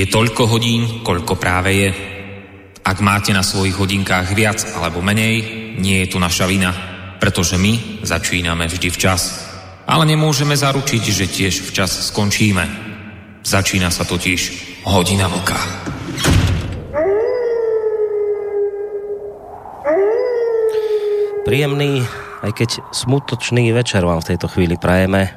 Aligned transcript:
Je 0.00 0.08
toľko 0.08 0.48
hodín, 0.48 1.04
koľko 1.04 1.36
práve 1.36 1.76
je. 1.76 1.92
Ak 2.80 3.04
máte 3.04 3.36
na 3.36 3.44
svojich 3.44 3.76
hodinkách 3.76 4.32
viac 4.32 4.64
alebo 4.72 5.04
menej, 5.04 5.44
nie 5.76 6.00
je 6.00 6.08
to 6.08 6.16
naša 6.16 6.48
vina, 6.48 6.72
pretože 7.20 7.60
my 7.60 8.00
začíname 8.00 8.64
vždy 8.64 8.88
včas. 8.88 9.52
Ale 9.84 10.08
nemôžeme 10.08 10.56
zaručiť, 10.56 11.02
že 11.04 11.28
tiež 11.28 11.68
včas 11.68 12.08
skončíme. 12.08 12.64
Začína 13.44 13.92
sa 13.92 14.08
totiž 14.08 14.40
hodina 14.88 15.28
vlka. 15.28 15.60
Príjemný, 21.44 22.08
aj 22.40 22.52
keď 22.56 22.70
smutočný 22.88 23.68
večer 23.76 24.08
vám 24.08 24.24
v 24.24 24.28
tejto 24.32 24.48
chvíli 24.48 24.80
prajeme 24.80 25.28
eh, 25.28 25.32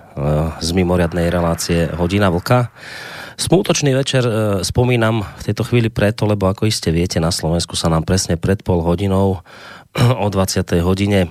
z 0.63 0.69
mimoriadnej 0.71 1.27
relácie 1.27 1.91
Hodina 1.99 2.31
vlka. 2.31 2.71
Smutočný 3.33 3.97
večer 3.97 4.21
e, 4.25 4.31
spomínam 4.61 5.25
v 5.25 5.43
tejto 5.49 5.65
chvíli 5.65 5.89
preto, 5.89 6.29
lebo 6.29 6.45
ako 6.45 6.69
iste 6.69 6.93
viete, 6.93 7.17
na 7.17 7.33
Slovensku 7.33 7.73
sa 7.73 7.89
nám 7.89 8.05
presne 8.05 8.37
pred 8.37 8.61
pol 8.61 8.85
hodinou 8.85 9.41
o 10.23 10.27
20. 10.29 10.61
hodine 10.85 11.25
e, 11.25 11.29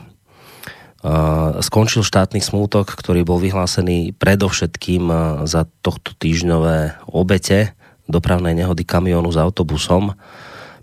skončil 1.62 2.02
štátny 2.02 2.42
smútok, 2.42 2.90
ktorý 2.98 3.22
bol 3.22 3.38
vyhlásený 3.38 4.18
predovšetkým 4.18 5.04
e, 5.06 5.16
za 5.46 5.70
tohto 5.86 6.14
týždňové 6.18 7.06
obete 7.06 7.78
dopravnej 8.10 8.58
nehody 8.58 8.82
kamionu 8.82 9.30
s 9.30 9.38
autobusom, 9.38 10.18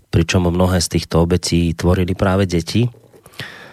pričom 0.08 0.48
mnohé 0.48 0.80
z 0.80 0.88
týchto 0.98 1.20
obetí 1.20 1.76
tvorili 1.76 2.16
práve 2.16 2.48
deti. 2.48 2.88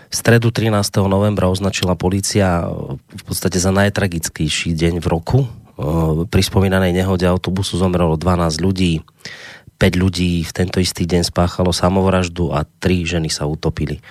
V 0.08 0.16
stredu 0.16 0.52
13. 0.52 0.75
novembra 1.08 1.47
označila 1.47 1.95
policia 1.95 2.67
v 3.08 3.23
podstate 3.23 3.59
za 3.59 3.71
najtragickejší 3.71 4.75
deň 4.75 4.99
v 4.99 5.08
roku 5.08 5.39
pri 6.28 6.42
spomínanej 6.42 6.92
nehode 6.92 7.30
autobusu 7.30 7.78
zomrelo 7.78 8.17
12 8.17 8.58
ľudí, 8.59 9.06
5 9.78 9.94
ľudí 9.94 10.42
v 10.42 10.52
tento 10.52 10.81
istý 10.81 11.06
deň 11.06 11.30
spáchalo 11.30 11.70
samovraždu 11.70 12.50
a 12.50 12.66
3 12.66 13.06
ženy 13.06 13.30
sa 13.30 13.45
utopili. 13.45 14.02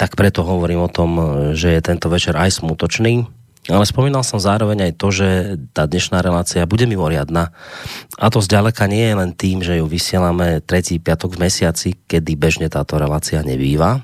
Tak 0.00 0.16
preto 0.16 0.40
hovorím 0.40 0.88
o 0.88 0.92
tom, 0.92 1.20
že 1.52 1.76
je 1.76 1.80
tento 1.84 2.08
večer 2.08 2.32
aj 2.32 2.64
smutočný, 2.64 3.28
ale 3.68 3.84
spomínal 3.84 4.24
som 4.24 4.40
zároveň 4.40 4.88
aj 4.88 4.92
to, 4.96 5.08
že 5.12 5.28
tá 5.76 5.84
dnešná 5.84 6.24
relácia 6.24 6.64
bude 6.64 6.88
mimoriadná. 6.88 7.52
A 8.16 8.32
to 8.32 8.40
zďaleka 8.40 8.88
nie 8.88 9.04
je 9.04 9.14
len 9.20 9.30
tým, 9.36 9.60
že 9.60 9.76
ju 9.76 9.84
vysielame 9.84 10.64
tretí 10.64 10.96
piatok 10.96 11.36
v 11.36 11.44
mesiaci, 11.44 11.88
kedy 12.08 12.40
bežne 12.40 12.72
táto 12.72 12.96
relácia 12.96 13.44
nebýva, 13.44 14.00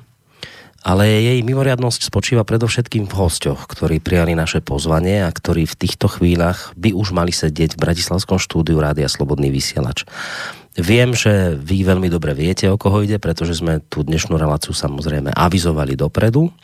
ale 0.87 1.11
jej 1.11 1.42
mimoriadnosť 1.42 2.06
spočíva 2.06 2.47
predovšetkým 2.47 3.11
v 3.11 3.15
hostoch, 3.19 3.67
ktorí 3.67 3.98
prijali 3.98 4.39
naše 4.39 4.62
pozvanie 4.62 5.27
a 5.27 5.34
ktorí 5.34 5.67
v 5.67 5.79
týchto 5.83 6.06
chvíľach 6.06 6.70
by 6.79 6.95
už 6.95 7.11
mali 7.11 7.34
sedieť 7.34 7.75
v 7.75 7.83
Bratislavskom 7.83 8.39
štúdiu 8.39 8.79
Rádia 8.79 9.11
Slobodný 9.11 9.51
vysielač. 9.51 10.07
Viem, 10.79 11.19
že 11.19 11.59
vy 11.59 11.83
veľmi 11.83 12.07
dobre 12.07 12.39
viete, 12.39 12.70
o 12.70 12.79
koho 12.79 13.03
ide, 13.03 13.19
pretože 13.19 13.58
sme 13.58 13.83
tú 13.91 14.07
dnešnú 14.07 14.39
reláciu 14.39 14.70
samozrejme 14.70 15.35
avizovali 15.35 15.98
dopredu. 15.98 16.55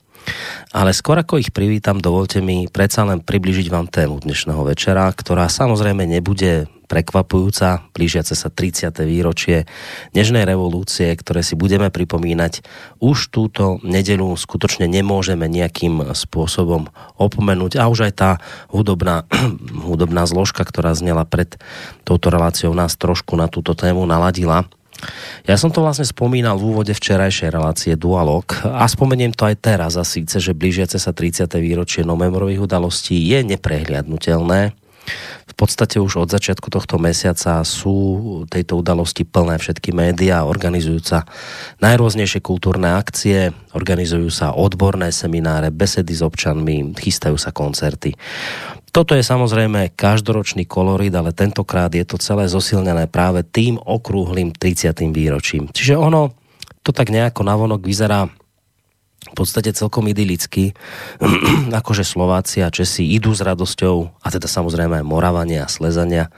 Ale 0.73 0.97
skôr 0.97 1.21
ako 1.21 1.37
ich 1.37 1.53
privítam, 1.53 2.01
dovolte 2.01 2.41
mi 2.41 2.65
predsa 2.71 3.05
len 3.05 3.21
približiť 3.21 3.67
vám 3.69 3.93
tému 3.93 4.25
dnešného 4.25 4.63
večera, 4.65 5.11
ktorá 5.13 5.51
samozrejme 5.53 6.09
nebude 6.09 6.71
prekvapujúca, 6.93 7.89
blížiace 7.97 8.37
sa 8.37 8.53
30. 8.53 8.93
výročie 9.09 9.65
Nežnej 10.13 10.45
revolúcie, 10.45 11.09
ktoré 11.17 11.41
si 11.41 11.57
budeme 11.57 11.89
pripomínať. 11.89 12.61
Už 13.01 13.33
túto 13.33 13.81
nedelu 13.81 14.29
skutočne 14.37 14.85
nemôžeme 14.85 15.49
nejakým 15.49 16.13
spôsobom 16.13 16.93
opomenúť 17.17 17.81
a 17.81 17.89
už 17.89 18.13
aj 18.13 18.13
tá 18.13 18.31
hudobná, 18.69 19.25
hudobná 19.89 20.29
zložka, 20.29 20.69
ktorá 20.69 20.93
znela 20.93 21.25
pred 21.25 21.57
touto 22.05 22.29
reláciou, 22.29 22.77
nás 22.77 23.01
trošku 23.01 23.41
na 23.41 23.49
túto 23.49 23.73
tému 23.73 24.05
naladila. 24.05 24.69
Ja 25.49 25.59
som 25.59 25.75
to 25.75 25.83
vlastne 25.83 26.07
spomínal 26.07 26.55
v 26.61 26.71
úvode 26.71 26.95
včerajšej 26.95 27.51
relácie 27.51 27.93
Dualog 27.99 28.47
a 28.63 28.87
spomeniem 28.87 29.35
to 29.35 29.49
aj 29.49 29.57
teraz 29.59 29.93
a 29.99 30.07
síce, 30.07 30.39
že 30.39 30.55
blížiace 30.55 31.01
sa 31.01 31.11
30. 31.11 31.51
výročie 31.59 32.07
novembrových 32.07 32.63
udalostí 32.63 33.19
je 33.19 33.43
neprehliadnutelné 33.43 34.77
v 35.43 35.55
podstate 35.59 35.99
už 35.99 36.25
od 36.25 36.29
začiatku 36.31 36.71
tohto 36.71 36.97
mesiaca 36.97 37.61
sú 37.67 37.95
tejto 38.49 38.81
udalosti 38.81 39.27
plné 39.27 39.59
všetky 39.59 39.91
médiá, 39.93 40.47
organizujú 40.47 41.03
sa 41.03 41.29
najrôznejšie 41.83 42.41
kultúrne 42.41 42.95
akcie, 42.95 43.51
organizujú 43.77 44.31
sa 44.31 44.55
odborné 44.55 45.11
semináre, 45.11 45.75
besedy 45.75 46.15
s 46.15 46.23
občanmi, 46.23 46.95
chystajú 46.97 47.37
sa 47.37 47.51
koncerty. 47.51 48.15
Toto 48.93 49.17
je 49.17 49.25
samozrejme 49.25 49.97
každoročný 49.97 50.69
kolorit, 50.69 51.17
ale 51.17 51.33
tentokrát 51.33 51.89
je 51.89 52.05
to 52.05 52.21
celé 52.21 52.45
zosilnené 52.45 53.09
práve 53.09 53.41
tým 53.41 53.81
okrúhlým 53.81 54.53
30. 54.53 54.93
výročím. 55.17 55.73
Čiže 55.73 55.97
ono 55.97 56.37
to 56.85 56.93
tak 56.93 57.09
nejako 57.09 57.41
navonok 57.41 57.81
vyzerá 57.81 58.29
v 59.23 59.35
podstate 59.39 59.73
celkom 59.73 60.13
idylicky, 60.13 60.77
akože 61.81 62.05
Slováci 62.05 62.61
a 62.61 62.69
Česi 62.69 63.17
idú 63.17 63.33
s 63.33 63.41
radosťou, 63.41 64.21
a 64.21 64.29
teda 64.29 64.45
samozrejme 64.45 65.01
aj 65.01 65.09
Moravania 65.09 65.65
a 65.65 65.73
Slezania, 65.73 66.29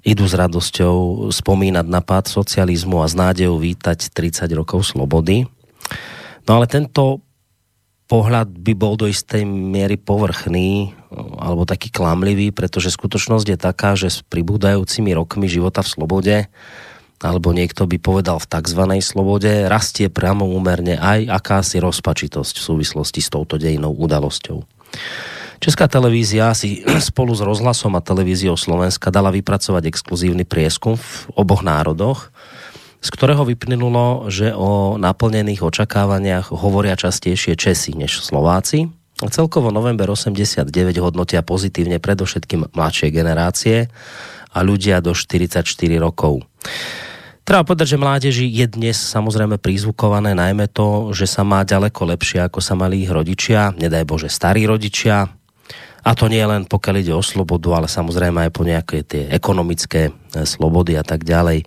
idú 0.00 0.24
s 0.24 0.32
radosťou 0.32 1.28
spomínať 1.28 1.86
na 1.92 2.00
pád 2.00 2.32
socializmu 2.32 3.04
a 3.04 3.06
s 3.10 3.12
nádejou 3.12 3.60
vítať 3.60 4.16
30 4.16 4.48
rokov 4.56 4.88
slobody. 4.88 5.44
No 6.48 6.56
ale 6.56 6.66
tento 6.72 7.20
pohľad 8.12 8.52
by 8.52 8.72
bol 8.76 9.00
do 9.00 9.08
istej 9.08 9.48
miery 9.48 9.96
povrchný 9.96 10.92
alebo 11.40 11.64
taký 11.64 11.88
klamlivý, 11.88 12.52
pretože 12.52 12.92
skutočnosť 12.92 13.46
je 13.48 13.58
taká, 13.58 13.96
že 13.96 14.12
s 14.12 14.20
pribúdajúcimi 14.28 15.16
rokmi 15.16 15.48
života 15.48 15.80
v 15.80 15.88
slobode 15.88 16.36
alebo 17.22 17.54
niekto 17.54 17.86
by 17.86 17.96
povedal 18.02 18.36
v 18.42 18.50
tzv. 18.50 18.82
slobode, 19.00 19.48
rastie 19.70 20.10
priamo 20.10 20.44
úmerne 20.44 20.98
aj 20.98 21.30
akási 21.30 21.78
rozpačitosť 21.78 22.58
v 22.58 22.66
súvislosti 22.66 23.22
s 23.22 23.30
touto 23.30 23.56
dejnou 23.56 23.94
udalosťou. 23.94 24.60
Česká 25.62 25.86
televízia 25.86 26.50
si 26.52 26.82
spolu 27.08 27.32
s 27.32 27.40
rozhlasom 27.40 27.94
a 27.96 28.04
televíziou 28.04 28.58
Slovenska 28.58 29.14
dala 29.14 29.32
vypracovať 29.32 29.88
exkluzívny 29.88 30.44
prieskum 30.44 30.98
v 30.98 31.08
oboch 31.32 31.64
národoch, 31.64 32.28
z 33.02 33.08
ktorého 33.10 33.42
vyplynulo, 33.42 34.30
že 34.30 34.54
o 34.54 34.94
naplnených 34.94 35.66
očakávaniach 35.66 36.54
hovoria 36.54 36.94
častejšie 36.94 37.58
Česi 37.58 37.98
než 37.98 38.22
Slováci. 38.22 38.86
Celkovo 39.18 39.74
november 39.74 40.06
89 40.06 40.70
hodnotia 41.02 41.42
pozitívne 41.42 41.98
predovšetkým 41.98 42.70
mladšie 42.74 43.10
generácie 43.10 43.90
a 44.54 44.58
ľudia 44.62 45.02
do 45.02 45.14
44 45.14 45.66
rokov. 45.98 46.46
Treba 47.42 47.66
povedať, 47.66 47.98
že 47.98 47.98
mládeži 47.98 48.46
je 48.46 48.66
dnes 48.70 48.94
samozrejme 48.94 49.58
prízvukované 49.58 50.30
najmä 50.38 50.70
to, 50.70 51.10
že 51.10 51.26
sa 51.26 51.42
má 51.42 51.66
ďaleko 51.66 52.14
lepšie, 52.14 52.38
ako 52.46 52.62
sa 52.62 52.78
mali 52.78 53.02
ich 53.02 53.10
rodičia, 53.10 53.74
nedaj 53.74 54.06
Bože 54.06 54.30
starí 54.30 54.62
rodičia. 54.62 55.26
A 56.02 56.18
to 56.18 56.26
nie 56.26 56.42
len 56.42 56.66
pokiaľ 56.66 56.94
ide 56.98 57.14
o 57.14 57.22
slobodu, 57.22 57.78
ale 57.78 57.86
samozrejme 57.86 58.46
aj 58.46 58.50
po 58.50 58.62
nejaké 58.66 59.06
tie 59.06 59.30
ekonomické 59.30 60.10
e, 60.10 60.42
slobody 60.42 60.98
a 60.98 61.06
tak 61.06 61.22
ďalej. 61.22 61.62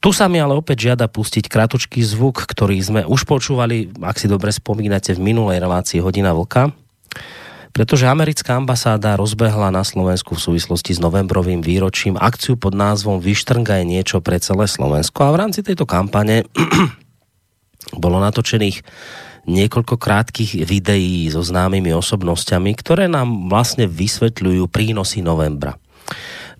Tu 0.00 0.10
sa 0.16 0.32
mi 0.32 0.40
ale 0.40 0.56
opäť 0.56 0.88
žiada 0.88 1.12
pustiť 1.12 1.44
kratučký 1.44 2.00
zvuk, 2.00 2.48
ktorý 2.48 2.80
sme 2.80 3.00
už 3.04 3.28
počúvali, 3.28 3.92
ak 4.00 4.16
si 4.16 4.32
dobre 4.32 4.48
spomínate, 4.48 5.12
v 5.12 5.20
minulej 5.20 5.60
relácii 5.60 6.00
Hodina 6.00 6.32
vlka 6.32 6.72
pretože 7.70 8.10
americká 8.10 8.58
ambasáda 8.58 9.14
rozbehla 9.14 9.70
na 9.70 9.86
Slovensku 9.86 10.34
v 10.34 10.42
súvislosti 10.42 10.90
s 10.90 11.00
novembrovým 11.00 11.62
výročím 11.62 12.18
akciu 12.18 12.58
pod 12.58 12.74
názvom 12.74 13.22
Vyštrngaj 13.22 13.86
niečo 13.86 14.18
pre 14.18 14.42
celé 14.42 14.66
Slovensko 14.66 15.22
a 15.22 15.34
v 15.34 15.40
rámci 15.46 15.62
tejto 15.62 15.86
kampane 15.86 16.50
bolo 18.02 18.18
natočených 18.18 18.82
niekoľko 19.48 19.96
krátkých 19.96 20.64
videí 20.64 21.28
so 21.32 21.40
známymi 21.40 21.94
osobnosťami, 21.96 22.70
ktoré 22.76 23.08
nám 23.08 23.48
vlastne 23.48 23.88
vysvetľujú 23.88 24.68
prínosy 24.68 25.24
novembra. 25.24 25.76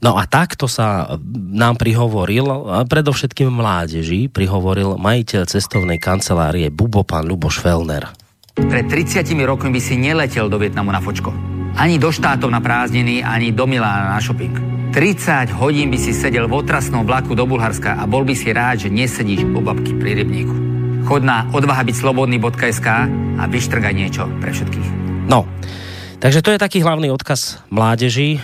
No 0.01 0.17
a 0.17 0.25
takto 0.25 0.65
sa 0.65 1.21
nám 1.53 1.77
prihovoril, 1.77 2.49
a 2.49 2.89
predovšetkým 2.89 3.53
mládeži, 3.53 4.33
prihovoril 4.33 4.97
majiteľ 4.97 5.45
cestovnej 5.45 6.01
kancelárie 6.01 6.73
Bubo, 6.73 7.05
pán 7.05 7.29
Luboš 7.29 7.61
Felner. 7.61 8.09
Pred 8.57 8.89
30 8.89 9.29
rokmi 9.45 9.77
by 9.77 9.81
si 9.81 10.01
neletel 10.01 10.49
do 10.49 10.57
Vietnamu 10.57 10.89
na 10.89 11.05
fočko. 11.05 11.33
Ani 11.77 12.01
do 12.01 12.09
štátov 12.09 12.49
na 12.49 12.65
prázdniny, 12.65 13.21
ani 13.21 13.53
do 13.53 13.69
Milána 13.69 14.17
na 14.17 14.21
shopping. 14.25 14.57
30 14.91 15.55
hodín 15.55 15.93
by 15.93 15.99
si 16.01 16.11
sedel 16.11 16.51
v 16.51 16.65
otrasnom 16.65 17.07
vlaku 17.07 17.37
do 17.37 17.47
Bulharska 17.47 18.01
a 18.01 18.09
bol 18.11 18.27
by 18.27 18.35
si 18.35 18.51
rád, 18.51 18.83
že 18.83 18.91
nesedíš 18.91 19.47
u 19.47 19.61
babky 19.63 19.95
pri 19.95 20.25
rybníku. 20.25 20.70
Chod 21.11 21.27
na 21.27 21.43
odvahabytslobodný.sk 21.51 22.87
a 23.35 23.43
vyštrgaj 23.51 23.95
niečo 23.99 24.31
pre 24.39 24.55
všetkých. 24.55 24.89
No, 25.27 25.43
takže 26.23 26.39
to 26.39 26.55
je 26.55 26.63
taký 26.63 26.87
hlavný 26.87 27.11
odkaz 27.11 27.67
mládeži 27.67 28.39
eh, 28.39 28.43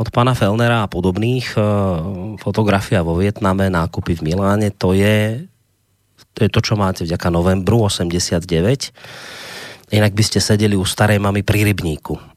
od 0.00 0.08
pána 0.08 0.32
Felnera 0.32 0.88
a 0.88 0.88
podobných. 0.88 1.52
Eh, 1.52 1.60
fotografia 2.40 3.04
vo 3.04 3.20
Vietname, 3.20 3.68
nákupy 3.68 4.16
v 4.16 4.32
Miláne, 4.32 4.72
to 4.72 4.96
je 4.96 5.44
to 6.32 6.48
je 6.48 6.48
to, 6.48 6.64
čo 6.64 6.80
máte 6.80 7.04
vďaka 7.04 7.28
novembru 7.28 7.84
89. 7.84 8.40
Inak 9.92 10.16
by 10.16 10.24
ste 10.24 10.40
sedeli 10.40 10.80
u 10.80 10.88
starej 10.88 11.20
mamy 11.20 11.44
pri 11.44 11.76
rybníku. 11.76 12.31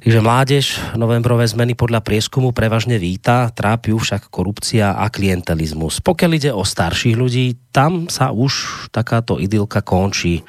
Takže 0.00 0.24
mládež 0.24 0.64
novembrové 0.96 1.44
zmeny 1.44 1.76
podľa 1.76 2.00
prieskumu 2.00 2.56
prevažne 2.56 2.96
víta, 2.96 3.52
trápi 3.52 3.92
však 3.92 4.32
korupcia 4.32 4.96
a 4.96 5.12
klientelizmus. 5.12 6.00
Pokiaľ 6.00 6.30
ide 6.40 6.50
o 6.56 6.64
starších 6.64 7.20
ľudí, 7.20 7.68
tam 7.68 8.08
sa 8.08 8.32
už 8.32 8.88
takáto 8.88 9.36
idylka 9.36 9.84
končí 9.84 10.40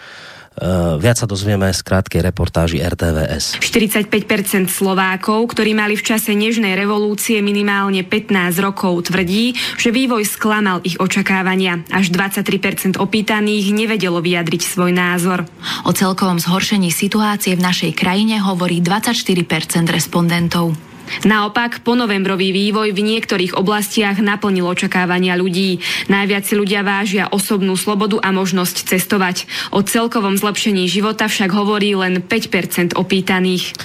viac 1.00 1.16
sa 1.16 1.24
dozvieme 1.24 1.72
z 1.72 1.80
krátkej 1.80 2.20
reportáži 2.20 2.84
RTVS. 2.84 3.56
45% 3.64 4.68
Slovákov, 4.68 5.56
ktorí 5.56 5.72
mali 5.72 5.96
v 5.96 6.04
čase 6.04 6.36
nežnej 6.36 6.76
revolúcie 6.76 7.40
minimálne 7.40 8.04
15 8.04 8.60
rokov, 8.60 9.08
tvrdí, 9.08 9.56
že 9.80 9.96
vývoj 9.96 10.28
sklamal 10.28 10.84
ich 10.84 11.00
očakávania. 11.00 11.88
Až 11.96 12.12
23% 12.12 13.00
opýtaných 13.00 13.72
nevedelo 13.72 14.20
vyjadriť 14.20 14.62
svoj 14.68 14.92
názor. 14.92 15.48
O 15.88 15.96
celkovom 15.96 16.38
zhoršení 16.38 16.92
situácie 16.92 17.56
v 17.56 17.64
našej 17.64 17.92
krajine 17.96 18.44
hovorí 18.44 18.84
24% 18.84 19.88
respondentov. 19.88 20.91
Naopak, 21.28 21.84
ponovembrový 21.86 22.52
vývoj 22.56 22.96
v 22.96 23.02
niektorých 23.02 23.54
oblastiach 23.58 24.18
naplnil 24.24 24.66
očakávania 24.66 25.38
ľudí. 25.38 25.84
Najviac 26.08 26.44
si 26.48 26.56
ľudia 26.58 26.82
vážia 26.82 27.30
osobnú 27.30 27.78
slobodu 27.78 28.20
a 28.24 28.34
možnosť 28.34 28.90
cestovať. 28.90 29.46
O 29.76 29.84
celkovom 29.86 30.40
zlepšení 30.40 30.88
života 30.88 31.28
však 31.28 31.52
hovorí 31.54 31.94
len 31.94 32.24
5% 32.24 32.98
opýtaných. 32.98 33.76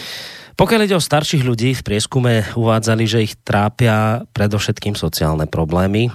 Pokiaľ 0.56 0.81
ide 0.88 0.96
o 0.96 1.05
starších 1.05 1.44
ľudí, 1.44 1.76
v 1.76 1.84
prieskume 1.84 2.49
uvádzali, 2.56 3.05
že 3.05 3.28
ich 3.28 3.37
trápia 3.44 4.25
predovšetkým 4.32 4.96
sociálne 4.96 5.44
problémy. 5.44 6.08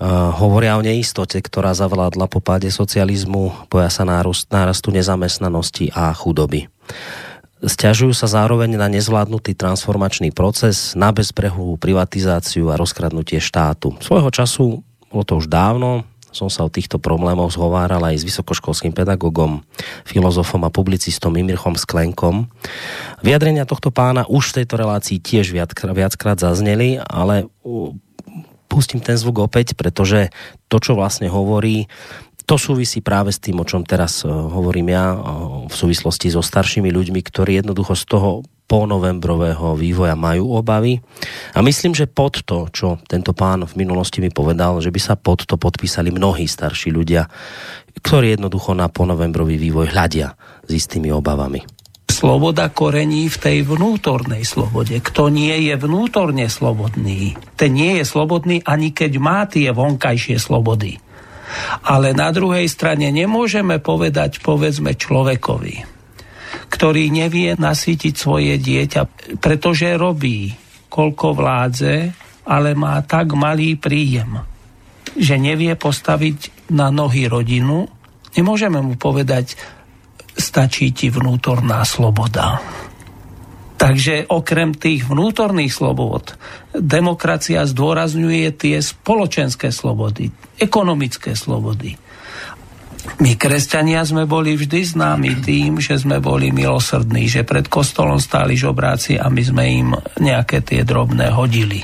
Uh, 0.00 0.32
hovoria 0.38 0.78
o 0.78 0.86
neistote, 0.86 1.42
ktorá 1.42 1.74
zavládla 1.76 2.30
po 2.30 2.40
páde 2.40 2.70
socializmu, 2.72 3.68
boja 3.68 3.90
sa 3.92 4.06
nárastu 4.06 4.94
nezamestnanosti 4.94 5.92
a 5.92 6.14
chudoby. 6.14 6.70
Sťažujú 7.60 8.16
sa 8.16 8.24
zároveň 8.24 8.80
na 8.80 8.88
nezvládnutý 8.88 9.52
transformačný 9.52 10.32
proces, 10.32 10.96
na 10.96 11.12
bezbrehu 11.12 11.76
privatizáciu 11.76 12.72
a 12.72 12.80
rozkradnutie 12.80 13.36
štátu. 13.36 14.00
Svojho 14.00 14.32
času, 14.32 14.80
bolo 15.12 15.24
to 15.28 15.36
už 15.36 15.52
dávno, 15.52 16.08
som 16.30 16.46
sa 16.46 16.62
o 16.62 16.70
týchto 16.70 17.02
problémoch 17.02 17.50
zhováral 17.50 18.00
aj 18.06 18.22
s 18.22 18.26
vysokoškolským 18.26 18.94
pedagogom, 18.94 19.66
filozofom 20.06 20.62
a 20.62 20.70
publicistom 20.70 21.34
Imirchom 21.34 21.74
Sklenkom. 21.74 22.46
Vyjadrenia 23.20 23.66
tohto 23.66 23.90
pána 23.90 24.24
už 24.30 24.54
v 24.54 24.56
tejto 24.62 24.78
relácii 24.78 25.18
tiež 25.18 25.50
viackrát 25.90 26.38
zazneli, 26.38 27.02
ale 27.02 27.50
pustím 28.70 29.02
ten 29.02 29.18
zvuk 29.18 29.42
opäť, 29.42 29.74
pretože 29.74 30.30
to, 30.70 30.78
čo 30.78 30.94
vlastne 30.94 31.26
hovorí, 31.26 31.90
to 32.50 32.58
súvisí 32.58 32.98
práve 32.98 33.30
s 33.30 33.38
tým, 33.38 33.62
o 33.62 33.68
čom 33.68 33.86
teraz 33.86 34.26
uh, 34.26 34.30
hovorím 34.30 34.90
ja, 34.90 35.14
uh, 35.14 35.70
v 35.70 35.74
súvislosti 35.74 36.34
so 36.34 36.42
staršími 36.42 36.90
ľuďmi, 36.90 37.22
ktorí 37.22 37.62
jednoducho 37.62 37.94
z 37.94 38.04
toho 38.10 38.42
ponovembrového 38.66 39.78
vývoja 39.78 40.18
majú 40.18 40.58
obavy. 40.58 40.98
A 41.54 41.62
myslím, 41.62 41.94
že 41.94 42.10
pod 42.10 42.42
to, 42.42 42.66
čo 42.74 42.98
tento 43.06 43.34
pán 43.38 43.62
v 43.66 43.74
minulosti 43.78 44.18
mi 44.18 44.34
povedal, 44.34 44.82
že 44.82 44.90
by 44.90 44.98
sa 44.98 45.14
pod 45.14 45.46
to 45.46 45.58
podpísali 45.58 46.10
mnohí 46.10 46.46
starší 46.50 46.90
ľudia, 46.90 47.30
ktorí 48.02 48.34
jednoducho 48.34 48.74
na 48.74 48.90
ponovembrový 48.90 49.54
vývoj 49.54 49.94
hľadia 49.94 50.34
s 50.66 50.70
istými 50.70 51.10
obavami. 51.14 51.62
Sloboda 52.10 52.70
korení 52.74 53.30
v 53.30 53.38
tej 53.38 53.58
vnútornej 53.62 54.42
slobode. 54.42 54.98
Kto 54.98 55.30
nie 55.30 55.70
je 55.70 55.74
vnútorne 55.78 56.50
slobodný, 56.50 57.38
ten 57.54 57.70
nie 57.74 58.02
je 58.02 58.04
slobodný 58.06 58.66
ani 58.66 58.90
keď 58.90 59.12
má 59.22 59.46
tie 59.46 59.70
vonkajšie 59.70 60.38
slobody. 60.42 60.98
Ale 61.86 62.12
na 62.12 62.30
druhej 62.30 62.66
strane 62.70 63.08
nemôžeme 63.10 63.78
povedať, 63.82 64.42
povedzme, 64.42 64.94
človekovi, 64.94 65.76
ktorý 66.70 67.04
nevie 67.10 67.54
nasýtiť 67.54 68.14
svoje 68.14 68.58
dieťa, 68.58 69.02
pretože 69.38 69.94
robí, 69.94 70.54
koľko 70.90 71.26
vládze, 71.34 71.94
ale 72.50 72.74
má 72.74 72.98
tak 73.06 73.34
malý 73.38 73.78
príjem, 73.78 74.42
že 75.14 75.38
nevie 75.38 75.74
postaviť 75.78 76.70
na 76.74 76.90
nohy 76.90 77.26
rodinu, 77.30 77.86
nemôžeme 78.34 78.78
mu 78.82 78.94
povedať, 78.98 79.54
stačí 80.34 80.90
ti 80.94 81.10
vnútorná 81.10 81.82
sloboda. 81.86 82.58
Takže 83.80 84.28
okrem 84.28 84.76
tých 84.76 85.08
vnútorných 85.08 85.72
slobod, 85.72 86.36
demokracia 86.76 87.64
zdôrazňuje 87.64 88.52
tie 88.52 88.76
spoločenské 88.76 89.72
slobody, 89.72 90.28
ekonomické 90.60 91.32
slobody. 91.32 91.96
My, 93.24 93.40
kresťania, 93.40 94.04
sme 94.04 94.28
boli 94.28 94.52
vždy 94.52 94.84
známi 94.84 95.40
tým, 95.40 95.80
že 95.80 95.96
sme 95.96 96.20
boli 96.20 96.52
milosrdní, 96.52 97.24
že 97.24 97.48
pred 97.48 97.72
kostolom 97.72 98.20
stáli 98.20 98.52
žobráci 98.52 99.16
a 99.16 99.32
my 99.32 99.40
sme 99.40 99.64
im 99.64 99.90
nejaké 100.20 100.60
tie 100.60 100.84
drobné 100.84 101.32
hodili. 101.32 101.80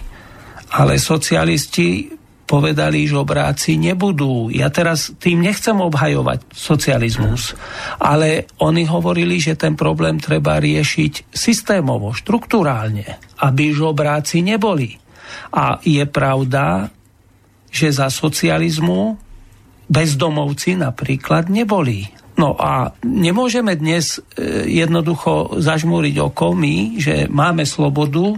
Ale 0.77 1.01
socialisti 1.01 2.16
povedali, 2.47 3.11
že 3.11 3.19
obráci 3.19 3.75
nebudú. 3.75 4.49
Ja 4.55 4.71
teraz 4.71 5.13
tým 5.19 5.43
nechcem 5.43 5.75
obhajovať 5.77 6.55
socializmus, 6.55 7.59
ale 7.99 8.47
oni 8.63 8.87
hovorili, 8.87 9.43
že 9.43 9.59
ten 9.59 9.75
problém 9.75 10.23
treba 10.23 10.63
riešiť 10.63 11.35
systémovo, 11.35 12.15
štruktúrálne, 12.15 13.19
aby 13.43 13.75
žobráci 13.75 14.47
neboli. 14.47 14.95
A 15.51 15.83
je 15.83 16.07
pravda, 16.07 16.89
že 17.69 17.91
za 17.91 18.09
socializmu 18.09 19.19
bezdomovci 19.91 20.79
napríklad 20.79 21.51
neboli. 21.51 22.07
No 22.37 22.55
a 22.55 22.93
nemôžeme 23.01 23.75
dnes 23.81 24.21
e, 24.21 24.69
jednoducho 24.69 25.57
zažmúriť 25.57 26.21
oko 26.21 26.53
my, 26.53 27.01
že 27.01 27.15
máme 27.33 27.65
slobodu, 27.65 28.37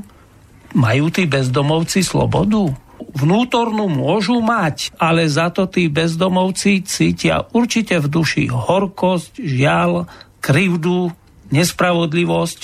majú 0.76 1.06
tí 1.10 1.26
bezdomovci 1.26 2.06
slobodu? 2.06 2.87
Vnútornú 2.98 3.86
môžu 3.86 4.42
mať, 4.42 4.94
ale 4.98 5.26
za 5.30 5.50
to 5.54 5.70
tí 5.70 5.86
bezdomovci 5.86 6.82
cítia 6.82 7.46
určite 7.54 7.98
v 8.02 8.06
duši 8.10 8.44
horkosť, 8.50 9.38
žiaľ, 9.38 10.10
krivdu, 10.42 11.14
nespravodlivosť 11.54 12.60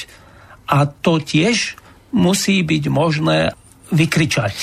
a 0.68 0.86
to 0.86 1.22
tiež 1.22 1.78
musí 2.14 2.62
byť 2.62 2.84
možné 2.90 3.52
vykričať. 3.90 4.54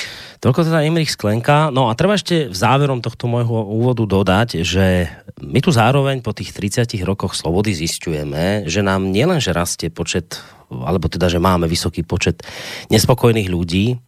Toľko 0.41 0.73
teda 0.73 0.81
Imrich 0.81 1.13
Sklenka. 1.13 1.69
No 1.69 1.93
a 1.93 1.93
treba 1.93 2.17
ešte 2.17 2.49
v 2.49 2.55
záverom 2.57 2.97
tohto 3.05 3.29
môjho 3.29 3.61
úvodu 3.61 4.09
dodať, 4.09 4.65
že 4.65 5.05
my 5.37 5.61
tu 5.61 5.69
zároveň 5.69 6.25
po 6.25 6.33
tých 6.33 6.49
30 6.49 6.97
rokoch 7.05 7.37
slobody 7.37 7.77
zistujeme, 7.77 8.65
že 8.65 8.81
nám 8.81 9.13
nielenže 9.13 9.53
rastie 9.53 9.93
počet, 9.93 10.41
alebo 10.73 11.05
teda, 11.05 11.29
že 11.29 11.37
máme 11.37 11.69
vysoký 11.69 12.01
počet 12.01 12.41
nespokojných 12.89 13.53
ľudí, 13.53 14.01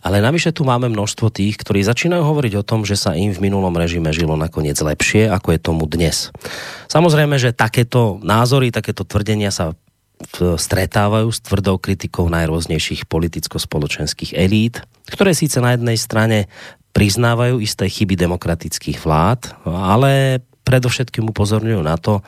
ale 0.00 0.24
navyše 0.24 0.54
tu 0.54 0.64
máme 0.64 0.88
množstvo 0.88 1.28
tých, 1.28 1.60
ktorí 1.60 1.84
začínajú 1.84 2.22
hovoriť 2.24 2.52
o 2.60 2.66
tom, 2.66 2.86
že 2.88 2.96
sa 2.96 3.12
im 3.12 3.34
v 3.34 3.42
minulom 3.44 3.74
režime 3.76 4.08
žilo 4.14 4.38
nakoniec 4.38 4.78
lepšie, 4.78 5.28
ako 5.28 5.54
je 5.54 5.60
tomu 5.60 5.84
dnes. 5.84 6.32
Samozrejme, 6.88 7.36
že 7.36 7.56
takéto 7.56 8.22
názory, 8.24 8.72
takéto 8.72 9.04
tvrdenia 9.04 9.52
sa 9.52 9.76
stretávajú 10.34 11.30
s 11.30 11.38
tvrdou 11.38 11.78
kritikou 11.78 12.26
najrôznejších 12.26 13.06
politicko-spoločenských 13.06 14.34
elít, 14.34 14.82
ktoré 15.06 15.30
síce 15.30 15.62
na 15.62 15.78
jednej 15.78 15.94
strane 15.94 16.50
priznávajú 16.90 17.62
isté 17.62 17.86
chyby 17.86 18.18
demokratických 18.18 18.98
vlád, 18.98 19.54
ale 19.62 20.42
predovšetkým 20.68 21.32
upozorňujú 21.32 21.80
na 21.80 21.96
to, 21.96 22.20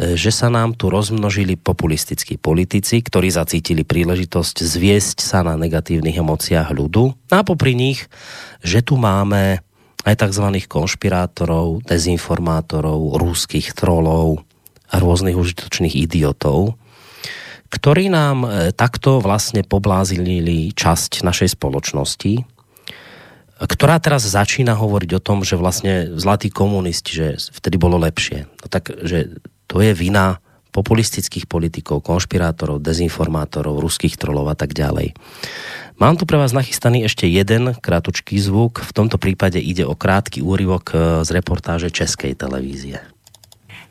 E, 0.00 0.16
že 0.16 0.32
sa 0.32 0.48
nám 0.48 0.72
tu 0.72 0.88
rozmnožili 0.88 1.60
populistickí 1.60 2.40
politici, 2.40 3.04
ktorí 3.04 3.28
zacítili 3.28 3.84
príležitosť 3.84 4.56
zviesť 4.64 5.20
sa 5.20 5.44
na 5.44 5.60
negatívnych 5.60 6.16
emóciách 6.16 6.72
ľudu 6.72 7.12
a 7.28 7.44
popri 7.44 7.76
nich, 7.76 8.08
že 8.64 8.80
tu 8.80 8.96
máme 8.96 9.60
aj 10.08 10.14
tzv. 10.16 10.46
konšpirátorov, 10.64 11.84
dezinformátorov, 11.84 13.20
rúských 13.20 13.76
trolov 13.76 14.40
a 14.88 14.96
rôznych 14.96 15.36
užitočných 15.36 15.92
idiotov, 15.92 16.80
ktorí 17.68 18.08
nám 18.08 18.48
e, 18.48 18.48
takto 18.72 19.20
vlastne 19.20 19.60
poblázili 19.68 20.72
časť 20.72 21.20
našej 21.20 21.60
spoločnosti, 21.60 22.59
ktorá 23.68 24.00
teraz 24.00 24.24
začína 24.24 24.72
hovoriť 24.72 25.10
o 25.16 25.24
tom, 25.24 25.44
že 25.44 25.60
vlastne 25.60 26.16
zlatí 26.16 26.48
komunisti, 26.48 27.12
že 27.12 27.26
vtedy 27.52 27.76
bolo 27.76 28.00
lepšie. 28.00 28.48
No 28.48 28.66
tak, 28.72 28.88
že 29.04 29.36
to 29.68 29.84
je 29.84 29.92
vina 29.92 30.40
populistických 30.70 31.50
politikov, 31.50 32.06
konšpirátorov, 32.06 32.78
dezinformátorov, 32.80 33.82
ruských 33.82 34.14
trolov 34.14 34.48
a 34.48 34.56
tak 34.56 34.72
ďalej. 34.72 35.12
Mám 36.00 36.16
tu 36.16 36.24
pre 36.24 36.40
vás 36.40 36.56
nachystaný 36.56 37.04
ešte 37.04 37.28
jeden 37.28 37.76
krátučký 37.76 38.40
zvuk. 38.40 38.80
V 38.80 38.92
tomto 38.96 39.20
prípade 39.20 39.60
ide 39.60 39.84
o 39.84 39.92
krátky 39.92 40.40
úryvok 40.40 40.84
e, 40.90 40.96
z 41.26 41.28
reportáže 41.36 41.92
Českej 41.92 42.32
televízie. 42.32 43.04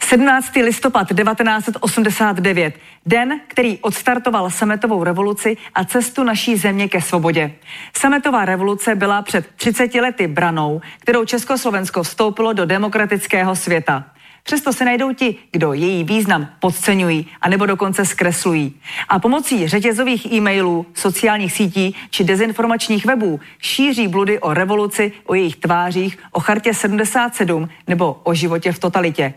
17. 0.03 0.55
listopad 0.55 1.07
1989. 1.07 2.73
Den, 3.05 3.39
který 3.47 3.77
odstartoval 3.77 4.49
sametovou 4.49 5.03
revoluci 5.03 5.57
a 5.75 5.83
cestu 5.83 6.23
naší 6.23 6.57
země 6.57 6.89
ke 6.89 7.01
svobodě. 7.01 7.51
Sametová 7.97 8.45
revoluce 8.45 8.95
byla 8.95 9.21
před 9.21 9.47
30 9.55 9.95
lety 9.95 10.27
branou, 10.27 10.81
kterou 10.99 11.25
Československo 11.25 12.03
vstoupilo 12.03 12.53
do 12.53 12.65
demokratického 12.65 13.55
světa. 13.55 14.05
Přesto 14.43 14.73
se 14.73 14.85
najdou 14.85 15.13
ti, 15.13 15.35
kdo 15.51 15.73
její 15.73 16.03
význam 16.03 16.49
podceňují 16.59 17.27
a 17.41 17.49
nebo 17.49 17.65
dokonce 17.65 18.05
zkreslují. 18.05 18.73
A 19.09 19.19
pomocí 19.19 19.67
řetězových 19.67 20.31
e-mailů, 20.31 20.85
sociálních 20.93 21.53
sítí 21.53 21.95
či 22.09 22.23
dezinformačních 22.23 23.05
webů 23.05 23.39
šíří 23.59 24.07
bludy 24.07 24.39
o 24.39 24.53
revoluci, 24.53 25.11
o 25.25 25.35
jejich 25.35 25.55
tvářích, 25.55 26.17
o 26.31 26.39
chartě 26.39 26.73
77 26.73 27.69
nebo 27.87 28.21
o 28.23 28.33
životě 28.33 28.71
v 28.71 28.79
totalitě. 28.79 29.33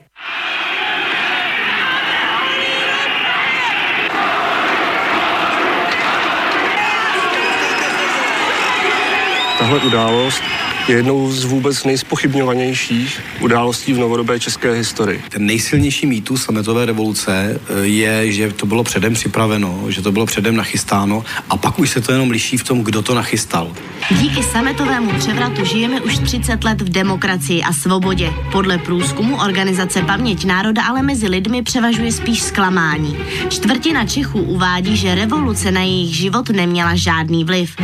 Tahle 9.58 9.78
událost 9.78 10.42
je 10.88 10.96
jednou 10.96 11.32
z 11.32 11.44
vůbec 11.44 11.84
nejspochybňovanějších 11.84 13.20
událostí 13.40 13.92
v 13.92 13.98
novodobé 13.98 14.40
české 14.40 14.72
historii. 14.72 15.22
Ten 15.28 15.46
nejsilnější 15.46 16.06
mýtus 16.06 16.42
sametové 16.42 16.86
revoluce 16.86 17.60
eh, 17.68 17.86
je, 17.86 18.32
že 18.32 18.52
to 18.52 18.66
bylo 18.66 18.84
předem 18.84 19.14
připraveno, 19.14 19.84
že 19.88 20.02
to 20.02 20.12
bylo 20.12 20.26
předem 20.26 20.56
nachystáno 20.56 21.24
a 21.50 21.56
pak 21.56 21.78
už 21.78 21.90
se 21.90 22.00
to 22.00 22.12
jenom 22.12 22.30
liší 22.30 22.56
v 22.56 22.64
tom, 22.64 22.84
kdo 22.84 23.02
to 23.02 23.14
nachystal. 23.14 23.72
Díky 24.10 24.42
sametovému 24.42 25.12
převratu 25.18 25.64
žijeme 25.64 26.00
už 26.00 26.18
30 26.18 26.64
let 26.64 26.80
v 26.80 26.88
demokracii 26.88 27.62
a 27.62 27.72
svobodě. 27.72 28.32
Podle 28.52 28.78
průzkumu 28.78 29.36
organizace 29.36 30.02
Paměť 30.02 30.44
národa 30.44 30.82
ale 30.82 31.02
mezi 31.02 31.28
lidmi 31.28 31.62
převažuje 31.62 32.12
spíš 32.12 32.42
zklamání. 32.42 33.16
Čtvrtina 33.48 34.06
Čechů 34.06 34.40
uvádí, 34.40 34.96
že 34.96 35.14
revoluce 35.14 35.70
na 35.70 35.80
jejich 35.80 36.16
život 36.16 36.50
neměla 36.50 36.94
žádný 36.94 37.44
vliv. 37.44 37.76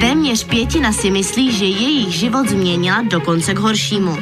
Téměř 0.00 0.44
pětina 0.44 0.92
si 0.92 1.10
myslí, 1.10 1.52
že 1.52 1.64
jejich 1.64 2.14
život 2.14 2.45
změnila 2.48 3.02
dokonce 3.02 3.54
k 3.54 3.58
horšímu. 3.58 4.16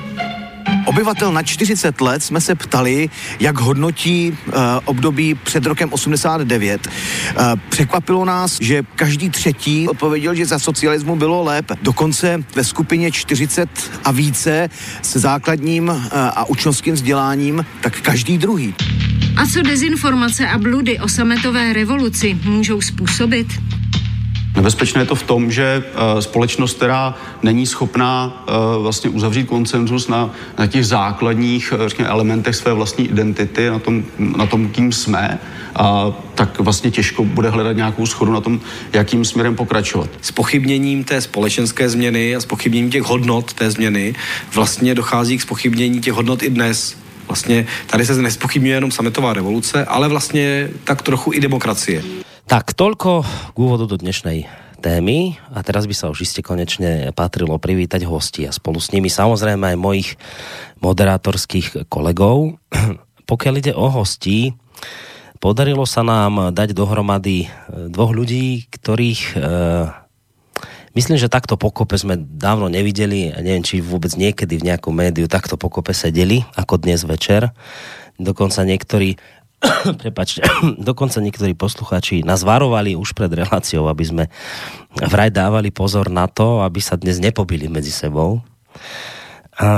Obyvatel 0.87 1.33
na 1.33 1.43
40 1.43 2.00
let 2.00 2.23
jsme 2.23 2.40
se 2.40 2.54
ptali, 2.54 3.11
jak 3.40 3.59
hodnotí 3.59 4.31
uh, 4.47 4.54
období 4.85 5.35
před 5.35 5.66
rokem 5.66 5.93
89. 5.93 6.87
Uh, 6.87 7.43
překvapilo 7.69 8.25
nás, 8.25 8.59
že 8.61 8.83
každý 8.95 9.31
třetí 9.31 9.88
odpověděl, 9.88 10.35
že 10.35 10.47
za 10.47 10.59
socialismu 10.59 11.16
bylo 11.16 11.43
lépe. 11.43 11.75
Dokonce 11.83 12.45
ve 12.54 12.64
skupině 12.64 13.12
40 13.12 13.90
a 14.04 14.11
více 14.11 14.69
se 15.02 15.19
základním 15.19 15.88
uh, 15.88 15.99
a 16.12 16.45
učňovským 16.45 16.95
vzděláním, 16.95 17.66
tak 17.81 18.00
každý 18.00 18.38
druhý. 18.38 18.75
A 19.37 19.47
co 19.47 19.62
dezinformace 19.62 20.49
a 20.49 20.59
bludy 20.59 20.99
o 20.99 21.09
sametové 21.09 21.73
revoluci 21.73 22.38
můžou 22.45 22.81
způsobit? 22.81 23.47
Nebezpečné 24.56 25.02
je 25.02 25.06
to 25.06 25.14
v 25.14 25.23
tom, 25.23 25.50
že 25.50 25.82
uh, 25.82 26.20
společnost, 26.20 26.76
která 26.76 27.14
není 27.42 27.66
schopná 27.66 28.44
uh, 28.49 28.82
vlastně 28.82 29.11
uzavřít 29.11 29.49
konsenzus 29.49 30.08
na, 30.08 30.30
na 30.58 30.66
těch 30.66 30.87
základních 30.87 31.73
uh, 31.73 31.88
řekněme, 31.88 32.11
elementech 32.11 32.56
své 32.56 32.73
vlastní 32.73 33.08
identity, 33.08 33.70
na 33.70 33.78
tom, 33.78 34.04
na 34.18 34.46
tom 34.46 34.68
kým 34.68 34.92
jsme, 34.92 35.38
a 35.75 36.12
tak 36.34 36.61
vlastně 36.61 36.90
těžko 36.90 37.25
bude 37.25 37.49
hledat 37.49 37.76
nějakou 37.76 38.06
schodu 38.06 38.32
na 38.32 38.40
tom, 38.40 38.61
jakým 38.92 39.25
směrem 39.25 39.56
pokračovat. 39.56 40.11
S 40.20 40.30
pochybněním 40.30 41.04
té 41.04 41.20
společenské 41.20 41.88
změny 41.88 42.37
a 42.37 42.40
s 42.40 42.46
pochybněním 42.46 42.90
těch 42.90 43.02
hodnot 43.02 43.52
té 43.52 43.70
změny 43.70 44.14
vlastně 44.54 44.94
dochází 44.94 45.38
k 45.38 45.42
spochybnění 45.42 46.00
těch 46.00 46.12
hodnot 46.12 46.42
i 46.42 46.50
dnes. 46.50 46.96
Vlastně 47.26 47.66
tady 47.87 48.06
se 48.06 48.23
nespochybňuje 48.23 48.76
jenom 48.76 48.90
sametová 48.90 49.32
revoluce, 49.32 49.84
ale 49.84 50.08
vlastně 50.08 50.68
tak 50.84 51.02
trochu 51.02 51.32
i 51.32 51.40
demokracie. 51.40 52.24
Tak, 52.44 52.76
toľko 52.76 53.24
k 53.24 53.56
úvodu 53.56 53.88
do 53.88 53.96
dnešnej 53.96 54.44
témy 54.84 55.40
a 55.48 55.64
teraz 55.64 55.88
by 55.88 55.96
sa 55.96 56.12
už 56.12 56.28
iste 56.28 56.44
konečne 56.44 57.08
patrilo 57.16 57.56
privítať 57.56 58.04
hosti 58.04 58.44
a 58.44 58.52
spolu 58.52 58.84
s 58.84 58.92
nimi 58.92 59.08
samozrejme 59.08 59.72
aj 59.72 59.80
mojich 59.80 60.20
moderátorských 60.84 61.88
kolegov. 61.88 62.60
Pokiaľ 63.32 63.54
ide 63.64 63.72
o 63.72 63.88
hostí, 63.88 64.52
podarilo 65.40 65.88
sa 65.88 66.04
nám 66.04 66.52
dať 66.52 66.76
dohromady 66.76 67.48
dvoch 67.88 68.12
ľudí, 68.12 68.68
ktorých 68.68 69.20
e, 69.24 69.36
myslím, 71.00 71.16
že 71.16 71.32
takto 71.32 71.56
pokope 71.56 71.96
sme 71.96 72.20
dávno 72.20 72.68
nevideli 72.68 73.32
a 73.32 73.40
neviem, 73.40 73.64
či 73.64 73.80
vôbec 73.80 74.12
niekedy 74.20 74.60
v 74.60 74.68
nejakom 74.68 74.92
médiu 74.92 75.32
takto 75.32 75.56
pokope 75.56 75.96
sedeli, 75.96 76.44
ako 76.60 76.76
dnes 76.76 77.08
večer. 77.08 77.56
Dokonca 78.20 78.68
niektorí 78.68 79.16
prepačte, 80.02 80.44
dokonca 80.88 81.21
niektorí 81.21 81.56
posluchači 81.56 82.23
nás 82.26 82.47
varovali 82.47 82.97
už 82.97 83.16
pred 83.16 83.33
reláciou, 83.33 83.88
aby 83.88 84.04
sme 84.04 84.25
vraj 84.97 85.30
dávali 85.30 85.75
pozor 85.75 86.09
na 86.11 86.28
to, 86.30 86.62
aby 86.62 86.80
sa 86.80 86.99
dnes 86.99 87.18
nepobili 87.21 87.66
medzi 87.68 87.90
sebou. 87.90 88.42
A 89.54 89.71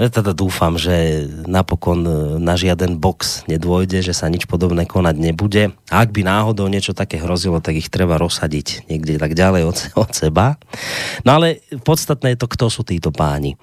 ja 0.00 0.08
teda 0.08 0.32
dúfam, 0.32 0.80
že 0.80 1.28
napokon 1.44 2.00
na 2.40 2.56
žiaden 2.56 2.96
box 2.96 3.44
nedôjde, 3.52 4.00
že 4.00 4.16
sa 4.16 4.32
nič 4.32 4.48
podobné 4.48 4.88
konať 4.88 5.16
nebude. 5.20 5.76
A 5.92 6.00
ak 6.00 6.16
by 6.16 6.24
náhodou 6.24 6.72
niečo 6.72 6.96
také 6.96 7.20
hrozilo, 7.20 7.60
tak 7.60 7.76
ich 7.76 7.92
treba 7.92 8.16
rozsadiť 8.16 8.88
niekde 8.88 9.20
tak 9.20 9.36
ďalej 9.36 9.62
od, 9.68 9.78
od 10.08 10.10
seba. 10.16 10.56
No 11.28 11.36
ale 11.36 11.60
podstatné 11.84 12.32
je 12.32 12.40
to, 12.40 12.48
kto 12.48 12.66
sú 12.72 12.80
títo 12.80 13.12
páni. 13.12 13.60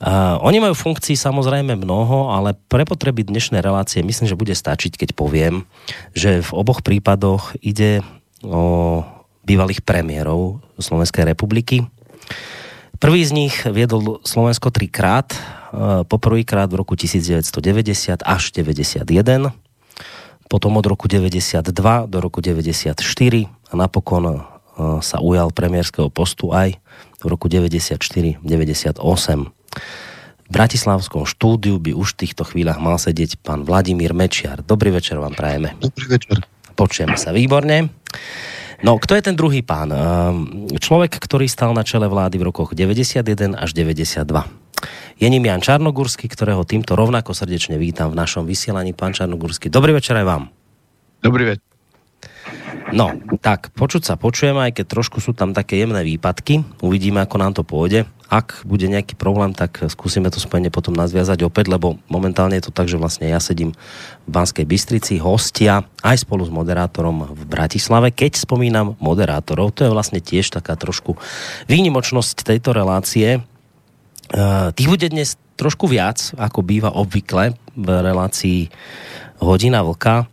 Uh, 0.00 0.40
oni 0.40 0.64
majú 0.64 0.72
funkcií 0.72 1.12
samozrejme 1.12 1.76
mnoho, 1.76 2.32
ale 2.32 2.56
pre 2.72 2.88
potreby 2.88 3.20
dnešnej 3.20 3.60
relácie 3.60 4.00
myslím, 4.00 4.32
že 4.32 4.40
bude 4.40 4.56
stačiť, 4.56 4.96
keď 4.96 5.12
poviem, 5.12 5.68
že 6.16 6.40
v 6.40 6.50
oboch 6.56 6.80
prípadoch 6.80 7.52
ide 7.60 8.00
o 8.40 9.04
bývalých 9.44 9.84
premiérov 9.84 10.64
Slovenskej 10.80 11.28
republiky. 11.28 11.84
Prvý 12.96 13.28
z 13.28 13.36
nich 13.36 13.52
viedol 13.68 14.24
Slovensko 14.24 14.72
trikrát, 14.72 15.36
uh, 15.36 16.08
poprvýkrát 16.08 16.72
v 16.72 16.80
roku 16.80 16.96
1990 16.96 18.24
až 18.24 18.42
91, 18.56 19.04
potom 20.48 20.80
od 20.80 20.86
roku 20.88 21.12
92 21.12 21.60
do 22.08 22.16
roku 22.24 22.40
94 22.40 22.96
a 23.68 23.72
napokon 23.76 24.24
uh, 24.32 24.40
sa 25.04 25.20
ujal 25.20 25.52
premiérskeho 25.52 26.08
postu 26.08 26.56
aj 26.56 26.80
v 27.20 27.24
roku 27.28 27.52
94-98. 27.52 28.40
V 29.70 30.50
Bratislavskom 30.50 31.30
štúdiu 31.30 31.78
by 31.78 31.94
už 31.94 32.18
v 32.18 32.26
týchto 32.26 32.42
chvíľach 32.42 32.82
mal 32.82 32.98
sedieť 32.98 33.38
pán 33.38 33.62
Vladimír 33.62 34.10
Mečiar. 34.10 34.66
Dobrý 34.66 34.90
večer 34.90 35.22
vám 35.22 35.38
prajeme. 35.38 35.78
Dobrý 35.78 36.10
večer. 36.10 36.42
Počujeme 36.74 37.14
sa 37.14 37.30
výborne. 37.30 37.94
No, 38.80 38.96
kto 38.96 39.12
je 39.14 39.22
ten 39.22 39.36
druhý 39.36 39.60
pán? 39.60 39.92
Ehm, 39.92 40.00
človek, 40.80 41.20
ktorý 41.20 41.46
stal 41.46 41.76
na 41.76 41.84
čele 41.84 42.08
vlády 42.08 42.40
v 42.40 42.48
rokoch 42.48 42.72
91 42.72 43.54
až 43.54 43.70
92. 43.76 44.24
Je 45.20 45.28
ním 45.28 45.44
Jan 45.44 45.60
Čarnogurský, 45.60 46.32
ktorého 46.32 46.64
týmto 46.64 46.96
rovnako 46.96 47.36
srdečne 47.36 47.76
vítam 47.76 48.08
v 48.08 48.16
našom 48.16 48.48
vysielaní. 48.48 48.96
Pán 48.96 49.12
Čarnogurský, 49.12 49.68
dobrý 49.68 49.92
večer 49.92 50.16
aj 50.16 50.26
vám. 50.26 50.42
Dobrý 51.20 51.52
večer. 51.52 51.68
No, 52.90 53.14
tak 53.38 53.70
počuť 53.76 54.02
sa 54.02 54.14
počujem, 54.16 54.56
aj 54.56 54.80
keď 54.80 54.86
trošku 54.98 55.22
sú 55.22 55.36
tam 55.36 55.54
také 55.54 55.78
jemné 55.78 56.02
výpadky. 56.02 56.82
Uvidíme, 56.82 57.22
ako 57.22 57.36
nám 57.38 57.52
to 57.54 57.62
pôjde. 57.62 58.08
Ak 58.30 58.62
bude 58.62 58.86
nejaký 58.86 59.18
problém, 59.18 59.50
tak 59.50 59.82
skúsime 59.90 60.30
to 60.30 60.38
spojenie 60.38 60.70
potom 60.70 60.94
nazviazať 60.94 61.42
opäť, 61.42 61.66
lebo 61.66 61.98
momentálne 62.06 62.54
je 62.54 62.70
to 62.70 62.72
tak, 62.72 62.86
že 62.86 62.94
vlastne 62.94 63.26
ja 63.26 63.42
sedím 63.42 63.74
v 64.24 64.30
Banskej 64.30 64.62
Bystrici, 64.70 65.18
hostia 65.18 65.82
aj 66.06 66.22
spolu 66.22 66.46
s 66.46 66.54
moderátorom 66.54 67.34
v 67.34 67.42
Bratislave. 67.50 68.14
Keď 68.14 68.46
spomínam 68.46 68.94
moderátorov, 69.02 69.74
to 69.74 69.82
je 69.82 69.90
vlastne 69.90 70.22
tiež 70.22 70.54
taká 70.54 70.78
trošku 70.78 71.18
výnimočnosť 71.66 72.46
tejto 72.46 72.70
relácie. 72.70 73.42
Uh, 74.30 74.70
tých 74.78 74.86
bude 74.86 75.10
dnes 75.10 75.34
trošku 75.58 75.90
viac, 75.90 76.30
ako 76.38 76.62
býva 76.62 76.94
obvykle 76.94 77.58
v 77.74 77.88
relácii 77.90 78.70
Hodina 79.42 79.82
Vlka 79.82 80.30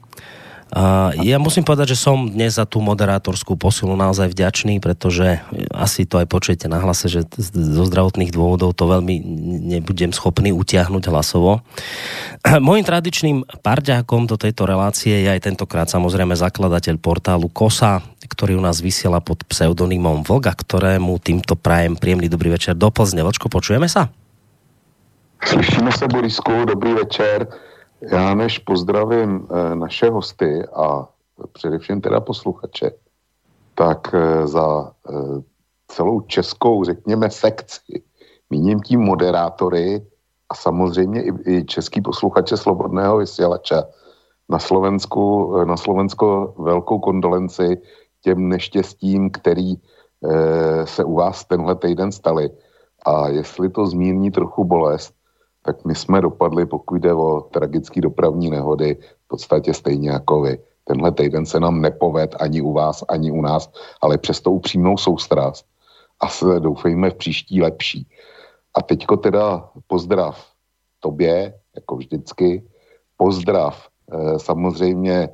ja 1.24 1.38
musím 1.40 1.64
povedať, 1.64 1.96
že 1.96 2.04
som 2.04 2.28
dnes 2.28 2.60
za 2.60 2.68
tú 2.68 2.84
moderátorskú 2.84 3.56
posilu 3.56 3.96
naozaj 3.96 4.36
vďačný, 4.36 4.84
pretože 4.84 5.40
asi 5.72 6.04
to 6.04 6.20
aj 6.20 6.28
počujete 6.28 6.68
na 6.68 6.84
hlase, 6.84 7.08
že 7.08 7.24
zo 7.56 7.84
zdravotných 7.88 8.36
dôvodov 8.36 8.76
to 8.76 8.84
veľmi 8.84 9.16
nebudem 9.80 10.12
schopný 10.12 10.52
utiahnuť 10.52 11.04
hlasovo. 11.08 11.64
Mojím 12.68 12.84
tradičným 12.84 13.38
parďákom 13.64 14.28
do 14.28 14.36
tejto 14.36 14.68
relácie 14.68 15.24
je 15.24 15.30
aj 15.32 15.48
tentokrát 15.48 15.88
samozrejme 15.88 16.36
zakladateľ 16.36 17.00
portálu 17.00 17.48
KOSA, 17.48 18.04
ktorý 18.28 18.60
u 18.60 18.64
nás 18.64 18.84
vysiela 18.84 19.24
pod 19.24 19.48
pseudonymom 19.48 20.28
Vlga, 20.28 20.52
ktorému 20.52 21.16
týmto 21.24 21.56
prajem 21.56 21.96
príjemný 21.96 22.28
dobrý 22.28 22.52
večer 22.52 22.76
do 22.76 22.92
Plzne. 22.92 23.24
Vlčko, 23.24 23.48
počujeme 23.48 23.88
sa? 23.88 24.12
Slyšíme 25.48 25.94
sa, 25.96 26.12
Borisku, 26.12 26.68
dobrý 26.68 26.98
večer. 26.98 27.67
Já 28.02 28.34
než 28.34 28.60
pozdravím 28.60 29.48
e, 29.50 29.76
naše 29.76 30.10
hosty 30.10 30.64
a 30.76 31.08
především 31.52 32.02
teda 32.02 32.20
posluchače, 32.20 32.92
tak 33.76 34.14
e, 34.14 34.48
za 34.48 34.92
e, 35.10 35.14
celou 35.88 36.22
českou, 36.22 36.84
řekněme, 36.84 37.30
sekci, 37.30 38.04
míním 38.50 38.80
tím 38.80 39.00
moderátory 39.00 40.08
a 40.50 40.56
samozřejmě 40.56 41.24
i, 41.24 41.66
český 41.66 42.02
posluchače 42.02 42.58
Slobodného 42.58 43.18
vysílača 43.18 43.84
na 44.50 44.60
Slovensku, 44.60 45.54
na 45.66 45.78
Slovensko 45.78 46.56
velkou 46.58 47.00
kondolenci 47.00 47.82
těm 48.22 48.50
neštěstím, 48.50 49.30
který 49.30 49.76
se 50.84 51.04
u 51.04 51.14
vás 51.14 51.46
tenhle 51.46 51.76
týden 51.76 52.12
staly. 52.12 52.50
A 53.06 53.28
jestli 53.28 53.70
to 53.70 53.86
zmírní 53.86 54.32
trochu 54.32 54.64
bolest, 54.64 55.17
tak 55.68 55.86
my 55.86 55.96
jsme 55.96 56.22
dopadli, 56.22 56.66
pokud 56.66 56.96
jde 56.96 57.14
o 57.14 57.42
tragické 57.42 58.02
dopravní 58.02 58.50
nehody, 58.50 58.98
v 59.26 59.28
podstatě 59.28 59.74
stejně 59.74 60.10
jako 60.10 60.42
vy. 60.42 60.60
Tenhle 60.84 61.12
týden 61.12 61.46
se 61.46 61.60
nám 61.60 61.82
nepoved 61.82 62.36
ani 62.40 62.62
u 62.62 62.74
vás, 62.74 63.04
ani 63.10 63.32
u 63.32 63.42
nás, 63.42 63.72
ale 64.02 64.18
přesto 64.18 64.52
upřímnou 64.52 64.98
soustrast 64.98 65.66
a 66.20 66.28
se 66.28 66.60
doufejme 66.60 67.10
v 67.10 67.16
příští 67.16 67.62
lepší. 67.62 68.08
A 68.76 68.82
teďko 68.82 69.18
teda 69.18 69.70
pozdrav 69.88 70.46
tobě, 71.00 71.54
jako 71.76 71.96
vždycky, 71.96 72.64
pozdrav 73.18 73.88
eh, 74.12 74.40
samozřejmě 74.40 75.30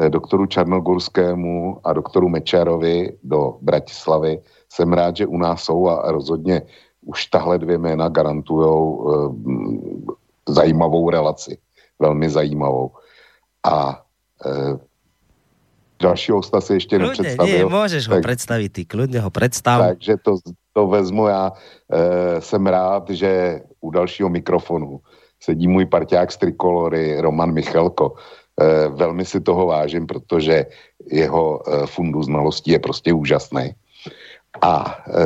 eh, 0.00 0.10
doktoru 0.10 0.46
Čarnogorskému 0.46 1.80
a 1.84 1.92
doktoru 1.92 2.28
Mečarovi 2.28 3.18
do 3.22 3.58
Bratislavy. 3.62 4.42
Jsem 4.68 4.92
rád, 4.92 5.16
že 5.16 5.26
u 5.26 5.38
nás 5.38 5.62
jsou 5.62 5.88
a 5.88 6.12
rozhodně 6.12 6.62
už 7.06 7.26
tahle 7.26 7.58
dvě 7.58 7.78
jména 7.78 8.08
garantují 8.08 8.66
eh, 8.66 10.52
zajímavou 10.52 11.10
relaci. 11.10 11.58
Velmi 11.98 12.30
zajímavou. 12.30 12.90
A 13.64 14.02
eh, 14.46 14.78
dalšího 16.02 16.38
hosta 16.38 16.60
si 16.60 16.72
ještě 16.72 16.98
Kľudne, 16.98 17.08
nepředstavil. 17.08 17.56
nie, 17.56 17.72
môžeš 17.72 18.04
ho 18.08 18.16
predstaviť, 18.20 18.70
ty 18.72 18.82
kľudne 18.84 19.20
ho 19.24 19.30
predstav. 19.32 19.80
Takže 19.80 20.16
to, 20.20 20.32
to 20.76 20.86
vezmu 20.86 21.26
já. 21.26 21.52
E, 21.88 22.40
jsem 22.40 22.66
rád, 22.66 23.10
že 23.10 23.60
u 23.80 23.90
dalšího 23.90 24.28
mikrofonu 24.28 25.00
sedí 25.40 25.68
můj 25.68 25.86
parťák 25.86 26.32
z 26.32 26.36
Trikolory, 26.36 27.20
Roman 27.20 27.52
Michalko. 27.52 28.14
E, 28.60 28.88
velmi 28.88 29.24
si 29.24 29.40
toho 29.40 29.66
vážím, 29.66 30.06
protože 30.06 30.66
jeho 31.10 31.62
e, 31.64 31.86
fundu 31.86 32.22
znalostí 32.22 32.70
je 32.70 32.78
prostě 32.78 33.12
úžasný. 33.12 33.72
A 34.60 35.00
e, 35.08 35.22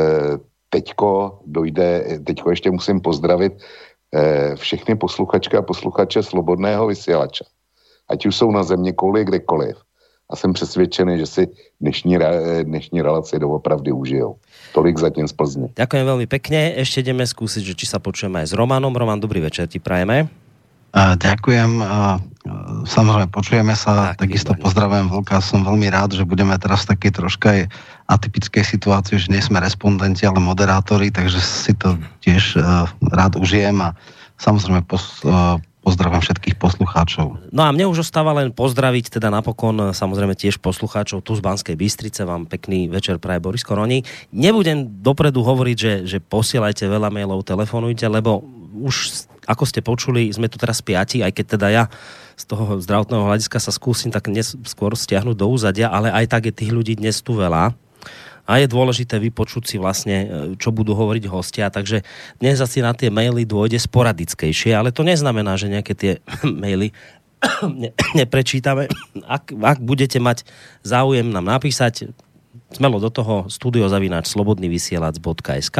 teďko 0.70 1.40
dojde, 1.46 2.18
teďko 2.24 2.50
ještě 2.50 2.70
musím 2.70 3.00
pozdravit 3.00 3.52
e, 4.14 4.56
všechny 4.56 4.96
posluchačky 4.96 5.56
a 5.56 5.62
posluchače 5.62 6.22
Slobodného 6.22 6.86
vysílača. 6.86 7.44
Ať 8.08 8.26
už 8.26 8.36
jsou 8.36 8.50
na 8.50 8.62
země 8.62 8.92
kouli 8.92 9.24
kdekoliv. 9.24 9.76
A 10.30 10.36
jsem 10.36 10.52
přesvědčený, 10.52 11.18
že 11.18 11.26
si 11.26 11.42
dnešní, 11.80 12.18
re- 12.18 12.62
dnešní 12.62 13.02
relaci 13.02 13.38
doopravdy 13.38 13.92
užijou. 13.92 14.38
Tolik 14.74 14.98
zatím 14.98 15.26
z 15.26 15.34
Plzně. 15.34 15.68
Ďakujem 15.74 16.06
veľmi 16.06 16.26
pekne. 16.30 16.78
Ešte 16.78 17.02
ideme 17.02 17.26
skúsiť, 17.26 17.62
že 17.66 17.74
či 17.74 17.90
sa 17.90 17.98
počujeme 17.98 18.38
aj 18.38 18.46
s 18.46 18.54
Romanom. 18.54 18.94
Roman, 18.94 19.18
dobrý 19.18 19.42
večer 19.42 19.66
ti 19.66 19.82
prajeme. 19.82 20.30
A, 20.94 21.18
ďakujem. 21.18 21.82
A, 21.82 22.22
samozrejme, 22.86 23.26
počujeme 23.34 23.74
sa. 23.74 24.14
Tak, 24.14 24.26
Takisto 24.26 24.54
pozdravujem 24.54 25.10
Vlka. 25.10 25.42
Som 25.42 25.66
veľmi 25.66 25.90
rád, 25.90 26.14
že 26.14 26.22
budeme 26.22 26.54
teraz 26.62 26.86
v 26.86 26.94
takej 26.94 27.10
troška 27.10 27.46
aj 27.50 27.60
atypickej 28.10 28.66
situácii, 28.66 29.16
že 29.22 29.30
nie 29.30 29.38
sme 29.38 29.62
respondenti, 29.62 30.26
ale 30.26 30.42
moderátori, 30.42 31.14
takže 31.14 31.38
si 31.38 31.72
to 31.78 31.94
tiež 32.26 32.58
uh, 32.58 32.90
rád 33.14 33.38
užijem 33.38 33.78
a 33.78 33.94
samozrejme 34.42 34.82
pos, 34.82 35.22
uh, 35.22 35.62
pozdravujem 35.80 36.20
všetkých 36.20 36.56
poslucháčov. 36.60 37.40
No 37.54 37.62
a 37.64 37.72
mne 37.72 37.88
už 37.88 38.04
ostáva 38.04 38.36
len 38.36 38.52
pozdraviť 38.52 39.16
teda 39.16 39.32
napokon 39.32 39.96
samozrejme 39.96 40.36
tiež 40.36 40.60
poslucháčov 40.60 41.24
tu 41.24 41.32
z 41.32 41.40
Banskej 41.40 41.76
Bystrice. 41.78 42.28
Vám 42.28 42.44
pekný 42.50 42.90
večer 42.92 43.16
praje 43.16 43.40
Boris 43.40 43.64
Koroni. 43.64 44.04
Nebudem 44.34 45.00
dopredu 45.00 45.40
hovoriť, 45.40 45.76
že, 45.78 45.92
že 46.04 46.18
posielajte 46.20 46.84
veľa 46.84 47.08
mailov, 47.08 47.48
telefonujte, 47.48 48.04
lebo 48.10 48.44
už 48.84 49.24
ako 49.48 49.64
ste 49.66 49.80
počuli, 49.80 50.30
sme 50.30 50.46
tu 50.46 50.60
teraz 50.60 50.78
piati, 50.84 51.24
aj 51.24 51.32
keď 51.34 51.46
teda 51.58 51.68
ja 51.72 51.84
z 52.38 52.44
toho 52.46 52.78
zdravotného 52.78 53.26
hľadiska 53.26 53.58
sa 53.58 53.74
skúsim 53.74 54.12
tak 54.12 54.30
dnes 54.30 54.54
skôr 54.68 54.94
stiahnuť 54.94 55.36
do 55.36 55.46
úzadia, 55.48 55.90
ale 55.90 56.12
aj 56.12 56.26
tak 56.30 56.42
je 56.48 56.54
tých 56.54 56.70
ľudí 56.70 56.94
dnes 56.94 57.18
tu 57.24 57.34
veľa 57.34 57.74
a 58.48 58.60
je 58.60 58.66
dôležité 58.68 59.18
vypočuť 59.18 59.64
si 59.66 59.76
vlastne, 59.76 60.16
e, 60.16 60.26
čo 60.56 60.70
budú 60.70 60.92
hovoriť 60.96 61.24
hostia, 61.28 61.72
takže 61.72 62.04
dnes 62.38 62.60
asi 62.60 62.84
na 62.84 62.92
tie 62.92 63.12
maily 63.12 63.48
dôjde 63.48 63.80
sporadickejšie, 63.80 64.76
ale 64.76 64.92
to 64.92 65.04
neznamená, 65.04 65.56
že 65.56 65.72
nejaké 65.72 65.92
tie 65.96 66.12
maily 66.62 66.92
ne, 67.82 67.90
neprečítame. 68.16 68.88
Ak, 69.26 69.52
ak 69.52 69.78
budete 69.80 70.20
mať 70.20 70.44
záujem 70.84 71.28
nám 71.30 71.46
napísať, 71.46 72.12
smelo 72.70 73.02
do 73.02 73.10
toho 73.10 73.50
studiozavináč 73.50 74.30
slobodnyvysielac.sk 74.30 75.78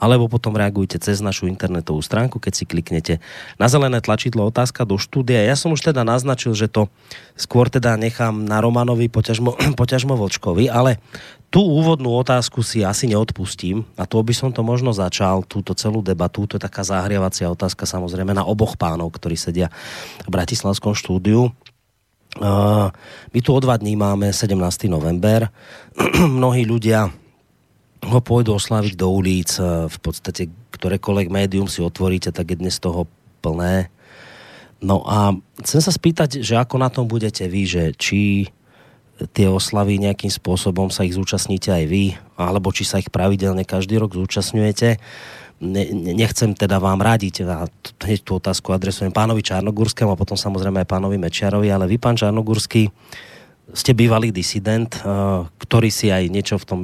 alebo 0.00 0.24
potom 0.28 0.56
reagujte 0.56 0.96
cez 1.00 1.20
našu 1.20 1.48
internetovú 1.48 2.00
stránku, 2.00 2.40
keď 2.40 2.52
si 2.52 2.64
kliknete 2.64 3.14
na 3.60 3.68
zelené 3.68 4.00
tlačidlo 4.00 4.48
otázka 4.48 4.88
do 4.88 4.96
štúdia. 4.96 5.44
Ja 5.44 5.56
som 5.56 5.72
už 5.76 5.92
teda 5.92 6.04
naznačil, 6.04 6.56
že 6.56 6.68
to 6.68 6.88
skôr 7.36 7.68
teda 7.68 7.96
nechám 8.00 8.44
na 8.44 8.60
Romanovi 8.64 9.08
poťažmo, 9.12 9.56
poťažmo 9.80 10.16
Vočkovi, 10.16 10.68
ale 10.72 11.00
tú 11.50 11.62
úvodnú 11.62 12.10
otázku 12.18 12.60
si 12.60 12.82
asi 12.82 13.06
neodpustím 13.06 13.86
a 13.94 14.04
to 14.04 14.20
by 14.20 14.34
som 14.34 14.50
to 14.50 14.66
možno 14.66 14.90
začal, 14.90 15.46
túto 15.46 15.72
celú 15.72 16.02
debatu, 16.02 16.44
to 16.44 16.58
je 16.58 16.66
taká 16.66 16.82
zahrievacia 16.82 17.48
otázka 17.48 17.86
samozrejme 17.86 18.34
na 18.34 18.44
oboch 18.44 18.74
pánov, 18.74 19.14
ktorí 19.14 19.38
sedia 19.38 19.70
v 20.26 20.30
Bratislavskom 20.30 20.92
štúdiu. 20.92 21.54
Uh, 22.36 22.92
my 23.32 23.40
tu 23.40 23.56
o 23.56 23.60
dva 23.64 23.80
dní 23.80 23.96
máme 23.96 24.28
17. 24.28 24.52
november. 24.92 25.48
Mnohí 26.40 26.68
ľudia 26.68 27.08
ho 28.04 28.20
pôjdu 28.20 28.52
oslaviť 28.52 28.92
do 28.92 29.08
ulic. 29.08 29.56
V 29.88 29.98
podstate 30.04 30.52
ktorékoľvek 30.76 31.32
médium 31.32 31.66
si 31.66 31.80
otvoríte, 31.80 32.28
tak 32.28 32.52
je 32.52 32.60
dnes 32.60 32.76
toho 32.76 33.08
plné. 33.40 33.88
No 34.84 35.00
a 35.08 35.32
chcem 35.64 35.80
sa 35.80 35.88
spýtať, 35.88 36.44
že 36.44 36.60
ako 36.60 36.76
na 36.76 36.92
tom 36.92 37.08
budete 37.08 37.48
vy, 37.48 37.64
že 37.64 37.82
či 37.96 38.52
tie 39.32 39.48
oslavy 39.48 39.96
nejakým 39.96 40.28
spôsobom 40.28 40.92
sa 40.92 41.04
ich 41.08 41.16
zúčastníte 41.16 41.72
aj 41.72 41.84
vy, 41.88 42.04
alebo 42.36 42.68
či 42.72 42.84
sa 42.84 43.00
ich 43.00 43.08
pravidelne 43.08 43.64
každý 43.64 43.96
rok 43.96 44.12
zúčastňujete 44.12 45.00
ne, 45.60 45.84
nechcem 46.12 46.52
teda 46.52 46.76
vám 46.76 47.00
radiť, 47.00 47.34
a 47.48 47.64
hneď 48.04 48.20
tú 48.20 48.36
otázku 48.36 48.72
adresujem 48.76 49.12
pánovi 49.12 49.40
Čarnogurskému 49.40 50.12
a 50.12 50.20
potom 50.20 50.36
samozrejme 50.36 50.84
aj 50.84 50.88
pánovi 50.88 51.16
Mečiarovi, 51.16 51.68
ale 51.72 51.88
vy, 51.88 51.96
pán 51.96 52.18
Čarnogurský, 52.18 52.92
ste 53.74 53.98
bývalý 53.98 54.30
disident, 54.30 54.94
eh, 54.94 55.02
ktorý 55.58 55.90
si 55.90 56.12
aj 56.12 56.30
niečo 56.30 56.54
v 56.60 56.68
tom 56.68 56.80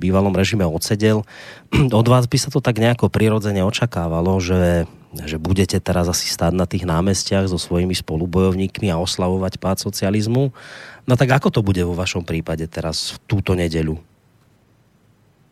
bývalom 0.00 0.34
režime 0.34 0.66
odsedel. 0.66 1.22
Od 2.02 2.06
vás 2.08 2.26
by 2.26 2.38
sa 2.40 2.50
to 2.50 2.58
tak 2.58 2.82
nejako 2.82 3.12
prirodzene 3.12 3.62
očakávalo, 3.62 4.42
že, 4.42 4.90
že 5.14 5.38
budete 5.38 5.78
teraz 5.78 6.10
asi 6.10 6.26
stáť 6.26 6.52
na 6.56 6.66
tých 6.66 6.82
námestiach 6.84 7.46
so 7.46 7.56
svojimi 7.56 7.94
spolubojovníkmi 7.94 8.90
a 8.90 9.00
oslavovať 9.00 9.62
pád 9.62 9.76
socializmu. 9.86 10.50
No 11.06 11.14
tak 11.14 11.30
ako 11.30 11.48
to 11.54 11.60
bude 11.62 11.80
vo 11.86 11.94
vašom 11.94 12.26
prípade 12.26 12.66
teraz 12.66 13.14
v 13.14 13.16
túto 13.30 13.54
nedeľu? 13.54 13.96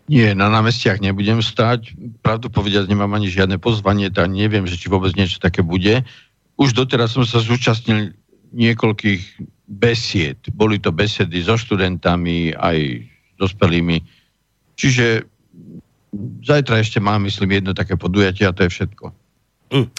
Nie, 0.05 0.37
na 0.37 0.53
námestiach 0.53 1.01
nebudem 1.01 1.41
stať. 1.41 1.97
Pravdu 2.21 2.53
povedať, 2.53 2.85
nemám 2.93 3.17
ani 3.17 3.33
žiadne 3.33 3.57
pozvanie, 3.57 4.13
tak 4.13 4.29
neviem, 4.29 4.69
že 4.69 4.77
či 4.77 4.93
vôbec 4.93 5.17
niečo 5.17 5.41
také 5.41 5.65
bude. 5.65 6.05
Už 6.61 6.77
doteraz 6.77 7.17
som 7.17 7.25
sa 7.25 7.41
zúčastnil 7.41 8.13
niekoľkých 8.53 9.23
besied. 9.65 10.37
Boli 10.53 10.77
to 10.77 10.93
besedy 10.93 11.41
so 11.41 11.57
študentami, 11.57 12.53
aj 12.53 13.01
dospelými. 13.41 14.05
Čiže 14.77 15.25
zajtra 16.45 16.85
ešte 16.85 17.01
mám, 17.01 17.25
myslím, 17.25 17.65
jedno 17.65 17.73
také 17.73 17.97
podujatie 17.97 18.45
a 18.45 18.53
to 18.53 18.69
je 18.69 18.75
všetko. 18.77 19.24
Mm. 19.75 19.91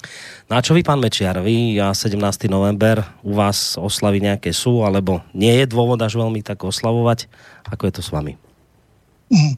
No 0.47 0.53
a 0.55 0.63
čo 0.63 0.71
vy, 0.71 0.87
pán 0.87 1.03
Mečiar, 1.03 1.43
vy 1.43 1.75
a 1.83 1.91
17. 1.91 2.15
november 2.47 3.03
u 3.27 3.35
vás 3.35 3.75
oslavy 3.75 4.23
nejaké 4.23 4.55
sú, 4.55 4.87
alebo 4.87 5.19
nie 5.35 5.51
je 5.51 5.67
dôvod 5.67 5.99
až 5.99 6.15
veľmi 6.15 6.39
tak 6.39 6.63
oslavovať? 6.63 7.27
Ako 7.67 7.83
je 7.83 7.93
to 7.99 8.01
s 8.01 8.07
vami? 8.07 8.39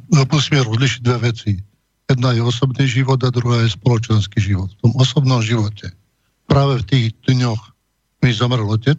No, 0.10 0.25
musíme 0.25 0.65
rozlišiť 0.65 1.01
dve 1.06 1.30
veci. 1.30 1.62
Jedna 2.10 2.34
je 2.34 2.41
osobný 2.41 2.89
život 2.89 3.21
a 3.21 3.30
druhá 3.30 3.62
je 3.62 3.77
spoločenský 3.77 4.41
život. 4.41 4.73
V 4.82 4.89
tom 4.89 4.93
osobnom 4.97 5.38
živote 5.38 5.93
práve 6.49 6.82
v 6.82 6.88
tých 6.89 7.06
dňoch 7.30 7.62
mi 8.25 8.34
zomrel 8.34 8.65
otec, 8.65 8.97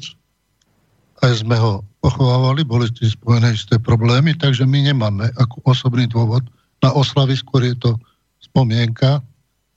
aj 1.19 1.43
sme 1.43 1.59
ho 1.59 1.83
pochovávali, 1.99 2.63
boli 2.63 2.87
s 2.87 3.19
spojené 3.19 3.59
isté 3.59 3.75
problémy, 3.75 4.39
takže 4.39 4.63
my 4.63 4.87
nemáme 4.87 5.35
ako 5.35 5.67
osobný 5.67 6.07
dôvod 6.07 6.47
na 6.79 6.95
oslavy, 6.95 7.35
skôr 7.35 7.67
je 7.67 7.75
to 7.75 7.99
spomienka 8.39 9.19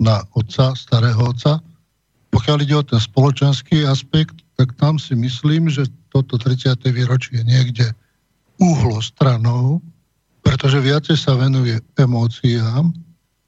na 0.02 0.26
otca, 0.34 0.74
starého 0.74 1.22
otca. 1.22 1.62
Pokiaľ 2.34 2.58
ide 2.66 2.76
o 2.76 2.82
ten 2.82 2.98
spoločenský 2.98 3.86
aspekt, 3.86 4.42
tak 4.58 4.74
tam 4.82 4.98
si 4.98 5.14
myslím, 5.14 5.70
že 5.70 5.86
toto 6.10 6.42
30. 6.42 6.74
výročie 6.90 7.46
niekde 7.46 7.94
uhlo 8.58 8.98
stranou, 9.00 9.78
pretože 10.42 10.82
viacej 10.82 11.18
sa 11.18 11.38
venuje 11.38 11.78
emóciám 12.02 12.90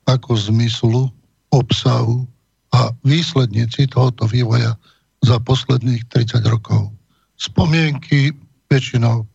ako 0.05 0.31
zmyslu, 0.37 1.09
obsahu 1.49 2.29
a 2.73 2.93
výslednici 3.05 3.89
tohoto 3.89 4.29
vývoja 4.29 4.77
za 5.25 5.37
posledných 5.41 6.05
30 6.09 6.43
rokov. 6.49 6.89
Spomienky 7.37 8.33
väčšinou 8.69 9.25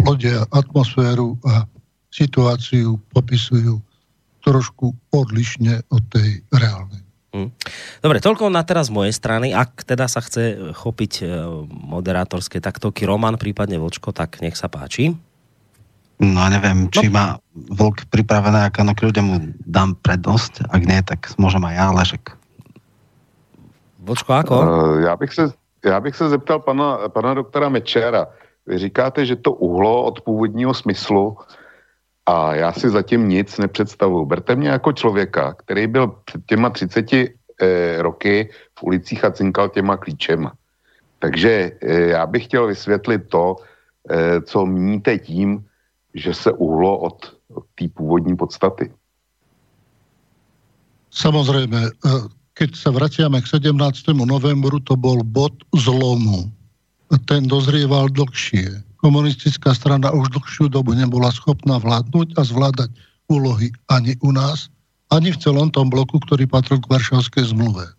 plodia 0.00 0.44
atmosféru 0.52 1.36
a 1.48 1.64
situáciu 2.12 3.00
popisujú 3.12 3.80
trošku 4.42 4.92
odlišne 5.14 5.86
od 5.88 6.02
tej 6.10 6.42
reálnej. 6.50 7.02
Hm. 7.32 7.48
Dobre, 8.04 8.20
toľko 8.20 8.52
na 8.52 8.60
teraz 8.60 8.92
z 8.92 8.94
mojej 8.98 9.14
strany. 9.16 9.56
Ak 9.56 9.88
teda 9.88 10.04
sa 10.04 10.20
chce 10.20 10.76
chopiť 10.76 11.12
e, 11.22 11.26
moderátorské 11.72 12.60
taktoky 12.60 13.08
Roman, 13.08 13.40
prípadne 13.40 13.80
Vočko, 13.80 14.12
tak 14.12 14.44
nech 14.44 14.52
sa 14.52 14.68
páči. 14.68 15.16
No 16.20 16.44
neviem, 16.52 16.92
či 16.92 17.08
no. 17.08 17.16
má 17.16 17.26
vlk 17.56 18.12
pripravené, 18.12 18.68
ako 18.68 18.84
na 18.84 18.94
kľudia 18.94 19.24
mu 19.24 19.40
dám 19.64 19.96
prednosť. 20.04 20.68
Ak 20.68 20.84
nie, 20.84 21.00
tak 21.00 21.32
môžem 21.40 21.64
aj 21.64 21.74
ja, 21.74 21.86
však 21.88 22.24
Vočko, 24.02 24.30
ako? 24.34 24.54
Uh, 24.58 25.00
já 25.00 25.16
bych 25.16 25.32
se, 25.32 25.44
já 25.84 26.00
bych 26.00 26.16
se 26.16 26.28
zeptal 26.28 26.58
pana, 26.58 27.08
pana 27.08 27.34
doktora 27.34 27.68
Mečera. 27.68 28.26
Vy 28.66 28.78
říkáte, 28.78 29.26
že 29.26 29.36
to 29.36 29.52
uhlo 29.52 30.04
od 30.04 30.20
původního 30.20 30.74
smyslu 30.74 31.36
a 32.26 32.54
já 32.54 32.72
si 32.72 32.90
zatím 32.90 33.28
nic 33.28 33.58
nepředstavuju. 33.58 34.26
Berte 34.26 34.56
mě 34.56 34.68
jako 34.68 34.92
člověka, 34.92 35.54
který 35.54 35.86
byl 35.86 36.06
před 36.24 36.40
těma 36.46 36.70
30 36.70 37.12
eh, 37.12 37.28
roky 38.02 38.50
v 38.78 38.82
ulicích 38.82 39.24
a 39.24 39.30
cinkal 39.30 39.68
těma 39.68 39.96
klíčema. 39.96 40.52
Takže 41.18 41.72
eh, 41.80 42.00
já 42.00 42.26
bych 42.26 42.44
chtěl 42.44 42.66
vysvětlit 42.66 43.22
to, 43.28 43.56
eh, 44.10 44.40
co 44.40 44.66
míníte 44.66 45.18
tím, 45.18 45.66
že 46.14 46.34
se 46.34 46.52
uhlo 46.52 46.98
od, 46.98 47.36
od 47.54 47.64
té 47.74 47.88
původní 47.88 48.36
podstaty. 48.36 48.92
Samozrejme, 51.12 51.92
e, 51.92 52.10
keď 52.56 52.70
sa 52.72 52.88
vraciame 52.88 53.44
k 53.44 53.60
17. 53.60 54.24
novembru, 54.24 54.80
to 54.80 54.96
bol 54.96 55.20
bod 55.20 55.52
zlomu. 55.76 56.48
Ten 57.28 57.44
dozrieval 57.44 58.08
dlhšie. 58.08 58.80
Komunistická 59.02 59.74
strana 59.74 60.14
už 60.14 60.30
dlhšiu 60.30 60.70
dobu 60.70 60.94
nebola 60.94 61.34
schopná 61.34 61.82
vládnuť 61.82 62.38
a 62.38 62.46
zvládať 62.46 62.90
úlohy 63.26 63.74
ani 63.90 64.14
u 64.22 64.30
nás, 64.30 64.70
ani 65.10 65.34
v 65.34 65.40
celom 65.42 65.74
tom 65.74 65.90
bloku, 65.90 66.22
ktorý 66.22 66.46
patril 66.46 66.78
k 66.78 66.86
Varšavskej 66.86 67.50
zmluve. 67.50 67.84
E, 67.84 67.92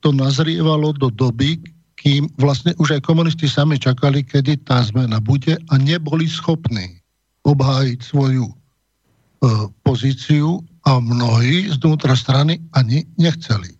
to 0.00 0.08
nazrievalo 0.10 0.96
do 0.96 1.12
doby, 1.12 1.60
kým 2.00 2.32
vlastne 2.40 2.72
už 2.80 2.96
aj 2.98 3.04
komunisti 3.04 3.44
sami 3.44 3.76
čakali, 3.76 4.24
kedy 4.24 4.64
tá 4.64 4.80
zmena 4.82 5.20
bude 5.20 5.56
a 5.56 5.74
neboli 5.76 6.26
schopní 6.26 7.00
obhájiť 7.44 8.00
svoju 8.00 8.48
e, 8.48 8.54
pozíciu 9.84 10.64
a 10.88 10.96
mnohí 10.96 11.68
vnútra 11.76 12.16
strany 12.16 12.56
ani 12.72 13.04
nechceli. 13.20 13.76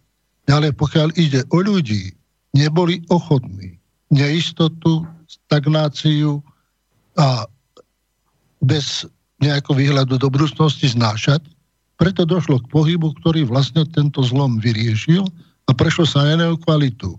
Ale 0.53 0.73
pokiaľ 0.77 1.17
ide 1.17 1.41
o 1.49 1.65
ľudí, 1.65 2.13
neboli 2.53 3.01
ochotní 3.09 3.81
neistotu, 4.13 5.09
stagnáciu 5.47 6.41
a 7.15 7.47
bez 8.65 9.05
nejakého 9.45 9.77
výhľadu 9.77 10.17
do 10.17 10.29
budúcnosti 10.33 10.89
znášať. 10.91 11.45
Preto 12.01 12.27
došlo 12.27 12.59
k 12.65 12.71
pohybu, 12.73 13.15
ktorý 13.23 13.47
vlastne 13.47 13.87
tento 13.87 14.25
zlom 14.25 14.59
vyriešil 14.59 15.29
a 15.69 15.71
prešlo 15.77 16.09
sa 16.09 16.27
na 16.27 16.41
iného 16.41 16.57
kvalitu. 16.59 17.15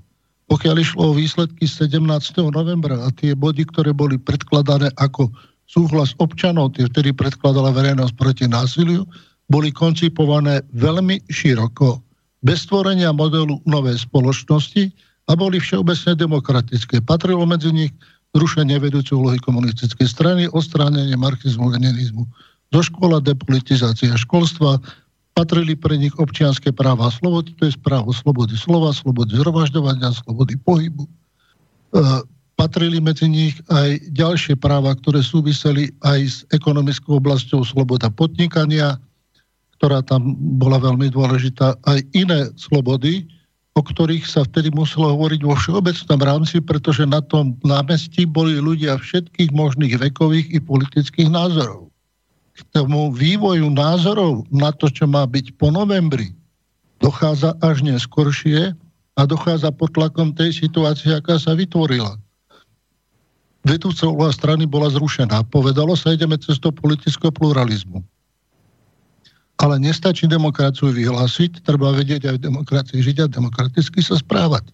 Pokiaľ 0.45 0.75
išlo 0.77 1.01
o 1.09 1.17
výsledky 1.17 1.65
17. 1.65 2.01
novembra 2.53 3.01
a 3.01 3.09
tie 3.13 3.33
body, 3.33 3.65
ktoré 3.65 3.95
boli 3.95 4.21
predkladané 4.21 4.93
ako 5.01 5.33
súhlas 5.65 6.13
občanov, 6.21 6.77
tie 6.77 6.85
vtedy 6.85 7.09
predkladala 7.15 7.73
verejnosť 7.73 8.13
proti 8.13 8.45
násiliu, 8.45 9.09
boli 9.49 9.73
koncipované 9.73 10.61
veľmi 10.73 11.25
široko, 11.29 12.01
bez 12.45 12.69
stvorenia 12.69 13.09
modelu 13.09 13.57
novej 13.65 14.05
spoločnosti 14.05 14.93
a 15.25 15.31
boli 15.33 15.57
všeobecne 15.57 16.13
demokratické. 16.13 17.01
Patrilo 17.01 17.41
medzi 17.49 17.73
nich 17.73 17.93
zrušenie 18.35 18.75
vedúcej 18.83 19.15
úlohy 19.15 19.39
komunistickej 19.39 20.11
strany, 20.11 20.43
odstránenie 20.51 21.15
marxizmu, 21.15 21.71
leninizmu. 21.71 22.27
Do 22.75 22.83
škola 22.83 23.23
depolitizácia 23.23 24.11
školstva, 24.19 24.83
patrili 25.35 25.75
pre 25.75 25.95
nich 25.95 26.11
občianské 26.19 26.75
práva 26.75 27.07
a 27.07 27.15
slobody, 27.15 27.55
to 27.55 27.71
je 27.71 27.79
právo 27.79 28.11
slobody 28.11 28.55
slova, 28.59 28.91
slobody 28.91 29.35
zhromažďovania, 29.39 30.11
slobody 30.15 30.55
pohybu. 30.59 31.07
E, 31.07 31.11
patrili 32.55 33.03
medzi 33.03 33.27
nich 33.27 33.55
aj 33.71 33.99
ďalšie 34.15 34.55
práva, 34.59 34.95
ktoré 34.95 35.23
súviseli 35.23 35.91
aj 36.07 36.19
s 36.23 36.37
ekonomickou 36.55 37.19
oblasťou 37.19 37.67
sloboda 37.67 38.07
podnikania, 38.11 38.95
ktorá 39.75 39.99
tam 40.03 40.39
bola 40.55 40.79
veľmi 40.79 41.11
dôležitá, 41.11 41.75
aj 41.83 41.99
iné 42.15 42.47
slobody, 42.55 43.27
o 43.75 43.81
ktorých 43.83 44.23
sa 44.23 44.47
vtedy 44.47 44.71
muselo 44.71 45.11
hovoriť 45.11 45.41
vo 45.43 45.51
všeobecnom 45.51 46.19
rámci, 46.23 46.63
pretože 46.63 47.03
na 47.03 47.19
tom 47.19 47.59
námestí 47.67 48.23
boli 48.23 48.55
ľudia 48.55 48.95
všetkých 48.95 49.51
možných 49.51 49.99
vekových 49.99 50.47
i 50.55 50.59
politických 50.63 51.27
názorov. 51.27 51.91
K 52.55 52.63
tomu 52.71 53.11
vývoju 53.11 53.67
názorov 53.67 54.47
na 54.47 54.71
to, 54.71 54.87
čo 54.87 55.03
má 55.11 55.27
byť 55.27 55.59
po 55.59 55.75
novembri, 55.75 56.31
dochádza 57.03 57.59
až 57.59 57.83
neskoršie 57.83 58.71
a 59.19 59.21
dochádza 59.27 59.75
pod 59.75 59.91
tlakom 59.91 60.31
tej 60.31 60.55
situácie, 60.55 61.11
aká 61.11 61.35
sa 61.35 61.51
vytvorila. 61.51 62.15
Vedúca 63.67 64.07
strany 64.31 64.63
bola 64.63 64.87
zrušená. 64.87 65.43
Povedalo 65.51 65.99
sa, 65.99 66.15
ideme 66.15 66.39
cestou 66.39 66.71
politického 66.71 67.33
pluralizmu. 67.33 67.99
Ale 69.55 69.79
nestačí 69.79 70.27
demokraciu 70.27 70.91
vyhlásiť, 70.91 71.63
treba 71.63 71.95
vedieť 71.95 72.27
aj 72.27 72.35
v 72.39 72.45
demokracii 72.51 72.99
žiť 72.99 73.17
a 73.23 73.31
demokraticky 73.31 74.03
sa 74.03 74.19
správať. 74.19 74.67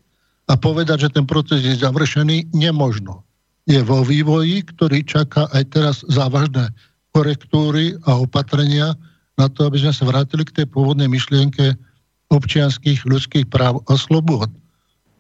A 0.50 0.58
povedať, 0.58 1.06
že 1.08 1.14
ten 1.14 1.24
proces 1.30 1.62
je 1.62 1.78
završený, 1.78 2.50
nemožno. 2.52 3.22
Je 3.70 3.78
vo 3.86 4.02
vývoji, 4.02 4.66
ktorý 4.66 5.06
čaká 5.06 5.46
aj 5.54 5.64
teraz 5.70 5.96
závažné 6.10 6.74
korektúry 7.14 7.94
a 8.10 8.18
opatrenia 8.18 8.98
na 9.38 9.48
to, 9.48 9.70
aby 9.70 9.86
sme 9.86 9.94
sa 9.94 10.10
vrátili 10.10 10.44
k 10.44 10.64
tej 10.64 10.66
pôvodnej 10.74 11.08
myšlienke 11.08 11.78
občianských 12.34 13.06
ľudských 13.06 13.46
práv 13.54 13.84
a 13.86 13.94
slobod. 14.00 14.50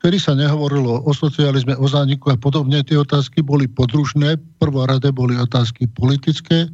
Kedy 0.02 0.17
sa 0.17 0.34
nehovorilo 0.34 1.06
o 1.06 1.12
socializme, 1.13 1.78
o 1.78 1.86
zániku 1.86 2.34
a 2.34 2.38
podobne, 2.39 2.82
tie 2.82 2.97
otázky 2.97 3.45
boli 3.45 3.69
podružné. 3.69 4.41
Prvorade 4.58 5.13
boli 5.13 5.38
otázky 5.38 5.86
politické, 5.93 6.65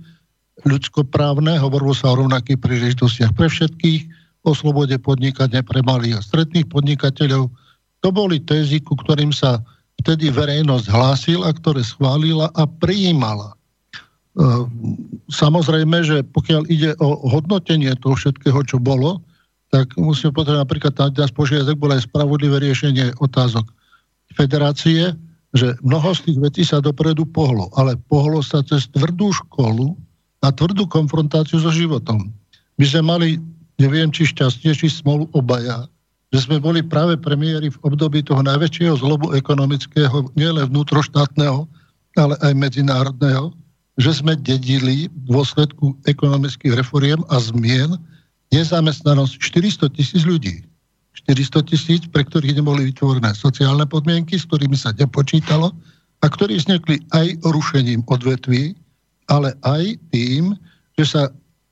ľudskoprávne, 0.65 1.59
hovorilo 1.61 1.93
sa 1.93 2.15
o 2.15 2.25
rovnakých 2.25 2.57
príležitostiach 2.57 3.35
pre 3.37 3.51
všetkých, 3.51 4.01
o 4.47 4.55
slobode 4.55 4.95
podnikania 4.97 5.61
pre 5.61 5.83
malých 5.83 6.17
a 6.17 6.25
stredných 6.25 6.71
podnikateľov. 6.71 7.51
To 8.01 8.09
boli 8.09 8.39
tézy, 8.39 8.79
ku 8.79 8.95
ktorým 8.95 9.35
sa 9.35 9.59
vtedy 10.01 10.31
verejnosť 10.31 10.87
hlásila, 10.87 11.51
ktoré 11.51 11.83
schválila 11.83 12.47
a 12.55 12.63
prijímala. 12.63 13.57
Ehm, 14.37 14.69
samozrejme, 15.27 16.05
že 16.05 16.17
pokiaľ 16.31 16.69
ide 16.69 16.93
o 17.01 17.17
hodnotenie 17.27 17.91
toho 17.99 18.15
všetkého, 18.15 18.61
čo 18.69 18.77
bolo, 18.77 19.19
tak 19.73 19.91
musíme 19.99 20.31
povedať, 20.31 20.63
napríklad 20.63 20.93
nás 20.95 21.33
požiadať 21.33 21.75
bolo 21.75 21.97
aj 21.97 22.07
spravodlivé 22.07 22.63
riešenie 22.63 23.19
otázok 23.19 23.67
federácie, 24.31 25.11
že 25.57 25.75
mnoho 25.81 26.13
z 26.13 26.29
tých 26.29 26.37
vecí 26.39 26.61
sa 26.63 26.79
dopredu 26.79 27.25
pohlo, 27.27 27.73
ale 27.75 27.97
pohlo 28.07 28.39
sa 28.39 28.61
cez 28.63 28.87
tvrdú 28.93 29.33
školu, 29.33 29.97
na 30.41 30.49
tvrdú 30.53 30.85
konfrontáciu 30.85 31.57
so 31.57 31.71
životom. 31.73 32.29
My 32.77 32.85
sme 32.85 33.01
mali, 33.03 33.29
neviem, 33.81 34.13
či 34.13 34.29
šťastie, 34.29 34.73
či 34.77 34.87
smolu 34.89 35.25
obaja, 35.33 35.89
že 36.35 36.43
sme 36.45 36.59
boli 36.59 36.83
práve 36.83 37.15
premiéry 37.15 37.71
v 37.71 37.81
období 37.87 38.21
toho 38.21 38.43
najväčšieho 38.43 38.99
zlobu 38.99 39.31
ekonomického, 39.33 40.29
nielen 40.35 40.69
vnútroštátneho, 40.69 41.65
ale 42.19 42.35
aj 42.43 42.53
medzinárodného, 42.53 43.55
že 43.97 44.21
sme 44.21 44.37
dedili 44.37 45.09
v 45.09 45.21
dôsledku 45.25 45.97
ekonomických 46.05 46.77
reforiem 46.77 47.23
a 47.33 47.41
zmien 47.41 47.97
nezamestnanosť 48.53 49.33
400 49.41 49.97
tisíc 49.97 50.21
ľudí. 50.27 50.61
400 51.17 51.65
tisíc, 51.65 52.01
pre 52.05 52.21
ktorých 52.23 52.61
neboli 52.61 52.93
vytvorené 52.93 53.33
sociálne 53.33 53.89
podmienky, 53.89 54.37
s 54.37 54.45
ktorými 54.45 54.77
sa 54.77 54.93
nepočítalo 54.93 55.73
a 56.21 56.25
ktorí 56.29 56.61
vznikli 56.61 57.01
aj 57.11 57.41
rušením 57.41 58.05
odvetví, 58.05 58.77
ale 59.27 59.53
aj 59.63 59.99
tým, 60.11 60.55
že 60.97 61.05
sa 61.05 61.21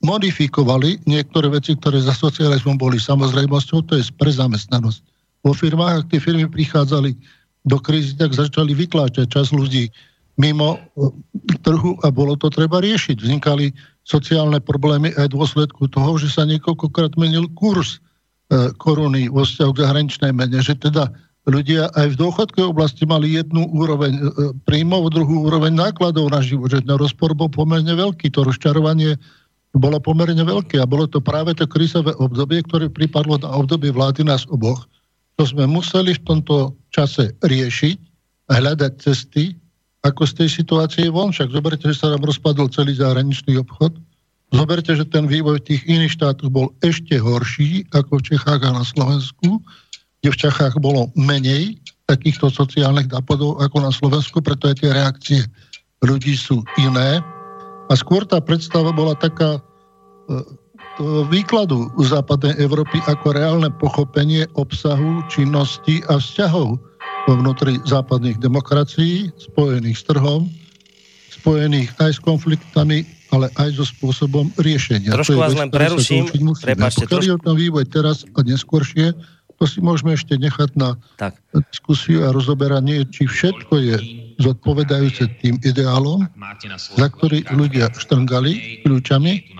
modifikovali 0.04 1.02
niektoré 1.08 1.48
veci, 1.48 1.74
ktoré 1.74 1.98
za 1.98 2.12
socializmom 2.12 2.76
boli 2.76 3.00
samozrejmosťou, 3.00 3.88
to 3.88 3.98
je 3.98 4.04
prezamestnanosť. 4.20 5.00
Vo 5.42 5.56
firmách, 5.56 6.04
ak 6.04 6.08
tie 6.12 6.20
firmy 6.20 6.46
prichádzali 6.46 7.16
do 7.66 7.76
krízy, 7.80 8.14
tak 8.14 8.36
začali 8.36 8.76
vytláčať 8.76 9.26
čas 9.26 9.50
ľudí 9.50 9.90
mimo 10.36 10.76
e, 10.76 10.78
trhu 11.64 11.96
a 12.04 12.12
bolo 12.12 12.36
to 12.36 12.52
treba 12.52 12.78
riešiť. 12.84 13.16
Vznikali 13.24 13.72
sociálne 14.04 14.60
problémy 14.60 15.16
aj 15.16 15.32
v 15.32 15.34
dôsledku 15.34 15.88
toho, 15.90 16.20
že 16.20 16.30
sa 16.30 16.44
niekoľkokrát 16.44 17.16
menil 17.16 17.48
kurz 17.56 17.98
e, 18.52 18.70
koruny 18.76 19.32
vo 19.32 19.42
vzťahu 19.42 19.70
k 19.72 19.82
zahraničnej 19.82 20.32
mene, 20.36 20.60
že 20.60 20.76
teda 20.76 21.10
ľudia 21.46 21.94
aj 21.94 22.14
v 22.14 22.18
dôchodkovej 22.18 22.68
oblasti 22.74 23.06
mali 23.06 23.38
jednu 23.38 23.70
úroveň 23.70 24.12
e, 24.18 24.22
príjmov, 24.66 25.14
druhú 25.14 25.46
úroveň 25.46 25.72
nákladov 25.72 26.34
na 26.34 26.42
život, 26.42 26.74
že 26.74 26.82
ten 26.82 26.98
rozpor 26.98 27.32
bol 27.38 27.46
pomerne 27.46 27.94
veľký, 27.94 28.34
to 28.34 28.42
rozčarovanie 28.42 29.14
bolo 29.76 30.00
pomerne 30.02 30.42
veľké 30.42 30.80
a 30.82 30.88
bolo 30.88 31.06
to 31.06 31.22
práve 31.22 31.54
to 31.54 31.68
krízové 31.68 32.16
obdobie, 32.18 32.64
ktoré 32.64 32.90
pripadlo 32.90 33.38
na 33.38 33.52
obdobie 33.52 33.92
vlády 33.92 34.26
nás 34.26 34.48
oboch. 34.48 34.88
To 35.36 35.44
sme 35.44 35.68
museli 35.68 36.16
v 36.16 36.24
tomto 36.24 36.72
čase 36.90 37.36
riešiť 37.44 37.96
a 38.48 38.52
hľadať 38.56 38.92
cesty, 38.98 39.52
ako 40.00 40.24
z 40.24 40.32
tej 40.42 40.48
situácie 40.48 41.06
von. 41.12 41.34
Však 41.34 41.52
zoberte, 41.52 41.84
že 41.92 41.98
sa 41.98 42.16
nám 42.16 42.24
rozpadol 42.24 42.72
celý 42.72 42.96
zahraničný 42.96 43.60
obchod. 43.60 44.00
Zoberte, 44.54 44.94
že 44.96 45.04
ten 45.04 45.28
vývoj 45.28 45.60
v 45.60 45.66
tých 45.74 45.82
iných 45.84 46.14
štátoch 46.16 46.48
bol 46.48 46.72
ešte 46.80 47.18
horší 47.20 47.84
ako 47.92 48.22
v 48.22 48.26
Čechách 48.32 48.62
a 48.64 48.70
na 48.80 48.84
Slovensku 48.86 49.60
kde 50.26 50.34
v 50.34 50.42
Čechách 50.50 50.74
bolo 50.82 51.14
menej 51.14 51.78
takýchto 52.10 52.50
sociálnych 52.50 53.06
nápadov 53.14 53.62
ako 53.62 53.78
na 53.78 53.94
Slovensku, 53.94 54.42
preto 54.42 54.66
aj 54.66 54.82
tie 54.82 54.90
reakcie 54.90 55.40
ľudí 56.02 56.34
sú 56.34 56.66
iné. 56.82 57.22
A 57.86 57.94
skôr 57.94 58.26
tá 58.26 58.42
predstava 58.42 58.90
bola 58.90 59.14
taká, 59.14 59.54
e, 59.54 59.60
výkladu 61.30 61.94
západnej 62.02 62.58
Európy 62.58 62.98
ako 63.06 63.38
reálne 63.38 63.70
pochopenie 63.78 64.50
obsahu, 64.58 65.22
činnosti 65.30 66.02
a 66.10 66.18
vzťahov 66.18 66.74
vo 67.30 67.32
vnútri 67.38 67.78
západných 67.86 68.42
demokracií, 68.42 69.30
spojených 69.38 70.02
s 70.02 70.10
trhom, 70.10 70.50
spojených 71.38 71.94
aj 72.02 72.18
s 72.18 72.20
konfliktami, 72.26 73.06
ale 73.30 73.46
aj 73.62 73.78
so 73.78 73.86
spôsobom 73.86 74.50
riešenia. 74.58 75.14
Trošku 75.14 75.38
vás 75.38 75.54
len 75.54 75.70
preruším. 75.70 76.26
Prepačte, 76.58 77.06
trošku... 77.06 77.38
ten 77.38 77.54
vývoj 77.54 77.86
teraz 77.86 78.26
a 78.34 78.42
neskôršie, 78.42 79.14
to 79.56 79.64
si 79.64 79.80
môžeme 79.80 80.12
ešte 80.12 80.36
nechať 80.36 80.76
na 80.76 81.00
tak. 81.16 81.32
diskusiu 81.72 82.28
a 82.28 82.32
rozoberanie, 82.32 83.08
či 83.08 83.24
všetko 83.24 83.74
je 83.80 83.96
zodpovedajúce 84.36 85.32
tým 85.40 85.56
ideálom, 85.64 86.28
za 86.76 87.08
ktorý 87.08 87.48
ľudia 87.56 87.88
štrngali 87.88 88.84
kľúčami 88.84 89.56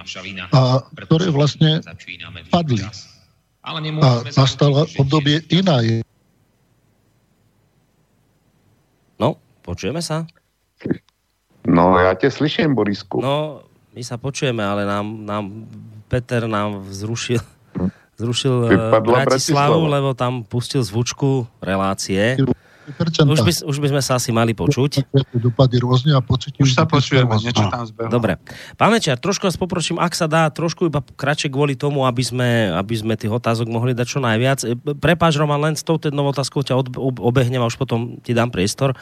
a 0.52 0.84
ktoré 1.08 1.32
vlastne 1.32 1.80
padli. 2.52 2.84
A 3.64 3.80
nastalo 4.36 4.84
obdobie 5.00 5.42
iná. 5.48 5.80
No, 9.16 9.40
počujeme 9.64 10.04
sa? 10.04 10.28
No, 11.66 11.98
ja 11.98 12.14
te 12.14 12.30
slyším, 12.30 12.76
Borisku. 12.76 13.18
No, 13.18 13.64
my 13.96 14.02
sa 14.04 14.20
počujeme, 14.20 14.60
ale 14.60 14.84
nám, 14.84 15.06
nám 15.24 15.44
Peter 16.06 16.44
nám 16.46 16.84
zrušil 16.92 17.42
zrušil 18.16 18.54
eh, 18.72 19.00
Bratislavu, 19.00 19.84
lebo 19.88 20.16
tam 20.16 20.42
pustil 20.44 20.80
zvučku 20.80 21.48
relácie. 21.60 22.40
Už 23.26 23.42
by, 23.42 23.52
už 23.66 23.76
by 23.82 23.88
sme 23.90 24.02
sa 24.02 24.14
asi 24.14 24.30
mali 24.30 24.54
počuť. 24.54 25.10
Dopady 25.34 25.82
rôzne 25.82 26.14
a 26.14 26.22
pocitím... 26.22 26.62
Už 26.62 26.78
sa 26.78 26.86
počujeme, 26.86 27.34
niečo 27.42 27.66
tam 27.66 27.82
zbehlo. 27.82 28.14
Dobre. 28.14 28.38
Pán 28.78 28.94
Mečiar, 28.94 29.18
trošku 29.18 29.42
vás 29.42 29.58
poprosím, 29.58 29.98
ak 29.98 30.14
sa 30.14 30.30
dá, 30.30 30.46
trošku 30.54 30.86
iba 30.86 31.02
kratšie 31.02 31.50
kvôli 31.50 31.74
tomu, 31.74 32.06
aby 32.06 32.22
sme, 32.22 32.70
aby 32.70 32.94
sme 32.94 33.18
tých 33.18 33.34
otázok 33.34 33.66
mohli 33.66 33.90
dať 33.90 34.06
čo 34.06 34.22
najviac. 34.22 34.58
E, 34.62 34.78
prepáč, 35.02 35.34
Roman, 35.34 35.58
len 35.58 35.74
s 35.74 35.82
tou 35.82 35.98
jednou 35.98 36.30
otázkou 36.30 36.62
ťa 36.62 36.78
od, 36.78 36.94
obehnem 37.18 37.58
a 37.58 37.66
už 37.66 37.74
potom 37.74 38.22
ti 38.22 38.30
dám 38.30 38.54
priestor. 38.54 38.94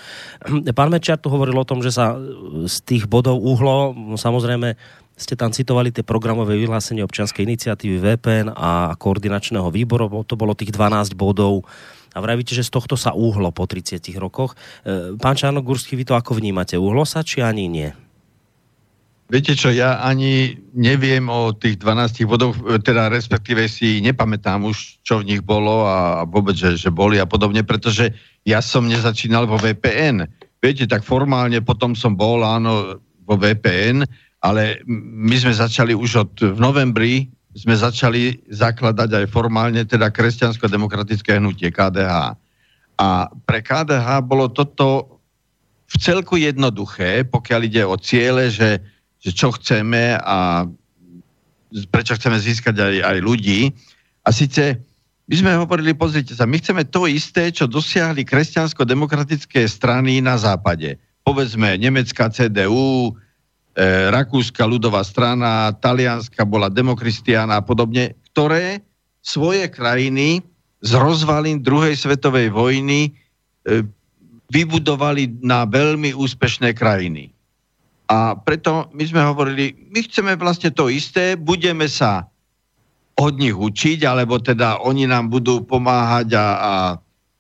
Pán 0.73 0.89
Mečiar 0.89 1.21
tu 1.21 1.29
hovoril 1.29 1.61
o 1.61 1.69
tom, 1.69 1.85
že 1.85 1.93
sa 1.93 2.17
z 2.65 2.77
tých 2.89 3.05
bodov 3.05 3.37
uhlo, 3.37 3.93
no 3.93 4.17
samozrejme, 4.17 4.81
ste 5.15 5.39
tam 5.39 5.55
citovali 5.55 5.95
tie 5.95 6.03
programové 6.03 6.59
vyhlásenie 6.59 7.07
občianskej 7.07 7.47
iniciatívy 7.47 7.97
VPN 8.03 8.51
a 8.51 8.99
koordinačného 8.99 9.71
výboru, 9.71 10.11
to 10.27 10.35
bolo 10.35 10.59
tých 10.59 10.75
12 10.75 11.15
bodov 11.15 11.63
a 12.15 12.19
vravíte, 12.23 12.55
že 12.55 12.67
z 12.67 12.71
tohto 12.71 12.95
sa 12.95 13.11
uhlo 13.11 13.51
po 13.51 13.67
30 13.67 13.99
rokoch. 14.19 14.55
E, 14.87 15.19
pán 15.19 15.35
Čarnogurský, 15.35 15.99
vy 15.99 16.07
to 16.07 16.15
ako 16.15 16.39
vnímate? 16.39 16.79
Uhlo 16.79 17.03
sa, 17.03 17.27
či 17.27 17.43
ani 17.43 17.67
nie? 17.67 17.91
Viete 19.25 19.57
čo, 19.57 19.73
ja 19.73 20.05
ani 20.05 20.55
neviem 20.77 21.27
o 21.27 21.51
tých 21.57 21.81
12 21.81 22.29
bodoch, 22.29 22.55
teda 22.85 23.09
respektíve 23.11 23.67
si 23.67 23.99
nepamätám 24.05 24.63
už, 24.69 25.03
čo 25.03 25.25
v 25.25 25.35
nich 25.35 25.43
bolo 25.43 25.89
a 25.89 26.23
vôbec, 26.23 26.55
že, 26.55 26.77
že 26.79 26.93
boli 26.93 27.19
a 27.19 27.27
podobne, 27.27 27.65
pretože 27.67 28.15
ja 28.47 28.61
som 28.61 28.87
nezačínal 28.87 29.49
vo 29.49 29.57
VPN. 29.59 30.29
Viete, 30.61 30.85
tak 30.87 31.03
formálne 31.03 31.59
potom 31.65 31.97
som 31.97 32.15
bol, 32.15 32.45
áno, 32.45 33.01
vo 33.25 33.35
VPN, 33.41 34.05
ale 34.45 34.85
my 34.87 35.37
sme 35.41 35.57
začali 35.57 35.97
už 35.97 36.11
od 36.21 36.33
v 36.53 36.61
novembri 36.61 37.33
sme 37.55 37.79
začali 37.79 38.51
zakladať 38.51 39.25
aj 39.25 39.27
formálne 39.31 39.87
teda 39.87 40.11
kresťansko-demokratické 40.11 41.39
hnutie 41.39 41.71
KDH. 41.71 42.35
A 42.99 43.09
pre 43.47 43.63
KDH 43.63 44.27
bolo 44.27 44.51
toto 44.51 45.19
v 45.87 45.97
celku 46.03 46.35
jednoduché, 46.35 47.23
pokiaľ 47.23 47.61
ide 47.63 47.83
o 47.87 47.95
ciele, 47.95 48.51
že, 48.51 48.83
že 49.23 49.31
čo 49.31 49.55
chceme 49.55 50.19
a 50.19 50.67
prečo 51.95 52.19
chceme 52.19 52.39
získať 52.43 52.75
aj, 52.75 52.95
aj 53.07 53.19
ľudí. 53.23 53.71
A 54.27 54.35
síce 54.35 54.83
my 55.31 55.35
sme 55.39 55.53
hovorili, 55.55 55.95
pozrite 55.95 56.35
sa, 56.35 56.51
my 56.51 56.59
chceme 56.59 56.83
to 56.91 57.07
isté, 57.07 57.55
čo 57.55 57.71
dosiahli 57.71 58.27
kresťansko-demokratické 58.27 59.63
strany 59.71 60.19
na 60.19 60.35
západe. 60.37 60.99
Povedzme, 61.23 61.79
nemecká 61.79 62.29
CDU, 62.29 63.15
Rakúska 64.11 64.63
ľudová 64.71 65.03
strana, 65.03 65.75
Talianska 65.75 66.47
bola 66.47 66.71
demokristiána 66.71 67.59
a 67.59 67.67
podobne, 67.67 68.15
ktoré 68.31 68.87
svoje 69.19 69.67
krajiny 69.67 70.47
z 70.79 70.91
rozvalín 70.95 71.59
druhej 71.59 71.99
svetovej 71.99 72.55
vojny 72.55 73.11
e, 73.11 73.11
vybudovali 74.53 75.43
na 75.43 75.67
veľmi 75.67 76.15
úspešné 76.15 76.77
krajiny. 76.77 77.35
A 78.07 78.39
preto 78.39 78.93
my 78.95 79.03
sme 79.03 79.27
hovorili, 79.27 79.75
my 79.91 80.07
chceme 80.07 80.39
vlastne 80.39 80.71
to 80.71 80.87
isté, 80.93 81.35
budeme 81.35 81.91
sa 81.91 82.31
od 83.19 83.35
nich 83.41 83.57
učiť, 83.57 84.07
alebo 84.07 84.39
teda 84.39 84.87
oni 84.87 85.11
nám 85.11 85.35
budú 85.35 85.67
pomáhať 85.67 86.37
a, 86.39 86.47
a 86.47 86.73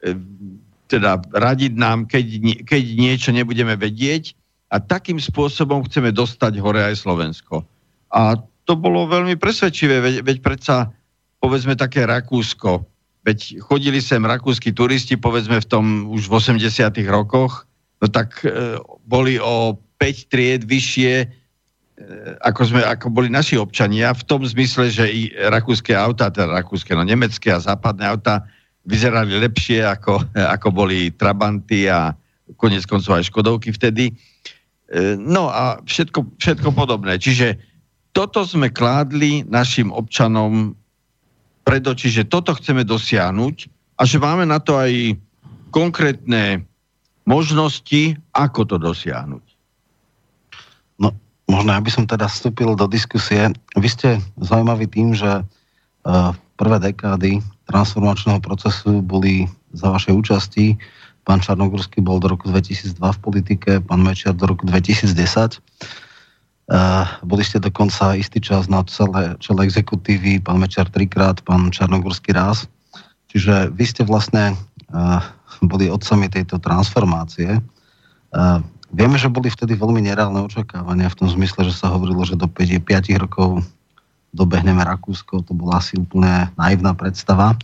e, 0.02 0.18
teda 0.90 1.22
radiť 1.30 1.72
nám, 1.78 2.10
keď, 2.10 2.26
keď 2.66 2.82
niečo 2.98 3.30
nebudeme 3.30 3.78
vedieť 3.78 4.34
a 4.74 4.82
takým 4.82 5.22
spôsobom 5.22 5.86
chceme 5.86 6.10
dostať 6.10 6.58
hore 6.58 6.82
aj 6.82 7.06
Slovensko. 7.06 7.62
A 8.10 8.34
to 8.66 8.74
bolo 8.74 9.06
veľmi 9.06 9.38
presvedčivé, 9.38 10.02
veď, 10.02 10.26
veď 10.26 10.36
predsa 10.42 10.90
povedzme 11.38 11.78
také 11.78 12.02
Rakúsko, 12.02 12.82
veď 13.22 13.62
chodili 13.62 14.02
sem 14.02 14.20
rakúsky 14.24 14.74
turisti, 14.74 15.14
povedzme 15.14 15.62
v 15.62 15.66
tom 15.68 15.84
už 16.10 16.26
v 16.26 16.32
80 16.40 16.90
rokoch, 17.06 17.70
no 18.02 18.06
tak 18.10 18.42
e, 18.42 18.80
boli 19.06 19.38
o 19.38 19.78
5 20.00 20.32
tried 20.32 20.62
vyššie, 20.66 21.14
e, 21.22 21.26
ako, 22.42 22.62
sme, 22.68 22.80
ako 22.82 23.12
boli 23.14 23.28
naši 23.28 23.60
občania, 23.60 24.16
v 24.16 24.24
tom 24.26 24.42
zmysle, 24.42 24.90
že 24.90 25.06
i 25.06 25.30
rakúske 25.52 25.92
auta, 25.92 26.32
teda 26.32 26.50
rakúske, 26.50 26.96
no 26.96 27.04
nemecké 27.04 27.52
a 27.52 27.62
západné 27.62 28.08
auta 28.08 28.44
vyzerali 28.84 29.40
lepšie, 29.40 29.84
ako, 29.84 30.24
ako 30.36 30.68
boli 30.72 31.12
Trabanty 31.12 31.88
a 31.88 32.12
konec 32.60 32.84
koncov 32.84 33.16
aj 33.16 33.28
Škodovky 33.32 33.72
vtedy. 33.72 34.12
E, 34.92 35.16
no 35.16 35.48
a 35.48 35.80
všetko, 35.84 36.36
všetko 36.36 36.68
podobné. 36.76 37.16
Čiže 37.16 37.56
toto 38.12 38.44
sme 38.44 38.68
kládli 38.70 39.42
našim 39.48 39.90
občanom 39.90 40.76
pred 41.64 41.80
oči, 41.82 42.12
že 42.12 42.28
toto 42.28 42.52
chceme 42.52 42.84
dosiahnuť 42.84 43.56
a 43.96 44.02
že 44.04 44.20
máme 44.20 44.44
na 44.44 44.60
to 44.60 44.76
aj 44.76 45.16
konkrétne 45.72 46.62
možnosti, 47.24 48.14
ako 48.36 48.60
to 48.68 48.76
dosiahnuť. 48.76 49.44
No, 51.00 51.10
možno 51.48 51.70
aby 51.74 51.90
som 51.90 52.04
teda 52.04 52.28
vstúpil 52.28 52.76
do 52.76 52.84
diskusie. 52.86 53.50
Vy 53.74 53.88
ste 53.88 54.08
zaujímaví 54.38 54.86
tým, 54.86 55.16
že 55.16 55.42
uh, 55.42 56.30
prvé 56.60 56.78
dekády 56.92 57.40
transformačného 57.66 58.38
procesu 58.44 59.00
boli 59.00 59.48
za 59.72 59.90
vašej 59.90 60.12
účasti 60.14 60.66
Pán 61.24 61.40
Čarnogórsky 61.40 62.04
bol 62.04 62.20
do 62.20 62.28
roku 62.28 62.52
2002 62.52 63.00
v 63.00 63.18
politike, 63.24 63.70
pán 63.80 64.04
Mečiar 64.04 64.36
do 64.36 64.44
roku 64.44 64.68
2010. 64.68 65.16
Uh, 66.64 67.04
boli 67.24 67.44
ste 67.44 67.60
dokonca 67.60 68.16
istý 68.16 68.40
čas 68.40 68.68
na 68.68 68.84
celé, 68.88 69.36
čele 69.40 69.68
exekutívy, 69.68 70.40
pán 70.40 70.60
Mečiar 70.60 70.88
trikrát, 70.88 71.40
pán 71.44 71.72
Čarnogórsky 71.72 72.32
raz. 72.32 72.68
Čiže 73.32 73.72
vy 73.72 73.84
ste 73.84 74.04
vlastne 74.04 74.52
uh, 74.92 75.20
boli 75.64 75.88
otcami 75.88 76.28
tejto 76.28 76.60
transformácie. 76.60 77.56
Uh, 78.32 78.60
vieme, 78.92 79.16
že 79.16 79.32
boli 79.32 79.48
vtedy 79.48 79.76
veľmi 79.76 80.04
nereálne 80.04 80.44
očakávania 80.44 81.08
v 81.08 81.18
tom 81.24 81.28
zmysle, 81.32 81.68
že 81.68 81.74
sa 81.76 81.92
hovorilo, 81.92 82.24
že 82.24 82.36
do 82.36 82.48
5, 82.48 82.84
5 82.84 83.24
rokov 83.24 83.64
dobehneme 84.34 84.82
Rakúsko, 84.82 85.46
to 85.46 85.52
bola 85.54 85.78
asi 85.80 85.96
úplne 85.96 86.50
naivná 86.58 86.92
predstava. 86.92 87.54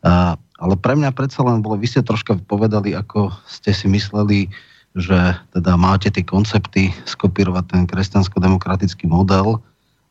Uh, 0.00 0.38
ale 0.56 0.74
pre 0.80 0.96
mňa 0.96 1.12
predsa 1.12 1.44
len 1.44 1.60
bolo, 1.60 1.76
vy 1.76 1.84
ste 1.84 2.00
troška 2.00 2.40
povedali, 2.48 2.96
ako 2.96 3.28
ste 3.44 3.76
si 3.76 3.86
mysleli, 3.92 4.48
že 4.96 5.36
teda 5.52 5.76
máte 5.76 6.08
tie 6.08 6.24
koncepty 6.24 6.88
skopírovať 7.04 7.64
ten 7.68 7.82
kresťansko-demokratický 7.84 9.04
model, 9.04 9.60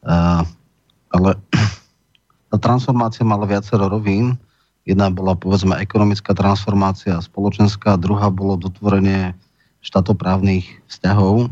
uh, 0.06 0.46
ale 1.10 1.30
tá 2.54 2.58
transformácia 2.62 3.26
mala 3.26 3.50
viacero 3.50 3.90
rovín. 3.90 4.38
Jedna 4.86 5.10
bola 5.10 5.34
povedzme 5.34 5.82
ekonomická 5.82 6.38
transformácia, 6.38 7.18
spoločenská, 7.18 7.98
druhá 7.98 8.30
bolo 8.30 8.62
dotvorenie 8.62 9.34
štátoprávnych 9.82 10.70
vzťahov. 10.86 11.50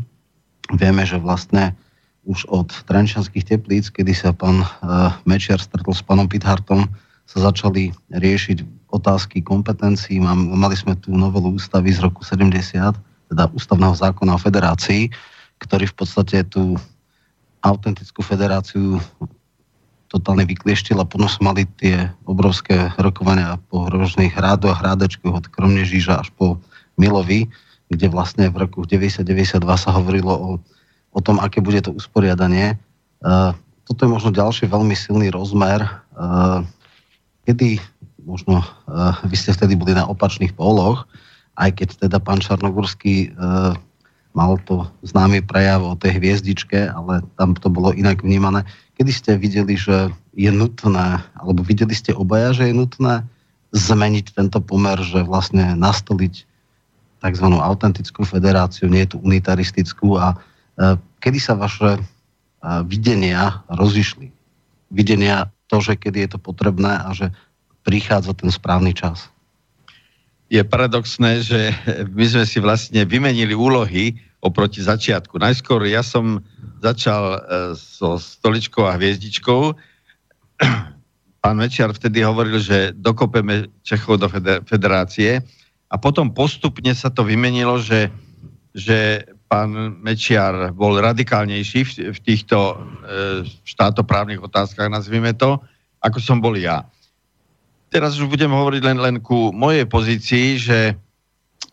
Vieme, 0.78 1.02
že 1.02 1.18
vlastne 1.18 1.74
už 2.22 2.46
od 2.46 2.70
Trenčanských 2.86 3.42
teplíc, 3.42 3.90
kedy 3.90 4.14
sa 4.14 4.30
pán 4.30 4.62
uh, 4.62 5.10
Mečiar 5.26 5.58
stretol 5.58 5.92
s 5.92 6.06
pánom 6.06 6.30
Pithartom, 6.30 6.86
sa 7.26 7.50
začali 7.50 7.90
riešiť 8.14 8.83
otázky 8.94 9.42
kompetencií. 9.42 10.22
Mali 10.22 10.78
sme 10.78 10.94
tu 10.94 11.10
novelu 11.10 11.58
ústavy 11.58 11.90
z 11.90 12.06
roku 12.06 12.22
70, 12.22 12.94
teda 13.34 13.50
ústavného 13.50 13.94
zákona 13.98 14.38
o 14.38 14.40
federácii, 14.40 15.10
ktorý 15.58 15.90
v 15.90 15.96
podstate 15.98 16.46
tú 16.46 16.78
autentickú 17.64 18.22
federáciu 18.22 19.02
totálne 20.06 20.46
vyklieštil 20.46 20.94
a 21.02 21.08
potom 21.08 21.26
mali 21.42 21.66
tie 21.80 22.06
obrovské 22.22 22.94
rokovania 23.02 23.58
po 23.66 23.90
rôznych 23.90 24.30
hrádoch, 24.30 24.78
hrádečkoch 24.78 25.42
od 25.42 25.46
Kromnežíža 25.50 26.22
až 26.22 26.30
po 26.38 26.62
Milovi, 26.94 27.50
kde 27.90 28.06
vlastne 28.06 28.46
v 28.46 28.62
roku 28.62 28.86
90-92 28.86 29.58
sa 29.74 29.90
hovorilo 29.90 30.30
o, 30.30 30.50
o 31.10 31.20
tom, 31.20 31.42
aké 31.42 31.58
bude 31.58 31.82
to 31.82 31.90
usporiadanie. 31.90 32.78
Uh, 33.18 33.56
toto 33.84 34.06
je 34.06 34.14
možno 34.14 34.30
ďalší 34.32 34.64
veľmi 34.70 34.96
silný 34.96 35.28
rozmer, 35.28 35.84
kedy 37.44 37.76
možno 38.24 38.64
vy 39.28 39.36
ste 39.36 39.52
vtedy 39.52 39.76
boli 39.76 39.92
na 39.92 40.08
opačných 40.08 40.56
póloch, 40.56 41.04
aj 41.60 41.76
keď 41.78 41.88
teda 42.08 42.18
pán 42.18 42.40
Čarnogurský 42.42 43.36
mal 44.34 44.58
to 44.66 44.82
známy 45.06 45.46
prejav 45.46 45.86
o 45.86 45.94
tej 45.94 46.18
hviezdičke, 46.18 46.90
ale 46.90 47.22
tam 47.38 47.54
to 47.54 47.70
bolo 47.70 47.94
inak 47.94 48.26
vnímané. 48.26 48.66
Kedy 48.98 49.10
ste 49.14 49.30
videli, 49.38 49.78
že 49.78 50.10
je 50.34 50.50
nutné, 50.50 51.22
alebo 51.38 51.62
videli 51.62 51.94
ste 51.94 52.10
obaja, 52.10 52.50
že 52.50 52.70
je 52.70 52.74
nutné 52.74 53.22
zmeniť 53.70 54.34
tento 54.34 54.58
pomer, 54.58 54.98
že 55.02 55.22
vlastne 55.22 55.78
nastoliť 55.78 56.34
tzv. 57.22 57.46
autentickú 57.46 58.26
federáciu, 58.26 58.90
nie 58.90 59.06
tu 59.06 59.22
unitaristickú 59.22 60.18
a 60.18 60.34
e, 60.34 60.36
kedy 61.22 61.38
sa 61.38 61.54
vaše 61.54 62.02
videnia 62.88 63.60
rozišli? 63.68 64.32
Videnia 64.88 65.52
to, 65.68 65.84
že 65.84 66.00
kedy 66.00 66.26
je 66.26 66.30
to 66.36 66.40
potrebné 66.40 66.96
a 66.96 67.12
že 67.12 67.28
prichádza 67.84 68.32
ten 68.32 68.50
správny 68.50 68.96
čas. 68.96 69.28
Je 70.48 70.60
paradoxné, 70.64 71.44
že 71.44 71.72
my 72.12 72.24
sme 72.24 72.44
si 72.48 72.58
vlastne 72.60 73.04
vymenili 73.04 73.52
úlohy 73.52 74.16
oproti 74.44 74.84
začiatku. 74.84 75.40
Najskôr 75.40 75.88
ja 75.88 76.04
som 76.04 76.44
začal 76.84 77.24
e, 77.24 77.38
so 77.76 78.20
stoličkou 78.20 78.84
a 78.84 78.96
hviezdičkou. 78.96 79.72
Pán 81.44 81.56
Mečiar 81.56 81.92
vtedy 81.92 82.24
hovoril, 82.24 82.60
že 82.60 82.92
dokopeme 82.92 83.72
Čechov 83.84 84.20
do 84.20 84.28
federácie 84.68 85.40
a 85.92 85.96
potom 86.00 86.32
postupne 86.32 86.92
sa 86.96 87.12
to 87.12 87.24
vymenilo, 87.24 87.80
že, 87.80 88.08
že 88.72 89.28
pán 89.44 90.00
Mečiar 90.00 90.72
bol 90.72 90.96
radikálnejší 90.96 91.80
v, 92.10 92.18
týchto 92.24 92.56
e, 92.58 92.74
štátoprávnych 93.62 94.40
otázkach, 94.40 94.88
nazvime 94.88 95.36
to, 95.36 95.60
ako 96.00 96.18
som 96.18 96.40
bol 96.40 96.56
ja. 96.56 96.88
Teraz 97.94 98.18
už 98.18 98.26
budem 98.26 98.50
hovoriť 98.50 98.82
len, 98.90 98.98
len 98.98 99.16
ku 99.22 99.54
mojej 99.54 99.86
pozícii, 99.86 100.58
že 100.58 100.98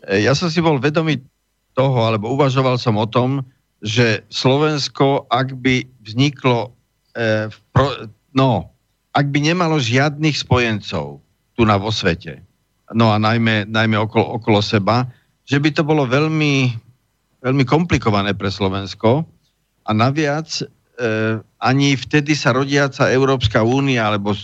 e, 0.06 0.22
ja 0.22 0.38
som 0.38 0.46
si 0.46 0.62
bol 0.62 0.78
vedomý 0.78 1.18
toho, 1.74 1.98
alebo 2.06 2.30
uvažoval 2.30 2.78
som 2.78 2.94
o 2.94 3.10
tom, 3.10 3.42
že 3.82 4.22
Slovensko, 4.30 5.26
ak 5.26 5.58
by 5.58 5.82
vzniklo, 6.06 6.70
e, 7.18 7.50
pro, 7.74 8.06
no, 8.38 8.70
ak 9.10 9.34
by 9.34 9.50
nemalo 9.50 9.82
žiadnych 9.82 10.38
spojencov 10.38 11.18
tu 11.58 11.62
na 11.66 11.74
vo 11.74 11.90
svete, 11.90 12.38
no 12.94 13.10
a 13.10 13.18
najmä, 13.18 13.66
najmä 13.66 13.98
okolo, 13.98 14.38
okolo 14.38 14.62
seba, 14.62 15.10
že 15.42 15.58
by 15.58 15.74
to 15.74 15.82
bolo 15.82 16.06
veľmi, 16.06 16.70
veľmi 17.42 17.64
komplikované 17.66 18.30
pre 18.38 18.46
Slovensko. 18.46 19.26
A 19.82 19.90
naviac 19.90 20.46
e, 20.62 20.70
ani 21.58 21.98
vtedy 21.98 22.38
sa 22.38 22.54
rodiaca 22.54 23.10
Európska 23.10 23.66
únia 23.66 24.06
alebo 24.06 24.38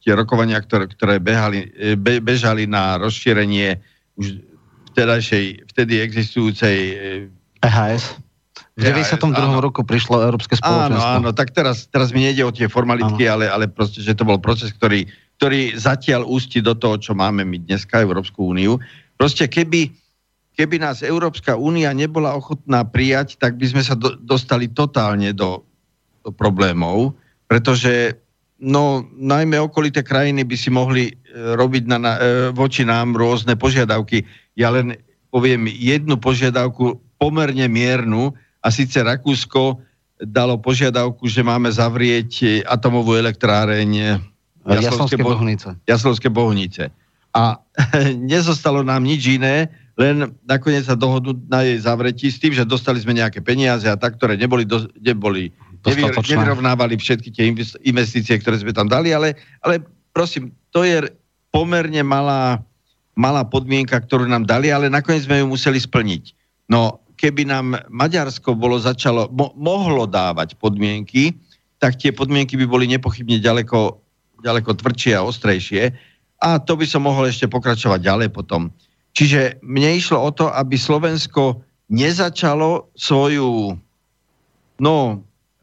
tie 0.00 0.12
rokovania, 0.16 0.60
ktoré, 0.60 0.88
ktoré 0.88 1.20
behali, 1.20 1.70
e, 1.76 1.94
be, 1.94 2.18
bežali 2.24 2.64
na 2.64 2.96
rozšírenie 3.00 3.76
už 4.16 4.40
vtedajšej, 4.92 5.70
vtedy 5.70 6.02
existujúcej 6.02 6.76
EHS 7.62 8.20
v 8.80 8.88
92. 8.88 9.36
Áno. 9.36 9.60
roku 9.60 9.84
prišlo 9.84 10.24
Európske 10.24 10.56
spoločenstvo. 10.56 11.20
Áno, 11.20 11.28
áno, 11.28 11.30
tak 11.36 11.52
teraz, 11.52 11.84
teraz 11.92 12.16
mi 12.16 12.24
nejde 12.24 12.46
o 12.48 12.52
tie 12.54 12.70
formalitky, 12.70 13.28
ale, 13.28 13.50
ale 13.50 13.68
proste, 13.68 14.00
že 14.00 14.16
to 14.16 14.24
bol 14.24 14.40
proces, 14.40 14.72
ktorý, 14.72 15.04
ktorý 15.36 15.76
zatiaľ 15.76 16.24
ústi 16.24 16.64
do 16.64 16.72
toho, 16.72 16.96
čo 16.96 17.12
máme 17.12 17.44
my 17.44 17.60
dneska, 17.60 18.00
Európsku 18.00 18.40
úniu. 18.40 18.80
Proste 19.20 19.50
keby, 19.52 19.92
keby 20.56 20.80
nás 20.80 21.04
Európska 21.04 21.60
únia 21.60 21.92
nebola 21.92 22.32
ochotná 22.32 22.86
prijať, 22.88 23.36
tak 23.36 23.60
by 23.60 23.66
sme 23.68 23.82
sa 23.84 23.92
do, 23.92 24.16
dostali 24.16 24.72
totálne 24.72 25.36
do, 25.36 25.60
do 26.24 26.32
problémov, 26.32 27.12
pretože 27.44 28.16
no, 28.60 29.08
najmä 29.16 29.56
okolité 29.60 30.04
krajiny 30.04 30.44
by 30.44 30.56
si 30.56 30.70
mohli 30.70 31.04
e, 31.10 31.12
robiť 31.34 31.84
na, 31.88 31.98
na, 31.98 32.12
e, 32.16 32.20
voči 32.52 32.84
nám 32.84 33.16
rôzne 33.16 33.56
požiadavky. 33.56 34.22
Ja 34.54 34.70
len 34.70 35.00
poviem 35.32 35.66
jednu 35.66 36.20
požiadavku 36.20 37.00
pomerne 37.16 37.66
miernu, 37.66 38.36
a 38.60 38.68
síce 38.68 39.00
Rakúsko 39.00 39.80
dalo 40.20 40.60
požiadavku, 40.60 41.24
že 41.24 41.40
máme 41.40 41.72
zavrieť 41.72 42.64
atomovú 42.68 43.16
elektráreň 43.16 44.20
Jaslovské 44.68 45.16
Bohunice. 45.16 45.68
Jaslovské 45.88 46.28
Bohunice. 46.28 46.92
A 47.32 47.56
nezostalo 48.32 48.84
nám 48.84 49.00
nič 49.00 49.40
iné, 49.40 49.72
len 49.96 50.32
nakoniec 50.44 50.84
sa 50.84 50.96
dohodnúť 50.96 51.48
na 51.48 51.64
jej 51.64 51.78
zavretí 51.80 52.28
s 52.28 52.40
tým, 52.40 52.52
že 52.52 52.68
dostali 52.68 53.00
sme 53.00 53.16
nejaké 53.16 53.40
peniaze 53.40 53.88
a 53.88 53.96
tak, 53.96 54.16
ktoré 54.20 54.36
neboli, 54.36 54.68
do, 54.68 54.88
neboli 54.96 55.52
nevyrovnávali 55.86 57.00
všetky 57.00 57.28
tie 57.32 57.48
investície, 57.84 58.36
ktoré 58.36 58.60
sme 58.60 58.76
tam 58.76 58.88
dali, 58.88 59.16
ale, 59.16 59.36
ale 59.64 59.80
prosím, 60.12 60.52
to 60.74 60.84
je 60.84 61.08
pomerne 61.50 62.02
malá, 62.04 62.60
malá 63.16 63.42
podmienka, 63.42 63.96
ktorú 63.96 64.28
nám 64.28 64.46
dali, 64.46 64.70
ale 64.70 64.92
nakoniec 64.92 65.26
sme 65.26 65.40
ju 65.42 65.46
museli 65.48 65.80
splniť. 65.80 66.36
No, 66.70 67.02
keby 67.18 67.48
nám 67.48 67.80
Maďarsko 67.90 68.54
bolo 68.56 68.78
začalo, 68.80 69.28
mo, 69.32 69.52
mohlo 69.58 70.06
dávať 70.06 70.56
podmienky, 70.56 71.36
tak 71.80 71.96
tie 71.96 72.12
podmienky 72.12 72.56
by 72.60 72.66
boli 72.68 72.84
nepochybne 72.88 73.40
ďaleko, 73.40 73.98
ďaleko 74.44 74.70
tvrdšie 74.76 75.12
a 75.16 75.24
ostrejšie. 75.24 75.92
A 76.40 76.56
to 76.60 76.76
by 76.76 76.88
som 76.88 77.04
mohol 77.04 77.28
ešte 77.28 77.48
pokračovať 77.48 78.00
ďalej 78.00 78.28
potom. 78.32 78.72
Čiže 79.12 79.60
mne 79.60 79.96
išlo 80.00 80.22
o 80.22 80.30
to, 80.32 80.48
aby 80.48 80.78
Slovensko 80.78 81.60
nezačalo 81.90 82.88
svoju, 82.94 83.74
no, 84.78 84.96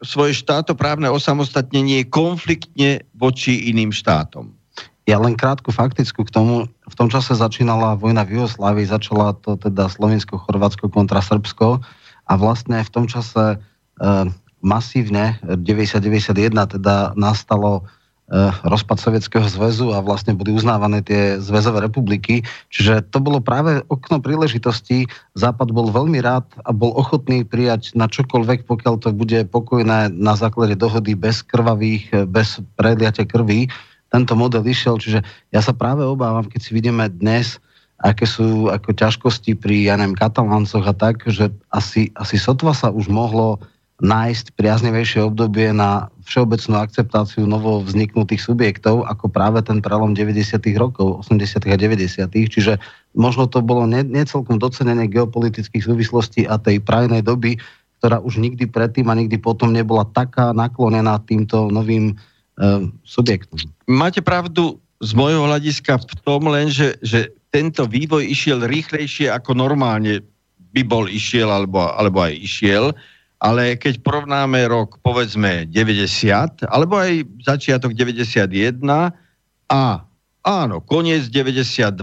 svoje 0.02 0.34
štátoprávne 0.38 1.10
osamostatnenie 1.10 2.06
konfliktne 2.06 3.02
voči 3.18 3.70
iným 3.70 3.90
štátom. 3.90 4.54
Ja 5.08 5.16
len 5.16 5.40
krátku 5.40 5.72
faktickú 5.72 6.28
k 6.28 6.34
tomu. 6.34 6.68
V 6.68 6.94
tom 6.94 7.08
čase 7.08 7.32
začínala 7.32 7.96
vojna 7.96 8.28
v 8.28 8.38
Jugoslávii, 8.38 8.92
začala 8.92 9.32
to 9.40 9.56
teda 9.56 9.88
Slovensko, 9.88 10.36
Chorvátsko 10.36 10.92
kontra 10.92 11.24
Srbsko 11.24 11.80
a 12.28 12.32
vlastne 12.36 12.84
v 12.84 12.90
tom 12.92 13.08
čase 13.08 13.56
e, 13.56 13.58
masívne 14.60 15.40
90-91 15.48 16.52
teda 16.76 17.16
nastalo 17.16 17.88
rozpad 18.64 19.00
Sovietskeho 19.00 19.48
zväzu 19.48 19.96
a 19.96 20.04
vlastne 20.04 20.36
boli 20.36 20.52
uznávané 20.52 21.00
tie 21.00 21.40
zväzové 21.40 21.88
republiky. 21.88 22.44
Čiže 22.68 23.08
to 23.08 23.24
bolo 23.24 23.40
práve 23.40 23.80
okno 23.88 24.20
príležitosti. 24.20 25.08
Západ 25.32 25.72
bol 25.72 25.88
veľmi 25.88 26.20
rád 26.20 26.44
a 26.68 26.76
bol 26.76 26.92
ochotný 26.92 27.48
prijať 27.48 27.96
na 27.96 28.04
čokoľvek, 28.04 28.68
pokiaľ 28.68 28.94
to 29.00 29.16
bude 29.16 29.48
pokojné 29.48 30.12
na 30.12 30.34
základe 30.36 30.76
dohody 30.76 31.16
bez 31.16 31.40
krvavých, 31.40 32.28
bez 32.28 32.60
preliatia 32.76 33.24
krvi 33.24 33.72
tento 34.08 34.32
model 34.36 34.64
išiel, 34.64 34.96
čiže 34.96 35.20
ja 35.52 35.60
sa 35.60 35.76
práve 35.76 36.00
obávam, 36.00 36.48
keď 36.48 36.60
si 36.64 36.70
vidíme 36.72 37.12
dnes, 37.12 37.60
aké 38.00 38.24
sú 38.24 38.70
ako 38.70 38.94
ťažkosti 38.94 39.58
pri, 39.58 39.90
ja 39.90 40.00
neviem, 40.00 40.16
kataláncoch 40.16 40.86
a 40.86 40.94
tak, 40.94 41.28
že 41.28 41.52
asi, 41.68 42.08
asi 42.16 42.40
sotva 42.40 42.72
sa 42.72 42.88
už 42.88 43.10
mohlo 43.10 43.60
nájsť 43.98 44.54
priaznivejšie 44.54 45.26
obdobie 45.26 45.74
na 45.74 46.06
všeobecnú 46.22 46.78
akceptáciu 46.78 47.50
novo 47.50 47.82
vzniknutých 47.82 48.38
subjektov, 48.38 49.02
ako 49.10 49.26
práve 49.26 49.58
ten 49.66 49.82
prelom 49.82 50.14
90. 50.14 50.54
rokov, 50.78 51.26
80. 51.26 51.66
a 51.66 51.74
90. 51.74 52.30
Čiže 52.30 52.78
možno 53.18 53.50
to 53.50 53.58
bolo 53.58 53.90
necelkom 53.90 54.62
docenenie 54.62 55.10
geopolitických 55.10 55.82
súvislostí 55.82 56.46
a 56.46 56.62
tej 56.62 56.78
prajnej 56.78 57.26
doby, 57.26 57.58
ktorá 57.98 58.22
už 58.22 58.38
nikdy 58.38 58.70
predtým 58.70 59.10
a 59.10 59.18
nikdy 59.18 59.34
potom 59.42 59.74
nebola 59.74 60.06
taká 60.14 60.54
naklonená 60.54 61.18
týmto 61.26 61.66
novým 61.66 62.14
uh, 62.14 62.86
subjektom. 63.02 63.58
Máte 63.90 64.22
pravdu 64.22 64.78
z 65.02 65.10
môjho 65.18 65.42
hľadiska 65.42 65.98
v 65.98 66.14
tom 66.22 66.46
len, 66.46 66.70
že, 66.70 66.94
že 67.02 67.34
tento 67.50 67.82
vývoj 67.82 68.22
išiel 68.30 68.62
rýchlejšie 68.62 69.26
ako 69.34 69.58
normálne 69.58 70.22
by 70.70 70.82
bol 70.86 71.10
išiel 71.10 71.50
alebo, 71.50 71.82
alebo 71.98 72.22
aj 72.22 72.34
išiel, 72.38 72.94
ale 73.38 73.78
keď 73.78 74.02
porovnáme 74.02 74.66
rok 74.66 74.98
povedzme 75.02 75.66
90 75.70 76.66
alebo 76.66 76.98
aj 76.98 77.22
začiatok 77.46 77.94
91 77.94 78.82
a 79.70 79.82
áno, 80.42 80.76
koniec 80.82 81.30
92, 81.30 82.02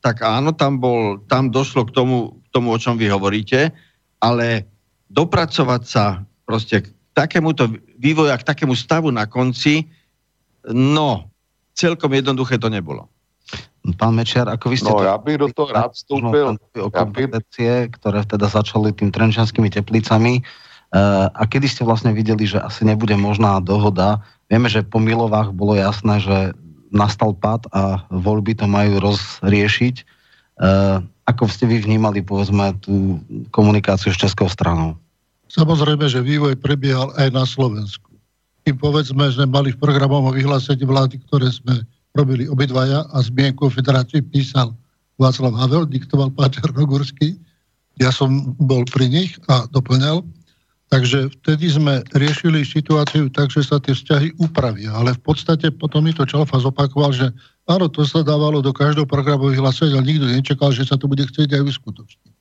tak 0.00 0.16
áno, 0.22 0.54
tam, 0.54 0.78
bol, 0.78 1.22
tam 1.26 1.50
došlo 1.50 1.90
k 1.90 1.94
tomu, 1.94 2.38
k 2.46 2.48
tomu, 2.54 2.70
o 2.70 2.78
čom 2.78 2.94
vy 2.94 3.10
hovoríte, 3.10 3.74
ale 4.22 4.68
dopracovať 5.10 5.82
sa 5.82 6.22
proste 6.46 6.84
k 6.84 6.86
takémuto 7.16 7.66
vývoju 7.98 8.30
a 8.30 8.38
k 8.38 8.46
takému 8.46 8.76
stavu 8.76 9.10
na 9.10 9.26
konci, 9.26 9.88
No, 10.74 11.30
celkom 11.78 12.10
jednoduché 12.10 12.58
to 12.58 12.66
nebolo. 12.66 13.06
Pán 13.94 14.18
Mečiar, 14.18 14.50
ako 14.50 14.66
vy 14.74 14.76
ste... 14.82 14.90
No, 14.90 14.98
to... 14.98 15.06
ja 15.06 15.14
bych 15.14 15.38
do 15.38 15.48
toho 15.54 15.70
rád 15.70 15.94
vstúpil. 15.94 16.58
Ja 16.74 17.06
by... 17.06 17.22
ktoré 17.94 18.26
teda 18.26 18.50
začali 18.50 18.90
tým 18.90 19.14
trenčanskými 19.14 19.70
teplicami. 19.70 20.42
Uh, 20.96 21.28
a 21.36 21.44
kedy 21.44 21.68
ste 21.68 21.84
vlastne 21.84 22.16
videli, 22.16 22.48
že 22.48 22.56
asi 22.56 22.88
nebude 22.88 23.12
možná 23.20 23.60
dohoda? 23.60 24.24
Vieme, 24.48 24.72
že 24.72 24.80
po 24.80 24.96
Milovách 24.96 25.52
bolo 25.52 25.76
jasné, 25.76 26.24
že 26.24 26.56
nastal 26.88 27.36
pad 27.36 27.68
a 27.76 28.00
voľby 28.08 28.56
to 28.56 28.64
majú 28.64 29.04
rozriešiť. 29.04 29.96
Uh, 30.56 31.04
ako 31.28 31.52
ste 31.52 31.68
vy 31.68 31.84
vnímali, 31.84 32.24
povedzme, 32.24 32.72
tú 32.80 33.20
komunikáciu 33.52 34.08
s 34.08 34.22
Českou 34.24 34.48
stranou? 34.48 34.96
Samozrejme, 35.52 36.08
že 36.08 36.24
vývoj 36.24 36.56
prebiehal 36.56 37.12
aj 37.20 37.28
na 37.28 37.44
Slovensku. 37.44 38.16
kým 38.66 38.80
povedzme, 38.82 39.30
že 39.30 39.46
mali 39.46 39.70
v 39.70 39.78
programovom 39.78 40.34
vyhlásení 40.34 40.82
vlády, 40.82 41.22
ktoré 41.28 41.54
sme 41.54 41.86
robili 42.18 42.50
obidvaja 42.50 43.06
a 43.14 43.22
zmienku 43.22 43.68
o 43.68 43.70
federácii 43.70 44.24
písal 44.26 44.74
Václav 45.22 45.54
Havel, 45.54 45.86
diktoval 45.86 46.34
Páter 46.34 46.66
Rogurský. 46.74 47.38
Ja 48.02 48.10
som 48.10 48.58
bol 48.58 48.82
pri 48.90 49.06
nich 49.06 49.38
a 49.46 49.70
doplňal. 49.70 50.26
Takže 50.86 51.34
vtedy 51.42 51.66
sme 51.66 52.06
riešili 52.14 52.62
situáciu 52.62 53.26
tak, 53.34 53.50
že 53.50 53.66
sa 53.66 53.82
tie 53.82 53.90
vzťahy 53.90 54.38
upravia. 54.38 54.94
Ale 54.94 55.18
v 55.18 55.20
podstate 55.22 55.74
potom 55.74 56.06
mi 56.06 56.14
to 56.14 56.22
Čalfa 56.22 56.62
zopakoval, 56.62 57.10
že 57.10 57.34
áno, 57.66 57.90
to 57.90 58.06
sa 58.06 58.22
dávalo 58.22 58.62
do 58.62 58.70
každého 58.70 59.02
programu 59.02 59.50
vyhlásenia, 59.50 59.98
ale 59.98 60.06
nikto 60.06 60.30
nečakal, 60.30 60.70
že 60.70 60.86
sa 60.86 60.94
to 60.94 61.10
bude 61.10 61.26
chcieť 61.26 61.58
aj 61.58 61.62
uskutočniť. 61.74 62.34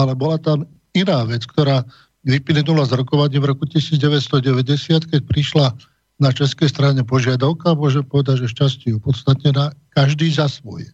Ale 0.00 0.16
bola 0.16 0.40
tam 0.40 0.64
iná 0.96 1.28
vec, 1.28 1.44
ktorá 1.44 1.84
vyplynula 2.24 2.88
z 2.88 2.96
rokovania 2.96 3.36
v 3.36 3.52
roku 3.52 3.68
1990, 3.68 5.12
keď 5.12 5.20
prišla 5.28 5.76
na 6.16 6.30
českej 6.32 6.72
strane 6.72 7.04
požiadavka, 7.04 7.76
môže 7.76 8.00
povedať, 8.00 8.48
že 8.48 8.54
šťastie 8.56 8.96
opodstatnená, 8.96 9.76
každý 9.92 10.32
za 10.32 10.48
svoje. 10.48 10.88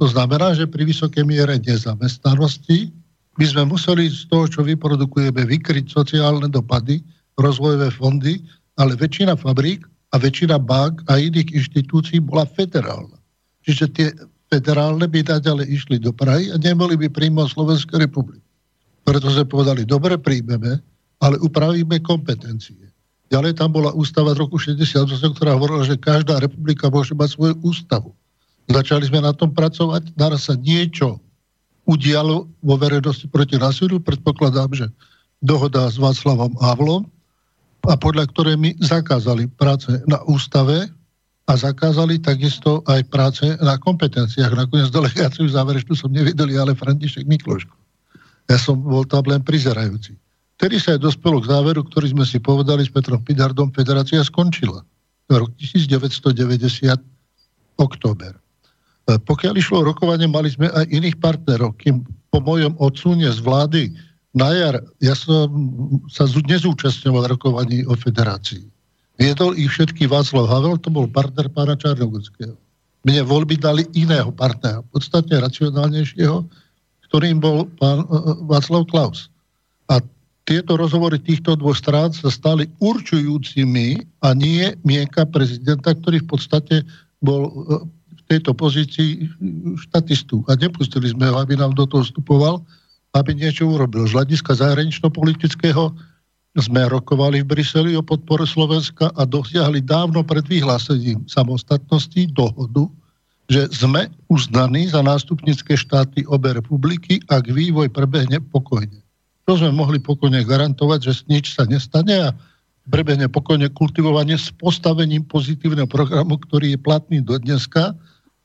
To 0.00 0.08
znamená, 0.08 0.56
že 0.56 0.64
pri 0.64 0.88
vysokej 0.88 1.24
miere 1.28 1.60
nezamestnanosti 1.60 2.88
by 3.36 3.44
sme 3.44 3.68
museli 3.68 4.08
z 4.08 4.28
toho, 4.32 4.48
čo 4.48 4.60
vyprodukujeme, 4.64 5.44
vykryť 5.44 5.92
sociálne 5.92 6.48
dopady, 6.48 7.04
rozvojové 7.36 7.92
fondy, 7.92 8.40
ale 8.80 8.96
väčšina 8.96 9.36
fabrík 9.36 9.84
a 10.12 10.16
väčšina 10.16 10.56
bank 10.56 11.04
a 11.12 11.20
iných 11.20 11.52
inštitúcií 11.52 12.24
bola 12.24 12.48
federálna. 12.48 13.20
Čiže 13.64 13.84
tie 13.92 14.08
federálne 14.48 15.04
by 15.04 15.20
naďalej 15.26 15.66
išli 15.68 15.96
do 16.00 16.14
Prahy 16.16 16.48
a 16.48 16.56
neboli 16.56 16.96
by 16.96 17.12
príjmať 17.12 17.52
Slovenskej 17.52 18.08
republiky. 18.08 18.44
Preto 19.04 19.28
sme 19.28 19.44
povedali, 19.44 19.84
dobre 19.84 20.16
príjmeme, 20.16 20.80
ale 21.20 21.36
upravíme 21.44 22.00
kompetencie. 22.02 22.88
Ďalej 23.26 23.58
tam 23.58 23.74
bola 23.74 23.90
ústava 23.90 24.32
z 24.32 24.46
roku 24.46 24.54
68, 24.54 25.10
ktorá 25.34 25.58
hovorila, 25.58 25.82
že 25.82 25.98
každá 25.98 26.38
republika 26.38 26.86
môže 26.86 27.10
mať 27.12 27.34
svoju 27.34 27.54
ústavu. 27.66 28.14
Začali 28.70 29.06
sme 29.06 29.22
na 29.22 29.34
tom 29.34 29.50
pracovať, 29.50 30.14
naraz 30.14 30.46
sa 30.46 30.54
niečo 30.54 31.18
udialo 31.86 32.50
vo 32.60 32.74
verejnosti 32.76 33.30
proti 33.30 33.56
násiliu. 33.56 34.02
Predpokladám, 34.02 34.74
že 34.74 34.86
dohoda 35.40 35.86
s 35.86 35.96
Václavom 35.96 36.58
Havlom, 36.58 37.06
a 37.86 37.94
podľa 37.94 38.26
ktorej 38.34 38.58
mi 38.58 38.74
zakázali 38.82 39.46
práce 39.46 40.02
na 40.10 40.18
ústave 40.26 40.90
a 41.46 41.52
zakázali 41.54 42.18
takisto 42.18 42.82
aj 42.90 43.06
práce 43.06 43.46
na 43.62 43.78
kompetenciách. 43.78 44.58
Nakoniec 44.58 44.90
delegáciu 44.90 45.46
záverečnú 45.46 45.94
som 45.94 46.10
nevideli, 46.10 46.58
ale 46.58 46.74
František 46.74 47.22
Mikloško. 47.30 47.70
Ja 48.50 48.58
som 48.58 48.82
bol 48.82 49.06
tam 49.06 49.22
len 49.30 49.42
prizerajúci. 49.46 50.18
Vtedy 50.58 50.82
sa 50.82 50.98
aj 50.98 51.04
dospelo 51.06 51.38
k 51.38 51.50
záveru, 51.52 51.86
ktorý 51.86 52.10
sme 52.16 52.24
si 52.26 52.42
povedali 52.42 52.82
s 52.82 52.90
Petrom 52.90 53.22
Pidardom, 53.22 53.70
federácia 53.70 54.24
skončila. 54.26 54.82
Rok 55.30 55.54
1990, 55.54 56.98
október. 57.78 58.34
E, 59.06 59.22
pokiaľ 59.22 59.54
išlo 59.54 59.86
rokovanie, 59.86 60.26
mali 60.26 60.50
sme 60.50 60.66
aj 60.66 60.90
iných 60.90 61.16
partnerov. 61.22 61.78
Kým 61.78 62.02
po 62.34 62.42
mojom 62.42 62.74
odsúne 62.82 63.30
z 63.30 63.38
vlády 63.38 63.94
na 64.34 64.50
jar, 64.52 64.76
ja 64.98 65.14
som 65.14 65.48
sa 66.10 66.26
nezúčastňoval 66.26 67.38
rokovaní 67.38 67.86
o 67.86 67.94
federácii. 67.94 68.66
Viedol 69.16 69.56
ich 69.56 69.72
všetky 69.72 70.04
Václav 70.10 70.44
Havel, 70.50 70.76
to 70.76 70.92
bol 70.92 71.08
partner 71.08 71.48
pána 71.48 71.78
Čarnogurského. 71.78 72.52
Mne 73.06 73.22
voľby 73.24 73.56
dali 73.56 73.86
iného 73.96 74.28
partnera, 74.34 74.84
podstatne 74.92 75.40
racionálnejšieho, 75.40 76.44
ktorým 77.08 77.40
bol 77.40 77.70
pán 77.78 78.02
e, 78.02 78.06
e, 78.10 78.16
Václav 78.50 78.90
Klaus. 78.90 79.30
A 79.86 80.02
tieto 80.44 80.74
rozhovory 80.74 81.22
týchto 81.22 81.54
dvoch 81.54 81.78
strán 81.78 82.10
sa 82.10 82.28
stali 82.28 82.66
určujúcimi 82.82 84.02
a 84.26 84.34
nie 84.34 84.74
mienka 84.82 85.22
prezidenta, 85.24 85.94
ktorý 85.94 86.26
v 86.26 86.28
podstate 86.28 86.76
bol 87.22 87.50
tejto 88.26 88.52
pozícii 88.52 89.30
štatistu. 89.88 90.42
A 90.50 90.58
nepustili 90.58 91.10
sme 91.10 91.30
ho, 91.30 91.38
aby 91.38 91.54
nám 91.54 91.74
do 91.78 91.86
toho 91.86 92.02
vstupoval, 92.02 92.62
aby 93.14 93.32
niečo 93.32 93.70
urobil. 93.70 94.04
Z 94.04 94.18
hľadiska 94.18 94.58
zahranično-politického 94.58 95.94
sme 96.56 96.88
rokovali 96.88 97.44
v 97.44 97.48
Bruseli 97.52 97.92
o 97.96 98.02
podpore 98.04 98.48
Slovenska 98.48 99.12
a 99.14 99.22
dosiahli 99.28 99.84
dávno 99.84 100.24
pred 100.24 100.44
vyhlásením 100.48 101.24
samostatnosti 101.28 102.32
dohodu, 102.32 102.88
že 103.46 103.70
sme 103.70 104.10
uznaní 104.32 104.90
za 104.90 105.04
nástupnické 105.04 105.78
štáty 105.78 106.26
obe 106.26 106.56
republiky, 106.56 107.22
ak 107.30 107.46
vývoj 107.46 107.92
prebehne 107.92 108.42
pokojne. 108.50 109.04
To 109.46 109.54
sme 109.54 109.70
mohli 109.70 110.02
pokojne 110.02 110.42
garantovať, 110.42 111.00
že 111.06 111.12
nič 111.30 111.54
sa 111.54 111.62
nestane 111.68 112.32
a 112.32 112.34
prebehne 112.90 113.30
pokojne 113.30 113.70
kultivovanie 113.70 114.34
s 114.34 114.50
postavením 114.50 115.22
pozitívneho 115.28 115.86
programu, 115.86 116.40
ktorý 116.42 116.74
je 116.74 116.78
platný 116.82 117.18
do 117.22 117.38
dneska 117.38 117.94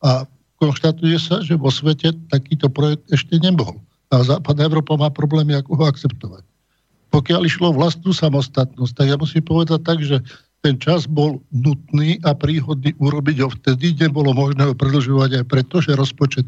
a 0.02 0.26
konštatuje 0.62 1.18
sa, 1.18 1.42
že 1.42 1.58
vo 1.58 1.74
svete 1.74 2.14
takýto 2.30 2.70
projekt 2.70 3.10
ešte 3.10 3.38
nebol. 3.42 3.82
A 4.14 4.22
Západná 4.22 4.68
Európa 4.68 5.00
má 5.00 5.10
problémy, 5.10 5.58
ako 5.58 5.82
ho 5.82 5.84
akceptovať. 5.90 6.44
Pokiaľ 7.10 7.42
išlo 7.48 7.76
vlastnú 7.76 8.12
samostatnosť, 8.14 8.94
tak 8.96 9.08
ja 9.10 9.18
musím 9.18 9.44
povedať 9.44 9.80
tak, 9.84 10.00
že 10.04 10.20
ten 10.62 10.78
čas 10.78 11.10
bol 11.10 11.42
nutný 11.50 12.22
a 12.22 12.38
príhodný 12.38 12.94
urobiť 13.02 13.38
ho 13.42 13.50
vtedy, 13.50 13.98
nebolo 13.98 14.32
možné 14.32 14.70
ho 14.70 14.74
predlžovať 14.78 15.42
aj 15.42 15.46
preto, 15.50 15.82
že 15.82 15.98
rozpočet 15.98 16.46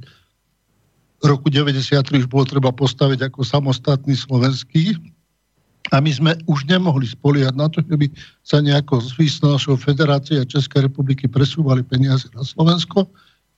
roku 1.23 1.49
93 1.49 2.27
už 2.27 2.27
bolo 2.29 2.45
treba 2.45 2.69
postaviť 2.69 3.31
ako 3.31 3.41
samostatný 3.41 4.13
slovenský 4.13 4.99
a 5.91 5.99
my 5.99 6.11
sme 6.11 6.31
už 6.47 6.67
nemohli 6.67 7.07
spoliať 7.09 7.55
na 7.55 7.67
to, 7.67 7.83
že 7.83 7.95
by 7.95 8.07
sa 8.43 8.63
nejako 8.63 9.03
z 9.03 9.39
našou 9.43 9.75
federácie 9.75 10.39
a 10.39 10.47
Českej 10.47 10.87
republiky 10.87 11.27
presúvali 11.27 11.83
peniaze 11.83 12.27
na 12.31 12.43
Slovensko. 12.43 13.07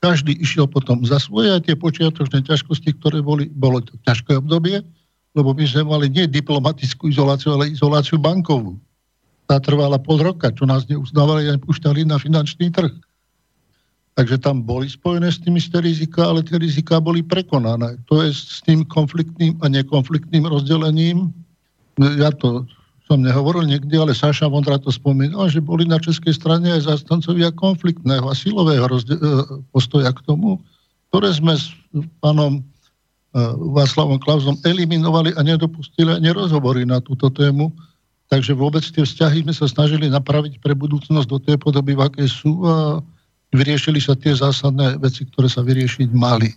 Každý 0.06 0.38
išiel 0.38 0.70
potom 0.70 1.02
za 1.02 1.18
svoje 1.18 1.50
a 1.50 1.58
tie 1.58 1.74
počiatočné 1.74 2.46
ťažkosti, 2.46 2.94
ktoré 3.02 3.26
boli, 3.26 3.50
bolo 3.50 3.82
to 3.82 3.98
ťažké 4.06 4.38
obdobie, 4.38 4.86
lebo 5.34 5.50
my 5.58 5.66
sme 5.66 5.82
mali 5.82 6.14
nie 6.14 6.30
diplomatickú 6.30 7.10
izoláciu, 7.10 7.58
ale 7.58 7.74
izoláciu 7.74 8.22
bankovú 8.22 8.78
tá 9.50 9.62
trvala 9.62 9.98
pol 10.02 10.22
roka, 10.22 10.50
čo 10.54 10.66
nás 10.66 10.86
neuznávali 10.90 11.50
a 11.50 11.58
nepúšťali 11.58 12.06
na 12.06 12.18
finančný 12.22 12.70
trh. 12.74 12.94
Takže 14.16 14.40
tam 14.40 14.64
boli 14.64 14.88
spojené 14.88 15.28
s 15.28 15.42
tým 15.44 15.60
isté 15.60 15.82
rizika, 15.84 16.30
ale 16.30 16.46
tie 16.46 16.56
rizika 16.56 17.04
boli 17.04 17.20
prekonané. 17.20 18.00
To 18.08 18.24
je 18.24 18.32
s 18.32 18.64
tým 18.64 18.88
konfliktným 18.88 19.60
a 19.60 19.68
nekonfliktným 19.68 20.48
rozdelením. 20.48 21.34
Ja 22.00 22.32
to 22.32 22.64
som 23.06 23.22
nehovoril 23.22 23.70
niekde, 23.70 23.94
ale 24.02 24.18
Saša 24.18 24.50
Vondra 24.50 24.82
to 24.82 24.90
spomínal, 24.90 25.46
že 25.46 25.62
boli 25.62 25.86
na 25.86 26.02
českej 26.02 26.34
strane 26.34 26.74
aj 26.74 26.90
zastancovia 26.90 27.54
konfliktného 27.54 28.26
a 28.26 28.34
silového 28.34 28.90
rozde- 28.90 29.18
e, 29.18 29.62
postoja 29.70 30.10
k 30.10 30.26
tomu, 30.26 30.58
ktoré 31.14 31.30
sme 31.30 31.54
s 31.54 31.70
pánom 32.18 32.58
e, 32.58 32.62
Václavom 33.78 34.18
Klausom 34.18 34.58
eliminovali 34.66 35.38
a 35.38 35.46
nedopustili 35.46 36.18
ani 36.18 36.34
rozhovory 36.34 36.82
na 36.82 36.98
túto 36.98 37.30
tému 37.30 37.70
Takže 38.26 38.58
vôbec 38.58 38.82
tie 38.82 39.06
vzťahy 39.06 39.46
sme 39.46 39.54
sa 39.54 39.70
snažili 39.70 40.10
napraviť 40.10 40.58
pre 40.58 40.74
budúcnosť 40.74 41.28
do 41.30 41.38
tej 41.38 41.58
podoby, 41.62 41.94
v 41.94 42.10
akej 42.10 42.26
sú 42.30 42.66
a 42.66 42.98
vyriešili 43.54 44.02
sa 44.02 44.18
tie 44.18 44.34
zásadné 44.34 44.98
veci, 44.98 45.30
ktoré 45.30 45.46
sa 45.46 45.62
vyriešiť 45.62 46.10
mali. 46.10 46.50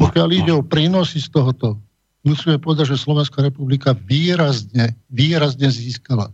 Pokiaľ 0.00 0.28
ide 0.32 0.52
o 0.56 0.64
prínosy 0.64 1.20
z 1.20 1.28
tohoto, 1.28 1.76
musíme 2.24 2.60
povedať, 2.60 2.92
že 2.94 3.04
Slovenská 3.04 3.40
republika 3.44 3.96
výrazne, 4.06 4.92
výrazne 5.08 5.68
získala. 5.68 6.28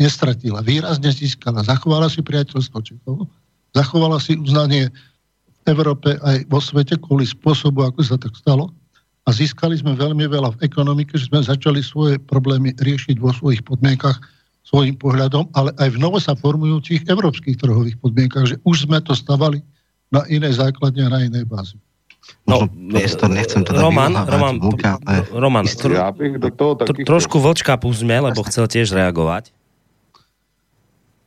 Nestratila, 0.00 0.64
výrazne 0.64 1.12
získala. 1.12 1.60
Zachovala 1.60 2.08
si 2.08 2.24
priateľstvo 2.24 2.78
Čechov, 2.80 3.28
zachovala 3.76 4.16
si 4.16 4.36
uznanie 4.40 4.88
v 5.60 5.64
Európe 5.68 6.16
aj 6.24 6.48
vo 6.48 6.56
svete 6.56 6.96
kvôli 6.96 7.28
spôsobu, 7.28 7.84
ako 7.84 8.00
sa 8.00 8.16
tak 8.16 8.32
stalo 8.32 8.72
a 9.28 9.28
získali 9.28 9.76
sme 9.76 9.92
veľmi 9.92 10.24
veľa 10.24 10.56
v 10.56 10.62
ekonomike, 10.64 11.20
že 11.20 11.28
sme 11.28 11.44
začali 11.44 11.84
svoje 11.84 12.16
problémy 12.16 12.72
riešiť 12.80 13.20
vo 13.20 13.28
svojich 13.30 13.60
podmienkach 13.68 14.16
svojim 14.64 14.96
pohľadom, 14.96 15.50
ale 15.56 15.74
aj 15.82 15.96
v 15.96 16.00
novo 16.00 16.20
sa 16.22 16.36
formujúcich 16.36 17.08
európskych 17.08 17.58
trhových 17.58 17.98
podmienkach, 18.00 18.46
že 18.48 18.56
už 18.64 18.86
sme 18.88 19.02
to 19.02 19.12
stavali 19.12 19.60
na 20.14 20.24
inej 20.30 20.62
základne 20.62 21.10
a 21.10 21.12
na 21.12 21.20
inej 21.26 21.44
bázi. 21.48 21.76
No, 22.46 22.68
to 23.20 23.28
nechcem 23.28 23.64
teda 23.64 23.82
Roman, 23.82 24.26
Roman, 24.26 24.60
Vlka, 24.60 24.98
ale... 25.06 25.26
Roman 25.32 25.66
tro, 25.66 25.94
ja 25.94 26.10
bych 26.12 26.38
do 26.38 26.50
toho 26.50 26.74
taky 26.74 27.04
trošku 27.04 27.40
vlčka 27.40 27.76
pustme, 27.76 28.20
lebo 28.20 28.42
chcel 28.46 28.68
tiež 28.68 28.92
reagovať. 28.92 29.50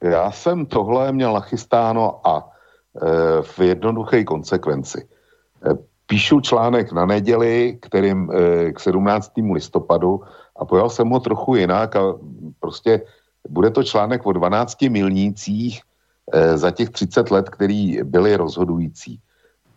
Já 0.04 0.32
jsem 0.32 0.66
tohle 0.66 1.12
měl 1.12 1.34
nachystáno 1.34 2.20
a 2.28 2.44
e, 2.44 3.41
v 3.41 3.60
jednoduché 3.60 4.24
konsekvenci. 4.24 5.00
E, 5.02 5.76
píšu 6.08 6.41
článek 6.41 6.91
na 6.91 7.06
neděli, 7.06 7.78
kterým 7.82 8.30
eh, 8.30 8.72
k 8.72 8.80
17. 8.80 9.32
listopadu 9.54 10.22
a 10.56 10.66
pojal 10.66 10.89
jsem 10.89 11.10
ho 11.10 11.20
trochu 11.20 11.56
jinak 11.56 11.96
a 11.96 12.14
prostě 12.60 13.02
bude 13.50 13.70
to 13.70 13.84
článek 13.84 14.26
o 14.26 14.32
12 14.32 14.82
milnících 14.82 15.82
eh, 15.82 16.58
za 16.58 16.72
těch 16.72 16.89
30 16.89 17.32
let, 17.32 17.50
který 17.50 18.04
byly 18.04 18.36
rozhodující. 18.36 19.20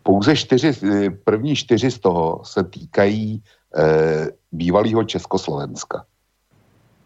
Pouze 0.07 0.35
čtyři, 0.35 0.71
eh, 0.71 1.09
první 1.09 1.55
čtyři 1.55 1.91
z 1.91 1.99
toho 1.99 2.39
se 2.47 2.63
týkají 2.63 3.43
bývalého 4.51 5.03
Československa. 5.03 6.05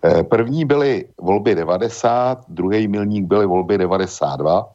Eh, 0.06 0.24
první 0.24 0.66
byly 0.66 1.10
volby 1.18 1.56
90, 1.56 2.46
druhý 2.48 2.88
milník 2.88 3.26
byly 3.26 3.46
volby 3.46 3.78
92, 3.78 4.70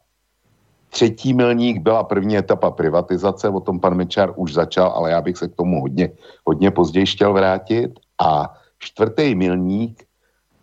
třetí 0.91 1.35
milník 1.35 1.83
byla 1.83 2.05
první 2.05 2.37
etapa 2.37 2.71
privatizace, 2.71 3.49
o 3.49 3.61
tom 3.61 3.81
pan 3.81 3.95
Mečar 3.95 4.35
už 4.37 4.53
začal, 4.53 4.91
ale 4.91 5.11
já 5.11 5.21
bych 5.21 5.37
se 5.37 5.49
k 5.49 5.55
tomu 5.55 5.81
hodně, 5.81 6.11
hodně 6.47 6.71
později 6.71 7.07
chtěl 7.07 7.33
vrátit. 7.33 7.91
A 8.19 8.55
čtvrtý 8.79 9.35
milník 9.35 10.03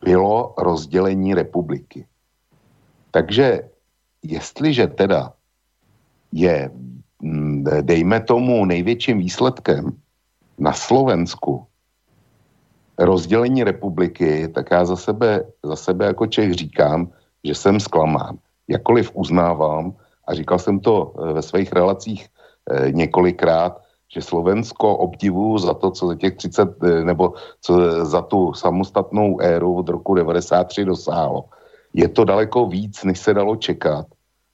bylo 0.03 0.53
rozdělení 0.57 1.33
republiky. 1.33 2.07
Takže 3.11 3.69
jestliže 4.23 4.87
teda 4.87 5.33
je, 6.31 6.71
dejme 7.81 8.19
tomu, 8.21 8.65
největším 8.65 9.17
výsledkem 9.17 9.91
na 10.59 10.73
Slovensku 10.73 11.65
rozdělení 12.97 13.63
republiky, 13.63 14.47
tak 14.47 14.71
já 14.71 14.85
za 14.85 14.95
sebe, 14.95 15.43
za 15.63 15.75
sebe 15.75 16.05
jako 16.05 16.27
Čech 16.27 16.53
říkám, 16.53 17.07
že 17.43 17.55
jsem 17.55 17.79
zklamán. 17.79 18.37
Jakoliv 18.67 19.11
uznávám, 19.13 19.93
a 20.27 20.33
říkal 20.33 20.59
jsem 20.59 20.79
to 20.79 21.13
eh, 21.13 21.33
ve 21.33 21.41
svých 21.41 21.73
relacích 21.73 22.27
eh, 22.71 22.91
několikrát, 22.91 23.81
že 24.13 24.21
Slovensko 24.21 24.97
obdivuju 24.97 25.57
za 25.57 25.73
to, 25.73 25.91
co 25.91 26.07
za 26.07 26.15
těch 26.15 26.35
30, 26.35 26.69
eh, 26.83 27.03
nebo 27.03 27.33
co 27.61 28.05
za 28.05 28.21
tu 28.21 28.53
samostatnou 28.53 29.41
éru 29.41 29.75
od 29.75 29.89
roku 29.89 30.15
93 30.15 30.85
dosáhlo. 30.85 31.45
Je 31.93 32.07
to 32.07 32.23
daleko 32.25 32.65
víc, 32.65 33.03
než 33.03 33.19
se 33.19 33.33
dalo 33.33 33.55
čekat 33.55 34.05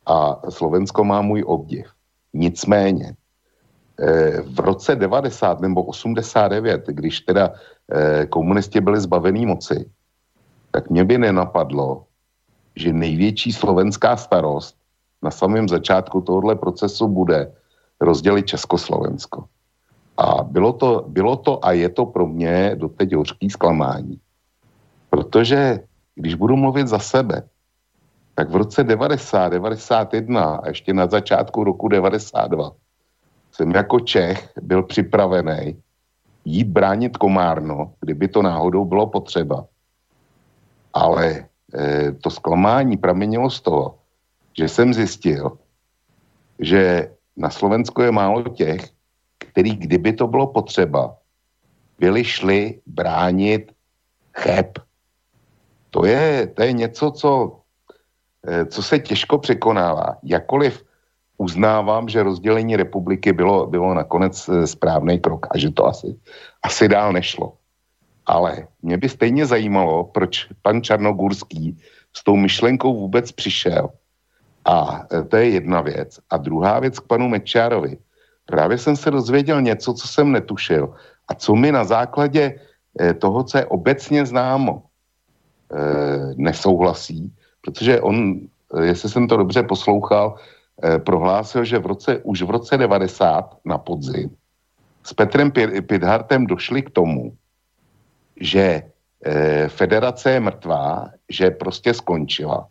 a 0.05 0.41
Slovensko 0.49 1.03
má 1.03 1.21
můj 1.21 1.43
obdiv. 1.47 1.85
Nicméně, 2.33 3.15
v 4.45 4.59
roce 4.59 4.95
90 4.95 5.59
nebo 5.59 5.83
89, 5.83 6.87
když 6.87 7.19
teda 7.19 7.53
komunisti 8.29 8.81
byli 8.81 8.99
zbavení 8.99 9.45
moci, 9.45 9.89
tak 10.71 10.89
mě 10.89 11.05
by 11.05 11.17
nenapadlo, 11.17 12.05
že 12.75 12.93
největší 12.93 13.51
slovenská 13.51 14.17
starost 14.17 14.75
na 15.21 15.31
samém 15.31 15.69
začátku 15.69 16.21
tohohle 16.21 16.55
procesu 16.55 17.07
bude 17.07 17.51
rozdělit 18.01 18.47
Československo. 18.47 19.45
A 20.17 20.43
bylo 20.43 20.73
to, 20.73 21.05
bylo 21.07 21.35
to 21.35 21.65
a 21.65 21.71
je 21.71 21.89
to 21.89 22.05
pro 22.05 22.27
mě 22.27 22.75
doteď 22.75 23.15
hořký 23.15 23.49
zklamání. 23.49 24.19
Protože 25.09 25.79
když 26.15 26.35
budu 26.35 26.55
mluvit 26.55 26.87
za 26.87 26.99
sebe, 26.99 27.43
tak 28.39 28.49
v 28.49 28.55
roce 28.55 28.83
90, 28.83 29.49
91 29.49 30.55
a 30.55 30.67
ještě 30.67 30.93
na 30.93 31.07
začátku 31.07 31.63
roku 31.63 31.87
92 31.87 32.71
jsem 33.51 33.71
jako 33.71 33.99
Čech 33.99 34.49
byl 34.61 34.83
připravený 34.83 35.75
jít 36.45 36.67
bránit 36.67 37.17
Komárno, 37.17 37.93
kdyby 37.99 38.27
to 38.27 38.41
náhodou 38.41 38.85
bylo 38.85 39.07
potřeba. 39.07 39.67
Ale 40.93 41.27
e, 41.75 42.11
to 42.11 42.29
zklamání 42.29 42.97
pramenilo 42.97 43.49
z 43.49 43.61
toho, 43.61 43.99
že 44.57 44.67
jsem 44.67 44.93
zjistil, 44.93 45.59
že 46.59 47.11
na 47.37 47.49
Slovensku 47.49 48.01
je 48.01 48.11
málo 48.11 48.43
těch, 48.43 48.87
který, 49.37 49.75
kdyby 49.75 50.13
to 50.13 50.27
bylo 50.27 50.47
potřeba, 50.47 51.15
byli 51.99 52.23
šli 52.23 52.79
bránit 52.87 53.71
cheb. 54.33 54.79
To 55.89 56.05
je, 56.05 56.47
to 56.47 56.63
je 56.63 56.71
něco, 56.71 57.11
co, 57.11 57.58
co 58.69 58.83
se 58.83 58.99
těžko 58.99 59.37
překonává. 59.37 60.17
Jakoliv 60.23 60.83
uznávám, 61.39 62.09
že 62.09 62.23
rozdělení 62.23 62.75
republiky 62.75 63.33
bylo, 63.33 63.67
bylo 63.67 63.93
nakonec 63.93 64.49
eh, 64.49 64.67
správný 64.67 65.19
krok 65.19 65.47
a 65.51 65.57
že 65.57 65.71
to 65.71 65.87
asi, 65.87 66.15
asi 66.63 66.87
dál 66.87 67.13
nešlo. 67.13 67.53
Ale 68.25 68.67
mě 68.81 68.97
by 68.97 69.09
stejně 69.09 69.45
zajímalo, 69.45 70.03
proč 70.03 70.47
pan 70.61 70.83
Čarnogurský 70.83 71.79
s 72.13 72.23
tou 72.23 72.35
myšlenkou 72.35 72.93
vůbec 72.93 73.31
přišel 73.31 73.89
a 74.65 75.05
e, 75.13 75.23
to 75.23 75.37
je 75.37 75.49
jedna 75.49 75.81
věc. 75.81 76.19
A 76.29 76.37
druhá 76.37 76.79
věc 76.79 76.99
k 76.99 77.07
panu 77.07 77.27
Mečárovi. 77.27 77.97
Právě 78.45 78.77
jsem 78.77 78.95
se 78.95 79.11
dozvěděl 79.11 79.61
něco, 79.61 79.93
co 79.93 80.07
jsem 80.07 80.31
netušil 80.31 80.93
a 81.27 81.33
co 81.33 81.55
mi 81.55 81.71
na 81.71 81.83
základě 81.83 82.59
toho, 83.19 83.43
co 83.43 83.57
je 83.57 83.65
obecně 83.65 84.25
známo, 84.25 84.83
nesouhlasí, 86.35 87.33
protože 87.71 88.01
on, 88.01 88.39
jestli 88.81 89.09
jsem 89.09 89.27
to 89.27 89.37
dobře 89.37 89.63
poslouchal, 89.63 90.35
prohlásil, 91.03 91.65
že 91.65 91.79
v 91.79 91.85
roce, 91.85 92.17
už 92.23 92.41
v 92.41 92.49
roce 92.49 92.77
90 92.77 93.57
na 93.65 93.77
podzim 93.77 94.29
s 95.03 95.13
Petrem 95.13 95.51
Pidhartem 95.87 96.47
došli 96.47 96.81
k 96.81 96.89
tomu, 96.89 97.35
že 98.39 98.83
federace 99.67 100.31
je 100.31 100.39
mrtvá, 100.39 101.09
že 101.29 101.51
prostě 101.51 101.93
skončila 101.93 102.67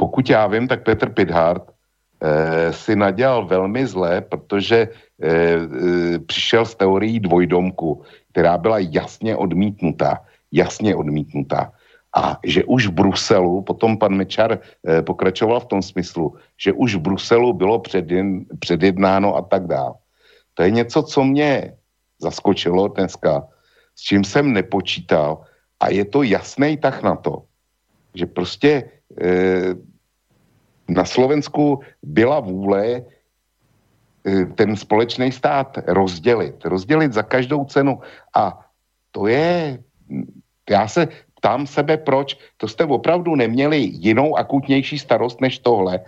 pokud 0.00 0.30
já 0.30 0.46
vím, 0.46 0.68
tak 0.68 0.80
Petr 0.82 1.12
Pidhart 1.12 1.62
eh, 1.68 2.72
si 2.72 2.96
nadělal 2.96 3.44
velmi 3.46 3.86
zlé, 3.86 4.24
protože 4.24 4.88
eh, 4.88 5.28
eh, 5.28 6.18
přišel 6.24 6.64
s 6.64 6.74
teorií 6.74 7.20
dvojdomku, 7.20 8.00
která 8.32 8.56
byla 8.58 8.78
jasně 8.80 9.36
odmítnutá. 9.36 10.24
Jasně 10.52 10.96
odmítnutá. 10.96 11.72
A 12.16 12.38
že 12.44 12.64
už 12.64 12.86
v 12.86 12.90
Bruselu, 12.90 13.62
potom 13.62 13.98
pan 13.98 14.14
Mečar 14.14 14.58
eh, 14.58 15.02
pokračoval 15.02 15.60
v 15.60 15.66
tom 15.66 15.82
smyslu, 15.82 16.34
že 16.58 16.72
už 16.72 16.94
v 16.94 17.00
Bruselu 17.00 17.52
bylo 17.52 17.82
předjednáno 18.58 19.36
a 19.36 19.42
tak 19.42 19.66
dále. 19.66 19.94
To 20.54 20.62
je 20.62 20.70
něco, 20.70 21.02
co 21.02 21.24
mě 21.24 21.76
zaskočilo 22.18 22.88
dneska, 22.88 23.48
s 23.94 24.02
čím 24.02 24.24
jsem 24.24 24.52
nepočítal 24.52 25.44
a 25.80 25.90
je 25.90 26.04
to 26.04 26.22
jasný 26.22 26.76
tak 26.76 27.02
na 27.02 27.16
to, 27.16 27.44
že 28.14 28.26
prostě 28.26 28.90
eh, 29.20 29.74
na 30.88 31.04
Slovensku 31.04 31.80
byla 32.02 32.40
vůle 32.40 33.02
eh, 34.26 34.44
ten 34.58 34.76
společný 34.76 35.32
stát 35.32 35.78
rozdělit. 35.86 36.64
Rozdělit 36.64 37.12
za 37.12 37.22
každou 37.22 37.64
cenu. 37.64 38.00
A 38.34 38.66
to 39.10 39.26
je, 39.26 39.78
já 40.70 40.88
se 40.88 41.08
ptám 41.40 41.66
sebe, 41.66 41.96
proč. 41.96 42.36
To 42.56 42.68
jste 42.68 42.84
opravdu 42.84 43.34
neměli 43.34 43.88
jinou 43.96 44.36
akutnější 44.36 44.98
starost 44.98 45.40
než 45.40 45.58
tohle. 45.58 46.00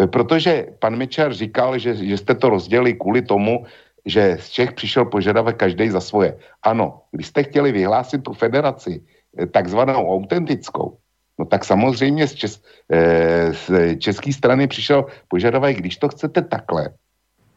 Eh, 0.00 0.06
protože 0.06 0.66
pan 0.80 0.96
Mečar 0.96 1.32
říkal, 1.32 1.78
že, 1.78 1.94
že 1.94 2.16
jste 2.16 2.34
to 2.34 2.48
rozdělili 2.48 2.96
kvůli 2.96 3.22
tomu, 3.22 3.68
že 4.06 4.36
z 4.40 4.50
Čech 4.50 4.72
přišel 4.72 5.04
požadavek 5.04 5.56
každý 5.56 5.92
za 5.92 6.00
svoje. 6.00 6.34
Ano, 6.64 7.06
když 7.12 7.26
jste 7.26 7.42
chtěli 7.42 7.72
vyhlásit 7.72 8.22
tu 8.22 8.32
federaci, 8.32 9.04
eh, 9.38 9.46
takzvanou 9.46 10.08
autentickou, 10.08 10.96
No 11.38 11.48
tak 11.48 11.64
samozřejmě 11.64 12.28
z, 12.28 12.34
čes, 12.34 12.52
eh, 12.92 13.52
z 13.52 13.96
české 13.98 14.32
strany 14.32 14.68
přišel 14.68 15.06
požadavek, 15.28 15.76
když 15.76 15.96
to 15.96 16.08
chcete 16.08 16.42
takhle, 16.42 16.94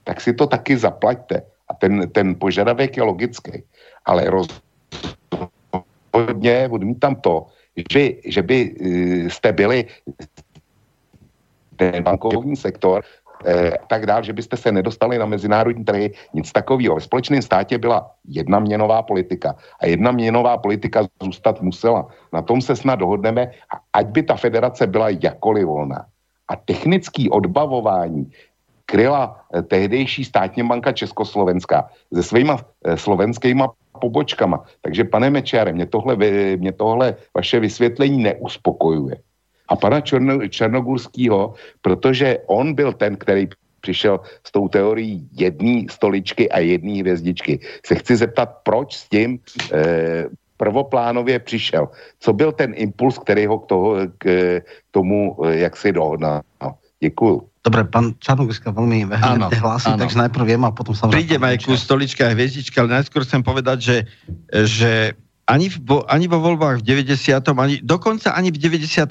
tak 0.03 0.21
si 0.21 0.33
to 0.33 0.47
taky 0.47 0.77
zaplaťte. 0.77 1.41
A 1.69 1.73
ten, 1.73 2.09
ten 2.09 2.33
požadavek 2.33 2.97
je 2.97 3.03
logický. 3.03 3.63
Ale 4.05 4.29
rozhodně 6.15 6.69
odmítám 6.71 7.15
to, 7.15 7.45
že, 7.91 8.09
že 8.25 8.41
by 8.41 8.57
eh, 8.71 9.29
jste 9.29 9.51
byli 9.51 9.85
ten 11.75 12.03
bankovní 12.03 12.55
sektor 12.55 13.03
eh, 13.45 13.71
tak 13.87 14.05
dál, 14.05 14.23
že 14.23 14.33
byste 14.33 14.57
se 14.57 14.71
nedostali 14.71 15.17
na 15.19 15.25
mezinárodní 15.25 15.85
trhy, 15.85 16.13
nic 16.33 16.51
takového. 16.51 16.95
Ve 16.95 17.01
společném 17.01 17.41
státě 17.41 17.77
byla 17.77 18.11
jedna 18.27 18.59
měnová 18.59 19.03
politika 19.03 19.55
a 19.79 19.85
jedna 19.85 20.11
měnová 20.11 20.57
politika 20.57 21.07
zůstat 21.23 21.61
musela. 21.61 22.07
Na 22.33 22.41
tom 22.41 22.61
se 22.61 22.75
snad 22.75 22.95
dohodneme, 22.95 23.51
ať 23.93 24.07
by 24.07 24.23
ta 24.23 24.35
federace 24.35 24.87
byla 24.87 25.09
jakoliv 25.09 25.65
volná. 25.65 26.05
A 26.47 26.55
technický 26.55 27.29
odbavování 27.29 28.31
kryla 28.85 29.41
eh, 29.53 29.61
tehdejší 29.61 30.25
státní 30.25 30.63
banka 30.63 30.91
Československá 30.91 31.89
se 32.13 32.23
svýma 32.23 32.57
slovenskýma 32.95 33.73
pobočkama. 33.97 34.63
Takže 34.81 35.03
pane 35.03 35.29
Mečere, 35.29 35.73
mě 35.73 35.85
tohle, 35.85 36.15
mě 36.57 36.71
tohle 36.71 37.15
vaše 37.35 37.59
vysvětlení 37.59 38.23
neuspokojuje 38.23 39.15
a 39.67 39.75
pana 39.75 40.01
Černo, 40.01 40.47
Černogurského, 40.47 41.53
protože 41.81 42.37
on 42.45 42.73
byl 42.73 42.93
ten, 42.93 43.15
který 43.15 43.47
přišel 43.81 44.19
s 44.43 44.51
tou 44.51 44.67
teorií 44.67 45.29
jedné 45.33 45.85
stoličky 45.89 46.49
a 46.49 46.59
jedné 46.59 46.99
hvězdičky. 46.99 47.59
Se 47.85 47.95
chci 47.95 48.15
zeptat, 48.15 48.49
proč 48.63 48.95
s 48.95 49.09
tím 49.09 49.39
e, 49.73 50.25
prvoplánově 50.57 51.39
přišel. 51.39 51.89
Co 52.19 52.33
byl 52.33 52.51
ten 52.51 52.73
impuls, 52.75 53.19
který 53.19 53.45
ho 53.45 53.59
k, 53.59 53.65
toho, 53.65 53.95
k 54.17 54.25
tomu, 54.91 55.37
eh, 55.45 55.55
jak 55.57 55.77
si 55.77 55.91
dohodnal? 55.91 56.41
Děkuju. 57.05 57.35
Dobre, 57.65 57.81
pán 57.89 58.13
Čarnogurska 58.21 58.69
veľmi 58.69 59.09
vehementne 59.09 59.57
hlási, 59.57 59.89
áno. 59.89 59.97
takže 59.97 60.21
najprv 60.21 60.45
viem 60.45 60.63
a 60.65 60.69
potom 60.69 60.93
sa... 60.93 61.09
Prídem 61.09 61.41
aj 61.41 61.65
ku 61.65 61.73
stoličke 61.73 62.21
a 62.21 62.29
hviezdičke, 62.29 62.77
ale 62.77 63.01
najskôr 63.01 63.25
chcem 63.25 63.41
povedať, 63.41 63.77
že, 63.81 63.97
že 64.53 64.91
ani, 65.49 65.73
v, 65.73 66.05
ani 66.05 66.29
vo 66.29 66.41
voľbách 66.45 66.85
v 66.85 67.01
90. 67.01 67.17
Ani, 67.57 67.81
dokonca 67.81 68.37
ani 68.37 68.53
v 68.53 68.61
92. 68.61 69.09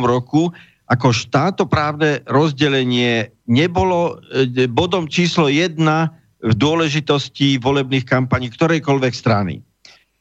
roku 0.00 0.48
ako 0.88 1.08
štátoprávne 1.12 2.24
rozdelenie 2.24 3.30
nebolo 3.44 4.16
e, 4.32 4.64
bodom 4.64 5.04
číslo 5.04 5.52
jedna 5.52 6.16
v 6.40 6.56
dôležitosti 6.56 7.60
volebných 7.60 8.08
kampaní 8.08 8.48
ktorejkoľvek 8.48 9.12
strany. 9.12 9.60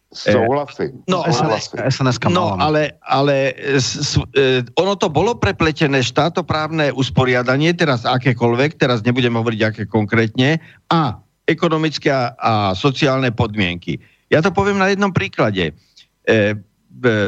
Souhlasím. 0.10 1.05
No, 1.05 1.22
souhlasím. 1.30 1.86
SNS 1.86 2.18
no 2.34 2.57
ale, 2.57 2.97
ale 3.05 3.53
s, 3.78 4.18
e, 4.34 4.66
ono 4.74 4.97
to 4.97 5.05
bolo 5.05 5.38
prepletené 5.38 6.01
štátoprávne 6.01 6.89
usporiadanie, 6.97 7.78
teraz 7.78 8.10
akékoľvek, 8.10 8.82
teraz 8.82 9.05
nebudem 9.05 9.38
hovoriť 9.38 9.62
aké 9.70 9.84
konkrétne, 9.86 10.57
a 10.89 11.22
ekonomické 11.45 12.10
a, 12.10 12.34
a 12.41 12.53
sociálne 12.74 13.30
podmienky. 13.30 14.01
Ja 14.34 14.41
to 14.41 14.49
poviem 14.49 14.82
na 14.82 14.89
jednom 14.89 15.14
príklade. 15.14 15.78
E, 16.26 16.57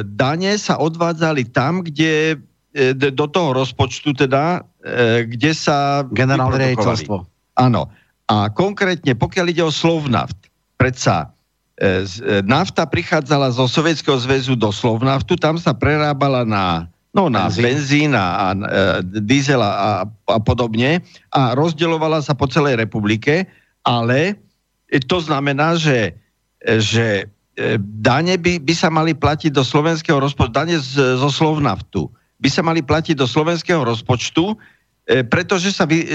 dane 0.02 0.52
sa 0.58 0.82
odvádzali 0.82 1.54
tam, 1.54 1.86
kde 1.86 2.42
e, 2.74 2.98
do 2.98 3.30
toho 3.30 3.62
rozpočtu 3.62 4.18
teda, 4.26 4.66
e, 4.82 5.30
kde 5.30 5.54
sa... 5.54 6.02
Generálne 6.10 6.74
riaditeľstvo. 6.74 7.30
Áno. 7.62 7.94
A 8.26 8.50
konkrétne, 8.50 9.14
pokiaľ 9.14 9.46
ide 9.54 9.62
o 9.62 9.70
Slovnaft, 9.70 10.50
predsa 10.82 11.30
E, 11.30 11.30
e, 11.30 11.41
nafta 12.46 12.86
prichádzala 12.86 13.50
zo 13.50 13.66
Sovietskeho 13.66 14.18
zväzu 14.22 14.54
do 14.54 14.70
Slovnaftu, 14.70 15.34
tam 15.34 15.58
sa 15.58 15.74
prerábala 15.74 16.46
na, 16.46 16.86
no, 17.10 17.26
na 17.26 17.50
benzín, 17.50 17.64
benzín 17.66 18.12
a, 18.14 18.26
a 18.26 18.46
e, 18.54 19.22
diesel 19.26 19.62
a, 19.62 20.06
a 20.06 20.40
podobne 20.42 21.02
a 21.34 21.58
rozdeľovala 21.58 22.22
sa 22.22 22.38
po 22.38 22.46
celej 22.46 22.78
republike, 22.78 23.50
ale 23.82 24.38
to 25.10 25.18
znamená, 25.24 25.74
že, 25.80 26.14
že 26.62 27.26
dane 27.80 28.36
by, 28.38 28.62
by 28.62 28.74
sa 28.78 28.94
mali 28.94 29.18
platiť 29.18 29.50
do 29.50 29.66
slovenského 29.66 30.22
rozpočtu, 30.22 30.54
dane 30.54 30.78
z, 30.78 31.18
zo 31.18 31.30
Slovnaftu 31.34 32.12
by 32.42 32.50
sa 32.50 32.62
mali 32.66 32.82
platiť 32.82 33.16
do 33.18 33.30
slovenského 33.30 33.86
rozpočtu, 33.86 34.58
pretože 35.30 35.70
sa 35.70 35.86
vy, 35.86 36.06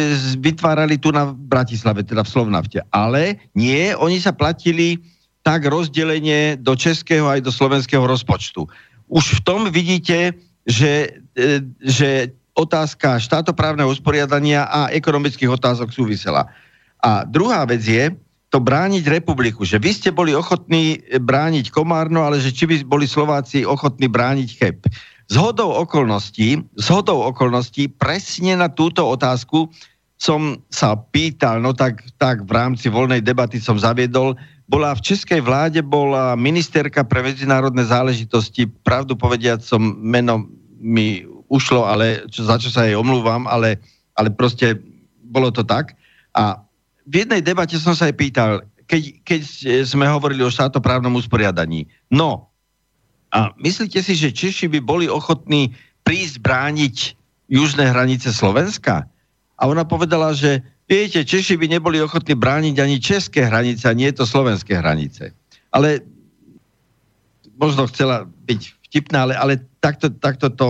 vytvárali 0.42 0.98
tu 0.98 1.14
na 1.14 1.30
Bratislave, 1.30 2.02
teda 2.02 2.26
v 2.26 2.32
Slovnafte. 2.34 2.82
Ale 2.90 3.38
nie, 3.54 3.94
oni 3.94 4.18
sa 4.18 4.34
platili 4.34 4.98
tak 5.46 5.62
rozdelenie 5.70 6.58
do 6.58 6.74
českého 6.74 7.30
aj 7.30 7.46
do 7.46 7.54
slovenského 7.54 8.02
rozpočtu. 8.02 8.66
Už 9.06 9.38
v 9.38 9.40
tom 9.46 9.70
vidíte, 9.70 10.34
že, 10.66 11.22
e, 11.38 11.62
že 11.78 12.34
otázka 12.58 13.22
štátoprávneho 13.22 13.86
usporiadania 13.86 14.66
a 14.66 14.90
ekonomických 14.90 15.54
otázok 15.54 15.94
súvisela. 15.94 16.50
A 16.98 17.22
druhá 17.22 17.62
vec 17.62 17.86
je, 17.86 18.10
to 18.50 18.62
brániť 18.62 19.04
republiku, 19.10 19.66
že 19.66 19.76
vy 19.76 19.90
ste 19.90 20.10
boli 20.14 20.30
ochotní 20.30 21.02
brániť 21.18 21.74
Komárno, 21.74 22.22
ale 22.22 22.38
že 22.38 22.54
či 22.54 22.64
by 22.64 22.86
boli 22.86 23.04
Slováci 23.04 23.66
ochotní 23.66 24.06
brániť 24.06 24.48
Cheb. 24.54 24.86
Zhodou 25.26 25.74
okolností, 25.74 26.62
zhodou 26.78 27.26
okolností 27.26 27.90
presne 27.90 28.54
na 28.54 28.70
túto 28.70 29.02
otázku 29.02 29.66
som 30.16 30.64
sa 30.72 30.96
pýtal, 30.96 31.60
no 31.60 31.76
tak, 31.76 32.00
tak 32.16 32.48
v 32.48 32.52
rámci 32.56 32.88
voľnej 32.88 33.20
debaty 33.20 33.60
som 33.60 33.76
zaviedol, 33.76 34.32
bola 34.66 34.96
v 34.96 35.04
českej 35.04 35.44
vláde, 35.44 35.84
bola 35.84 36.34
ministerka 36.34 37.06
pre 37.06 37.22
medzinárodné 37.22 37.86
záležitosti, 37.86 38.66
pravdu 38.66 39.14
povediať 39.14 39.62
som 39.62 39.78
meno 40.02 40.48
mi 40.80 41.22
ušlo, 41.46 41.86
ale 41.86 42.26
čo, 42.32 42.42
za 42.42 42.58
čo 42.58 42.72
sa 42.72 42.88
jej 42.88 42.98
omlúvam, 42.98 43.46
ale, 43.46 43.78
ale 44.18 44.34
proste 44.34 44.74
bolo 45.22 45.54
to 45.54 45.62
tak. 45.62 45.94
A 46.34 46.58
v 47.06 47.22
jednej 47.22 47.44
debate 47.44 47.78
som 47.78 47.94
sa 47.94 48.10
aj 48.10 48.18
pýtal, 48.18 48.50
keď, 48.90 49.22
keď 49.22 49.40
sme 49.86 50.10
hovorili 50.10 50.42
o 50.42 50.50
štátoprávnom 50.50 51.14
usporiadaní. 51.14 51.86
No, 52.10 52.50
a 53.30 53.54
myslíte 53.58 54.02
si, 54.02 54.18
že 54.18 54.34
Češi 54.34 54.66
by 54.66 54.80
boli 54.82 55.06
ochotní 55.06 55.74
prísť 56.02 56.42
brániť 56.42 56.96
južné 57.50 57.90
hranice 57.90 58.34
Slovenska? 58.34 59.06
A 59.56 59.68
ona 59.68 59.88
povedala, 59.88 60.36
že 60.36 60.60
Viete, 60.86 61.26
Češi 61.26 61.58
by 61.58 61.66
neboli 61.66 61.98
ochotní 61.98 62.38
brániť 62.38 62.78
ani 62.78 63.02
české 63.02 63.50
hranice, 63.50 63.90
nie 63.90 64.06
je 64.14 64.22
to 64.22 64.26
slovenské 64.26 64.78
hranice. 64.78 65.34
Ale 65.74 65.98
možno 67.58 67.90
chcela 67.90 68.22
byť 68.22 68.60
vtipná, 68.86 69.26
ale, 69.26 69.34
ale 69.34 69.54
takto, 69.82 70.14
takto 70.14 70.46
to 70.54 70.68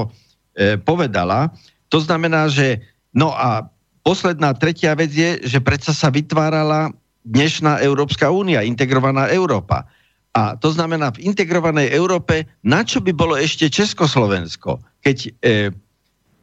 e, 0.57 0.81
povedala. 0.81 1.53
To 1.93 2.01
znamená, 2.01 2.49
že 2.49 2.81
no 3.13 3.29
a 3.37 3.69
posledná 4.01 4.57
tretia 4.57 4.97
vec 4.97 5.13
je, 5.13 5.45
že 5.45 5.61
predsa 5.61 5.93
sa 5.93 6.09
vytvárala 6.09 6.97
dnešná 7.29 7.85
Európska 7.85 8.33
únia, 8.33 8.65
integrovaná 8.65 9.29
Európa. 9.29 9.85
A 10.33 10.57
to 10.57 10.73
znamená, 10.73 11.13
v 11.13 11.29
integrovanej 11.29 11.93
Európe, 11.93 12.49
na 12.65 12.89
čo 12.89 13.05
by 13.05 13.13
bolo 13.13 13.37
ešte 13.37 13.69
Československo, 13.69 14.81
keď 15.05 15.17
e, 15.45 15.69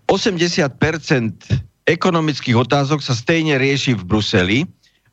80% 0.06 1.73
ekonomických 1.84 2.56
otázok 2.56 3.04
sa 3.04 3.16
stejne 3.16 3.60
rieši 3.60 3.96
v 3.98 4.04
Bruseli. 4.04 4.60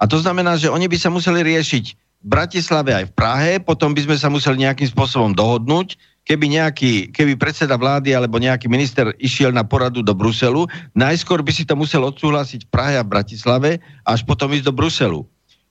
A 0.00 0.08
to 0.08 0.16
znamená, 0.22 0.56
že 0.56 0.72
oni 0.72 0.88
by 0.88 0.96
sa 0.96 1.10
museli 1.12 1.44
riešiť 1.44 1.84
v 2.20 2.26
Bratislave 2.28 2.92
aj 2.92 3.04
v 3.10 3.16
Prahe, 3.16 3.52
potom 3.60 3.96
by 3.96 4.04
sme 4.04 4.16
sa 4.16 4.28
museli 4.28 4.64
nejakým 4.64 4.88
spôsobom 4.92 5.32
dohodnúť, 5.32 5.96
keby, 6.28 6.52
nejaký, 6.52 6.92
keby 7.16 7.36
predseda 7.40 7.80
vlády 7.80 8.12
alebo 8.12 8.36
nejaký 8.36 8.68
minister 8.68 9.16
išiel 9.16 9.50
na 9.50 9.64
poradu 9.64 10.04
do 10.04 10.12
Bruselu, 10.12 10.68
najskôr 10.92 11.40
by 11.40 11.52
si 11.52 11.64
to 11.64 11.72
musel 11.74 12.04
odsúhlasiť 12.04 12.68
v 12.68 12.72
Prahe 12.72 12.94
a 13.00 13.04
v 13.04 13.12
Bratislave, 13.12 13.70
až 14.04 14.20
potom 14.28 14.52
ísť 14.52 14.68
do 14.68 14.76
Bruselu. 14.76 15.20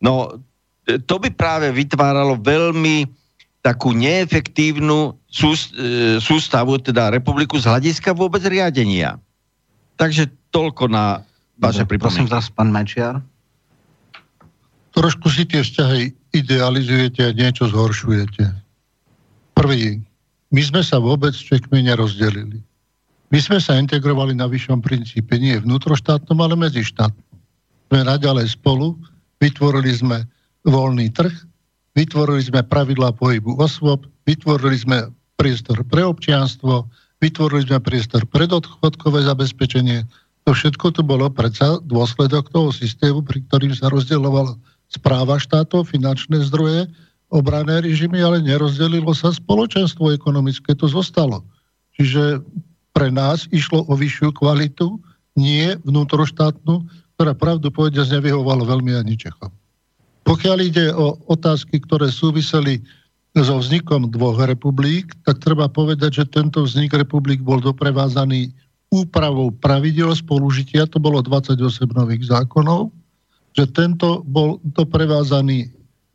No, 0.01 0.41
to 1.05 1.15
by 1.21 1.29
práve 1.29 1.69
vytváralo 1.69 2.41
veľmi 2.41 3.05
takú 3.61 3.93
neefektívnu 3.93 5.13
e, 5.13 5.47
sústavu, 6.17 6.79
teda 6.81 7.13
republiku 7.13 7.59
z 7.59 7.69
hľadiska 7.69 8.15
vôbec 8.15 8.41
riadenia. 8.41 9.19
Takže 9.99 10.31
toľko 10.55 10.87
na 10.87 11.27
vaše 11.59 11.83
pripomienky. 11.83 12.23
Prosím 12.23 12.31
vás, 12.31 12.47
pán 12.47 12.71
Mečiar. 12.71 13.19
Trošku 14.95 15.27
si 15.27 15.43
tie 15.43 15.59
vzťahy 15.59 16.15
idealizujete 16.31 17.27
a 17.27 17.35
niečo 17.35 17.67
zhoršujete. 17.67 18.47
Prvý, 19.59 19.99
my 20.55 20.61
sme 20.63 20.81
sa 20.81 21.03
vôbec 21.03 21.35
s 21.35 21.43
Čekmi 21.43 21.83
nerozdelili. 21.83 22.63
My 23.29 23.37
sme 23.43 23.59
sa 23.61 23.77
integrovali 23.77 24.33
na 24.33 24.49
vyššom 24.49 24.81
princípe, 24.81 25.37
nie 25.37 25.59
vnútroštátnom, 25.59 26.39
ale 26.41 26.57
medzištátnom. 26.57 27.37
Sme 27.91 27.99
naďalej 28.01 28.55
spolu, 28.57 28.97
vytvorili 29.37 29.93
sme 29.93 30.17
voľný 30.65 31.13
trh, 31.13 31.33
vytvorili 31.93 32.41
sme 32.41 32.65
pravidlá 32.65 33.13
pohybu 33.13 33.59
osôb, 33.61 34.07
vytvorili 34.25 34.79
sme 34.79 34.97
priestor 35.37 35.83
pre 35.85 36.01
občianstvo, 36.07 36.89
vytvorili 37.19 37.67
sme 37.67 37.79
priestor 37.83 38.23
pre 38.27 38.47
odchodkové 38.47 39.23
zabezpečenie, 39.27 40.07
to 40.47 40.55
všetko 40.55 40.95
to 40.95 41.01
bolo 41.05 41.29
predsa 41.29 41.77
dôsledok 41.85 42.49
toho 42.49 42.73
systému, 42.73 43.21
pri 43.21 43.43
ktorým 43.45 43.75
sa 43.75 43.91
rozdielovala 43.91 44.57
správa 44.89 45.37
štátov, 45.37 45.93
finančné 45.93 46.41
zdroje, 46.49 46.89
obrané 47.29 47.85
režimy, 47.85 48.17
ale 48.25 48.41
nerozdelilo 48.41 49.13
sa 49.13 49.29
spoločenstvo 49.29 50.09
ekonomické, 50.15 50.73
to 50.73 50.89
zostalo. 50.89 51.45
Čiže 51.93 52.41
pre 52.95 53.13
nás 53.13 53.45
išlo 53.53 53.85
o 53.85 53.93
vyššiu 53.93 54.33
kvalitu, 54.33 54.97
nie 55.37 55.77
vnútroštátnu, 55.85 56.81
ktorá 57.15 57.37
pravdu 57.37 57.69
povedia 57.69 58.07
nevyhovala 58.07 58.65
veľmi 58.65 58.97
ani 58.97 59.13
Čechom. 59.13 59.53
Pokiaľ 60.25 60.57
ide 60.65 60.89
o 60.95 61.19
otázky, 61.29 61.77
ktoré 61.83 62.09
súviseli 62.09 62.81
so 63.37 63.61
vznikom 63.61 64.09
dvoch 64.09 64.41
republik, 64.41 65.13
tak 65.23 65.37
treba 65.43 65.69
povedať, 65.69 66.23
že 66.23 66.25
tento 66.25 66.65
vznik 66.65 66.97
republik 66.97 67.45
bol 67.45 67.61
doprevázaný 67.61 68.49
úpravou 68.89 69.53
pravidel 69.53 70.09
spolužitia, 70.17 70.89
to 70.89 70.97
bolo 70.97 71.21
28 71.21 71.61
nových 71.93 72.25
zákonov, 72.25 72.89
že 73.53 73.69
tento 73.69 74.25
bol 74.25 74.57
doprevázaný 74.73 75.69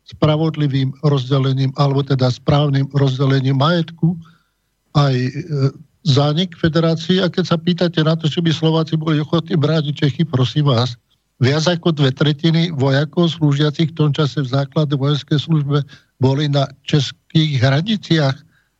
spravodlivým 0.05 0.91
rozdelením, 1.07 1.71
alebo 1.79 2.03
teda 2.03 2.29
správnym 2.29 2.85
rozdelením 2.93 3.57
majetku, 3.57 4.13
aj 4.93 5.15
e, 5.15 5.31
zánik 6.05 6.53
federácie. 6.53 7.23
A 7.23 7.31
keď 7.31 7.43
sa 7.55 7.57
pýtate 7.57 8.05
na 8.05 8.13
to, 8.13 8.29
či 8.29 8.43
by 8.43 8.53
Slováci 8.53 8.99
boli 8.99 9.17
ochotní 9.17 9.57
brániť 9.57 9.93
Čechy, 9.95 10.23
prosím 10.27 10.69
vás, 10.69 10.93
viac 11.41 11.65
ako 11.65 11.95
dve 11.95 12.13
tretiny 12.13 12.69
vojakov 12.75 13.33
slúžiacich 13.33 13.91
v 13.91 13.97
tom 13.97 14.09
čase 14.13 14.45
v 14.45 14.51
základe 14.51 14.93
vojenskej 14.93 15.41
službe 15.41 15.81
boli 16.19 16.47
na 16.47 16.67
českých 16.87 17.59
hraniciach 17.59 18.35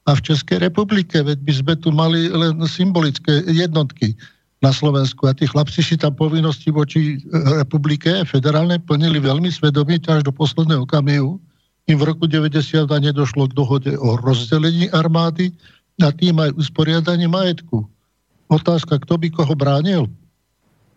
a 0.06 0.12
v 0.14 0.22
Českej 0.22 0.62
republike, 0.62 1.18
veď 1.18 1.40
by 1.42 1.54
sme 1.54 1.74
tu 1.82 1.90
mali 1.90 2.30
len 2.30 2.62
symbolické 2.70 3.42
jednotky 3.50 4.14
na 4.62 4.72
Slovensku 4.72 5.26
a 5.26 5.34
tí 5.34 5.50
chlapci 5.50 5.82
si 5.82 5.96
tam 5.98 6.14
povinnosti 6.14 6.70
voči 6.70 7.18
e, 7.18 7.36
republike 7.60 8.24
federálne 8.26 8.80
plnili 8.82 9.20
veľmi 9.20 9.50
svedomite 9.50 10.08
až 10.10 10.26
do 10.26 10.34
posledného 10.34 10.86
okamihu. 10.86 11.42
Im 11.86 11.98
v 12.02 12.08
roku 12.08 12.26
90 12.26 12.90
nedošlo 12.90 13.50
k 13.50 13.54
dohode 13.58 13.94
o 13.98 14.18
rozdelení 14.18 14.90
armády 14.94 15.54
a 16.02 16.10
tým 16.10 16.42
aj 16.42 16.58
usporiadaní 16.58 17.30
majetku. 17.30 17.86
Otázka, 18.50 19.02
kto 19.02 19.22
by 19.22 19.28
koho 19.34 19.54
bránil? 19.58 20.10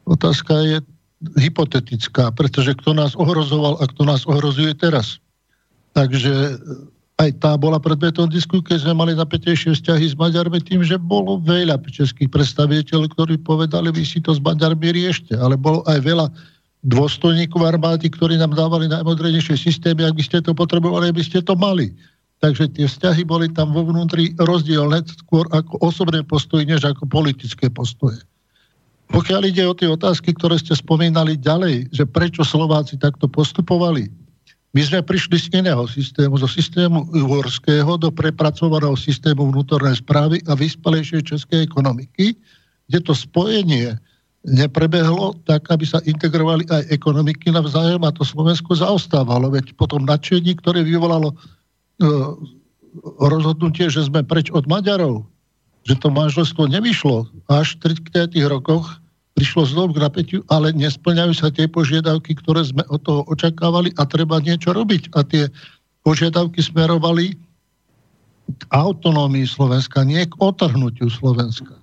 Otázka 0.08 0.64
je 0.64 0.76
hypotetická, 1.36 2.32
pretože 2.32 2.72
kto 2.78 2.96
nás 2.96 3.12
ohrozoval 3.18 3.80
a 3.80 3.84
kto 3.88 4.02
nás 4.08 4.24
ohrozuje 4.24 4.72
teraz. 4.76 5.20
Takže 5.98 6.62
aj 7.18 7.42
tá 7.42 7.58
bola 7.58 7.82
predmetom 7.82 8.30
disku, 8.30 8.62
keď 8.62 8.86
sme 8.86 8.94
mali 8.94 9.12
napätejšie 9.18 9.74
vzťahy 9.74 10.06
s 10.06 10.14
Maďarmi 10.14 10.62
tým, 10.62 10.86
že 10.86 10.94
bolo 10.94 11.42
veľa 11.42 11.74
českých 11.90 12.30
predstaviteľov, 12.30 13.10
ktorí 13.18 13.42
povedali, 13.42 13.90
vy 13.90 14.06
si 14.06 14.22
to 14.22 14.30
s 14.30 14.38
Maďarmi 14.38 14.94
riešte, 14.94 15.34
ale 15.34 15.58
bolo 15.58 15.82
aj 15.90 15.98
veľa 16.06 16.30
dôstojníkov 16.86 17.74
armády, 17.74 18.06
ktorí 18.14 18.38
nám 18.38 18.54
dávali 18.54 18.86
najmodrenejšie 18.86 19.58
systémy, 19.58 20.06
ak 20.06 20.14
by 20.14 20.22
ste 20.22 20.38
to 20.38 20.54
potrebovali, 20.54 21.10
aby 21.10 21.26
ste 21.26 21.42
to 21.42 21.58
mali. 21.58 21.90
takže 22.38 22.70
tie 22.70 22.86
vzťahy 22.86 23.26
boli 23.26 23.50
tam 23.50 23.74
vo 23.74 23.82
vnútri 23.82 24.34
rozdielne 24.38 25.02
skôr 25.10 25.46
ako 25.50 25.82
osobné 25.82 26.22
postoje, 26.22 26.66
než 26.66 26.86
ako 26.86 27.10
politické 27.10 27.66
postoje. 27.66 28.22
Pokiaľ 29.08 29.42
ide 29.48 29.64
o 29.66 29.74
tie 29.74 29.88
otázky, 29.88 30.36
ktoré 30.36 30.60
ste 30.60 30.76
spomínali 30.76 31.34
ďalej, 31.34 31.90
že 31.90 32.04
prečo 32.06 32.44
Slováci 32.44 33.00
takto 33.00 33.26
postupovali, 33.26 34.12
my 34.76 34.80
sme 34.84 35.00
prišli 35.00 35.36
z 35.40 35.46
iného 35.64 35.88
systému, 35.88 36.36
zo 36.36 36.44
systému 36.44 37.08
uhorského 37.08 37.96
do 37.96 38.12
prepracovaného 38.12 38.92
systému 39.00 39.48
vnútornej 39.48 39.96
správy 39.96 40.44
a 40.44 40.52
vyspalejšej 40.52 41.24
českej 41.24 41.64
ekonomiky, 41.64 42.36
kde 42.88 42.98
to 43.00 43.16
spojenie 43.16 43.96
neprebehlo 44.44 45.34
tak, 45.48 45.66
aby 45.72 45.88
sa 45.88 46.04
integrovali 46.04 46.68
aj 46.68 46.88
ekonomiky 46.92 47.48
navzájom 47.48 48.04
a 48.04 48.12
to 48.12 48.22
Slovensko 48.22 48.76
zaostávalo. 48.76 49.48
Veď 49.48 49.72
potom 49.74 50.04
nadšení, 50.04 50.56
ktoré 50.60 50.84
vyvolalo 50.84 51.32
e, 51.32 51.36
rozhodnutie, 53.18 53.88
že 53.88 54.04
sme 54.04 54.20
preč 54.20 54.52
od 54.52 54.68
Maďarov, 54.68 55.24
že 55.88 55.96
to 55.96 56.12
manželstvo 56.12 56.68
nevyšlo. 56.68 57.28
Až 57.48 57.80
v 57.80 57.96
30. 58.14 58.36
rokoch 58.46 59.00
prišlo 59.38 59.70
znovu 59.70 59.94
k 59.94 60.02
napätiu, 60.02 60.40
ale 60.50 60.74
nesplňajú 60.74 61.30
sa 61.30 61.54
tie 61.54 61.70
požiadavky, 61.70 62.34
ktoré 62.34 62.66
sme 62.66 62.82
od 62.90 62.98
toho 63.06 63.22
očakávali 63.30 63.94
a 63.94 64.02
treba 64.02 64.42
niečo 64.42 64.74
robiť. 64.74 65.14
A 65.14 65.22
tie 65.22 65.46
požiadavky 66.02 66.58
smerovali 66.58 67.38
k 68.50 68.62
autonómii 68.74 69.46
Slovenska, 69.46 70.02
nie 70.02 70.26
k 70.26 70.34
otrhnutiu 70.42 71.06
Slovenska. 71.06 71.78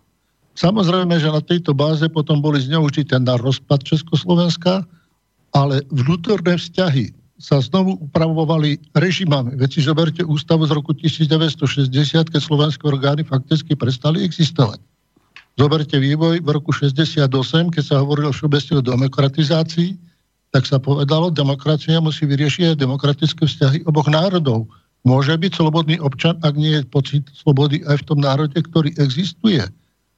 Samozrejme, 0.59 1.15
že 1.15 1.31
na 1.31 1.39
tejto 1.39 1.71
báze 1.71 2.03
potom 2.11 2.43
boli 2.43 2.59
zneužité 2.59 3.15
na 3.23 3.39
rozpad 3.39 3.87
Československa, 3.87 4.83
ale 5.55 5.79
vnútorné 5.95 6.59
vzťahy 6.59 7.15
sa 7.39 7.63
znovu 7.63 7.95
upravovali 8.03 8.79
režimami. 8.95 9.55
Veď 9.55 9.79
si 9.79 9.81
zoberte 9.83 10.23
ústavu 10.27 10.67
z 10.67 10.75
roku 10.75 10.91
1960, 10.91 12.31
keď 12.31 12.41
slovenské 12.43 12.83
orgány 12.83 13.23
fakticky 13.23 13.79
prestali 13.79 14.23
existovať. 14.27 14.79
Zoberte 15.55 15.95
vývoj 15.95 16.43
v 16.43 16.49
roku 16.51 16.75
68, 16.75 17.31
keď 17.71 17.83
sa 17.83 18.03
hovorilo 18.03 18.35
všeobecne 18.35 18.79
o 18.79 18.83
demokratizácii, 18.83 19.95
tak 20.51 20.67
sa 20.67 20.79
povedalo, 20.79 21.31
demokracia 21.31 21.99
musí 21.99 22.27
vyriešiť 22.27 22.75
aj 22.75 22.81
demokratické 22.83 23.43
vzťahy 23.43 23.87
oboch 23.87 24.07
národov. 24.11 24.67
Môže 25.07 25.35
byť 25.35 25.51
slobodný 25.55 25.95
občan, 26.03 26.35
ak 26.43 26.55
nie 26.59 26.79
je 26.79 26.83
pocit 26.87 27.23
slobody 27.31 27.83
aj 27.87 28.03
v 28.03 28.07
tom 28.07 28.19
národe, 28.19 28.55
ktorý 28.55 28.91
existuje. 28.99 29.63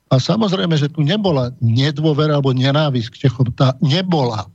A 0.08 0.16
samozrejme, 0.18 0.74
že 0.80 0.90
tu 0.90 1.04
nebola 1.04 1.52
nedôvera 1.60 2.40
alebo 2.40 2.56
nenávisť 2.56 3.10
k 3.14 3.20
Čechom. 3.28 3.52
Tá 3.54 3.76
nebola 3.84 4.48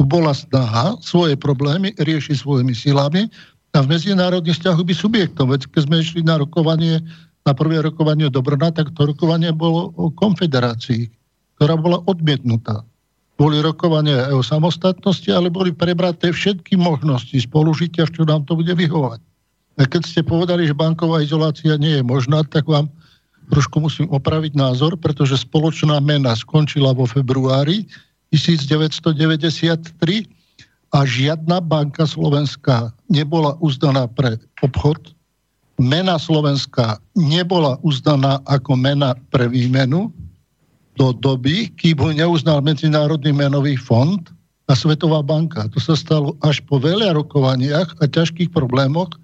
tu 0.00 0.08
bola 0.08 0.32
snaha 0.32 0.96
svoje 1.04 1.36
problémy 1.36 1.92
riešiť 2.00 2.40
svojimi 2.40 2.72
silami 2.72 3.28
a 3.76 3.84
v 3.84 3.92
medzinárodných 3.92 4.56
vzťahoch 4.56 4.88
by 4.88 4.94
subjektom. 4.96 5.52
Veď 5.52 5.68
keď 5.68 5.82
sme 5.84 5.96
išli 6.00 6.24
na 6.24 6.40
rokovanie, 6.40 7.04
na 7.44 7.52
prvé 7.56 7.80
rokovanie 7.80 8.28
do 8.28 8.44
Brna, 8.44 8.72
tak 8.72 8.92
to 8.92 9.08
rokovanie 9.08 9.52
bolo 9.52 9.92
o 9.96 10.12
konfederácii, 10.12 11.08
ktorá 11.56 11.76
bola 11.76 12.04
odmietnutá. 12.04 12.84
Boli 13.40 13.56
rokovania 13.64 14.28
aj 14.28 14.34
o 14.36 14.44
samostatnosti, 14.44 15.32
ale 15.32 15.48
boli 15.48 15.72
prebraté 15.72 16.28
všetky 16.28 16.76
možnosti 16.76 17.32
spolužitia, 17.32 18.04
čo 18.04 18.28
nám 18.28 18.44
to 18.44 18.52
bude 18.52 18.76
vyhovať. 18.76 19.20
A 19.80 19.88
keď 19.88 20.02
ste 20.04 20.20
povedali, 20.20 20.68
že 20.68 20.76
banková 20.76 21.24
izolácia 21.24 21.80
nie 21.80 21.96
je 21.96 22.04
možná, 22.04 22.44
tak 22.44 22.68
vám 22.68 22.92
trošku 23.48 23.80
musím 23.80 24.12
opraviť 24.12 24.52
názor, 24.52 25.00
pretože 25.00 25.40
spoločná 25.40 25.96
mena 26.04 26.36
skončila 26.36 26.92
vo 26.92 27.08
februári 27.08 27.88
1993 28.28 30.28
a 30.90 31.06
žiadna 31.06 31.62
banka 31.64 32.06
slovenská 32.06 32.92
nebola 33.10 33.56
uznaná 33.64 34.06
pre 34.06 34.38
obchod. 34.62 35.14
Mena 35.80 36.20
slovenská 36.20 37.00
nebola 37.16 37.80
uznaná 37.80 38.44
ako 38.44 38.76
mena 38.76 39.16
pre 39.32 39.48
výmenu 39.48 40.12
do 41.00 41.16
doby, 41.16 41.72
kým 41.80 41.96
ho 41.96 42.12
neuznal 42.12 42.60
Medzinárodný 42.60 43.32
menový 43.32 43.80
fond 43.80 44.20
a 44.68 44.76
Svetová 44.76 45.24
banka. 45.24 45.64
To 45.72 45.80
sa 45.80 45.96
stalo 45.96 46.36
až 46.44 46.60
po 46.68 46.76
veľa 46.76 47.16
rokovaniach 47.16 47.96
a 47.98 48.04
ťažkých 48.04 48.52
problémoch 48.52 49.16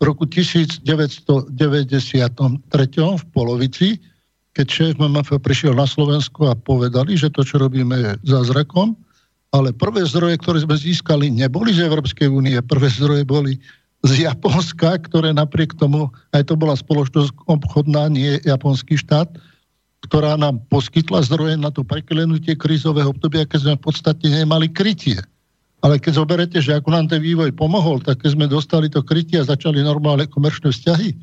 v 0.00 0.02
roku 0.08 0.24
1993 0.24 1.52
v 2.96 3.24
polovici, 3.36 4.00
keď 4.56 4.66
šéf 4.66 4.92
MMF 4.96 5.36
prišiel 5.44 5.76
na 5.76 5.84
Slovensko 5.84 6.48
a 6.48 6.56
povedali, 6.56 7.20
že 7.20 7.28
to, 7.28 7.44
čo 7.44 7.60
robíme, 7.60 7.94
je 7.94 8.12
zázrakom, 8.26 8.96
ale 9.52 9.76
prvé 9.76 10.08
zdroje, 10.08 10.40
ktoré 10.40 10.64
sme 10.64 10.76
získali, 10.76 11.28
neboli 11.28 11.72
z 11.76 11.84
Európskej 11.84 12.32
únie, 12.32 12.56
prvé 12.64 12.88
zdroje 12.88 13.22
boli 13.28 13.60
z 14.06 14.30
Japonska, 14.30 15.02
ktoré 15.02 15.34
napriek 15.34 15.74
tomu, 15.74 16.06
aj 16.30 16.46
to 16.46 16.54
bola 16.54 16.78
spoločnosť 16.78 17.34
obchodná, 17.50 18.06
nie 18.06 18.38
japonský 18.46 18.94
štát, 18.94 19.26
ktorá 20.06 20.38
nám 20.38 20.62
poskytla 20.70 21.26
zdroje 21.26 21.58
na 21.58 21.74
to 21.74 21.82
preklenutie 21.82 22.54
krízového 22.54 23.10
obdobia, 23.10 23.42
keď 23.42 23.58
sme 23.66 23.74
v 23.74 23.84
podstate 23.90 24.26
nemali 24.30 24.70
krytie. 24.70 25.18
Ale 25.82 25.98
keď 25.98 26.22
zoberete, 26.22 26.58
že 26.62 26.78
ako 26.78 26.90
nám 26.94 27.06
ten 27.10 27.22
vývoj 27.22 27.54
pomohol, 27.54 28.02
tak 28.02 28.22
keď 28.22 28.30
sme 28.34 28.46
dostali 28.46 28.86
to 28.86 29.02
krytie 29.02 29.42
a 29.42 29.46
začali 29.46 29.82
normálne 29.82 30.26
komerčné 30.30 30.70
vzťahy, 30.70 31.14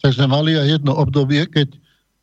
tak 0.00 0.16
sme 0.16 0.28
mali 0.28 0.56
aj 0.56 0.80
jedno 0.80 0.96
obdobie, 0.96 1.44
keď 1.48 1.76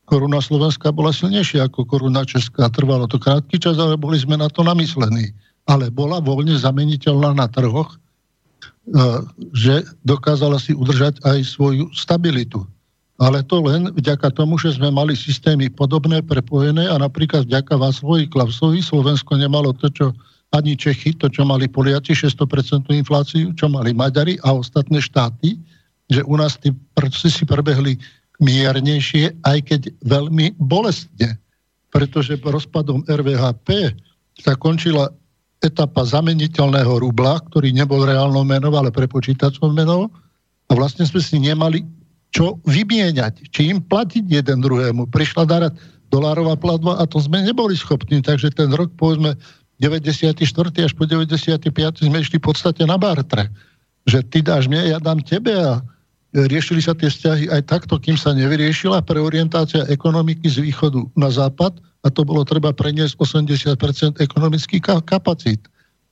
koruna 0.10 0.42
Slovenska 0.42 0.90
bola 0.90 1.14
silnejšia 1.14 1.70
ako 1.70 1.86
koruna 1.86 2.26
Česká. 2.26 2.70
Trvalo 2.74 3.06
to 3.06 3.22
krátky 3.22 3.62
čas, 3.62 3.78
ale 3.78 3.98
boli 3.98 4.18
sme 4.18 4.38
na 4.38 4.50
to 4.50 4.66
namyslení. 4.66 5.34
Ale 5.70 5.94
bola 5.94 6.18
voľne 6.18 6.58
zameniteľná 6.58 7.38
na 7.38 7.46
trhoch, 7.46 8.00
že 9.52 9.84
dokázala 10.08 10.60
si 10.60 10.72
udržať 10.72 11.20
aj 11.28 11.44
svoju 11.44 11.92
stabilitu. 11.92 12.64
Ale 13.18 13.42
to 13.42 13.66
len 13.66 13.90
vďaka 13.98 14.30
tomu, 14.30 14.62
že 14.62 14.78
sme 14.78 14.94
mali 14.94 15.18
systémy 15.18 15.74
podobné, 15.74 16.22
prepojené 16.22 16.86
a 16.86 17.02
napríklad 17.02 17.50
vďaka 17.50 17.74
Václovi 17.74 18.30
Klausovi 18.30 18.80
Slovensko 18.80 19.42
nemalo 19.42 19.74
to, 19.74 19.90
čo 19.90 20.14
ani 20.54 20.78
Čechy, 20.78 21.18
to, 21.18 21.28
čo 21.28 21.44
mali 21.44 21.68
Poliaci, 21.68 22.14
600% 22.14 22.88
infláciu, 22.94 23.52
čo 23.58 23.68
mali 23.68 23.92
Maďari 23.92 24.40
a 24.46 24.54
ostatné 24.54 25.02
štáty, 25.02 25.58
že 26.08 26.24
u 26.24 26.40
nás 26.40 26.56
tí 26.62 26.72
procesy 26.96 27.44
prebehli 27.44 28.00
miernejšie, 28.40 29.34
aj 29.44 29.60
keď 29.66 29.82
veľmi 30.06 30.56
bolestne, 30.62 31.36
pretože 31.90 32.38
rozpadom 32.38 33.02
RVHP 33.10 33.98
sa 34.40 34.54
končila 34.54 35.10
etapa 35.66 36.06
zameniteľného 36.06 37.02
rubla, 37.02 37.42
ktorý 37.50 37.74
nebol 37.74 38.06
reálnou 38.06 38.46
menou, 38.46 38.74
ale 38.78 38.94
prepočítacou 38.94 39.74
menou 39.74 40.10
a 40.70 40.72
vlastne 40.78 41.08
sme 41.08 41.22
si 41.24 41.42
nemali 41.42 41.82
čo 42.30 42.60
vymieňať, 42.68 43.50
či 43.50 43.72
im 43.72 43.80
platiť 43.82 44.28
jeden 44.28 44.62
druhému. 44.62 45.10
Prišla 45.10 45.44
darať 45.48 45.74
dolárová 46.14 46.60
platba 46.60 47.00
a 47.00 47.04
to 47.08 47.18
sme 47.24 47.42
neboli 47.42 47.74
schopní, 47.74 48.22
takže 48.22 48.54
ten 48.54 48.70
rok 48.76 48.92
povedzme 49.00 49.34
94. 49.80 50.44
až 50.84 50.94
po 50.94 51.04
95. 51.06 51.70
sme 52.02 52.18
išli 52.22 52.38
v 52.38 52.46
podstate 52.46 52.84
na 52.86 52.98
bartre. 53.00 53.50
Že 54.08 54.20
ty 54.32 54.40
dáš 54.44 54.70
mne, 54.72 54.88
ja 54.88 55.00
dám 55.02 55.20
tebe 55.24 55.54
a 55.54 55.84
riešili 56.34 56.84
sa 56.84 56.94
tie 56.94 57.10
vzťahy 57.10 57.50
aj 57.50 57.62
takto, 57.68 57.98
kým 57.98 58.20
sa 58.20 58.36
nevyriešila 58.36 59.04
preorientácia 59.04 59.88
ekonomiky 59.88 60.48
z 60.48 60.64
východu 60.64 61.02
na 61.16 61.32
západ 61.32 61.80
a 62.04 62.08
to 62.14 62.22
bolo 62.28 62.46
treba 62.46 62.74
preniesť 62.74 63.18
80% 63.18 64.22
ekonomických 64.22 64.84
kapacít, 65.06 65.62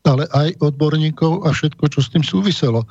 ale 0.06 0.26
aj 0.34 0.58
odborníkov 0.62 1.46
a 1.46 1.54
všetko, 1.54 1.90
čo 1.90 2.00
s 2.02 2.12
tým 2.14 2.26
súviselo. 2.26 2.86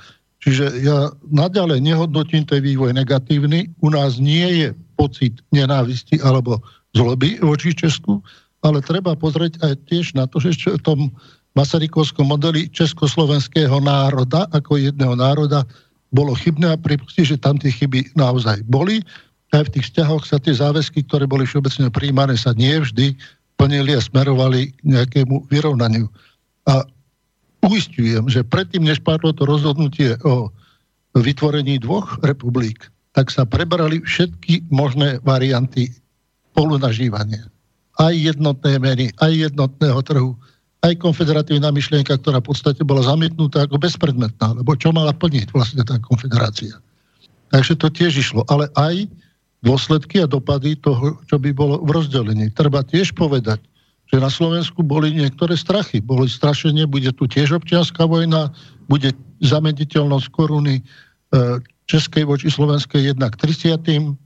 Čiže 0.45 0.85
ja 0.85 1.09
naďalej 1.33 1.81
nehodnotím 1.81 2.45
ten 2.45 2.61
vývoj 2.61 2.93
negatívny. 2.93 3.73
U 3.81 3.89
nás 3.89 4.21
nie 4.21 4.45
je 4.61 4.69
pocit 5.01 5.41
nenávisti 5.57 6.21
alebo 6.21 6.61
zloby 6.93 7.41
voči 7.41 7.73
Česku, 7.73 8.21
ale 8.61 8.85
treba 8.85 9.17
pozrieť 9.17 9.57
aj 9.65 9.73
tiež 9.89 10.13
na 10.13 10.29
to, 10.29 10.39
že 10.39 10.53
v 10.77 10.85
tom 10.85 11.01
Masarykovskom 11.55 12.29
modeli 12.29 12.67
československého 12.69 13.79
národa 13.79 14.51
ako 14.51 14.77
jedného 14.77 15.15
národa 15.15 15.63
bolo 16.11 16.35
chybné 16.35 16.75
a 16.75 16.79
pripustiť, 16.79 17.25
že 17.35 17.43
tam 17.43 17.59
tie 17.59 17.71
chyby 17.71 18.15
naozaj 18.15 18.63
boli. 18.67 19.03
Aj 19.55 19.63
v 19.63 19.73
tých 19.79 19.95
vzťahoch 19.95 20.27
sa 20.27 20.43
tie 20.43 20.51
záväzky, 20.51 21.07
ktoré 21.07 21.31
boli 21.31 21.47
všeobecne 21.47 21.87
príjmané, 21.95 22.35
sa 22.35 22.51
nie 22.59 22.75
vždy 22.75 23.15
plnili 23.55 23.95
a 23.95 24.03
smerovali 24.03 24.75
k 24.75 24.79
nejakému 24.83 25.47
vyrovnaniu. 25.47 26.11
A 26.67 26.83
uistujem, 27.63 28.27
že 28.27 28.43
predtým, 28.43 28.83
než 28.83 28.99
padlo 28.99 29.31
to 29.31 29.47
rozhodnutie 29.47 30.19
o 30.27 30.51
vytvorení 31.15 31.79
dvoch 31.79 32.19
republik, 32.27 32.91
tak 33.15 33.31
sa 33.31 33.47
prebrali 33.47 34.03
všetky 34.03 34.67
možné 34.75 35.23
varianty 35.23 35.95
spolunažívania. 36.51 37.47
Aj 38.03 38.11
jednotné 38.11 38.83
meny, 38.83 39.15
aj 39.23 39.55
jednotného 39.55 40.03
trhu, 40.03 40.35
aj 40.83 40.99
konfederatívna 40.99 41.71
myšlienka, 41.71 42.19
ktorá 42.19 42.43
v 42.43 42.51
podstate 42.51 42.83
bola 42.83 43.07
zamietnutá 43.07 43.71
ako 43.71 43.79
bezpredmetná, 43.79 44.59
lebo 44.59 44.75
čo 44.75 44.91
mala 44.91 45.15
plniť 45.15 45.55
vlastne 45.55 45.87
tá 45.87 45.95
konfederácia. 46.03 46.75
Takže 47.55 47.79
to 47.79 47.87
tiež 47.87 48.19
išlo, 48.19 48.43
ale 48.51 48.67
aj 48.75 49.07
dôsledky 49.65 50.21
a 50.21 50.29
dopady 50.29 50.77
toho, 50.77 51.17
čo 51.25 51.41
by 51.41 51.51
bolo 51.57 51.81
v 51.81 51.97
rozdelení. 51.97 52.53
Treba 52.53 52.85
tiež 52.85 53.17
povedať, 53.17 53.65
že 54.13 54.21
na 54.21 54.29
Slovensku 54.29 54.85
boli 54.85 55.11
niektoré 55.17 55.57
strachy. 55.57 56.05
Boli 56.05 56.29
strašenie, 56.29 56.85
bude 56.85 57.09
tu 57.17 57.25
tiež 57.25 57.57
občianská 57.57 58.05
vojna, 58.05 58.53
bude 58.87 59.17
zamediteľnosť 59.41 60.27
koruny, 60.29 60.79
e, 60.79 60.83
Českej 61.85 62.25
voči 62.25 62.49
Slovenskej 62.49 63.13
jednak 63.13 63.37
30. 63.37 64.17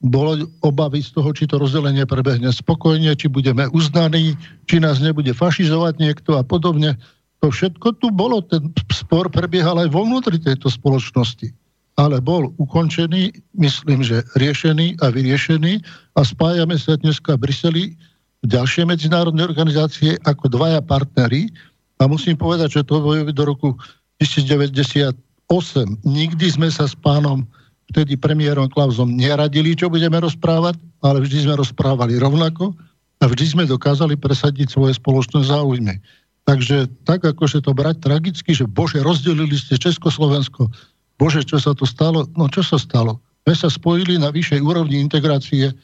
Bolo 0.00 0.48
obavy 0.64 1.04
z 1.04 1.12
toho, 1.12 1.30
či 1.36 1.44
to 1.44 1.60
rozdelenie 1.60 2.06
prebehne 2.08 2.48
spokojne, 2.48 3.12
či 3.18 3.28
budeme 3.28 3.68
uznaní, 3.70 4.32
či 4.64 4.80
nás 4.80 5.02
nebude 5.02 5.34
fašizovať 5.34 6.00
niekto 6.00 6.40
a 6.40 6.42
podobne. 6.46 6.96
To 7.44 7.52
všetko 7.52 8.00
tu 8.00 8.08
bolo, 8.08 8.40
ten 8.40 8.72
spor 8.88 9.28
prebiehal 9.28 9.76
aj 9.80 9.92
vo 9.92 10.04
vnútri 10.08 10.40
tejto 10.40 10.72
spoločnosti. 10.72 11.52
Ale 12.00 12.16
bol 12.24 12.48
ukončený, 12.56 13.28
myslím, 13.60 14.00
že 14.00 14.24
riešený 14.40 15.04
a 15.04 15.12
vyriešený 15.12 15.84
a 16.16 16.24
spájame 16.24 16.80
sa 16.80 16.96
dneska 16.96 17.36
v 17.36 17.44
Bruseli 17.44 17.84
v 18.40 18.46
ďalšie 18.48 18.88
medzinárodné 18.88 19.44
organizácie 19.44 20.16
ako 20.24 20.48
dvaja 20.48 20.80
partnery 20.80 21.52
a 22.00 22.08
musím 22.08 22.40
povedať, 22.40 22.80
že 22.80 22.88
to 22.88 23.04
bolo 23.04 23.20
do 23.28 23.44
roku 23.44 23.76
1998. 24.24 25.12
Nikdy 26.08 26.46
sme 26.48 26.72
sa 26.72 26.88
s 26.88 26.96
pánom 26.96 27.44
vtedy 27.92 28.16
premiérom 28.16 28.72
Klausom 28.72 29.12
neradili, 29.12 29.76
čo 29.76 29.92
budeme 29.92 30.16
rozprávať, 30.24 30.80
ale 31.04 31.20
vždy 31.20 31.52
sme 31.52 31.54
rozprávali 31.60 32.16
rovnako 32.16 32.72
a 33.20 33.28
vždy 33.28 33.44
sme 33.60 33.64
dokázali 33.68 34.16
presadiť 34.16 34.72
svoje 34.72 34.96
spoločné 34.96 35.44
záujmy. 35.44 36.00
Takže 36.48 36.88
tak, 37.04 37.28
akože 37.28 37.60
to 37.60 37.76
brať 37.76 38.00
tragicky, 38.00 38.56
že 38.56 38.64
bože, 38.64 39.04
rozdelili 39.04 39.52
ste 39.52 39.76
Československo, 39.76 40.72
bože, 41.20 41.44
čo 41.44 41.60
sa 41.60 41.76
to 41.76 41.84
stalo? 41.84 42.24
No 42.32 42.48
čo 42.48 42.64
sa 42.64 42.80
stalo? 42.80 43.20
My 43.44 43.52
sa 43.52 43.68
spojili 43.68 44.16
na 44.16 44.32
vyššej 44.32 44.64
úrovni 44.64 44.96
integrácie 45.04 45.76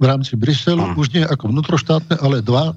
v 0.00 0.04
rámci 0.04 0.32
Bruselu, 0.40 0.80
hmm. 0.80 0.96
už 0.96 1.06
nie 1.12 1.24
ako 1.28 1.52
vnútroštátne, 1.52 2.16
ale 2.24 2.40
dva 2.40 2.72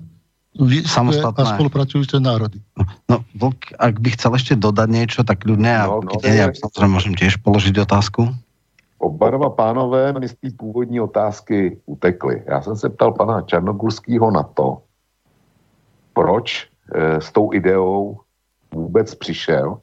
samostatné 0.84 1.47
a 1.47 1.51
spolupracujúce 1.55 2.20
národy. 2.20 2.59
No, 3.07 3.24
Vlk, 3.39 3.72
ak 3.80 4.03
by 4.03 4.09
chcel 4.20 4.36
ešte 4.36 4.53
dodať 4.59 4.89
niečo, 4.91 5.20
tak 5.24 5.47
ľudne 5.47 5.88
no, 5.88 6.03
no, 6.03 6.20
ja 6.28 6.51
samozrejme 6.51 6.91
môžem 6.91 7.16
tiež 7.16 7.39
položiť 7.39 7.80
otázku. 7.88 8.28
Oba 9.01 9.34
dva 9.34 9.49
pánové 9.49 10.14
mi 10.14 10.28
z 10.28 10.36
té 10.36 10.47
původní 10.53 10.99
otázky 11.01 11.80
utekli. 11.86 12.43
Já 12.45 12.62
jsem 12.62 12.76
se 12.76 12.89
ptal 12.89 13.12
pana 13.12 13.41
Černogurského 13.41 14.32
na 14.32 14.43
to, 14.43 14.84
proč 16.14 16.68
e, 16.93 17.22
s 17.22 17.32
tou 17.32 17.53
ideou 17.53 18.20
vůbec 18.74 19.16
přišel 19.16 19.80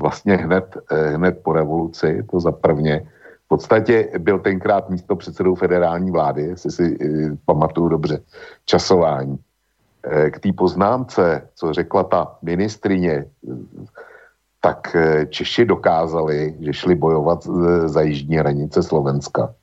vlastně 0.00 0.36
hned, 0.36 0.76
e, 0.90 1.08
hned 1.08 1.38
po 1.42 1.52
revoluci, 1.52 2.22
to 2.30 2.40
za 2.40 2.52
prvně. 2.52 3.06
V 3.44 3.48
podstatě 3.48 4.10
byl 4.18 4.38
tenkrát 4.38 4.90
místo 4.90 5.16
předsedou 5.16 5.54
federální 5.54 6.10
vlády, 6.10 6.42
jestli 6.42 6.70
si 6.70 6.96
e, 7.00 7.06
pamatuju 7.46 7.88
dobře, 7.88 8.20
časování. 8.64 9.38
E, 10.02 10.30
k 10.30 10.38
té 10.38 10.52
poznámce, 10.52 11.48
co 11.54 11.72
řekla 11.72 12.04
ta 12.04 12.38
ministrině 12.42 13.24
tak 14.64 14.96
eh, 14.96 15.26
Češi 15.26 15.64
dokázali, 15.64 16.56
že 16.60 16.72
šli 16.72 16.94
bojovat 16.94 17.44
za 17.84 18.00
jižní 18.00 18.36
hranice 18.36 18.82
Slovenska. 18.82 19.54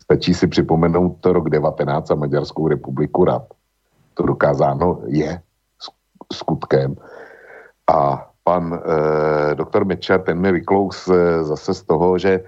Stačí 0.00 0.34
si 0.34 0.46
připomenout 0.46 1.20
to 1.20 1.32
rok 1.32 1.50
19 1.50 2.10
a 2.10 2.14
Maďarskou 2.14 2.68
republiku 2.68 3.24
rad. 3.24 3.44
To 4.14 4.22
dokázáno 4.22 5.00
je 5.06 5.40
skutkem. 6.32 6.96
A 7.92 8.27
pan 8.48 8.72
e, 8.72 9.54
doktor 9.54 9.84
Mečer, 9.84 10.24
ten 10.24 10.40
mi 10.40 10.52
vyklous 10.52 11.04
e, 11.08 11.44
zase 11.44 11.74
z 11.74 11.82
toho, 11.84 12.16
že 12.18 12.40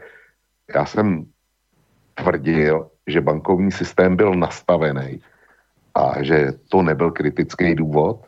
já 0.74 0.84
jsem 0.88 1.28
tvrdil, 2.16 2.88
že 3.04 3.20
bankovní 3.20 3.68
systém 3.68 4.16
byl 4.16 4.32
nastavený 4.32 5.20
a 5.92 6.24
že 6.24 6.56
to 6.72 6.80
nebyl 6.82 7.12
kritický 7.12 7.74
důvod, 7.74 8.24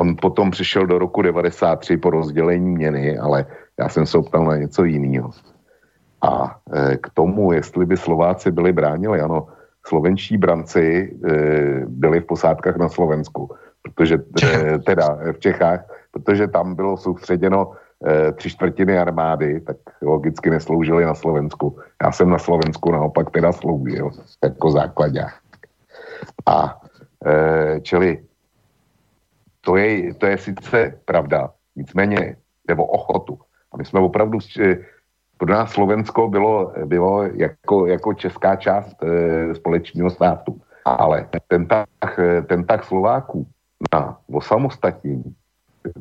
On 0.00 0.16
potom 0.16 0.50
přišel 0.50 0.88
do 0.88 0.98
roku 0.98 1.22
93 1.22 1.96
po 1.96 2.10
rozdělení 2.10 2.70
měny, 2.70 3.18
ale 3.18 3.46
já 3.76 3.88
jsem 3.88 4.06
se 4.06 4.18
optal 4.18 4.44
na 4.44 4.56
něco 4.56 4.84
jiného. 4.84 5.30
A 6.24 6.56
e, 6.72 6.96
k 6.96 7.06
tomu, 7.12 7.52
jestli 7.52 7.84
by 7.86 7.96
Slováci 7.96 8.48
byli 8.48 8.72
bránili, 8.72 9.20
ano, 9.20 9.52
slovenští 9.84 10.40
branci 10.40 10.86
e, 10.88 11.32
byli 11.84 12.20
v 12.20 12.26
posádkách 12.32 12.76
na 12.76 12.88
Slovensku, 12.88 13.52
protože 13.82 14.16
e, 14.16 14.78
teda 14.88 15.36
v 15.36 15.38
Čechách, 15.38 15.84
protože 16.12 16.48
tam 16.48 16.74
bylo 16.74 16.96
soustředěno 16.96 17.72
e, 18.06 18.32
tři 18.32 18.50
čtvrtiny 18.50 18.98
armády, 18.98 19.60
tak 19.60 19.76
logicky 20.02 20.50
nesloužili 20.50 21.04
na 21.04 21.14
Slovensku. 21.14 21.78
Já 22.02 22.12
jsem 22.12 22.30
na 22.30 22.38
Slovensku 22.38 22.92
naopak 22.92 23.30
teda 23.30 23.52
sloužil 23.52 24.10
jako 24.44 24.70
základák. 24.70 25.34
A 26.46 26.80
e, 27.26 27.80
čili 27.80 28.22
to 29.60 29.76
je, 29.76 30.14
to 30.14 30.26
je 30.26 30.38
sice 30.38 31.00
pravda, 31.04 31.50
nicméně 31.76 32.36
nebo 32.68 32.86
ochotu. 32.86 33.38
A 33.72 33.76
my 33.76 33.84
jsme 33.84 34.00
opravdu, 34.00 34.38
pro 35.38 35.52
nás 35.52 35.72
Slovensko 35.72 36.28
bylo, 36.28 36.72
bylo 36.84 37.22
jako, 37.22 37.86
jako 37.86 38.14
česká 38.14 38.56
část 38.56 38.96
společného 39.52 40.10
státu. 40.10 40.60
Ale 40.84 41.28
ten 41.48 41.66
tak, 41.66 41.88
ten 42.46 42.64
tak 42.64 42.84
Slováků 42.84 43.46
na 43.94 44.18
osamostatnění, 44.32 45.34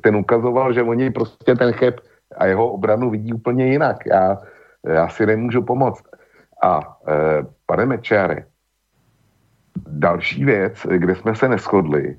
ten 0.02 0.16
ukazoval, 0.16 0.74
že 0.74 0.84
oni 0.84 1.10
prostě 1.10 1.56
ten 1.56 1.72
cheb 1.74 2.00
a 2.38 2.46
jeho 2.46 2.72
obranu 2.72 3.10
vidí 3.10 3.34
úplně 3.34 3.68
jinak. 3.68 4.06
Já, 4.06 4.38
já 4.88 5.10
si 5.10 5.26
nemůžu 5.26 5.62
pomoct. 5.62 6.04
A 6.64 6.98
e, 7.08 7.14
pane 7.66 7.86
Mečáre, 7.86 8.46
další 9.88 10.46
věc, 10.46 10.88
kde 10.90 11.16
jsme 11.16 11.36
se 11.36 11.50
neschodli, 11.50 12.18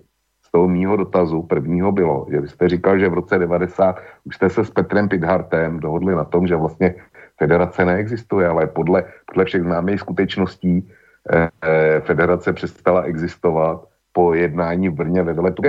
toho 0.52 0.68
mýho 0.68 0.96
dotazu 0.96 1.42
prvního 1.42 1.92
bylo, 1.92 2.26
že 2.30 2.40
vy 2.40 2.48
jste 2.48 2.68
říkal, 2.68 2.98
že 2.98 3.08
v 3.08 3.14
roce 3.14 3.38
90 3.38 4.00
už 4.24 4.36
jste 4.36 4.50
se 4.50 4.64
s 4.64 4.70
Petrem 4.70 5.08
Pidhartem 5.08 5.80
dohodli 5.80 6.14
na 6.14 6.24
tom, 6.24 6.46
že 6.46 6.56
vlastně 6.56 6.94
federace 7.38 7.84
neexistuje, 7.84 8.48
ale 8.48 8.66
podle, 8.66 9.04
podle 9.26 9.44
všech 9.44 9.62
známých 9.62 10.00
skutečností 10.00 10.88
eh, 11.32 11.48
eh 11.62 12.00
federace 12.00 12.52
přestala 12.52 13.02
existovat 13.02 13.88
po 14.12 14.34
jednání 14.34 14.88
v 14.88 14.94
Brně 14.94 15.22
ve 15.22 15.32
veletu. 15.32 15.62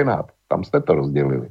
Tam 0.48 0.64
jste 0.64 0.82
to 0.82 0.96
rozdělili. 0.96 1.48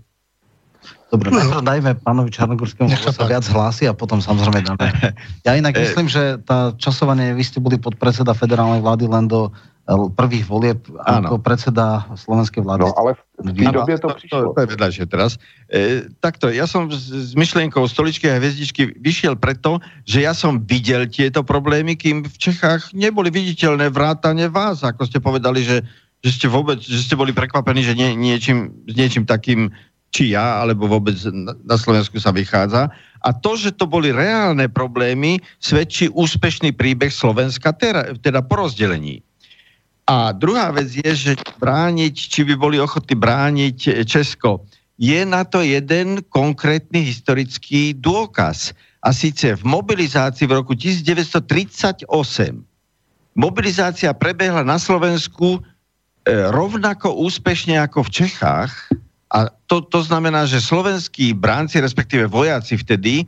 Dobre, 1.12 1.28
no. 1.28 1.60
dajme 1.60 2.00
pánovi 2.00 2.32
Čarnogorskému 2.32 2.88
sa 2.88 3.12
viac 3.28 3.44
hlási 3.52 3.84
a 3.84 3.92
potom 3.92 4.24
samozrejme 4.24 4.64
dáme. 4.64 4.88
Ja 5.46 5.52
inak 5.60 5.76
eh. 5.76 5.84
myslím, 5.84 6.08
že 6.08 6.40
tá 6.40 6.72
časovanie, 6.80 7.36
vy 7.36 7.44
ste 7.44 7.60
boli 7.60 7.76
podpredseda 7.76 8.32
federálnej 8.32 8.80
vlády 8.80 9.04
len 9.12 9.28
do 9.28 9.52
prvých 9.90 10.46
volieb 10.46 10.78
ako 10.94 11.42
predseda 11.42 12.06
slovenskej 12.14 12.62
vlády. 12.62 12.86
No 12.86 12.94
ale 12.94 13.18
v 13.42 13.50
té 13.50 13.72
době 13.74 13.98
to 13.98 14.08
prišlo. 14.14 14.38
To, 14.38 14.48
to 14.54 14.60
je 14.62 14.68
vedľajšie 14.78 15.04
teraz. 15.10 15.30
E, 15.66 16.06
takto, 16.22 16.54
ja 16.54 16.70
som 16.70 16.86
s, 16.86 17.10
s 17.10 17.32
myšlienkou 17.34 17.82
stoličky 17.90 18.30
a 18.30 18.38
hviezdičky 18.38 18.94
vyšiel 19.02 19.34
preto, 19.34 19.82
že 20.06 20.22
ja 20.22 20.38
som 20.38 20.62
videl 20.62 21.10
tieto 21.10 21.42
problémy, 21.42 21.98
kým 21.98 22.22
v 22.22 22.36
Čechách 22.38 22.94
neboli 22.94 23.34
viditeľné 23.34 23.90
vrátane 23.90 24.46
vás, 24.46 24.86
ako 24.86 25.02
ste 25.02 25.18
povedali, 25.18 25.66
že, 25.66 25.82
že 26.22 26.30
ste 26.30 26.46
vôbec, 26.46 26.78
že 26.78 27.02
ste 27.02 27.18
boli 27.18 27.34
prekvapení, 27.34 27.82
že 27.82 27.98
nie, 27.98 28.14
niečím, 28.14 28.86
s 28.86 28.94
niečím 28.94 29.26
takým 29.26 29.74
či 30.12 30.36
ja, 30.36 30.60
alebo 30.60 30.86
vôbec 30.86 31.16
na, 31.32 31.76
Slovensku 31.80 32.20
sa 32.20 32.30
vychádza. 32.36 32.92
A 33.24 33.32
to, 33.32 33.56
že 33.56 33.72
to 33.72 33.88
boli 33.88 34.12
reálne 34.12 34.68
problémy, 34.68 35.40
svedčí 35.56 36.12
úspešný 36.12 36.76
príbeh 36.76 37.08
Slovenska, 37.08 37.72
teda, 37.72 38.12
teda 38.20 38.44
po 38.44 38.60
rozdelení. 38.60 39.24
A 40.04 40.36
druhá 40.36 40.68
vec 40.68 40.92
je, 40.92 41.12
že 41.16 41.32
brániť, 41.56 42.12
či 42.12 42.44
by 42.44 42.54
boli 42.60 42.76
ochotní 42.76 43.16
brániť 43.16 44.04
Česko. 44.04 44.68
Je 45.00 45.24
na 45.24 45.48
to 45.48 45.64
jeden 45.64 46.20
konkrétny 46.28 47.08
historický 47.08 47.96
dôkaz. 47.96 48.76
A 49.02 49.10
síce 49.10 49.58
v 49.58 49.62
mobilizácii 49.66 50.46
v 50.46 50.62
roku 50.62 50.78
1938 50.78 52.06
mobilizácia 53.34 54.12
prebehla 54.12 54.62
na 54.62 54.76
Slovensku 54.76 55.58
e, 55.58 55.60
rovnako 56.52 57.16
úspešne 57.18 57.80
ako 57.80 58.06
v 58.06 58.10
Čechách. 58.22 58.72
A 59.32 59.48
to, 59.64 59.80
to 59.80 60.04
znamená, 60.04 60.44
že 60.44 60.60
slovenskí 60.60 61.32
bránci, 61.32 61.80
respektíve 61.80 62.28
vojaci 62.28 62.76
vtedy, 62.76 63.24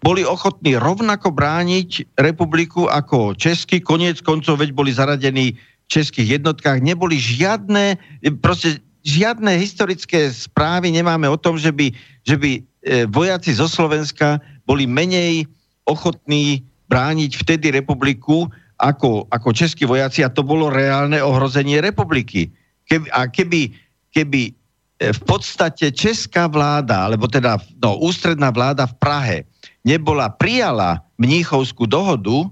boli 0.00 0.24
ochotní 0.24 0.80
rovnako 0.80 1.36
brániť 1.36 2.16
republiku 2.16 2.88
ako 2.88 3.36
český, 3.36 3.84
koniec 3.84 4.24
koncov, 4.24 4.56
veď 4.56 4.72
boli 4.72 4.96
zaradení 4.96 5.52
v 5.56 5.86
českých 5.86 6.40
jednotkách, 6.40 6.80
neboli 6.80 7.20
žiadne, 7.20 8.00
proste 8.40 8.80
žiadne 9.06 9.54
historické 9.60 10.32
správy. 10.32 10.90
Nemáme 10.90 11.30
o 11.30 11.38
tom, 11.38 11.60
že 11.60 11.70
by, 11.70 11.92
že 12.26 12.34
by 12.34 12.50
e, 12.58 12.60
vojaci 13.06 13.54
zo 13.54 13.70
Slovenska 13.70 14.42
boli 14.66 14.88
menej 14.88 15.46
ochotní 15.86 16.66
brániť 16.90 17.38
vtedy 17.38 17.70
republiku 17.70 18.50
ako, 18.82 19.30
ako 19.30 19.48
českí 19.54 19.86
vojaci. 19.86 20.26
A 20.26 20.32
to 20.32 20.42
bolo 20.42 20.72
reálne 20.72 21.22
ohrozenie 21.22 21.78
republiky. 21.78 22.50
Keby, 22.90 23.06
a 23.14 23.30
keby, 23.30 23.70
keby 24.10 24.54
v 24.96 25.20
podstate 25.28 25.92
česká 25.92 26.48
vláda, 26.48 27.04
alebo 27.08 27.28
teda 27.28 27.60
no, 27.84 28.00
ústredná 28.00 28.48
vláda 28.48 28.88
v 28.88 28.94
Prahe 28.96 29.36
nebola 29.84 30.32
prijala 30.32 31.04
mníchovskú 31.20 31.84
dohodu 31.84 32.48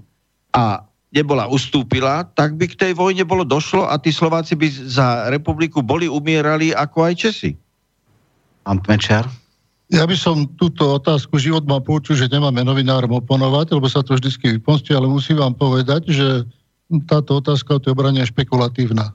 a 0.53 0.85
nebola 1.09 1.49
ustúpila, 1.49 2.27
tak 2.37 2.59
by 2.59 2.69
k 2.69 2.79
tej 2.79 2.91
vojne 2.93 3.25
bolo 3.25 3.47
došlo 3.47 3.87
a 3.89 3.97
tí 3.97 4.11
Slováci 4.11 4.53
by 4.53 4.67
za 4.67 5.31
republiku 5.31 5.81
boli 5.81 6.05
umierali 6.05 6.75
ako 6.75 7.07
aj 7.07 7.13
Česi. 7.17 7.51
Pán 8.67 8.83
Mečer? 8.85 9.25
Ja 9.93 10.09
by 10.09 10.17
som 10.17 10.49
túto 10.57 10.97
otázku 10.97 11.37
život 11.37 11.61
má 11.69 11.77
počul, 11.77 12.17
že 12.17 12.25
nemáme 12.25 12.65
novinárom 12.65 13.21
oponovať, 13.21 13.77
lebo 13.77 13.85
sa 13.85 14.01
to 14.01 14.17
vždy 14.17 14.57
vypomstí, 14.57 14.97
ale 14.97 15.05
musím 15.05 15.37
vám 15.37 15.53
povedať, 15.53 16.09
že 16.09 16.27
táto 17.05 17.37
otázka 17.37 17.77
o 17.77 17.81
tej 17.81 17.93
obrane 17.93 18.21
je 18.25 18.33
špekulatívna. 18.33 19.13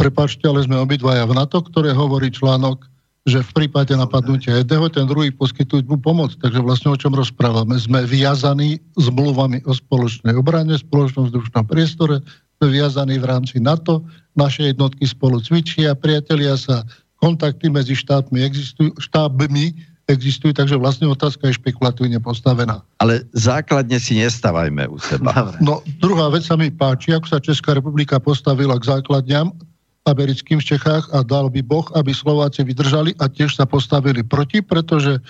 Prepačte, 0.00 0.48
ale 0.48 0.64
sme 0.64 0.80
obidvaja 0.80 1.28
v 1.28 1.36
NATO, 1.36 1.60
ktoré 1.60 1.92
hovorí 1.92 2.32
článok, 2.32 2.88
že 3.28 3.44
v 3.44 3.50
prípade 3.52 3.92
napadnutia 3.92 4.64
jedného, 4.64 4.88
ten 4.88 5.04
druhý 5.04 5.28
poskytujú 5.28 5.84
mu 5.84 6.00
pomoc. 6.00 6.32
Takže 6.40 6.64
vlastne 6.64 6.88
o 6.88 6.96
čom 6.96 7.12
rozprávame? 7.12 7.76
Sme 7.76 8.08
viazaní 8.08 8.80
zmluvami 8.96 9.60
o 9.68 9.76
spoločnej 9.76 10.32
obrane, 10.40 10.72
spoločnom 10.80 11.28
vzdušnom 11.28 11.68
priestore, 11.68 12.24
sme 12.56 12.66
viazaní 12.72 13.20
v 13.20 13.28
rámci 13.28 13.60
NATO, 13.60 14.00
naše 14.32 14.72
jednotky 14.72 15.04
spolu 15.04 15.36
cvičia, 15.44 15.92
priatelia 15.92 16.56
sa, 16.56 16.88
kontakty 17.20 17.68
medzi 17.68 17.92
štátmi 17.92 18.40
existujú, 18.40 18.96
štábmi 18.96 19.76
existujú, 20.08 20.56
takže 20.56 20.80
vlastne 20.80 21.06
otázka 21.06 21.52
je 21.52 21.60
špekulatívne 21.60 22.18
postavená. 22.24 22.80
Ale 22.98 23.28
základne 23.36 24.00
si 24.00 24.16
nestávajme 24.16 24.88
u 24.88 24.96
seba. 24.96 25.54
No, 25.60 25.84
druhá 26.00 26.32
vec 26.32 26.48
sa 26.48 26.56
mi 26.56 26.72
páči, 26.72 27.12
ako 27.12 27.26
sa 27.28 27.38
Česká 27.38 27.76
republika 27.76 28.16
postavila 28.16 28.80
k 28.80 28.96
základňam 28.96 29.52
americkým 30.08 30.60
v 30.60 30.68
Čechách 30.76 31.12
a 31.12 31.20
dal 31.20 31.52
by 31.52 31.60
Boh, 31.60 31.84
aby 31.92 32.16
Slováci 32.16 32.64
vydržali 32.64 33.12
a 33.20 33.28
tiež 33.28 33.56
sa 33.56 33.68
postavili 33.68 34.24
proti, 34.24 34.64
pretože 34.64 35.18
e, 35.18 35.22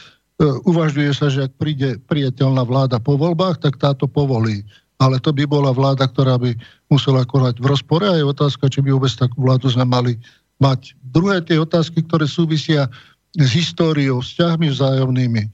uvažuje 0.68 1.10
sa, 1.10 1.26
že 1.26 1.50
ak 1.50 1.58
príde 1.58 1.98
priateľná 2.06 2.62
vláda 2.62 3.02
po 3.02 3.18
voľbách, 3.18 3.58
tak 3.58 3.82
táto 3.82 4.06
povolí. 4.06 4.62
Ale 5.00 5.18
to 5.18 5.34
by 5.34 5.48
bola 5.48 5.74
vláda, 5.74 6.06
ktorá 6.06 6.38
by 6.38 6.54
musela 6.92 7.26
konať 7.26 7.58
v 7.58 7.66
rozpore 7.66 8.04
a 8.04 8.14
je 8.20 8.24
otázka, 8.24 8.70
či 8.70 8.84
by 8.84 8.94
vôbec 8.94 9.10
takú 9.16 9.42
vládu 9.42 9.72
sme 9.72 9.88
mali 9.88 10.20
mať. 10.62 10.94
Druhé 11.10 11.42
tie 11.42 11.58
otázky, 11.58 12.04
ktoré 12.06 12.28
súvisia 12.28 12.86
s 13.34 13.48
históriou, 13.50 14.22
vzťahmi 14.22 14.70
vzájomnými. 14.70 15.42
E, 15.42 15.50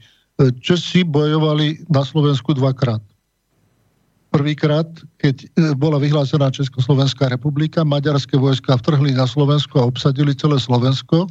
Česi 0.61 1.07
bojovali 1.07 1.89
na 1.89 2.05
Slovensku 2.05 2.53
dvakrát. 2.53 3.01
Prvýkrát, 4.37 4.85
keď 5.17 5.49
e, 5.49 5.73
bola 5.73 5.97
vyhlásená 5.97 6.53
Československá 6.53 7.33
republika, 7.33 7.89
maďarské 7.89 8.37
vojska 8.37 8.77
vtrhli 8.77 9.17
na 9.17 9.25
Slovensko 9.25 9.81
a 9.81 9.89
obsadili 9.89 10.37
celé 10.37 10.61
Slovensko 10.61 11.25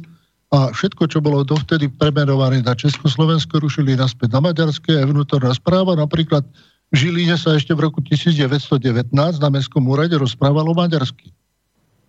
a 0.50 0.74
všetko, 0.74 1.06
čo 1.14 1.22
bolo 1.22 1.46
dovtedy 1.46 1.86
premenované 1.86 2.66
na 2.66 2.74
Československo, 2.74 3.62
rušili 3.62 3.94
naspäť 3.94 4.34
na 4.34 4.42
maďarské 4.42 4.98
a 4.98 5.06
vnútorná 5.06 5.54
správa. 5.54 5.94
Napríklad 5.94 6.42
v 6.90 6.94
Žiline 6.98 7.38
sa 7.38 7.54
ešte 7.54 7.78
v 7.78 7.86
roku 7.86 8.02
1919 8.02 9.14
na 9.14 9.48
Mestskom 9.54 9.86
úrade 9.86 10.18
rozprávalo 10.18 10.74
maďarsky. 10.74 11.30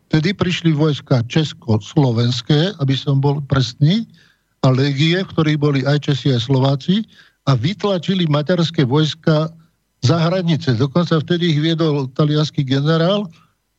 Vtedy 0.10 0.34
prišli 0.34 0.74
vojska 0.74 1.22
československé, 1.30 2.74
aby 2.82 2.98
som 2.98 3.22
bol 3.22 3.38
presný, 3.46 4.10
a 4.66 4.74
legie, 4.74 5.22
v 5.22 5.30
ktorých 5.30 5.60
boli 5.62 5.80
aj 5.86 6.10
Česi, 6.10 6.34
aj 6.34 6.50
Slováci 6.50 7.06
a 7.46 7.54
vytlačili 7.54 8.26
maďarské 8.26 8.82
vojska 8.82 9.54
za 10.04 10.18
hranice. 10.18 10.78
Dokonca 10.78 11.18
vtedy 11.22 11.56
ich 11.56 11.60
viedol 11.62 12.10
talianský 12.14 12.62
generál 12.62 13.26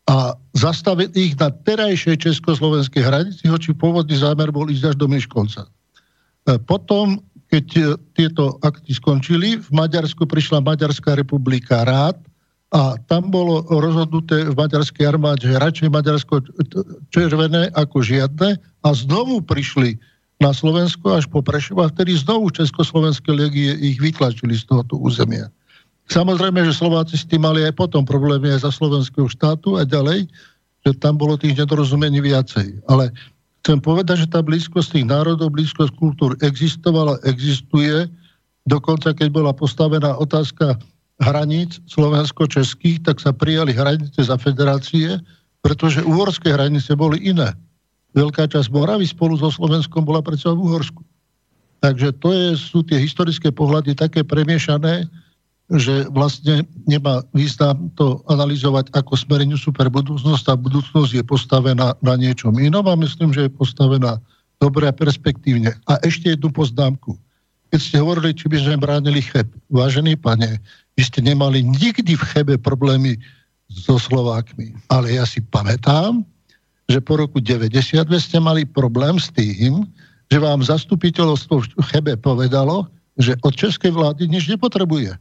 a 0.08 0.34
zastavil 0.56 1.12
ich 1.12 1.36
na 1.36 1.52
terajšej 1.52 2.24
československej 2.24 3.02
hranici, 3.04 3.44
hoči 3.46 3.76
pôvodný 3.76 4.16
zámer 4.16 4.48
bol 4.48 4.66
ísť 4.66 4.94
až 4.94 4.96
do 4.96 5.06
Miškolca. 5.06 5.68
E, 5.68 5.70
potom, 6.64 7.20
keď 7.52 7.66
e, 7.76 7.82
tieto 8.16 8.56
akty 8.64 8.96
skončili, 8.96 9.60
v 9.60 9.70
Maďarsku 9.70 10.24
prišla 10.24 10.64
Maďarská 10.64 11.12
republika 11.12 11.84
rád 11.84 12.16
a 12.72 13.00
tam 13.08 13.32
bolo 13.32 13.64
rozhodnuté 13.64 14.44
v 14.44 14.52
maďarskej 14.52 15.04
armáde, 15.08 15.48
že 15.48 15.56
radšej 15.56 15.88
Maďarsko 15.88 16.44
červené 17.08 17.72
ako 17.72 18.04
žiadne 18.04 18.60
a 18.60 18.88
znovu 18.92 19.40
prišli 19.40 19.96
na 20.38 20.52
Slovensko 20.52 21.16
až 21.16 21.26
po 21.32 21.40
Prešov 21.40 21.80
a 21.82 21.90
vtedy 21.90 22.14
znovu 22.14 22.52
Československé 22.52 23.32
legie 23.32 23.72
ich 23.72 23.98
vytlačili 23.98 24.54
z 24.54 24.68
tohoto 24.68 25.00
územia. 25.00 25.48
Samozrejme, 26.08 26.64
že 26.64 26.72
Slováci 26.72 27.20
s 27.20 27.28
tým 27.28 27.44
mali 27.44 27.64
aj 27.64 27.76
potom 27.76 28.02
problémy 28.04 28.56
aj 28.56 28.64
za 28.64 28.72
slovenského 28.72 29.28
štátu 29.28 29.76
a 29.76 29.84
ďalej, 29.84 30.24
že 30.84 30.90
tam 30.96 31.20
bolo 31.20 31.36
tých 31.36 31.56
nedorozumení 31.56 32.24
viacej. 32.24 32.80
Ale 32.88 33.12
chcem 33.60 33.78
povedať, 33.78 34.24
že 34.24 34.32
tá 34.32 34.40
blízkosť 34.40 34.96
tých 34.96 35.06
národov, 35.06 35.52
blízkosť 35.52 35.92
kultúr 36.00 36.32
existovala, 36.40 37.20
existuje. 37.28 38.08
Dokonca, 38.64 39.12
keď 39.12 39.28
bola 39.28 39.52
postavená 39.52 40.16
otázka 40.16 40.80
hraníc 41.20 41.76
slovensko-českých, 41.92 43.04
tak 43.04 43.20
sa 43.20 43.36
prijali 43.36 43.76
hranice 43.76 44.24
za 44.24 44.40
federácie, 44.40 45.20
pretože 45.60 46.00
uhorské 46.00 46.56
hranice 46.56 46.96
boli 46.96 47.20
iné 47.20 47.52
veľká 48.16 48.48
časť 48.48 48.68
Moravy 48.72 49.06
spolu 49.06 49.36
so 49.36 49.52
Slovenskom 49.52 50.02
bola 50.02 50.24
predsa 50.24 50.50
v 50.50 50.62
Uhorsku. 50.64 51.02
Takže 51.78 52.10
to 52.18 52.34
je, 52.34 52.46
sú 52.58 52.82
tie 52.82 52.98
historické 52.98 53.54
pohľady 53.54 53.94
také 53.94 54.26
premiešané, 54.26 55.06
že 55.68 56.08
vlastne 56.08 56.64
nemá 56.88 57.20
význam 57.36 57.92
to 57.92 58.24
analyzovať 58.32 58.88
ako 58.96 59.12
smereniu 59.20 59.60
super 59.60 59.92
budúcnosť. 59.92 60.42
Tá 60.48 60.54
budúcnosť 60.56 61.12
je 61.20 61.24
postavená 61.24 61.92
na 62.00 62.14
niečom 62.16 62.56
inom 62.56 62.88
a 62.88 62.96
myslím, 62.96 63.36
že 63.36 63.46
je 63.46 63.52
postavená 63.52 64.16
dobre 64.56 64.88
a 64.88 64.96
perspektívne. 64.96 65.76
A 65.84 66.00
ešte 66.00 66.32
jednu 66.32 66.48
poznámku. 66.48 67.20
Keď 67.68 67.80
ste 67.84 67.96
hovorili, 68.00 68.32
či 68.32 68.48
by 68.48 68.56
sme 68.64 68.80
bránili 68.80 69.20
Cheb. 69.20 69.44
Vážený 69.68 70.16
pane, 70.16 70.56
vy 70.96 71.02
ste 71.04 71.20
nemali 71.20 71.60
nikdy 71.60 72.16
v 72.16 72.24
Chebe 72.32 72.56
problémy 72.56 73.20
so 73.68 74.00
Slovákmi. 74.00 74.72
Ale 74.88 75.20
ja 75.20 75.28
si 75.28 75.44
pamätám, 75.44 76.24
že 76.88 77.04
po 77.04 77.20
roku 77.20 77.44
90 77.44 77.76
ste 78.16 78.38
mali 78.40 78.64
problém 78.64 79.20
s 79.20 79.28
tým, 79.28 79.84
že 80.32 80.40
vám 80.40 80.64
zastupiteľstvo 80.64 81.76
v 81.76 81.86
Chebe 81.92 82.16
povedalo, 82.16 82.88
že 83.20 83.36
od 83.44 83.52
českej 83.52 83.92
vlády 83.92 84.32
nič 84.32 84.48
nepotrebuje. 84.48 85.12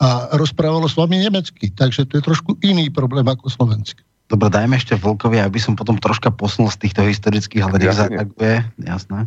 A 0.00 0.32
rozprávalo 0.32 0.88
s 0.88 0.96
vami 0.96 1.20
nemecky. 1.20 1.70
Takže 1.70 2.08
to 2.08 2.16
je 2.18 2.22
trošku 2.24 2.56
iný 2.64 2.88
problém 2.88 3.28
ako 3.28 3.52
slovenský. 3.52 4.00
Dobre, 4.30 4.46
dajme 4.46 4.78
ešte 4.78 4.94
Volkovi, 4.94 5.42
aby 5.42 5.58
som 5.58 5.74
potom 5.74 5.98
troška 5.98 6.30
posunul 6.30 6.70
z 6.70 6.86
týchto 6.86 7.02
historických, 7.02 7.66
nech 7.66 7.90
zareaguje. 7.90 8.62
Jasné. 8.78 9.26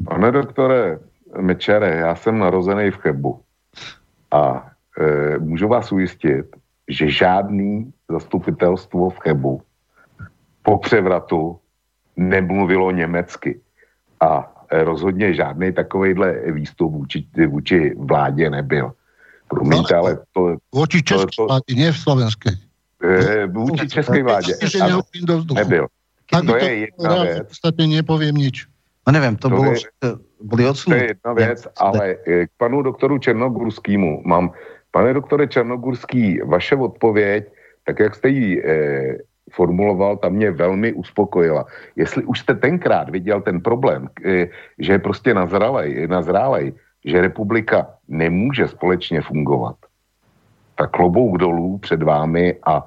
Pane 0.00 0.32
doktore 0.32 0.98
Mečere, 1.40 1.96
já 1.96 2.14
jsem 2.14 2.38
narozený 2.38 2.90
v 2.90 2.96
Chebu 2.96 3.40
a 4.32 4.70
e, 4.98 5.38
můžu 5.38 5.68
vás 5.68 5.92
ujistit, 5.92 6.46
že 6.88 7.10
žádný 7.10 7.92
zastupitelstvo 8.08 9.10
v 9.10 9.18
Chebu 9.18 9.62
po 10.62 10.78
převratu 10.78 11.58
nemluvilo 12.16 12.90
německy. 12.90 13.60
A 14.20 14.52
rozhodně 14.70 15.34
žádný 15.34 15.72
takovýhle 15.72 16.52
výstup 16.52 16.92
vůči, 16.92 17.26
vůči 17.46 17.94
vládě 17.98 18.50
nebyl. 18.50 18.92
Promiňte, 19.50 19.94
ale 19.94 20.18
to... 20.32 20.56
Vůči 20.74 21.02
české 21.02 21.26
to, 21.26 21.32
to, 21.36 21.46
vládě, 21.46 21.74
ne 21.74 21.92
v 21.92 21.98
slovenské. 21.98 22.50
E, 23.04 23.46
vůči 23.46 23.88
české 23.88 24.22
vládě. 24.22 24.54
Ano, 24.82 25.00
nebyl. 25.54 25.86
Tak 26.30 26.46
to, 26.46 26.52
to 26.52 26.56
je 26.56 26.74
jedna 26.74 27.22
věc. 27.22 27.38
V 27.38 27.48
podstatě 27.48 27.86
nepovím 27.86 28.34
nič. 28.34 28.66
No 29.06 29.12
nevím, 29.12 29.36
to, 29.36 29.48
to 29.48 29.54
bylo, 29.54 29.72
je. 29.72 29.78
To 30.84 30.94
je 30.94 31.06
jedna 31.06 31.32
věc, 31.32 31.68
ale 31.76 32.14
k 32.46 32.50
panu 32.56 32.82
doktoru 32.82 33.18
Černogurskému 33.18 34.22
mám, 34.24 34.52
pane 34.90 35.14
doktore 35.14 35.48
Černogurský, 35.48 36.40
vaše 36.46 36.76
odpověď, 36.76 37.44
tak 37.86 37.98
jak 37.98 38.14
jste 38.14 38.28
ji 38.28 38.62
e, 38.64 39.18
formuloval, 39.52 40.16
ta 40.16 40.28
mě 40.28 40.50
velmi 40.50 40.92
uspokojila. 40.92 41.66
Jestli 41.96 42.24
už 42.24 42.38
jste 42.40 42.54
tenkrát 42.54 43.10
viděl 43.10 43.40
ten 43.40 43.60
problém, 43.60 44.08
eh, 44.24 44.46
že 44.78 44.92
je 44.92 44.98
prostě 44.98 45.34
nazralej, 45.34 46.06
nazrálej, 46.08 46.72
že 47.04 47.20
republika 47.20 47.86
nemůže 48.08 48.68
společně 48.68 49.22
fungovat, 49.22 49.76
tak 50.74 50.90
klobouk 50.90 51.38
dolů 51.38 51.78
před 51.78 52.02
vámi 52.02 52.54
a 52.66 52.84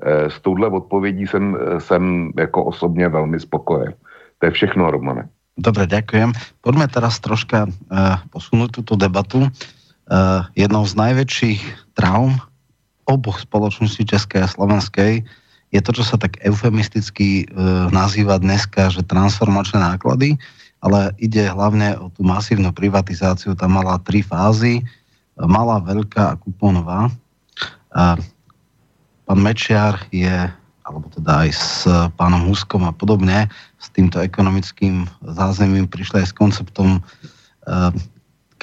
e, 0.00 0.30
s 0.30 0.40
touhle 0.40 0.68
odpovědí 0.68 1.26
jsem, 1.26 1.56
jsem 1.78 2.32
jako 2.38 2.64
osobně 2.64 3.08
velmi 3.08 3.40
spokojen. 3.40 3.94
To 4.38 4.46
je 4.46 4.52
všechno, 4.52 4.90
Romane. 4.90 5.28
Dobre, 5.56 5.88
ďakujem. 5.88 6.36
Poďme 6.60 6.84
teraz 6.84 7.16
troška 7.16 7.64
uh, 7.64 8.20
posunúť 8.28 8.76
túto 8.76 8.92
debatu. 8.92 9.48
Uh, 9.48 10.44
jednou 10.52 10.84
z 10.84 10.92
najväčších 11.00 11.96
traum 11.96 12.36
oboch 13.08 13.40
spoločností 13.40 14.04
Českej 14.04 14.44
a 14.44 14.52
Slovenskej 14.52 15.24
je 15.74 15.80
to, 15.82 15.90
čo 15.96 16.04
sa 16.06 16.16
tak 16.18 16.38
eufemisticky 16.46 17.42
e, 17.42 17.44
nazýva 17.90 18.38
dneska, 18.38 18.86
že 18.90 19.02
transformačné 19.02 19.82
náklady, 19.82 20.38
ale 20.86 21.10
ide 21.18 21.50
hlavne 21.50 21.98
o 21.98 22.06
tú 22.14 22.22
masívnu 22.22 22.70
privatizáciu. 22.70 23.58
Tam 23.58 23.74
mala 23.74 23.98
tri 24.06 24.22
fázy. 24.22 24.86
Malá, 25.34 25.82
veľká 25.82 26.32
a 26.32 26.38
kuponová. 26.38 27.10
A 27.90 28.14
pán 29.26 29.40
Mečiar 29.42 29.98
je, 30.14 30.46
alebo 30.86 31.10
teda 31.10 31.42
aj 31.42 31.50
s 31.50 31.90
pánom 32.14 32.46
Huskom 32.46 32.86
a 32.86 32.94
podobne, 32.94 33.50
s 33.82 33.90
týmto 33.90 34.22
ekonomickým 34.22 35.10
zázemím 35.26 35.90
prišli 35.90 36.22
aj 36.22 36.28
s 36.30 36.34
konceptom 36.38 36.88
e, 36.96 37.00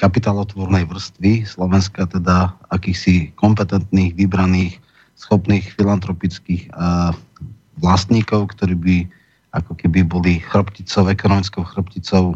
kapitálotvornej 0.00 0.88
vrstvy 0.88 1.44
Slovenska, 1.44 2.08
teda 2.08 2.56
akýchsi 2.72 3.36
kompetentných, 3.36 4.16
vybraných 4.16 4.80
schopných 5.14 5.70
filantropických 5.78 6.74
vlastníkov, 7.78 8.50
ktorí 8.54 8.74
by 8.74 8.96
ako 9.54 9.78
keby 9.78 10.02
boli 10.02 10.42
chrbticou, 10.42 11.06
ekonomickou 11.06 11.62
chrbticou 11.62 12.34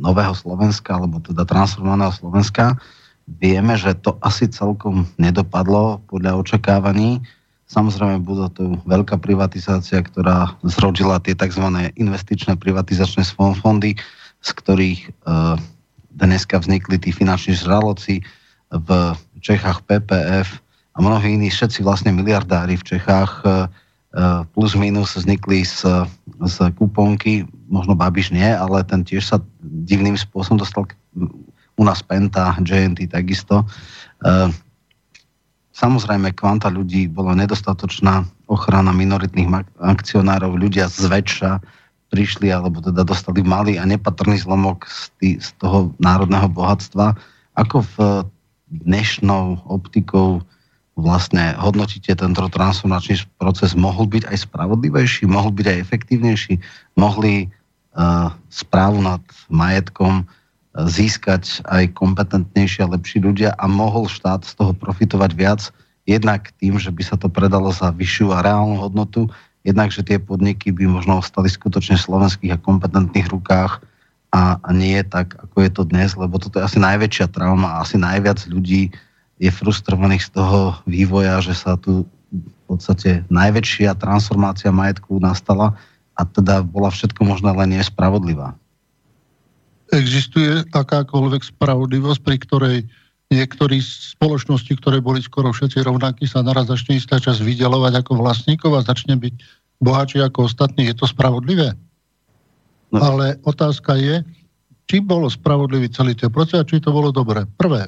nového 0.00 0.32
Slovenska, 0.32 0.96
alebo 0.96 1.20
teda 1.20 1.44
transformovaného 1.44 2.14
Slovenska. 2.16 2.80
Vieme, 3.28 3.76
že 3.76 3.92
to 4.00 4.16
asi 4.24 4.48
celkom 4.48 5.04
nedopadlo 5.20 6.00
podľa 6.08 6.40
očakávaní. 6.40 7.20
Samozrejme, 7.70 8.24
budú 8.24 8.50
to 8.50 8.62
veľká 8.88 9.20
privatizácia, 9.20 10.02
ktorá 10.02 10.58
zrodila 10.66 11.22
tie 11.22 11.36
tzv. 11.36 11.62
investičné 11.94 12.58
privatizačné 12.58 13.22
fondy, 13.36 13.94
z 14.40 14.50
ktorých 14.56 15.00
uh, 15.28 15.54
dneska 16.16 16.58
vznikli 16.58 16.98
tí 16.98 17.14
finanční 17.14 17.54
žraloci 17.54 18.24
v 18.72 18.88
Čechách 19.38 19.86
PPF 19.86 20.58
a 20.94 20.98
mnohí 20.98 21.38
iní, 21.38 21.52
všetci 21.52 21.86
vlastne 21.86 22.10
miliardári 22.10 22.74
v 22.74 22.86
Čechách 22.96 23.32
uh, 23.46 23.70
plus 24.50 24.74
minus 24.74 25.14
vznikli 25.14 25.62
z, 25.62 25.86
z 26.42 26.56
kuponky, 26.74 27.46
možno 27.70 27.94
Babiš 27.94 28.34
nie, 28.34 28.50
ale 28.50 28.82
ten 28.82 29.06
tiež 29.06 29.22
sa 29.22 29.36
divným 29.62 30.18
spôsobom 30.18 30.58
dostal 30.58 30.90
u 31.78 31.82
nás 31.86 32.02
Penta, 32.02 32.58
JNT 32.58 33.06
takisto. 33.06 33.62
Uh, 34.20 34.50
Samozrejme, 35.80 36.36
kvanta 36.36 36.68
ľudí 36.68 37.08
bola 37.08 37.32
nedostatočná 37.32 38.28
ochrana 38.52 38.92
minoritných 38.92 39.48
akcionárov, 39.80 40.60
ľudia 40.60 40.92
zväčša 40.92 41.56
prišli 42.12 42.52
alebo 42.52 42.84
teda 42.84 43.00
dostali 43.00 43.40
malý 43.40 43.80
a 43.80 43.88
nepatrný 43.88 44.36
zlomok 44.44 44.84
z, 44.84 45.00
tý, 45.16 45.28
z 45.40 45.56
toho 45.56 45.96
národného 45.96 46.52
bohatstva. 46.52 47.16
Ako 47.56 47.80
v 47.96 48.28
dnešnou 48.68 49.64
optikou 49.72 50.44
vlastne 51.00 51.56
hodnotíte 51.56 52.12
tento 52.14 52.44
transformačný 52.46 53.24
proces? 53.40 53.72
Mohol 53.74 54.20
byť 54.20 54.24
aj 54.28 54.36
spravodlivejší? 54.46 55.26
Mohol 55.26 55.56
byť 55.56 55.66
aj 55.66 55.78
efektívnejší? 55.82 56.54
Mohli 56.94 57.48
uh, 57.48 58.30
správu 58.52 59.02
nad 59.02 59.24
majetkom 59.48 60.28
získať 60.70 61.66
aj 61.66 61.90
kompetentnejší 61.98 62.86
a 62.86 62.92
lepší 62.94 63.18
ľudia 63.18 63.50
a 63.58 63.66
mohol 63.66 64.06
štát 64.06 64.46
z 64.46 64.54
toho 64.54 64.72
profitovať 64.72 65.30
viac, 65.34 65.60
jednak 66.06 66.54
tým, 66.62 66.78
že 66.78 66.94
by 66.94 67.02
sa 67.02 67.18
to 67.18 67.26
predalo 67.26 67.74
za 67.74 67.90
vyššiu 67.90 68.30
a 68.30 68.44
reálnu 68.46 68.78
hodnotu, 68.78 69.26
jednak, 69.66 69.90
že 69.90 70.06
tie 70.06 70.22
podniky 70.22 70.70
by 70.70 70.86
možno 70.86 71.18
ostali 71.18 71.50
skutočne 71.50 71.98
v 71.98 72.06
slovenských 72.06 72.52
a 72.54 72.62
kompetentných 72.62 73.28
rukách 73.34 73.82
a, 74.30 74.62
a 74.62 74.70
nie 74.70 75.02
tak, 75.02 75.34
ako 75.42 75.56
je 75.66 75.70
to 75.74 75.82
dnes, 75.90 76.14
lebo 76.14 76.38
toto 76.38 76.62
je 76.62 76.66
asi 76.66 76.78
najväčšia 76.78 77.34
trauma 77.34 77.76
a 77.76 77.80
asi 77.82 77.98
najviac 77.98 78.38
ľudí 78.46 78.94
je 79.40 79.48
frustrovaných 79.48 80.28
z 80.28 80.30
toho 80.36 80.76
vývoja, 80.84 81.40
že 81.40 81.56
sa 81.56 81.80
tu 81.80 82.04
v 82.30 82.62
podstate 82.68 83.26
najväčšia 83.32 83.98
transformácia 83.98 84.70
majetku 84.70 85.18
nastala 85.18 85.74
a 86.14 86.22
teda 86.22 86.62
bola 86.62 86.92
všetko 86.92 87.24
možno 87.26 87.50
len 87.56 87.74
nespravodlivá 87.74 88.54
existuje 89.90 90.62
akákoľvek 90.70 91.42
spravodlivosť, 91.54 92.20
pri 92.22 92.36
ktorej 92.46 92.76
niektorí 93.30 93.78
spoločnosti, 93.82 94.70
ktoré 94.74 94.98
boli 94.98 95.22
skoro 95.22 95.54
všetci 95.54 95.86
rovnakí, 95.86 96.26
sa 96.26 96.42
naraz 96.42 96.66
začne 96.66 96.98
istá 96.98 97.22
čas 97.22 97.38
vydelovať 97.38 98.02
ako 98.02 98.18
vlastníkov 98.18 98.74
a 98.74 98.86
začne 98.86 99.14
byť 99.18 99.34
bohatší 99.78 100.18
ako 100.26 100.50
ostatní. 100.50 100.90
Je 100.90 100.98
to 100.98 101.06
spravodlivé? 101.06 101.78
No. 102.90 102.98
Ale 102.98 103.38
otázka 103.46 103.94
je, 104.02 104.26
či 104.90 104.98
bolo 104.98 105.30
spravodlivý 105.30 105.86
celý 105.94 106.18
ten 106.18 106.26
proces 106.26 106.58
a 106.58 106.66
či 106.66 106.82
to 106.82 106.90
bolo 106.90 107.14
dobré. 107.14 107.46
Prvé, 107.54 107.86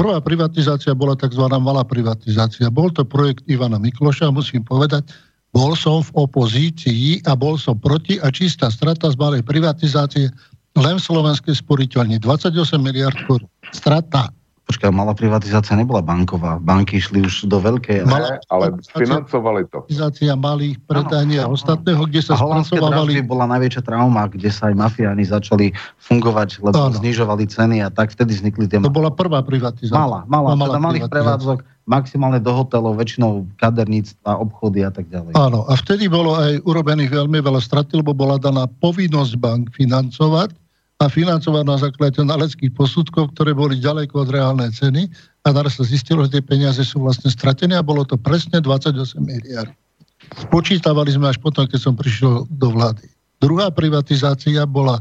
prvá 0.00 0.16
privatizácia 0.24 0.96
bola 0.96 1.12
tzv. 1.12 1.44
malá 1.60 1.84
privatizácia. 1.84 2.72
Bol 2.72 2.88
to 2.88 3.04
projekt 3.04 3.44
Ivana 3.52 3.76
Mikloša, 3.76 4.32
musím 4.32 4.64
povedať, 4.64 5.04
bol 5.52 5.76
som 5.76 6.00
v 6.00 6.24
opozícii 6.24 7.20
a 7.28 7.36
bol 7.36 7.60
som 7.60 7.76
proti 7.76 8.16
a 8.24 8.32
čistá 8.32 8.72
strata 8.72 9.12
z 9.12 9.20
malej 9.20 9.44
privatizácie 9.44 10.32
len 10.78 10.96
v 10.96 11.02
slovenskej 11.04 11.52
sporiteľni 11.52 12.16
28 12.16 12.56
miliard 12.80 13.18
korún. 13.28 13.50
Strata. 13.76 14.32
Počkaj, 14.70 14.94
malá 14.94 15.18
privatizácia 15.18 15.74
nebola 15.74 15.98
banková. 15.98 16.62
Banky 16.62 17.02
išli 17.02 17.26
už 17.26 17.50
do 17.50 17.58
veľkej... 17.58 18.06
Malá, 18.06 18.38
ale 18.46 18.78
financovali 18.94 19.66
to. 19.66 19.82
Privatizácia 19.82 20.38
malých 20.38 20.78
predaní 20.86 21.42
a 21.42 21.50
ostatného, 21.50 22.06
kde 22.06 22.22
sa 22.22 22.38
spracovávali... 22.38 23.18
bola 23.26 23.50
najväčšia 23.50 23.82
trauma, 23.82 24.30
kde 24.30 24.46
sa 24.46 24.70
aj 24.70 24.78
mafiáni 24.78 25.26
začali 25.26 25.74
fungovať, 25.98 26.62
lebo 26.62 26.86
ano. 26.86 26.94
znižovali 27.02 27.50
ceny 27.50 27.82
a 27.82 27.90
tak 27.90 28.14
vtedy 28.14 28.30
vznikli 28.38 28.70
tie... 28.70 28.78
To 28.78 28.94
bola 28.94 29.10
prvá 29.10 29.42
privatizácia. 29.42 29.90
Malá, 29.90 30.22
malá, 30.30 30.54
malá 30.54 30.78
teda 30.78 30.86
malých 30.86 31.04
prevádzok, 31.10 31.58
maximálne 31.90 32.38
do 32.38 32.54
hotelov, 32.54 32.94
väčšinou 32.94 33.50
kaderníctva, 33.58 34.38
obchody 34.38 34.86
a 34.86 34.94
tak 34.94 35.10
ďalej. 35.10 35.34
Áno, 35.34 35.66
a 35.66 35.74
vtedy 35.74 36.06
bolo 36.06 36.38
aj 36.38 36.62
urobených 36.62 37.10
veľmi 37.10 37.42
veľa 37.42 37.58
strat, 37.58 37.90
lebo 37.90 38.14
bola 38.14 38.38
daná 38.38 38.70
povinnosť 38.70 39.34
bank 39.34 39.74
financovať 39.74 40.59
a 41.00 41.08
financovať 41.08 41.64
na 41.64 41.76
základe 41.80 42.20
naleckých 42.20 42.76
posudkov, 42.76 43.32
ktoré 43.32 43.56
boli 43.56 43.80
ďaleko 43.80 44.20
od 44.20 44.28
reálnej 44.28 44.68
ceny 44.76 45.08
a 45.42 45.48
naraz 45.48 45.80
sa 45.80 45.84
zistilo, 45.88 46.28
že 46.28 46.36
tie 46.36 46.42
peniaze 46.44 46.84
sú 46.84 47.00
vlastne 47.00 47.32
stratené 47.32 47.80
a 47.80 47.82
bolo 47.82 48.04
to 48.04 48.20
presne 48.20 48.60
28 48.60 49.16
miliard. 49.24 49.72
Spočítavali 50.36 51.08
sme 51.16 51.32
až 51.32 51.40
potom, 51.40 51.64
keď 51.64 51.80
som 51.80 51.96
prišiel 51.96 52.44
do 52.52 52.68
vlády. 52.68 53.08
Druhá 53.40 53.72
privatizácia 53.72 54.68
bola 54.68 55.00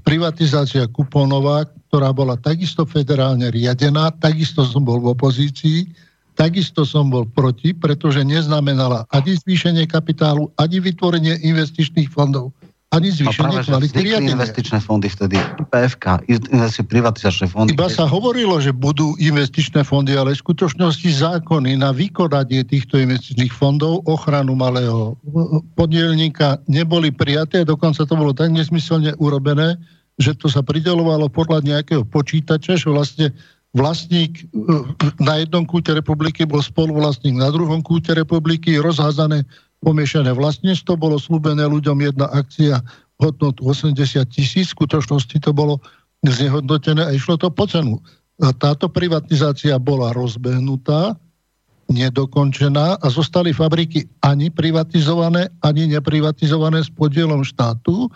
privatizácia 0.00 0.88
kuponová, 0.88 1.68
ktorá 1.92 2.16
bola 2.16 2.40
takisto 2.40 2.88
federálne 2.88 3.52
riadená, 3.52 4.08
takisto 4.16 4.64
som 4.64 4.80
bol 4.88 4.96
v 5.04 5.12
opozícii, 5.12 5.92
takisto 6.38 6.88
som 6.88 7.12
bol 7.12 7.28
proti, 7.28 7.76
pretože 7.76 8.24
neznamenala 8.24 9.04
ani 9.12 9.36
zvýšenie 9.36 9.84
kapitálu, 9.84 10.48
ani 10.56 10.80
vytvorenie 10.80 11.44
investičných 11.44 12.08
fondov, 12.08 12.56
ani 12.88 13.12
zvýšenie 13.12 13.68
kvality 13.68 14.00
riadenia. 14.00 14.32
investičné 14.32 14.80
fondy 14.80 15.12
vtedy, 15.12 15.36
PFK, 15.68 16.24
privatizačné 16.88 17.52
fondy. 17.52 17.76
Iba 17.76 17.92
sa 17.92 18.08
hovorilo, 18.08 18.56
že 18.64 18.72
budú 18.72 19.12
investičné 19.20 19.84
fondy, 19.84 20.16
ale 20.16 20.32
v 20.32 20.40
skutočnosti 20.40 21.04
zákony 21.04 21.84
na 21.84 21.92
vykonanie 21.92 22.64
týchto 22.64 22.96
investičných 22.96 23.52
fondov, 23.52 24.08
ochranu 24.08 24.56
malého 24.56 25.20
podielníka 25.76 26.64
neboli 26.64 27.12
prijaté, 27.12 27.68
dokonca 27.68 28.08
to 28.08 28.14
bolo 28.16 28.32
tak 28.32 28.56
nesmyselne 28.56 29.12
urobené, 29.20 29.76
že 30.16 30.32
to 30.32 30.48
sa 30.48 30.64
pridelovalo 30.64 31.28
podľa 31.28 31.62
nejakého 31.68 32.08
počítača, 32.08 32.80
že 32.80 32.88
vlastne 32.88 33.36
vlastník 33.76 34.48
eh, 34.48 34.48
na 35.20 35.44
jednom 35.44 35.68
kúte 35.68 35.92
republiky 35.92 36.48
bol 36.48 36.64
spoluvlastník 36.64 37.36
na 37.36 37.52
druhom 37.52 37.84
kúte 37.84 38.16
republiky, 38.16 38.80
rozházané 38.80 39.44
pomiešané 39.82 40.34
vlastníctvo, 40.34 40.98
bolo 40.98 41.16
slúbené 41.18 41.66
ľuďom 41.66 41.98
jedna 42.02 42.26
akcia 42.30 42.82
hodnotu 43.18 43.66
80 43.66 43.98
tisíc, 44.30 44.70
v 44.70 44.76
skutočnosti 44.82 45.36
to 45.42 45.50
bolo 45.50 45.82
znehodnotené 46.26 47.02
a 47.06 47.14
išlo 47.14 47.38
to 47.38 47.50
po 47.50 47.66
cenu. 47.66 47.98
A 48.38 48.54
táto 48.54 48.86
privatizácia 48.86 49.74
bola 49.82 50.14
rozbehnutá, 50.14 51.18
nedokončená 51.90 53.00
a 53.00 53.06
zostali 53.08 53.50
fabriky 53.50 54.06
ani 54.22 54.52
privatizované, 54.52 55.50
ani 55.64 55.88
neprivatizované 55.90 56.84
s 56.84 56.90
podielom 56.92 57.42
štátu 57.42 58.06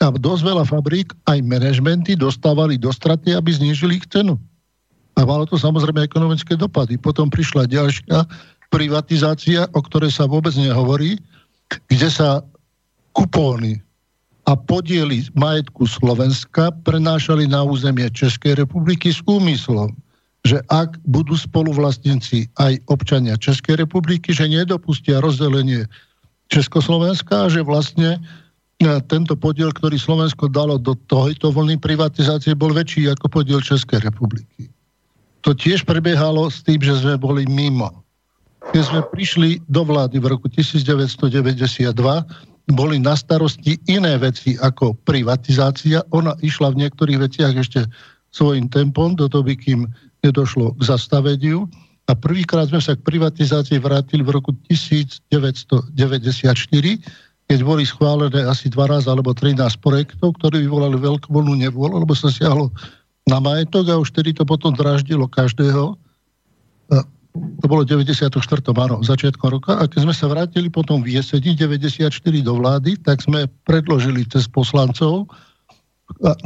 a 0.00 0.10
dosť 0.14 0.42
veľa 0.42 0.64
fabrík, 0.64 1.12
aj 1.26 1.38
manažmenty 1.44 2.14
dostávali 2.14 2.78
do 2.80 2.88
straty, 2.90 3.34
aby 3.34 3.50
znížili 3.52 4.00
ich 4.00 4.06
cenu. 4.08 4.38
A 5.18 5.26
malo 5.26 5.44
to 5.44 5.58
samozrejme 5.58 6.06
ekonomické 6.06 6.54
dopady. 6.54 6.94
Potom 6.94 7.26
prišla 7.26 7.66
ďalšia 7.66 8.22
privatizácia, 8.68 9.68
o 9.72 9.80
ktorej 9.80 10.12
sa 10.12 10.28
vôbec 10.28 10.52
nehovorí, 10.56 11.16
kde 11.88 12.08
sa 12.08 12.44
kupóny 13.16 13.80
a 14.48 14.56
podiely 14.56 15.28
majetku 15.36 15.84
Slovenska 15.84 16.72
prenášali 16.84 17.44
na 17.44 17.64
územie 17.64 18.08
Českej 18.08 18.56
republiky 18.56 19.12
s 19.12 19.20
úmyslom, 19.28 19.92
že 20.48 20.64
ak 20.72 20.96
budú 21.04 21.36
spoluvlastníci 21.36 22.48
aj 22.56 22.80
občania 22.88 23.36
Českej 23.36 23.84
republiky, 23.84 24.32
že 24.32 24.48
nedopustia 24.48 25.20
rozdelenie 25.20 25.84
Československa 26.48 27.44
a 27.44 27.50
že 27.52 27.60
vlastne 27.60 28.16
e, 28.16 28.20
tento 29.04 29.36
podiel, 29.36 29.68
ktorý 29.68 30.00
Slovensko 30.00 30.48
dalo 30.48 30.80
do 30.80 30.96
tohto 31.12 31.52
vlny 31.52 31.76
privatizácie, 31.76 32.56
bol 32.56 32.72
väčší 32.72 33.12
ako 33.12 33.28
podiel 33.28 33.60
Českej 33.60 34.00
republiky. 34.00 34.72
To 35.44 35.52
tiež 35.52 35.84
prebiehalo 35.84 36.48
s 36.48 36.64
tým, 36.64 36.80
že 36.80 36.96
sme 36.96 37.20
boli 37.20 37.44
mimo 37.44 38.07
keď 38.72 38.82
sme 38.84 39.00
prišli 39.10 39.50
do 39.66 39.82
vlády 39.84 40.20
v 40.20 40.26
roku 40.28 40.46
1992, 40.52 41.94
boli 42.68 43.00
na 43.00 43.16
starosti 43.16 43.80
iné 43.88 44.20
veci 44.20 44.60
ako 44.60 44.92
privatizácia. 45.08 46.04
Ona 46.12 46.36
išla 46.44 46.76
v 46.76 46.84
niektorých 46.84 47.18
veciach 47.24 47.56
ešte 47.56 47.88
svojim 48.28 48.68
tempom, 48.68 49.16
do 49.16 49.24
toho 49.24 49.40
by 49.40 49.56
kým 49.56 49.88
nedošlo 50.20 50.76
k 50.76 50.80
zastaveniu. 50.84 51.64
A 52.08 52.16
prvýkrát 52.16 52.68
sme 52.68 52.80
sa 52.80 52.96
k 52.96 53.04
privatizácii 53.04 53.80
vrátili 53.80 54.24
v 54.24 54.32
roku 54.36 54.52
1994, 54.68 55.92
keď 57.48 57.58
boli 57.64 57.84
schválené 57.88 58.44
asi 58.44 58.68
12 58.68 59.08
alebo 59.08 59.32
13 59.32 59.60
projektov, 59.80 60.36
ktoré 60.40 60.60
vyvolali 60.60 61.00
veľkú 61.00 61.28
vlnu 61.32 61.56
nevôľu, 61.68 62.04
lebo 62.04 62.12
sa 62.12 62.28
siahlo 62.28 62.72
na 63.28 63.40
majetok 63.40 63.92
a 63.92 64.00
už 64.00 64.12
tedy 64.12 64.32
to 64.32 64.44
potom 64.44 64.72
draždilo 64.72 65.28
každého 65.28 65.96
to 67.58 67.66
bolo 67.66 67.82
94. 67.82 68.30
áno, 68.62 69.02
začiatkom 69.02 69.48
roka 69.58 69.78
a 69.78 69.86
keď 69.86 70.00
sme 70.06 70.14
sa 70.14 70.26
vrátili 70.30 70.68
potom 70.68 71.02
v 71.02 71.18
jeseni 71.18 71.54
94 71.56 72.10
do 72.42 72.52
vlády, 72.58 72.98
tak 73.00 73.24
sme 73.24 73.50
predložili 73.66 74.26
cez 74.28 74.46
poslancov 74.46 75.30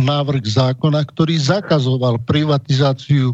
návrh 0.00 0.42
zákona, 0.42 1.06
ktorý 1.06 1.38
zakazoval 1.38 2.18
privatizáciu 2.26 3.32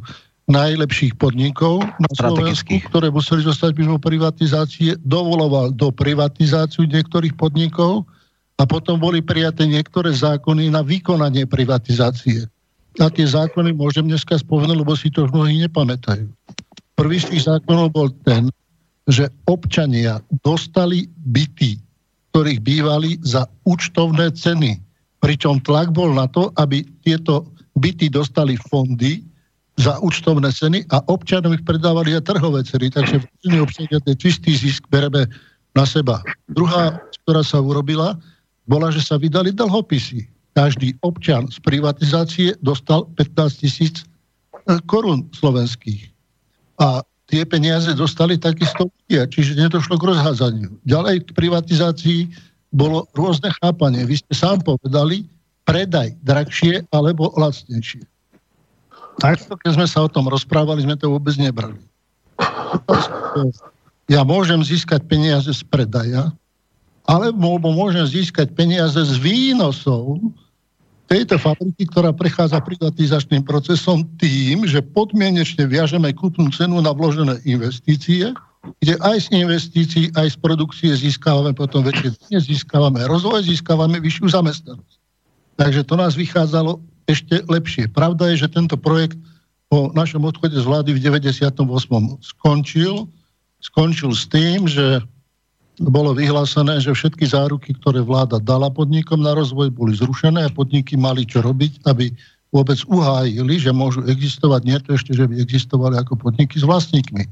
najlepších 0.49 1.17
podnikov 1.21 1.85
na 1.85 2.11
Slovensku, 2.17 2.81
ktoré 2.89 3.13
museli 3.13 3.45
zostať 3.45 3.77
mimo 3.77 4.01
privatizácie, 4.01 4.97
dovoloval 5.05 5.77
do 5.77 5.93
privatizáciu 5.93 6.89
niektorých 6.89 7.37
podnikov 7.37 8.09
a 8.57 8.65
potom 8.65 8.97
boli 8.97 9.21
prijaté 9.21 9.69
niektoré 9.69 10.11
zákony 10.11 10.73
na 10.73 10.81
vykonanie 10.81 11.45
privatizácie. 11.45 12.49
A 12.99 13.07
tie 13.13 13.29
zákony 13.29 13.77
môžem 13.77 14.09
dneska 14.09 14.41
spomenúť, 14.41 14.79
lebo 14.83 14.97
si 14.99 15.13
to 15.13 15.29
mnohí 15.31 15.63
nepamätajú. 15.63 16.27
Prvý 16.99 17.23
z 17.23 17.31
tých 17.31 17.47
zákonov 17.47 17.95
bol 17.95 18.11
ten, 18.27 18.51
že 19.07 19.31
občania 19.47 20.19
dostali 20.43 21.07
byty, 21.31 21.79
ktorých 22.35 22.61
bývali 22.61 23.23
za 23.23 23.47
účtovné 23.65 24.35
ceny. 24.35 24.83
Pričom 25.23 25.63
tlak 25.63 25.95
bol 25.95 26.11
na 26.11 26.27
to, 26.27 26.51
aby 26.59 26.83
tieto 27.07 27.47
byty 27.79 28.11
dostali 28.11 28.59
fondy, 28.59 29.23
za 29.79 29.95
účtovné 30.03 30.51
ceny 30.51 30.91
a 30.91 30.99
občanom 31.07 31.55
ich 31.55 31.63
predávali 31.63 32.19
aj 32.19 32.27
trhové 32.27 32.67
ceny, 32.67 32.91
takže 32.91 33.23
v 33.23 33.63
obsadia 33.63 34.03
ten 34.03 34.19
čistý 34.19 34.59
zisk 34.59 34.83
bereme 34.91 35.31
na 35.79 35.87
seba. 35.87 36.19
Druhá, 36.51 36.99
ktorá 37.23 37.47
sa 37.47 37.63
urobila, 37.63 38.19
bola, 38.67 38.91
že 38.91 39.07
sa 39.07 39.15
vydali 39.15 39.55
dlhopisy. 39.55 40.27
Každý 40.59 40.99
občan 41.07 41.47
z 41.55 41.63
privatizácie 41.63 42.59
dostal 42.59 43.07
15 43.15 43.63
tisíc 43.63 44.03
e, 44.03 44.05
korún 44.91 45.31
slovenských. 45.31 46.11
A 46.79 47.03
tie 47.27 47.43
peniaze 47.45 47.93
dostali 47.93 48.39
takisto 48.39 48.89
ľudia, 48.89 49.27
čiže 49.29 49.59
nedošlo 49.59 49.99
k 49.99 50.09
rozhádzaniu. 50.15 50.71
Ďalej 50.87 51.29
k 51.29 51.31
privatizácii 51.35 52.21
bolo 52.73 53.05
rôzne 53.19 53.51
chápanie. 53.59 54.07
Vy 54.07 54.23
ste 54.23 54.33
sám 54.33 54.63
povedali, 54.63 55.27
predaj 55.67 56.17
drahšie 56.23 56.87
alebo 56.95 57.35
lacnejšie 57.37 58.07
takto, 59.19 59.59
keď 59.59 59.71
sme 59.75 59.87
sa 59.91 60.07
o 60.07 60.09
tom 60.09 60.31
rozprávali, 60.31 60.87
sme 60.87 60.95
to 60.95 61.11
vôbec 61.11 61.35
nebrali. 61.37 61.83
Ja 64.09 64.25
môžem 64.25 64.63
získať 64.63 65.05
peniaze 65.05 65.51
z 65.51 65.63
predaja, 65.67 66.33
alebo 67.05 67.61
môžem 67.61 68.07
získať 68.07 68.55
peniaze 68.55 68.97
z 68.97 69.15
výnosov 69.21 70.23
tejto 71.09 71.41
fabriky, 71.41 71.89
ktorá 71.89 72.13
prechádza 72.13 72.61
privatizačným 72.61 73.43
procesom 73.43 74.05
tým, 74.21 74.69
že 74.69 74.85
podmienečne 74.85 75.65
viažeme 75.65 76.13
kúpnu 76.13 76.53
cenu 76.53 76.79
na 76.85 76.93
vložené 76.93 77.41
investície, 77.49 78.37
kde 78.85 78.95
aj 79.01 79.27
z 79.27 79.27
investícií, 79.41 80.05
aj 80.13 80.35
z 80.35 80.37
produkcie 80.37 80.93
získavame 80.93 81.57
potom 81.57 81.81
väčšie 81.81 82.13
získavame 82.29 83.01
rozvoj, 83.09 83.41
získavame 83.49 83.97
vyššiu 84.05 84.29
zamestnanosť. 84.29 84.97
Takže 85.57 85.81
to 85.89 85.95
nás 85.97 86.13
vychádzalo 86.15 86.79
ešte 87.09 87.41
lepšie. 87.49 87.89
Pravda 87.89 88.31
je, 88.31 88.45
že 88.45 88.53
tento 88.53 88.77
projekt 88.77 89.17
po 89.73 89.89
našom 89.97 90.25
odchode 90.29 90.55
z 90.57 90.65
vlády 90.65 90.93
v 90.97 91.01
98. 91.01 91.57
skončil. 92.21 93.09
Skončil 93.59 94.13
s 94.13 94.25
tým, 94.29 94.69
že 94.69 95.03
bolo 95.79 96.15
vyhlásené, 96.15 96.83
že 96.83 96.91
všetky 96.91 97.31
záruky, 97.31 97.75
ktoré 97.79 98.03
vláda 98.03 98.43
dala 98.43 98.67
podnikom 98.69 99.23
na 99.23 99.35
rozvoj, 99.35 99.71
boli 99.71 99.95
zrušené 99.95 100.47
a 100.47 100.55
podniky 100.55 100.99
mali 100.99 101.23
čo 101.23 101.39
robiť, 101.43 101.87
aby 101.87 102.11
vôbec 102.51 102.81
uhájili, 102.89 103.61
že 103.61 103.71
môžu 103.71 104.03
existovať, 104.09 104.61
nie 104.65 104.79
to 104.83 104.97
ešte, 104.97 105.13
že 105.15 105.29
by 105.29 105.39
existovali 105.39 105.95
ako 106.01 106.19
podniky 106.19 106.59
s 106.59 106.65
vlastníkmi. 106.65 107.25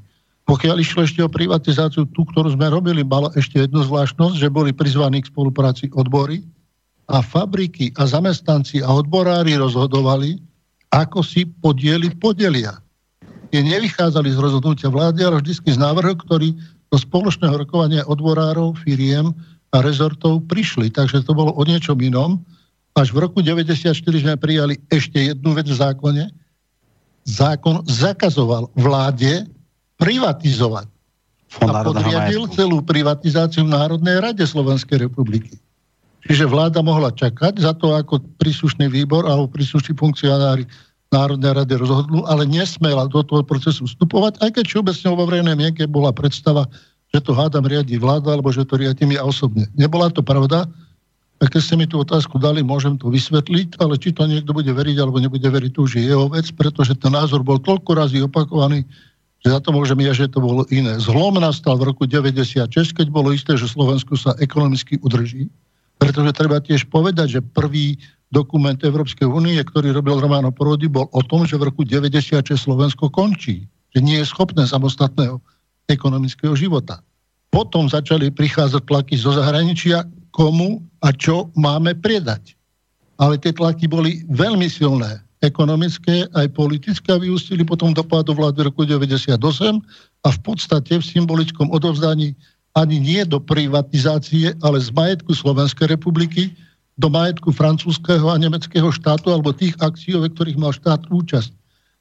Pokiaľ 0.47 0.78
išlo 0.78 1.02
ešte 1.02 1.24
o 1.27 1.32
privatizáciu, 1.32 2.06
tú, 2.14 2.23
ktorú 2.23 2.55
sme 2.55 2.70
robili, 2.70 3.02
mala 3.02 3.35
ešte 3.35 3.66
jednu 3.66 3.82
zvláštnosť, 3.82 4.39
že 4.39 4.52
boli 4.52 4.70
prizvaní 4.70 5.24
k 5.24 5.31
spolupráci 5.32 5.90
odbory, 5.90 6.47
a 7.06 7.23
fabriky 7.23 7.94
a 7.98 8.06
zamestnanci 8.06 8.82
a 8.82 8.90
odborári 8.90 9.55
rozhodovali, 9.55 10.43
ako 10.90 11.23
si 11.23 11.47
podiely 11.47 12.10
podelia. 12.18 12.82
Tie 13.55 13.62
nevychádzali 13.62 14.35
z 14.35 14.39
rozhodnutia 14.43 14.90
vlády, 14.90 15.23
ale 15.23 15.39
vždy 15.39 15.70
z 15.70 15.78
návrhu, 15.78 16.18
ktorý 16.18 16.59
do 16.90 16.96
spoločného 16.96 17.54
rokovania 17.58 18.06
odborárov, 18.06 18.78
firiem 18.78 19.34
a 19.74 19.82
rezortov 19.82 20.46
prišli. 20.46 20.90
Takže 20.90 21.26
to 21.26 21.34
bolo 21.34 21.52
o 21.54 21.62
niečom 21.66 21.98
inom. 21.98 22.38
Až 22.96 23.12
v 23.12 23.28
roku 23.28 23.44
1994 23.44 24.24
sme 24.24 24.34
prijali 24.40 24.80
ešte 24.88 25.34
jednu 25.34 25.52
vec 25.52 25.66
v 25.68 25.76
zákone. 25.76 26.24
Zákon 27.26 27.82
zakazoval 27.84 28.70
vláde 28.78 29.44
privatizovať. 29.98 30.86
A 31.62 31.82
podriadil 31.82 32.46
celú 32.52 32.82
privatizáciu 32.82 33.64
v 33.64 33.74
Národnej 33.74 34.20
rade 34.20 34.44
Slovenskej 34.44 35.08
republiky. 35.08 35.56
Čiže 36.26 36.50
vláda 36.50 36.82
mohla 36.82 37.14
čakať 37.14 37.62
za 37.62 37.70
to, 37.78 37.94
ako 37.94 38.18
príslušný 38.42 38.90
výbor 38.90 39.24
alebo 39.30 39.46
príslušní 39.46 39.94
funkcionári 39.94 40.66
Národnej 41.16 41.52
rady 41.56 41.74
rozhodnú, 41.80 42.28
ale 42.28 42.44
nesmela 42.44 43.09
do 43.09 43.24
toho 43.24 43.40
procesu 43.40 43.88
vstupovať, 43.88 44.36
aj 44.44 44.60
keď 44.60 44.64
všeobecne 44.68 45.09
vo 45.16 45.24
verejnej 45.24 45.56
mienke 45.56 45.82
bola 45.88 46.12
predstava, 46.12 46.68
že 47.10 47.24
to 47.24 47.32
hádam 47.32 47.64
riadi 47.64 47.97
vláda, 47.97 48.36
alebo 48.36 48.52
že 48.52 48.68
to 48.68 48.76
riadím 48.76 49.16
ja 49.16 49.24
osobne. 49.24 49.64
Nebola 49.72 50.12
to 50.12 50.20
pravda. 50.20 50.68
A 51.36 51.44
keď 51.52 51.60
ste 51.60 51.76
mi 51.76 51.84
tú 51.84 52.01
otázku 52.01 52.40
dali, 52.40 52.64
môžem 52.64 52.97
to 52.97 53.12
vysvetliť, 53.12 53.80
ale 53.80 54.01
či 54.01 54.12
to 54.12 54.24
niekto 54.24 54.56
bude 54.56 54.72
veriť 54.72 54.97
alebo 54.97 55.20
nebude 55.20 55.44
veriť, 55.44 55.70
to 55.72 55.84
už 55.84 56.01
je 56.01 56.05
jeho 56.09 56.32
vec, 56.32 56.48
pretože 56.56 56.97
ten 56.97 57.12
názor 57.12 57.44
bol 57.44 57.60
toľko 57.60 57.93
razy 57.93 58.24
opakovaný, 58.24 58.88
že 59.44 59.52
za 59.52 59.60
to 59.60 59.68
môžem 59.68 60.01
ja, 60.01 60.16
že 60.16 60.32
to 60.32 60.40
bolo 60.40 60.64
iné. 60.72 60.97
Zlom 60.97 61.36
nastal 61.36 61.76
v 61.76 61.93
roku 61.93 62.09
96, 62.09 62.72
keď 62.72 63.06
bolo 63.12 63.36
isté, 63.36 63.52
že 63.52 63.68
Slovensku 63.68 64.16
sa 64.16 64.32
ekonomicky 64.40 64.97
udrží 65.05 65.52
pretože 65.97 66.36
treba 66.36 66.60
tiež 66.60 66.88
povedať, 66.93 67.40
že 67.40 67.40
prvý 67.40 67.97
dokument 68.36 68.76
Európskej 68.76 69.24
únie, 69.24 69.56
ktorý 69.56 69.96
robil 69.96 70.20
Romano 70.20 70.52
Prodi, 70.52 70.92
bol 70.92 71.08
o 71.16 71.24
tom, 71.24 71.48
že 71.48 71.56
v 71.56 71.72
roku 71.72 71.88
96 71.88 72.52
Slovensko 72.52 73.08
končí. 73.08 73.64
Že 73.96 74.00
nie 74.04 74.20
je 74.20 74.28
schopné 74.28 74.68
samostatného 74.68 75.40
ekonomického 75.88 76.52
života. 76.52 77.00
Potom 77.48 77.88
začali 77.88 78.28
prichádzať 78.28 78.84
tlaky 78.84 79.16
zo 79.16 79.32
zahraničia, 79.32 80.04
komu 80.36 80.84
a 81.00 81.16
čo 81.16 81.48
máme 81.56 81.96
predať. 81.96 82.52
Ale 83.16 83.40
tie 83.40 83.56
tlaky 83.56 83.88
boli 83.88 84.20
veľmi 84.28 84.68
silné 84.68 85.24
ekonomické, 85.40 86.28
aj 86.36 86.52
politické 86.52 87.16
a 87.16 87.22
vyústili 87.22 87.64
potom 87.64 87.96
do 87.96 88.04
pádu 88.04 88.36
vlády 88.36 88.68
roku 88.68 88.84
98 88.84 89.40
a 89.40 90.28
v 90.28 90.40
podstate 90.44 91.00
v 91.00 91.04
symbolickom 91.04 91.72
odovzdaní 91.72 92.36
ani 92.76 93.00
nie 93.00 93.24
do 93.24 93.40
privatizácie, 93.40 94.52
ale 94.60 94.76
z 94.76 94.92
majetku 94.92 95.32
Slovenskej 95.32 95.96
republiky 95.96 96.52
do 96.97 97.09
majetku 97.12 97.52
francúzského 97.52 98.32
a 98.32 98.40
nemeckého 98.40 98.89
štátu 98.89 99.28
alebo 99.28 99.52
tých 99.52 99.77
akcií, 99.78 100.16
ve 100.16 100.32
ktorých 100.32 100.56
mal 100.56 100.73
štát 100.73 101.05
účasť. 101.12 101.52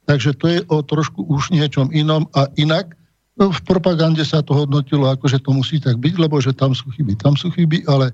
Takže 0.08 0.30
to 0.40 0.44
je 0.48 0.58
o 0.72 0.80
trošku 0.80 1.20
už 1.28 1.52
niečom 1.52 1.92
inom 1.92 2.24
a 2.32 2.48
inak. 2.56 2.96
No, 3.36 3.52
v 3.52 3.60
propagande 3.68 4.24
sa 4.24 4.40
to 4.40 4.56
hodnotilo, 4.56 5.12
ako 5.12 5.28
že 5.28 5.42
to 5.44 5.52
musí 5.52 5.76
tak 5.76 6.00
byť, 6.00 6.14
lebo 6.16 6.40
že 6.40 6.56
tam 6.56 6.72
sú 6.72 6.88
chyby, 6.96 7.20
tam 7.20 7.36
sú 7.36 7.52
chyby, 7.52 7.84
ale 7.84 8.08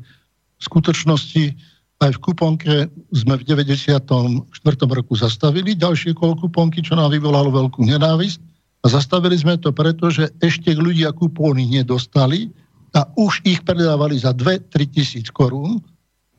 v 0.59 0.63
skutočnosti 0.67 1.55
aj 2.03 2.19
v 2.19 2.23
kuponke 2.23 2.75
sme 3.15 3.39
v 3.39 3.47
94. 3.47 4.43
roku 4.91 5.15
zastavili 5.15 5.79
ďalšie 5.79 6.19
kol 6.19 6.35
kuponky, 6.35 6.83
čo 6.83 6.99
nám 6.99 7.15
vyvolalo 7.15 7.55
veľkú 7.55 7.87
nenávisť 7.87 8.43
a 8.83 8.91
zastavili 8.91 9.39
sme 9.39 9.55
to 9.55 9.71
preto, 9.71 10.11
že 10.11 10.27
ešte 10.43 10.75
ľudia 10.75 11.15
kupóny 11.15 11.71
nedostali 11.71 12.51
a 12.99 13.07
už 13.15 13.47
ich 13.47 13.63
predávali 13.63 14.19
za 14.19 14.35
2-3 14.35 14.67
tisíc 14.91 15.31
korún, 15.31 15.79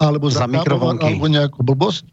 alebo 0.03 0.27
za, 0.27 0.43
za 0.43 0.47
mikrovlnky. 0.51 1.07
alebo 1.07 1.25
nejakú 1.31 1.63
blbosť. 1.63 2.03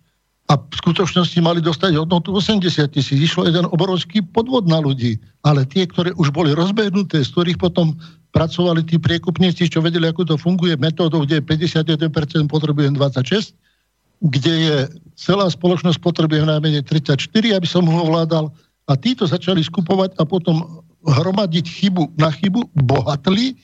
A 0.51 0.59
v 0.59 0.75
skutočnosti 0.83 1.39
mali 1.43 1.63
dostať 1.63 1.95
hodnotu 1.95 2.35
80 2.35 2.91
tisíc. 2.91 3.19
Išlo 3.19 3.47
jeden 3.47 3.67
obrovský 3.71 4.23
podvod 4.23 4.67
na 4.67 4.83
ľudí. 4.83 5.19
Ale 5.47 5.63
tie, 5.63 5.87
ktoré 5.87 6.11
už 6.19 6.35
boli 6.35 6.51
rozbehnuté, 6.55 7.23
z 7.23 7.31
ktorých 7.31 7.59
potom 7.59 7.95
pracovali 8.35 8.83
tí 8.83 8.99
priekupníci, 8.99 9.71
čo 9.71 9.83
vedeli, 9.83 10.11
ako 10.11 10.27
to 10.27 10.35
funguje, 10.39 10.75
metódou, 10.79 11.23
kde 11.23 11.39
je 11.39 11.45
51% 11.47 12.51
potrebujem 12.51 12.95
26, 12.95 13.55
kde 14.27 14.55
je 14.55 14.77
celá 15.15 15.47
spoločnosť 15.51 15.99
potrebuje 16.03 16.47
najmenej 16.47 16.83
34, 16.87 17.19
aby 17.59 17.67
som 17.67 17.87
ho 17.87 18.07
ovládal, 18.07 18.51
a 18.91 18.99
títo 18.99 19.23
začali 19.23 19.63
skupovať 19.63 20.19
a 20.19 20.27
potom 20.27 20.83
hromadiť 21.07 21.63
chybu 21.63 22.19
na 22.19 22.35
chybu, 22.35 22.75
bohatli, 22.75 23.55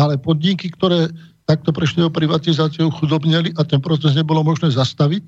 ale 0.00 0.16
podniky, 0.16 0.72
ktoré 0.72 1.12
takto 1.46 1.74
prešli 1.74 2.06
o 2.06 2.10
privatizáciu, 2.12 2.90
chudobneli 2.90 3.54
a 3.58 3.66
ten 3.66 3.82
proces 3.82 4.14
nebolo 4.14 4.46
možné 4.46 4.70
zastaviť, 4.70 5.22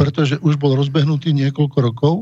pretože 0.00 0.40
už 0.40 0.56
bol 0.56 0.74
rozbehnutý 0.74 1.30
niekoľko 1.36 1.78
rokov 1.78 2.14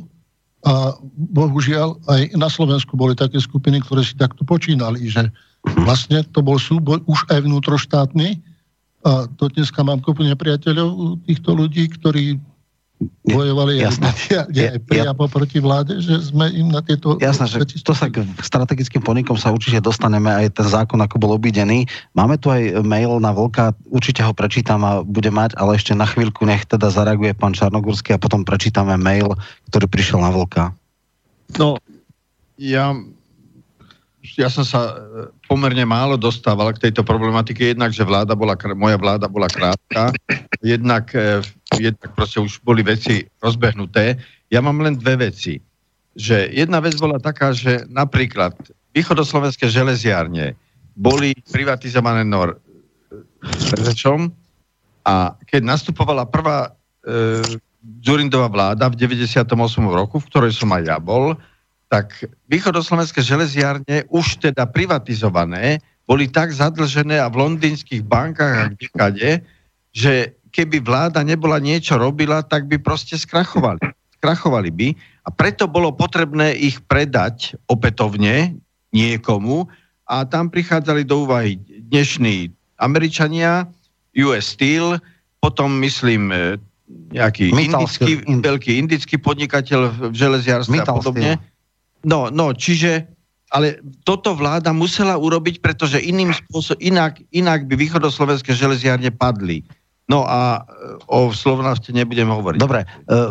a 0.66 0.92
bohužiaľ 1.32 1.96
aj 2.10 2.36
na 2.36 2.52
Slovensku 2.52 2.92
boli 2.92 3.16
také 3.16 3.40
skupiny, 3.40 3.80
ktoré 3.80 4.04
si 4.04 4.12
takto 4.18 4.44
počínali, 4.44 5.08
že 5.08 5.32
vlastne 5.84 6.20
to 6.36 6.44
bol 6.44 6.60
súboj 6.60 7.00
už 7.08 7.24
aj 7.32 7.48
vnútroštátny 7.48 8.36
a 9.00 9.24
to 9.40 9.48
dneska 9.56 9.80
mám 9.80 10.04
kopu 10.04 10.20
nepriateľov 10.28 11.24
týchto 11.24 11.56
ľudí, 11.56 11.88
ktorí 11.88 12.36
bojovali 13.24 13.80
aj, 13.84 13.96
aj, 13.96 14.52
aj 14.52 14.80
priamo 14.84 15.24
ja, 15.24 15.32
proti 15.32 15.58
vláde, 15.58 16.00
že 16.04 16.20
sme 16.20 16.52
im 16.52 16.68
na 16.68 16.84
tieto... 16.84 17.16
Jasné, 17.16 17.48
že 17.48 17.80
to 17.80 17.96
sa 17.96 18.12
k 18.12 18.20
strategickým 18.44 19.00
podnikom 19.00 19.40
sa 19.40 19.52
určite 19.52 19.80
dostaneme, 19.80 20.28
aj 20.28 20.60
ten 20.60 20.68
zákon 20.68 21.00
ako 21.00 21.16
bol 21.16 21.32
obidený. 21.32 21.88
Máme 22.12 22.36
tu 22.36 22.52
aj 22.52 22.84
mail 22.84 23.16
na 23.18 23.32
Vlka, 23.32 23.72
určite 23.88 24.20
ho 24.20 24.36
prečítam 24.36 24.84
a 24.84 25.00
bude 25.00 25.32
mať, 25.32 25.56
ale 25.56 25.80
ešte 25.80 25.96
na 25.96 26.04
chvíľku 26.04 26.44
nech 26.44 26.68
teda 26.68 26.92
zareaguje 26.92 27.32
pán 27.32 27.56
Čarnogurský 27.56 28.16
a 28.16 28.22
potom 28.22 28.44
prečítame 28.44 29.00
mail, 29.00 29.32
ktorý 29.72 29.88
prišiel 29.88 30.20
na 30.20 30.28
Vlka. 30.28 30.76
No, 31.56 31.80
ja 32.60 32.92
ja 34.36 34.52
som 34.52 34.64
sa 34.64 34.80
e, 34.84 34.94
pomerne 35.48 35.84
málo 35.88 36.20
dostával 36.20 36.76
k 36.76 36.88
tejto 36.88 37.00
problematike, 37.00 37.72
jednak, 37.72 37.92
že 37.92 38.04
vláda 38.04 38.36
bola, 38.36 38.52
moja 38.76 39.00
vláda 39.00 39.26
bola 39.26 39.48
krátka, 39.48 40.12
jednak, 40.60 41.08
e, 41.16 41.40
jednak 41.80 42.12
proste 42.12 42.40
už 42.40 42.60
boli 42.60 42.84
veci 42.84 43.24
rozbehnuté. 43.40 44.20
Ja 44.52 44.60
mám 44.60 44.80
len 44.84 45.00
dve 45.00 45.30
veci. 45.30 45.56
Že 46.18 46.52
jedna 46.52 46.84
vec 46.84 46.98
bola 47.00 47.16
taká, 47.16 47.56
že 47.56 47.86
napríklad 47.88 48.52
východoslovenské 48.92 49.70
železiárne 49.70 50.58
boli 50.98 51.32
privatizované 51.48 52.26
Nor 52.26 52.60
Prečom 53.72 54.28
a 55.06 55.32
keď 55.48 55.60
nastupovala 55.64 56.28
prvá 56.28 56.68
e, 56.68 57.40
Zurindová 58.04 58.52
vláda 58.52 58.92
v 58.92 59.00
98. 59.00 59.48
roku, 59.88 60.20
v 60.20 60.28
ktorej 60.28 60.52
som 60.52 60.68
aj 60.76 60.82
ja 60.84 60.98
bol, 61.00 61.32
tak 61.90 62.30
východoslovenské 62.46 63.18
železiárne 63.18 64.06
už 64.14 64.38
teda 64.38 64.70
privatizované 64.70 65.82
boli 66.06 66.30
tak 66.30 66.54
zadlžené 66.54 67.18
a 67.18 67.26
v 67.26 67.42
londýnskych 67.42 68.06
bankách 68.06 68.54
a 68.54 68.64
kdekade, 68.70 69.42
že 69.90 70.38
keby 70.54 70.78
vláda 70.86 71.26
nebola 71.26 71.58
niečo 71.58 71.98
robila, 71.98 72.46
tak 72.46 72.70
by 72.70 72.78
proste 72.78 73.18
skrachovali. 73.18 73.82
Skrachovali 74.22 74.70
by 74.70 74.88
a 75.26 75.28
preto 75.34 75.66
bolo 75.66 75.90
potrebné 75.90 76.54
ich 76.54 76.78
predať 76.86 77.58
opätovne 77.66 78.54
niekomu 78.94 79.66
a 80.06 80.22
tam 80.26 80.46
prichádzali 80.46 81.02
do 81.02 81.26
úvahy 81.26 81.58
dnešní 81.90 82.54
Američania, 82.78 83.66
US 84.14 84.54
Steel, 84.54 84.98
potom 85.42 85.78
myslím 85.82 86.34
e, 86.34 86.58
nejaký 87.14 87.54
indický, 87.54 88.12
veľký 88.26 88.72
indický 88.78 89.14
podnikateľ 89.18 90.10
v 90.10 90.14
železiarstve 90.14 90.82
a 90.82 90.86
podobne. 90.86 91.38
Steel 91.38 91.49
No, 92.04 92.32
no, 92.32 92.56
čiže, 92.56 93.04
ale 93.52 93.80
toto 94.08 94.32
vláda 94.32 94.72
musela 94.72 95.20
urobiť, 95.20 95.60
pretože 95.60 96.00
iným 96.00 96.32
spôsobom, 96.32 96.80
inak, 96.80 97.20
inak 97.34 97.68
by 97.68 97.74
východoslovenské 97.76 98.56
železiárne 98.56 99.12
padli. 99.12 99.64
No 100.10 100.26
a 100.26 100.58
e, 100.58 101.00
o 101.06 101.30
slovnosti 101.30 101.94
nebudem 101.94 102.26
hovoriť. 102.26 102.58
Dobre, 102.58 102.82
e, 102.82 102.86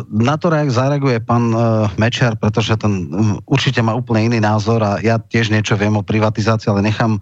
na 0.08 0.40
to 0.40 0.48
zareaguje 0.48 1.20
pán 1.20 1.52
e, 1.52 1.58
Mečer, 2.00 2.40
pretože 2.40 2.72
ten 2.80 3.12
určite 3.44 3.84
má 3.84 3.92
úplne 3.92 4.32
iný 4.32 4.40
názor 4.40 4.80
a 4.80 4.96
ja 5.04 5.20
tiež 5.20 5.52
niečo 5.52 5.76
viem 5.76 5.92
o 6.00 6.06
privatizácii, 6.06 6.72
ale 6.72 6.88
nechám 6.88 7.20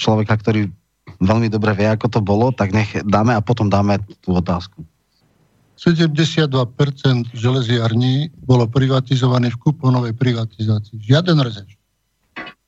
človeka, 0.00 0.40
ktorý 0.40 0.72
veľmi 1.20 1.52
dobre 1.52 1.76
vie, 1.76 1.84
ako 1.84 2.08
to 2.08 2.20
bolo, 2.24 2.56
tak 2.56 2.72
nech 2.72 2.88
dáme 3.04 3.36
a 3.36 3.44
potom 3.44 3.68
dáme 3.68 4.00
tú 4.24 4.32
otázku. 4.32 4.80
72% 5.76 7.32
železiarní 7.34 8.30
bolo 8.46 8.68
privatizovaných 8.68 9.58
v 9.58 9.60
kuponovej 9.70 10.14
privatizácii. 10.14 11.02
Žiaden 11.02 11.38
rezež. 11.42 11.70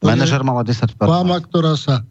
Manažer 0.02 0.42
mala 0.44 0.66
10%. 0.66 0.98
Fáma, 0.98 1.40
ktorá 1.40 1.78
sa... 1.78 2.04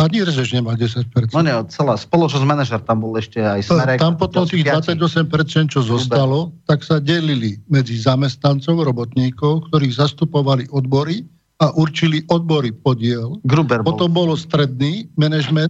Ani 0.00 0.24
rezež 0.24 0.56
nemal 0.56 0.72
10%. 0.72 1.04
No 1.36 1.44
nie, 1.44 1.52
celá 1.68 2.00
spoločnosť 2.00 2.48
manažer, 2.48 2.80
tam 2.80 3.04
bol 3.04 3.12
ešte 3.20 3.44
aj 3.44 3.60
Smerek. 3.60 4.00
Tam 4.00 4.16
potom 4.16 4.48
tých 4.48 4.64
28%, 4.64 5.68
čo 5.68 5.84
zostalo, 5.84 6.48
tak 6.64 6.80
sa 6.80 6.96
delili 6.96 7.60
medzi 7.68 8.00
zamestnancov, 8.00 8.88
robotníkov, 8.88 9.68
ktorých 9.68 9.92
zastupovali 10.00 10.64
odbory 10.72 11.28
a 11.60 11.76
určili 11.76 12.24
odbory 12.32 12.72
podiel. 12.72 13.36
Gruber 13.44 13.84
bol. 13.84 13.92
Potom 13.92 14.16
bolo 14.16 14.32
stredný 14.32 15.12
manažment, 15.20 15.68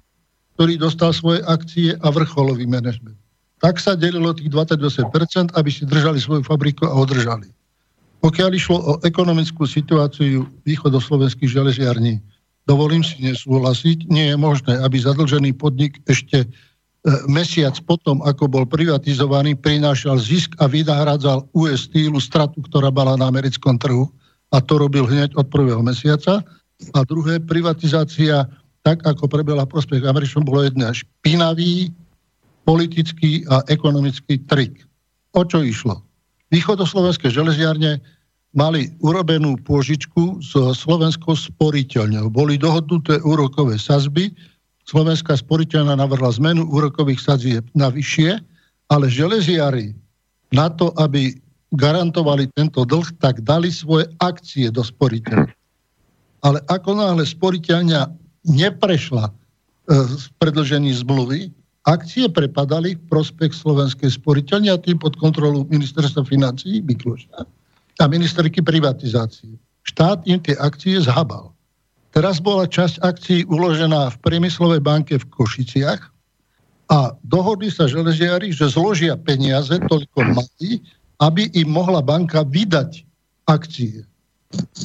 ktorý 0.54 0.78
dostal 0.78 1.10
svoje 1.10 1.42
akcie 1.42 1.98
a 1.98 2.06
vrcholový 2.14 2.70
manažment 2.70 3.18
tak 3.62 3.78
sa 3.78 3.94
delilo 3.94 4.34
tých 4.34 4.50
28%, 4.50 5.54
aby 5.54 5.70
si 5.70 5.86
držali 5.86 6.18
svoju 6.18 6.42
fabriku 6.42 6.90
a 6.90 6.98
održali. 6.98 7.46
Pokiaľ 8.18 8.50
išlo 8.54 8.78
o 8.78 8.92
ekonomickú 9.06 9.62
situáciu 9.70 10.50
východoslovenských 10.66 11.46
železiarní, 11.46 12.18
dovolím 12.66 13.06
si 13.06 13.22
nesúhlasiť, 13.22 14.10
nie 14.10 14.34
je 14.34 14.36
možné, 14.38 14.82
aby 14.82 14.98
zadlžený 14.98 15.54
podnik 15.58 16.02
ešte 16.10 16.42
e, 16.42 16.46
mesiac 17.30 17.78
potom, 17.86 18.18
ako 18.26 18.50
bol 18.50 18.64
privatizovaný, 18.66 19.54
prinášal 19.54 20.18
zisk 20.18 20.58
a 20.58 20.66
vynahradzal 20.66 21.46
US 21.54 21.86
Steelu 21.86 22.18
stratu, 22.18 22.62
ktorá 22.66 22.90
bola 22.90 23.14
na 23.14 23.30
americkom 23.30 23.78
trhu 23.78 24.10
a 24.50 24.58
to 24.58 24.74
robil 24.78 25.06
hneď 25.06 25.34
od 25.38 25.46
prvého 25.50 25.82
mesiaca. 25.82 26.42
A 26.94 26.98
druhé, 27.06 27.38
privatizácia, 27.38 28.46
tak 28.82 29.06
ako 29.06 29.30
prebehla 29.30 29.66
prospech 29.66 30.02
Američanom, 30.02 30.46
bolo 30.46 30.66
jedné 30.66 30.90
špinavý, 30.94 31.94
politický 32.62 33.42
a 33.50 33.62
ekonomický 33.66 34.42
trik. 34.46 34.82
O 35.34 35.42
čo 35.42 35.64
išlo? 35.64 36.02
Východoslovenské 36.52 37.32
železiarne 37.32 37.98
mali 38.52 38.92
urobenú 39.00 39.56
pôžičku 39.64 40.44
s 40.44 40.52
slovenskou 40.54 41.32
sporiteľňou. 41.32 42.28
Boli 42.28 42.60
dohodnuté 42.60 43.16
úrokové 43.24 43.80
sazby, 43.80 44.28
slovenská 44.84 45.40
sporiteľná 45.40 45.96
navrhla 45.96 46.28
zmenu 46.36 46.68
úrokových 46.68 47.20
sadzieb 47.24 47.64
na 47.72 47.88
vyššie, 47.88 48.36
ale 48.92 49.08
železiari 49.08 49.96
na 50.52 50.68
to, 50.68 50.92
aby 51.00 51.32
garantovali 51.72 52.52
tento 52.52 52.84
dlh, 52.84 53.08
tak 53.16 53.40
dali 53.40 53.72
svoje 53.72 54.04
akcie 54.20 54.68
do 54.68 54.84
sporiteľa. 54.84 55.48
Ale 56.44 56.60
ako 56.68 57.00
náhle 57.00 57.24
sporiteľňa 57.24 58.12
neprešla 58.44 59.30
e, 59.30 59.32
z 60.20 60.28
predlžení 60.36 60.92
zmluvy, 60.92 61.48
akcie 61.86 62.30
prepadali 62.30 62.94
v 62.94 63.02
prospech 63.10 63.50
slovenskej 63.50 64.14
sporiteľne 64.14 64.70
a 64.70 64.78
tým 64.78 64.98
pod 65.02 65.18
kontrolu 65.18 65.66
ministerstva 65.66 66.22
financí 66.22 66.82
Mikloša 66.82 67.42
a 67.98 68.04
ministerky 68.10 68.62
privatizácie. 68.62 69.58
Štát 69.82 70.22
im 70.30 70.38
tie 70.38 70.54
akcie 70.58 70.98
zhabal. 71.02 71.50
Teraz 72.14 72.38
bola 72.38 72.68
časť 72.68 73.02
akcií 73.02 73.40
uložená 73.48 74.14
v 74.14 74.20
priemyslovej 74.22 74.82
banke 74.84 75.18
v 75.18 75.26
Košiciach 75.32 76.00
a 76.92 76.98
dohodli 77.24 77.72
sa 77.72 77.88
železiari, 77.88 78.52
že 78.52 78.68
zložia 78.68 79.16
peniaze 79.16 79.80
toľko 79.88 80.20
mali, 80.36 80.84
aby 81.18 81.48
im 81.56 81.72
mohla 81.72 82.04
banka 82.04 82.44
vydať 82.44 83.02
akcie. 83.48 84.04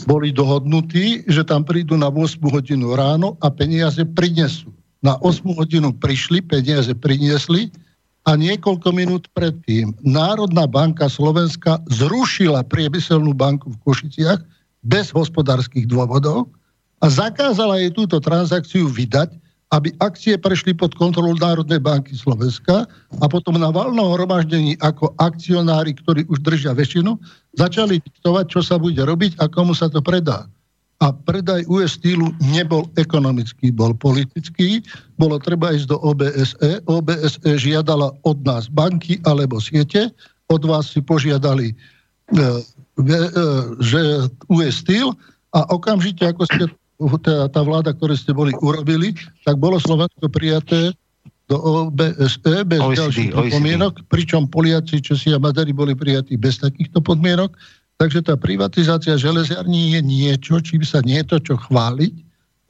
Boli 0.07 0.31
dohodnutí, 0.31 1.27
že 1.27 1.43
tam 1.43 1.67
prídu 1.67 1.99
na 1.99 2.07
8 2.07 2.39
hodinu 2.47 2.95
ráno 2.95 3.35
a 3.43 3.51
peniaze 3.51 4.07
prinesú 4.07 4.71
na 5.05 5.17
8 5.21 5.45
hodinu 5.57 5.93
prišli, 5.93 6.41
peniaze 6.41 6.93
priniesli 6.97 7.69
a 8.27 8.35
niekoľko 8.35 8.89
minút 8.91 9.23
predtým 9.31 9.95
Národná 10.03 10.67
banka 10.67 11.07
Slovenska 11.07 11.79
zrušila 11.87 12.65
priemyselnú 12.67 13.31
banku 13.31 13.71
v 13.71 13.81
Košiciach 13.87 14.41
bez 14.83 15.13
hospodárskych 15.15 15.87
dôvodov 15.87 16.51
a 16.99 17.05
zakázala 17.07 17.79
jej 17.79 17.91
túto 17.93 18.17
transakciu 18.17 18.89
vydať, 18.89 19.37
aby 19.71 19.91
akcie 19.99 20.39
prešli 20.39 20.71
pod 20.71 20.95
kontrolu 20.95 21.35
Národnej 21.37 21.79
banky 21.79 22.15
Slovenska 22.15 22.87
a 23.19 23.25
potom 23.27 23.59
na 23.59 23.67
valnom 23.67 24.15
hromaždení 24.15 24.79
ako 24.79 25.11
akcionári, 25.19 25.91
ktorí 25.93 26.23
už 26.31 26.39
držia 26.39 26.71
väčšinu, 26.71 27.19
začali 27.59 27.99
diktovať, 27.99 28.45
čo 28.47 28.63
sa 28.63 28.79
bude 28.79 28.99
robiť 28.99 29.39
a 29.43 29.51
komu 29.51 29.75
sa 29.75 29.91
to 29.91 29.99
predá 29.99 30.47
a 30.97 31.13
predaj 31.13 31.61
US 31.69 31.93
Steelu 31.93 32.33
nebol 32.41 32.89
ekonomický, 32.97 33.69
bol 33.69 33.93
politický. 33.93 34.81
Bolo 35.21 35.37
treba 35.37 35.69
ísť 35.69 35.93
do 35.93 35.97
OBSE. 36.01 36.81
OBSE 36.89 37.51
žiadala 37.53 38.09
od 38.25 38.37
nás 38.41 38.65
banky 38.65 39.21
alebo 39.29 39.61
siete. 39.61 40.09
Od 40.49 40.61
vás 40.65 40.89
si 40.89 41.01
požiadali 41.05 41.69
e, 41.69 41.75
e, 42.33 43.17
že 43.77 44.01
US 44.49 44.81
Steel 44.81 45.13
a 45.53 45.69
okamžite, 45.69 46.25
ako 46.25 46.49
ste 46.49 46.65
tá, 47.21 47.45
tá 47.45 47.61
vláda, 47.61 47.93
ktoré 47.93 48.17
ste 48.17 48.33
boli 48.33 48.57
urobili, 48.65 49.13
tak 49.45 49.61
bolo 49.61 49.77
Slovensko 49.77 50.25
prijaté 50.33 50.97
do 51.47 51.55
OBSE 51.61 52.65
bez 52.67 52.81
OECD, 52.81 52.99
ďalších 52.99 53.31
OECD. 53.31 53.53
podmienok, 53.55 53.93
pričom 54.11 54.49
Poliaci, 54.51 54.99
Česi 54.99 55.31
a 55.31 55.39
Maďari 55.39 55.71
boli 55.71 55.95
prijatí 55.95 56.35
bez 56.35 56.59
takýchto 56.59 56.99
podmienok 56.99 57.55
Takže 57.97 58.21
tá 58.21 58.37
privatizácia 58.37 59.17
železiarní 59.17 59.97
je 59.97 60.01
niečo, 60.05 60.61
čím 60.61 60.85
sa 60.85 61.01
nie 61.01 61.17
je 61.25 61.33
to 61.33 61.37
čo 61.41 61.55
chváliť, 61.57 62.13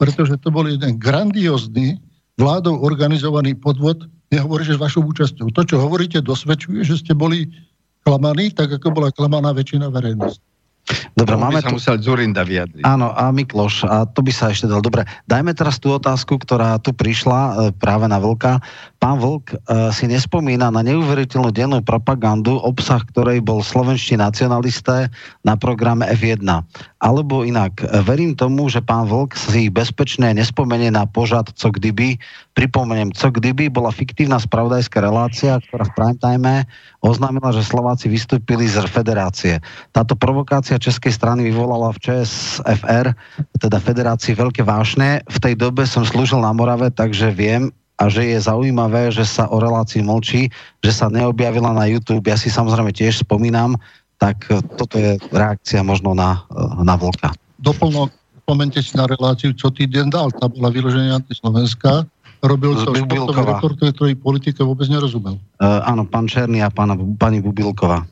pretože 0.00 0.40
to 0.40 0.48
bol 0.48 0.64
jeden 0.64 0.96
grandiózny 0.96 2.00
vládou 2.40 2.80
organizovaný 2.80 3.52
podvod, 3.52 4.08
nehovorí, 4.32 4.64
že 4.64 4.80
s 4.80 4.82
vašou 4.82 5.04
účasťou. 5.04 5.52
To, 5.52 5.62
čo 5.68 5.76
hovoríte, 5.84 6.24
dosvedčuje, 6.24 6.80
že 6.80 6.96
ste 7.04 7.12
boli 7.12 7.44
klamaní, 8.08 8.48
tak 8.56 8.72
ako 8.72 8.88
bola 8.96 9.12
klamaná 9.12 9.52
väčšina 9.52 9.92
verejnosti. 9.92 10.47
Dobre, 11.18 11.34
Tomu 11.34 11.50
máme 11.50 11.60
sa 11.60 11.68
tu... 11.68 11.76
musel 11.76 11.96
Zurinda 11.98 12.42
vyjadriť. 12.46 12.86
Áno, 12.86 13.10
a 13.10 13.28
Mikloš, 13.34 13.84
a 13.84 14.06
to 14.06 14.22
by 14.22 14.32
sa 14.32 14.54
ešte 14.54 14.70
dal. 14.70 14.78
Dobre, 14.78 15.02
dajme 15.26 15.50
teraz 15.52 15.82
tú 15.82 15.92
otázku, 15.92 16.38
ktorá 16.38 16.78
tu 16.78 16.94
prišla 16.94 17.40
e, 17.40 17.52
práve 17.74 18.06
na 18.06 18.22
Vlka. 18.22 18.62
Pán 19.02 19.18
Vlk 19.18 19.46
e, 19.50 19.56
si 19.90 20.06
nespomína 20.06 20.70
na 20.70 20.80
neuveriteľnú 20.86 21.50
dennú 21.50 21.82
propagandu, 21.82 22.62
obsah 22.62 23.02
ktorej 23.02 23.42
bol 23.42 23.60
slovenští 23.60 24.14
nacionalisté 24.14 25.10
na 25.42 25.58
programe 25.58 26.06
F1. 26.14 26.42
Alebo 27.02 27.42
inak, 27.42 27.82
e, 27.82 27.98
verím 28.06 28.38
tomu, 28.38 28.70
že 28.70 28.78
pán 28.78 29.10
Vlk 29.10 29.34
si 29.34 29.68
bezpečne 29.68 30.30
nespomenie 30.32 30.94
na 30.94 31.04
požad 31.04 31.50
Co 31.58 31.74
kdyby. 31.74 32.18
Pripomeniem, 32.54 33.14
Co 33.14 33.30
kdyby 33.30 33.70
bola 33.70 33.94
fiktívna 33.94 34.38
spravodajská 34.38 34.98
relácia, 35.02 35.62
ktorá 35.62 35.86
v 35.86 35.94
prime 35.94 36.18
time 36.18 36.46
oznámila, 36.98 37.54
že 37.54 37.62
Slováci 37.62 38.10
vystúpili 38.10 38.66
z 38.66 38.82
federácie. 38.90 39.62
Táto 39.94 40.18
provokácia 40.18 40.80
českej 40.80 41.14
strany 41.14 41.46
vyvolala 41.46 41.94
v 41.94 42.02
ČSFR, 42.02 43.14
teda 43.58 43.78
federácii, 43.78 44.34
veľké 44.34 44.66
vášne. 44.66 45.22
V 45.30 45.38
tej 45.38 45.54
dobe 45.54 45.86
som 45.86 46.02
slúžil 46.02 46.42
na 46.42 46.50
Morave, 46.50 46.90
takže 46.90 47.30
viem, 47.30 47.70
a 47.98 48.06
že 48.06 48.30
je 48.30 48.38
zaujímavé, 48.38 49.10
že 49.10 49.26
sa 49.26 49.50
o 49.50 49.58
relácii 49.58 50.06
mlčí, 50.06 50.54
že 50.86 50.92
sa 50.94 51.10
neobjavila 51.10 51.74
na 51.74 51.90
YouTube. 51.90 52.30
Ja 52.30 52.38
si 52.38 52.46
samozrejme 52.46 52.94
tiež 52.94 53.26
spomínam, 53.26 53.74
tak 54.22 54.46
toto 54.78 54.98
je 54.98 55.18
reakcia 55.34 55.82
možno 55.82 56.14
na, 56.14 56.46
na 56.78 56.94
Vlka. 56.94 57.34
Doplnok, 57.58 58.14
spomente 58.46 58.78
si 58.78 58.94
na 58.94 59.10
reláciu, 59.10 59.50
čo 59.50 59.74
týden 59.74 60.14
dal. 60.14 60.30
Tá 60.30 60.46
bola 60.46 60.70
vyloženie 60.70 61.10
antislovenská. 61.10 62.06
Robil 62.38 62.70
to 62.78 62.94
športový 62.94 63.42
rekord, 63.42 63.76
ktorý 63.82 64.14
politike 64.14 64.62
vôbec 64.62 64.86
nerozumel. 64.86 65.42
Uh, 65.58 65.82
áno, 65.82 66.06
pán 66.06 66.30
Černý 66.30 66.62
a 66.62 66.70
pána, 66.70 66.94
pani 66.94 67.42
Bubilková. 67.42 68.06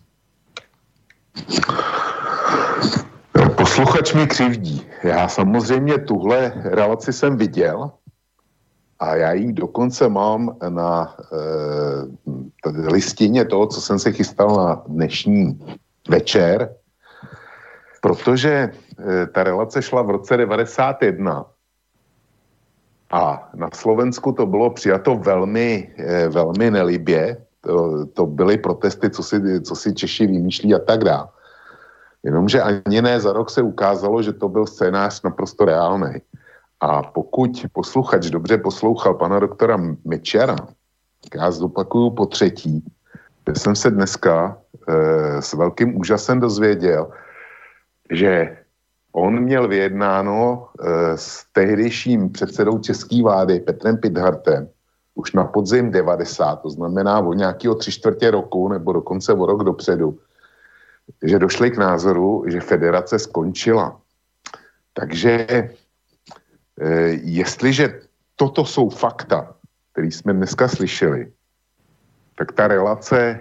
Posluchač 3.56 4.14
mi 4.14 4.26
křivdí. 4.26 4.82
Já 5.04 5.28
samozřejmě 5.28 5.98
tuhle 5.98 6.52
relaci 6.64 7.12
jsem 7.12 7.36
viděl 7.36 7.90
a 8.98 9.16
já 9.16 9.32
ji 9.32 9.52
dokonce 9.52 10.08
mám 10.08 10.56
na 10.68 11.14
e, 11.20 12.90
listině 12.92 13.44
toho, 13.44 13.66
co 13.66 13.80
jsem 13.80 13.98
se 13.98 14.12
chystal 14.12 14.56
na 14.56 14.82
dnešní 14.86 15.60
večer, 16.08 16.74
protože 18.00 18.50
e, 18.50 19.26
ta 19.26 19.44
relace 19.44 19.82
šla 19.82 20.02
v 20.02 20.10
roce 20.10 20.36
91 20.36 21.44
a 23.10 23.50
na 23.54 23.68
Slovensku 23.74 24.32
to 24.32 24.46
bylo 24.46 24.70
přijato 24.70 25.16
velmi, 25.16 25.94
e, 25.98 26.28
velmi 26.28 26.70
nelibě. 26.70 27.36
To, 27.60 28.06
to 28.06 28.26
byly 28.26 28.58
protesty, 28.58 29.10
co 29.10 29.22
si, 29.22 29.60
co 29.60 29.74
si 29.76 29.94
Češi 29.94 30.26
vymýšlí 30.26 30.74
a 30.74 30.78
tak 30.78 31.04
dále. 31.04 31.28
Jenomže 32.22 32.62
ani 32.62 33.02
ne 33.02 33.20
za 33.20 33.32
rok 33.32 33.50
se 33.50 33.62
ukázalo, 33.62 34.22
že 34.22 34.32
to 34.32 34.48
byl 34.48 34.66
scénář 34.66 35.22
naprosto 35.22 35.64
reálný. 35.64 36.14
A 36.80 37.02
pokud 37.02 37.66
posluchač 37.72 38.26
dobře 38.26 38.58
poslouchal 38.58 39.14
pana 39.14 39.38
doktora 39.38 39.78
Mečera, 40.04 40.56
já 41.34 41.50
zopakuju 41.50 42.10
po 42.10 42.26
třetí, 42.26 42.84
jsem 43.54 43.76
se 43.76 43.90
dneska 43.90 44.58
e, 44.88 45.42
s 45.42 45.52
velkým 45.52 46.00
úžasem 46.00 46.40
dozvěděl, 46.40 47.10
že 48.10 48.56
on 49.16 49.40
měl 49.40 49.68
vyjednáno 49.68 50.68
e, 50.68 51.16
s 51.16 51.44
tehdejším 51.52 52.30
předsedou 52.30 52.78
české 52.78 53.22
vlády 53.22 53.60
Petrem 53.60 53.96
Pidhartem 53.96 54.68
už 55.14 55.32
na 55.32 55.44
podzim 55.44 55.90
90, 55.90 56.56
to 56.56 56.70
znamená 56.70 57.20
o 57.20 57.32
nějakého 57.32 57.74
tři 57.74 57.92
čtvrtě 57.92 58.30
roku 58.30 58.68
nebo 58.68 58.92
dokonce 58.92 59.32
o 59.32 59.46
rok 59.46 59.64
dopředu, 59.64 60.18
že 61.22 61.38
došli 61.38 61.70
k 61.70 61.76
názoru, 61.76 62.44
že 62.46 62.60
federace 62.60 63.18
skončila. 63.18 64.00
Takže 64.92 65.32
e, 65.48 65.70
jestliže 67.22 68.00
toto 68.36 68.64
jsou 68.64 68.88
fakta, 68.88 69.54
které 69.92 70.06
jsme 70.06 70.32
dneska 70.32 70.68
slyšeli, 70.68 71.32
tak 72.38 72.52
ta 72.52 72.68
relace 72.68 73.16
e, 73.16 73.40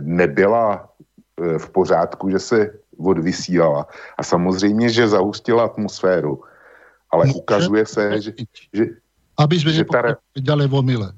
nebyla 0.00 0.88
v 1.58 1.70
pořádku, 1.70 2.30
že 2.30 2.38
se 2.38 2.81
odvysílala. 3.04 3.86
A 4.18 4.22
samozřejmě, 4.22 4.90
že 4.90 5.08
zahustila 5.08 5.64
atmosféru. 5.64 6.40
Ale 7.10 7.28
ukazuje 7.34 7.86
se, 7.86 8.20
že, 8.20 8.32
že, 8.72 8.84
Aby 9.36 9.60
sme 9.60 9.72
že 9.72 9.84
tá 9.84 10.16
ďalej 10.36 10.66
v 10.68 10.74
omyle. 10.74 11.08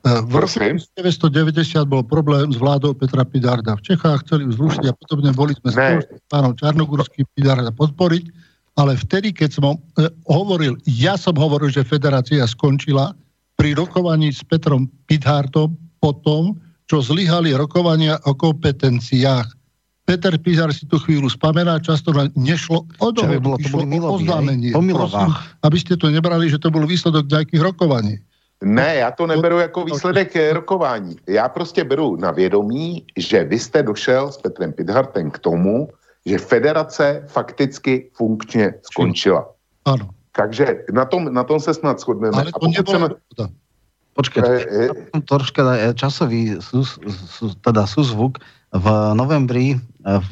V 0.00 0.32
roku 0.32 0.56
1990 0.56 1.84
bol 1.84 2.00
problém 2.00 2.48
s 2.48 2.56
vládou 2.56 2.96
Petra 2.96 3.20
Pidarda. 3.20 3.76
V 3.76 3.92
Čechách 3.92 4.24
chceli 4.24 4.48
zrušiť 4.48 4.88
a 4.88 4.96
podobne 4.96 5.30
boli 5.36 5.52
sme 5.60 5.70
spolu 5.76 6.00
s 6.08 6.24
pánom 6.32 6.56
Čarnogurským 6.56 7.28
Pidarda 7.36 7.68
podporiť, 7.68 8.24
ale 8.80 8.96
vtedy, 8.96 9.28
keď 9.36 9.50
som 9.52 9.76
e, 9.76 10.08
hovoril, 10.24 10.80
ja 10.88 11.20
som 11.20 11.36
hovoril, 11.36 11.68
že 11.68 11.84
federácia 11.84 12.40
skončila 12.48 13.12
pri 13.60 13.76
rokovaní 13.76 14.32
s 14.32 14.40
Petrom 14.40 14.88
Pidhartom 15.04 15.76
po 16.00 16.16
tom, 16.24 16.56
čo 16.88 17.04
zlyhali 17.04 17.52
rokovania 17.52 18.16
o 18.24 18.32
kompetenciách. 18.32 19.52
Peter 20.10 20.34
Pizar 20.38 20.70
si 20.74 20.82
tu 20.86 20.98
chvíľu 20.98 21.30
spamená, 21.30 21.78
často 21.78 22.10
na- 22.10 22.26
nešlo 22.34 22.82
o 22.98 23.08
dohodu, 23.14 23.38
bolo, 23.38 23.56
to 23.56 23.70
išlo 23.70 23.86
o 23.86 24.18
oznámenie. 24.18 24.70
Prosím, 24.74 25.30
aby 25.62 25.76
ste 25.78 25.94
to 25.94 26.10
nebrali, 26.10 26.50
že 26.50 26.58
to 26.58 26.68
bol 26.68 26.82
výsledok 26.82 27.30
nejakých 27.30 27.62
rokovaní. 27.62 28.18
Ne, 28.60 28.94
já 29.00 29.10
to 29.10 29.24
neberu 29.26 29.58
jako 29.58 29.84
výsledek 29.84 30.36
eh, 30.36 30.52
rokování. 30.52 31.16
Já 31.26 31.48
prostě 31.48 31.84
beru 31.84 32.16
na 32.16 32.30
vědomí, 32.30 33.04
že 33.16 33.44
vy 33.44 33.58
jste 33.58 33.82
došel 33.82 34.32
s 34.32 34.36
Petrem 34.36 34.72
Pidhartem 34.72 35.30
k 35.30 35.38
tomu, 35.38 35.88
že 36.26 36.38
federace 36.38 37.24
fakticky 37.26 38.10
funkčně 38.12 38.74
skončila. 38.92 39.48
Ano. 39.84 40.10
Takže 40.36 40.84
na 40.92 41.04
tom, 41.04 41.32
na 41.32 41.44
tom 41.44 41.60
se 41.60 41.74
snad 41.74 42.00
shodneme. 42.00 42.36
Ale 42.36 42.52
to 42.52 42.58
pokud 42.60 42.76
nebola 42.76 43.08
chceme- 43.32 43.48
Počkaj, 44.14 44.66
troška 45.24 45.62
eh, 45.80 45.94
časový 45.94 46.60
sus, 46.60 46.98
sus, 47.30 47.56
teda 47.64 47.86
súzvuk. 47.86 48.38
V 48.70 48.86
novembri 49.18 49.74
eh, 49.74 49.78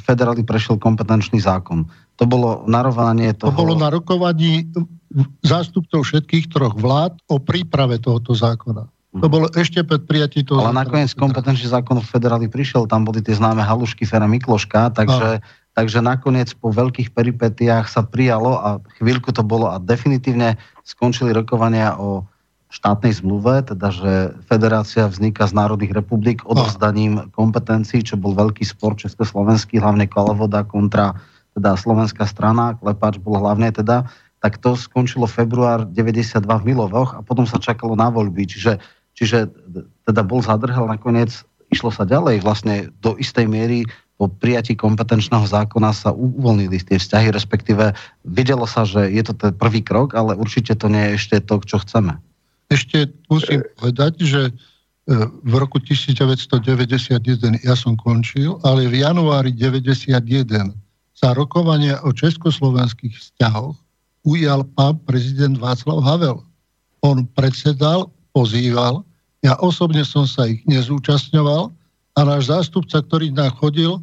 federáli 0.07 0.47
prešiel 0.47 0.79
kompetenčný 0.79 1.43
zákon. 1.43 1.91
To 2.19 2.25
bolo 2.27 2.67
narovnanie 2.67 3.35
To 3.39 3.51
toho... 3.51 3.55
bolo 3.55 3.75
na 3.79 3.91
rokovaní 3.91 4.67
zástupcov 5.43 6.05
všetkých 6.05 6.51
troch 6.51 6.75
vlád 6.79 7.19
o 7.31 7.39
príprave 7.39 7.99
tohoto 8.03 8.35
zákona. 8.35 8.91
To 9.19 9.27
bolo 9.27 9.49
ešte 9.57 9.81
pred 9.83 10.05
prijatím 10.05 10.45
toho 10.45 10.61
Ale 10.61 10.77
nakoniec 10.77 11.17
kompetenčný 11.17 11.73
zákon 11.73 11.97
v 11.99 12.07
federáli 12.07 12.47
prišiel, 12.47 12.85
tam 12.85 13.09
boli 13.09 13.25
tie 13.25 13.33
známe 13.33 13.65
halušky 13.65 14.05
Fera 14.05 14.29
Mikloška, 14.29 14.93
takže, 14.93 15.41
takže 15.73 15.99
nakoniec 16.05 16.53
po 16.53 16.69
veľkých 16.69 17.17
peripetiách 17.17 17.89
sa 17.89 18.05
prijalo 18.05 18.61
a 18.61 18.69
chvíľku 19.01 19.33
to 19.33 19.41
bolo 19.41 19.73
a 19.73 19.81
definitívne 19.81 20.61
skončili 20.85 21.33
rokovania 21.33 21.97
o 21.97 22.29
štátnej 22.69 23.17
zmluve, 23.17 23.65
teda 23.65 23.89
že 23.89 24.13
federácia 24.45 25.09
vzniká 25.09 25.49
z 25.49 25.57
národných 25.57 25.97
republik 25.97 26.45
odovzdaním 26.45 27.33
kompetencií, 27.33 28.05
čo 28.05 28.21
bol 28.21 28.37
veľký 28.37 28.61
spor 28.65 28.93
československý, 29.01 29.81
hlavne 29.81 30.05
Kalevoda 30.05 30.69
kontra 30.69 31.17
teda 31.57 31.75
slovenská 31.75 32.29
strana, 32.29 32.77
Klepač 32.77 33.19
bol 33.19 33.41
hlavne 33.41 33.73
teda, 33.73 34.07
tak 34.45 34.61
to 34.63 34.79
skončilo 34.79 35.27
február 35.27 35.89
92 35.91 36.45
v 36.45 36.67
Milovoch 36.69 37.17
a 37.17 37.25
potom 37.25 37.49
sa 37.49 37.59
čakalo 37.59 37.99
na 37.99 38.13
voľby, 38.13 38.47
čiže, 38.47 38.79
čiže 39.17 39.51
teda 40.07 40.23
bol 40.23 40.45
zadrhel 40.45 40.87
nakoniec, 40.87 41.43
išlo 41.73 41.91
sa 41.91 42.07
ďalej 42.07 42.45
vlastne 42.45 42.93
do 43.01 43.17
istej 43.19 43.49
miery 43.49 43.89
po 44.19 44.27
prijatí 44.27 44.75
kompetenčného 44.75 45.47
zákona 45.47 45.95
sa 45.95 46.11
uvoľnili 46.11 46.83
tie 46.83 46.99
vzťahy, 46.99 47.31
respektíve 47.31 47.95
videlo 48.27 48.67
sa, 48.67 48.83
že 48.83 49.07
je 49.15 49.23
to 49.23 49.33
ten 49.33 49.55
prvý 49.55 49.79
krok, 49.79 50.19
ale 50.19 50.35
určite 50.35 50.75
to 50.75 50.91
nie 50.91 51.15
je 51.15 51.17
ešte 51.23 51.37
to, 51.47 51.63
čo 51.63 51.79
chceme. 51.79 52.19
Ešte 52.69 53.09
musím 53.33 53.65
povedať, 53.81 54.13
že 54.25 54.43
e, 54.49 54.53
v 55.45 55.55
roku 55.57 55.81
1991 55.81 57.65
ja 57.65 57.75
som 57.75 57.97
končil, 57.97 58.61
ale 58.65 58.85
v 58.89 59.01
januári 59.01 59.57
91 59.57 60.77
sa 61.17 61.33
rokovania 61.33 61.99
o 62.05 62.13
československých 62.13 63.17
vzťahoch 63.17 63.75
ujal 64.29 64.69
pán 64.77 65.01
prezident 65.09 65.57
Václav 65.57 66.05
Havel. 66.05 66.45
On 67.01 67.25
predsedal, 67.33 68.13
pozýval, 68.37 69.03
ja 69.41 69.57
osobne 69.63 70.03
som 70.05 70.29
sa 70.29 70.51
ich 70.51 70.61
nezúčastňoval 70.69 71.71
a 72.19 72.21
náš 72.27 72.51
zástupca, 72.51 73.01
ktorý 73.01 73.31
nám 73.31 73.55
chodil, 73.57 73.97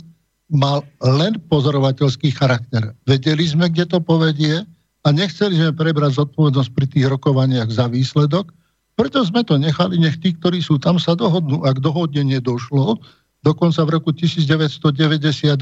mal 0.48 0.86
len 1.04 1.36
pozorovateľský 1.52 2.34
charakter. 2.34 2.94
Vedeli 3.04 3.44
sme, 3.46 3.68
kde 3.68 3.86
to 3.90 4.00
povedie 4.00 4.64
a 5.06 5.08
nechceli 5.14 5.54
sme 5.54 5.72
prebrať 5.78 6.18
zodpovednosť 6.18 6.72
pri 6.74 6.86
tých 6.90 7.06
rokovaniach 7.06 7.70
za 7.70 7.86
výsledok, 7.86 8.50
preto 8.98 9.22
sme 9.22 9.46
to 9.46 9.60
nechali, 9.60 10.02
nech 10.02 10.18
tí, 10.18 10.34
ktorí 10.34 10.64
sú 10.64 10.82
tam, 10.82 10.98
sa 10.98 11.14
dohodnú. 11.14 11.62
Ak 11.68 11.84
dohodne 11.84 12.26
nedošlo, 12.26 12.98
dokonca 13.44 13.84
v 13.86 13.90
roku 14.02 14.10
1992 14.16 15.62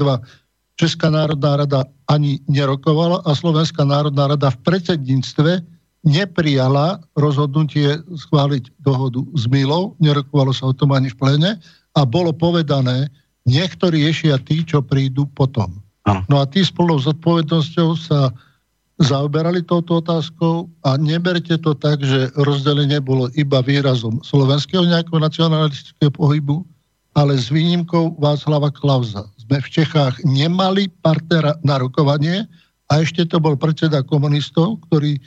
Česká 0.74 1.06
národná 1.06 1.54
rada 1.62 1.86
ani 2.10 2.42
nerokovala 2.50 3.22
a 3.22 3.30
Slovenská 3.30 3.86
národná 3.86 4.34
rada 4.34 4.50
v 4.50 4.58
predsedníctve 4.66 5.62
neprijala 6.02 6.98
rozhodnutie 7.14 8.02
schváliť 8.10 8.74
dohodu 8.82 9.22
s 9.38 9.46
Milou, 9.46 9.94
nerokovalo 10.02 10.50
sa 10.50 10.70
o 10.70 10.74
tom 10.74 10.90
ani 10.90 11.14
v 11.14 11.16
plene 11.16 11.50
a 11.94 12.00
bolo 12.02 12.34
povedané, 12.34 13.06
nech 13.46 13.78
to 13.78 13.88
riešia 13.88 14.42
tí, 14.42 14.66
čo 14.66 14.82
prídu 14.82 15.30
potom. 15.30 15.78
No 16.28 16.42
a 16.42 16.44
tí 16.44 16.60
spolu 16.60 17.00
zodpovednosťou 17.00 17.88
sa 17.96 18.34
zaoberali 19.02 19.66
touto 19.66 19.98
otázkou 19.98 20.70
a 20.86 20.94
neberte 20.94 21.58
to 21.58 21.74
tak, 21.74 21.98
že 21.98 22.30
rozdelenie 22.38 23.02
bolo 23.02 23.26
iba 23.34 23.58
výrazom 23.58 24.22
slovenského 24.22 24.86
nejakého 24.86 25.18
nacionalistického 25.18 26.14
pohybu, 26.14 26.62
ale 27.14 27.34
s 27.34 27.50
výnimkou 27.50 28.14
Václava 28.18 28.70
Klauza. 28.70 29.26
Sme 29.38 29.58
v 29.58 29.68
Čechách 29.70 30.22
nemali 30.22 30.90
partnera 31.02 31.58
na 31.66 31.82
rokovanie 31.82 32.46
a 32.90 33.02
ešte 33.02 33.26
to 33.26 33.42
bol 33.42 33.58
predseda 33.58 34.02
komunistov, 34.06 34.78
ktorý 34.90 35.18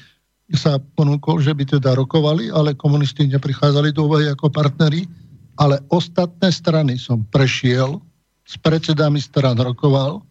sa 0.56 0.80
ponúkol, 0.95 1.44
že 1.44 1.52
by 1.52 1.68
teda 1.68 1.91
rokovali, 1.99 2.48
ale 2.56 2.72
komunisti 2.72 3.27
neprichádzali 3.27 3.91
do 3.91 4.07
úvahy 4.07 4.31
ako 4.31 4.48
partneri, 4.48 5.03
ale 5.60 5.84
ostatné 5.91 6.48
strany 6.56 6.95
som 6.95 7.27
prešiel, 7.35 7.99
s 8.48 8.56
predsedami 8.64 9.19
stran 9.19 9.60
rokoval 9.60 10.23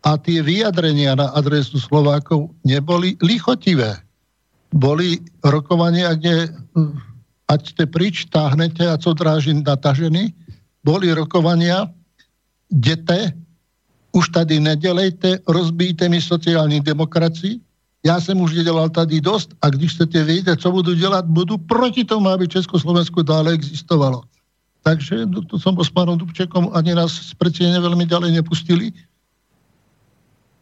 a 0.00 0.16
tie 0.16 0.40
vyjadrenia 0.40 1.12
na 1.16 1.28
adresu 1.36 1.76
Slovákov 1.76 2.52
neboli 2.64 3.20
lichotivé. 3.20 4.00
Boli 4.72 5.20
rokovania, 5.44 6.14
kde 6.16 6.48
hm, 6.76 6.94
ať 7.50 7.60
ste 7.74 7.84
prič, 7.84 8.30
táhnete 8.30 8.86
a 8.86 8.96
co 8.96 9.12
dráži 9.12 9.52
natažený. 9.52 10.32
Boli 10.86 11.12
rokovania, 11.12 11.90
dete, 12.70 13.34
už 14.16 14.28
tady 14.28 14.60
nedelejte, 14.60 15.38
rozbíjte 15.46 16.08
mi 16.08 16.20
sociální 16.20 16.80
demokracii, 16.80 17.60
já 18.06 18.20
jsem 18.20 18.40
už 18.40 18.52
dělal 18.64 18.88
tady 18.88 19.20
dost 19.20 19.54
a 19.62 19.70
když 19.70 19.94
chcete 19.94 20.24
vědět, 20.24 20.60
co 20.60 20.72
budu 20.72 20.94
dělat, 20.94 21.24
budu 21.26 21.58
proti 21.58 22.04
tomu, 22.04 22.28
aby 22.28 22.48
Československo 22.48 23.22
dále 23.22 23.52
existovalo. 23.52 24.22
Takže 24.82 25.28
to 25.52 25.60
som 25.60 25.76
bol 25.76 25.84
s 25.84 25.92
pánom 25.92 26.16
Dubčekom, 26.16 26.72
ani 26.72 26.96
nás 26.96 27.12
z 27.12 27.36
veľmi 27.60 28.08
ďalej 28.08 28.40
nepustili 28.40 28.96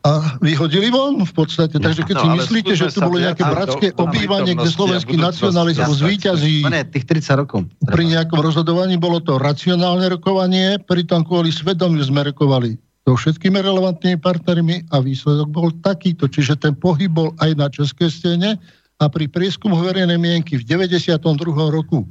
a 0.06 0.38
vyhodili 0.38 0.94
von 0.94 1.18
v 1.26 1.32
podstate. 1.34 1.82
Takže 1.82 2.06
keď 2.06 2.16
no, 2.16 2.22
si 2.22 2.28
myslíte, 2.38 2.72
že 2.78 2.86
tu 2.94 3.02
bolo 3.02 3.18
nejaké 3.18 3.42
bratské 3.42 3.86
obývanie, 3.98 4.54
kde 4.54 4.70
slovenský 4.70 5.18
nacionalizmus 5.18 5.98
zvýťazí 5.98 6.62
tých 6.94 7.04
30 7.04 7.42
rokov. 7.42 7.66
pri 7.82 8.04
nejakom 8.06 8.38
rozhodovaní, 8.38 8.94
bolo 8.94 9.18
to 9.18 9.42
racionálne 9.42 10.06
rokovanie, 10.06 10.78
pritom 10.86 11.26
kvôli 11.26 11.50
svedomiu 11.50 12.06
sme 12.06 12.30
rokovali 12.30 12.78
so 13.08 13.16
všetkými 13.16 13.58
relevantnými 13.58 14.20
partnermi 14.20 14.86
a 14.92 15.00
výsledok 15.02 15.48
bol 15.50 15.72
takýto. 15.82 16.28
Čiže 16.28 16.60
ten 16.60 16.76
pohyb 16.76 17.08
bol 17.08 17.32
aj 17.42 17.50
na 17.56 17.66
českej 17.66 18.12
scéne 18.12 18.60
a 19.00 19.04
pri 19.08 19.26
prieskumu 19.26 19.80
verejnej 19.80 20.20
mienky 20.20 20.60
v 20.60 20.64
92. 20.66 21.24
roku 21.72 22.06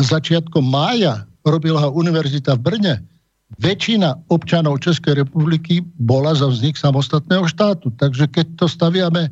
začiatkom 0.00 0.62
mája 0.62 1.26
robila 1.42 1.84
ho 1.86 1.90
univerzita 1.92 2.54
v 2.56 2.60
Brne, 2.62 2.94
väčšina 3.62 4.26
občanov 4.28 4.82
Českej 4.82 5.22
republiky 5.22 5.80
bola 6.02 6.34
za 6.34 6.50
vznik 6.50 6.74
samostatného 6.74 7.46
štátu. 7.46 7.94
Takže 7.94 8.26
keď 8.26 8.46
to 8.58 8.66
staviame, 8.66 9.30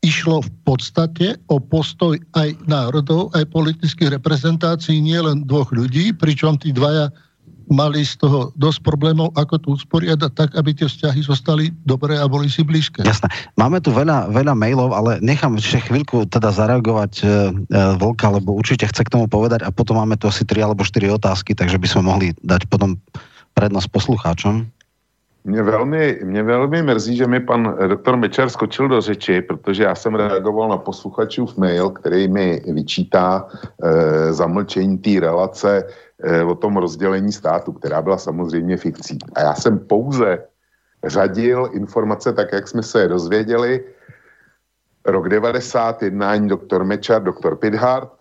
išlo 0.00 0.40
v 0.40 0.50
podstate 0.64 1.36
o 1.52 1.60
postoj 1.60 2.16
aj 2.32 2.56
národov, 2.64 3.28
aj 3.36 3.52
politických 3.52 4.16
reprezentácií, 4.16 4.96
nielen 4.96 5.44
dvoch 5.44 5.68
ľudí, 5.76 6.16
pričom 6.16 6.56
tí 6.56 6.72
dvaja 6.72 7.12
mali 7.70 8.02
z 8.02 8.18
toho 8.18 8.50
dosť 8.58 8.82
problémov, 8.82 9.30
ako 9.38 9.54
to 9.62 9.68
usporiadať 9.78 10.32
tak, 10.34 10.50
aby 10.58 10.74
tie 10.74 10.90
vzťahy 10.90 11.22
zostali 11.22 11.70
dobré 11.86 12.18
a 12.18 12.26
boli 12.26 12.50
si 12.50 12.66
blízke. 12.66 13.06
Jasné. 13.06 13.30
Máme 13.54 13.78
tu 13.78 13.94
veľa, 13.94 14.26
veľa 14.34 14.58
mailov, 14.58 14.90
ale 14.90 15.22
nechám 15.22 15.54
ešte 15.54 15.86
chvíľku 15.86 16.26
teda 16.26 16.50
zareagovať 16.50 17.12
e, 17.22 17.24
e, 17.24 17.30
Volka, 18.02 18.26
lebo 18.26 18.58
určite 18.58 18.90
chce 18.90 19.06
k 19.06 19.12
tomu 19.14 19.30
povedať 19.30 19.62
a 19.62 19.70
potom 19.70 20.02
máme 20.02 20.18
tu 20.18 20.26
asi 20.26 20.42
tri 20.42 20.66
alebo 20.66 20.82
štyri 20.82 21.14
otázky, 21.14 21.54
takže 21.54 21.78
by 21.78 21.86
sme 21.86 22.02
mohli 22.10 22.34
dať 22.42 22.66
potom 22.66 22.98
prednosť 23.60 23.88
poslucháčom. 23.92 24.66
Mě 25.44 25.62
velmi, 25.62 26.20
mě 26.24 26.42
velmi 26.42 26.82
mrzí, 26.82 27.16
že 27.16 27.26
mi 27.26 27.40
pan 27.40 27.76
doktor 27.88 28.16
Mečer 28.16 28.48
skočil 28.48 28.88
do 28.88 29.00
řeči, 29.00 29.40
protože 29.40 29.82
já 29.82 29.94
jsem 29.94 30.14
reagoval 30.14 30.68
na 30.68 30.76
posluchačův 30.76 31.56
mail, 31.56 31.90
který 31.90 32.28
mi 32.28 32.60
vyčítá 32.72 33.48
e, 33.48 34.32
zamlčení 34.32 34.98
té 34.98 35.20
relace 35.20 35.84
Eh, 36.22 36.44
o 36.44 36.54
tom 36.54 36.76
rozdělení 36.76 37.32
státu, 37.32 37.72
která 37.72 38.02
byla 38.02 38.18
samozřejmě 38.18 38.76
fikcí. 38.76 39.18
A 39.34 39.40
já 39.40 39.54
jsem 39.54 39.78
pouze 39.78 40.44
řadil 41.04 41.70
informace 41.72 42.32
tak, 42.32 42.52
jak 42.52 42.68
jsme 42.68 42.82
se 42.82 43.00
je 43.00 43.08
dozvěděli. 43.08 43.84
Rok 45.04 45.28
90, 45.28 46.02
jednání 46.02 46.48
doktor 46.48 46.84
Mečar, 46.84 47.22
doktor 47.22 47.56
Pidhart, 47.56 48.12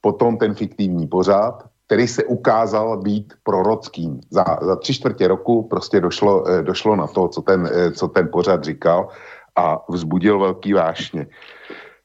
potom 0.00 0.36
ten 0.36 0.54
fiktivní 0.54 1.06
pořád, 1.06 1.64
který 1.86 2.08
se 2.08 2.24
ukázal 2.24 2.96
být 2.96 3.34
prorockým. 3.42 4.20
Za, 4.30 4.44
za 4.62 4.76
tři 4.76 4.94
čtvrtě 4.94 5.28
roku 5.28 5.62
prostě 5.62 6.00
došlo, 6.00 6.48
eh, 6.48 6.62
došlo 6.62 6.96
na 6.96 7.06
to, 7.06 7.28
co 7.28 7.42
ten, 7.42 7.68
eh, 7.72 7.90
co 7.90 8.08
ten 8.08 8.28
pořad 8.32 8.64
říkal 8.64 9.08
a 9.56 9.84
vzbudil 9.88 10.38
velký 10.38 10.72
vášně. 10.72 11.26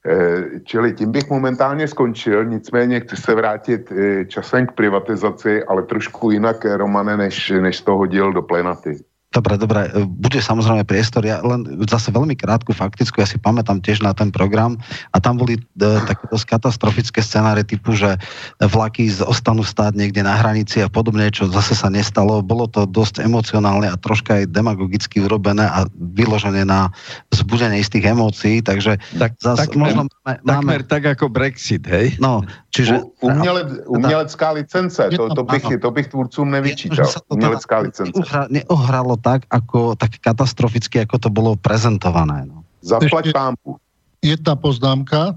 Eh, 0.05 0.59
čili 0.63 0.93
tím 0.93 1.11
bych 1.11 1.29
momentálně 1.29 1.87
skončil, 1.87 2.45
nicméně 2.45 2.99
chci 2.99 3.15
se 3.15 3.35
vrátit 3.35 3.93
časem 4.27 4.67
k 4.67 4.71
privatizaci, 4.71 5.63
ale 5.63 5.83
trošku 5.83 6.31
jinak, 6.31 6.65
Romane, 6.65 7.17
než, 7.17 7.49
než 7.49 7.81
to 7.81 7.95
hodil 7.95 8.33
do 8.33 8.41
plenaty. 8.41 8.99
Dobre, 9.29 9.61
dobre, 9.61 9.93
bude 10.09 10.41
samozrejme 10.41 10.89
priestor. 10.89 11.21
Ja 11.21 11.37
len 11.45 11.85
zase 11.85 12.09
veľmi 12.09 12.33
krátku 12.33 12.73
faktickú, 12.73 13.21
ja 13.21 13.29
si 13.29 13.37
pamätám 13.37 13.77
tiež 13.77 14.01
na 14.01 14.09
ten 14.09 14.33
program 14.33 14.81
a 15.13 15.21
tam 15.21 15.37
boli 15.37 15.53
e, 15.53 15.61
také 16.09 16.25
dosť 16.33 16.57
katastrofické 16.57 17.21
scenáre 17.21 17.61
typu, 17.61 17.93
že 17.93 18.17
vlaky 18.57 19.05
ostanú 19.21 19.61
stáť 19.61 19.93
niekde 19.93 20.25
na 20.25 20.33
hranici 20.33 20.81
a 20.81 20.89
podobne, 20.89 21.29
čo 21.29 21.45
zase 21.45 21.77
sa 21.77 21.93
nestalo. 21.93 22.41
Bolo 22.41 22.65
to 22.65 22.89
dosť 22.89 23.21
emocionálne 23.21 23.93
a 23.93 24.01
troška 24.01 24.41
aj 24.41 24.49
demagogicky 24.49 25.21
urobené 25.21 25.69
a 25.69 25.85
vyložené 25.93 26.65
na 26.65 26.89
vzbudenie 27.29 27.85
istých 27.85 28.09
emócií, 28.09 28.65
takže 28.65 28.97
tak, 29.13 29.37
zase 29.37 29.69
takmer, 29.69 29.93
možno 29.93 30.01
máme, 30.25 30.41
takmer 30.41 30.81
tak 30.89 31.05
ako 31.05 31.29
Brexit, 31.29 31.85
hej? 31.85 32.17
No, 32.17 32.41
čiže... 32.73 33.05
U, 33.21 33.29
uměle, 33.29 33.61
umělecká 33.85 34.57
licence, 34.57 35.09
to, 35.13 35.29
to, 35.37 35.43
bych, 35.45 35.65
to 35.77 35.89
bych 35.91 36.07
tvůrcům 36.07 36.51
nevyčítal. 36.51 37.05
Umělecká 37.29 37.79
licence. 37.85 38.11
Neohralo 38.49 39.18
tak, 39.19 39.45
ako, 39.51 39.93
tak 39.99 40.17
katastroficky, 40.23 41.03
ako 41.03 41.15
to 41.21 41.29
bolo 41.29 41.59
prezentované. 41.59 42.47
No. 42.47 42.63
Zaplať 42.81 43.35
pámpu. 43.35 43.75
Jedna 44.23 44.55
poznámka, 44.55 45.35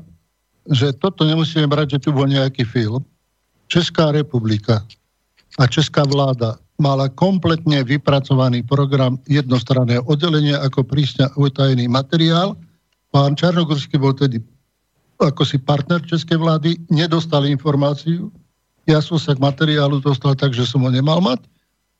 že 0.71 0.95
toto 0.95 1.27
nemusíme 1.27 1.67
brať, 1.67 1.99
že 1.99 2.09
tu 2.09 2.11
bol 2.15 2.27
nejaký 2.27 2.63
film. 2.63 3.03
Česká 3.67 4.15
republika 4.15 4.83
a 5.59 5.67
Česká 5.67 6.07
vláda 6.07 6.57
mala 6.81 7.07
kompletne 7.13 7.85
vypracovaný 7.87 8.65
program 8.67 9.21
jednostranného 9.31 10.03
oddelenia 10.09 10.59
ako 10.65 10.83
prísne 10.83 11.31
utajený 11.39 11.87
materiál. 11.87 12.59
Pán 13.13 13.37
Čarnogorský 13.39 14.01
bol 14.01 14.17
tedy 14.17 14.41
ako 15.23 15.47
si 15.47 15.55
partner 15.63 16.03
Českej 16.03 16.35
vlády, 16.35 16.83
nedostal 16.91 17.47
informáciu. 17.47 18.35
Ja 18.91 18.99
som 18.99 19.15
sa 19.23 19.39
k 19.39 19.45
materiálu 19.45 20.03
dostal 20.03 20.35
tak, 20.35 20.51
že 20.51 20.67
som 20.67 20.83
ho 20.83 20.91
nemal 20.91 21.23
mať 21.23 21.47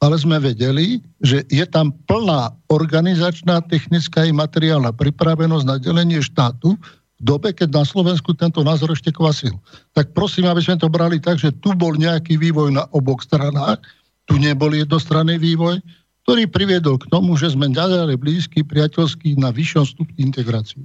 ale 0.03 0.19
sme 0.19 0.43
vedeli, 0.43 0.99
že 1.23 1.47
je 1.47 1.63
tam 1.71 1.95
plná 2.11 2.51
organizačná, 2.67 3.63
technická 3.71 4.27
i 4.27 4.35
materiálna 4.35 4.91
pripravenosť 4.91 5.65
na 5.65 5.79
delenie 5.79 6.19
štátu 6.19 6.75
v 6.75 7.23
dobe, 7.23 7.55
keď 7.55 7.71
na 7.71 7.85
Slovensku 7.87 8.35
tento 8.35 8.67
názor 8.67 8.91
ešte 8.91 9.15
kvasil. 9.15 9.55
Tak 9.95 10.11
prosím, 10.11 10.51
aby 10.51 10.59
sme 10.59 10.75
to 10.75 10.91
brali 10.91 11.23
tak, 11.23 11.39
že 11.39 11.55
tu 11.63 11.71
bol 11.79 11.95
nejaký 11.95 12.35
vývoj 12.35 12.75
na 12.75 12.91
oboch 12.91 13.23
stranách, 13.23 13.79
tu 14.27 14.43
nebol 14.43 14.75
jednostranný 14.75 15.39
vývoj, 15.39 15.79
ktorý 16.27 16.51
priviedol 16.51 16.99
k 16.99 17.07
tomu, 17.07 17.39
že 17.39 17.55
sme 17.55 17.71
ďalej 17.71 18.19
blízky, 18.19 18.67
priateľský 18.67 19.39
na 19.39 19.55
vyššom 19.55 19.87
stupni 19.87 20.19
integrácie. 20.27 20.83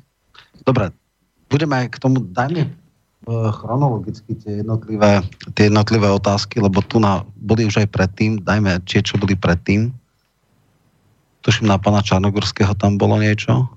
Dobre, 0.62 0.94
budeme 1.50 1.90
k 1.90 1.98
tomu, 1.98 2.22
dajme 2.22 2.70
chronologicky 3.28 4.38
tie 4.40 4.64
jednotlivé, 4.64 5.20
tie 5.58 5.68
jednotlivé 5.68 6.08
otázky, 6.08 6.64
lebo 6.64 6.80
tu 6.86 7.02
na, 7.02 7.28
boli 7.36 7.68
už 7.68 7.84
aj 7.84 7.88
predtým, 7.92 8.40
dajme 8.40 8.80
tie, 8.88 9.04
čo 9.04 9.20
boli 9.20 9.36
predtým. 9.36 9.92
Tuším, 11.44 11.68
na 11.68 11.76
pána 11.80 12.00
Čarnogorského 12.00 12.72
tam 12.78 12.96
bolo 12.96 13.20
niečo. 13.20 13.68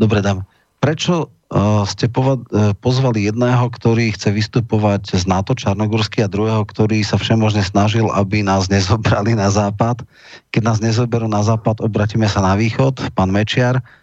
Dobre, 0.00 0.18
dám. 0.18 0.42
Prečo 0.82 1.30
uh, 1.30 1.86
ste 1.86 2.10
pova- 2.10 2.42
uh, 2.50 2.74
pozvali 2.74 3.30
jedného, 3.30 3.70
ktorý 3.70 4.10
chce 4.18 4.34
vystupovať 4.34 5.14
z 5.22 5.30
NATO 5.30 5.54
Čarnogorský 5.54 6.26
a 6.26 6.32
druhého, 6.32 6.66
ktorý 6.66 7.06
sa 7.06 7.22
všemožne 7.22 7.62
snažil, 7.62 8.10
aby 8.10 8.42
nás 8.42 8.66
nezobrali 8.66 9.38
na 9.38 9.46
západ? 9.46 10.02
Keď 10.50 10.62
nás 10.66 10.78
nezoberú 10.82 11.30
na 11.30 11.46
západ, 11.46 11.78
obratíme 11.78 12.26
sa 12.26 12.42
na 12.42 12.58
východ, 12.58 13.14
pán 13.14 13.30
Mečiar 13.30 13.78
Uh, 13.78 14.01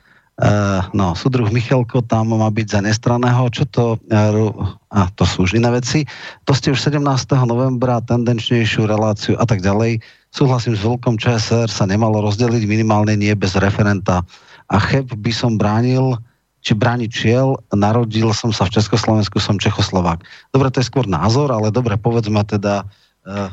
no, 0.96 1.12
súdruh 1.20 1.52
Michalko 1.52 2.00
tam 2.00 2.32
má 2.32 2.48
byť 2.48 2.68
za 2.68 2.80
nestraného. 2.80 3.52
Čo 3.52 3.64
to... 3.68 3.84
Uh, 4.08 4.78
a 4.90 5.06
to 5.14 5.28
sú 5.28 5.46
už 5.46 5.60
iné 5.60 5.70
veci. 5.70 6.08
To 6.50 6.56
ste 6.56 6.74
už 6.74 6.82
17. 6.82 7.06
novembra 7.46 8.02
tendenčnejšiu 8.02 8.90
reláciu 8.90 9.38
a 9.38 9.46
tak 9.46 9.62
ďalej. 9.62 10.02
Súhlasím 10.34 10.74
s 10.74 10.82
veľkom 10.82 11.20
ČSR 11.20 11.70
sa 11.70 11.86
nemalo 11.86 12.24
rozdeliť 12.26 12.66
minimálne 12.66 13.14
nie 13.14 13.30
bez 13.38 13.54
referenta. 13.60 14.26
A 14.72 14.76
cheb 14.82 15.12
by 15.14 15.30
som 15.30 15.62
bránil 15.62 16.18
či 16.60 16.76
brániť 16.76 17.10
čiel, 17.12 17.56
narodil 17.72 18.36
som 18.36 18.52
sa 18.52 18.68
v 18.68 18.76
Československu, 18.82 19.40
som 19.40 19.56
Čechoslovák. 19.62 20.20
Dobre, 20.52 20.68
to 20.74 20.84
je 20.84 20.90
skôr 20.92 21.08
názor, 21.08 21.54
ale 21.56 21.72
dobre, 21.72 21.96
povedzme 21.96 22.44
teda, 22.44 22.84
uh, 23.30 23.48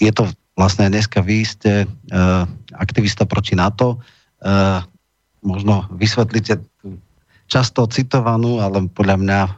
je 0.00 0.08
to 0.08 0.24
vlastne 0.54 0.86
dneska 0.86 1.18
vy 1.18 1.42
ste 1.42 1.82
aktivista 2.78 3.26
proti 3.26 3.58
NATO. 3.58 3.98
Možno 5.44 5.84
vysvetlíte 5.92 6.64
tú 6.80 6.98
často 7.46 7.84
citovanú, 7.86 8.64
ale 8.64 8.88
podľa 8.88 9.16
mňa 9.20 9.40
uh, 9.44 9.54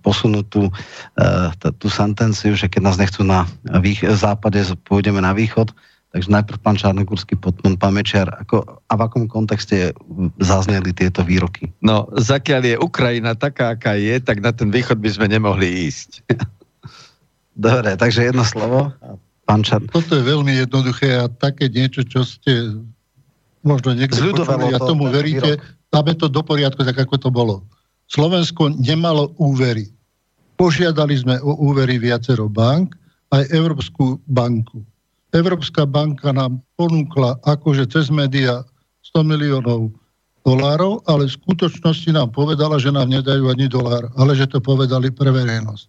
posunutú 0.00 0.72
uh, 0.72 1.52
tú 1.76 1.86
sentenciu, 1.92 2.56
že 2.56 2.72
keď 2.72 2.80
nás 2.80 2.96
nechcú 2.96 3.22
na 3.22 3.44
vých- 3.84 4.08
západe, 4.16 4.64
pôjdeme 4.88 5.20
na 5.20 5.36
východ. 5.36 5.70
Takže 6.12 6.28
najprv 6.28 6.58
pán 6.60 6.76
Čarnogórsky, 6.76 7.40
potom 7.40 7.72
pán 7.72 7.96
Mečiar. 7.96 8.28
Ako, 8.44 8.84
a 8.84 8.92
v 8.92 9.00
akom 9.00 9.24
kontexte 9.24 9.96
zazneli 10.36 10.92
tieto 10.92 11.24
výroky? 11.24 11.72
No, 11.80 12.04
zakiaľ 12.12 12.62
je 12.68 12.76
Ukrajina 12.76 13.32
taká, 13.32 13.72
aká 13.72 13.96
je, 13.96 14.20
tak 14.20 14.44
na 14.44 14.52
ten 14.52 14.68
východ 14.68 15.00
by 15.00 15.08
sme 15.08 15.32
nemohli 15.32 15.88
ísť. 15.88 16.20
Dobre, 17.56 17.96
takže 17.96 18.28
jedno 18.28 18.44
slovo. 18.44 18.92
Pán 19.48 19.64
Čar... 19.64 19.88
Toto 19.88 20.12
je 20.12 20.24
veľmi 20.24 20.52
jednoduché 20.52 21.16
a 21.16 21.32
také 21.32 21.72
niečo, 21.72 22.04
čo 22.04 22.28
ste 22.28 22.76
možno 23.62 23.94
niekto 23.94 24.18
počuli 24.30 24.74
a 24.74 24.78
tomu 24.78 25.08
veríte, 25.08 25.58
dáme 25.90 26.14
to 26.18 26.26
do 26.26 26.42
poriadku, 26.42 26.82
tak 26.82 26.98
ako 26.98 27.16
to 27.18 27.30
bolo. 27.30 27.66
Slovensko 28.10 28.74
nemalo 28.76 29.32
úvery. 29.40 29.88
Požiadali 30.60 31.16
sme 31.16 31.40
o 31.40 31.56
úvery 31.58 31.96
viacero 31.96 32.46
bank, 32.46 32.94
aj 33.32 33.48
Európsku 33.50 34.20
banku. 34.28 34.84
Európska 35.32 35.88
banka 35.88 36.28
nám 36.30 36.60
ponúkla 36.76 37.40
akože 37.48 37.88
cez 37.88 38.12
média 38.12 38.60
100 39.16 39.24
miliónov 39.24 39.88
dolárov, 40.44 41.00
ale 41.08 41.24
v 41.24 41.36
skutočnosti 41.40 42.12
nám 42.12 42.36
povedala, 42.36 42.76
že 42.76 42.92
nám 42.92 43.08
nedajú 43.08 43.48
ani 43.48 43.64
dolár, 43.70 44.12
ale 44.20 44.36
že 44.36 44.44
to 44.44 44.60
povedali 44.60 45.08
pre 45.08 45.32
verejnosť. 45.32 45.88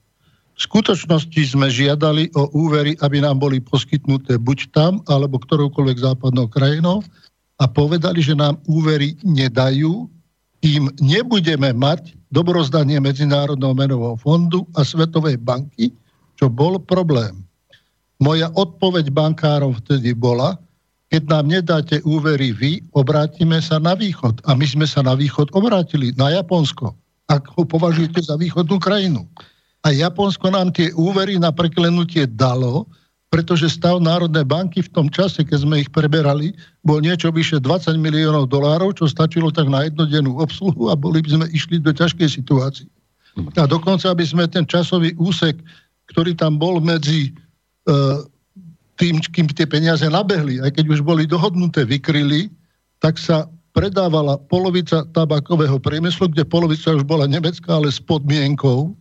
V 0.54 0.60
skutočnosti 0.70 1.42
sme 1.58 1.68
žiadali 1.68 2.30
o 2.38 2.48
úvery, 2.54 2.94
aby 3.02 3.26
nám 3.26 3.42
boli 3.42 3.58
poskytnuté 3.60 4.38
buď 4.38 4.70
tam, 4.70 5.02
alebo 5.10 5.42
ktoroukoľvek 5.42 5.98
západnou 5.98 6.46
krajinou 6.46 7.02
a 7.62 7.66
povedali, 7.70 8.24
že 8.24 8.34
nám 8.34 8.58
úvery 8.66 9.14
nedajú, 9.22 10.10
kým 10.64 10.90
nebudeme 11.04 11.76
mať 11.76 12.16
dobrozdanie 12.34 12.98
Medzinárodného 12.98 13.76
menového 13.78 14.18
fondu 14.18 14.66
a 14.74 14.82
Svetovej 14.82 15.38
banky, 15.38 15.94
čo 16.40 16.50
bol 16.50 16.82
problém. 16.82 17.46
Moja 18.18 18.50
odpoveď 18.56 19.12
bankárom 19.12 19.76
vtedy 19.84 20.16
bola, 20.16 20.58
keď 21.14 21.30
nám 21.30 21.46
nedáte 21.46 22.02
úvery 22.10 22.56
vy, 22.56 22.82
obrátime 22.98 23.62
sa 23.62 23.78
na 23.78 23.94
východ. 23.94 24.42
A 24.50 24.58
my 24.58 24.66
sme 24.66 24.90
sa 24.90 25.06
na 25.06 25.14
východ 25.14 25.54
obrátili, 25.54 26.10
na 26.18 26.34
Japonsko, 26.34 26.90
ak 27.30 27.54
ho 27.54 27.62
považujete 27.70 28.18
za 28.26 28.34
východnú 28.34 28.82
krajinu. 28.82 29.30
A 29.86 29.94
Japonsko 29.94 30.50
nám 30.50 30.74
tie 30.74 30.90
úvery 30.98 31.38
na 31.38 31.54
preklenutie 31.54 32.26
dalo, 32.26 32.90
pretože 33.34 33.66
stav 33.66 33.98
Národnej 33.98 34.46
banky 34.46 34.86
v 34.86 34.94
tom 34.94 35.10
čase, 35.10 35.42
keď 35.42 35.66
sme 35.66 35.82
ich 35.82 35.90
preberali, 35.90 36.54
bol 36.86 37.02
niečo 37.02 37.34
vyše 37.34 37.58
20 37.58 37.98
miliónov 37.98 38.46
dolárov, 38.46 38.94
čo 38.94 39.10
stačilo 39.10 39.50
tak 39.50 39.74
na 39.74 39.90
jednodennú 39.90 40.38
obsluhu 40.38 40.94
a 40.94 40.94
boli 40.94 41.26
by 41.26 41.42
sme 41.42 41.46
išli 41.50 41.82
do 41.82 41.90
ťažkej 41.90 42.30
situácie. 42.30 42.86
A 43.58 43.66
dokonca, 43.66 44.14
aby 44.14 44.22
sme 44.22 44.46
ten 44.46 44.70
časový 44.70 45.18
úsek, 45.18 45.58
ktorý 46.14 46.38
tam 46.38 46.62
bol 46.62 46.78
medzi 46.78 47.34
uh, 47.90 48.22
tým, 49.02 49.18
kým 49.18 49.50
tie 49.50 49.66
peniaze 49.66 50.06
nabehli, 50.06 50.62
aj 50.62 50.78
keď 50.78 50.94
už 50.94 51.02
boli 51.02 51.26
dohodnuté, 51.26 51.90
vykryli, 51.90 52.54
tak 53.02 53.18
sa 53.18 53.50
predávala 53.74 54.38
polovica 54.46 55.10
tabakového 55.18 55.82
priemyslu, 55.82 56.30
kde 56.30 56.46
polovica 56.46 56.94
už 56.94 57.02
bola 57.10 57.26
nemecká, 57.26 57.82
ale 57.82 57.90
s 57.90 57.98
podmienkou, 57.98 58.94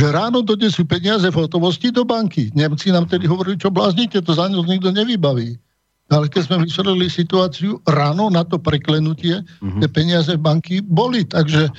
že 0.00 0.08
ráno 0.08 0.40
donesú 0.40 0.88
peniaze 0.88 1.28
v 1.28 1.36
hotovosti 1.44 1.92
do 1.92 2.08
banky. 2.08 2.48
Nemci 2.56 2.88
nám 2.88 3.04
tedy 3.04 3.28
hovorili, 3.28 3.60
čo 3.60 3.68
bláznite, 3.68 4.24
to 4.24 4.32
za 4.32 4.48
ňu 4.48 4.64
nikto 4.64 4.88
nevybaví. 4.88 5.60
Ale 6.10 6.26
keď 6.26 6.42
sme 6.48 6.66
vysvetlili 6.66 7.06
situáciu, 7.06 7.78
ráno 7.86 8.32
na 8.32 8.42
to 8.42 8.58
preklenutie 8.58 9.46
mm-hmm. 9.46 9.78
tie 9.78 9.88
peniaze 9.92 10.32
v 10.34 10.42
banky 10.42 10.74
boli. 10.82 11.22
Takže 11.22 11.70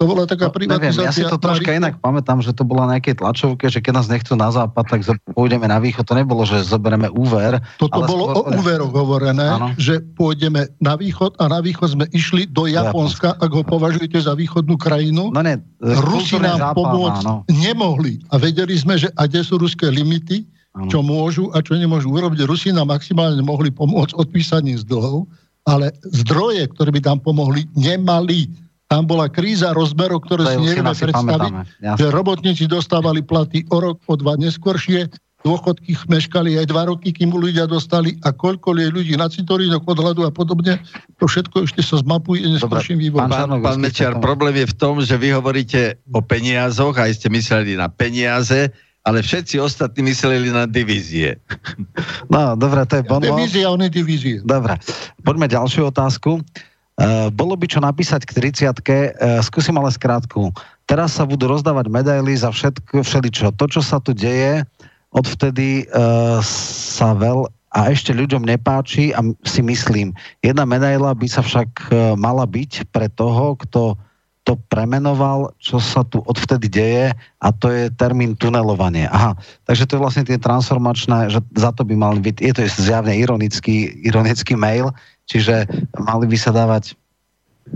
to 0.00 0.08
bola 0.08 0.24
taká 0.24 0.48
no, 0.48 0.56
privatizácia. 0.56 0.96
Neviem, 0.96 1.12
ja 1.12 1.12
si 1.12 1.28
to 1.28 1.36
troška 1.36 1.76
inak 1.76 2.00
pamätám, 2.00 2.40
že 2.40 2.56
to 2.56 2.64
bola 2.64 2.88
na 2.88 2.96
nejakej 2.96 3.20
tlačovke, 3.20 3.68
že 3.68 3.84
keď 3.84 4.00
nás 4.00 4.08
nechcú 4.08 4.32
na 4.32 4.48
západ, 4.48 4.88
tak 4.88 5.00
pôjdeme 5.36 5.68
na 5.68 5.76
východ. 5.76 6.08
To 6.08 6.16
nebolo, 6.16 6.48
že 6.48 6.64
zoberieme 6.64 7.12
úver. 7.12 7.60
Toto 7.76 8.00
bolo 8.08 8.32
skôr... 8.32 8.48
o 8.48 8.64
úveroch 8.64 8.92
hovorené, 8.96 9.44
ano. 9.44 9.76
že 9.76 10.00
pôjdeme 10.16 10.72
na 10.80 10.96
východ 10.96 11.36
a 11.36 11.52
na 11.52 11.60
východ 11.60 12.00
sme 12.00 12.08
išli 12.16 12.48
do 12.48 12.64
Japonska, 12.64 13.36
Japonska. 13.36 13.44
ak 13.44 13.50
ho 13.52 13.60
považujete 13.60 14.18
za 14.24 14.32
východnú 14.32 14.80
krajinu. 14.80 15.28
No 15.36 15.40
ne, 15.44 15.60
Rusi 15.84 16.40
nám 16.40 16.72
západ, 16.72 16.80
pomôcť 16.80 17.24
áno. 17.28 17.44
nemohli. 17.52 18.24
A 18.32 18.40
vedeli 18.40 18.80
sme, 18.80 18.96
že 18.96 19.12
a 19.20 19.28
kde 19.28 19.44
sú 19.44 19.60
ruské 19.60 19.92
limity, 19.92 20.48
ano. 20.80 20.88
čo 20.88 21.04
môžu 21.04 21.52
a 21.52 21.60
čo 21.60 21.76
nemôžu 21.76 22.08
urobiť. 22.08 22.48
Rusi 22.48 22.72
nám 22.72 22.88
maximálne 22.88 23.44
mohli 23.44 23.68
pomôcť 23.68 24.16
odpísaním 24.16 24.80
z 24.80 24.88
dlhov, 24.88 25.28
ale 25.68 25.92
zdroje, 26.08 26.72
ktoré 26.72 26.88
by 26.88 27.04
tam 27.04 27.20
pomohli, 27.20 27.68
nemali 27.76 28.48
tam 28.90 29.06
bola 29.06 29.30
kríza 29.30 29.70
rozmerov, 29.70 30.26
ktoré 30.26 30.50
si 30.50 30.58
nevieme 30.66 30.90
predstaviť, 30.90 31.52
že 31.94 32.06
robotníci 32.10 32.66
dostávali 32.66 33.22
platy 33.22 33.62
o 33.70 33.78
rok, 33.78 34.02
o 34.10 34.18
dva 34.18 34.34
neskôršie, 34.34 35.06
dôchodky 35.46 35.94
meškali 36.10 36.58
aj 36.58 36.66
dva 36.68 36.90
roky, 36.90 37.14
kým 37.14 37.30
ľudia 37.30 37.70
dostali 37.70 38.18
a 38.26 38.34
koľko 38.34 38.74
je 38.76 38.90
ľudí 38.90 39.14
na 39.14 39.30
cintorínoch 39.30 39.86
od 39.86 39.94
hladu 39.96 40.26
a 40.26 40.34
podobne. 40.34 40.82
To 41.22 41.30
všetko 41.30 41.70
ešte 41.70 41.86
sa 41.86 42.02
zmapuje 42.02 42.44
neskôrším 42.44 42.98
vývojom. 42.98 43.30
Pán, 43.30 43.62
pán 43.62 43.78
Mečiar, 43.78 44.18
problém 44.18 44.58
je 44.58 44.66
v 44.68 44.76
tom, 44.76 44.98
že 45.00 45.14
vy 45.14 45.38
hovoríte 45.38 46.02
o 46.10 46.20
peniazoch 46.20 46.98
a 46.98 47.06
ste 47.14 47.30
mysleli 47.30 47.78
na 47.78 47.86
peniaze, 47.88 48.74
ale 49.06 49.24
všetci 49.24 49.62
ostatní 49.62 50.12
mysleli 50.12 50.52
na 50.52 50.68
divízie. 50.68 51.40
No, 52.28 52.52
dobre, 52.52 52.84
to 52.84 53.00
je 53.00 53.04
bonbon. 53.06 53.38
Divízia, 53.38 53.72
on 53.72 53.80
je 53.80 53.88
divízie. 53.88 54.36
Dobre, 54.44 54.76
poďme 55.24 55.48
ďalšiu 55.48 55.88
otázku. 55.88 56.42
Uh, 57.00 57.32
bolo 57.32 57.56
by 57.56 57.64
čo 57.64 57.80
napísať 57.80 58.28
k 58.28 58.52
30 58.60 58.76
uh, 58.76 59.40
skúsim 59.40 59.72
ale 59.80 59.88
skrátku. 59.88 60.52
Teraz 60.84 61.16
sa 61.16 61.24
budú 61.24 61.48
rozdávať 61.48 61.88
medaily 61.88 62.36
za 62.36 62.52
všetko, 62.52 63.00
všeličo. 63.00 63.56
To, 63.56 63.64
čo 63.64 63.80
sa 63.80 64.04
tu 64.04 64.12
deje, 64.12 64.68
odvtedy 65.08 65.88
uh, 65.88 66.44
sa 66.44 67.16
veľ 67.16 67.48
a 67.70 67.88
ešte 67.88 68.10
ľuďom 68.10 68.44
nepáči 68.44 69.14
a 69.14 69.22
si 69.46 69.62
myslím, 69.62 70.10
jedna 70.42 70.66
medaila 70.66 71.14
by 71.14 71.30
sa 71.30 71.38
však 71.38 71.94
mala 72.18 72.42
byť 72.42 72.90
pre 72.90 73.06
toho, 73.14 73.54
kto 73.62 73.94
to 74.44 74.56
premenoval, 74.72 75.52
čo 75.60 75.76
sa 75.78 76.00
tu 76.02 76.24
odvtedy 76.24 76.66
deje 76.72 77.06
a 77.14 77.48
to 77.52 77.68
je 77.68 77.92
termín 77.92 78.32
tunelovanie. 78.34 79.04
Aha, 79.06 79.36
takže 79.68 79.84
to 79.84 79.96
je 79.96 80.02
vlastne 80.02 80.24
tie 80.24 80.40
transformačné, 80.40 81.28
že 81.28 81.44
za 81.54 81.70
to 81.76 81.84
by 81.84 81.94
mal 81.94 82.16
byť, 82.16 82.36
je 82.40 82.52
to 82.56 82.60
zjavne 82.80 83.12
ironický, 83.12 83.92
ironický 84.00 84.56
mail, 84.56 84.96
čiže 85.28 85.68
mali 86.00 86.24
by 86.24 86.36
sa 86.40 86.56
dávať 86.56 86.96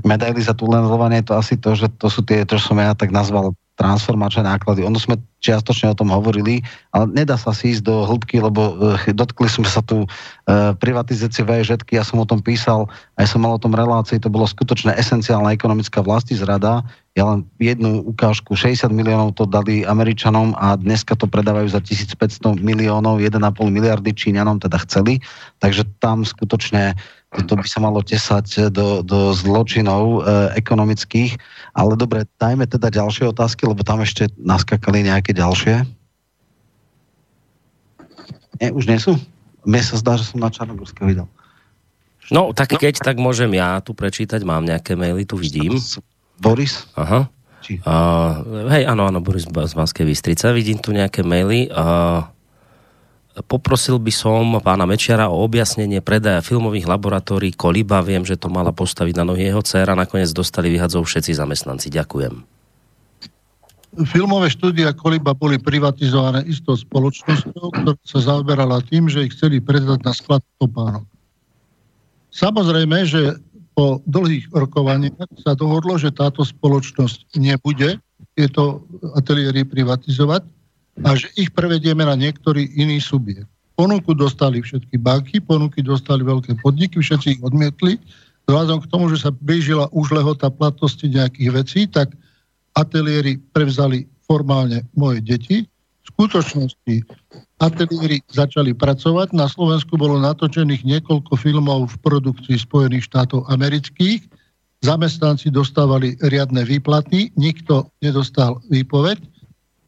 medaily 0.02 0.40
za 0.42 0.56
tunelovanie, 0.56 1.22
to 1.22 1.36
asi 1.38 1.54
to, 1.54 1.76
že 1.76 1.86
to 2.00 2.08
sú 2.10 2.24
tie, 2.24 2.42
čo 2.48 2.58
som 2.58 2.80
ja 2.80 2.96
tak 2.96 3.14
nazval 3.14 3.54
transformačné 3.74 4.46
náklady. 4.46 4.86
Ono 4.86 4.98
sme 4.98 5.18
čiastočne 5.42 5.92
o 5.92 5.98
tom 5.98 6.08
hovorili, 6.08 6.62
ale 6.94 7.10
nedá 7.12 7.36
sa 7.36 7.52
si 7.52 7.74
ísť 7.74 7.84
do 7.84 8.06
hĺbky, 8.06 8.40
lebo 8.40 8.78
uh, 8.80 8.96
dotkli 9.12 9.50
sme 9.50 9.68
sa 9.68 9.84
tu 9.84 10.06
uh, 10.06 10.72
privatizácie 10.78 11.44
VŽ, 11.44 11.84
ja 11.92 12.06
som 12.06 12.22
o 12.22 12.26
tom 12.26 12.40
písal, 12.40 12.88
aj 13.20 13.28
som 13.28 13.44
mal 13.44 13.52
o 13.52 13.60
tom 13.60 13.76
relácii, 13.76 14.22
to 14.22 14.32
bolo 14.32 14.46
skutočne 14.48 14.96
esenciálna 14.96 15.52
ekonomická 15.52 16.00
vlasti 16.00 16.38
zrada. 16.38 16.86
Ja 17.18 17.28
len 17.28 17.46
jednu 17.58 18.02
ukážku, 18.14 18.56
60 18.56 18.88
miliónov 18.94 19.36
to 19.36 19.44
dali 19.44 19.84
Američanom 19.84 20.56
a 20.56 20.74
dneska 20.78 21.18
to 21.18 21.28
predávajú 21.28 21.70
za 21.70 21.82
1500 21.82 22.58
miliónov, 22.58 23.20
1,5 23.20 23.38
miliardy 23.68 24.10
Číňanom 24.14 24.62
teda 24.62 24.80
chceli, 24.86 25.20
takže 25.58 25.86
tam 26.02 26.24
skutočne 26.24 26.96
to 27.42 27.58
by 27.58 27.66
sa 27.66 27.82
malo 27.82 27.98
tesať 27.98 28.70
do, 28.70 29.02
do 29.02 29.34
zločinov 29.34 30.22
e, 30.22 30.54
ekonomických. 30.54 31.34
Ale 31.74 31.98
dobre, 31.98 32.22
dajme 32.38 32.70
teda 32.70 32.94
ďalšie 32.94 33.34
otázky, 33.34 33.66
lebo 33.66 33.82
tam 33.82 33.98
ešte 33.98 34.30
naskakali 34.38 35.02
nejaké 35.02 35.34
ďalšie. 35.34 35.82
Nie, 38.62 38.70
už 38.70 38.86
nie 38.86 39.02
sú? 39.02 39.18
Mne 39.66 39.82
sa 39.82 39.98
zdá, 39.98 40.14
že 40.14 40.30
som 40.30 40.38
na 40.38 40.52
Čarnogórske 40.52 41.02
videl. 41.02 41.26
No, 42.30 42.54
tak 42.56 42.72
keď, 42.78 43.02
tak 43.02 43.20
môžem 43.20 43.52
ja 43.52 43.82
tu 43.84 43.92
prečítať, 43.92 44.40
mám 44.46 44.64
nejaké 44.64 44.96
maily, 44.96 45.28
tu 45.28 45.36
vidím. 45.36 45.76
Boris? 46.40 46.86
Aha. 46.96 47.28
Uh, 47.64 48.68
hej, 48.68 48.84
áno, 48.84 49.08
áno, 49.08 49.24
Boris 49.24 49.48
z 49.48 49.74
Banskej 49.74 50.04
Bystrice. 50.04 50.52
Vidím 50.52 50.76
tu 50.76 50.92
nejaké 50.92 51.24
maily. 51.24 51.72
Uh, 51.72 52.28
Poprosil 53.34 53.98
by 53.98 54.12
som 54.14 54.62
pána 54.62 54.86
Mečiara 54.86 55.26
o 55.26 55.42
objasnenie 55.42 55.98
predaja 55.98 56.38
filmových 56.38 56.86
laboratórií 56.86 57.50
Koliba. 57.50 57.98
Viem, 57.98 58.22
že 58.22 58.38
to 58.38 58.46
mala 58.46 58.70
postaviť 58.70 59.14
na 59.18 59.26
nohy 59.26 59.50
jeho 59.50 59.58
dcera. 59.58 59.98
Nakoniec 59.98 60.30
dostali 60.30 60.70
vyhadzov 60.70 61.02
všetci 61.02 61.34
zamestnanci. 61.34 61.90
Ďakujem. 61.90 62.46
Filmové 64.06 64.54
štúdia 64.54 64.94
Koliba 64.94 65.34
boli 65.34 65.58
privatizované 65.58 66.46
istou 66.46 66.78
spoločnosťou, 66.78 67.74
ktorá 67.74 67.98
sa 68.06 68.20
zaoberala 68.22 68.78
tým, 68.86 69.10
že 69.10 69.26
ich 69.26 69.34
chceli 69.34 69.58
predať 69.58 69.98
na 70.06 70.14
sklad 70.14 70.42
topánok. 70.62 71.06
Samozrejme, 72.30 73.06
že 73.06 73.38
po 73.74 73.98
dlhých 74.06 74.50
rokovaniach 74.54 75.26
sa 75.42 75.58
dohodlo, 75.58 75.98
že 75.98 76.14
táto 76.14 76.46
spoločnosť 76.46 77.34
nebude 77.38 77.98
tieto 78.38 78.86
ateliéry 79.18 79.66
privatizovať 79.66 80.46
a 81.02 81.18
že 81.18 81.26
ich 81.34 81.50
prevedieme 81.50 82.06
na 82.06 82.14
niektorý 82.14 82.70
iný 82.78 83.02
subjekt. 83.02 83.50
Ponuku 83.74 84.14
dostali 84.14 84.62
všetky 84.62 84.94
banky, 85.02 85.42
ponuky 85.42 85.82
dostali 85.82 86.22
veľké 86.22 86.62
podniky, 86.62 87.02
všetci 87.02 87.26
ich 87.38 87.42
odmietli. 87.42 87.98
Vzhľadom 88.46 88.86
k 88.86 88.90
tomu, 88.92 89.10
že 89.10 89.26
sa 89.26 89.34
blížila 89.34 89.90
už 89.90 90.14
lehota 90.14 90.46
platnosti 90.46 91.02
nejakých 91.02 91.50
vecí, 91.50 91.80
tak 91.90 92.14
ateliéry 92.78 93.42
prevzali 93.50 94.06
formálne 94.30 94.86
moje 94.94 95.18
deti. 95.26 95.66
V 96.04 96.06
skutočnosti 96.14 97.02
ateliéry 97.58 98.22
začali 98.30 98.76
pracovať. 98.76 99.34
Na 99.34 99.50
Slovensku 99.50 99.98
bolo 99.98 100.22
natočených 100.22 100.86
niekoľko 100.86 101.34
filmov 101.34 101.90
v 101.90 101.96
produkcii 102.04 102.60
Spojených 102.60 103.10
štátov 103.10 103.50
amerických. 103.50 104.22
Zamestnanci 104.84 105.48
dostávali 105.48 106.14
riadne 106.20 106.62
výplaty, 106.62 107.32
nikto 107.40 107.88
nedostal 108.04 108.60
výpoveď, 108.68 109.16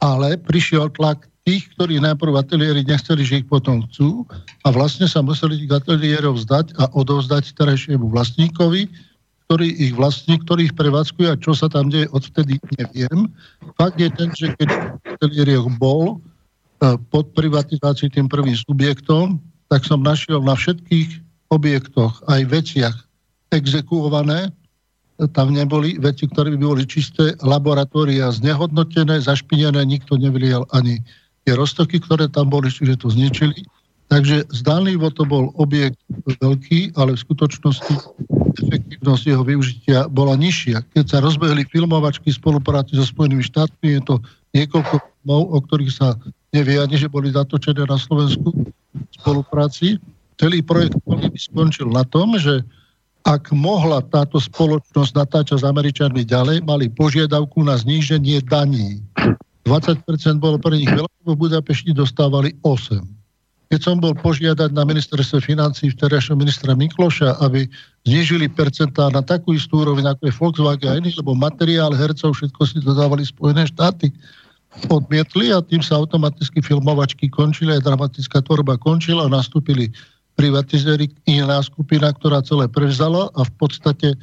ale 0.01 0.36
prišiel 0.40 0.93
tlak 0.94 1.28
tých, 1.47 1.70
ktorí 1.78 2.02
najprv 2.02 2.43
ateliéry 2.43 2.82
nechceli, 2.82 3.23
že 3.23 3.40
ich 3.40 3.47
potom 3.47 3.86
chcú 3.86 4.27
a 4.66 4.74
vlastne 4.74 5.06
sa 5.06 5.23
museli 5.23 5.62
tých 5.62 5.78
ateliérov 5.78 6.43
vzdať 6.43 6.74
a 6.82 6.90
odovzdať 6.98 7.55
terajšiemu 7.55 8.10
vlastníkovi, 8.10 8.90
ktorý 9.47 9.68
ich 9.78 9.94
vlastní, 9.94 10.43
ktorý 10.43 10.66
ich 10.66 10.74
prevádzkuje 10.74 11.28
a 11.31 11.39
čo 11.39 11.55
sa 11.55 11.70
tam 11.70 11.86
deje 11.86 12.10
odvtedy 12.10 12.59
neviem. 12.74 13.31
Fakt 13.78 13.94
je 13.94 14.10
ten, 14.10 14.35
že 14.35 14.51
keď 14.59 14.68
v 14.74 14.85
ateliéroch 15.06 15.70
bol 15.78 16.18
e, 16.82 16.98
pod 17.14 17.31
privatizácií 17.39 18.10
tým 18.10 18.27
prvým 18.27 18.59
subjektom, 18.66 19.39
tak 19.70 19.86
som 19.86 20.02
našiel 20.02 20.43
na 20.43 20.59
všetkých 20.59 21.23
objektoch 21.55 22.27
aj 22.27 22.43
veciach 22.51 22.97
exekuované, 23.55 24.51
tam 25.32 25.56
neboli 25.56 25.97
veci, 25.97 26.28
ktoré 26.28 26.52
by 26.52 26.59
boli 26.60 26.84
čisté, 26.84 27.32
laboratória 27.40 28.28
znehodnotené, 28.28 29.24
zašpinené, 29.24 29.80
nikto 29.88 30.20
nevylial 30.20 30.68
ani 30.76 31.01
tie 31.48 31.56
roztoky, 31.56 32.02
ktoré 32.02 32.28
tam 32.28 32.52
boli, 32.52 32.68
čiže 32.68 33.01
to 33.01 33.09
zničili. 33.09 33.64
Takže 34.06 34.47
zdánlivo 34.55 35.10
to 35.10 35.26
bol 35.26 35.51
objekt 35.59 35.98
veľký, 36.38 36.94
ale 36.94 37.18
v 37.18 37.22
skutočnosti 37.26 37.94
efektívnosť 38.62 39.24
jeho 39.26 39.43
využitia 39.43 40.06
bola 40.06 40.38
nižšia. 40.38 40.84
Keď 40.94 41.05
sa 41.10 41.18
rozbehli 41.18 41.66
filmovačky 41.66 42.30
spolupráci 42.30 42.94
so 42.94 43.02
Spojenými 43.02 43.43
štátmi, 43.43 43.98
je 43.98 44.02
to 44.06 44.14
niekoľko 44.55 44.94
filmov, 45.02 45.43
o 45.51 45.59
ktorých 45.59 45.93
sa 45.93 46.14
nevie 46.55 46.78
ani, 46.78 46.97
že 46.97 47.10
boli 47.10 47.34
zatočené 47.34 47.82
na 47.82 47.98
Slovensku 47.98 48.55
spolupráci. 49.18 49.98
Celý 50.38 50.62
projekt 50.62 50.97
by 51.02 51.34
skončil 51.34 51.90
na 51.90 52.06
tom, 52.06 52.38
že 52.38 52.62
ak 53.27 53.51
mohla 53.51 54.07
táto 54.07 54.39
spoločnosť 54.39 55.12
natáčať 55.19 55.59
s 55.59 55.66
Američanmi 55.66 56.23
ďalej, 56.23 56.62
mali 56.62 56.86
požiadavku 56.86 57.66
na 57.66 57.74
zníženie 57.74 58.39
daní. 58.47 59.03
20% 59.66 60.07
bolo 60.39 60.62
pre 60.62 60.78
nich 60.78 60.86
veľa, 60.86 61.11
v 61.27 61.35
Budapešti 61.35 61.90
dostávali 61.90 62.55
8. 62.62 63.03
Keď 63.66 63.81
som 63.82 63.98
bol 63.98 64.15
požiadať 64.15 64.70
na 64.70 64.86
ministerstve 64.86 65.43
financí 65.43 65.90
vterejšieho 65.90 66.39
ministra 66.39 66.70
Mikloša, 66.78 67.43
aby 67.43 67.66
znižili 68.07 68.47
percentá 68.47 69.11
na 69.11 69.27
takú 69.27 69.59
istú 69.59 69.82
úroveň, 69.82 70.15
ako 70.15 70.23
je 70.23 70.36
Volkswagen 70.39 70.90
a 70.94 70.98
iný, 71.03 71.11
lebo 71.19 71.35
materiál 71.35 71.90
hercov, 71.90 72.39
všetko 72.39 72.62
si 72.62 72.78
dodávali 72.78 73.27
Spojené 73.27 73.66
štáty, 73.66 74.15
odmietli 74.86 75.51
a 75.51 75.59
tým 75.59 75.82
sa 75.82 75.98
automaticky 75.98 76.62
filmovačky 76.62 77.27
končili, 77.27 77.74
aj 77.74 77.90
dramatická 77.90 78.39
tvorba 78.47 78.78
končila 78.78 79.27
a 79.27 79.32
nastúpili 79.35 79.90
privatizéri, 80.37 81.11
iná 81.25 81.59
skupina, 81.65 82.13
ktorá 82.13 82.45
celé 82.45 82.69
prevzala 82.69 83.33
a 83.35 83.41
v 83.43 83.53
podstate 83.57 84.15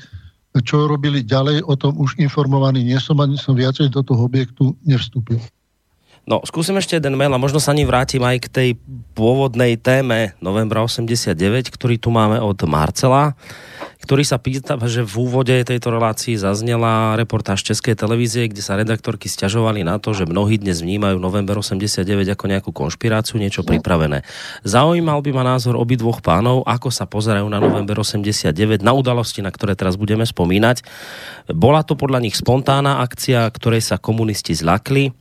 čo 0.61 0.85
robili 0.85 1.26
ďalej, 1.26 1.65
o 1.65 1.73
tom 1.73 1.98
už 1.98 2.22
informovaný 2.22 2.85
nie 2.85 2.99
som, 3.02 3.18
ani 3.18 3.34
som 3.41 3.57
viacej 3.57 3.90
do 3.90 4.06
toho 4.06 4.30
objektu 4.30 4.77
nevstúpil. 4.85 5.41
No, 6.23 6.39
skúsim 6.47 6.79
ešte 6.79 6.95
jeden 6.95 7.19
mail 7.19 7.35
a 7.35 7.41
možno 7.41 7.59
sa 7.59 7.75
ani 7.75 7.83
vrátim 7.83 8.23
aj 8.23 8.47
k 8.47 8.47
tej 8.47 8.69
pôvodnej 9.11 9.75
téme 9.75 10.31
novembra 10.39 10.79
89, 10.79 11.35
ktorý 11.67 11.99
tu 11.99 12.15
máme 12.15 12.39
od 12.39 12.55
Marcela, 12.63 13.35
ktorý 13.99 14.23
sa 14.23 14.39
pýta, 14.39 14.79
že 14.87 15.03
v 15.03 15.15
úvode 15.19 15.51
tejto 15.51 15.91
relácii 15.91 16.39
zaznela 16.39 17.19
reportáž 17.19 17.67
Českej 17.67 17.99
televízie, 17.99 18.47
kde 18.47 18.63
sa 18.63 18.79
redaktorky 18.79 19.27
stiažovali 19.27 19.83
na 19.83 19.99
to, 19.99 20.15
že 20.15 20.23
mnohí 20.23 20.55
dnes 20.55 20.79
vnímajú 20.79 21.19
november 21.19 21.59
89 21.59 22.07
ako 22.31 22.45
nejakú 22.47 22.71
konšpiráciu, 22.71 23.35
niečo 23.35 23.67
pripravené. 23.67 24.23
Zaujímal 24.63 25.19
by 25.19 25.31
ma 25.35 25.43
názor 25.43 25.75
obidvoch 25.75 26.23
pánov, 26.23 26.63
ako 26.63 26.87
sa 26.87 27.03
pozerajú 27.03 27.51
na 27.51 27.59
november 27.59 27.99
89, 27.99 28.55
na 28.79 28.95
udalosti, 28.95 29.43
na 29.43 29.51
ktoré 29.51 29.75
teraz 29.75 29.99
budeme 29.99 30.23
spomínať. 30.23 30.87
Bola 31.51 31.83
to 31.83 31.99
podľa 31.99 32.23
nich 32.23 32.39
spontánna 32.39 33.03
akcia, 33.03 33.43
ktorej 33.51 33.83
sa 33.83 33.99
komunisti 33.99 34.55
zlakli, 34.55 35.11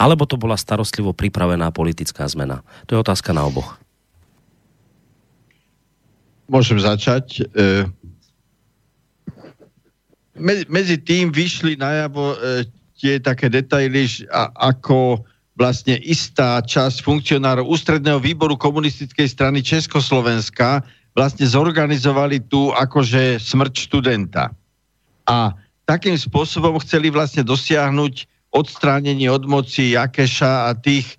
alebo 0.00 0.24
to 0.24 0.40
bola 0.40 0.56
starostlivo 0.56 1.12
pripravená 1.12 1.68
politická 1.68 2.24
zmena? 2.24 2.64
To 2.88 2.96
je 2.96 3.04
otázka 3.04 3.36
na 3.36 3.44
oboch. 3.44 3.76
Môžem 6.48 6.80
začať. 6.80 7.44
E, 7.52 7.84
medzi 10.72 10.96
tým 10.96 11.28
vyšli 11.28 11.76
najavo 11.76 12.32
e, 12.32 12.36
tie 12.96 13.20
také 13.20 13.52
detaily, 13.52 14.08
ako 14.56 15.20
vlastne 15.60 16.00
istá 16.00 16.64
časť 16.64 17.04
funkcionárov 17.04 17.68
Ústredného 17.68 18.16
výboru 18.16 18.56
komunistickej 18.56 19.28
strany 19.28 19.60
Československa 19.60 20.80
vlastne 21.12 21.44
zorganizovali 21.44 22.40
tu 22.48 22.72
akože 22.72 23.36
smrť 23.36 23.74
študenta. 23.88 24.56
A 25.28 25.52
takým 25.84 26.16
spôsobom 26.16 26.80
chceli 26.80 27.12
vlastne 27.12 27.44
dosiahnuť 27.44 28.39
odstránenie 28.50 29.30
od 29.30 29.46
moci 29.46 29.94
Jakeša 29.94 30.68
a 30.68 30.70
tých, 30.74 31.18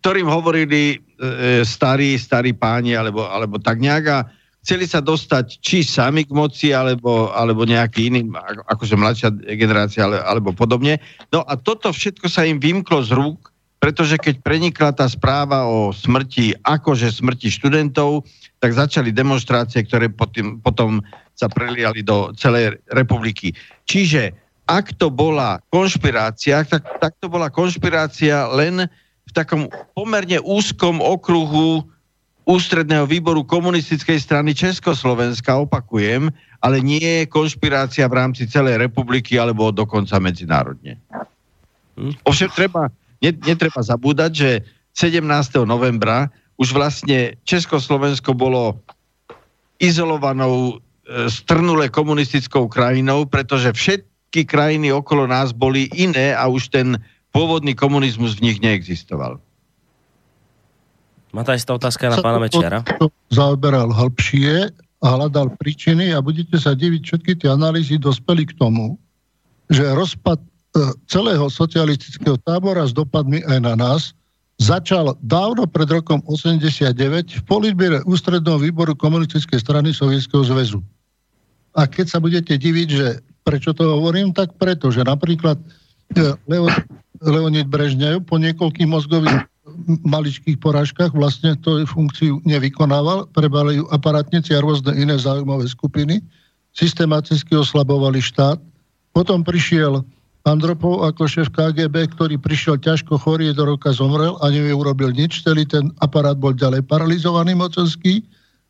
ktorým 0.00 0.28
hovorili 0.28 0.96
e, 0.96 1.64
starí, 1.64 2.20
starí 2.20 2.52
páni, 2.52 2.96
alebo, 2.96 3.24
alebo 3.24 3.56
tak 3.56 3.80
nejak 3.80 4.04
a 4.12 4.18
chceli 4.66 4.84
sa 4.90 4.98
dostať 4.98 5.62
či 5.62 5.86
sami 5.86 6.26
k 6.26 6.34
moci, 6.34 6.74
alebo, 6.74 7.30
alebo 7.30 7.62
nejaký 7.62 8.10
iný, 8.10 8.26
akože 8.66 8.98
mladšia 8.98 9.30
generácia, 9.54 10.04
ale, 10.04 10.18
alebo 10.20 10.50
podobne. 10.50 10.98
No 11.30 11.46
a 11.46 11.54
toto 11.54 11.94
všetko 11.94 12.26
sa 12.26 12.42
im 12.42 12.58
vymklo 12.58 12.98
z 13.06 13.14
rúk, 13.14 13.54
pretože 13.78 14.18
keď 14.18 14.42
prenikla 14.42 14.90
tá 14.90 15.06
správa 15.06 15.70
o 15.70 15.94
smrti, 15.94 16.58
akože 16.66 17.14
smrti 17.14 17.48
študentov, 17.54 18.26
tak 18.58 18.74
začali 18.74 19.14
demonstrácie, 19.14 19.86
ktoré 19.86 20.10
potom, 20.10 20.58
potom 20.58 20.98
sa 21.38 21.46
preliali 21.46 22.02
do 22.02 22.34
celej 22.34 22.82
republiky. 22.90 23.54
Čiže 23.86 24.45
ak 24.66 24.98
to 24.98 25.08
bola 25.08 25.62
konšpirácia, 25.70 26.66
tak, 26.66 26.82
tak 26.98 27.14
to 27.22 27.30
bola 27.30 27.46
konšpirácia 27.50 28.50
len 28.50 28.90
v 29.26 29.32
takom 29.34 29.70
pomerne 29.94 30.42
úzkom 30.42 30.98
okruhu 31.02 31.86
ústredného 32.46 33.10
výboru 33.10 33.42
komunistickej 33.42 34.22
strany 34.22 34.54
Československa, 34.54 35.58
opakujem, 35.58 36.30
ale 36.62 36.78
nie 36.78 37.02
je 37.02 37.26
konšpirácia 37.26 38.06
v 38.06 38.22
rámci 38.22 38.46
celej 38.46 38.78
republiky 38.78 39.34
alebo 39.34 39.74
dokonca 39.74 40.22
medzinárodne. 40.22 40.98
Hm? 41.98 42.14
Ovšem 42.22 42.50
treba, 42.54 42.86
netreba 43.22 43.82
zabúdať, 43.82 44.30
že 44.30 44.50
17. 44.94 45.26
novembra 45.66 46.30
už 46.56 46.72
vlastne 46.72 47.36
Československo 47.44 48.32
bolo 48.32 48.80
izolovanou 49.76 50.80
e, 51.04 51.28
strnule 51.28 51.92
komunistickou 51.92 52.64
krajinou, 52.70 53.28
pretože 53.28 53.76
všet, 53.76 54.00
všetky 54.36 54.52
krajiny 54.52 54.92
okolo 54.92 55.24
nás 55.24 55.56
boli 55.56 55.88
iné 55.96 56.36
a 56.36 56.44
už 56.44 56.68
ten 56.68 57.00
pôvodný 57.32 57.72
komunizmus 57.72 58.36
v 58.36 58.52
nich 58.52 58.58
neexistoval. 58.60 59.40
Má 61.32 61.40
tá 61.40 61.56
istá 61.56 61.72
otázka 61.72 62.12
na 62.12 62.20
pána 62.20 62.36
Mečiara. 62.44 62.84
Zaoberal 63.32 63.88
hĺbšie 63.96 64.76
a 64.76 65.06
hľadal 65.08 65.56
príčiny 65.56 66.12
a 66.12 66.20
budete 66.20 66.60
sa 66.60 66.76
diviť, 66.76 67.00
všetky 67.00 67.32
tie 67.40 67.48
analýzy 67.48 67.96
dospeli 67.96 68.44
k 68.44 68.60
tomu, 68.60 69.00
že 69.72 69.88
rozpad 69.96 70.36
e, 70.36 70.48
celého 71.08 71.48
socialistického 71.48 72.36
tábora 72.44 72.84
s 72.84 72.92
dopadmi 72.92 73.40
aj 73.48 73.58
na 73.64 73.72
nás 73.72 74.12
začal 74.60 75.16
dávno 75.24 75.64
pred 75.64 75.88
rokom 75.88 76.20
89 76.28 77.40
v 77.40 77.42
politbiere 77.48 78.04
Ústredného 78.04 78.60
výboru 78.60 78.92
komunistickej 78.92 79.64
strany 79.64 79.96
Sovietskeho 79.96 80.44
zväzu. 80.44 80.84
A 81.72 81.88
keď 81.88 82.06
sa 82.12 82.18
budete 82.20 82.60
diviť, 82.60 82.88
že 82.92 83.24
Prečo 83.46 83.70
to 83.70 83.86
hovorím? 83.86 84.34
Tak 84.34 84.58
preto, 84.58 84.90
že 84.90 85.06
napríklad 85.06 85.54
e, 86.18 86.34
Leo, 86.50 86.66
Leonid 87.22 87.70
Brežňajú 87.70 88.26
po 88.26 88.42
niekoľkých 88.42 88.90
mozgových 88.90 89.46
maličkých 90.02 90.58
porážkach 90.58 91.14
vlastne 91.14 91.54
to 91.62 91.86
funkciu 91.86 92.42
nevykonával, 92.42 93.30
prebali 93.30 93.78
ju 93.78 93.84
aparátnici 93.94 94.50
a 94.50 94.62
rôzne 94.62 94.94
iné 94.98 95.14
zaujímavé 95.14 95.66
skupiny, 95.70 96.18
systematicky 96.74 97.54
oslabovali 97.54 98.18
štát. 98.18 98.58
Potom 99.14 99.46
prišiel 99.46 100.02
Andropov 100.46 101.02
ako 101.02 101.26
šéf 101.26 101.50
KGB, 101.50 102.14
ktorý 102.14 102.38
prišiel 102.38 102.78
ťažko 102.78 103.18
chorý, 103.18 103.50
do 103.50 103.66
roka 103.66 103.90
zomrel 103.90 104.38
a 104.42 104.50
neurobil 104.50 105.10
nič, 105.10 105.42
celý 105.42 105.66
ten 105.66 105.90
aparát 105.98 106.38
bol 106.38 106.54
ďalej 106.54 106.86
paralizovaný 106.86 107.58
mocenský. 107.58 108.22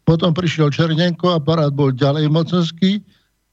Potom 0.08 0.32
prišiel 0.32 0.72
Černenko, 0.72 1.36
aparát 1.36 1.72
bol 1.72 1.92
ďalej 1.92 2.32
mocenský 2.32 3.04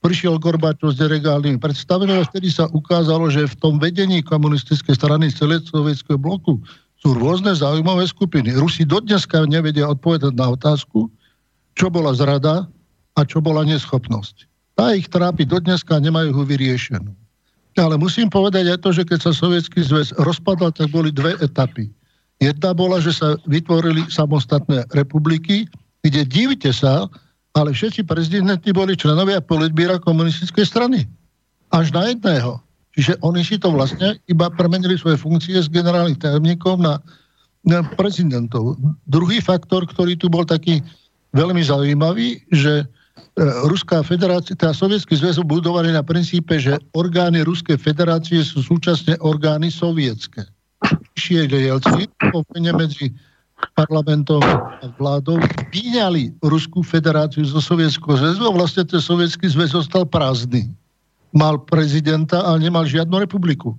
prišiel 0.03 0.35
Gorbačov 0.35 0.93
s 0.93 0.99
deregálnymi 0.99 1.63
predstavami 1.63 2.19
a 2.19 2.27
vtedy 2.27 2.51
sa 2.51 2.67
ukázalo, 2.75 3.31
že 3.31 3.47
v 3.47 3.55
tom 3.55 3.79
vedení 3.79 4.19
komunistickej 4.19 4.99
strany 4.99 5.31
celého 5.31 5.63
sovietského 5.63 6.19
bloku 6.19 6.59
sú 6.99 7.15
rôzne 7.15 7.55
zaujímavé 7.55 8.03
skupiny. 8.11 8.51
Rusi 8.59 8.83
dodneska 8.83 9.47
nevedia 9.47 9.87
odpovedať 9.87 10.35
na 10.35 10.51
otázku, 10.51 11.07
čo 11.79 11.87
bola 11.87 12.11
zrada 12.11 12.67
a 13.15 13.21
čo 13.23 13.39
bola 13.39 13.63
neschopnosť. 13.63 14.51
Tá 14.75 14.91
ich 14.91 15.07
trápi 15.07 15.47
dodneska 15.47 15.95
a 15.95 16.03
nemajú 16.03 16.35
ho 16.35 16.43
vyriešenú. 16.43 17.11
Ale 17.73 17.97
musím 17.97 18.29
povedať 18.29 18.69
aj 18.69 18.79
to, 18.85 18.89
že 18.93 19.03
keď 19.07 19.19
sa 19.23 19.31
Sovietský 19.33 19.81
zväz 19.81 20.13
rozpadal, 20.21 20.69
tak 20.75 20.93
boli 20.93 21.09
dve 21.09 21.33
etapy. 21.41 21.89
Jedna 22.37 22.75
bola, 22.75 23.01
že 23.01 23.15
sa 23.15 23.39
vytvorili 23.49 24.05
samostatné 24.11 24.85
republiky, 24.93 25.65
kde 26.05 26.21
divite 26.27 26.69
sa, 26.69 27.09
ale 27.53 27.69
všetci 27.73 28.05
prezidenti 28.05 28.69
boli 28.73 28.97
členovia 28.97 29.41
politbíra 29.41 30.01
komunistickej 30.01 30.65
strany. 30.65 31.05
Až 31.73 31.93
na 31.93 32.09
jedného. 32.09 32.61
Čiže 32.93 33.17
oni 33.25 33.41
si 33.41 33.57
to 33.57 33.73
vlastne 33.73 34.21
iba 34.29 34.49
premenili 34.53 34.93
svoje 34.97 35.17
funkcie 35.17 35.57
z 35.57 35.69
generálnych 35.69 36.21
tajomníkov 36.21 36.77
na, 36.77 37.01
na 37.65 37.81
prezidentov. 37.97 38.77
Druhý 39.09 39.41
faktor, 39.41 39.89
ktorý 39.89 40.13
tu 40.13 40.29
bol 40.29 40.45
taký 40.45 40.85
veľmi 41.33 41.65
zaujímavý, 41.65 42.45
že 42.53 42.85
E, 43.33 43.41
Ruská 43.65 44.05
federácia, 44.05 44.53
teda 44.53 44.77
Sovietský 44.77 45.17
zväz 45.17 45.41
budovaný 45.41 45.93
na 45.93 46.05
princípe, 46.05 46.57
že 46.61 46.77
orgány 46.93 47.41
Ruskej 47.41 47.81
federácie 47.81 48.45
sú 48.45 48.61
súčasne 48.61 49.17
orgány 49.25 49.73
sovietské. 49.73 50.45
Šie 51.17 51.49
Jelci 51.49 52.05
po 52.29 52.45
medzi 52.53 53.09
parlamentom 53.71 54.43
a 54.43 54.85
vládou 54.99 55.39
vyňali 55.71 56.35
Ruskú 56.43 56.83
federáciu 56.83 57.47
zo 57.47 57.63
Sovietského 57.63 58.19
zväzu 58.19 58.43
a 58.45 58.51
vlastne 58.51 58.83
ten 58.83 58.99
Sovietský 58.99 59.47
zväz 59.47 59.73
zostal 59.73 60.03
prázdny. 60.03 60.67
Mal 61.33 61.57
prezidenta, 61.65 62.43
ale 62.45 62.67
nemal 62.67 62.85
žiadnu 62.85 63.23
republiku. 63.23 63.73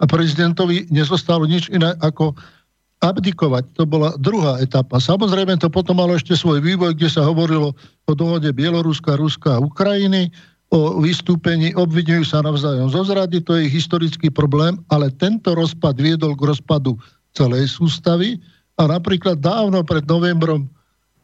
A 0.00 0.04
prezidentovi 0.04 0.90
nezostalo 0.90 1.46
nič 1.46 1.70
iné 1.70 1.94
ako 2.02 2.34
abdikovať. 3.04 3.64
To 3.76 3.84
bola 3.84 4.16
druhá 4.16 4.58
etapa. 4.58 4.96
Samozrejme 4.98 5.60
to 5.60 5.68
potom 5.68 6.00
malo 6.00 6.16
ešte 6.16 6.32
svoj 6.32 6.64
vývoj, 6.64 6.96
kde 6.96 7.12
sa 7.12 7.28
hovorilo 7.28 7.76
o 8.08 8.12
dohode 8.16 8.48
Bieloruska, 8.50 9.20
Ruska 9.20 9.60
a 9.60 9.62
Ukrajiny, 9.62 10.32
o 10.74 10.98
vystúpení, 10.98 11.70
obvinujú 11.78 12.26
sa 12.26 12.42
navzájom 12.42 12.90
zo 12.90 13.06
zrady, 13.06 13.38
to 13.38 13.54
je 13.54 13.70
ich 13.70 13.74
historický 13.78 14.34
problém, 14.34 14.82
ale 14.90 15.14
tento 15.14 15.54
rozpad 15.54 15.94
viedol 16.02 16.34
k 16.34 16.42
rozpadu 16.42 16.98
celej 17.38 17.70
sústavy 17.70 18.42
a 18.76 18.82
napríklad 18.84 19.40
dávno 19.40 19.80
pred 19.82 20.04
novembrom, 20.04 20.68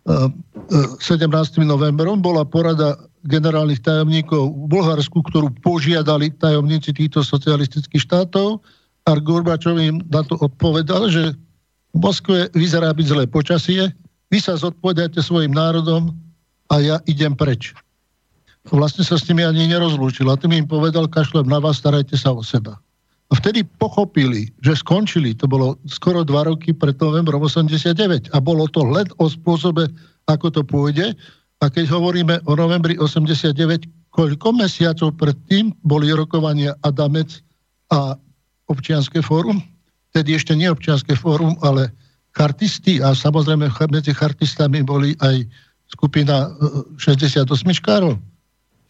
17. 0.05 1.05
Eh, 1.05 1.63
eh, 1.63 1.69
novembrom 1.69 2.19
bola 2.19 2.43
porada 2.49 2.97
generálnych 3.23 3.85
tajomníkov 3.87 4.51
v 4.51 4.67
Bulharsku, 4.67 5.23
ktorú 5.23 5.55
požiadali 5.63 6.35
tajomníci 6.35 6.91
týchto 6.91 7.23
socialistických 7.23 8.03
štátov 8.03 8.59
a 9.07 9.11
Gorbačov 9.15 9.79
im 9.79 10.03
na 10.11 10.27
to 10.27 10.35
odpovedal, 10.43 11.07
že 11.07 11.35
v 11.93 11.99
Moskve 11.99 12.51
vyzerá 12.57 12.91
byť 12.91 13.07
zlé 13.07 13.25
počasie, 13.31 13.93
vy 14.33 14.39
sa 14.41 14.57
zodpovedajte 14.57 15.21
svojim 15.23 15.53
národom 15.53 16.17
a 16.73 16.81
ja 16.81 16.97
idem 17.05 17.37
preč. 17.37 17.77
Vlastne 18.73 19.05
sa 19.05 19.21
s 19.21 19.27
nimi 19.29 19.45
ani 19.45 19.69
nerozlúčil 19.69 20.27
a 20.31 20.39
tým 20.39 20.57
im 20.57 20.67
povedal, 20.67 21.11
kašlem 21.11 21.47
na 21.47 21.61
vás, 21.61 21.83
starajte 21.83 22.17
sa 22.17 22.33
o 22.33 22.41
seba. 22.41 22.81
Vtedy 23.33 23.65
pochopili, 23.81 24.53
že 24.61 24.77
skončili, 24.77 25.33
to 25.33 25.49
bolo 25.49 25.81
skoro 25.89 26.21
dva 26.21 26.45
roky 26.45 26.77
pred 26.77 26.97
novembrom 27.01 27.41
89 27.41 28.29
a 28.33 28.39
bolo 28.39 28.69
to 28.69 28.85
len 28.85 29.09
o 29.17 29.27
spôsobe, 29.29 29.89
ako 30.29 30.53
to 30.53 30.61
pôjde. 30.61 31.17
A 31.63 31.65
keď 31.73 31.89
hovoríme 31.97 32.45
o 32.45 32.53
novembri 32.53 32.99
89, 33.01 33.89
koľko 34.13 34.49
mesiacov 34.53 35.17
predtým 35.17 35.73
boli 35.87 36.13
rokovania 36.13 36.77
Adamec 36.85 37.41
a 37.89 38.21
občianske 38.69 39.25
fórum? 39.25 39.65
vtedy 40.13 40.37
ešte 40.37 40.53
nie 40.53 40.69
občianske 40.69 41.17
fórum, 41.17 41.57
ale 41.65 41.89
chartisti 42.37 43.01
a 43.01 43.17
samozrejme 43.17 43.73
medzi 43.89 44.13
chartistami 44.13 44.85
boli 44.85 45.17
aj 45.25 45.49
skupina 45.89 46.53
68 47.01 47.49
e, 47.49 47.73
škárov. 47.81 48.13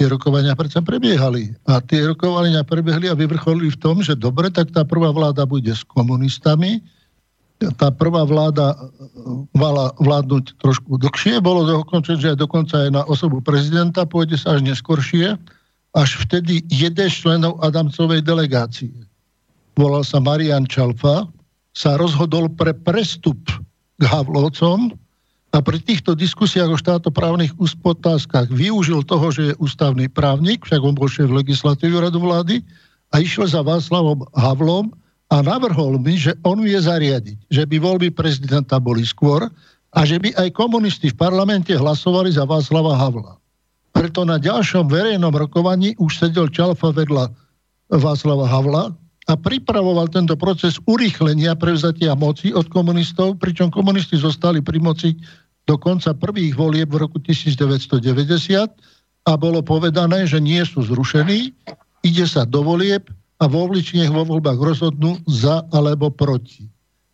Tie 0.01 0.07
rokovania 0.09 0.57
predsa 0.57 0.81
prebiehali. 0.81 1.53
A 1.69 1.79
tie 1.85 2.09
rokovania 2.09 2.65
prebiehli 2.65 3.13
a 3.13 3.19
vyvrcholili 3.19 3.71
v 3.73 3.81
tom, 3.81 4.01
že 4.01 4.19
dobre, 4.19 4.49
tak 4.49 4.73
tá 4.73 4.83
prvá 4.83 5.13
vláda 5.13 5.45
bude 5.45 5.71
s 5.71 5.85
komunistami. 5.85 6.81
Tá 7.79 7.95
prvá 7.95 8.27
vláda 8.27 8.75
e, 8.75 8.77
mala 9.55 9.95
vládnuť 10.03 10.59
trošku 10.59 10.99
dlhšie. 10.99 11.39
Bolo 11.39 11.69
dokončené, 11.69 12.19
že 12.19 12.41
dokonca 12.41 12.89
aj 12.89 12.91
na 12.91 13.03
osobu 13.07 13.39
prezidenta 13.39 14.03
pôjde 14.03 14.41
sa 14.41 14.59
až 14.59 14.67
neskoršie. 14.67 15.39
Až 15.93 16.11
vtedy 16.25 16.65
jeden 16.73 17.09
členov 17.13 17.61
Adamcovej 17.61 18.25
delegácie 18.25 18.91
volal 19.77 20.05
sa 20.05 20.21
Marian 20.21 20.69
Čalfa, 20.69 21.29
sa 21.73 21.97
rozhodol 21.97 22.53
pre 22.53 22.77
prestup 22.77 23.41
k 23.97 24.03
Havlovcom 24.05 24.93
a 25.53 25.61
pri 25.61 25.79
týchto 25.85 26.17
diskusiách 26.17 26.73
o 26.73 26.81
štátoprávnych 26.81 27.53
otázkach 27.85 28.49
využil 28.49 29.05
toho, 29.05 29.29
že 29.29 29.43
je 29.53 29.59
ústavný 29.61 30.09
právnik, 30.09 30.65
však 30.65 30.81
on 30.81 30.97
bol 30.97 31.13
šéf 31.13 31.29
legislatívy 31.29 32.01
radu 32.01 32.25
vlády 32.25 32.65
a 33.13 33.21
išiel 33.21 33.45
za 33.45 33.61
Václavom 33.61 34.25
Havlom 34.33 34.97
a 35.29 35.45
navrhol 35.45 36.01
mi, 36.01 36.17
že 36.17 36.33
on 36.41 36.65
vie 36.65 36.81
zariadiť, 36.81 37.53
že 37.53 37.63
by 37.69 37.77
voľby 37.77 38.09
prezidenta 38.17 38.81
boli 38.81 39.05
skôr 39.05 39.53
a 39.93 40.01
že 40.09 40.17
by 40.17 40.33
aj 40.41 40.57
komunisti 40.57 41.13
v 41.13 41.21
parlamente 41.21 41.77
hlasovali 41.77 42.33
za 42.33 42.49
Václava 42.49 42.97
Havla. 42.97 43.37
Preto 43.93 44.25
na 44.25 44.41
ďalšom 44.41 44.89
verejnom 44.89 45.37
rokovaní 45.37 45.93
už 46.01 46.17
sedel 46.17 46.49
Čalfa 46.49 46.97
vedľa 46.97 47.29
Václava 47.93 48.49
Havla 48.49 48.97
a 49.29 49.33
pripravoval 49.37 50.09
tento 50.11 50.35
proces 50.35 50.81
urýchlenia 50.89 51.55
prevzatia 51.55 52.17
moci 52.17 52.51
od 52.51 52.67
komunistov, 52.73 53.39
pričom 53.39 53.71
komunisti 53.71 54.19
zostali 54.19 54.65
pri 54.65 54.81
moci 54.83 55.15
do 55.67 55.75
konca 55.79 56.11
prvých 56.15 56.59
volieb 56.59 56.91
v 56.91 57.07
roku 57.07 57.23
1990 57.23 58.03
a 59.23 59.33
bolo 59.39 59.63
povedané, 59.63 60.27
že 60.27 60.43
nie 60.43 60.63
sú 60.67 60.83
zrušení, 60.83 61.55
ide 62.03 62.27
sa 62.27 62.43
do 62.43 62.67
volieb 62.67 63.07
a 63.39 63.47
vo 63.47 63.71
voličniach 63.71 64.11
vo 64.11 64.23
voľbách 64.27 64.59
rozhodnú 64.59 65.19
za 65.27 65.67
alebo 65.71 66.11
proti. 66.11 66.67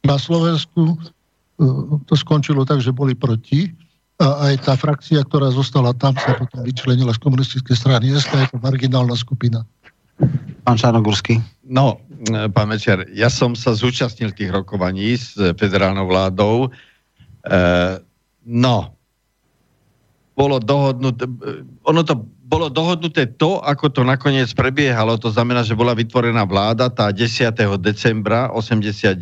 Na 0.04 0.16
Slovensku 0.16 0.92
e, 0.92 0.96
to 2.04 2.14
skončilo 2.16 2.64
tak, 2.64 2.80
že 2.80 2.92
boli 2.92 3.12
proti 3.12 3.68
a 4.18 4.50
aj 4.50 4.54
tá 4.66 4.74
frakcia, 4.74 5.20
ktorá 5.24 5.52
zostala 5.52 5.94
tam, 5.96 6.16
sa 6.16 6.34
potom 6.36 6.64
vyčlenila 6.64 7.14
z 7.14 7.20
komunistickej 7.22 7.76
strany. 7.76 8.10
SK 8.12 8.32
je 8.44 8.48
to 8.50 8.58
marginálna 8.60 9.14
skupina. 9.14 9.62
Pán 10.66 10.76
Čarnogurský. 10.76 11.38
No, 11.68 12.00
e, 12.28 12.48
pán 12.48 12.72
Mečer, 12.72 13.08
ja 13.12 13.28
som 13.28 13.52
sa 13.52 13.76
zúčastnil 13.76 14.32
tých 14.32 14.52
rokovaní 14.52 15.16
s 15.16 15.36
federálnou 15.36 16.08
vládou. 16.08 16.68
E, 16.68 16.68
no, 18.48 18.96
bolo 20.32 20.56
dohodnuté, 20.56 21.28
ono 21.84 22.00
to 22.00 22.14
bolo 22.48 22.72
dohodnuté 22.72 23.28
to, 23.36 23.60
ako 23.60 23.92
to 23.92 24.00
nakoniec 24.06 24.48
prebiehalo, 24.56 25.20
to 25.20 25.28
znamená, 25.28 25.60
že 25.60 25.76
bola 25.76 25.92
vytvorená 25.92 26.48
vláda 26.48 26.88
tá 26.88 27.12
10. 27.12 27.52
decembra 27.76 28.48
89, 28.56 29.20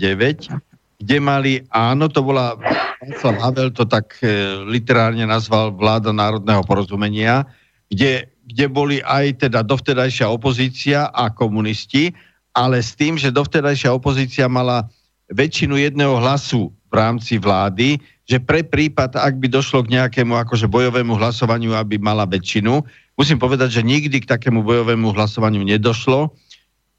kde 1.03 1.17
mali, 1.19 1.67
áno, 1.75 2.07
to 2.07 2.23
bola, 2.23 2.55
Václav 3.03 3.37
Havel 3.43 3.69
to 3.75 3.85
tak 3.85 4.17
e, 4.25 4.63
literárne 4.65 5.27
nazval 5.29 5.75
vláda 5.75 6.15
národného 6.15 6.65
porozumenia, 6.65 7.45
kde 7.93 8.31
kde 8.47 8.67
boli 8.71 8.97
aj 9.03 9.43
teda 9.43 9.67
dovtedajšia 9.67 10.31
opozícia 10.31 11.11
a 11.11 11.27
komunisti, 11.27 12.15
ale 12.55 12.79
s 12.79 12.95
tým, 12.95 13.19
že 13.19 13.35
dovtedajšia 13.35 13.91
opozícia 13.91 14.47
mala 14.47 14.87
väčšinu 15.35 15.75
jedného 15.75 16.23
hlasu 16.23 16.71
v 16.71 16.93
rámci 16.95 17.43
vlády, 17.43 17.99
že 18.27 18.43
pre 18.43 18.67
prípad, 18.67 19.15
ak 19.15 19.39
by 19.39 19.47
došlo 19.47 19.87
k 19.87 19.97
nejakému 19.97 20.35
akože 20.35 20.67
bojovému 20.67 21.15
hlasovaniu, 21.15 21.79
aby 21.79 21.95
mala 22.03 22.27
väčšinu, 22.27 22.83
musím 23.15 23.39
povedať, 23.39 23.79
že 23.79 23.87
nikdy 23.87 24.23
k 24.23 24.31
takému 24.31 24.67
bojovému 24.67 25.15
hlasovaniu 25.15 25.63
nedošlo. 25.63 26.35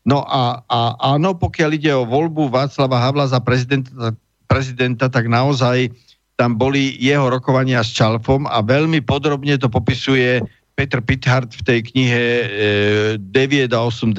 No 0.07 0.23
a, 0.23 0.63
a 0.71 0.79
áno, 1.19 1.35
pokiaľ 1.35 1.69
ide 1.75 1.91
o 1.91 2.07
voľbu 2.07 2.47
Václava 2.47 3.03
Havla 3.03 3.27
za 3.27 3.43
prezidenta, 3.43 4.15
prezidenta, 4.47 5.11
tak 5.11 5.27
naozaj 5.27 5.91
tam 6.39 6.55
boli 6.55 6.95
jeho 6.95 7.27
rokovania 7.27 7.83
s 7.83 7.91
Čalfom 7.91 8.47
a 8.47 8.63
veľmi 8.63 9.03
podrobne 9.03 9.59
to 9.59 9.67
popisuje 9.67 10.39
Petr 10.79 11.03
Pithard 11.03 11.51
v 11.51 11.61
tej 11.65 11.79
knihe 11.91 12.23
e, 12.23 12.47
9 13.19 13.75
a 13.75 13.79
80 13.83 14.15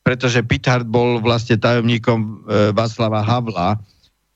pretože 0.00 0.42
Pithard 0.42 0.84
bol 0.84 1.22
vlastne 1.22 1.54
tajomníkom 1.54 2.18
e, 2.18 2.28
Václava 2.74 3.22
Havla 3.22 3.78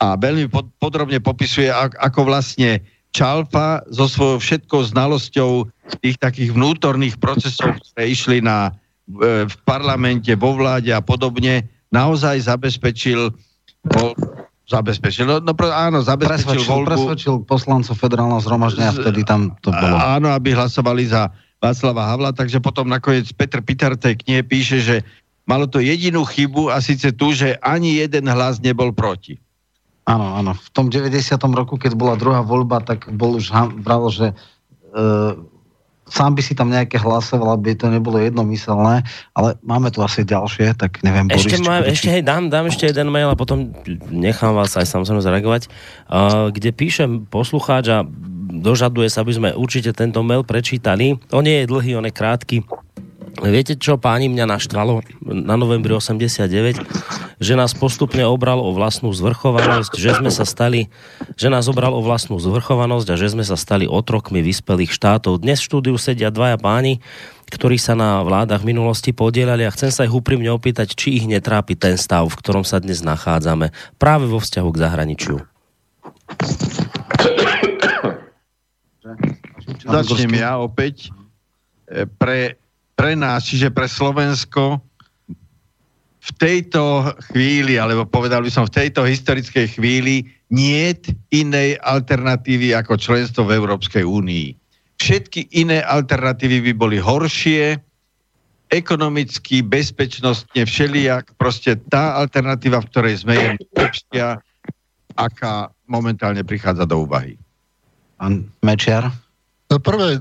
a 0.02 0.18
veľmi 0.18 0.50
pod, 0.50 0.70
podrobne 0.82 1.18
popisuje, 1.22 1.70
ak, 1.70 1.98
ako 1.98 2.20
vlastne 2.26 2.82
Čalfa 3.14 3.86
so 3.94 4.10
svojou 4.10 4.42
všetkou 4.42 4.90
znalosťou 4.90 5.70
tých 6.02 6.18
takých 6.18 6.50
vnútorných 6.50 7.14
procesov, 7.22 7.78
ktoré 7.78 8.10
išli 8.10 8.42
na, 8.42 8.74
e, 9.06 9.46
v 9.46 9.56
parlamente, 9.62 10.34
vo 10.34 10.58
vláde 10.58 10.90
a 10.90 10.98
podobne, 10.98 11.62
naozaj 11.94 12.50
zabezpečil 12.50 13.30
bol, 13.86 14.18
Zabezpečil, 14.64 15.28
no, 15.28 15.44
no 15.44 15.52
áno, 15.52 16.00
zabezpečil 16.00 16.64
presvedčil, 16.64 16.72
voľbu. 16.72 16.88
Presvedčil 16.88 17.34
poslancov 17.44 18.00
federálneho 18.00 18.40
zhromaždenia, 18.40 18.96
vtedy 18.96 19.20
tam 19.20 19.52
to 19.60 19.68
bolo. 19.68 19.92
Áno, 19.92 20.32
aby 20.32 20.56
hlasovali 20.56 21.04
za 21.04 21.28
Václava 21.60 22.08
Havla, 22.08 22.32
takže 22.32 22.64
potom 22.64 22.88
nakoniec 22.88 23.28
Petr 23.36 23.60
Pitar 23.60 23.92
tej 23.92 24.16
knihe 24.24 24.40
píše, 24.40 24.80
že 24.80 24.96
malo 25.44 25.68
to 25.68 25.84
jedinú 25.84 26.24
chybu 26.24 26.72
a 26.72 26.80
síce 26.80 27.12
tu, 27.12 27.36
že 27.36 27.60
ani 27.60 28.00
jeden 28.00 28.24
hlas 28.24 28.56
nebol 28.64 28.88
proti. 28.96 29.36
Áno, 30.04 30.36
áno. 30.36 30.52
V 30.52 30.68
tom 30.72 30.92
90. 30.92 31.32
roku, 31.56 31.80
keď 31.80 31.96
bola 31.96 32.14
druhá 32.20 32.44
voľba, 32.44 32.84
tak 32.84 33.08
bol 33.08 33.40
už 33.40 33.48
bralo, 33.80 34.12
že 34.12 34.30
e, 34.30 34.34
sám 36.08 36.36
by 36.36 36.42
si 36.44 36.52
tam 36.52 36.68
nejaké 36.68 37.00
hlasoval, 37.00 37.56
aby 37.56 37.72
to 37.72 37.88
nebolo 37.88 38.20
jednomyselné, 38.20 39.00
ale 39.32 39.48
máme 39.64 39.88
tu 39.88 40.04
asi 40.04 40.20
ďalšie, 40.20 40.76
tak 40.76 41.00
neviem. 41.00 41.32
Ešte, 41.32 41.56
Boris, 41.56 41.64
má, 41.64 41.80
ešte 41.80 42.08
hej, 42.12 42.20
dám, 42.20 42.52
dám 42.52 42.68
ešte 42.68 42.84
jeden 42.84 43.08
mail 43.08 43.32
a 43.32 43.36
potom 43.36 43.72
nechám 44.12 44.52
vás 44.52 44.76
aj 44.76 44.84
samozrejme 44.84 45.24
zareagovať, 45.24 45.62
uh, 46.12 46.52
kde 46.52 46.70
píšem 46.76 47.24
poslucháč 47.24 47.88
a 47.88 48.04
dožaduje 48.60 49.08
sa, 49.08 49.24
aby 49.24 49.32
sme 49.32 49.48
určite 49.56 49.96
tento 49.96 50.20
mail 50.20 50.44
prečítali. 50.44 51.16
On 51.32 51.40
nie 51.40 51.64
je 51.64 51.70
dlhý, 51.72 51.96
on 51.96 52.04
je 52.04 52.12
krátky. 52.12 52.56
Viete, 53.44 53.76
čo 53.76 54.00
páni 54.00 54.32
mňa 54.32 54.48
naštvalo 54.48 55.04
na 55.20 55.60
novembri 55.60 55.92
89? 55.92 56.80
Že 57.36 57.54
nás 57.60 57.76
postupne 57.76 58.24
obral 58.24 58.56
o 58.56 58.72
vlastnú 58.72 59.12
zvrchovanosť, 59.12 60.00
že 60.00 60.16
sme 60.16 60.32
sa 60.32 60.48
stali, 60.48 60.88
že 61.36 61.52
nás 61.52 61.68
obral 61.68 61.92
o 61.92 62.00
vlastnú 62.00 62.40
zvrchovanosť 62.40 63.12
a 63.12 63.20
že 63.20 63.36
sme 63.36 63.44
sa 63.44 63.60
stali 63.60 63.84
otrokmi 63.84 64.40
vyspelých 64.40 64.96
štátov. 64.96 65.44
Dnes 65.44 65.60
v 65.60 65.68
štúdiu 65.68 65.96
sedia 66.00 66.32
dvaja 66.32 66.56
páni, 66.56 67.04
ktorí 67.52 67.76
sa 67.76 67.92
na 67.92 68.24
vládach 68.24 68.64
minulosti 68.64 69.12
podielali 69.12 69.68
a 69.68 69.74
chcem 69.74 69.92
sa 69.92 70.08
ich 70.08 70.14
úprimne 70.14 70.48
opýtať, 70.48 70.96
či 70.96 71.20
ich 71.20 71.28
netrápi 71.28 71.76
ten 71.76 72.00
stav, 72.00 72.24
v 72.32 72.38
ktorom 72.40 72.64
sa 72.64 72.80
dnes 72.80 73.04
nachádzame, 73.04 73.76
práve 74.00 74.24
vo 74.24 74.40
vzťahu 74.40 74.68
k 74.72 74.80
zahraničiu. 74.80 75.36
Začnem 79.84 80.32
ja 80.32 80.56
opäť. 80.64 81.12
E, 81.84 82.08
pre 82.08 82.56
pre 82.94 83.18
nás, 83.18 83.46
čiže 83.46 83.74
pre 83.74 83.90
Slovensko 83.90 84.82
v 86.24 86.30
tejto 86.40 87.12
chvíli, 87.30 87.76
alebo 87.76 88.08
povedal 88.08 88.40
by 88.40 88.50
som 88.50 88.64
v 88.64 88.72
tejto 88.80 89.04
historickej 89.04 89.76
chvíli, 89.76 90.24
nie 90.48 90.96
inej 91.28 91.76
alternatívy 91.84 92.72
ako 92.72 92.96
členstvo 92.96 93.44
v 93.44 93.60
Európskej 93.60 94.06
únii. 94.06 94.56
Všetky 94.96 95.52
iné 95.52 95.84
alternatívy 95.84 96.70
by 96.70 96.72
boli 96.72 96.96
horšie, 96.96 97.76
ekonomicky, 98.72 99.60
bezpečnostne, 99.60 100.64
všelijak. 100.64 101.36
Proste 101.36 101.76
tá 101.92 102.16
alternatíva, 102.16 102.80
v 102.80 102.88
ktorej 102.88 103.14
sme, 103.26 103.34
je 103.36 103.48
lepšia, 103.76 104.40
aká 105.14 105.68
momentálne 105.84 106.40
prichádza 106.40 106.88
do 106.88 107.04
úvahy. 107.04 107.36
Pán 108.16 108.48
Mečiar? 108.64 109.12
Prvé 109.68 110.20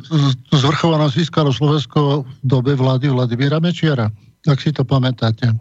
zvrchovanosť 0.49 1.13
získalo 1.13 1.53
Slovensko 1.53 2.23
v 2.23 2.27
dobe 2.41 2.73
vlády 2.73 3.11
Vladimíra 3.11 3.59
Mečiara, 3.59 4.09
ak 4.47 4.57
si 4.59 4.71
to 4.71 4.87
pamätáte. 4.87 5.51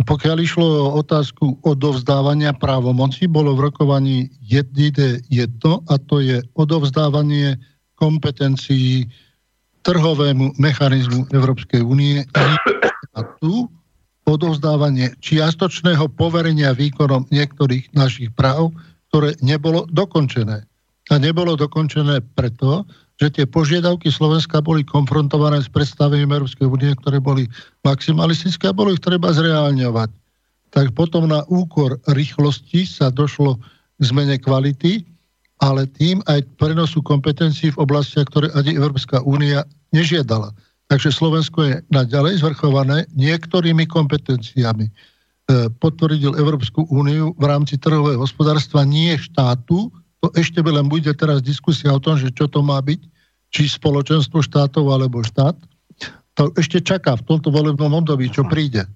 Pokiaľ 0.00 0.36
išlo 0.40 0.64
o 0.64 0.88
otázku 1.04 1.60
odovzdávania 1.60 2.56
právomoci, 2.56 3.28
bolo 3.28 3.52
v 3.52 3.68
rokovaní 3.68 4.32
jediné 4.40 5.20
jedno 5.28 5.84
a 5.92 6.00
to 6.00 6.24
je 6.24 6.40
odovzdávanie 6.56 7.60
kompetencií 8.00 9.04
trhovému 9.84 10.56
mechanizmu 10.56 11.28
Európskej 11.32 11.84
únie 11.84 12.24
a 13.16 13.20
tu 13.40 13.68
odovzdávanie 14.24 15.12
čiastočného 15.20 16.08
poverenia 16.16 16.72
výkonom 16.72 17.28
niektorých 17.28 17.92
našich 17.92 18.32
práv, 18.32 18.72
ktoré 19.12 19.36
nebolo 19.44 19.84
dokončené. 19.90 20.64
A 21.10 21.14
nebolo 21.18 21.58
dokončené 21.58 22.22
preto, 22.38 22.86
že 23.20 23.28
tie 23.28 23.44
požiadavky 23.44 24.08
Slovenska 24.08 24.64
boli 24.64 24.80
konfrontované 24.80 25.60
s 25.60 25.68
predstavením 25.68 26.32
Európskej 26.32 26.64
únie, 26.64 26.96
ktoré 27.04 27.20
boli 27.20 27.44
maximalistické 27.84 28.72
a 28.72 28.76
bolo 28.76 28.96
ich 28.96 29.04
treba 29.04 29.28
zreálňovať. 29.28 30.08
Tak 30.72 30.96
potom 30.96 31.28
na 31.28 31.44
úkor 31.52 32.00
rýchlosti 32.08 32.88
sa 32.88 33.12
došlo 33.12 33.60
k 34.00 34.00
zmene 34.00 34.40
kvality, 34.40 35.04
ale 35.60 35.84
tým 36.00 36.24
aj 36.24 36.48
prenosu 36.56 37.04
kompetencií 37.04 37.76
v 37.76 37.80
oblastiach, 37.84 38.24
ktoré 38.32 38.48
ani 38.56 38.80
Európska 38.80 39.20
únia 39.20 39.68
nežiadala. 39.92 40.56
Takže 40.88 41.12
Slovensko 41.12 41.58
je 41.68 41.74
naďalej 41.92 42.40
zvrchované 42.40 43.04
niektorými 43.12 43.84
kompetenciami. 43.84 44.88
E, 44.88 44.92
potvrdil 45.76 46.40
Európsku 46.40 46.88
úniu 46.88 47.36
v 47.36 47.44
rámci 47.44 47.76
trhového 47.76 48.24
hospodárstva 48.24 48.88
nie 48.88 49.12
štátu, 49.20 49.92
to 50.20 50.28
ešte 50.36 50.60
len 50.64 50.88
bude 50.88 51.12
teraz 51.16 51.44
diskusia 51.44 51.92
o 51.92 52.00
tom, 52.00 52.16
že 52.16 52.32
čo 52.32 52.48
to 52.48 52.64
má 52.64 52.80
byť, 52.80 53.00
či 53.50 53.66
spoločenstvo 53.66 54.42
štátov 54.42 54.86
alebo 54.90 55.22
štát. 55.26 55.54
To 56.38 56.54
ešte 56.56 56.80
čaká 56.80 57.18
v 57.18 57.26
tomto 57.26 57.50
volebnom 57.50 57.92
období, 57.92 58.30
čo 58.30 58.46
príde. 58.46 58.86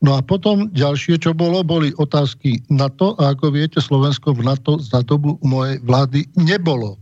No 0.00 0.16
a 0.16 0.24
potom 0.24 0.72
ďalšie, 0.72 1.20
čo 1.20 1.36
bolo, 1.36 1.60
boli 1.60 1.92
otázky 1.96 2.64
NATO 2.72 3.14
a 3.20 3.36
ako 3.36 3.52
viete, 3.52 3.78
Slovensko 3.84 4.32
v 4.32 4.48
NATO 4.48 4.80
za 4.80 5.04
dobu 5.04 5.36
mojej 5.44 5.76
vlády 5.84 6.24
nebolo. 6.40 6.96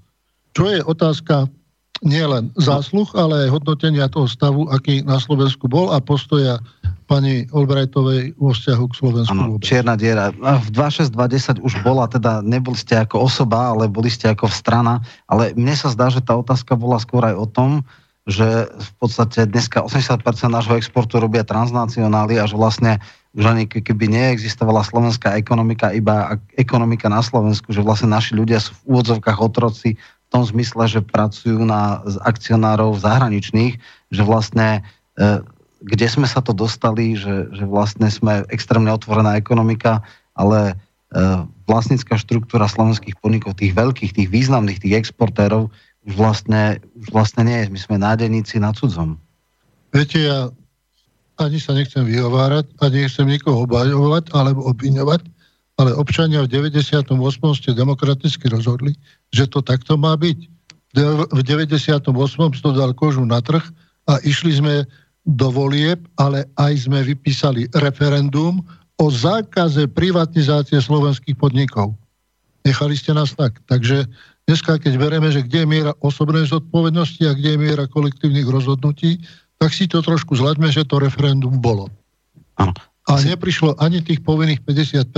Čo 0.52 0.66
je 0.66 0.82
otázka 0.82 1.46
nielen 2.02 2.54
zásluh, 2.58 3.08
ale 3.14 3.48
aj 3.48 3.58
hodnotenia 3.58 4.10
toho 4.10 4.30
stavu, 4.30 4.70
aký 4.70 5.02
na 5.02 5.18
Slovensku 5.18 5.66
bol 5.66 5.90
a 5.90 5.98
postoja 5.98 6.62
pani 7.08 7.48
Olbrajtovej 7.50 8.36
vo 8.36 8.52
vzťahu 8.52 8.84
k 8.84 8.94
Slovensku. 8.94 9.32
Ano, 9.32 9.56
čierna 9.58 9.96
diera. 9.96 10.28
V 10.36 10.68
2620 10.70 11.64
už 11.64 11.72
bola, 11.80 12.04
teda 12.04 12.44
neboli 12.44 12.76
ste 12.76 13.00
ako 13.00 13.24
osoba, 13.26 13.72
ale 13.72 13.88
boli 13.88 14.12
ste 14.12 14.28
ako 14.28 14.46
strana, 14.52 15.00
ale 15.24 15.56
mne 15.56 15.72
sa 15.72 15.88
zdá, 15.88 16.12
že 16.12 16.20
tá 16.20 16.36
otázka 16.36 16.76
bola 16.76 17.00
skôr 17.00 17.24
aj 17.24 17.34
o 17.34 17.48
tom, 17.48 17.70
že 18.28 18.68
v 18.68 18.90
podstate 19.00 19.48
dneska 19.48 19.80
80% 19.80 20.20
nášho 20.52 20.76
exportu 20.76 21.16
robia 21.16 21.48
transnacionály 21.48 22.36
a 22.36 22.44
že 22.44 22.60
vlastne 22.60 23.00
už 23.32 23.44
ani 23.48 23.64
keby 23.64 24.04
neexistovala 24.04 24.84
slovenská 24.84 25.32
ekonomika, 25.40 25.96
iba 25.96 26.36
ekonomika 26.60 27.08
na 27.08 27.24
Slovensku, 27.24 27.72
že 27.72 27.80
vlastne 27.80 28.12
naši 28.12 28.36
ľudia 28.36 28.60
sú 28.60 28.76
v 28.84 29.00
úvodzovkách 29.00 29.38
otroci 29.40 29.96
v 30.28 30.32
tom 30.36 30.44
zmysle, 30.44 30.84
že 30.84 31.00
pracujú 31.00 31.64
na 31.64 32.04
akcionárov 32.20 33.00
zahraničných, 33.00 33.80
že 34.12 34.22
vlastne 34.22 34.84
e, 35.16 35.40
kde 35.80 36.06
sme 36.10 36.28
sa 36.28 36.44
to 36.44 36.52
dostali, 36.52 37.16
že, 37.16 37.48
že 37.54 37.64
vlastne 37.64 38.12
sme 38.12 38.44
extrémne 38.52 38.92
otvorená 38.92 39.40
ekonomika, 39.40 40.04
ale 40.36 40.74
e, 41.16 41.44
vlastnícka 41.64 42.20
štruktúra 42.20 42.68
slovenských 42.68 43.16
podnikov, 43.24 43.56
tých 43.56 43.72
veľkých, 43.72 44.12
tých 44.12 44.28
významných, 44.28 44.84
tých 44.84 45.00
exportérov, 45.00 45.72
už 46.04 46.12
vlastne, 46.12 46.82
už 46.98 47.08
vlastne 47.08 47.48
nie 47.48 47.58
je. 47.64 47.72
My 47.72 47.80
sme 47.80 47.96
nádeníci 47.96 48.60
na 48.60 48.76
cudzom. 48.76 49.16
Viete, 49.96 50.20
ja 50.20 50.52
ani 51.38 51.62
sa 51.62 51.72
nechcem 51.72 52.02
vyhovárať, 52.02 52.66
ani 52.82 53.06
nechcem 53.06 53.24
nikoho 53.30 53.64
obhajovať 53.64 54.34
alebo 54.34 54.66
obviňovať, 54.74 55.22
ale 55.78 55.94
občania 55.94 56.42
v 56.42 56.50
98. 56.50 57.14
ste 57.54 57.70
demokraticky 57.70 58.50
rozhodli, 58.50 58.98
že 59.32 59.44
to 59.46 59.60
takto 59.60 59.96
má 60.00 60.16
byť. 60.16 60.38
V 61.30 61.40
98. 61.44 62.10
to 62.64 62.70
dal 62.72 62.92
kožu 62.96 63.22
na 63.22 63.44
trh 63.44 63.62
a 64.08 64.16
išli 64.24 64.56
sme 64.56 64.88
do 65.28 65.52
volieb, 65.52 66.00
ale 66.16 66.48
aj 66.56 66.88
sme 66.88 67.04
vypísali 67.04 67.68
referendum 67.76 68.64
o 68.98 69.06
zákaze 69.12 69.84
privatizácie 69.92 70.80
slovenských 70.80 71.36
podnikov. 71.36 71.92
Nechali 72.64 72.96
ste 72.96 73.12
nás 73.12 73.36
tak. 73.36 73.60
Takže 73.68 74.08
dneska, 74.48 74.80
keď 74.80 74.92
bereme, 74.96 75.28
že 75.28 75.44
kde 75.44 75.64
je 75.64 75.68
miera 75.68 75.92
osobnej 76.00 76.48
zodpovednosti 76.48 77.22
a 77.28 77.36
kde 77.36 77.54
je 77.54 77.58
miera 77.60 77.84
kolektívnych 77.86 78.48
rozhodnutí, 78.48 79.20
tak 79.60 79.76
si 79.76 79.86
to 79.86 80.00
trošku 80.00 80.34
zlaďme, 80.34 80.72
že 80.72 80.88
to 80.88 80.98
referendum 80.98 81.60
bolo. 81.60 81.92
A 83.08 83.12
neprišlo 83.24 83.76
ani 83.78 84.00
tých 84.02 84.24
povinných 84.24 84.64
50%. 84.64 85.12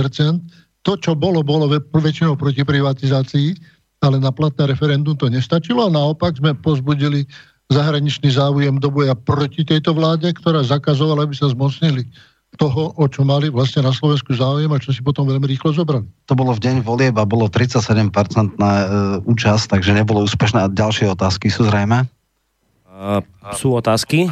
To, 0.81 0.97
čo 0.97 1.13
bolo, 1.13 1.45
bolo 1.45 1.69
väčšinou 1.69 2.33
proti 2.33 2.65
privatizácii, 2.65 3.53
ale 4.01 4.17
na 4.17 4.33
platné 4.33 4.65
referendum 4.65 5.13
to 5.13 5.29
nestačilo 5.29 5.85
a 5.87 5.93
naopak 5.93 6.35
sme 6.41 6.57
pozbudili 6.57 7.29
zahraničný 7.71 8.33
záujem 8.33 8.81
do 8.81 8.91
boja 8.91 9.15
proti 9.15 9.63
tejto 9.63 9.95
vláde, 9.95 10.27
ktorá 10.35 10.65
zakazovala, 10.65 11.23
aby 11.23 11.37
sa 11.37 11.47
zmocnili 11.53 12.03
toho, 12.59 12.91
o 12.99 13.05
čo 13.07 13.23
mali 13.23 13.47
vlastne 13.47 13.87
na 13.87 13.95
Slovensku 13.95 14.35
záujem 14.35 14.67
a 14.67 14.81
čo 14.81 14.91
si 14.91 14.99
potom 14.99 15.23
veľmi 15.23 15.47
rýchlo 15.47 15.71
zobrali. 15.71 16.03
To 16.27 16.35
bolo 16.35 16.51
v 16.51 16.59
deň 16.59 16.83
volieb 16.83 17.15
a 17.15 17.23
bolo 17.23 17.47
37% 17.47 18.59
na 18.59 18.71
e, 18.83 18.85
účasť, 19.23 19.71
takže 19.71 19.95
nebolo 19.95 20.27
úspešné. 20.27 20.67
Ďalšie 20.75 21.15
otázky 21.15 21.47
sú 21.47 21.63
zrejme? 21.71 22.03
Sú 23.57 23.73
otázky. 23.73 24.29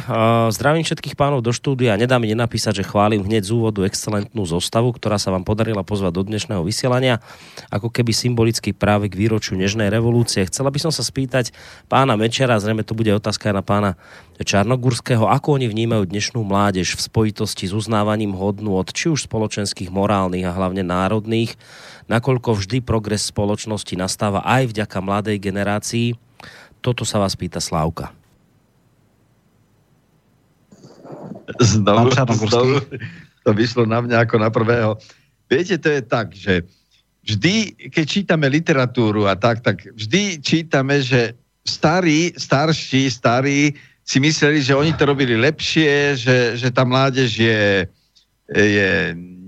Zdravím 0.54 0.86
všetkých 0.86 1.18
pánov 1.18 1.42
do 1.42 1.50
štúdia. 1.50 1.98
Nedá 1.98 2.22
mi 2.22 2.30
nenapísať, 2.30 2.80
že 2.80 2.88
chválim 2.88 3.26
hneď 3.26 3.50
z 3.50 3.54
úvodu 3.58 3.82
excelentnú 3.82 4.46
zostavu, 4.46 4.94
ktorá 4.94 5.18
sa 5.18 5.34
vám 5.34 5.42
podarila 5.42 5.82
pozvať 5.82 6.12
do 6.14 6.22
dnešného 6.22 6.62
vysielania, 6.62 7.18
ako 7.66 7.90
keby 7.90 8.14
symbolicky 8.14 8.70
práve 8.70 9.10
k 9.10 9.18
výročiu 9.18 9.58
Nežnej 9.58 9.90
revolúcie. 9.90 10.46
Chcela 10.46 10.70
by 10.70 10.78
som 10.78 10.92
sa 10.94 11.02
spýtať 11.02 11.50
pána 11.90 12.14
Mečera, 12.14 12.62
zrejme 12.62 12.86
to 12.86 12.94
bude 12.94 13.10
otázka 13.10 13.50
aj 13.50 13.56
na 13.58 13.64
pána 13.66 13.90
Čarnogurského, 14.38 15.26
ako 15.26 15.58
oni 15.58 15.66
vnímajú 15.66 16.06
dnešnú 16.06 16.40
mládež 16.46 16.94
v 16.94 17.04
spojitosti 17.04 17.68
s 17.68 17.74
uznávaním 17.74 18.38
hodnú 18.38 18.78
od 18.78 18.88
či 18.94 19.10
už 19.10 19.26
spoločenských, 19.26 19.90
morálnych 19.90 20.46
a 20.46 20.54
hlavne 20.54 20.86
národných, 20.86 21.58
nakoľko 22.06 22.56
vždy 22.56 22.80
progres 22.86 23.26
spoločnosti 23.28 23.98
nastáva 23.98 24.40
aj 24.46 24.70
vďaka 24.72 24.98
mladej 25.02 25.36
generácii. 25.42 26.14
Toto 26.80 27.04
sa 27.04 27.20
vás 27.20 27.36
pýta 27.36 27.60
Slávka. 27.60 28.19
Znovu, 31.60 32.10
znovu 32.48 32.80
to 33.44 33.50
vyšlo 33.56 33.84
na 33.88 34.04
mňa 34.04 34.28
ako 34.28 34.36
na 34.38 34.50
prvého. 34.52 34.96
Viete, 35.50 35.80
to 35.80 35.88
je 35.90 36.02
tak, 36.04 36.30
že 36.36 36.62
vždy, 37.26 37.88
keď 37.90 38.04
čítame 38.06 38.46
literatúru 38.46 39.26
a 39.26 39.34
tak, 39.34 39.60
tak 39.60 39.82
vždy 39.82 40.38
čítame, 40.40 41.02
že 41.02 41.34
starí, 41.66 42.32
starší, 42.36 43.10
starí 43.10 43.74
si 44.06 44.18
mysleli, 44.18 44.62
že 44.62 44.74
oni 44.74 44.94
to 44.96 45.06
robili 45.06 45.38
lepšie, 45.38 46.18
že, 46.18 46.38
že 46.58 46.68
tá 46.74 46.82
mládež 46.82 47.30
je, 47.30 47.86
je 48.50 48.90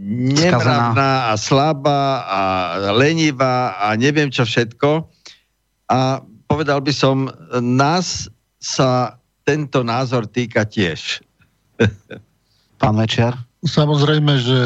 nemravná 0.03 1.31
a 1.31 1.39
slabá 1.39 2.27
a 2.27 2.41
lenivá 2.95 3.75
a 3.79 3.95
neviem 3.99 4.31
čo 4.31 4.47
všetko. 4.47 5.07
A 5.91 6.23
povedal 6.47 6.79
by 6.79 6.93
som, 6.95 7.27
nás 7.59 8.31
sa 8.63 9.19
tento 9.43 9.83
názor 9.83 10.31
týka 10.31 10.63
tiež. 10.63 11.23
Pán 12.83 12.95
Večer? 12.99 13.33
Samozrejme, 13.63 14.43
že 14.43 14.59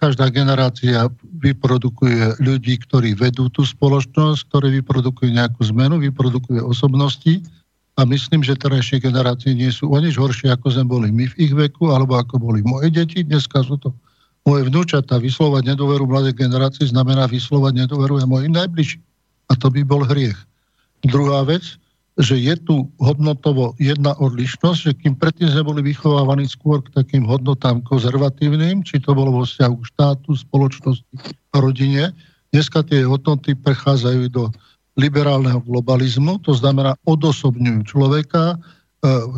každá 0.00 0.32
generácia 0.32 1.06
vyprodukuje 1.44 2.40
ľudí, 2.40 2.80
ktorí 2.88 3.12
vedú 3.12 3.52
tú 3.52 3.68
spoločnosť, 3.68 4.48
ktorí 4.48 4.80
vyprodukujú 4.80 5.28
nejakú 5.28 5.60
zmenu, 5.70 6.00
vyprodukuje 6.00 6.58
osobnosti 6.64 7.44
a 8.00 8.08
myslím, 8.08 8.40
že 8.40 8.56
terajšie 8.56 9.04
generácie 9.04 9.52
nie 9.52 9.68
sú 9.68 9.92
o 9.92 9.98
nič 10.00 10.16
horšie, 10.16 10.48
ako 10.48 10.72
sme 10.72 10.84
boli 10.88 11.08
my 11.12 11.28
v 11.28 11.34
ich 11.36 11.52
veku, 11.52 11.92
alebo 11.92 12.16
ako 12.16 12.40
boli 12.40 12.64
moje 12.64 12.88
deti. 12.88 13.20
Dneska 13.20 13.60
sú 13.60 13.76
to 13.76 13.92
moje 14.48 14.72
vnúčata. 14.72 15.20
Vyslovať 15.20 15.76
nedôveru 15.76 16.08
mladej 16.08 16.32
generácii 16.32 16.88
znamená 16.88 17.28
vyslovať 17.28 17.84
nedôveru 17.84 18.24
aj 18.24 18.26
mojim 18.26 18.56
najbližším. 18.56 19.04
A 19.50 19.58
to 19.58 19.68
by 19.68 19.84
bol 19.84 20.00
hriech. 20.08 20.38
Druhá 21.04 21.44
vec, 21.44 21.76
že 22.20 22.36
je 22.36 22.54
tu 22.60 22.92
hodnotovo 23.00 23.72
jedna 23.80 24.12
odlišnosť, 24.20 24.78
že 24.78 24.92
kým 24.92 25.16
predtým 25.16 25.48
sme 25.48 25.64
boli 25.64 25.80
vychovávaní 25.80 26.44
skôr 26.44 26.84
k 26.84 26.92
takým 26.92 27.24
hodnotám 27.24 27.80
konzervatívnym, 27.82 28.84
či 28.84 29.00
to 29.00 29.16
bolo 29.16 29.40
vo 29.40 29.42
vzťahu 29.48 29.74
k 29.80 29.88
štátu, 29.96 30.28
spoločnosti 30.36 31.16
rodine, 31.56 32.12
dneska 32.52 32.84
tie 32.84 33.08
hodnoty 33.08 33.56
prechádzajú 33.56 34.22
do 34.30 34.52
liberálneho 34.98 35.64
globalizmu, 35.64 36.42
to 36.44 36.52
znamená 36.52 36.92
odosobňujú 37.08 37.80
človeka, 37.88 38.54
e, 38.54 38.56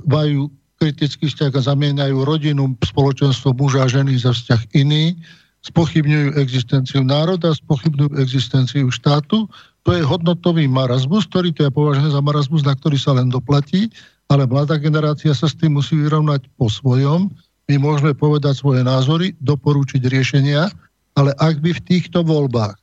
majú 0.08 0.50
kritický 0.82 1.30
vzťah 1.30 1.52
a 1.54 1.66
zamieňajú 1.70 2.16
rodinu, 2.26 2.74
spoločenstvo 2.82 3.54
muža 3.54 3.86
a 3.86 3.92
ženy 3.92 4.18
za 4.18 4.34
vzťah 4.34 4.74
iný, 4.74 5.14
spochybňujú 5.62 6.34
existenciu 6.42 7.06
národa, 7.06 7.54
spochybňujú 7.54 8.18
existenciu 8.18 8.90
štátu. 8.90 9.46
To 9.82 9.90
je 9.94 10.06
hodnotový 10.06 10.70
marazmus, 10.70 11.26
ktorý 11.26 11.50
to 11.50 11.66
je 11.66 11.74
považený 11.74 12.14
za 12.14 12.22
marazmus, 12.22 12.62
na 12.62 12.78
ktorý 12.78 12.98
sa 12.98 13.18
len 13.18 13.26
doplatí, 13.26 13.90
ale 14.30 14.46
mladá 14.46 14.78
generácia 14.78 15.34
sa 15.34 15.50
s 15.50 15.58
tým 15.58 15.76
musí 15.76 15.98
vyrovnať 15.98 16.46
po 16.54 16.70
svojom. 16.70 17.34
My 17.66 17.76
môžeme 17.82 18.14
povedať 18.14 18.62
svoje 18.62 18.86
názory, 18.86 19.34
doporučiť 19.42 20.06
riešenia, 20.06 20.70
ale 21.18 21.34
ak 21.36 21.60
by 21.60 21.74
v 21.74 21.84
týchto 21.84 22.22
voľbách 22.22 22.78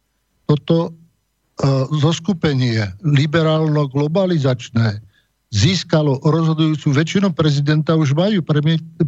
toto 0.45 0.89
uh, 0.89 0.91
zoskupenie 1.93 2.93
liberálno-globalizačné 3.01 5.01
získalo 5.49 6.21
rozhodujúcu 6.21 6.93
väčšinu 6.93 7.33
prezidenta, 7.33 7.97
už 7.97 8.13
majú, 8.13 8.45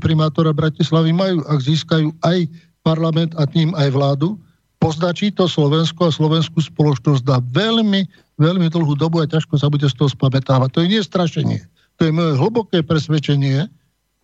primátora 0.01 0.49
Bratislavy 0.49 1.13
majú, 1.13 1.45
ak 1.45 1.59
získajú 1.61 2.09
aj 2.26 2.49
parlament 2.81 3.38
a 3.38 3.45
tým 3.45 3.77
aj 3.77 3.93
vládu, 3.93 4.41
poznačí 4.82 5.30
to 5.30 5.45
Slovensko 5.45 6.10
a 6.10 6.12
slovenskú 6.12 6.58
spoločnosť 6.58 7.24
na 7.30 7.38
veľmi, 7.38 8.10
veľmi 8.41 8.68
dlhú 8.74 8.98
dobu 8.98 9.22
a 9.22 9.30
ťažko 9.30 9.62
sa 9.62 9.70
bude 9.70 9.86
z 9.86 9.94
toho 9.94 10.10
spamätávať. 10.10 10.74
To 10.74 10.82
je 10.82 10.90
nie 10.90 11.02
strašenie. 11.06 11.62
To 12.02 12.10
je 12.10 12.12
moje 12.12 12.34
hlboké 12.41 12.82
presvedčenie 12.82 13.70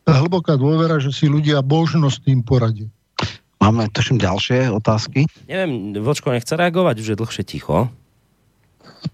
a 0.10 0.12
hlboká 0.18 0.58
dôvera, 0.58 0.98
že 0.98 1.14
si 1.14 1.30
ľudia 1.30 1.62
možno 1.62 2.10
s 2.10 2.18
tým 2.18 2.42
poradí. 2.42 2.90
Máme, 3.62 3.86
tuším, 3.94 4.18
ďalšie 4.18 4.74
otázky. 4.74 5.30
Neviem, 5.46 5.94
Vočko 6.02 6.34
nechce 6.34 6.58
reagovať, 6.58 6.96
už 7.06 7.08
je 7.14 7.20
dlhšie 7.22 7.44
ticho. 7.46 7.94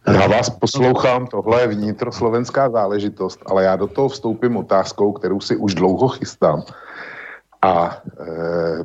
Já 0.08 0.28
vás 0.28 0.50
poslouchám, 0.50 1.28
tohle 1.28 1.62
je 1.62 1.68
vnitroslovenská 1.68 2.70
záležitost, 2.70 3.40
ale 3.46 3.64
já 3.64 3.76
do 3.76 3.88
toho 3.88 4.10
vstoupím 4.10 4.58
otázkou, 4.58 5.12
kterou 5.12 5.42
si 5.42 5.56
už 5.56 5.76
dlouho 5.76 6.08
chystám. 6.08 6.64
A 7.62 7.98
e, 8.20 8.84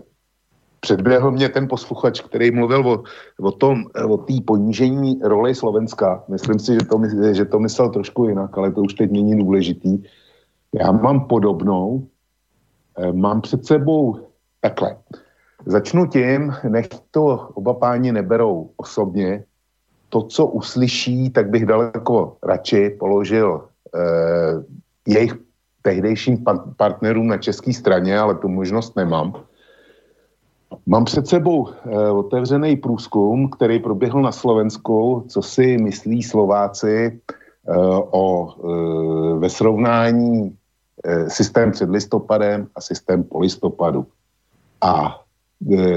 předběhl 0.81 1.31
mě 1.31 1.49
ten 1.49 1.69
posluchač, 1.69 2.21
který 2.21 2.51
mluvil 2.51 2.89
o, 2.89 3.03
o 3.41 3.53
tom, 3.53 3.85
o 4.09 4.17
té 4.17 4.35
ponížení 4.47 5.21
roli 5.25 5.55
Slovenska. 5.55 6.25
Myslím 6.29 6.59
si, 6.59 6.75
že 6.75 6.87
to, 6.87 7.03
že 7.33 7.45
to 7.45 7.59
myslel 7.59 7.89
trošku 7.91 8.29
jinak, 8.29 8.59
ale 8.59 8.73
to 8.73 8.81
už 8.81 8.95
teď 8.95 9.11
není 9.11 9.39
důležitý. 9.39 10.03
Já 10.75 10.93
mám 10.93 11.27
podobnou, 11.27 12.07
e, 12.99 13.13
mám 13.13 13.41
před 13.41 13.67
sebou 13.67 14.19
takhle. 14.61 14.97
Začnu 15.67 16.07
tím, 16.07 16.55
nech 16.69 16.89
to 17.11 17.51
oba 17.55 17.75
páni 17.75 18.13
neberou 18.13 18.71
osobně, 18.77 19.45
to, 20.09 20.23
co 20.23 20.47
uslyší, 20.47 21.31
tak 21.31 21.51
bych 21.51 21.67
daleko 21.67 22.37
radši 22.43 22.97
položil 22.99 23.69
eh, 23.95 24.65
jejich 25.09 25.35
tehdejším 25.83 26.45
partnerům 26.77 27.27
na 27.27 27.39
české 27.39 27.73
straně, 27.73 28.19
ale 28.19 28.35
tu 28.35 28.49
možnost 28.49 28.97
nemám. 28.97 29.33
Mám 30.87 31.05
před 31.05 31.27
sebou 31.27 31.69
eh, 31.69 32.11
otevřený 32.11 32.77
průzkum, 32.77 33.51
který 33.51 33.79
proběhl 33.79 34.23
na 34.23 34.33
Slovensku, 34.33 35.25
co 35.29 35.43
si 35.43 35.79
myslí 35.79 36.23
Slováci 36.23 37.21
eh, 37.69 37.77
o, 38.11 38.49
eh, 38.49 39.39
ve 39.39 39.51
srovnání 39.51 40.55
systém 41.29 41.71
před 41.73 41.91
listopadem 41.91 42.69
a 42.75 42.81
systém 42.81 43.25
po 43.25 43.39
listopadu. 43.39 44.07
A 44.81 45.21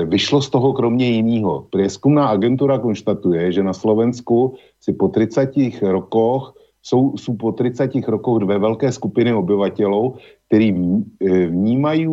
vyšlo 0.05 0.41
z 0.41 0.49
toho 0.49 0.73
kromě 0.73 1.09
jiného. 1.09 1.65
Prieskumná 1.69 2.27
agentura 2.27 2.79
konštatuje, 2.79 3.51
že 3.51 3.63
na 3.63 3.73
Slovensku 3.73 4.55
si 4.81 4.93
po 4.93 5.07
30 5.07 5.81
rokoch 5.81 6.53
jsou, 6.81 7.17
jsou 7.17 7.33
po 7.33 7.51
30 7.51 7.91
rokoch 8.07 8.39
dvě 8.39 8.59
velké 8.59 8.91
skupiny 8.91 9.33
obyvatelů, 9.33 10.15
který 10.51 10.75
e, 10.75 11.47
vnímají 11.47 12.07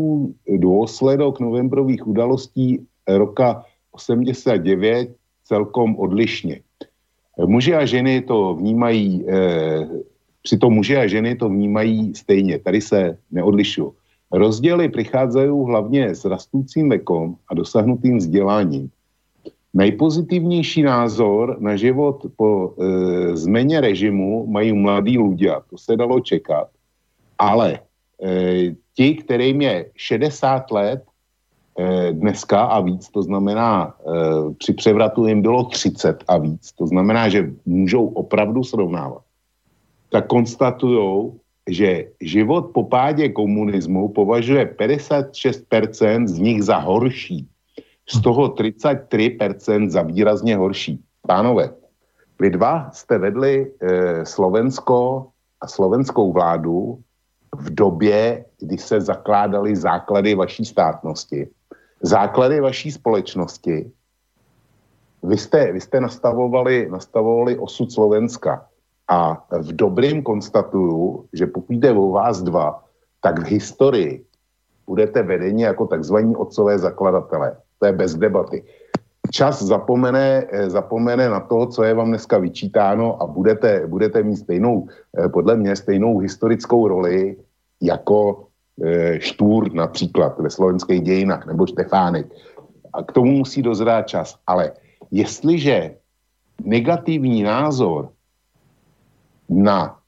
důsledok 0.47 1.41
novembrových 1.41 2.07
udalostí 2.07 2.87
roka 3.09 3.67
89 3.91 5.11
celkom 5.45 5.99
odlišně. 5.99 6.61
Muži 7.47 7.75
a 7.75 7.85
ženy 7.85 8.23
to 8.23 8.55
vnímají, 8.55 9.27
e, 9.27 9.35
přitom 10.43 10.75
muži 10.75 10.97
a 10.97 11.07
ženy 11.07 11.35
to 11.35 11.49
vnímají 11.49 12.15
stejně. 12.15 12.59
Tady 12.59 12.81
se 12.81 13.19
neodlišují. 13.31 13.91
Rozděly 14.33 14.89
přicházejí 14.89 15.51
hlavně 15.67 16.15
s 16.15 16.25
rastoucím 16.25 16.89
vekom 16.89 17.35
a 17.51 17.55
dosahnutým 17.55 18.19
vzděláním. 18.19 18.91
Nejpozitivnější 19.75 20.83
názor 20.83 21.57
na 21.59 21.77
život 21.77 22.27
po 22.37 22.75
e, 22.79 23.37
změně 23.37 23.81
režimu 23.81 24.47
mají 24.47 24.73
mladí 24.73 25.19
lidé, 25.19 25.55
to 25.71 25.79
se 25.79 25.97
dalo 25.97 26.21
čekat, 26.21 26.69
ale 27.39 27.88
ti, 28.95 29.15
kterým 29.15 29.61
je 29.61 29.91
60 29.97 30.71
let 30.71 31.03
e, 31.79 32.13
dneska 32.13 32.63
a 32.63 32.81
víc, 32.81 33.09
to 33.09 33.23
znamená, 33.23 33.95
e, 33.95 34.55
při 34.55 34.73
převratu 34.73 35.27
jim 35.27 35.43
bylo 35.43 35.65
30 35.65 36.25
a 36.29 36.39
víc, 36.39 36.73
to 36.73 36.87
znamená, 36.87 37.29
že 37.29 37.51
můžou 37.67 38.07
opravdu 38.07 38.65
srovnávat, 38.65 39.23
tak 40.11 40.27
konstatují, 40.27 41.33
že 41.69 42.05
život 42.21 42.71
po 42.75 42.85
pádě 42.85 43.29
komunismu 43.29 44.09
považuje 44.09 44.65
56% 44.67 46.27
z 46.27 46.39
nich 46.39 46.63
za 46.63 46.77
horší. 46.77 47.49
Z 48.09 48.21
toho 48.21 48.49
33% 48.49 49.91
za 49.91 50.03
výrazně 50.03 50.57
horší. 50.57 51.01
Pánové, 51.27 51.71
vy 52.41 52.51
dva 52.51 52.91
jste 52.93 53.19
vedli 53.19 53.73
e, 53.81 54.25
Slovensko 54.25 55.27
a 55.61 55.67
slovenskou 55.67 56.33
vládu 56.33 56.99
v 57.57 57.75
době, 57.75 58.45
kdy 58.61 58.79
se 58.79 59.01
zakládaly 59.01 59.77
základy 59.77 60.35
vaší 60.35 60.65
státnosti, 60.65 61.49
základy 62.03 62.61
vaší 62.61 62.91
společnosti. 62.91 63.91
Vy 65.23 65.37
jste, 65.39 65.73
vy 65.73 65.81
jste 65.81 66.01
nastavovali, 66.01 66.89
nastavovali 66.91 67.59
osud 67.59 67.93
Slovenska. 67.93 68.67
A 69.09 69.45
v 69.51 69.73
dobrým 69.73 70.23
konstatuju, 70.23 71.29
že 71.33 71.47
pokud 71.47 71.73
jde 71.73 71.93
o 71.93 72.11
vás 72.11 72.43
dva, 72.43 72.85
tak 73.23 73.41
v 73.41 73.47
historii 73.47 74.25
budete 74.87 75.23
vedeni 75.23 75.63
jako 75.63 75.87
takzvaní 75.87 76.37
otcové 76.37 76.79
zakladatelé. 76.79 77.57
To 77.79 77.87
je 77.87 77.93
bez 77.93 78.15
debaty. 78.15 78.65
Čas 79.31 79.63
zapomene, 79.63 80.47
eh, 80.51 80.71
zapomene 80.71 81.29
na 81.29 81.41
to, 81.41 81.67
co 81.67 81.83
je 81.85 81.95
vám 81.95 82.09
dneska 82.09 82.39
vyčítáno 82.39 83.23
a 83.23 83.27
budete, 83.27 83.87
budete 83.87 84.23
mít 84.23 84.37
stejnou, 84.37 84.89
eh, 84.89 85.29
podle 85.29 85.57
mě 85.57 85.77
stejnou 85.77 86.19
historickou 86.19 86.89
roli 86.89 87.37
jako 87.81 88.45
e, 88.83 89.21
Štůr 89.21 89.75
například 89.75 90.39
ve 90.39 90.51
slovenských 90.51 91.03
dějinách 91.03 91.47
nebo 91.47 91.67
Štefánek. 91.67 92.27
A 92.93 93.03
k 93.03 93.13
tomu 93.13 93.43
musí 93.43 93.63
dozrát 93.63 94.07
čas. 94.07 94.39
Ale 94.47 94.73
jestliže 95.11 95.95
negativní 96.65 97.43
názor 97.43 98.11
na, 99.49 99.99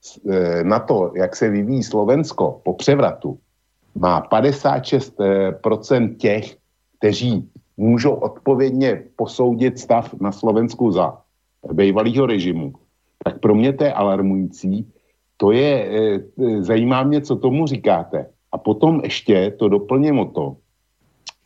na 0.62 0.78
to, 0.78 1.12
jak 1.14 1.36
se 1.36 1.48
vyvíjí 1.50 1.82
Slovensko 1.82 2.60
po 2.62 2.74
převratu, 2.74 3.38
má 3.94 4.22
56% 4.22 6.16
těch, 6.16 6.56
kteří 6.98 7.50
můžou 7.80 8.14
odpovědně 8.14 9.02
posoudit 9.16 9.78
stav 9.78 10.14
na 10.20 10.32
Slovensku 10.32 10.92
za 10.92 11.16
bývalého 11.72 12.26
režimu, 12.26 12.72
tak 13.24 13.40
pro 13.40 13.54
mě 13.54 13.72
to 13.72 13.84
je 13.84 13.92
alarmující. 13.92 14.84
To 15.36 15.52
je, 15.52 15.72
e, 15.88 16.20
zajímá 16.62 17.02
mě, 17.02 17.20
co 17.20 17.36
tomu 17.36 17.66
říkáte. 17.66 18.28
A 18.52 18.58
potom 18.58 19.00
ještě 19.04 19.56
to 19.56 19.68
doplním 19.68 20.18
o 20.18 20.24
to, 20.28 20.56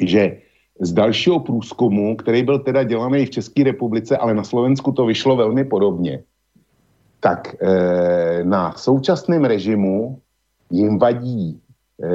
že 0.02 0.42
z 0.80 0.92
dalšího 0.92 1.40
průzkumu, 1.40 2.16
který 2.16 2.42
byl 2.42 2.58
teda 2.58 2.82
dělaný 2.82 3.26
v 3.26 3.38
České 3.38 3.62
republice, 3.62 4.16
ale 4.16 4.34
na 4.34 4.42
Slovensku 4.42 4.90
to 4.92 5.06
vyšlo 5.06 5.36
velmi 5.36 5.64
podobně, 5.64 6.22
tak 7.20 7.54
e, 7.62 8.44
na 8.44 8.74
současném 8.74 9.44
režimu 9.44 10.18
jim 10.70 10.98
vadí 10.98 11.54
e, 11.54 12.10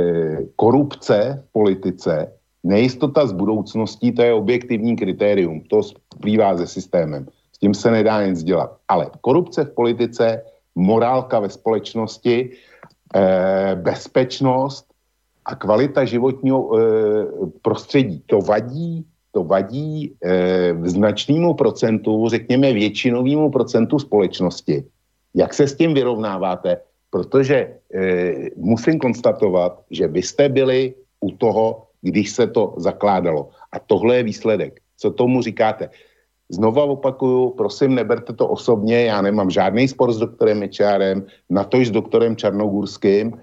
korupce 0.59 1.43
v 1.47 1.51
politice, 1.51 2.38
nejistota 2.63 3.27
z 3.27 3.31
budoucností, 3.31 4.11
to 4.11 4.21
je 4.21 4.33
objektivní 4.33 4.95
kritérium, 4.95 5.61
to 5.61 5.83
splývá 5.83 6.57
se 6.57 6.67
systémem. 6.67 7.27
S 7.55 7.59
tím 7.59 7.73
se 7.73 7.91
nedá 7.91 8.25
nic 8.25 8.43
dělat. 8.43 8.77
Ale 8.87 9.09
korupce 9.21 9.63
v 9.63 9.73
politice, 9.73 10.43
morálka 10.75 11.39
ve 11.39 11.49
společnosti, 11.49 12.49
e, 13.15 13.75
bezpečnost 13.75 14.85
a 15.45 15.55
kvalita 15.55 16.05
životního 16.05 16.77
e, 16.77 16.81
prostředí. 17.61 18.23
To 18.25 18.41
vadí, 18.41 19.05
to 19.31 19.43
vadí 19.43 20.13
e, 20.23 20.75
značnému 20.83 21.53
procentu, 21.53 22.29
řekněme 22.29 22.73
většinovému 22.73 23.51
procentu 23.51 23.99
společnosti. 23.99 24.83
Jak 25.35 25.53
se 25.53 25.67
s 25.67 25.75
tím 25.75 25.93
vyrovnáváte? 25.93 26.77
Protože 27.09 27.55
e, 27.55 27.73
musím 28.57 28.99
konstatovat, 28.99 29.81
že 29.91 30.07
vy 30.07 30.21
jste 30.21 30.49
byli 30.49 30.93
u 31.19 31.31
toho, 31.31 31.88
když 32.01 32.31
se 32.31 32.47
to 32.47 32.73
zakládalo. 32.77 33.49
A 33.71 33.79
tohle 33.79 34.15
je 34.15 34.23
výsledek. 34.23 34.79
Co 34.97 35.11
tomu 35.11 35.41
říkáte? 35.41 35.89
Znova 36.49 36.83
opakuju, 36.83 37.49
prosím, 37.49 37.95
neberte 37.95 38.33
to 38.33 38.47
osobně, 38.47 39.05
já 39.05 39.21
nemám 39.21 39.49
žádný 39.49 39.87
spor 39.87 40.13
s 40.13 40.17
doktorem 40.17 40.59
Mečárem, 40.59 41.25
na 41.49 41.63
to 41.63 41.77
s 41.77 41.91
doktorem 41.91 42.35
Čarnogurským, 42.35 43.37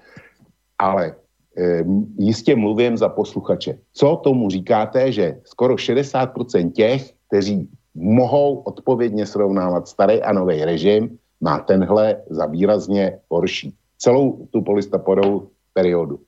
ale 0.79 1.15
e, 1.57 1.83
jistě 2.19 2.55
mluvím 2.55 2.97
za 2.97 3.09
posluchače. 3.09 3.77
Co 3.93 4.15
tomu 4.23 4.49
říkáte, 4.49 5.11
že 5.11 5.39
skoro 5.43 5.75
60% 5.75 6.71
těch, 6.71 7.13
kteří 7.27 7.69
mohou 7.95 8.55
odpovědně 8.55 9.25
srovnávat 9.25 9.87
starý 9.87 10.21
a 10.21 10.33
nový 10.33 10.65
režim, 10.65 11.17
má 11.41 11.59
tenhle 11.59 12.21
za 12.29 12.45
výrazně 12.45 13.19
horší. 13.29 13.73
Celou 13.97 14.47
tu 14.51 14.61
polistopadovou 14.61 15.49
periodu. 15.73 16.19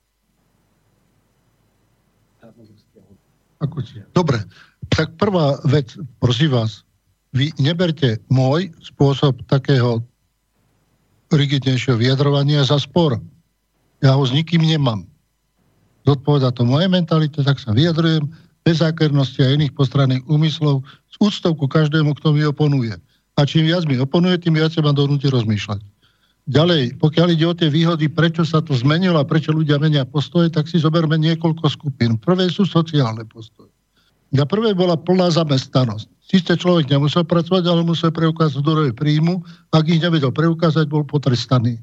Dobre, 4.16 4.40
tak 4.88 5.20
prvá 5.20 5.60
vec, 5.68 5.94
prosím 6.24 6.56
vás, 6.56 6.88
vy 7.36 7.52
neberte 7.62 8.18
môj 8.32 8.72
spôsob 8.82 9.44
takého 9.46 10.02
rigidnejšieho 11.30 12.00
vyjadrovania 12.00 12.66
za 12.66 12.82
spor. 12.82 13.22
Ja 14.02 14.18
ho 14.18 14.24
s 14.26 14.34
nikým 14.34 14.66
nemám. 14.66 15.06
Zodpoveda 16.08 16.50
to 16.56 16.66
moje 16.66 16.90
mentalite, 16.90 17.38
tak 17.44 17.60
sa 17.62 17.76
vyjadrujem 17.76 18.32
bez 18.66 18.82
zákernosti 18.82 19.44
a 19.46 19.54
iných 19.54 19.76
postranných 19.76 20.26
úmyslov 20.26 20.82
s 21.12 21.16
úctou 21.22 21.54
ku 21.54 21.68
každému, 21.70 22.18
kto 22.18 22.34
mi 22.34 22.48
oponuje. 22.48 22.96
A 23.38 23.46
čím 23.46 23.70
viac 23.70 23.86
mi 23.86 24.00
oponuje, 24.00 24.42
tým 24.42 24.58
viac 24.58 24.74
sa 24.74 24.82
mám 24.82 24.98
donúti 24.98 25.30
rozmýšľať. 25.30 25.80
Ďalej, 26.48 26.98
pokiaľ 26.98 27.28
ide 27.36 27.46
o 27.46 27.54
tie 27.54 27.68
výhody, 27.68 28.08
prečo 28.08 28.48
sa 28.48 28.64
to 28.64 28.74
zmenilo 28.74 29.20
a 29.20 29.28
prečo 29.28 29.52
ľudia 29.52 29.78
menia 29.82 30.08
postoje, 30.08 30.50
tak 30.50 30.72
si 30.72 30.80
zoberme 30.80 31.20
niekoľko 31.20 31.66
skupín. 31.68 32.16
Prvé 32.16 32.48
sú 32.48 32.66
sociálne 32.66 33.28
postoje. 33.28 33.70
Na 34.30 34.46
prvé 34.46 34.78
bola 34.78 34.98
plná 34.98 35.34
zamestnanosť. 35.34 36.06
Síce 36.30 36.54
človek 36.54 36.86
nemusel 36.90 37.26
pracovať, 37.26 37.66
ale 37.66 37.82
musel 37.82 38.14
preukázať 38.14 38.62
zdroje 38.62 38.94
príjmu. 38.94 39.42
Ak 39.74 39.90
ich 39.90 39.98
nevedel 39.98 40.30
preukázať, 40.30 40.86
bol 40.86 41.02
potrestaný. 41.02 41.82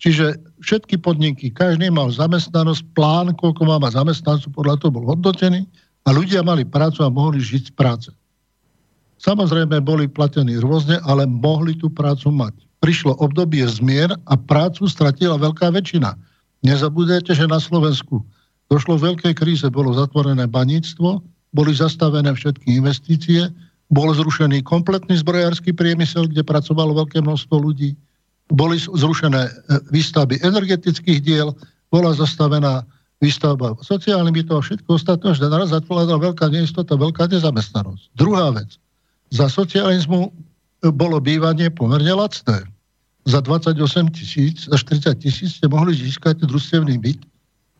Čiže 0.00 0.40
všetky 0.64 0.96
podniky, 0.96 1.52
každý 1.52 1.92
mal 1.92 2.08
zamestnanosť, 2.08 2.80
plán, 2.96 3.36
koľko 3.36 3.68
má 3.68 3.76
mať 3.76 4.00
zamestnancov, 4.00 4.56
podľa 4.56 4.80
toho 4.80 4.92
bol 4.96 5.04
hodnotený 5.04 5.68
a 6.08 6.16
ľudia 6.16 6.40
mali 6.40 6.64
prácu 6.64 7.04
a 7.04 7.12
mohli 7.12 7.44
žiť 7.44 7.62
z 7.68 7.72
práce. 7.76 8.10
Samozrejme 9.20 9.80
boli 9.84 10.08
platení 10.08 10.56
rôzne, 10.60 11.00
ale 11.04 11.28
mohli 11.28 11.76
tú 11.76 11.92
prácu 11.92 12.32
mať. 12.32 12.56
Prišlo 12.84 13.16
obdobie 13.18 13.64
zmier 13.64 14.12
a 14.28 14.34
prácu 14.36 14.86
stratila 14.86 15.40
veľká 15.40 15.72
väčšina. 15.72 16.14
Nezabudajte, 16.64 17.32
že 17.32 17.48
na 17.48 17.60
Slovensku 17.60 18.20
došlo 18.68 18.98
v 18.98 19.12
veľkej 19.12 19.34
kríze, 19.38 19.66
bolo 19.70 19.94
zatvorené 19.94 20.44
baníctvo, 20.50 21.22
boli 21.54 21.72
zastavené 21.72 22.34
všetky 22.34 22.76
investície, 22.82 23.48
bol 23.88 24.10
zrušený 24.10 24.66
kompletný 24.66 25.22
zbrojársky 25.22 25.70
priemysel, 25.70 26.26
kde 26.26 26.42
pracovalo 26.42 27.06
veľké 27.06 27.22
množstvo 27.22 27.54
ľudí, 27.54 27.94
boli 28.50 28.78
zrušené 28.78 29.46
e, 29.46 29.50
výstavby 29.94 30.42
energetických 30.42 31.22
diel, 31.22 31.54
bola 31.94 32.10
zastavená 32.14 32.82
výstavba 33.22 33.78
sociálnych 33.80 34.44
bytov 34.44 34.60
a 34.60 34.64
všetko 34.66 34.90
ostatné, 35.00 35.32
že 35.32 35.48
naraz 35.48 35.72
zatvárala 35.72 36.20
veľká 36.20 36.52
neistota, 36.52 36.98
veľká 36.98 37.30
nezamestnanosť. 37.32 38.12
Druhá 38.18 38.52
vec. 38.52 38.76
Za 39.32 39.48
socializmu 39.48 40.30
bolo 40.82 41.20
bývanie 41.22 41.72
pomerne 41.72 42.12
lacné. 42.12 42.64
Za 43.26 43.42
28 43.42 44.14
tisíc, 44.14 44.70
za 44.70 44.78
40 44.78 45.18
tisíc 45.18 45.58
ste 45.58 45.66
mohli 45.66 45.96
získať 45.96 46.46
družstevný 46.46 46.98
byt. 47.00 47.20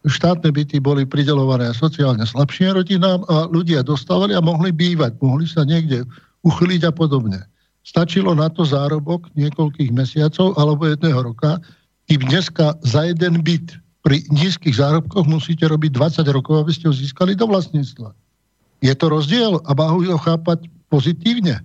Štátne 0.06 0.55
byty 0.55 0.78
boli 0.78 1.02
pridelované 1.02 1.70
sociálne 1.74 2.23
slabším 2.23 2.78
rodinám 2.78 3.27
a 3.27 3.51
ľudia 3.51 3.82
dostávali 3.82 4.35
a 4.35 4.43
mohli 4.43 4.70
bývať, 4.70 5.18
mohli 5.18 5.47
sa 5.47 5.66
niekde 5.66 6.06
uchyliť 6.47 6.82
a 6.86 6.93
podobne. 6.94 7.43
Stačilo 7.86 8.35
na 8.35 8.51
to 8.51 8.66
zárobok 8.66 9.31
niekoľkých 9.35 9.90
mesiacov 9.94 10.55
alebo 10.59 10.90
jedného 10.90 11.31
roka, 11.31 11.59
kým 12.06 12.23
dneska 12.23 12.74
za 12.86 13.06
jeden 13.06 13.43
byt 13.43 13.78
pri 14.06 14.23
nízkych 14.31 14.78
zárobkoch 14.78 15.27
musíte 15.27 15.66
robiť 15.66 15.90
20 15.90 16.23
rokov, 16.31 16.62
aby 16.62 16.70
ste 16.70 16.86
ho 16.86 16.94
získali 16.94 17.35
do 17.35 17.51
vlastníctva. 17.51 18.14
Je 18.78 18.94
to 18.94 19.10
rozdiel 19.10 19.59
a 19.66 19.70
majú 19.74 20.06
ho 20.06 20.18
chápať 20.23 20.70
pozitívne. 20.86 21.59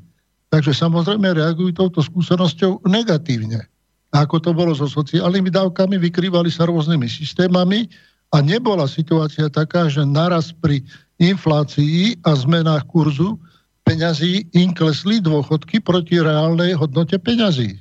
Takže 0.52 0.76
samozrejme 0.76 1.32
reagujú 1.32 1.72
touto 1.72 2.04
skúsenosťou 2.04 2.84
negatívne. 2.84 3.64
Ako 4.12 4.44
to 4.44 4.52
bolo 4.52 4.76
so 4.76 4.92
sociálnymi 4.92 5.48
dávkami, 5.48 5.96
vykrývali 5.96 6.52
sa 6.52 6.68
rôznymi 6.68 7.08
systémami 7.08 7.88
a 8.36 8.44
nebola 8.44 8.84
situácia 8.84 9.48
taká, 9.48 9.88
že 9.88 10.04
naraz 10.04 10.52
pri 10.52 10.84
inflácii 11.24 12.20
a 12.28 12.36
zmenách 12.36 12.84
kurzu 12.92 13.40
peňazí 13.88 14.52
im 14.52 14.76
klesli 14.76 15.24
dôchodky 15.24 15.80
proti 15.80 16.20
reálnej 16.20 16.76
hodnote 16.76 17.16
peňazí. 17.16 17.80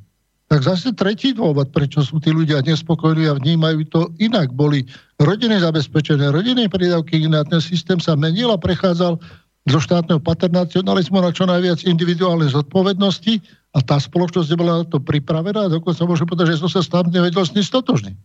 Tak 0.51 0.67
zase 0.67 0.91
tretí 0.91 1.31
dôvod, 1.31 1.71
prečo 1.71 2.03
sú 2.03 2.19
tí 2.19 2.35
ľudia 2.35 2.59
nespokojní 2.67 3.31
a 3.31 3.39
vnímajú 3.39 3.87
to 3.87 4.11
inak. 4.19 4.51
Boli 4.51 4.83
rodiny 5.23 5.63
zabezpečené, 5.63 6.35
rodinné 6.35 6.67
prídavky 6.67 7.23
iné, 7.23 7.43
ten 7.47 7.63
systém 7.63 8.03
sa 8.03 8.19
menil 8.19 8.51
a 8.51 8.59
prechádzal 8.59 9.23
zo 9.69 9.79
štátneho 9.81 10.23
paternacionalizmu 10.25 11.21
na 11.21 11.31
čo 11.35 11.45
najviac 11.45 11.85
individuálnej 11.85 12.49
zodpovednosti 12.55 13.45
a 13.77 13.79
tá 13.85 14.01
spoločnosť 14.01 14.49
nebola 14.57 14.73
na 14.81 14.85
to 14.89 14.97
pripravená 14.97 15.69
dokonca 15.69 16.01
môžem 16.09 16.25
povedať, 16.25 16.57
že 16.57 16.61
som 16.65 16.71
sa 16.71 16.81
tam 16.81 17.13
nevedel 17.13 17.45
s 17.45 17.53
stotožný. 17.53 18.17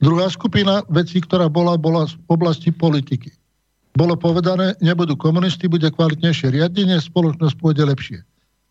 Druhá 0.00 0.32
skupina 0.32 0.80
vecí, 0.88 1.20
ktorá 1.20 1.52
bola, 1.52 1.76
bola 1.76 2.08
v 2.08 2.16
oblasti 2.32 2.72
politiky. 2.72 3.28
Bolo 3.92 4.16
povedané, 4.16 4.72
nebudú 4.80 5.12
komunisti, 5.12 5.68
bude 5.68 5.92
kvalitnejšie 5.92 6.56
riadenie, 6.56 6.96
spoločnosť 6.96 7.54
pôjde 7.60 7.84
lepšie. 7.84 8.18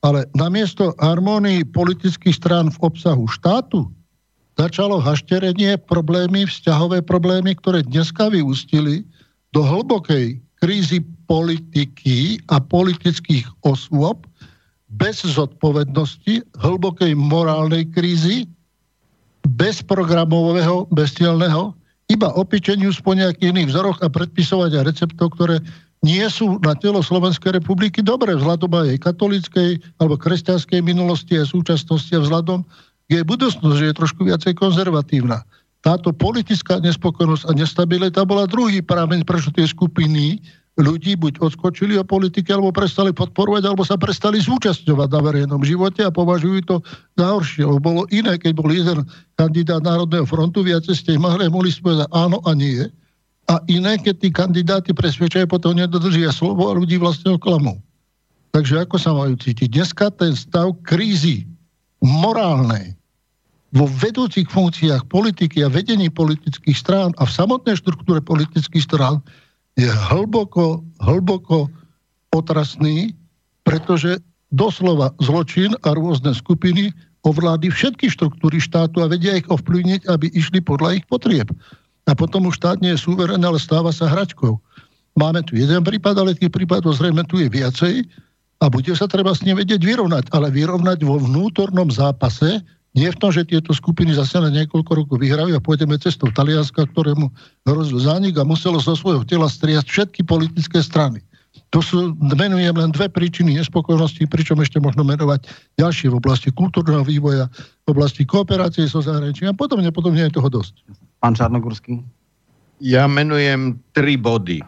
Ale 0.01 0.25
namiesto 0.33 0.97
harmónii 0.97 1.69
politických 1.69 2.33
strán 2.33 2.73
v 2.73 2.81
obsahu 2.81 3.29
štátu 3.29 3.85
začalo 4.57 4.97
hašterenie 4.97 5.77
problémy, 5.85 6.49
vzťahové 6.49 7.05
problémy, 7.05 7.53
ktoré 7.61 7.85
dneska 7.85 8.31
vyústili 8.31 9.05
do 9.53 9.61
hlbokej 9.61 10.39
krízy 10.59 11.03
politiky 11.27 12.39
a 12.51 12.59
politických 12.59 13.47
osôb 13.63 14.27
bez 14.89 15.21
zodpovednosti, 15.21 16.41
hlbokej 16.59 17.13
morálnej 17.13 17.85
krízy, 17.93 18.49
bez 19.45 19.79
programového, 19.85 20.89
bezcielného, 20.89 21.71
iba 22.09 22.33
opičeniu 22.33 22.89
po 23.05 23.13
nejakých 23.13 23.53
iných 23.53 23.69
vzoroch 23.69 24.01
a 24.01 24.09
predpisovať 24.09 24.71
a 24.75 24.85
receptov, 24.85 25.37
ktoré 25.37 25.61
nie 26.01 26.25
sú 26.31 26.57
na 26.63 26.73
telo 26.73 27.03
Slovenskej 27.03 27.59
republiky 27.59 28.01
dobré 28.01 28.33
vzhľadom 28.33 28.71
aj 28.71 28.85
jej 28.87 28.99
katolíckej 28.99 29.69
alebo 30.01 30.15
kresťanskej 30.17 30.79
minulosti 30.81 31.37
a 31.37 31.45
súčasnosti 31.45 32.09
a 32.15 32.23
vzhľadom 32.23 32.65
jej 33.11 33.21
budúcnosť, 33.21 33.77
že 33.77 33.87
je 33.91 33.99
trošku 33.99 34.21
viacej 34.25 34.57
konzervatívna 34.57 35.43
táto 35.79 36.11
politická 36.11 36.83
nespokojnosť 36.83 37.47
a 37.47 37.51
nestabilita 37.55 38.27
bola 38.27 38.43
druhý 38.43 38.83
prámeň, 38.83 39.23
prečo 39.23 39.51
tie 39.55 39.63
skupiny 39.63 40.43
ľudí 40.79 41.19
buď 41.19 41.43
odskočili 41.43 41.99
o 41.99 42.07
politike, 42.07 42.55
alebo 42.55 42.71
prestali 42.71 43.11
podporovať, 43.11 43.63
alebo 43.67 43.83
sa 43.83 43.99
prestali 43.99 44.39
zúčastňovať 44.39 45.07
na 45.11 45.19
verejnom 45.19 45.61
živote 45.63 46.07
a 46.07 46.11
považujú 46.11 46.59
to 46.67 46.75
za 47.19 47.35
horšie. 47.35 47.67
Lebo 47.67 47.79
bolo 47.83 48.01
iné, 48.15 48.39
keď 48.39 48.51
bol 48.55 48.71
jeden 48.71 49.03
kandidát 49.35 49.83
Národného 49.83 50.23
frontu, 50.23 50.63
viacej 50.63 50.95
ste 50.95 51.19
mohli, 51.19 51.51
mohli 51.51 51.71
povedať 51.71 52.07
áno 52.15 52.39
a 52.47 52.51
nie. 52.55 52.87
a 53.49 53.57
iné, 53.65 53.97
keď 53.97 54.15
tí 54.21 54.29
kandidáti 54.29 54.91
presvedčajú, 54.93 55.49
potom 55.49 55.73
nedodržia 55.73 56.29
slovo 56.29 56.69
a 56.69 56.77
ľudí 56.77 57.01
vlastne 57.01 57.33
oklamú. 57.33 57.81
Takže 58.53 58.85
ako 58.85 58.95
sa 59.01 59.11
majú 59.17 59.33
cítiť? 59.35 59.73
Dneska 59.73 60.13
ten 60.13 60.37
stav 60.37 60.77
krízy 60.85 61.49
morálnej 62.01 62.98
vo 63.69 63.85
vedúcich 63.85 64.49
funkciách 64.49 65.05
politiky 65.09 65.61
a 65.61 65.69
vedení 65.69 66.09
politických 66.09 66.77
strán 66.77 67.13
a 67.21 67.23
v 67.25 67.35
samotnej 67.35 67.77
štruktúre 67.77 68.17
politických 68.21 68.81
strán 68.81 69.21
je 69.77 69.85
hlboko, 69.85 70.81
hlboko 70.99 71.69
otrasný, 72.33 73.13
pretože 73.61 74.17
doslova 74.49 75.13
zločin 75.21 75.77
a 75.85 75.93
rôzne 75.93 76.33
skupiny 76.33 76.89
ovládli 77.21 77.69
všetky 77.69 78.09
štruktúry 78.09 78.57
štátu 78.57 79.05
a 79.05 79.11
vedia 79.11 79.37
ich 79.37 79.45
ovplyvniť, 79.45 80.09
aby 80.09 80.33
išli 80.33 80.63
podľa 80.63 81.03
ich 81.03 81.05
potrieb. 81.05 81.53
A 82.09 82.17
potom 82.17 82.49
už 82.49 82.57
štát 82.57 82.81
nie 82.81 82.97
je 82.97 83.05
súverený, 83.05 83.45
ale 83.45 83.61
stáva 83.61 83.93
sa 83.93 84.09
hračkou. 84.09 84.57
Máme 85.13 85.45
tu 85.45 85.53
jeden 85.53 85.85
prípad, 85.85 86.15
ale 86.17 86.33
tých 86.33 86.49
prípadov 86.49 86.97
zrejme 86.97 87.21
tu 87.29 87.37
je 87.37 87.51
viacej 87.51 88.07
a 88.59 88.65
bude 88.71 88.91
sa 88.97 89.05
treba 89.05 89.35
s 89.35 89.45
ním 89.45 89.61
vedieť 89.61 89.83
vyrovnať, 89.83 90.31
ale 90.33 90.49
vyrovnať 90.49 91.05
vo 91.05 91.21
vnútornom 91.21 91.91
zápase, 91.93 92.63
nie 92.97 93.09
v 93.09 93.19
tom, 93.21 93.29
že 93.29 93.45
tieto 93.45 93.69
skupiny 93.69 94.17
zase 94.17 94.41
na 94.41 94.49
niekoľko 94.49 94.91
rokov 94.97 95.17
vyhrajú 95.21 95.53
a 95.53 95.61
pôjdeme 95.61 95.93
cestou 96.01 96.33
Talianska, 96.33 96.89
ktorému 96.89 97.29
hrozil 97.69 98.01
zánik 98.01 98.41
a 98.41 98.47
muselo 98.47 98.81
zo 98.81 98.97
svojho 98.97 99.21
tela 99.29 99.45
striať 99.45 99.85
všetky 99.85 100.25
politické 100.25 100.81
strany. 100.81 101.21
To 101.69 101.85
sú, 101.85 102.17
menujem 102.17 102.73
len 102.73 102.89
dve 102.89 103.05
príčiny 103.09 103.53
nespokojnosti, 103.61 104.25
pričom 104.25 104.57
ešte 104.57 104.81
možno 104.81 105.05
menovať 105.05 105.45
ďalšie 105.77 106.09
v 106.09 106.17
oblasti 106.17 106.49
kultúrneho 106.49 107.05
vývoja, 107.05 107.45
v 107.85 107.87
oblasti 107.93 108.25
kooperácie 108.25 108.89
so 108.89 109.05
zahraničím 109.05 109.53
a 109.53 109.57
podobne, 109.57 109.93
podobne 109.93 110.25
je 110.25 110.33
toho 110.33 110.49
dosť. 110.49 110.81
Pán 111.21 111.37
Čarnogurský? 111.37 112.01
Ja 112.81 113.05
menujem 113.05 113.77
tri 113.93 114.17
body. 114.17 114.65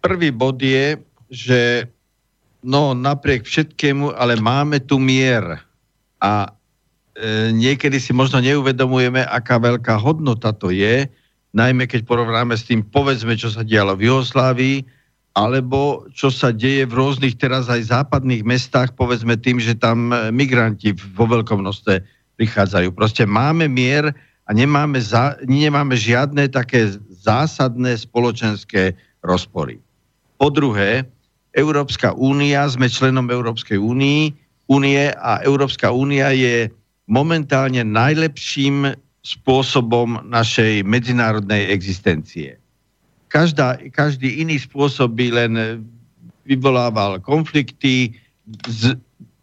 Prvý 0.00 0.30
bod 0.32 0.56
je, 0.62 0.96
že 1.28 1.84
no 2.64 2.96
napriek 2.96 3.44
všetkému, 3.44 4.16
ale 4.16 4.40
máme 4.40 4.80
tu 4.80 4.96
mier. 4.96 5.60
A 6.22 6.48
niekedy 7.50 7.98
si 7.98 8.14
možno 8.14 8.38
neuvedomujeme, 8.38 9.26
aká 9.26 9.58
veľká 9.58 9.98
hodnota 9.98 10.54
to 10.54 10.70
je, 10.70 11.10
najmä 11.50 11.88
keď 11.90 12.06
porovnáme 12.06 12.54
s 12.54 12.68
tým, 12.68 12.84
povedzme, 12.86 13.34
čo 13.34 13.50
sa 13.50 13.66
dialo 13.66 13.98
v 13.98 14.06
Juhoslávii, 14.10 14.76
alebo 15.38 16.06
čo 16.10 16.34
sa 16.34 16.50
deje 16.50 16.82
v 16.86 16.96
rôznych 16.98 17.38
teraz 17.38 17.70
aj 17.70 17.94
západných 17.94 18.42
mestách, 18.42 18.94
povedzme 18.98 19.38
tým, 19.38 19.62
že 19.62 19.78
tam 19.78 20.10
e, 20.10 20.34
migranti 20.34 20.90
vo 21.14 21.30
veľkom 21.30 21.62
množstve 21.62 22.02
prichádzajú. 22.38 22.90
Proste 22.90 23.22
máme 23.22 23.70
mier 23.70 24.10
a 24.46 24.50
nemáme, 24.50 24.98
za, 24.98 25.38
nemáme 25.46 25.94
žiadne 25.94 26.50
také 26.50 26.98
zásadné 27.22 27.94
spoločenské 27.98 28.98
rozpory. 29.22 29.78
Po 30.38 30.50
druhé, 30.50 31.06
Európska 31.54 32.14
únia, 32.14 32.66
sme 32.66 32.90
členom 32.90 33.30
Európskej 33.30 33.78
únie, 33.78 34.34
únie 34.66 35.10
a 35.14 35.42
Európska 35.42 35.90
únia 35.94 36.34
je 36.34 36.70
momentálne 37.08 37.82
najlepším 37.82 38.92
spôsobom 39.24 40.22
našej 40.28 40.84
medzinárodnej 40.84 41.72
existencie. 41.72 42.60
Každá, 43.28 43.76
každý 43.92 44.40
iný 44.40 44.60
spôsob 44.60 45.16
by 45.16 45.26
len 45.32 45.52
vyvolával 46.48 47.20
konflikty, 47.20 48.16
z, 48.68 48.96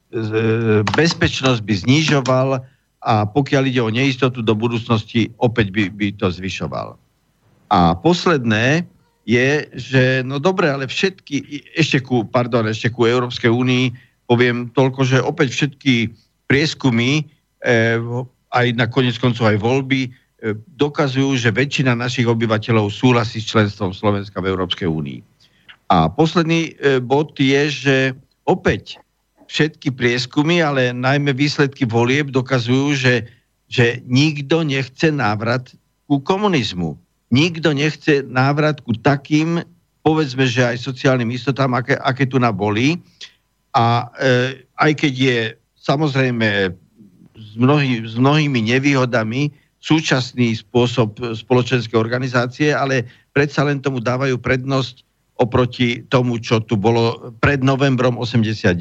z, 0.10 0.30
bezpečnosť 0.98 1.62
by 1.62 1.74
znižoval 1.86 2.50
a 3.06 3.14
pokiaľ 3.30 3.70
ide 3.70 3.82
o 3.86 3.94
neistotu 3.94 4.42
do 4.42 4.58
budúcnosti, 4.58 5.30
opäť 5.38 5.70
by, 5.70 5.84
by 5.94 6.08
to 6.18 6.34
zvyšoval. 6.34 6.98
A 7.70 7.94
posledné, 7.94 8.90
je, 9.26 9.70
že 9.74 10.04
no 10.26 10.42
dobre, 10.42 10.70
ale 10.70 10.90
všetky, 10.90 11.66
ešte 11.78 12.02
ku, 12.02 12.26
pardon, 12.26 12.66
ešte 12.66 12.94
ku 12.94 13.06
Európskej 13.06 13.50
únii 13.50 13.86
poviem 14.26 14.70
toľko, 14.74 15.02
že 15.06 15.18
opäť 15.22 15.54
všetky 15.54 16.14
prieskumy, 16.50 17.26
aj 18.54 18.68
na 18.78 18.86
konec 18.86 19.18
koncov 19.18 19.50
aj 19.50 19.58
voľby, 19.58 20.02
e, 20.06 20.10
dokazujú, 20.78 21.36
že 21.40 21.50
väčšina 21.56 21.98
našich 21.98 22.30
obyvateľov 22.30 22.94
súhlasí 22.94 23.42
s 23.42 23.50
členstvom 23.50 23.92
Slovenska 23.92 24.40
v 24.40 24.54
Európskej 24.54 24.88
únii. 24.88 25.20
A 25.90 26.10
posledný 26.10 26.78
e, 26.78 27.02
bod 27.02 27.34
je, 27.38 27.64
že 27.70 27.98
opäť 28.46 29.02
všetky 29.46 29.94
prieskumy, 29.94 30.62
ale 30.62 30.94
najmä 30.94 31.34
výsledky 31.34 31.86
volieb 31.86 32.34
dokazujú, 32.34 32.98
že, 32.98 33.16
že 33.70 34.02
nikto 34.10 34.66
nechce 34.66 35.14
návrat 35.14 35.70
ku 36.10 36.22
komunizmu 36.22 36.98
nikto 37.36 37.74
nechce 37.74 38.24
návrat 38.26 38.80
ku 38.80 38.94
takým, 38.94 39.60
povedzme, 40.06 40.46
že 40.46 40.64
aj 40.64 40.78
sociálnym 40.80 41.28
istotám, 41.34 41.74
aké, 41.74 41.98
aké 41.98 42.30
tu 42.30 42.38
na 42.38 42.54
boli. 42.54 43.02
A 43.76 44.08
e, 44.16 44.64
aj 44.80 44.92
keď 44.96 45.14
je 45.14 45.38
samozrejme 45.76 46.72
s, 47.56 47.58
mnohý, 47.58 48.04
s 48.04 48.20
mnohými 48.20 48.68
nevýhodami 48.76 49.56
súčasný 49.80 50.60
spôsob 50.60 51.16
spoločenskej 51.40 51.96
organizácie, 51.96 52.76
ale 52.76 53.08
predsa 53.32 53.64
len 53.64 53.80
tomu 53.80 54.04
dávajú 54.04 54.36
prednosť 54.36 55.08
oproti 55.40 56.04
tomu, 56.12 56.44
čo 56.44 56.60
tu 56.60 56.76
bolo 56.76 57.32
pred 57.40 57.64
novembrom 57.64 58.20
89. 58.20 58.76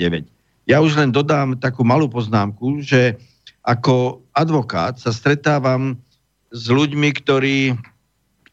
Ja 0.66 0.82
už 0.82 0.98
len 0.98 1.14
dodám 1.14 1.54
takú 1.62 1.86
malú 1.86 2.10
poznámku, 2.10 2.82
že 2.82 3.14
ako 3.62 4.26
advokát 4.34 4.98
sa 4.98 5.14
stretávam 5.14 5.94
s 6.50 6.66
ľuďmi, 6.66 7.08
ktorí 7.22 7.58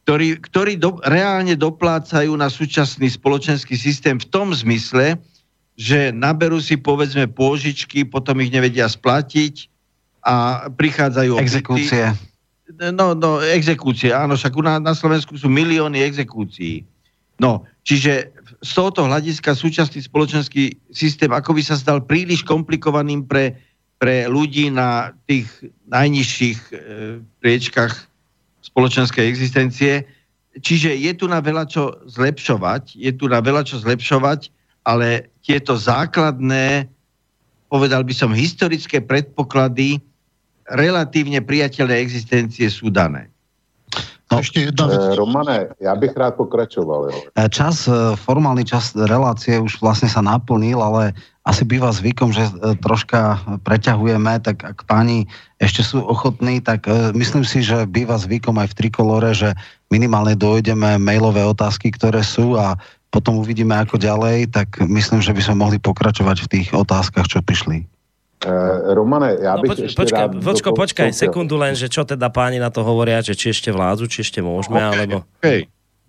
ktorí, 0.02 0.42
ktorí 0.42 0.82
do, 0.82 0.98
reálne 1.06 1.54
doplácajú 1.54 2.34
na 2.34 2.50
súčasný 2.50 3.06
spoločenský 3.06 3.78
systém 3.78 4.18
v 4.18 4.28
tom 4.34 4.50
zmysle, 4.50 5.14
že 5.78 6.10
naberú 6.10 6.58
si 6.58 6.74
povedzme 6.74 7.30
pôžičky, 7.30 8.04
potom 8.04 8.42
ich 8.42 8.50
nevedia 8.50 8.90
splatiť 8.90 9.71
a 10.22 10.68
prichádzajú... 10.70 11.38
Exekúcie. 11.42 12.14
No, 12.94 13.12
no, 13.18 13.44
exekúcie, 13.44 14.16
áno, 14.16 14.40
však 14.40 14.56
na, 14.64 14.80
na 14.80 14.94
Slovensku 14.96 15.36
sú 15.36 15.52
milióny 15.52 16.00
exekúcií. 16.08 16.88
No, 17.42 17.66
čiže 17.84 18.32
z 18.62 18.72
tohoto 18.72 19.10
hľadiska 19.10 19.58
súčasný 19.58 20.06
spoločenský 20.06 20.78
systém 20.94 21.34
ako 21.34 21.58
by 21.58 21.62
sa 21.66 21.76
zdal 21.76 22.06
príliš 22.06 22.46
komplikovaným 22.46 23.26
pre, 23.26 23.58
pre 23.98 24.30
ľudí 24.30 24.70
na 24.70 25.12
tých 25.26 25.50
najnižších 25.90 26.60
e, 26.70 26.74
priečkach 27.42 28.08
spoločenskej 28.62 29.26
existencie. 29.26 30.06
Čiže 30.62 30.94
je 30.94 31.12
tu 31.18 31.26
na 31.26 31.42
veľa 31.42 31.66
čo 31.66 31.98
zlepšovať, 32.06 32.94
je 32.94 33.12
tu 33.18 33.26
na 33.26 33.42
veľa 33.42 33.66
čo 33.66 33.82
zlepšovať, 33.82 34.54
ale 34.86 35.34
tieto 35.42 35.74
základné, 35.74 36.86
povedal 37.74 38.06
by 38.06 38.14
som, 38.14 38.30
historické 38.36 39.02
predpoklady 39.02 39.98
relatívne 40.74 41.44
priateľnej 41.44 42.00
existencie 42.00 42.72
sú 42.72 42.90
dané. 42.90 43.32
No, 44.32 44.40
Ešte 44.40 44.64
jedna 44.72 44.88
vec. 44.88 45.04
E, 45.04 45.20
Romane, 45.20 45.58
ja 45.84 45.92
bych 45.92 46.16
rád 46.16 46.40
pokračoval. 46.40 47.12
Jo. 47.12 47.18
E, 47.36 47.52
čas, 47.52 47.84
e, 47.84 48.16
formálny 48.16 48.64
čas 48.64 48.96
relácie 48.96 49.60
už 49.60 49.84
vlastne 49.84 50.08
sa 50.08 50.24
naplnil, 50.24 50.80
ale 50.80 51.12
asi 51.44 51.68
býva 51.68 51.92
zvykom, 51.92 52.32
že 52.32 52.48
troška 52.80 53.44
preťahujeme, 53.68 54.40
tak 54.40 54.64
ak 54.64 54.88
páni 54.88 55.28
ešte 55.60 55.84
sú 55.84 56.06
ochotní, 56.06 56.62
tak 56.62 56.86
myslím 57.18 57.42
si, 57.42 57.66
že 57.66 57.90
býva 57.90 58.14
zvykom 58.14 58.62
aj 58.62 58.72
v 58.72 58.78
Trikolore, 58.78 59.34
že 59.34 59.58
minimálne 59.90 60.38
dojdeme 60.38 61.02
mailové 61.02 61.42
otázky, 61.42 61.90
ktoré 61.98 62.22
sú 62.22 62.62
a 62.62 62.78
potom 63.10 63.42
uvidíme 63.42 63.74
ako 63.74 63.98
ďalej, 63.98 64.54
tak 64.54 64.80
myslím, 64.86 65.20
že 65.20 65.34
by 65.34 65.42
sme 65.42 65.56
mohli 65.66 65.78
pokračovať 65.82 66.46
v 66.46 66.50
tých 66.54 66.68
otázkach, 66.78 67.26
čo 67.26 67.42
prišli. 67.42 67.90
Uh, 68.42 68.98
Romane, 68.98 69.38
ja 69.38 69.54
no, 69.54 69.62
bych 69.62 69.70
poč- 69.70 69.86
ešte 69.86 70.00
počkaj, 70.02 70.26
rád... 70.26 70.42
Vočko, 70.42 70.70
počkaj, 70.74 71.14
sekundu 71.14 71.62
len, 71.62 71.78
že 71.78 71.86
čo 71.86 72.02
teda 72.02 72.34
páni 72.34 72.58
na 72.58 72.74
to 72.74 72.82
hovoria, 72.82 73.22
že 73.22 73.38
či 73.38 73.54
ešte 73.54 73.70
vládzu, 73.70 74.10
či 74.10 74.26
ešte 74.26 74.42
môžeme, 74.42 74.82
okay, 74.82 74.90
alebo... 74.90 75.18
Okay. 75.38 75.60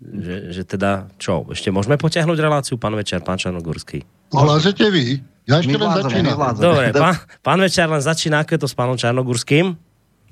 Že, 0.03 0.35
že 0.49 0.61
teda, 0.65 1.13
čo, 1.21 1.45
ešte 1.53 1.69
môžeme 1.69 1.95
potiahnuť 1.95 2.37
reláciu, 2.41 2.75
pán 2.81 2.97
Večer, 2.97 3.21
pán 3.21 3.37
Čarnogurský? 3.37 4.01
Vládzete 4.33 4.89
vy? 4.89 5.21
Ja 5.45 5.61
ešte 5.61 5.77
len 5.77 5.89
začínam. 5.93 6.57
Dobre, 6.57 6.89
pán, 7.05 7.15
pán 7.45 7.59
Večer 7.61 7.85
len 7.85 8.01
začína, 8.01 8.41
ako 8.41 8.51
je 8.57 8.59
to 8.65 8.67
s 8.67 8.75
pánom 8.75 8.97
Čarnogurským? 8.97 9.77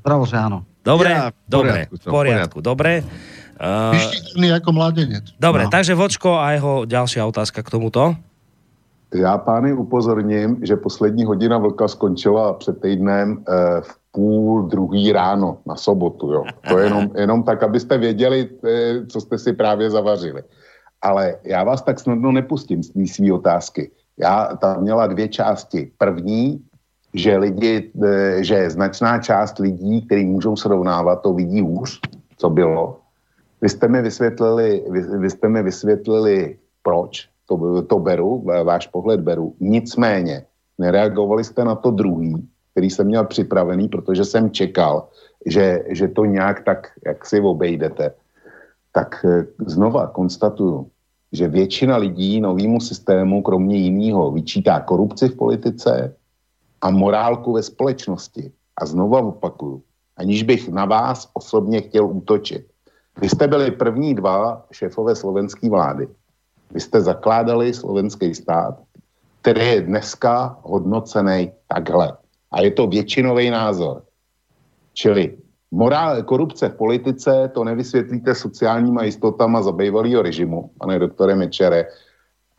Pravo, 0.02 0.26
že 0.26 0.42
áno. 0.42 0.66
Dobre, 0.82 1.14
ja, 1.14 1.30
v 1.30 1.38
dobre, 1.46 1.80
v 1.86 2.06
poriadku, 2.10 2.58
dobre. 2.66 3.06
Uh, 3.62 3.94
ako 4.58 4.70
mladenec. 4.74 5.38
Dobre, 5.38 5.70
no. 5.70 5.72
takže 5.72 5.94
Vočko 5.94 6.42
a 6.42 6.58
jeho 6.58 6.90
ďalšia 6.90 7.22
otázka 7.30 7.62
k 7.62 7.70
tomuto. 7.70 8.18
Já 9.14 9.38
pány 9.38 9.74
upozorním, 9.74 10.58
že 10.62 10.76
poslední 10.76 11.26
hodina 11.26 11.58
vlka 11.58 11.88
skončila 11.88 12.54
před 12.54 12.82
týdnem 12.82 13.44
eh, 13.48 13.82
v 13.82 14.00
půl 14.12 14.62
druhý 14.62 15.12
ráno 15.12 15.58
na 15.66 15.76
sobotu. 15.76 16.32
Jo. 16.32 16.44
To 16.70 16.78
je 16.78 16.86
jenom, 16.86 17.10
jenom 17.16 17.44
tak, 17.44 17.64
abyste 17.64 17.98
věděli, 17.98 18.50
eh, 18.68 19.06
co 19.06 19.22
jste 19.22 19.38
si 19.38 19.54
právě 19.54 19.90
zavařili. 19.90 20.44
Ale 21.02 21.36
já 21.44 21.64
vás 21.64 21.82
tak 21.82 22.00
snadno 22.00 22.32
nepustím 22.32 22.84
z 22.84 22.90
té 22.90 23.08
své 23.08 23.34
otázky. 23.34 23.92
Já 24.18 24.56
tam 24.56 24.82
měla 24.82 25.08
dvě 25.08 25.28
části. 25.28 25.92
První, 25.98 26.62
že 27.14 27.38
lidi, 27.38 27.92
eh, 28.04 28.44
že 28.44 28.70
značná 28.70 29.20
část 29.20 29.60
lidí, 29.60 30.06
kteří 30.06 30.26
můžou 30.26 30.56
srovnávat, 30.56 31.22
to 31.22 31.34
vidí 31.34 31.62
hůř, 31.62 32.00
co 32.38 32.50
bylo. 32.50 33.00
Vy 33.62 33.70
jste 33.70 33.88
mi 33.88 34.02
vysvětlili, 34.02 34.84
vy, 34.90 35.02
vy 35.02 35.30
jste 35.30 35.50
mi 35.50 35.64
vysvětlili 35.64 36.58
proč, 36.84 37.31
to, 37.58 37.82
to 37.82 38.00
beru, 38.00 38.44
váš 38.64 38.88
pohled 38.88 39.20
beru. 39.20 39.56
Nicméně, 39.60 40.46
nereagovali 40.78 41.44
jste 41.44 41.66
na 41.66 41.76
to 41.76 41.92
druhý, 41.92 42.48
který 42.72 42.90
jsem 42.90 43.08
měl 43.08 43.26
připravený, 43.26 43.88
protože 43.88 44.26
jsem 44.26 44.52
čekal, 44.52 45.08
že, 45.46 45.84
že 45.90 46.08
to 46.08 46.26
nějak 46.26 46.64
tak, 46.64 46.88
jak 47.06 47.26
si 47.26 47.40
obejdete. 47.40 48.14
Tak 48.92 49.26
eh, 49.26 49.46
znova 49.68 50.08
konstatuju, 50.08 50.88
že 51.32 51.48
většina 51.48 51.98
lidí 51.98 52.42
novýmu 52.42 52.80
systému, 52.80 53.42
kromě 53.42 53.76
jiného, 53.76 54.32
vyčítá 54.32 54.80
korupci 54.80 55.28
v 55.28 55.36
politice 55.36 56.16
a 56.82 56.90
morálku 56.90 57.54
ve 57.54 57.64
společnosti. 57.64 58.52
A 58.78 58.86
znova 58.86 59.20
opakuju, 59.20 59.84
aniž 60.18 60.44
bych 60.44 60.70
na 60.70 60.86
vás 60.86 61.30
osobně 61.34 61.82
chtěl 61.82 62.08
útočit. 62.08 62.68
Vy 63.22 63.30
jste 63.30 63.48
byli 63.48 63.72
první 63.72 64.16
dva 64.16 64.66
šéfové 64.72 65.16
slovenské 65.16 65.70
vlády. 65.70 66.08
Vy 66.74 66.80
jste 66.80 67.02
zakládali 67.02 67.74
slovenský 67.74 68.36
stát, 68.36 68.80
který 69.42 69.68
je 69.68 69.82
dneska 69.82 70.58
hodnocený 70.62 71.52
takhle. 71.68 72.14
A 72.52 72.62
je 72.62 72.72
to 72.72 72.88
většinový 72.88 73.50
názor. 73.50 74.04
Čili 74.94 75.38
morál, 75.72 76.24
korupce 76.24 76.70
v 76.70 76.76
politice 76.76 77.52
to 77.54 77.64
nevysvětlíte 77.64 78.36
sociálníma 78.36 79.04
jistotama 79.04 79.62
zabývalého 79.62 80.22
režimu, 80.22 80.70
pane 80.80 81.00
doktore 81.00 81.36
Mečere, 81.36 81.86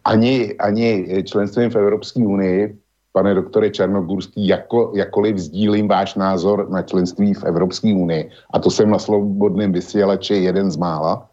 ani, 0.05 0.55
ani 0.59 1.07
členstvím 1.25 1.71
v 1.71 1.77
Evropské 1.77 2.27
unii, 2.27 2.79
pane 3.13 3.35
doktore 3.35 3.71
Černogurský, 3.71 4.47
jako, 4.47 4.93
jakkoliv 4.97 5.39
sdílím 5.39 5.89
váš 5.89 6.15
názor 6.15 6.71
na 6.71 6.83
členství 6.83 7.35
v 7.35 7.45
Evropské 7.45 7.95
unii, 7.95 8.31
a 8.55 8.59
to 8.59 8.71
jsem 8.71 8.91
na 8.91 8.99
slobodném 8.99 9.73
vysílači 9.73 10.35
jeden 10.35 10.71
z 10.71 10.77
mála, 10.77 11.29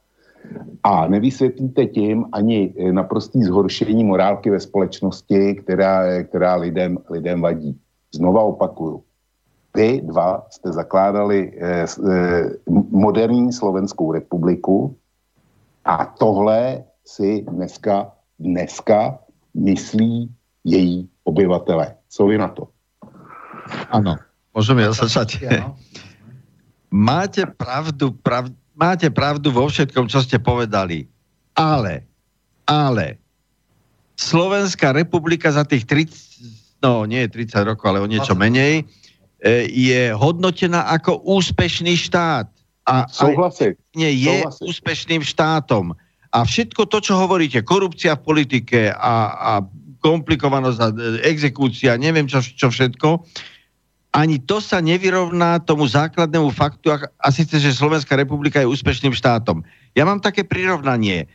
a 0.83 1.07
nevysvětlíte 1.07 1.85
tím 1.85 2.25
ani 2.31 2.73
naprostý 2.91 3.43
zhoršení 3.43 4.03
morálky 4.03 4.49
ve 4.49 4.59
společnosti, 4.59 5.55
která, 5.55 6.23
která 6.23 6.55
lidem, 6.55 6.97
lidem 7.09 7.41
vadí. 7.41 7.79
Znova 8.15 8.41
opakuju. 8.41 9.03
Vy 9.75 10.01
dva 10.01 10.45
jste 10.49 10.71
zakládali 10.71 11.53
eh, 11.57 11.85
eh, 11.85 12.49
moderní 12.89 13.53
Slovenskou 13.53 14.11
republiku 14.11 14.97
a 15.85 16.05
tohle 16.05 16.83
si 17.05 17.41
dneska, 17.41 18.11
dneska 18.39 19.19
myslí 19.53 20.35
její 20.63 21.09
obyvatele. 21.23 21.95
Co 22.09 22.27
vy 22.27 22.37
na 22.37 22.47
to? 22.47 22.67
Ano, 23.89 24.15
můžeme 24.55 24.81
ja 24.81 24.93
začať. 24.93 25.45
Máte 26.89 27.45
pravdu, 27.45 28.11
prav, 28.11 28.49
máte 28.79 29.11
pravdu 29.11 29.51
vo 29.51 29.67
všetkom, 29.67 30.07
čo 30.07 30.23
ste 30.23 30.39
povedali. 30.39 31.03
Ale, 31.59 32.07
ale, 32.63 33.19
Slovenská 34.19 34.91
republika 34.91 35.47
za 35.47 35.63
tých 35.63 35.87
30, 35.87 36.83
no 36.83 37.07
nie 37.07 37.23
30 37.23 37.63
rokov, 37.63 37.91
ale 37.91 38.03
o 38.03 38.07
niečo 38.07 38.35
menej, 38.35 38.83
e, 39.39 39.67
je 39.67 40.11
hodnotená 40.11 40.91
ako 40.91 41.23
úspešný 41.23 41.95
štát. 41.95 42.47
A, 42.83 43.07
Souhlasím. 43.07 43.79
Nie, 43.95 44.11
je 44.11 44.43
Souhlasím. 44.43 44.63
úspešným 44.67 45.23
štátom. 45.23 45.95
A 46.35 46.37
všetko 46.43 46.91
to, 46.91 46.99
čo 46.99 47.15
hovoríte, 47.15 47.63
korupcia 47.63 48.19
v 48.19 48.25
politike 48.27 48.91
a, 48.91 49.15
a 49.31 49.51
komplikovanosť 50.03 50.79
a 50.83 50.87
e, 50.91 50.95
exekúcia, 51.31 51.95
neviem 51.95 52.27
čo, 52.27 52.43
čo 52.43 52.67
všetko, 52.67 53.23
ani 54.09 54.41
to 54.41 54.57
sa 54.57 54.81
nevyrovná 54.81 55.61
tomu 55.61 55.85
základnému 55.85 56.49
faktu, 56.49 56.89
a, 56.89 57.29
síce, 57.29 57.61
že 57.61 57.77
Slovenská 57.77 58.17
republika 58.17 58.57
je 58.57 58.69
úspešným 58.69 59.13
štátom. 59.13 59.61
Ja 59.93 60.01
mám 60.05 60.17
také 60.17 60.41
prirovnanie. 60.41 61.29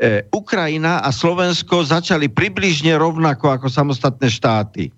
E, 0.00 0.24
Ukrajina 0.32 1.04
a 1.04 1.12
Slovensko 1.12 1.84
začali 1.84 2.32
približne 2.32 2.96
rovnako 2.96 3.60
ako 3.60 3.66
samostatné 3.68 4.32
štáty. 4.32 4.88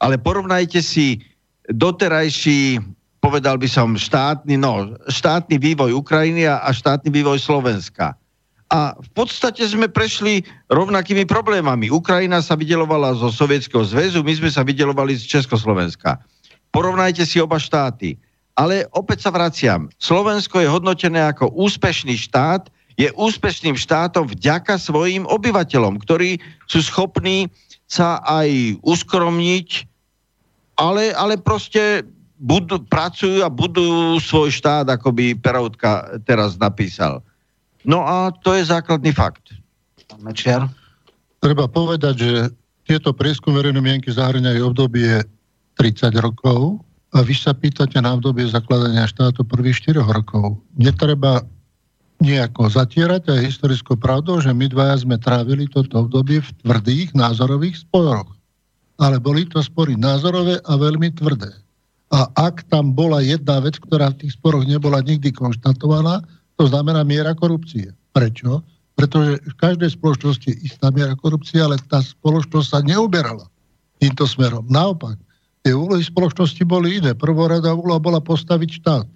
Ale 0.00 0.16
porovnajte 0.16 0.80
si 0.80 1.20
doterajší, 1.68 2.80
povedal 3.20 3.60
by 3.60 3.68
som, 3.68 4.00
štátny, 4.00 4.56
no, 4.56 4.96
štátny 5.12 5.60
vývoj 5.60 5.92
Ukrajiny 5.92 6.48
a, 6.48 6.64
a 6.64 6.72
štátny 6.72 7.12
vývoj 7.12 7.44
Slovenska 7.44 8.16
a 8.70 8.94
v 8.94 9.10
podstate 9.18 9.66
sme 9.66 9.90
prešli 9.90 10.46
rovnakými 10.70 11.26
problémami. 11.26 11.90
Ukrajina 11.90 12.38
sa 12.38 12.54
vydelovala 12.54 13.18
zo 13.18 13.34
Sovietskeho 13.34 13.82
zväzu, 13.82 14.22
my 14.22 14.30
sme 14.30 14.46
sa 14.46 14.62
vydelovali 14.62 15.18
z 15.18 15.26
Československa. 15.26 16.22
Porovnajte 16.70 17.26
si 17.26 17.42
oba 17.42 17.58
štáty. 17.58 18.18
Ale 18.58 18.84
opäť 18.92 19.26
sa 19.26 19.30
vraciam. 19.32 19.88
Slovensko 19.96 20.60
je 20.60 20.68
hodnotené 20.68 21.22
ako 21.22 21.50
úspešný 21.54 22.18
štát, 22.18 22.68
je 23.00 23.08
úspešným 23.16 23.80
štátom 23.80 24.28
vďaka 24.28 24.76
svojim 24.76 25.24
obyvateľom, 25.24 25.96
ktorí 26.04 26.36
sú 26.68 26.84
schopní 26.84 27.48
sa 27.88 28.20
aj 28.22 28.76
uskromniť, 28.84 29.88
ale, 30.76 31.16
ale 31.16 31.40
proste 31.40 32.04
budú, 32.36 32.80
pracujú 32.84 33.40
a 33.40 33.48
budujú 33.48 34.20
svoj 34.20 34.52
štát, 34.52 34.86
ako 34.92 35.16
by 35.16 35.32
Peroutka 35.32 36.20
teraz 36.28 36.60
napísal. 36.60 37.24
No 37.88 38.04
a 38.04 38.28
to 38.44 38.52
je 38.52 38.68
základný 38.68 39.16
fakt. 39.16 39.56
Mečiar? 40.20 40.68
Treba 41.40 41.64
povedať, 41.64 42.14
že 42.20 42.32
tieto 42.84 43.16
prieskum 43.16 43.56
verejnej 43.56 43.80
mienky 43.80 44.12
zahrňajú 44.12 44.60
obdobie 44.76 45.24
30 45.80 46.12
rokov 46.20 46.84
a 47.16 47.24
vy 47.24 47.32
sa 47.32 47.56
pýtate 47.56 47.96
na 48.04 48.12
obdobie 48.12 48.44
zakladania 48.44 49.08
štátu 49.08 49.48
prvých 49.48 49.80
4 49.96 50.04
rokov. 50.04 50.60
Netreba 50.76 51.40
nejako 52.20 52.68
zatierať 52.68 53.32
aj 53.32 53.48
historickou 53.48 53.96
pravdou, 53.96 54.44
že 54.44 54.52
my 54.52 54.68
dvaja 54.68 55.00
sme 55.00 55.16
trávili 55.16 55.64
toto 55.72 56.04
obdobie 56.04 56.44
v 56.44 56.50
tvrdých 56.60 57.16
názorových 57.16 57.80
sporoch. 57.80 58.28
Ale 59.00 59.16
boli 59.16 59.48
to 59.48 59.64
spory 59.64 59.96
názorové 59.96 60.60
a 60.68 60.76
veľmi 60.76 61.16
tvrdé. 61.16 61.48
A 62.12 62.28
ak 62.36 62.68
tam 62.68 62.92
bola 62.92 63.24
jedna 63.24 63.64
vec, 63.64 63.80
ktorá 63.80 64.12
v 64.12 64.26
tých 64.26 64.36
sporoch 64.36 64.68
nebola 64.68 65.00
nikdy 65.00 65.32
konštatovaná, 65.32 66.20
to 66.60 66.68
znamená 66.68 67.00
miera 67.08 67.32
korupcie. 67.32 67.96
Prečo? 68.12 68.60
Pretože 69.00 69.40
v 69.40 69.54
každej 69.56 69.96
spoločnosti 69.96 70.44
je 70.44 70.60
istá 70.60 70.92
miera 70.92 71.16
korupcie, 71.16 71.56
ale 71.64 71.80
tá 71.88 72.04
spoločnosť 72.04 72.68
sa 72.68 72.84
neuberala 72.84 73.48
týmto 73.96 74.28
smerom. 74.28 74.68
Naopak, 74.68 75.16
tie 75.64 75.74
úlohy 75.76 76.00
spoločnosti 76.04 76.62
boli 76.64 77.00
iné. 77.00 77.12
Prvorada 77.12 77.76
úloha 77.76 78.00
bola 78.00 78.20
postaviť 78.20 78.70
štát. 78.80 79.06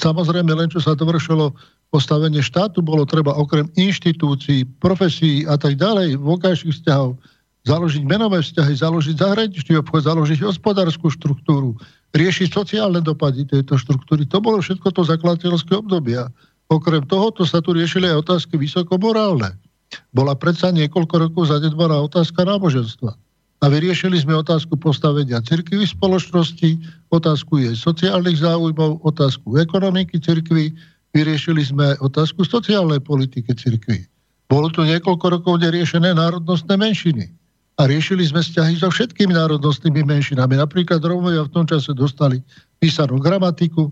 Samozrejme, 0.00 0.52
len 0.56 0.72
čo 0.72 0.80
sa 0.80 0.96
dovršilo 0.96 1.52
postavenie 1.92 2.40
štátu, 2.40 2.80
bolo 2.80 3.04
treba 3.04 3.36
okrem 3.36 3.68
inštitúcií, 3.76 4.64
profesí 4.80 5.44
a 5.44 5.60
tak 5.60 5.76
ďalej, 5.76 6.16
vokajších 6.16 6.80
vzťahov, 6.80 7.20
založiť 7.68 8.02
menové 8.08 8.40
vzťahy, 8.40 8.72
založiť 8.80 9.20
zahraničný 9.20 9.76
obchod, 9.76 10.08
založiť 10.08 10.40
hospodárskú 10.40 11.12
štruktúru, 11.12 11.76
riešiť 12.16 12.48
sociálne 12.48 13.04
dopady 13.04 13.44
tejto 13.44 13.76
štruktúry. 13.76 14.24
To 14.32 14.40
bolo 14.40 14.64
všetko 14.64 14.88
to 14.96 15.04
zakladateľské 15.04 15.76
obdobia. 15.76 16.32
Okrem 16.72 17.04
tohoto 17.04 17.44
sa 17.44 17.60
tu 17.60 17.76
riešili 17.76 18.08
aj 18.08 18.24
otázky 18.24 18.56
vysokomorálne. 18.56 19.52
Bola 20.16 20.32
predsa 20.32 20.72
niekoľko 20.72 21.28
rokov 21.28 21.52
zanedbaná 21.52 22.00
otázka 22.00 22.48
náboženstva. 22.48 23.12
A 23.62 23.70
vyriešili 23.70 24.18
sme 24.18 24.34
otázku 24.34 24.74
postavenia 24.74 25.38
cirkvy 25.38 25.86
v 25.86 25.94
spoločnosti, 25.94 26.82
otázku 27.14 27.62
jej 27.62 27.78
sociálnych 27.78 28.42
záujmov, 28.42 29.06
otázku 29.06 29.54
ekonomiky 29.54 30.18
cirkvy, 30.18 30.74
vyriešili 31.14 31.62
sme 31.62 31.94
otázku 32.02 32.42
sociálnej 32.42 32.98
politiky 32.98 33.54
cirkvy. 33.54 34.02
Bolo 34.50 34.66
tu 34.68 34.82
niekoľko 34.82 35.38
rokov 35.38 35.54
neriešené 35.62 36.10
národnostné 36.10 36.74
menšiny. 36.74 37.30
A 37.80 37.88
riešili 37.88 38.26
sme 38.26 38.42
vzťahy 38.42 38.82
so 38.82 38.90
všetkými 38.90 39.32
národnostnými 39.32 40.04
menšinami. 40.04 40.58
Napríklad 40.58 41.00
Rómovia 41.00 41.46
v 41.46 41.54
tom 41.54 41.64
čase 41.64 41.94
dostali 41.96 42.42
písanú 42.82 43.16
gramatiku, 43.16 43.88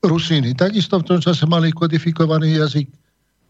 Rusíny. 0.00 0.56
Takisto 0.56 0.96
v 0.96 1.04
tom 1.04 1.18
čase 1.20 1.44
mali 1.44 1.68
kodifikovaný 1.76 2.56
jazyk. 2.56 2.88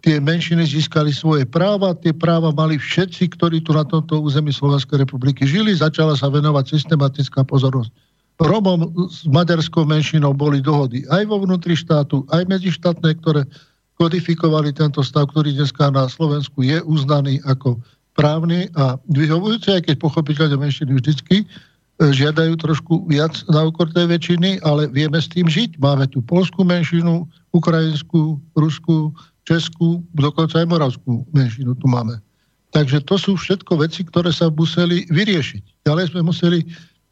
Tie 0.01 0.17
menšiny 0.17 0.65
získali 0.65 1.13
svoje 1.13 1.45
práva, 1.45 1.93
tie 1.93 2.17
práva 2.17 2.49
mali 2.57 2.81
všetci, 2.81 3.37
ktorí 3.37 3.61
tu 3.61 3.77
na 3.77 3.85
tomto 3.85 4.25
území 4.25 4.49
Slovenskej 4.49 5.05
republiky 5.05 5.45
žili. 5.45 5.77
Začala 5.77 6.17
sa 6.17 6.33
venovať 6.33 6.73
systematická 6.73 7.45
pozornosť. 7.45 7.93
Romom 8.41 8.89
s 9.13 9.29
maďarskou 9.29 9.85
menšinou 9.85 10.33
boli 10.33 10.65
dohody 10.65 11.05
aj 11.13 11.29
vo 11.29 11.45
vnútri 11.45 11.77
štátu, 11.77 12.25
aj 12.33 12.49
medzištátne, 12.49 13.13
ktoré 13.21 13.45
kodifikovali 14.01 14.73
tento 14.73 15.05
stav, 15.05 15.29
ktorý 15.29 15.53
dneska 15.53 15.93
na 15.93 16.09
Slovensku 16.09 16.65
je 16.65 16.81
uznaný 16.81 17.45
ako 17.45 17.77
právny 18.17 18.73
a 18.81 18.97
vyhovujúci, 19.13 19.77
aj 19.77 19.93
keď 19.93 19.97
pochopiteľne 20.01 20.57
menšiny 20.57 20.97
vždycky 20.97 21.45
žiadajú 22.01 22.57
trošku 22.57 23.05
viac 23.13 23.37
na 23.53 23.69
úkor 23.69 23.93
tej 23.93 24.09
väčšiny, 24.09 24.65
ale 24.65 24.89
vieme 24.89 25.21
s 25.21 25.29
tým 25.29 25.45
žiť. 25.45 25.77
Máme 25.77 26.09
tu 26.09 26.25
polskú 26.25 26.65
menšinu, 26.65 27.29
ukrajinskú, 27.53 28.41
ruskú, 28.57 29.13
českú, 29.51 29.99
dokonca 30.15 30.63
aj 30.63 30.71
moravskú 30.71 31.27
menšinu 31.35 31.75
tu 31.75 31.91
máme. 31.91 32.23
Takže 32.71 33.03
to 33.03 33.19
sú 33.19 33.35
všetko 33.35 33.83
veci, 33.83 34.07
ktoré 34.07 34.31
sa 34.31 34.47
museli 34.47 35.03
vyriešiť. 35.11 35.83
Ďalej 35.91 36.15
sme 36.15 36.31
museli 36.31 36.63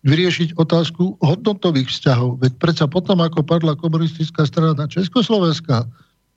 vyriešiť 0.06 0.54
otázku 0.54 1.18
hodnotových 1.18 1.90
vzťahov. 1.90 2.38
Veď 2.38 2.52
predsa 2.62 2.86
potom, 2.86 3.18
ako 3.18 3.42
padla 3.42 3.74
komunistická 3.74 4.46
strana 4.46 4.86
Československa, 4.86 5.82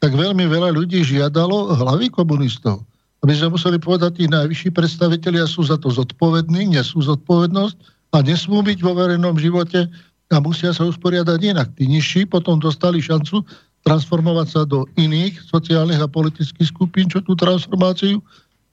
tak 0.01 0.17
veľmi 0.17 0.49
veľa 0.49 0.73
ľudí 0.73 1.05
žiadalo 1.05 1.77
hlavy 1.77 2.09
komunistov. 2.09 2.81
Aby 3.21 3.37
sme 3.37 3.53
museli 3.53 3.77
povedať, 3.77 4.17
tí 4.17 4.25
najvyšší 4.25 4.73
predstavitelia 4.73 5.45
sú 5.45 5.61
za 5.69 5.77
to 5.77 5.93
zodpovední, 5.93 6.73
nesú 6.73 7.05
zodpovednosť 7.05 7.77
a 8.17 8.25
nesmú 8.25 8.65
byť 8.65 8.81
vo 8.81 8.97
verejnom 8.97 9.37
živote 9.37 9.85
a 10.33 10.37
musia 10.41 10.73
sa 10.73 10.89
usporiadať 10.89 11.39
inak. 11.53 11.69
Tí 11.77 11.85
nižší 11.85 12.25
potom 12.25 12.57
dostali 12.57 12.97
šancu 12.97 13.45
transformovať 13.81 14.47
sa 14.47 14.61
do 14.63 14.85
iných 14.97 15.41
sociálnych 15.49 16.01
a 16.01 16.09
politických 16.09 16.69
skupín, 16.69 17.09
čo 17.09 17.21
tú 17.25 17.33
transformáciu 17.33 18.21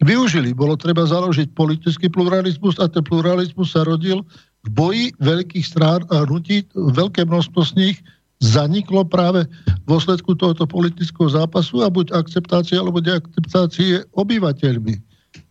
využili. 0.04 0.54
Bolo 0.54 0.78
treba 0.78 1.08
založiť 1.08 1.56
politický 1.56 2.06
pluralizmus 2.12 2.78
a 2.78 2.86
ten 2.86 3.02
pluralizmus 3.02 3.74
sa 3.74 3.82
rodil 3.82 4.22
v 4.66 4.68
boji 4.74 5.04
veľkých 5.18 5.64
strán 5.64 6.04
a 6.12 6.28
hnutí. 6.28 6.66
Veľké 6.76 7.24
množstvo 7.26 7.60
z 7.62 7.72
nich 7.74 7.96
zaniklo 8.38 9.02
práve 9.02 9.48
v 9.66 9.84
dôsledku 9.88 10.38
tohoto 10.38 10.68
politického 10.68 11.26
zápasu 11.32 11.82
a 11.82 11.90
buď 11.90 12.14
akceptácie 12.14 12.78
alebo 12.78 13.02
deakceptácie 13.02 14.06
obyvateľmi. 14.14 15.02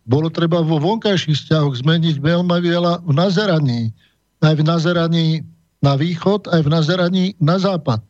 Bolo 0.08 0.32
treba 0.32 0.64
vo 0.64 0.80
vonkajších 0.80 1.36
vzťahoch 1.36 1.84
zmeniť 1.84 2.16
veľmi 2.24 2.58
veľa 2.64 3.04
v 3.04 3.12
nazeraní. 3.12 3.92
Aj 4.40 4.56
v 4.56 4.64
nazeraní 4.64 5.44
na 5.84 6.00
východ, 6.00 6.48
aj 6.48 6.64
v 6.64 6.72
nazeraní 6.72 7.24
na 7.36 7.60
západ. 7.60 8.00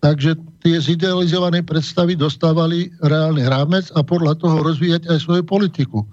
Takže 0.00 0.32
tie 0.64 0.80
zidealizované 0.80 1.60
predstavy 1.60 2.16
dostávali 2.16 2.88
reálny 3.04 3.44
rámec 3.44 3.92
a 3.92 4.00
podľa 4.00 4.40
toho 4.40 4.64
rozvíjať 4.64 5.12
aj 5.12 5.18
svoju 5.28 5.44
politiku. 5.44 6.08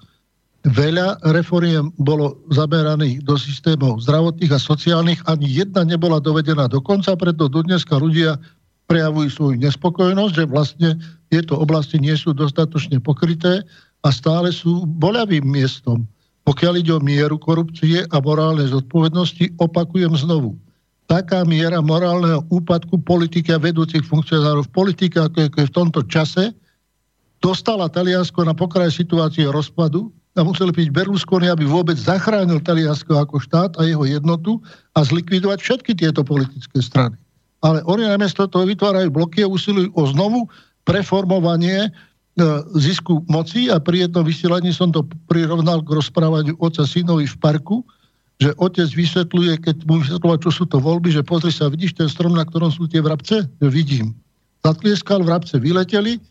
Veľa 0.67 1.23
reforiem 1.31 1.95
bolo 1.95 2.35
zameraných 2.51 3.23
do 3.23 3.39
systémov 3.39 4.03
zdravotných 4.03 4.51
a 4.51 4.59
sociálnych, 4.59 5.23
ani 5.23 5.47
jedna 5.47 5.87
nebola 5.87 6.19
dovedená 6.19 6.67
do 6.67 6.83
konca, 6.83 7.15
preto 7.15 7.47
do 7.47 7.63
ľudia 7.63 8.35
prejavujú 8.91 9.27
svoju 9.31 9.55
nespokojnosť, 9.63 10.33
že 10.35 10.43
vlastne 10.51 10.89
tieto 11.31 11.55
oblasti 11.55 11.95
nie 11.99 12.15
sú 12.19 12.35
dostatočne 12.35 12.99
pokryté 12.99 13.63
a 14.03 14.07
stále 14.11 14.51
sú 14.51 14.83
boľavým 14.83 15.47
miestom. 15.47 16.03
Pokiaľ 16.43 16.73
ide 16.79 16.91
o 16.95 17.03
mieru 17.03 17.35
korupcie 17.39 18.07
a 18.07 18.17
morálnej 18.19 18.71
zodpovednosti, 18.71 19.59
opakujem 19.59 20.15
znovu. 20.15 20.55
Taká 21.07 21.47
miera 21.47 21.79
morálneho 21.79 22.43
úpadku 22.51 22.99
politiky 22.99 23.55
a 23.55 23.63
vedúcich 23.63 24.03
funkcionárov 24.03 24.67
v 24.67 24.75
politike, 24.75 25.23
ako 25.23 25.55
je 25.55 25.67
v 25.67 25.75
tomto 25.75 26.03
čase, 26.11 26.51
dostala 27.39 27.87
Taliansko 27.87 28.43
na 28.43 28.51
pokraj 28.51 28.91
situácie 28.91 29.47
rozpadu, 29.47 30.11
a 30.37 30.45
museli 30.45 30.69
byť 30.69 30.93
Berlusconi, 30.93 31.49
aby 31.49 31.65
vôbec 31.65 31.97
zachránil 31.97 32.61
Taliansko 32.61 33.17
ako 33.17 33.41
štát 33.41 33.73
a 33.81 33.89
jeho 33.89 34.05
jednotu 34.05 34.61
a 34.93 35.01
zlikvidovať 35.01 35.59
všetky 35.59 35.97
tieto 35.97 36.21
politické 36.21 36.77
strany. 36.77 37.17
Ale 37.65 37.81
oni 37.89 38.05
namiesto 38.05 38.45
toho 38.45 38.69
vytvárajú 38.69 39.09
bloky 39.09 39.41
a 39.41 39.49
usilujú 39.49 39.89
o 39.97 40.03
znovu 40.13 40.45
preformovanie 40.85 41.89
e, 41.89 41.91
zisku 42.77 43.25
moci 43.25 43.73
a 43.73 43.81
pri 43.81 44.05
jednom 44.05 44.21
vysielaní 44.21 44.69
som 44.69 44.93
to 44.93 45.01
prirovnal 45.25 45.81
k 45.81 45.89
rozprávaniu 45.97 46.53
oca 46.61 46.85
synovi 46.85 47.25
v 47.25 47.37
parku, 47.41 47.81
že 48.37 48.53
otec 48.61 48.85
vysvetľuje, 48.85 49.53
keď 49.65 49.75
mu 49.89 50.01
vysvetľovať, 50.01 50.39
čo 50.45 50.51
sú 50.53 50.63
to 50.69 50.77
voľby, 50.77 51.09
že 51.09 51.25
pozri 51.25 51.49
sa, 51.49 51.73
vidíš 51.73 51.97
ten 51.97 52.05
strom, 52.05 52.37
na 52.37 52.45
ktorom 52.45 52.69
sú 52.69 52.85
tie 52.85 53.01
vrabce? 53.01 53.49
Že 53.57 53.67
vidím. 53.73 54.07
Zatlieskal, 54.61 55.25
vrabce 55.25 55.57
vyleteli, 55.57 56.21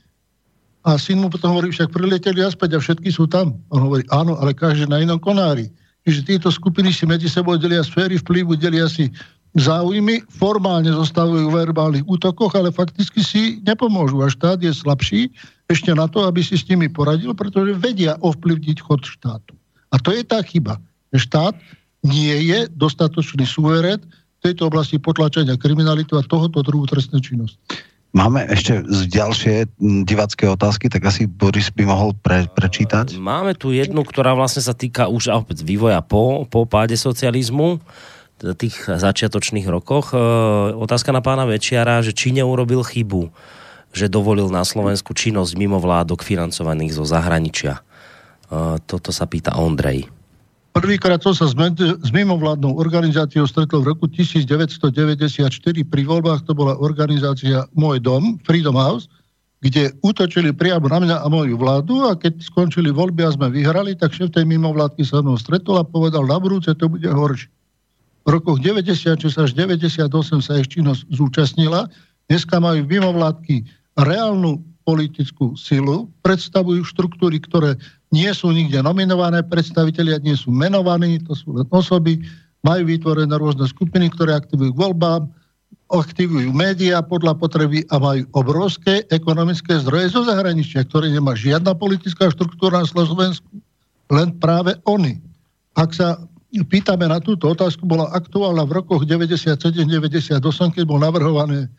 a 0.86 0.94
syn 0.94 1.18
mu 1.18 1.26
potom 1.26 1.50
hovorí, 1.50 1.74
však 1.74 1.90
prileteli 1.90 2.46
aspäť 2.46 2.78
a 2.78 2.82
všetky 2.82 3.10
sú 3.10 3.26
tam. 3.26 3.58
On 3.74 3.90
hovorí, 3.90 4.06
áno, 4.14 4.38
ale 4.38 4.54
každý 4.54 4.86
na 4.86 5.02
inom 5.02 5.18
konári. 5.18 5.66
Čiže 6.06 6.22
tieto 6.22 6.48
skupiny 6.54 6.94
si 6.94 7.02
medzi 7.02 7.26
sebou 7.26 7.58
delia 7.58 7.82
sféry 7.82 8.22
vplyvu, 8.22 8.54
delia 8.54 8.86
si 8.86 9.10
záujmy, 9.58 10.22
formálne 10.30 10.86
zostávajú 10.94 11.50
v 11.50 11.58
verbálnych 11.58 12.06
útokoch, 12.06 12.54
ale 12.54 12.70
fakticky 12.70 13.18
si 13.18 13.58
nepomôžu. 13.66 14.22
A 14.22 14.30
štát 14.30 14.62
je 14.62 14.70
slabší 14.70 15.26
ešte 15.66 15.90
na 15.90 16.06
to, 16.06 16.22
aby 16.22 16.38
si 16.38 16.54
s 16.54 16.62
nimi 16.70 16.86
poradil, 16.86 17.34
pretože 17.34 17.74
vedia 17.74 18.14
ovplyvniť 18.22 18.78
chod 18.78 19.02
štátu. 19.02 19.58
A 19.90 19.98
to 19.98 20.14
je 20.14 20.22
tá 20.22 20.38
chyba. 20.46 20.78
Štát 21.10 21.58
nie 22.06 22.54
je 22.54 22.70
dostatočný 22.70 23.42
súveret 23.42 24.00
v 24.06 24.40
tejto 24.40 24.70
oblasti 24.70 25.02
potlačenia 25.02 25.58
kriminalitu 25.58 26.14
a 26.14 26.22
tohoto 26.22 26.62
druhu 26.62 26.86
trestnej 26.86 27.18
činnosti. 27.18 27.58
Máme 28.16 28.48
ešte 28.48 28.80
ďalšie 29.12 29.76
divacké 30.08 30.48
otázky, 30.48 30.88
tak 30.88 31.04
asi 31.04 31.28
Boris 31.28 31.68
by 31.68 31.84
mohol 31.84 32.16
pre, 32.16 32.48
prečítať. 32.48 33.20
Máme 33.20 33.52
tu 33.52 33.76
jednu, 33.76 34.00
ktorá 34.08 34.32
vlastne 34.32 34.64
sa 34.64 34.72
týka 34.72 35.12
už 35.12 35.28
opäť 35.28 35.60
vývoja 35.60 36.00
po, 36.00 36.48
po 36.48 36.64
páde 36.64 36.96
socializmu 36.96 37.76
tých 38.40 38.88
začiatočných 38.88 39.68
rokoch. 39.68 40.12
E, 40.12 40.18
otázka 40.76 41.12
na 41.12 41.20
pána 41.20 41.44
Večiara, 41.44 42.04
že 42.04 42.16
či 42.16 42.32
neurobil 42.32 42.80
chybu, 42.84 43.32
že 43.92 44.12
dovolil 44.12 44.48
na 44.48 44.64
Slovensku 44.64 45.12
činnosť 45.12 45.52
mimo 45.56 45.76
vládok 45.80 46.24
financovaných 46.24 46.96
zo 46.96 47.04
zahraničia. 47.04 47.80
E, 47.80 47.82
toto 48.84 49.12
sa 49.12 49.28
pýta 49.28 49.56
Ondrej. 49.60 50.08
Prvýkrát 50.76 51.16
som 51.24 51.32
sa 51.32 51.48
s, 51.48 51.56
s 52.04 52.10
mimovládnou 52.12 52.76
organizáciou 52.76 53.48
stretol 53.48 53.80
v 53.80 53.96
roku 53.96 54.04
1994 54.12 55.48
pri 55.88 56.02
voľbách, 56.04 56.44
to 56.44 56.52
bola 56.52 56.76
organizácia 56.76 57.64
Môj 57.72 58.04
dom, 58.04 58.36
Freedom 58.44 58.76
House, 58.76 59.08
kde 59.64 59.96
útočili 60.04 60.52
priamo 60.52 60.84
na 60.92 61.00
mňa 61.00 61.16
a 61.24 61.26
moju 61.32 61.56
vládu 61.56 62.04
a 62.04 62.12
keď 62.12 62.44
skončili 62.44 62.92
voľby 62.92 63.24
a 63.24 63.32
sme 63.32 63.48
vyhrali, 63.48 63.96
tak 63.96 64.12
šéf 64.12 64.36
tej 64.36 64.44
mimovládky 64.44 65.00
sa 65.00 65.24
mnou 65.24 65.40
stretol 65.40 65.80
a 65.80 65.88
povedal, 65.88 66.28
na 66.28 66.36
budúce 66.36 66.68
to 66.76 66.92
bude 66.92 67.08
horšie. 67.08 67.48
V 68.28 68.36
rokoch 68.36 68.60
96 68.60 69.32
až 69.32 69.50
98 69.56 70.12
sa 70.44 70.60
ešte 70.60 70.76
činnosť 70.76 71.08
zúčastnila. 71.08 71.88
Dneska 72.28 72.60
majú 72.60 72.84
mimovládky 72.84 73.64
reálnu 73.96 74.60
politickú 74.84 75.56
silu, 75.56 76.12
predstavujú 76.20 76.84
štruktúry, 76.84 77.40
ktoré 77.40 77.80
nie 78.14 78.30
sú 78.30 78.54
nikde 78.54 78.82
nominované, 78.82 79.42
predstavitelia 79.42 80.22
nie 80.22 80.38
sú 80.38 80.54
menovaní, 80.54 81.18
to 81.22 81.34
sú 81.34 81.58
len 81.58 81.66
osoby, 81.74 82.22
majú 82.62 82.86
vytvorené 82.86 83.34
rôzne 83.38 83.66
skupiny, 83.66 84.10
ktoré 84.10 84.34
aktivujú 84.34 84.74
voľbám, 84.74 85.26
aktivujú 85.86 86.50
médiá 86.50 86.98
podľa 86.98 87.38
potreby 87.38 87.86
a 87.94 88.02
majú 88.02 88.26
obrovské 88.34 89.06
ekonomické 89.14 89.78
zdroje 89.78 90.14
zo 90.14 90.26
zahraničia, 90.26 90.82
ktoré 90.82 91.10
nemá 91.14 91.38
žiadna 91.38 91.78
politická 91.78 92.26
štruktúra 92.30 92.82
na 92.82 92.88
Slovensku, 92.88 93.46
len 94.10 94.34
práve 94.42 94.74
oni. 94.86 95.22
Ak 95.78 95.94
sa 95.94 96.18
pýtame 96.50 97.06
na 97.06 97.22
túto 97.22 97.50
otázku, 97.50 97.86
bola 97.86 98.10
aktuálna 98.14 98.66
v 98.66 98.82
rokoch 98.82 99.06
97-98, 99.06 100.42
keď 100.74 100.82
bol 100.86 100.98
navrhované 100.98 101.70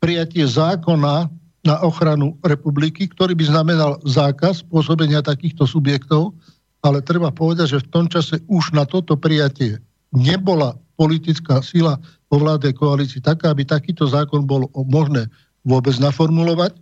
prijatie 0.00 0.44
zákona 0.44 1.32
na 1.64 1.80
ochranu 1.80 2.36
republiky, 2.44 3.08
ktorý 3.08 3.32
by 3.32 3.44
znamenal 3.48 3.96
zákaz 4.04 4.62
pôsobenia 4.68 5.24
takýchto 5.24 5.64
subjektov, 5.64 6.36
ale 6.84 7.00
treba 7.00 7.32
povedať, 7.32 7.80
že 7.80 7.82
v 7.82 7.90
tom 7.90 8.06
čase 8.06 8.44
už 8.52 8.76
na 8.76 8.84
toto 8.84 9.16
prijatie 9.16 9.80
nebola 10.12 10.76
politická 11.00 11.64
sila 11.64 11.96
vo 12.28 12.44
vláde 12.44 12.70
koalícii 12.76 13.24
taká, 13.24 13.50
aby 13.56 13.64
takýto 13.64 14.04
zákon 14.04 14.44
bol 14.44 14.68
možné 14.76 15.26
vôbec 15.64 15.96
naformulovať, 15.96 16.76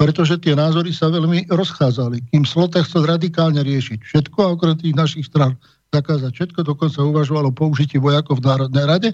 pretože 0.00 0.40
tie 0.40 0.56
názory 0.56 0.90
sa 0.90 1.12
veľmi 1.12 1.52
rozchádzali. 1.52 2.32
Kým 2.32 2.48
Slota 2.48 2.80
chcel 2.82 3.06
radikálne 3.06 3.60
riešiť 3.60 4.00
všetko 4.02 4.38
a 4.40 4.52
okrem 4.56 4.74
tých 4.80 4.96
našich 4.96 5.28
stran 5.28 5.54
zakázať 5.92 6.32
všetko, 6.32 6.64
dokonca 6.64 7.04
uvažovalo 7.04 7.52
použití 7.52 8.00
vojakov 8.00 8.40
v 8.40 8.48
Národnej 8.48 8.86
rade, 8.88 9.10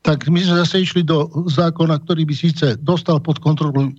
tak 0.00 0.24
my 0.32 0.40
sme 0.40 0.64
zase 0.64 0.88
išli 0.88 1.04
do 1.04 1.28
zákona, 1.52 2.00
ktorý 2.02 2.24
by 2.24 2.34
síce 2.34 2.80
dostal 2.80 3.20
pod 3.20 3.38
kontrolu 3.44 3.92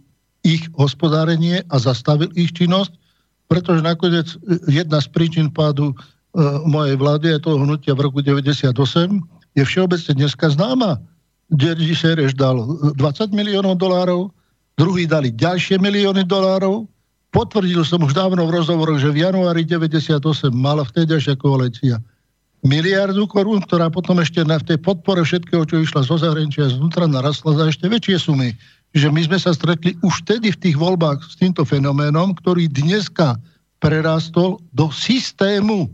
ich 0.49 0.65
hospodárenie 0.73 1.61
a 1.69 1.75
zastavil 1.77 2.33
ich 2.33 2.49
činnosť, 2.57 2.97
pretože 3.45 3.85
nakoniec 3.85 4.33
jedna 4.65 4.97
z 4.97 5.07
príčin 5.13 5.53
pádu 5.53 5.93
e, 5.93 5.95
mojej 6.65 6.97
vlády 6.97 7.27
a 7.37 7.41
toho 7.41 7.61
hnutia 7.61 7.93
v 7.93 8.09
roku 8.09 8.25
98 8.25 8.73
je 9.57 9.63
všeobecne 9.65 10.11
dneska 10.17 10.49
známa. 10.49 10.97
Jerry 11.53 11.93
Sereš 11.93 12.37
dal 12.37 12.61
20 12.97 13.33
miliónov 13.33 13.81
dolárov, 13.81 14.29
druhý 14.77 15.09
dali 15.09 15.33
ďalšie 15.33 15.81
milióny 15.81 16.25
dolárov. 16.25 16.85
Potvrdil 17.29 17.85
som 17.85 18.01
už 18.01 18.17
dávno 18.17 18.45
v 18.49 18.61
rozhovoroch, 18.61 19.01
že 19.01 19.13
v 19.13 19.25
januári 19.25 19.65
98 19.65 20.21
mala 20.53 20.81
vtedajšia 20.85 21.37
koalícia 21.37 22.01
miliardu 22.65 23.23
korún, 23.27 23.63
ktorá 23.63 23.87
potom 23.87 24.19
ešte 24.19 24.43
na 24.43 24.59
v 24.59 24.73
tej 24.73 24.77
podpore 24.83 25.23
všetkého, 25.23 25.63
čo 25.63 25.79
išla 25.79 26.03
zo 26.03 26.19
zahraničia 26.19 26.67
znútra, 26.67 27.07
narastla 27.07 27.55
za 27.55 27.63
ešte 27.71 27.87
väčšie 27.87 28.17
sumy 28.19 28.51
že 28.93 29.07
my 29.13 29.21
sme 29.21 29.37
sa 29.37 29.53
stretli 29.53 29.93
už 30.01 30.25
vtedy 30.25 30.49
v 30.53 30.61
tých 30.69 30.77
voľbách 30.77 31.21
s 31.21 31.37
týmto 31.37 31.61
fenoménom, 31.61 32.33
ktorý 32.33 32.65
dneska 32.69 33.37
prerástol 33.79 34.57
do 34.73 34.89
systému, 34.89 35.87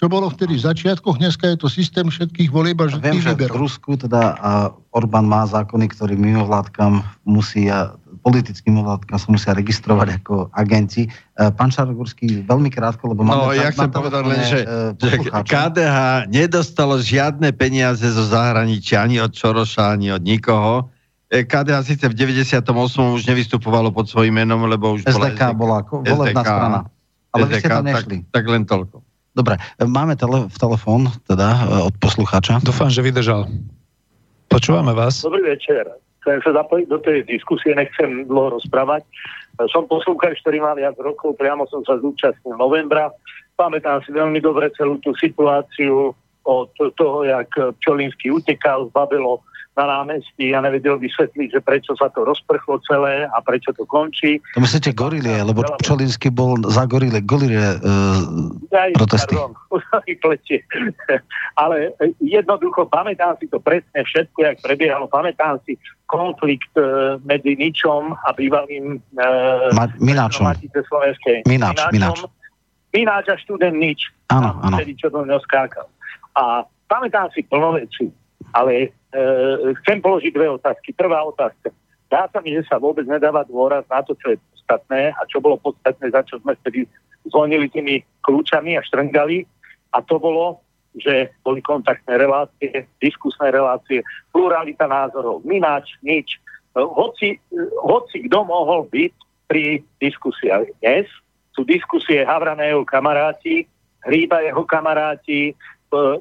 čo 0.00 0.08
bolo 0.08 0.32
vtedy 0.32 0.56
v 0.56 0.64
začiatkoch, 0.64 1.20
dneska 1.20 1.44
je 1.52 1.56
to 1.60 1.68
systém 1.68 2.08
všetkých 2.08 2.48
volieb 2.48 2.80
a 2.80 2.88
všetkých 2.88 3.20
Viem, 3.20 3.20
že 3.20 3.36
v 3.36 3.52
Rusku 3.52 4.00
teda 4.00 4.36
a 4.40 4.72
Orbán 4.96 5.28
má 5.28 5.44
zákony, 5.44 5.92
ktorý 5.92 6.16
mimovládkam 6.16 7.04
musí 7.28 7.68
a 7.68 7.94
politickým 8.20 8.76
mimovládkam 8.76 9.16
sa 9.16 9.28
musia 9.32 9.52
registrovať 9.56 10.20
ako 10.20 10.52
agenti. 10.52 11.08
E, 11.08 11.48
pán 11.56 11.72
Šarogurský, 11.72 12.44
veľmi 12.44 12.68
krátko, 12.68 13.16
lebo 13.16 13.24
máme... 13.24 13.48
No, 13.48 13.56
ja 13.56 13.72
chcem 13.72 13.88
povedať 13.88 14.22
len, 14.28 14.40
že, 14.44 14.60
e, 14.64 14.92
že 15.00 15.16
KDH 15.48 16.28
nedostalo 16.28 17.00
žiadne 17.00 17.48
peniaze 17.56 18.04
zo 18.04 18.24
zahraničia, 18.28 19.08
ani 19.08 19.24
od 19.24 19.32
Čoroša, 19.32 19.96
ani 19.96 20.12
od 20.12 20.20
nikoho 20.20 20.92
e, 21.30 21.46
KDH 21.46 21.78
síce 21.86 22.04
v 22.10 22.14
98. 22.14 22.66
už 23.16 23.22
nevystupovalo 23.24 23.94
pod 23.94 24.10
svojím 24.10 24.42
menom, 24.42 24.66
lebo 24.66 24.98
už 24.98 25.06
SDK 25.06 25.54
bola, 25.54 25.86
bola 25.86 26.02
volebná 26.02 26.42
strana. 26.42 26.80
Ale 27.30 27.46
SDK, 27.46 27.50
vy 27.50 27.54
ste 27.54 27.68
tam 27.70 27.86
nešli. 27.86 28.16
Tak, 28.26 28.30
tak 28.34 28.44
len 28.50 28.62
toľko. 28.66 28.96
Dobre, 29.30 29.54
máme 29.78 30.18
tele, 30.18 30.50
v 30.50 30.56
telefón 30.58 31.06
teda 31.30 31.48
od 31.86 31.94
poslucháča. 32.02 32.58
Dúfam, 32.66 32.90
že 32.90 32.98
vydržal. 32.98 33.46
Počúvame 34.50 34.90
vás. 34.90 35.22
Dobrý 35.22 35.46
večer. 35.46 35.86
Chcem 36.20 36.42
sa 36.42 36.52
zapojiť 36.60 36.86
do 36.90 36.98
tej 36.98 37.24
diskusie, 37.24 37.72
nechcem 37.72 38.26
dlho 38.26 38.58
rozprávať. 38.58 39.06
Som 39.70 39.86
poslúchač, 39.86 40.42
ktorý 40.42 40.58
má 40.60 40.74
viac 40.74 40.98
rokov, 40.98 41.38
priamo 41.38 41.64
som 41.70 41.86
sa 41.86 41.96
zúčastnil 42.02 42.58
novembra. 42.58 43.14
Pamätám 43.54 44.02
si 44.02 44.10
veľmi 44.10 44.42
dobre 44.42 44.68
celú 44.74 44.98
tú 45.00 45.14
situáciu 45.16 46.12
od 46.44 46.72
toho, 46.96 47.24
jak 47.24 47.48
Čolinsky 47.84 48.32
utekal, 48.32 48.88
zbavilo 48.90 49.44
na 49.78 49.84
námestí 49.86 50.50
a 50.50 50.60
nevedel 50.60 50.98
vysvetliť, 50.98 51.48
že 51.54 51.60
prečo 51.62 51.94
sa 51.94 52.10
to 52.10 52.26
rozprchlo 52.26 52.82
celé 52.84 53.30
a 53.30 53.38
prečo 53.38 53.70
to 53.70 53.86
končí. 53.86 54.42
To 54.58 54.60
myslíte 54.60 54.90
gorilie, 54.92 55.40
lebo 55.40 55.62
Čolinsky 55.80 56.28
bol 56.28 56.58
za 56.66 56.84
gorilie, 56.90 57.22
gorilie 57.22 57.78
uh, 57.78 58.50
protesty. 58.98 59.38
Pardon, 59.38 59.54
Ale 61.62 61.94
jednoducho 62.18 62.90
pamätám 62.90 63.38
si 63.38 63.46
to 63.46 63.62
presne 63.62 64.02
všetko, 64.02 64.38
jak 64.42 64.56
prebiehalo. 64.58 65.06
Pamätám 65.06 65.62
si 65.62 65.78
konflikt 66.10 66.74
uh, 66.74 67.22
medzi 67.22 67.54
Ničom 67.54 68.12
a 68.12 68.28
bývalým 68.34 68.98
uh, 68.98 69.70
Ma- 69.70 69.96
Mináčom. 70.02 70.50
Mináč, 71.46 71.78
Mináč. 71.94 72.18
Mináč 72.90 73.24
a 73.30 73.36
študent 73.38 73.78
Nič. 73.78 74.10
Áno, 74.34 74.58
áno. 74.62 74.76
Vtedy, 74.78 74.98
čo 74.98 75.14
do 75.14 75.22
skákal. 75.46 75.86
A 76.34 76.66
pamätám 76.90 77.30
si 77.30 77.46
plno 77.46 77.78
veci, 77.78 78.10
ale 78.50 78.72
e, 78.74 78.86
chcem 79.84 79.98
položiť 79.98 80.32
dve 80.34 80.54
otázky. 80.54 80.94
Prvá 80.94 81.22
otázka. 81.26 81.74
Dá 82.10 82.26
sa 82.30 82.42
mi, 82.42 82.54
že 82.54 82.66
sa 82.66 82.82
vôbec 82.82 83.06
nedáva 83.06 83.46
dôraz 83.46 83.86
na 83.86 84.02
to, 84.02 84.18
čo 84.18 84.34
je 84.34 84.38
podstatné 84.54 85.14
a 85.14 85.22
čo 85.30 85.38
bolo 85.38 85.58
podstatné, 85.62 86.10
za 86.10 86.26
čo 86.26 86.42
sme 86.42 86.58
vtedy 86.62 86.86
zvonili 87.30 87.70
tými 87.70 88.02
kľúčami 88.26 88.74
a 88.74 88.82
štrngali. 88.82 89.46
A 89.94 90.02
to 90.02 90.18
bolo, 90.18 90.58
že 90.98 91.30
boli 91.46 91.62
kontaktné 91.62 92.18
relácie, 92.18 92.86
diskusné 92.98 93.54
relácie, 93.54 94.02
pluralita 94.34 94.90
názorov, 94.90 95.42
mináč, 95.46 95.94
nič. 96.02 96.38
E, 96.74 96.82
hoci, 96.82 97.38
hoci 97.82 98.26
kto 98.26 98.38
mohol 98.46 98.86
byť 98.90 99.12
pri 99.50 99.82
diskusiách 100.02 100.66
dnes, 100.82 101.06
sú 101.54 101.66
diskusie 101.66 102.22
Havraného 102.22 102.86
kamaráti, 102.86 103.66
Hríba 104.00 104.40
jeho 104.40 104.64
kamaráti, 104.64 105.52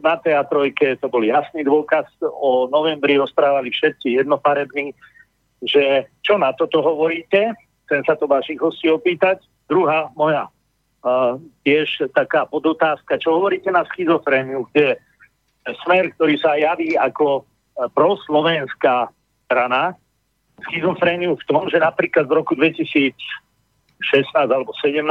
na 0.02 0.18
teatrojke 0.18 0.98
to 0.98 1.08
bol 1.08 1.22
jasný 1.22 1.62
dôkaz, 1.62 2.10
o 2.26 2.66
novembri 2.74 3.22
rozprávali 3.22 3.70
všetci 3.70 4.18
jednofarební, 4.18 4.98
že 5.62 6.10
čo 6.26 6.42
na 6.42 6.50
toto 6.58 6.82
hovoríte, 6.82 7.54
chcem 7.86 8.02
sa 8.06 8.18
to 8.18 8.26
vašich 8.26 8.58
hostí 8.58 8.90
opýtať. 8.90 9.46
Druhá 9.70 10.10
moja 10.18 10.50
uh, 10.50 11.38
tiež 11.62 12.10
taká 12.18 12.50
podotázka, 12.50 13.22
čo 13.22 13.38
hovoríte 13.38 13.70
na 13.70 13.86
schizofréniu, 13.94 14.66
kde 14.74 14.98
smer, 15.86 16.10
ktorý 16.18 16.36
sa 16.42 16.58
javí 16.58 16.98
ako 16.98 17.46
proslovenská 17.94 19.14
strana, 19.46 19.94
schizofréniu 20.66 21.38
v 21.38 21.44
tom, 21.46 21.70
že 21.70 21.78
napríklad 21.78 22.26
v 22.26 22.36
roku 22.42 22.58
2016 22.58 23.14
alebo 24.34 24.74
17 24.82 25.06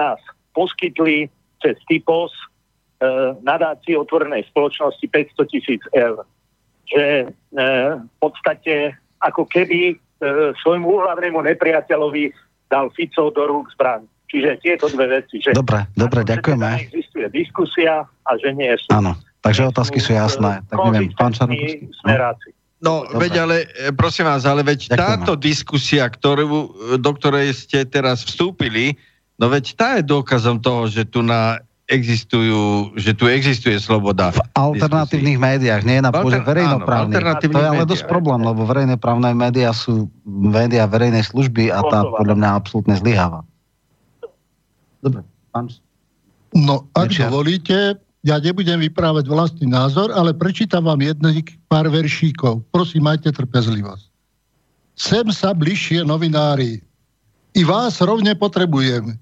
poskytli 0.52 1.30
cez 1.62 1.78
typos 1.86 2.34
E, 2.34 2.57
nadácii 3.42 3.94
otvorenej 3.94 4.46
spoločnosti 4.50 5.06
500 5.06 5.52
tisíc 5.52 5.82
eur. 5.94 6.26
Že 6.88 7.04
e, 7.04 7.26
v 8.00 8.16
podstate 8.18 8.98
ako 9.22 9.46
keby 9.46 9.94
e, 9.94 9.96
svojmu 10.64 10.88
hlavnému 10.88 11.38
nepriateľovi 11.38 12.34
dal 12.66 12.90
Fico 12.96 13.30
do 13.30 13.42
rúk 13.46 13.70
zbraň. 13.76 14.02
Čiže 14.28 14.60
tieto 14.60 14.92
dve 14.92 15.22
veci. 15.22 15.40
Že 15.40 15.56
dobre, 15.56 15.88
dobre, 15.96 16.20
ďakujeme. 16.26 16.90
Existuje 16.90 17.26
diskusia 17.32 18.04
a 18.04 18.30
že 18.36 18.52
nie 18.52 18.72
sú. 18.76 18.92
Áno, 18.92 19.16
takže 19.40 19.72
otázky 19.72 20.02
sú 20.02 20.12
jasné. 20.12 20.60
Tak 20.68 20.76
neviem, 20.92 21.08
pán 21.16 21.32
Čarnokovský. 21.32 21.88
No, 22.78 23.08
no 23.08 23.18
veď 23.18 23.32
ale, 23.42 23.56
prosím 23.98 24.30
vás, 24.30 24.46
ale 24.46 24.62
veď 24.62 24.92
Ďakujeme. 24.92 25.00
táto 25.02 25.32
diskusia, 25.34 26.06
ktorú, 26.06 26.46
do 27.00 27.10
ktorej 27.18 27.50
ste 27.50 27.82
teraz 27.82 28.22
vstúpili, 28.22 28.94
no 29.40 29.50
veď 29.50 29.64
tá 29.74 29.88
je 29.98 30.06
dôkazom 30.06 30.62
toho, 30.62 30.86
že 30.86 31.02
tu 31.08 31.24
na 31.24 31.58
existujú, 31.88 32.92
že 33.00 33.16
tu 33.16 33.24
existuje 33.26 33.80
sloboda. 33.80 34.36
V 34.36 34.40
alternatívnych 34.52 35.40
diskusí. 35.40 35.48
médiách, 35.56 35.82
nie 35.88 35.98
na 36.04 36.12
pôde 36.12 36.36
verejnoprávnych. 36.44 37.16
to 37.40 37.58
je 37.58 37.68
ale 37.68 37.84
dosť 37.88 38.04
problém, 38.04 38.44
lebo 38.44 38.68
verejnoprávne 38.68 39.32
médiá 39.32 39.72
sú 39.72 40.12
médiá 40.28 40.84
verejnej 40.84 41.24
služby 41.24 41.72
a 41.72 41.80
tá 41.88 42.04
podľa 42.04 42.36
mňa 42.36 42.48
absolútne 42.52 42.94
zlyháva. 43.00 43.40
Dobre, 45.00 45.24
pán... 45.50 45.72
No, 46.52 46.84
ak 46.92 47.12
Nečiar. 47.12 47.32
dovolíte, 47.32 47.96
ja 48.24 48.36
nebudem 48.36 48.84
vyprávať 48.84 49.24
vlastný 49.28 49.68
názor, 49.68 50.12
ale 50.12 50.36
prečítam 50.36 50.84
vám 50.84 51.00
jedných 51.00 51.56
pár 51.72 51.88
veršíkov. 51.88 52.64
Prosím, 52.68 53.08
majte 53.08 53.32
trpezlivosť. 53.32 54.04
Sem 54.98 55.26
sa 55.32 55.56
bližšie 55.56 56.04
novinári. 56.04 56.84
I 57.56 57.62
vás 57.64 58.02
rovne 58.04 58.36
potrebujem 58.36 59.16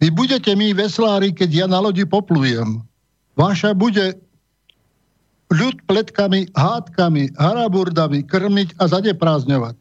vy 0.00 0.08
budete 0.10 0.50
mi 0.56 0.72
veslári, 0.72 1.30
keď 1.30 1.50
ja 1.52 1.66
na 1.68 1.78
lodi 1.78 2.08
poplujem. 2.08 2.80
Vaša 3.36 3.76
bude 3.76 4.16
ľud 5.50 5.76
pletkami, 5.84 6.48
hádkami, 6.54 7.34
haraburdami 7.36 8.24
krmiť 8.24 8.78
a 8.78 8.88
zadeprázdňovať. 8.88 9.74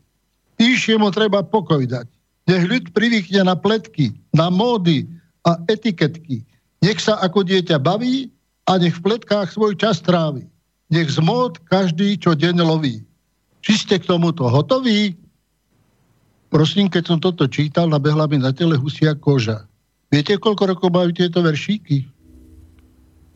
mu 0.99 1.09
treba 1.13 1.45
pokoj 1.45 1.85
dať. 1.85 2.09
Nech 2.49 2.65
ľud 2.65 2.89
privykne 2.91 3.45
na 3.45 3.53
pletky, 3.53 4.17
na 4.33 4.49
módy 4.49 5.05
a 5.45 5.55
etiketky. 5.69 6.41
Nech 6.81 6.97
sa 6.97 7.21
ako 7.21 7.45
dieťa 7.45 7.77
baví 7.77 8.33
a 8.65 8.81
nech 8.81 8.97
v 8.97 9.05
pletkách 9.05 9.53
svoj 9.53 9.77
čas 9.77 10.01
trávi. 10.01 10.49
Nech 10.89 11.13
z 11.13 11.21
mód 11.21 11.61
každý, 11.69 12.17
čo 12.17 12.33
deň 12.33 12.65
loví. 12.65 13.05
Či 13.61 13.85
ste 13.85 13.95
k 14.01 14.09
tomuto 14.09 14.49
hotoví? 14.49 15.13
Prosím, 16.49 16.89
keď 16.89 17.03
som 17.05 17.17
toto 17.21 17.45
čítal, 17.45 17.85
nabehla 17.85 18.25
mi 18.25 18.41
na 18.41 18.49
tele 18.49 18.73
husia 18.73 19.13
koža. 19.13 19.68
Viete, 20.09 20.41
koľko 20.41 20.73
rokov 20.73 20.89
majú 20.89 21.13
tieto 21.13 21.45
veršíky? 21.45 22.09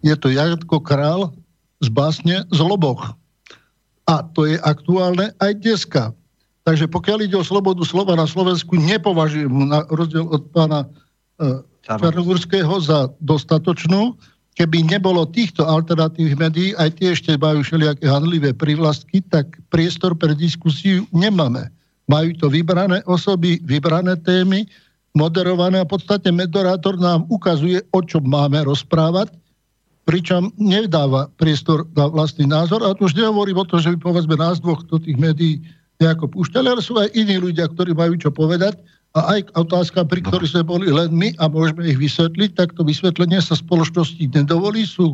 Je 0.03 0.15
to 0.17 0.33
Janko 0.33 0.81
Král 0.81 1.29
z 1.79 1.87
básne 1.93 2.43
Zloboch. 2.49 3.13
A 4.09 4.25
to 4.35 4.49
je 4.49 4.59
aktuálne 4.59 5.31
aj 5.39 5.51
dneska. 5.63 6.11
Takže 6.63 6.89
pokiaľ 6.89 7.27
ide 7.27 7.37
o 7.39 7.45
slobodu 7.45 7.83
slova 7.83 8.17
na 8.17 8.27
Slovensku, 8.27 8.75
nepovažujem 8.75 9.51
na 9.67 9.83
rozdiel 9.91 10.27
od 10.27 10.47
pána 10.51 10.87
e, 11.39 11.59
Čarnogurského 11.83 12.73
za 12.79 13.11
dostatočnú. 13.19 14.15
Keby 14.55 14.85
nebolo 14.87 15.27
týchto 15.27 15.67
alternatívnych 15.67 16.39
médií, 16.39 16.69
aj 16.79 16.99
tie 16.99 17.11
ešte 17.11 17.35
majú 17.35 17.65
všelijaké 17.65 18.07
handlivé 18.07 18.55
privlastky, 18.55 19.19
tak 19.27 19.59
priestor 19.73 20.15
pre 20.15 20.31
diskusiu 20.35 21.03
nemáme. 21.11 21.67
Majú 22.07 22.31
to 22.39 22.47
vybrané 22.47 23.03
osoby, 23.07 23.59
vybrané 23.63 24.15
témy, 24.23 24.67
moderované 25.13 25.81
a 25.81 25.87
podstate 25.87 26.33
moderátor 26.33 26.97
nám 26.97 27.29
ukazuje, 27.29 27.81
o 27.93 28.01
čom 28.01 28.25
máme 28.25 28.65
rozprávať, 28.65 29.29
pričom 30.03 30.51
nedáva 30.59 31.31
priestor 31.39 31.87
na 31.95 32.09
vlastný 32.11 32.49
názor. 32.49 32.83
A 32.83 32.97
tu 32.97 33.07
už 33.07 33.15
nehovorím 33.15 33.61
o 33.61 33.67
tom, 33.69 33.79
že 33.79 33.93
by 33.95 33.97
povedzme 34.01 34.35
nás 34.35 34.59
dvoch 34.59 34.83
do 34.89 34.99
tých 34.99 35.15
médií 35.15 35.63
nejako 36.01 36.27
púšťali, 36.33 36.67
ale 36.67 36.81
sú 36.83 36.99
aj 36.99 37.13
iní 37.15 37.39
ľudia, 37.39 37.71
ktorí 37.71 37.95
majú 37.95 38.19
čo 38.19 38.33
povedať. 38.33 38.75
A 39.13 39.37
aj 39.37 39.53
otázka, 39.53 40.03
pri 40.09 40.25
ktorých 40.25 40.57
sme 40.57 40.63
boli 40.65 40.89
len 40.89 41.13
my 41.13 41.37
a 41.37 41.45
môžeme 41.45 41.85
ich 41.85 42.01
vysvetliť, 42.01 42.57
tak 42.57 42.73
to 42.73 42.81
vysvetlenie 42.81 43.37
sa 43.37 43.53
spoločnosti 43.53 44.25
nedovolí, 44.33 44.89
sú 44.89 45.13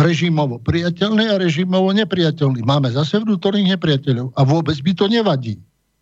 režimovo 0.00 0.58
priateľné 0.64 1.28
a 1.30 1.38
režimovo 1.38 1.92
nepriateľné. 1.92 2.64
Máme 2.64 2.90
zase 2.90 3.20
vnútorných 3.20 3.78
nepriateľov 3.78 4.32
a 4.34 4.40
vôbec 4.42 4.74
by 4.80 4.92
to 4.96 5.06
nevadí. 5.06 5.54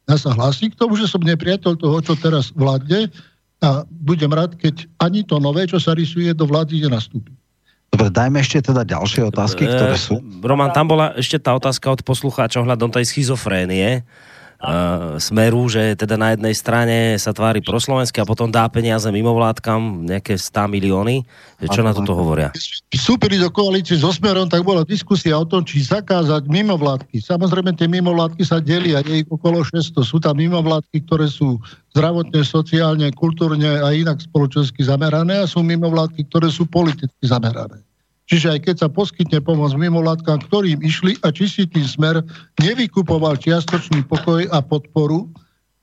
Ja 0.06 0.16
sa 0.16 0.32
hlásim 0.32 0.72
k 0.72 0.78
tomu, 0.78 0.96
že 0.96 1.10
som 1.10 1.20
nepriateľ 1.20 1.76
toho, 1.76 1.98
čo 2.00 2.14
teraz 2.16 2.54
vládne, 2.54 3.10
a 3.62 3.86
budem 3.86 4.34
rád, 4.34 4.58
keď 4.58 4.90
ani 4.98 5.22
to 5.22 5.38
nové, 5.38 5.70
čo 5.70 5.78
sa 5.78 5.94
rysuje 5.94 6.34
do 6.34 6.50
vlády, 6.50 6.82
nenastúpi. 6.82 7.30
Dobre, 7.92 8.08
dajme 8.10 8.40
ešte 8.40 8.72
teda 8.72 8.82
ďalšie 8.82 9.30
otázky, 9.30 9.68
ktoré 9.68 9.94
sú. 10.00 10.18
Roman, 10.40 10.72
tam 10.72 10.90
bola 10.90 11.12
ešte 11.14 11.38
tá 11.38 11.52
otázka 11.54 11.92
od 11.92 12.00
poslucháča 12.02 12.64
ohľadom 12.64 12.88
tej 12.88 13.04
schizofrénie 13.04 14.02
uh, 14.62 15.18
smeru, 15.18 15.66
že 15.66 15.98
teda 15.98 16.14
na 16.14 16.32
jednej 16.32 16.54
strane 16.54 16.96
sa 17.18 17.34
tvári 17.34 17.58
proslovenské 17.60 18.22
a 18.22 18.28
potom 18.28 18.48
dá 18.48 18.64
peniaze 18.70 19.04
mimovládkam, 19.10 20.06
nejaké 20.06 20.38
100 20.38 20.70
milióny. 20.70 21.26
Čo 21.62 21.82
na 21.82 21.94
toto 21.94 22.14
hovoria? 22.14 22.50
Vstúpili 22.90 23.38
do 23.38 23.50
koalície 23.50 23.98
so 23.98 24.10
Smerom, 24.10 24.50
tak 24.50 24.66
bola 24.66 24.82
diskusia 24.82 25.38
o 25.38 25.46
tom, 25.46 25.62
či 25.62 25.82
zakázať 25.82 26.46
mimovládky. 26.50 27.22
Samozrejme, 27.22 27.74
tie 27.78 27.86
mimovládky 27.86 28.42
sa 28.42 28.58
delia, 28.58 29.02
je 29.02 29.22
ich 29.22 29.28
okolo 29.30 29.62
600. 29.62 30.02
Sú 30.02 30.18
tam 30.18 30.38
mimovládky, 30.38 31.06
ktoré 31.06 31.30
sú 31.30 31.62
zdravotne, 31.94 32.42
sociálne, 32.42 33.06
kultúrne 33.14 33.78
a 33.82 33.94
inak 33.94 34.18
spoločensky 34.18 34.82
zamerané 34.82 35.42
a 35.42 35.46
sú 35.46 35.62
mimovládky, 35.62 36.26
ktoré 36.26 36.50
sú 36.50 36.66
politicky 36.66 37.22
zamerané. 37.22 37.78
Čiže 38.32 38.48
aj 38.56 38.60
keď 38.64 38.76
sa 38.80 38.88
poskytne 38.88 39.44
pomoc 39.44 39.76
mimovládkam, 39.76 40.40
ktorým 40.48 40.80
išli 40.80 41.20
a 41.20 41.28
či 41.28 41.44
si 41.44 41.68
tým 41.68 41.84
smer 41.84 42.24
nevykupoval 42.64 43.36
čiastočný 43.36 44.08
pokoj 44.08 44.48
a 44.48 44.64
podporu 44.64 45.28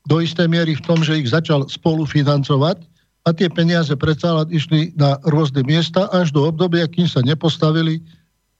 do 0.09 0.17
istej 0.17 0.49
miery 0.49 0.73
v 0.73 0.81
tom, 0.81 1.05
že 1.05 1.21
ich 1.21 1.29
začal 1.29 1.69
spolufinancovať 1.69 2.81
a 3.29 3.37
tie 3.37 3.53
peniaze 3.53 3.93
predsa 3.93 4.49
išli 4.49 4.97
na 4.97 5.21
rôzne 5.29 5.61
miesta 5.61 6.09
až 6.09 6.33
do 6.33 6.49
obdobia, 6.49 6.89
kým 6.89 7.05
sa 7.05 7.21
nepostavili 7.21 8.01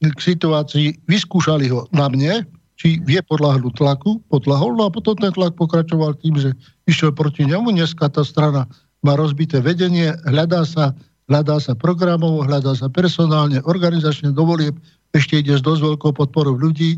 k 0.06 0.20
situácii, 0.22 1.10
vyskúšali 1.10 1.74
ho 1.74 1.90
na 1.90 2.14
mne, 2.14 2.46
či 2.78 3.02
vie 3.02 3.20
podľahnuť 3.26 3.74
tlaku, 3.74 4.22
podľahol, 4.30 4.78
no 4.78 4.86
a 4.86 4.94
potom 4.94 5.18
ten 5.18 5.34
tlak 5.34 5.58
pokračoval 5.58 6.14
tým, 6.22 6.38
že 6.38 6.54
išiel 6.86 7.10
proti 7.10 7.42
nemu. 7.44 7.74
Dneska 7.74 8.06
tá 8.08 8.22
strana 8.22 8.70
má 9.02 9.18
rozbité 9.18 9.66
vedenie, 9.66 10.14
hľadá 10.30 10.62
sa 10.62 10.94
hľadá 11.30 11.62
sa 11.62 11.78
programov, 11.78 12.44
hľadá 12.50 12.74
sa 12.74 12.90
personálne, 12.90 13.62
organizačne 13.64 14.34
dovolieb, 14.34 14.76
ešte 15.14 15.40
ide 15.40 15.56
s 15.56 15.64
dosť 15.64 15.96
veľkou 15.96 16.12
podporou 16.18 16.58
ľudí. 16.58 16.98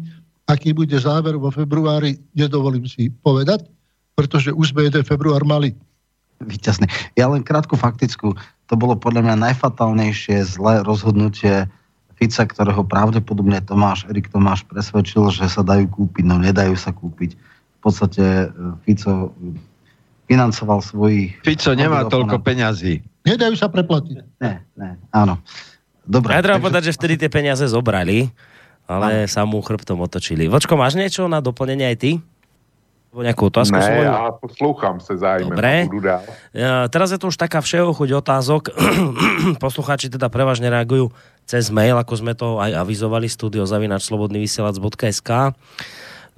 Aký 0.49 0.73
bude 0.75 0.95
záver 0.99 1.37
vo 1.37 1.51
februári, 1.51 2.17
nedovolím 2.35 2.87
si 2.87 3.11
povedať, 3.23 3.67
pretože 4.15 4.51
už 4.51 4.75
sme 4.75 4.87
jeden 4.87 5.03
február 5.05 5.43
mali. 5.47 5.71
Výťazný. 6.41 6.89
Ja 7.15 7.29
len 7.29 7.45
krátku 7.45 7.77
faktickú. 7.77 8.33
To 8.67 8.73
bolo 8.73 8.97
podľa 8.97 9.29
mňa 9.29 9.51
najfatálnejšie 9.51 10.41
zlé 10.43 10.81
rozhodnutie 10.81 11.69
Fica, 12.17 12.45
ktorého 12.45 12.85
pravdepodobne 12.85 13.61
Tomáš, 13.65 14.05
Erik 14.05 14.29
Tomáš 14.29 14.61
presvedčil, 14.69 15.33
že 15.33 15.49
sa 15.49 15.65
dajú 15.65 15.89
kúpiť, 15.89 16.23
no 16.25 16.37
nedajú 16.37 16.77
sa 16.77 16.93
kúpiť. 16.93 17.33
V 17.33 17.79
podstate 17.81 18.45
e, 18.45 18.77
Fico 18.85 19.33
financoval 20.29 20.85
svojich... 20.85 21.41
Fico 21.41 21.73
nemá 21.73 22.05
toľko 22.05 22.37
peňazí. 22.45 23.01
Nedajú 23.21 23.53
sa 23.53 23.69
preplatiť. 23.69 24.41
Ne, 24.41 24.65
ne, 24.73 24.97
áno. 25.13 25.37
Dobre. 26.01 26.33
Ja 26.33 26.41
treba 26.41 26.57
takže... 26.57 26.65
povedať, 26.65 26.83
že 26.89 26.95
vtedy 26.97 27.13
tie 27.21 27.29
peniaze 27.29 27.61
zobrali, 27.69 28.33
ale 28.89 29.29
sa 29.29 29.45
mu 29.45 29.61
chrbtom 29.61 30.01
otočili. 30.01 30.49
Vočko, 30.49 30.73
máš 30.75 30.97
niečo 30.97 31.29
na 31.29 31.39
doplnenie 31.39 31.93
aj 31.93 31.97
ty? 32.01 32.11
Nebo 33.11 33.27
nejakú 33.27 33.51
otázku 33.51 33.75
ne, 33.75 33.83
svoju? 33.83 34.07
ja 34.07 34.31
poslúcham 34.39 35.03
sa 35.03 35.19
zájmem. 35.19 35.51
Dobre. 35.51 35.83
Ja, 36.55 36.87
teraz 36.87 37.11
je 37.11 37.19
to 37.19 37.27
už 37.27 37.35
taká 37.35 37.59
všeochuť 37.59 38.23
otázok. 38.23 38.71
Poslucháči 39.63 40.07
teda 40.07 40.31
prevažne 40.31 40.71
reagujú 40.71 41.11
cez 41.43 41.67
mail, 41.67 41.99
ako 41.99 42.13
sme 42.15 42.39
to 42.39 42.63
aj 42.63 42.71
avizovali, 42.71 43.27
studiozavinačslobodnyvysielac.sk 43.27 45.29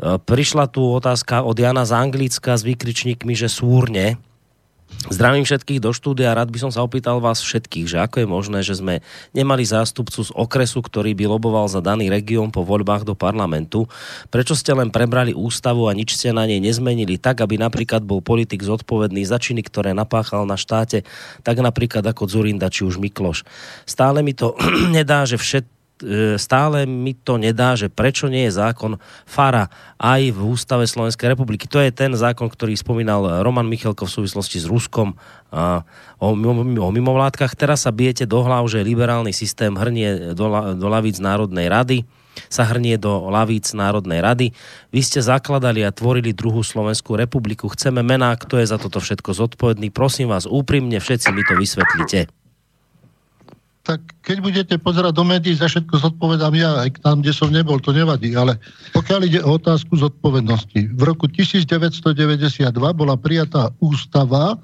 Prišla 0.01 0.65
tu 0.73 0.81
otázka 0.97 1.45
od 1.45 1.53
Jana 1.53 1.85
z 1.85 1.93
Anglicka 1.93 2.57
s 2.57 2.65
výkričníkmi, 2.65 3.37
že 3.37 3.45
súrne 3.45 4.17
Zdravím 5.13 5.43
všetkých 5.43 5.83
do 5.83 5.91
štúdia. 5.91 6.33
Rád 6.33 6.49
by 6.49 6.59
som 6.63 6.71
sa 6.71 6.81
opýtal 6.81 7.19
vás 7.19 7.43
všetkých, 7.43 7.85
že 7.85 7.97
ako 8.01 8.23
je 8.23 8.27
možné, 8.27 8.59
že 8.63 8.79
sme 8.79 9.03
nemali 9.35 9.61
zástupcu 9.61 10.23
z 10.23 10.31
okresu, 10.31 10.79
ktorý 10.79 11.13
by 11.13 11.27
loboval 11.27 11.67
za 11.67 11.83
daný 11.83 12.07
región 12.07 12.49
po 12.49 12.63
voľbách 12.63 13.03
do 13.03 13.13
parlamentu. 13.13 13.85
Prečo 14.31 14.55
ste 14.55 14.71
len 14.71 14.89
prebrali 14.89 15.35
ústavu 15.35 15.85
a 15.85 15.93
nič 15.93 16.15
ste 16.15 16.31
na 16.31 16.47
nej 16.47 16.63
nezmenili 16.63 17.19
tak, 17.19 17.43
aby 17.43 17.59
napríklad 17.59 18.01
bol 18.07 18.23
politik 18.23 18.63
zodpovedný 18.63 19.27
za 19.27 19.37
činy, 19.37 19.61
ktoré 19.61 19.91
napáchal 19.91 20.47
na 20.47 20.55
štáte, 20.55 21.03
tak 21.43 21.59
napríklad 21.59 22.01
ako 22.07 22.25
Zurinda 22.25 22.71
či 22.71 22.87
už 22.87 22.97
Mikloš. 22.97 23.43
Stále 23.83 24.23
mi 24.23 24.31
to 24.31 24.55
nedá, 24.97 25.27
že 25.27 25.35
všet, 25.35 25.67
stále 26.35 26.83
mi 26.83 27.15
to 27.15 27.39
nedá, 27.39 27.73
že 27.79 27.87
prečo 27.87 28.27
nie 28.27 28.47
je 28.49 28.59
zákon 28.59 28.99
FARA 29.23 29.71
aj 29.97 30.35
v 30.35 30.39
Ústave 30.43 30.85
Slovenskej 30.85 31.31
republiky. 31.31 31.65
To 31.71 31.79
je 31.79 31.89
ten 31.89 32.11
zákon, 32.13 32.51
ktorý 32.51 32.75
spomínal 32.75 33.41
Roman 33.41 33.65
Michalko 33.65 34.03
v 34.03 34.15
súvislosti 34.21 34.59
s 34.59 34.67
Ruskom 34.67 35.15
a 35.53 35.87
o, 36.19 36.35
o 36.35 36.89
mimovládkach. 36.91 37.55
Teraz 37.55 37.87
sa 37.87 37.95
bijete 37.95 38.27
do 38.27 38.43
hlav, 38.43 38.67
že 38.67 38.83
liberálny 38.83 39.31
systém 39.31 39.73
hrnie 39.73 40.35
do, 40.35 40.49
do 40.75 40.87
lavíc 40.91 41.23
Národnej 41.23 41.71
rady 41.71 41.97
sa 42.49 42.65
hrnie 42.65 42.97
do 42.97 43.29
lavíc 43.29 43.71
Národnej 43.77 44.19
rady. 44.19 44.47
Vy 44.89 45.01
ste 45.05 45.21
zakladali 45.21 45.85
a 45.85 45.93
tvorili 45.93 46.33
druhú 46.33 46.65
Slovenskú 46.65 47.13
republiku. 47.13 47.69
Chceme 47.69 48.01
mená, 48.01 48.33
kto 48.33 48.57
je 48.57 48.65
za 48.65 48.81
toto 48.81 48.97
všetko 48.97 49.37
zodpovedný. 49.37 49.93
Prosím 49.93 50.33
vás 50.33 50.49
úprimne, 50.49 50.97
všetci 50.97 51.29
mi 51.29 51.45
to 51.45 51.53
vysvetlite 51.53 52.42
tak 53.83 53.99
keď 54.23 54.37
budete 54.39 54.75
pozerať 54.79 55.11
do 55.11 55.27
médií, 55.27 55.59
za 55.59 55.67
všetko 55.67 55.99
zodpovedám 55.99 56.55
ja, 56.55 56.87
aj 56.87 57.03
tam, 57.03 57.19
kde 57.19 57.35
som 57.35 57.51
nebol, 57.51 57.83
to 57.83 57.91
nevadí, 57.91 58.31
ale 58.31 58.55
pokiaľ 58.95 59.19
ide 59.27 59.43
o 59.43 59.59
otázku 59.59 59.99
zodpovednosti, 59.99 60.95
v 60.95 61.01
roku 61.03 61.27
1992 61.27 62.71
bola 62.95 63.19
prijatá 63.19 63.75
ústava 63.83 64.55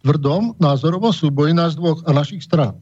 tvrdom 0.00 0.56
názorovom 0.56 1.12
súboji 1.12 1.52
nás 1.52 1.76
dvoch 1.76 2.00
a 2.08 2.16
našich 2.16 2.40
strán. 2.40 2.80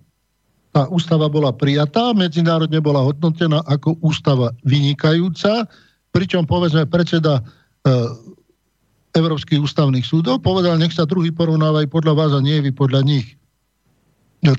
Tá 0.71 0.87
ústava 0.87 1.27
bola 1.27 1.51
prijatá, 1.51 2.15
medzinárodne 2.15 2.79
bola 2.79 3.03
hodnotená 3.03 3.67
ako 3.67 3.99
ústava 4.07 4.55
vynikajúca, 4.63 5.67
pričom 6.15 6.47
povedzme 6.47 6.87
predseda 6.87 7.43
e, 7.43 7.93
Európskych 9.19 9.61
ústavných 9.61 10.07
súdov 10.07 10.41
povedal, 10.47 10.79
nech 10.79 10.95
sa 10.95 11.11
druhý 11.11 11.35
porovnávajú 11.35 11.91
podľa 11.91 12.15
vás 12.15 12.31
a 12.33 12.41
nie 12.41 12.63
vy 12.63 12.71
podľa 12.71 13.03
nich 13.03 13.35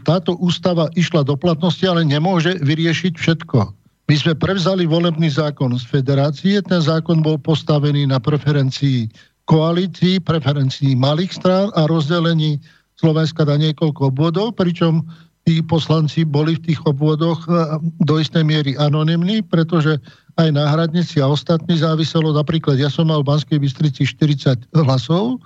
táto 0.07 0.39
ústava 0.39 0.87
išla 0.95 1.27
do 1.27 1.35
platnosti, 1.35 1.83
ale 1.83 2.07
nemôže 2.07 2.55
vyriešiť 2.63 3.13
všetko. 3.19 3.59
My 4.07 4.15
sme 4.19 4.33
prevzali 4.35 4.83
volebný 4.87 5.31
zákon 5.31 5.75
z 5.79 5.83
federácie, 5.87 6.59
ten 6.63 6.79
zákon 6.83 7.23
bol 7.23 7.39
postavený 7.39 8.07
na 8.07 8.19
preferencii 8.19 9.11
koalícií, 9.47 10.23
preferencii 10.23 10.95
malých 10.95 11.35
strán 11.35 11.67
a 11.75 11.87
rozdelení 11.87 12.59
Slovenska 12.99 13.43
na 13.43 13.59
niekoľko 13.59 14.15
obvodov, 14.15 14.55
pričom 14.55 15.03
tí 15.43 15.59
poslanci 15.59 16.23
boli 16.23 16.55
v 16.55 16.71
tých 16.71 16.79
obvodoch 16.87 17.43
eh, 17.47 17.79
do 18.07 18.19
istej 18.19 18.43
miery 18.43 18.71
anonimní, 18.79 19.43
pretože 19.43 19.99
aj 20.39 20.49
náhradníci 20.49 21.21
a 21.21 21.29
ostatní 21.29 21.77
záviselo, 21.77 22.33
napríklad 22.33 22.79
ja 22.79 22.89
som 22.89 23.11
mal 23.11 23.21
v 23.21 23.29
Banskej 23.29 23.59
Bystrici 23.61 24.07
40 24.07 24.65
hlasov, 24.73 25.37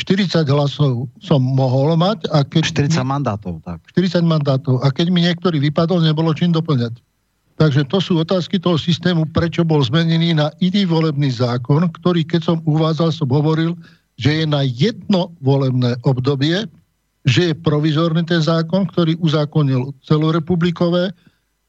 40 0.00 0.48
hlasov 0.48 1.08
som 1.20 1.40
mohol 1.42 1.94
mať. 2.00 2.24
A 2.32 2.42
keď 2.42 2.88
40 2.88 3.04
mi, 3.04 3.12
mandátov, 3.12 3.60
tak. 3.60 3.84
40 3.92 4.24
mandátov. 4.24 4.80
A 4.80 4.88
keď 4.88 5.12
mi 5.12 5.20
niektorý 5.20 5.60
vypadol, 5.60 6.00
nebolo 6.00 6.32
čím 6.32 6.52
doplňať. 6.52 6.96
Takže 7.60 7.84
to 7.86 8.00
sú 8.00 8.16
otázky 8.16 8.56
toho 8.56 8.80
systému, 8.80 9.28
prečo 9.28 9.62
bol 9.62 9.84
zmenený 9.84 10.34
na 10.34 10.48
iný 10.64 10.88
volebný 10.88 11.28
zákon, 11.30 11.84
ktorý 12.00 12.24
keď 12.24 12.40
som 12.42 12.58
uvádzal, 12.64 13.12
som 13.12 13.28
hovoril, 13.28 13.76
že 14.16 14.42
je 14.42 14.44
na 14.48 14.64
jedno 14.64 15.30
volebné 15.44 16.00
obdobie, 16.08 16.64
že 17.28 17.52
je 17.52 17.54
provizorný 17.54 18.24
ten 18.26 18.42
zákon, 18.42 18.88
ktorý 18.88 19.14
uzákonil 19.20 19.94
celorepublikové, 20.02 21.12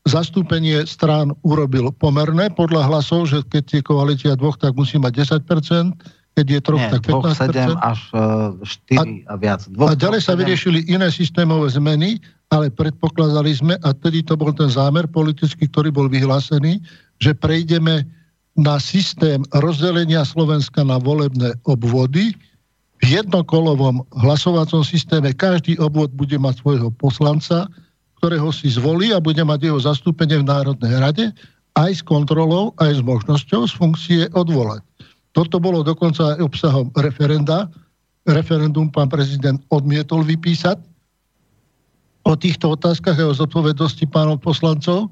zastúpenie 0.09 0.83
strán 0.83 1.31
urobil 1.47 1.93
pomerné 1.95 2.51
podľa 2.51 2.89
hlasov, 2.89 3.29
že 3.29 3.39
keď 3.47 3.63
je 3.79 3.81
koalícia 3.85 4.33
dvoch, 4.35 4.59
tak 4.59 4.75
musí 4.75 4.99
mať 4.99 5.43
10%, 5.45 5.93
keď 6.33 6.45
je 6.49 6.59
troch, 6.65 6.83
tak 6.89 7.01
15%. 7.05 7.77
7 7.77 7.77
až 7.77 7.99
4 8.09 8.65
e, 8.65 8.97
a, 8.97 9.03
a 9.29 9.35
viac. 9.37 9.61
Dvoch, 9.69 9.93
a 9.93 9.93
ďalej 9.93 10.21
sa 10.25 10.33
vyriešili 10.33 10.89
iné 10.89 11.13
systémové 11.13 11.69
zmeny, 11.69 12.17
ale 12.49 12.73
predpokladali 12.73 13.53
sme, 13.53 13.77
a 13.85 13.93
tedy 13.93 14.25
to 14.25 14.33
bol 14.33 14.49
ten 14.49 14.69
zámer 14.69 15.05
politický, 15.05 15.69
ktorý 15.69 15.93
bol 15.93 16.09
vyhlásený, 16.09 16.81
že 17.21 17.37
prejdeme 17.37 18.05
na 18.57 18.77
systém 18.77 19.41
rozdelenia 19.53 20.25
Slovenska 20.25 20.81
na 20.85 20.97
volebné 20.97 21.53
obvody. 21.69 22.33
V 23.01 23.05
jednokolovom 23.05 24.05
hlasovacom 24.17 24.81
systéme 24.85 25.33
každý 25.33 25.77
obvod 25.81 26.13
bude 26.13 26.37
mať 26.37 26.61
svojho 26.61 26.89
poslanca, 26.97 27.69
ktorého 28.21 28.49
si 28.55 28.71
zvolí 28.73 29.11
a 29.11 29.19
bude 29.19 29.41
mať 29.43 29.69
jeho 29.69 29.79
zastúpenie 29.81 30.41
v 30.41 30.49
Národnej 30.49 30.93
rade, 30.97 31.25
aj 31.73 31.91
s 31.99 32.01
kontrolou, 32.05 32.71
aj 32.77 33.01
s 33.01 33.01
možnosťou 33.01 33.65
z 33.65 33.73
funkcie 33.73 34.21
odvolať. 34.37 34.85
Toto 35.33 35.57
bolo 35.57 35.81
dokonca 35.81 36.37
aj 36.37 36.45
obsahom 36.45 36.87
referenda. 36.93 37.67
Referendum 38.23 38.87
pán 38.87 39.09
prezident 39.11 39.59
odmietol 39.67 40.23
vypísať 40.23 40.79
o 42.23 42.33
týchto 42.39 42.71
otázkach 42.79 43.19
a 43.19 43.27
o 43.27 43.35
zodpovednosti 43.35 44.05
pánov 44.07 44.39
poslancov. 44.39 45.11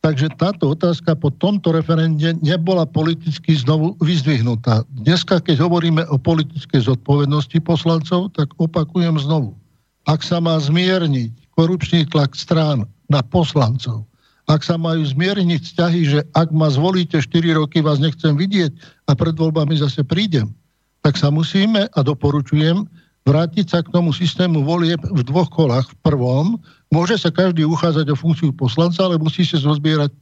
Takže 0.00 0.30
táto 0.38 0.70
otázka 0.70 1.18
po 1.18 1.34
tomto 1.34 1.74
referende 1.74 2.38
nebola 2.38 2.86
politicky 2.86 3.58
znovu 3.58 3.98
vyzdvihnutá. 3.98 4.86
Dneska, 5.02 5.42
keď 5.42 5.66
hovoríme 5.66 6.06
o 6.08 6.16
politickej 6.16 6.86
zodpovednosti 6.86 7.58
poslancov, 7.66 8.30
tak 8.38 8.54
opakujem 8.56 9.18
znovu. 9.18 9.58
Ak 10.06 10.22
sa 10.22 10.38
má 10.38 10.54
zmierniť 10.62 11.50
korupčný 11.58 12.06
tlak 12.06 12.38
strán 12.38 12.86
na 13.10 13.20
poslancov, 13.26 14.06
ak 14.46 14.62
sa 14.62 14.78
majú 14.78 15.02
zmierniť 15.02 15.60
vzťahy, 15.62 16.00
že 16.06 16.20
ak 16.30 16.54
ma 16.54 16.70
zvolíte 16.70 17.18
4 17.18 17.58
roky, 17.58 17.82
vás 17.82 17.98
nechcem 17.98 18.38
vidieť 18.38 18.70
a 19.10 19.18
pred 19.18 19.34
voľbami 19.34 19.74
zase 19.74 20.06
prídem, 20.06 20.54
tak 21.02 21.18
sa 21.18 21.34
musíme 21.34 21.90
a 21.90 21.98
doporučujem 22.02 22.86
vrátiť 23.26 23.66
sa 23.66 23.82
k 23.82 23.90
tomu 23.90 24.14
systému 24.14 24.62
volieb 24.62 25.02
v 25.02 25.20
dvoch 25.26 25.50
kolách. 25.50 25.90
V 25.90 25.96
prvom 26.06 26.46
môže 26.94 27.18
sa 27.18 27.34
každý 27.34 27.66
uchádzať 27.66 28.06
o 28.14 28.16
funkciu 28.16 28.54
poslanca, 28.54 29.02
ale 29.02 29.18
musí 29.18 29.42
sa 29.42 29.58
zozbierať 29.58 30.14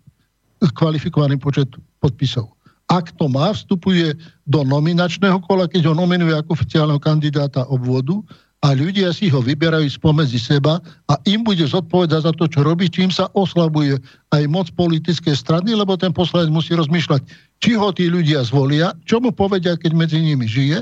kvalifikovaný 0.73 1.36
počet 1.36 1.69
podpisov. 2.01 2.49
Ak 2.89 3.12
to 3.17 3.28
má, 3.28 3.53
vstupuje 3.53 4.17
do 4.49 4.61
nominačného 4.65 5.41
kola, 5.44 5.69
keď 5.69 5.93
ho 5.93 5.94
nominuje 5.97 6.33
ako 6.36 6.57
oficiálneho 6.57 7.01
kandidáta 7.01 7.65
obvodu 7.69 8.20
a 8.65 8.73
ľudia 8.73 9.12
si 9.12 9.28
ho 9.28 9.44
vyberajú 9.44 9.93
spomedzi 9.93 10.41
seba 10.41 10.81
a 11.12 11.15
im 11.28 11.44
bude 11.44 11.68
zodpovedať 11.68 12.20
za 12.25 12.33
to, 12.33 12.49
čo 12.49 12.65
robí, 12.65 12.89
čím 12.89 13.12
sa 13.12 13.28
oslabuje 13.36 14.01
aj 14.33 14.43
moc 14.49 14.73
politické 14.73 15.36
strany, 15.36 15.76
lebo 15.76 16.01
ten 16.01 16.17
poslanec 16.17 16.49
musí 16.49 16.73
rozmýšľať, 16.73 17.28
či 17.60 17.76
ho 17.76 17.93
tí 17.93 18.09
ľudia 18.09 18.41
zvolia, 18.41 18.97
čo 19.05 19.20
mu 19.20 19.36
povedia, 19.36 19.76
keď 19.76 19.93
medzi 19.93 20.17
nimi 20.25 20.49
žije 20.49 20.81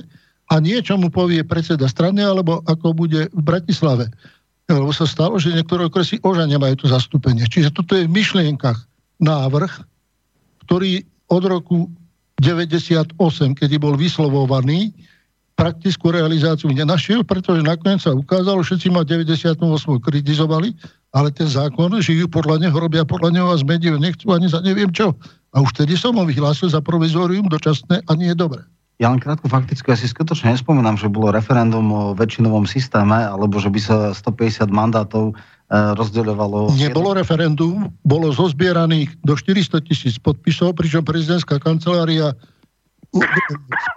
a 0.54 0.54
nie, 0.62 0.78
čo 0.78 0.94
mu 0.94 1.10
povie 1.10 1.42
predseda 1.42 1.90
strany, 1.90 2.22
alebo 2.22 2.62
ako 2.70 2.94
bude 2.94 3.26
v 3.34 3.42
Bratislave. 3.42 4.06
Lebo 4.70 4.94
sa 4.94 5.10
stalo, 5.10 5.42
že 5.42 5.50
niektoré 5.50 5.90
okresy 5.90 6.22
oža 6.22 6.46
nemajú 6.46 6.86
to 6.86 6.86
zastúpenie. 6.86 7.50
Čiže 7.50 7.74
toto 7.74 7.98
je 7.98 8.06
v 8.06 8.14
myšlienkach 8.14 8.78
návrh, 9.18 9.72
ktorý 10.70 11.02
od 11.34 11.42
roku 11.50 11.90
98, 12.38 13.18
kedy 13.58 13.74
bol 13.82 13.98
vyslovovaný, 13.98 14.94
praktickú 15.54 16.10
realizáciu 16.10 16.72
nenašiel, 16.72 17.22
pretože 17.22 17.62
nakoniec 17.62 18.00
sa 18.00 18.16
ukázalo, 18.16 18.64
všetci 18.64 18.88
ma 18.88 19.04
98 19.04 19.60
kritizovali, 20.00 20.74
ale 21.12 21.28
ten 21.30 21.48
zákon, 21.48 21.92
žijú 22.00 22.26
podľa 22.26 22.66
neho, 22.66 22.76
robia 22.76 23.04
podľa 23.04 23.30
neho 23.36 23.48
a 23.52 23.56
z 23.60 23.64
médií 23.68 23.92
nechcú 23.92 24.32
ani 24.32 24.48
za 24.48 24.64
neviem 24.64 24.88
čo. 24.90 25.12
A 25.52 25.60
už 25.60 25.76
tedy 25.76 25.94
som 25.94 26.16
ho 26.16 26.24
vyhlásil 26.24 26.72
za 26.72 26.80
provizorium 26.80 27.44
dočasné 27.46 28.00
a 28.08 28.12
nie 28.16 28.32
je 28.32 28.38
dobré. 28.40 28.64
Ja 29.00 29.10
len 29.10 29.18
krátku 29.18 29.50
faktickú, 29.50 29.90
ja 29.90 29.98
si 29.98 30.06
skutočne 30.06 30.54
nespomínam, 30.54 30.94
že 30.94 31.10
bolo 31.10 31.34
referendum 31.34 31.90
o 31.90 32.02
väčšinovom 32.14 32.70
systéme, 32.70 33.18
alebo 33.26 33.58
že 33.58 33.66
by 33.66 33.80
sa 33.82 33.96
150 34.14 34.70
mandátov 34.70 35.32
e, 35.32 35.34
rozdeľovalo... 35.98 36.70
Nebolo 36.78 37.16
referendum, 37.18 37.90
bolo 38.06 38.30
zozbieraných 38.30 39.10
do 39.26 39.34
400 39.34 39.82
tisíc 39.90 40.22
podpisov, 40.22 40.78
pričom 40.78 41.02
prezidentská 41.02 41.58
kancelária 41.58 42.30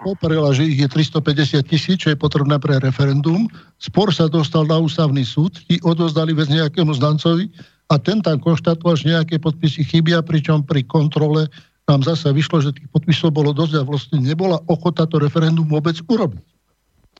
poprela, 0.04 0.52
že 0.52 0.68
ich 0.68 0.78
je 0.84 0.88
350 0.88 1.64
tisíc, 1.64 1.96
čo 2.04 2.12
je 2.12 2.18
potrebné 2.18 2.60
pre 2.60 2.76
referendum. 2.76 3.48
Spor 3.80 4.12
sa 4.12 4.28
dostal 4.28 4.68
na 4.68 4.76
ústavný 4.76 5.24
súd, 5.24 5.56
ti 5.64 5.80
odozdali 5.80 6.36
bez 6.36 6.52
nejakému 6.52 6.92
znancovi 7.00 7.48
a 7.88 7.96
ten 7.96 8.20
tam 8.20 8.36
konštatoval, 8.36 8.98
že 9.00 9.16
nejaké 9.16 9.40
podpisy 9.40 9.88
chybia, 9.88 10.20
pričom 10.20 10.60
pri 10.68 10.84
kontrole 10.84 11.48
nám 11.88 12.04
zase 12.04 12.28
vyšlo, 12.34 12.60
že 12.60 12.76
tých 12.76 12.90
podpisov 12.92 13.32
bolo 13.32 13.56
dosť 13.56 13.80
a 13.80 13.82
vlastne 13.86 14.18
nebola 14.20 14.60
ochota 14.68 15.08
to 15.08 15.16
referendum 15.22 15.64
vôbec 15.64 15.96
urobiť. 16.10 16.44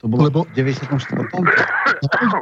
To 0.04 0.12
bolo 0.12 0.28
Lebo, 0.28 0.44
v 0.52 0.68
94. 0.76 1.32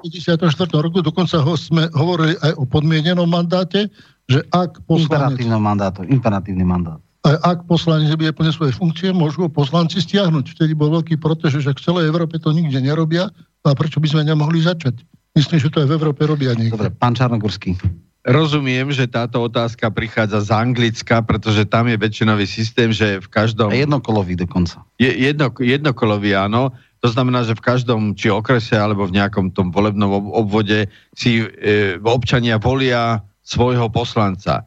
V 0.03 0.09
94. 0.11 0.51
roku 0.83 0.99
dokonca 0.99 1.39
ho 1.39 1.55
sme 1.55 1.87
hovorili 1.95 2.35
aj 2.43 2.59
o 2.59 2.67
podmienenom 2.67 3.31
mandáte, 3.31 3.87
že 4.27 4.43
ak 4.51 4.83
poslanec... 4.91 5.39
Imperatívny 5.39 5.59
mandát, 5.63 5.95
imperatívny 6.03 6.65
mandát 6.67 7.04
ak 7.25 7.65
poslanec 7.65 8.13
nebude 8.13 8.37
plne 8.37 8.53
svoje 8.53 8.77
funkcie, 8.77 9.09
môžu 9.09 9.49
ho 9.49 9.51
poslanci 9.51 9.97
stiahnuť. 10.05 10.45
Vtedy 10.53 10.77
bol 10.77 10.93
veľký 10.93 11.17
protest, 11.17 11.57
že 11.57 11.73
v 11.73 11.81
celej 11.81 12.13
Európe 12.13 12.37
to 12.37 12.53
nikde 12.53 12.77
nerobia 12.85 13.33
a 13.65 13.73
prečo 13.73 13.97
by 13.97 14.09
sme 14.13 14.29
nemohli 14.29 14.61
začať? 14.61 15.01
Myslím, 15.33 15.59
že 15.59 15.73
to 15.73 15.81
aj 15.81 15.89
v 15.89 15.97
Európe 15.97 16.23
robia 16.29 16.53
niekde. 16.53 16.77
Dobre, 16.77 16.93
pán 16.93 17.17
Čarnogorský. 17.17 17.81
Rozumiem, 18.25 18.89
že 18.89 19.05
táto 19.09 19.41
otázka 19.41 19.93
prichádza 19.93 20.49
z 20.49 20.51
Anglicka, 20.53 21.21
pretože 21.21 21.69
tam 21.69 21.89
je 21.93 21.97
väčšinový 21.97 22.49
systém, 22.49 22.89
že 22.89 23.21
v 23.21 23.29
každom... 23.29 23.69
A 23.69 23.77
jednokolový 23.77 24.33
dokonca. 24.37 24.81
Je, 24.97 25.13
jedno, 25.13 25.53
jednokolový, 25.61 26.33
áno. 26.33 26.73
To 27.05 27.09
znamená, 27.13 27.45
že 27.45 27.53
v 27.53 27.65
každom, 27.65 28.17
či 28.17 28.33
okrese, 28.33 28.81
alebo 28.81 29.05
v 29.05 29.21
nejakom 29.21 29.53
tom 29.53 29.69
volebnom 29.69 30.33
obvode 30.33 30.89
si 31.13 31.45
e, 31.45 32.01
občania 32.01 32.57
volia 32.57 33.21
svojho 33.45 33.93
poslanca. 33.93 34.65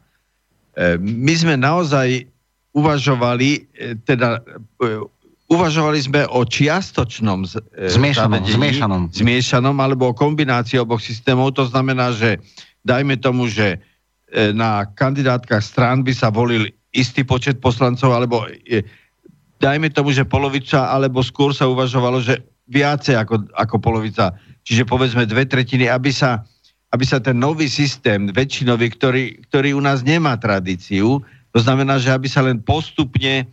E, 0.78 0.94
my 1.02 1.34
sme 1.34 1.58
naozaj 1.58 2.30
uvažovali, 2.78 3.48
e, 3.74 3.98
teda 4.06 4.38
e, 4.78 5.02
uvažovali 5.50 5.98
sme 5.98 6.20
o 6.30 6.46
čiastočnom 6.46 7.42
e, 7.42 7.90
zmiešanom, 7.90 8.42
zmiešanom. 8.46 9.02
zmiešanom 9.10 9.76
alebo 9.82 10.14
o 10.14 10.16
kombinácii 10.16 10.78
oboch 10.78 11.02
systémov. 11.02 11.58
To 11.58 11.66
znamená, 11.66 12.14
že 12.14 12.38
dajme 12.86 13.18
tomu, 13.18 13.50
že 13.50 13.82
na 14.28 14.84
kandidátkach 14.84 15.64
strán 15.64 16.04
by 16.04 16.12
sa 16.12 16.28
volil 16.28 16.68
istý 16.92 17.24
počet 17.24 17.64
poslancov, 17.64 18.12
alebo 18.12 18.44
dajme 19.56 19.88
tomu, 19.88 20.12
že 20.12 20.28
polovica, 20.28 20.92
alebo 20.92 21.24
skôr 21.24 21.56
sa 21.56 21.64
uvažovalo, 21.64 22.20
že 22.20 22.44
viacej 22.68 23.16
ako, 23.16 23.48
ako 23.56 23.76
polovica, 23.80 24.36
čiže 24.68 24.84
povedzme 24.84 25.24
dve 25.24 25.48
tretiny, 25.48 25.88
aby 25.88 26.12
sa, 26.12 26.44
aby 26.92 27.04
sa 27.08 27.24
ten 27.24 27.40
nový 27.40 27.72
systém 27.72 28.28
väčšinový, 28.28 28.92
ktorý, 28.92 29.24
ktorý 29.48 29.80
u 29.80 29.82
nás 29.82 30.04
nemá 30.04 30.36
tradíciu, 30.36 31.24
to 31.58 31.66
znamená, 31.66 31.98
že 31.98 32.14
aby 32.14 32.30
sa 32.30 32.46
len 32.46 32.62
postupne 32.62 33.50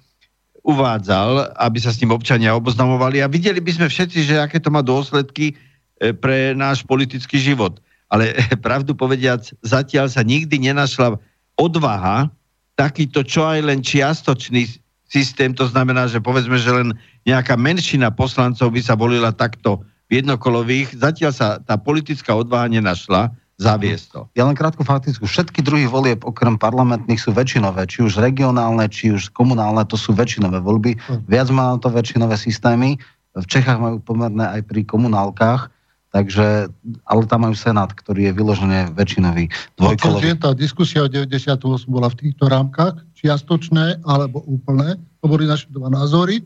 uvádzal, 0.61 1.57
aby 1.57 1.81
sa 1.81 1.89
s 1.89 1.97
ním 1.97 2.13
občania 2.13 2.53
oboznamovali 2.53 3.25
a 3.25 3.29
videli 3.29 3.57
by 3.57 3.81
sme 3.81 3.87
všetci, 3.89 4.29
že 4.29 4.35
aké 4.37 4.61
to 4.61 4.69
má 4.69 4.85
dôsledky 4.85 5.57
e, 5.97 6.13
pre 6.13 6.53
náš 6.53 6.85
politický 6.85 7.41
život. 7.41 7.81
Ale 8.13 8.37
pravdu 8.65 8.93
povediac, 8.93 9.41
zatiaľ 9.65 10.13
sa 10.13 10.21
nikdy 10.21 10.69
nenašla 10.69 11.17
odvaha 11.57 12.29
takýto 12.77 13.25
čo 13.25 13.41
aj 13.49 13.65
len 13.65 13.81
čiastočný 13.81 14.69
systém, 15.09 15.57
to 15.57 15.65
znamená, 15.65 16.05
že 16.05 16.21
povedzme, 16.21 16.61
že 16.61 16.69
len 16.69 16.93
nejaká 17.25 17.57
menšina 17.57 18.13
poslancov 18.13 18.69
by 18.69 18.81
sa 18.85 18.93
volila 18.93 19.33
takto 19.33 19.81
v 20.13 20.21
jednokolových, 20.21 20.93
zatiaľ 20.93 21.31
sa 21.33 21.47
tá 21.57 21.73
politická 21.73 22.37
odvaha 22.37 22.69
nenašla 22.69 23.33
zaviesť 23.55 24.05
to. 24.11 24.21
Ja 24.35 24.43
len 24.43 24.55
krátku 24.55 24.83
faktickú. 24.83 25.23
Všetky 25.23 25.63
druhy 25.63 25.87
volieb 25.87 26.27
okrem 26.27 26.59
parlamentných 26.59 27.19
sú 27.19 27.31
väčšinové, 27.31 27.87
či 27.87 28.03
už 28.03 28.19
regionálne, 28.19 28.83
či 28.91 29.15
už 29.15 29.31
komunálne, 29.31 29.87
to 29.87 29.95
sú 29.95 30.11
väčšinové 30.11 30.59
voľby. 30.59 30.99
Hm. 30.99 31.23
Viac 31.31 31.47
má 31.55 31.75
to 31.79 31.87
väčšinové 31.87 32.35
systémy. 32.35 32.99
V 33.35 33.47
Čechách 33.47 33.79
majú 33.79 33.99
pomerné 33.99 34.59
aj 34.59 34.61
pri 34.67 34.87
komunálkach, 34.87 35.67
takže, 36.15 36.71
ale 37.03 37.21
tam 37.27 37.43
majú 37.47 37.55
Senát, 37.55 37.91
ktorý 37.91 38.31
je 38.31 38.33
vyložené 38.35 38.79
väčšinový 38.95 39.51
dvojkolový. 39.75 40.39
Tá 40.39 40.55
diskusia 40.55 41.03
o 41.03 41.11
98 41.11 41.59
bola 41.91 42.07
v 42.07 42.15
týchto 42.15 42.47
rámkach, 42.47 42.95
čiastočné 43.19 44.03
alebo 44.07 44.39
úplné, 44.47 44.95
to 45.19 45.25
boli 45.27 45.43
naše 45.43 45.67
dva 45.67 45.91
názory, 45.91 46.39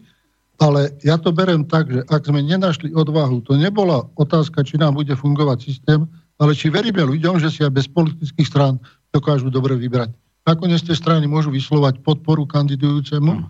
ale 0.58 0.92
ja 1.06 1.22
to 1.22 1.30
berem 1.30 1.64
tak, 1.64 1.88
že 1.88 2.02
ak 2.10 2.26
sme 2.26 2.42
nenašli 2.42 2.92
odvahu, 2.92 3.46
to 3.46 3.54
nebola 3.56 4.10
otázka, 4.18 4.66
či 4.66 4.82
nám 4.82 4.98
bude 4.98 5.14
fungovať 5.14 5.58
systém, 5.62 6.10
ale 6.40 6.56
či 6.56 6.72
veríme 6.72 7.04
ľuďom, 7.04 7.38
že 7.38 7.52
si 7.52 7.60
aj 7.62 7.76
bez 7.76 7.86
politických 7.92 8.48
strán 8.48 8.80
dokážu 9.12 9.52
dobre 9.52 9.76
vybrať. 9.76 10.16
Nakoniec 10.48 10.82
tie 10.82 10.96
strany 10.96 11.28
môžu 11.28 11.52
vyslovať 11.52 12.00
podporu 12.02 12.48
kandidujúcemu 12.48 13.44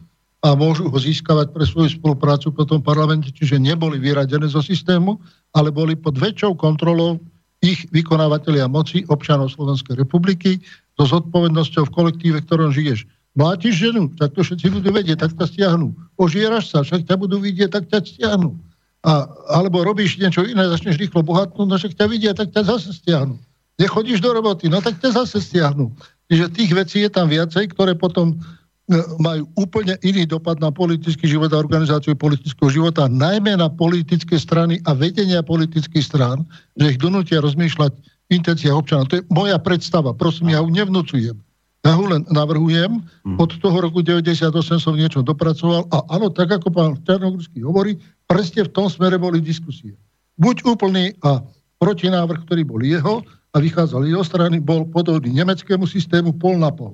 a 0.43 0.47
môžu 0.57 0.89
ho 0.89 0.97
získavať 0.97 1.53
pre 1.53 1.63
svoju 1.63 1.95
spoluprácu 2.01 2.49
po 2.51 2.65
tom 2.65 2.81
parlamente, 2.81 3.29
čiže 3.29 3.61
neboli 3.61 4.01
vyradené 4.01 4.49
zo 4.49 4.59
systému, 4.59 5.21
ale 5.53 5.69
boli 5.69 5.93
pod 5.93 6.17
väčšou 6.17 6.57
kontrolou 6.57 7.21
ich 7.61 7.85
vykonávateľia 7.91 8.71
moci 8.71 9.05
občanov 9.11 9.53
Slovenskej 9.53 9.99
republiky 9.99 10.63
so 10.95 11.07
zodpovednosťou 11.07 11.87
v 11.87 11.95
kolektíve, 11.95 12.37
v 12.41 12.45
ktorom 12.47 12.71
žiješ. 12.71 13.05
Mlátiš 13.37 13.75
ženu, 13.77 14.09
tak 14.17 14.33
to 14.33 14.41
všetci 14.41 14.67
budú 14.73 14.89
vedieť, 14.95 15.27
tak 15.27 15.31
ťa 15.37 15.45
stiahnu. 15.45 15.93
Ožieraš 16.17 16.71
sa, 16.71 16.81
však 16.81 17.05
ťa 17.05 17.15
budú 17.19 17.37
vidieť, 17.39 17.69
tak 17.69 17.87
ťa 17.91 17.99
stiahnu 18.03 18.55
a, 19.03 19.27
alebo 19.47 19.83
robíš 19.87 20.19
niečo 20.19 20.43
iné, 20.43 20.67
začneš 20.67 20.99
rýchlo 20.99 21.23
bohatnúť, 21.23 21.67
no 21.67 21.75
však 21.79 21.95
ťa 21.95 22.05
vidia, 22.11 22.31
tak 22.35 22.51
ťa 22.51 22.67
zase 22.67 22.91
stiahnu. 22.99 23.39
Nechodíš 23.79 24.19
do 24.19 24.35
roboty, 24.35 24.67
no 24.67 24.83
tak 24.83 24.99
ťa 24.99 25.23
zase 25.23 25.39
stiahnu. 25.39 25.95
Čiže 26.27 26.51
tých 26.51 26.71
vecí 26.75 26.97
je 27.07 27.11
tam 27.11 27.31
viacej, 27.31 27.71
ktoré 27.71 27.95
potom 27.95 28.35
e, 28.35 28.99
majú 29.23 29.47
úplne 29.55 29.95
iný 30.03 30.27
dopad 30.27 30.59
na 30.59 30.67
politický 30.67 31.31
život 31.31 31.47
a 31.55 31.63
organizáciu 31.63 32.11
politického 32.11 32.67
života, 32.67 33.07
najmä 33.07 33.55
na 33.55 33.71
politické 33.71 34.35
strany 34.35 34.83
a 34.83 34.91
vedenia 34.91 35.39
politických 35.39 36.03
strán, 36.03 36.43
že 36.75 36.91
ich 36.91 36.99
donútia 36.99 37.39
rozmýšľať 37.39 37.95
v 37.95 38.29
intenciách 38.35 38.75
občanov. 38.75 39.07
To 39.15 39.23
je 39.23 39.27
moja 39.31 39.55
predstava, 39.63 40.11
prosím, 40.11 40.51
ja 40.51 40.59
ju 40.59 40.69
nevnúcujem. 40.75 41.39
Ja 41.87 41.95
ho 41.95 42.03
len 42.03 42.27
navrhujem, 42.27 42.99
mhm. 42.99 43.39
od 43.39 43.55
toho 43.63 43.79
roku 43.79 44.03
98 44.03 44.51
som 44.83 44.99
niečo 44.99 45.23
dopracoval 45.23 45.87
a 45.87 46.03
áno, 46.11 46.27
tak 46.27 46.51
ako 46.51 46.67
pán 46.67 46.99
Čarnogórsky 47.07 47.63
hovorí, 47.63 47.95
presne 48.29 48.61
v 48.63 48.71
tom 48.71 48.85
smere 48.87 49.17
boli 49.17 49.41
diskusie. 49.41 49.97
Buď 50.37 50.63
úplný 50.69 51.17
a 51.25 51.41
protinávrh, 51.81 52.45
ktorý 52.45 52.61
bol 52.63 52.79
jeho 52.85 53.25
a 53.25 53.57
vychádzal 53.57 54.05
jeho 54.05 54.21
strany, 54.21 54.61
bol 54.61 54.85
podobný 54.85 55.33
nemeckému 55.33 55.89
systému 55.89 56.37
pol 56.37 56.61
na 56.61 56.69
pol. 56.69 56.93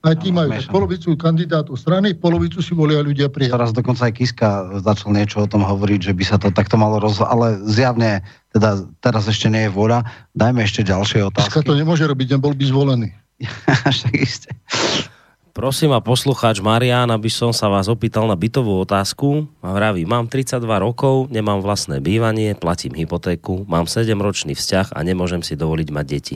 Aj 0.00 0.16
tí 0.16 0.32
majú 0.32 0.48
polovicu 0.72 1.12
kandidátov 1.12 1.76
strany, 1.76 2.16
polovicu 2.16 2.64
si 2.64 2.72
volia 2.72 3.04
ľudia 3.04 3.28
prijať. 3.28 3.52
Teraz 3.52 3.72
dokonca 3.76 4.08
aj 4.08 4.16
Kiska 4.16 4.48
začal 4.80 5.12
niečo 5.12 5.44
o 5.44 5.48
tom 5.48 5.60
hovoriť, 5.60 6.00
že 6.08 6.12
by 6.16 6.24
sa 6.24 6.36
to 6.40 6.48
takto 6.48 6.80
malo 6.80 6.96
roz... 6.96 7.20
Ale 7.20 7.60
zjavne, 7.68 8.24
teda 8.48 8.88
teraz 9.04 9.28
ešte 9.28 9.52
nie 9.52 9.68
je 9.68 9.72
vôľa. 9.76 10.08
Dajme 10.32 10.64
ešte 10.64 10.88
ďalšie 10.88 11.28
otázky. 11.28 11.52
Kiska 11.52 11.68
to 11.68 11.76
nemôže 11.76 12.08
robiť, 12.08 12.32
nebol 12.32 12.56
by 12.56 12.64
zvolený. 12.64 13.12
Však 13.92 14.14
isté. 14.16 14.56
Prosím 15.60 15.92
a 15.92 16.00
poslucháč 16.00 16.64
Marian, 16.64 17.12
aby 17.12 17.28
som 17.28 17.52
sa 17.52 17.68
vás 17.68 17.84
opýtal 17.92 18.24
na 18.24 18.32
bytovú 18.32 18.80
otázku. 18.80 19.44
A 19.60 19.76
vraví, 19.76 20.08
mám 20.08 20.24
32 20.24 20.56
rokov, 20.80 21.28
nemám 21.28 21.60
vlastné 21.60 22.00
bývanie, 22.00 22.56
platím 22.56 22.96
hypotéku, 22.96 23.68
mám 23.68 23.84
7-ročný 23.84 24.56
vzťah 24.56 24.96
a 24.96 25.04
nemôžem 25.04 25.44
si 25.44 25.60
dovoliť 25.60 25.88
mať 25.92 26.06
deti. 26.08 26.34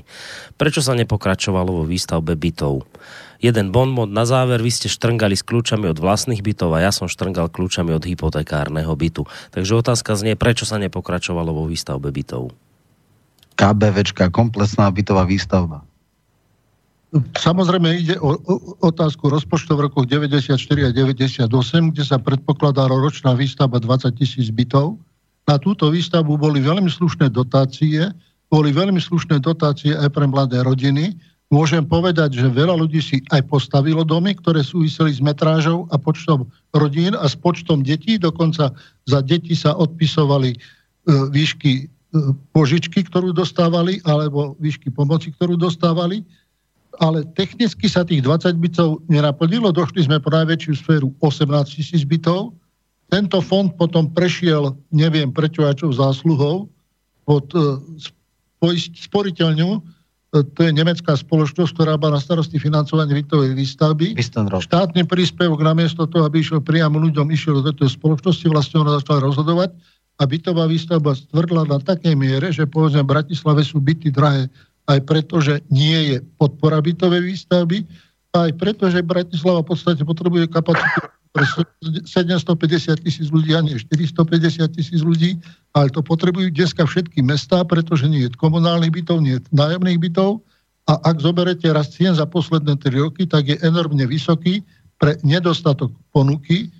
Prečo 0.61 0.85
sa 0.85 0.93
nepokračovalo 0.93 1.73
vo 1.73 1.85
výstavbe 1.89 2.37
bytov? 2.37 2.85
jeden 3.41 3.73
bonmot 3.73 4.13
na 4.13 4.29
záver, 4.29 4.61
vy 4.61 4.69
ste 4.69 4.93
štrngali 4.93 5.41
s 5.41 5.45
kľúčami 5.49 5.89
od 5.89 5.97
vlastných 5.97 6.45
bytov 6.45 6.77
a 6.77 6.85
ja 6.85 6.93
som 6.93 7.09
štrngal 7.09 7.49
kľúčami 7.49 7.97
od 7.97 8.05
hypotekárneho 8.05 8.93
bytu. 8.93 9.25
Takže 9.57 9.73
otázka 9.81 10.21
znie, 10.21 10.37
prečo 10.37 10.69
sa 10.69 10.77
nepokračovalo 10.77 11.49
vo 11.49 11.65
výstavbe 11.65 12.13
bytov? 12.13 12.53
KBVčka, 13.57 14.29
komplexná 14.29 14.93
bytová 14.93 15.25
výstavba. 15.25 15.81
Samozrejme 17.15 17.95
ide 17.95 18.19
o, 18.19 18.35
otázku 18.83 19.31
rozpočtov 19.31 19.79
v 19.79 19.85
rokoch 19.87 20.11
94 20.11 20.59
a 20.59 20.91
98, 20.91 21.47
kde 21.95 22.03
sa 22.03 22.19
predpokladá 22.19 22.91
ročná 22.91 23.39
výstavba 23.39 23.79
20 23.79 24.19
tisíc 24.19 24.51
bytov. 24.51 24.99
Na 25.47 25.55
túto 25.63 25.95
výstavbu 25.95 26.35
boli 26.35 26.59
veľmi 26.59 26.91
slušné 26.91 27.31
dotácie, 27.31 28.11
boli 28.51 28.75
veľmi 28.75 28.99
slušné 28.99 29.39
dotácie 29.39 29.95
aj 29.95 30.11
pre 30.11 30.27
mladé 30.27 30.67
rodiny. 30.67 31.15
Môžem 31.55 31.87
povedať, 31.87 32.35
že 32.35 32.51
veľa 32.51 32.83
ľudí 32.83 32.99
si 32.99 33.23
aj 33.31 33.47
postavilo 33.47 34.03
domy, 34.03 34.35
ktoré 34.35 34.67
súviseli 34.67 35.15
s 35.15 35.23
metrážou 35.23 35.87
a 35.95 36.01
počtom 36.01 36.51
rodín 36.75 37.15
a 37.15 37.31
s 37.31 37.39
počtom 37.39 37.87
detí. 37.87 38.19
Dokonca 38.19 38.75
za 39.07 39.21
deti 39.23 39.55
sa 39.55 39.79
odpisovali 39.79 40.51
e, 40.51 40.59
výšky 41.31 41.73
e, 41.79 41.85
požičky, 42.51 43.07
ktorú 43.07 43.31
dostávali, 43.31 44.03
alebo 44.03 44.59
výšky 44.59 44.91
pomoci, 44.91 45.31
ktorú 45.31 45.55
dostávali 45.55 46.27
ale 47.01 47.27
technicky 47.35 47.87
sa 47.91 48.07
tých 48.07 48.23
20 48.23 48.59
bytov 48.59 49.03
nenaplnilo. 49.11 49.71
Došli 49.75 50.07
sme 50.07 50.21
po 50.23 50.31
najväčšiu 50.31 50.73
sféru 50.79 51.09
18 51.23 51.49
tisíc 51.81 52.03
bytov. 52.05 52.55
Tento 53.09 53.39
fond 53.45 53.71
potom 53.75 54.11
prešiel, 54.11 54.75
neviem 54.91 55.31
prečo 55.31 55.65
a 55.67 55.77
čo 55.77 55.93
zásluhou, 55.93 56.67
pod 57.25 57.47
uh, 57.57 57.81
sporiteľňu, 58.99 59.71
uh, 59.77 60.43
to 60.43 60.61
je 60.67 60.73
nemecká 60.75 61.15
spoločnosť, 61.15 61.71
ktorá 61.79 61.95
má 61.95 62.11
na 62.11 62.19
starosti 62.19 62.59
financovanie 62.59 63.23
bytovej 63.23 63.55
výstavby. 63.55 64.19
Štátny 64.19 65.07
príspevok 65.07 65.63
namiesto 65.63 66.11
toho, 66.11 66.27
aby 66.27 66.43
išiel 66.43 66.59
priamo 66.59 66.99
ľuďom, 66.99 67.31
išiel 67.31 67.63
do 67.63 67.71
tejto 67.71 67.93
spoločnosti, 67.93 68.47
vlastne 68.51 68.83
ona 68.83 68.99
začala 68.99 69.31
rozhodovať 69.31 69.71
a 70.19 70.23
bytová 70.27 70.71
výstavba 70.71 71.15
stvrdla 71.15 71.67
na 71.67 71.79
takej 71.83 72.15
miere, 72.15 72.55
že 72.55 72.71
povedzme 72.71 73.03
v 73.03 73.13
Bratislave 73.19 73.67
sú 73.67 73.83
byty 73.83 74.15
drahé 74.15 74.47
aj 74.85 74.99
preto, 75.09 75.41
že 75.41 75.65
nie 75.73 76.15
je 76.15 76.17
podpora 76.37 76.81
bytovej 76.85 77.23
výstavby, 77.25 77.85
aj 78.35 78.51
preto, 78.59 78.91
že 78.91 79.07
Bratislava 79.07 79.63
v 79.63 79.71
podstate 79.71 80.03
potrebuje 80.03 80.51
kapacitu 80.51 81.07
pre 81.35 81.47
750 82.07 83.03
tisíc 83.03 83.27
ľudí 83.31 83.55
a 83.55 83.63
nie 83.63 83.79
450 83.79 84.75
tisíc 84.75 85.01
ľudí, 85.03 85.39
ale 85.75 85.91
to 85.91 86.03
potrebujú 86.03 86.51
dneska 86.51 86.87
všetky 86.87 87.23
mestá, 87.23 87.63
pretože 87.63 88.07
nie 88.07 88.27
je 88.27 88.35
komunálnych 88.35 88.91
bytov, 88.91 89.23
nie 89.23 89.39
je 89.39 89.43
nájomných 89.51 89.99
bytov. 89.99 90.43
A 90.85 91.01
ak 91.01 91.17
zoberete 91.23 91.65
rast 91.73 91.97
cien 91.97 92.13
za 92.13 92.29
posledné 92.29 92.77
3 92.79 93.03
roky, 93.03 93.25
tak 93.25 93.51
je 93.51 93.57
enormne 93.65 94.05
vysoký 94.05 94.63
pre 95.01 95.19
nedostatok 95.27 95.91
ponuky 96.15 96.71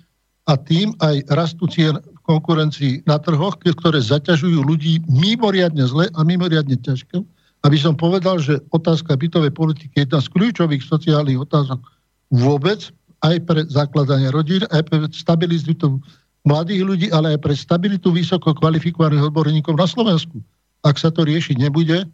a 0.45 0.55
tým 0.55 0.93
aj 1.01 1.25
rastu 1.33 1.65
cien 1.67 1.97
v 1.99 2.19
konkurencii 2.23 3.03
na 3.09 3.17
trhoch, 3.17 3.57
ktoré 3.59 3.97
zaťažujú 3.99 4.61
ľudí 4.61 5.01
mimoriadne 5.09 5.83
zle 5.89 6.05
a 6.13 6.19
mimoriadne 6.21 6.79
ťažké 6.79 7.25
aby 7.65 7.77
som 7.81 7.97
povedal, 7.97 8.37
že 8.37 8.61
otázka 8.69 9.17
bytovej 9.17 9.49
politiky 9.49 9.93
je 9.97 10.05
jedna 10.05 10.21
z 10.21 10.29
kľúčových 10.29 10.85
sociálnych 10.85 11.41
otázok 11.41 11.81
vôbec, 12.29 12.93
aj 13.25 13.41
pre 13.49 13.65
zakladanie 13.65 14.29
rodín, 14.29 14.61
aj 14.69 14.85
pre 14.85 15.09
stabilitu 15.09 15.97
mladých 16.45 16.81
ľudí, 16.85 17.07
ale 17.09 17.33
aj 17.33 17.39
pre 17.41 17.57
stabilitu 17.57 18.13
vysoko 18.13 18.53
kvalifikovaných 18.53 19.33
odborníkov 19.33 19.73
na 19.81 19.89
Slovensku. 19.89 20.45
Ak 20.85 21.01
sa 21.01 21.09
to 21.09 21.25
riešiť 21.25 21.57
nebude, 21.57 22.05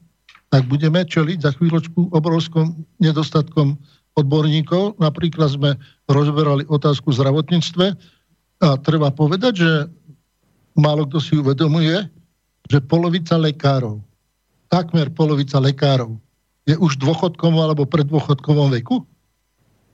tak 0.56 0.64
budeme 0.72 1.04
čeliť 1.04 1.44
za 1.44 1.52
chvíľočku 1.52 2.16
obrovskom 2.16 2.88
nedostatkom 3.04 3.76
odborníkov. 4.16 5.04
Napríklad 5.04 5.52
sme 5.52 5.76
rozberali 6.08 6.64
otázku 6.72 7.12
v 7.12 7.18
zdravotníctve 7.20 7.86
a 8.64 8.68
treba 8.80 9.12
povedať, 9.12 9.54
že 9.60 9.72
málo 10.80 11.08
kto 11.12 11.20
si 11.20 11.34
uvedomuje, 11.36 12.08
že 12.72 12.80
polovica 12.88 13.36
lekárov 13.36 14.00
takmer 14.72 15.12
polovica 15.12 15.60
lekárov 15.60 16.16
je 16.64 16.80
už 16.80 16.96
v 16.96 17.02
dôchodkovom 17.04 17.60
alebo 17.60 17.84
predôchodkovom 17.84 18.72
veku 18.80 19.04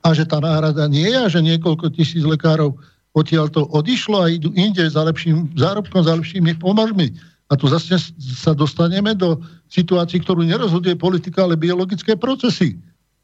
a 0.06 0.14
že 0.14 0.30
tá 0.30 0.38
náhrada 0.38 0.86
nie 0.86 1.10
je 1.10 1.18
a 1.18 1.28
že 1.28 1.42
niekoľko 1.42 1.90
tisíc 1.98 2.22
lekárov 2.22 2.78
odtiaľ 3.18 3.50
to 3.50 3.66
odišlo 3.74 4.22
a 4.22 4.30
idú 4.30 4.54
inde 4.54 4.86
za 4.86 5.02
lepším 5.02 5.50
zárobkom, 5.58 6.06
za 6.06 6.14
lepšími 6.22 6.62
pomažmi. 6.62 7.18
A 7.50 7.58
tu 7.58 7.66
zase 7.66 7.98
sa 8.20 8.54
dostaneme 8.54 9.18
do 9.18 9.42
situácií, 9.72 10.22
ktorú 10.22 10.46
nerozhoduje 10.46 10.94
politika, 11.00 11.48
ale 11.48 11.58
biologické 11.58 12.14
procesy. 12.14 12.78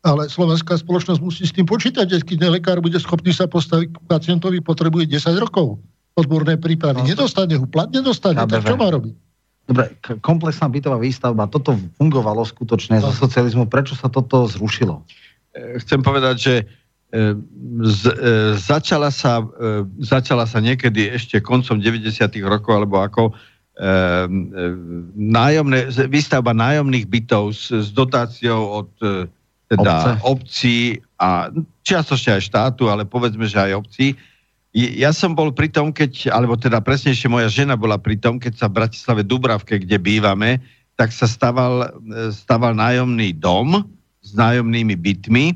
Ale 0.03 0.27
slovenská 0.31 0.79
spoločnosť 0.79 1.19
musí 1.21 1.43
s 1.45 1.53
tým 1.53 1.67
počítať, 1.67 2.07
že 2.07 2.17
keď 2.25 2.49
lekár 2.49 2.79
bude 2.81 2.97
schopný 2.97 3.35
sa 3.35 3.45
postaviť 3.45 3.93
k 3.93 3.97
pacientovi, 4.07 4.63
potrebuje 4.63 5.11
10 5.11 5.43
rokov 5.43 5.79
odborné 6.15 6.55
prípravy. 6.55 7.03
No, 7.03 7.07
nedostane 7.07 7.55
ho 7.59 7.67
plat, 7.67 7.91
nedostane. 7.91 8.39
Tak 8.39 8.63
čo 8.63 8.79
má 8.79 8.89
robiť? 8.89 9.13
Dobre, 9.63 9.95
komplexná 10.19 10.67
bytová 10.67 10.99
výstavba, 10.99 11.47
toto 11.47 11.79
fungovalo 11.95 12.43
skutočne 12.43 12.99
no. 12.99 13.07
za 13.07 13.15
socializmu. 13.15 13.71
Prečo 13.71 13.95
sa 13.95 14.11
toto 14.11 14.43
zrušilo? 14.43 14.99
E, 15.55 15.79
chcem 15.79 16.03
povedať, 16.03 16.35
že 16.35 16.55
e, 16.59 16.63
z, 17.87 18.01
e, 18.11 18.13
začala, 18.59 19.07
sa, 19.07 19.39
začala 20.03 20.43
sa 20.43 20.59
niekedy 20.59 21.15
ešte 21.15 21.39
koncom 21.39 21.79
90. 21.79 22.11
rokov, 22.43 22.71
alebo 22.83 22.99
ako 22.99 23.23
nájomné, 25.17 25.89
výstavba 26.05 26.53
nájomných 26.53 27.09
bytov 27.09 27.57
s, 27.57 27.73
s 27.73 27.89
dotáciou 27.89 28.85
od 28.85 28.91
teda 29.65 30.21
obcí 30.21 31.01
a 31.17 31.49
čiastočne 31.81 32.37
aj 32.37 32.53
štátu, 32.53 32.93
ale 32.93 33.01
povedzme, 33.01 33.49
že 33.49 33.57
aj 33.57 33.81
obcí 33.81 34.13
ja 34.73 35.13
som 35.13 35.37
bol 35.37 35.53
pri 35.53 35.69
tom, 35.69 35.93
keď, 35.93 36.33
alebo 36.33 36.57
teda 36.57 36.81
presnejšie 36.81 37.29
moja 37.29 37.45
žena 37.45 37.77
bola 37.77 38.01
pri 38.01 38.17
tom, 38.17 38.41
keď 38.41 38.57
sa 38.57 38.65
v 38.65 38.81
Bratislave 38.81 39.21
Dubravke, 39.21 39.77
kde 39.77 40.01
bývame, 40.01 40.65
tak 40.97 41.13
sa 41.13 41.29
staval, 41.29 41.93
staval 42.33 42.73
nájomný 42.73 43.37
dom 43.37 43.85
s 44.25 44.33
nájomnými 44.33 44.97
bytmi, 44.97 45.53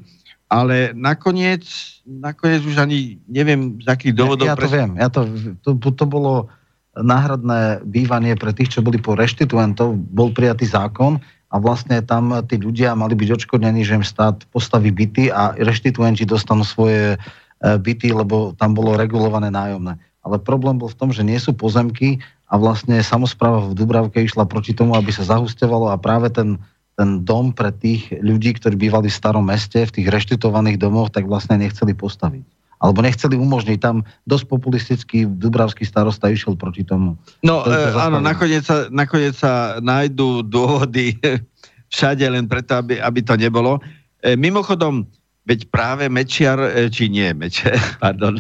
ale 0.54 0.94
nakoniec, 0.94 1.66
nakoniec 2.06 2.62
už 2.62 2.78
ani 2.78 3.18
neviem, 3.26 3.82
z 3.82 3.90
akých 3.90 4.14
dôvodov... 4.14 4.46
Ja, 4.46 4.54
ja 4.54 4.62
to 4.62 4.70
viem, 4.70 4.92
ja 5.02 5.10
to, 5.10 5.22
to, 5.66 5.90
to 5.98 6.06
bolo 6.06 6.54
náhradné 6.94 7.82
bývanie 7.90 8.38
pre 8.38 8.54
tých, 8.54 8.78
čo 8.78 8.86
boli 8.86 9.02
po 9.02 9.18
reštituentov, 9.18 9.98
bol 10.14 10.30
prijatý 10.30 10.70
zákon 10.70 11.18
a 11.50 11.56
vlastne 11.58 12.06
tam 12.06 12.38
tí 12.46 12.62
ľudia 12.62 12.94
mali 12.94 13.18
byť 13.18 13.30
odškodnení, 13.34 13.82
že 13.82 13.98
im 13.98 14.06
stát 14.06 14.46
postaví 14.54 14.94
byty 14.94 15.34
a 15.34 15.58
reštituenti 15.58 16.26
dostanú 16.26 16.62
svoje 16.62 17.18
E, 17.18 17.47
byty, 17.62 18.14
lebo 18.14 18.54
tam 18.54 18.78
bolo 18.78 18.94
regulované 18.94 19.50
nájomné. 19.50 19.98
Ale 20.28 20.38
problém 20.44 20.76
bol 20.76 20.92
v 20.92 21.00
tom, 21.00 21.10
že 21.10 21.24
nie 21.24 21.40
sú 21.40 21.56
pozemky 21.56 22.20
a 22.52 22.56
vlastne 22.60 23.00
samozpráva 23.04 23.72
v 23.72 23.76
Dubravke 23.76 24.24
išla 24.24 24.48
proti 24.48 24.72
tomu, 24.72 24.96
aby 24.96 25.12
sa 25.12 25.24
zahustovalo 25.24 25.92
a 25.92 26.00
práve 26.00 26.32
ten, 26.32 26.60
ten 26.96 27.24
dom 27.24 27.52
pre 27.52 27.72
tých 27.72 28.12
ľudí, 28.24 28.56
ktorí 28.56 28.76
bývali 28.76 29.12
v 29.12 29.20
starom 29.20 29.48
meste, 29.48 29.84
v 29.84 29.94
tých 30.02 30.08
reštitovaných 30.08 30.80
domoch, 30.80 31.12
tak 31.12 31.28
vlastne 31.28 31.60
nechceli 31.60 31.92
postaviť. 31.92 32.44
Alebo 32.78 33.02
nechceli 33.02 33.34
umožniť. 33.34 33.78
Tam 33.82 34.06
dosť 34.30 34.46
populistický 34.48 35.26
dubravský 35.26 35.82
starosta 35.82 36.30
išiel 36.30 36.54
proti 36.54 36.86
tomu. 36.86 37.18
No 37.42 37.66
to 37.66 37.74
e, 37.74 37.90
áno, 37.98 38.22
nakoniec 38.22 38.64
sa, 38.64 38.86
nakoniec 38.94 39.34
sa 39.34 39.82
nájdú 39.82 40.46
dôvody 40.46 41.18
všade 41.94 42.24
len 42.28 42.46
preto, 42.46 42.78
aby, 42.78 43.02
aby 43.02 43.20
to 43.26 43.34
nebolo. 43.34 43.82
E, 44.22 44.38
mimochodom, 44.38 45.10
Veď 45.48 45.72
práve 45.72 46.12
Mečiar, 46.12 46.60
e, 46.60 46.92
či 46.92 47.08
nie 47.08 47.32
Mečiar, 47.32 47.80
pardon, 48.04 48.36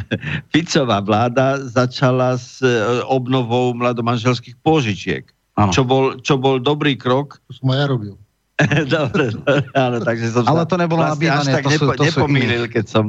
Ficová 0.51 0.99
vláda 0.99 1.63
začala 1.63 2.35
s 2.35 2.59
e, 2.59 2.67
obnovou 3.07 3.71
mladomanželských 3.71 4.59
pôžičiek. 4.59 5.23
Čo 5.57 5.81
bol, 5.81 6.21
čo 6.21 6.37
bol 6.37 6.61
dobrý 6.61 6.93
krok. 6.93 7.41
To 7.49 7.51
som 7.55 7.73
aj 7.73 7.77
ja 7.81 7.85
robil. 7.89 8.13
dobre, 8.93 9.37
áno, 9.77 9.97
takže 10.01 10.33
som 10.33 10.41
Ale 10.49 10.65
to 10.65 10.81
nebolo 10.81 11.01
vlastne 11.05 11.29
nabývanie, 11.29 11.53
tak 11.61 11.65
to 11.65 11.71
nepo, 11.77 11.85
sú, 11.85 11.87
to 11.93 12.03
nepomýlil, 12.09 12.63
keď 12.65 12.85
som, 12.89 13.05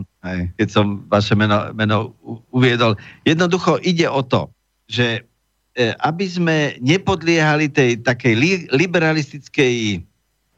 keď 0.61 0.69
som 0.69 0.87
vaše 1.09 1.33
meno, 1.33 1.73
meno 1.73 2.13
uviedol. 2.53 3.01
Jednoducho 3.25 3.81
ide 3.81 4.05
o 4.09 4.21
to, 4.21 4.53
že 4.85 5.25
e, 5.73 5.97
aby 6.05 6.25
sme 6.29 6.57
nepodliehali 6.85 7.73
tej 7.73 8.05
takej 8.05 8.35
li, 8.37 8.53
liberalistickej 8.77 10.05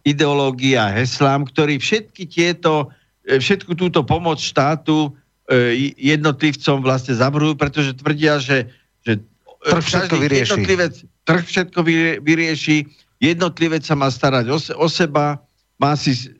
ideológii 0.02 0.74
a 0.74 0.90
heslám, 0.90 1.46
ktorí 1.46 1.78
všetky 1.78 2.26
tieto 2.26 2.90
všetku 3.38 3.78
túto 3.78 4.02
pomoc 4.02 4.42
štátu 4.42 5.14
e, 5.46 5.92
jednotlivcom 5.94 6.82
vlastne 6.82 7.14
zavrhujú, 7.14 7.54
pretože 7.54 7.94
tvrdia, 7.94 8.42
že, 8.42 8.66
že 9.06 9.22
trh 9.62 9.84
všetko 9.84 10.14
vyrieši. 10.18 10.50
Jednotlivec, 10.50 10.94
trh 11.28 11.42
všetko 11.46 11.80
vyrieši, 12.24 12.76
jednotlivec 13.22 13.82
sa 13.86 13.94
má 13.94 14.10
starať 14.10 14.50
o, 14.50 14.58
o 14.58 14.86
seba, 14.90 15.38
má 15.78 15.94
si 15.94 16.34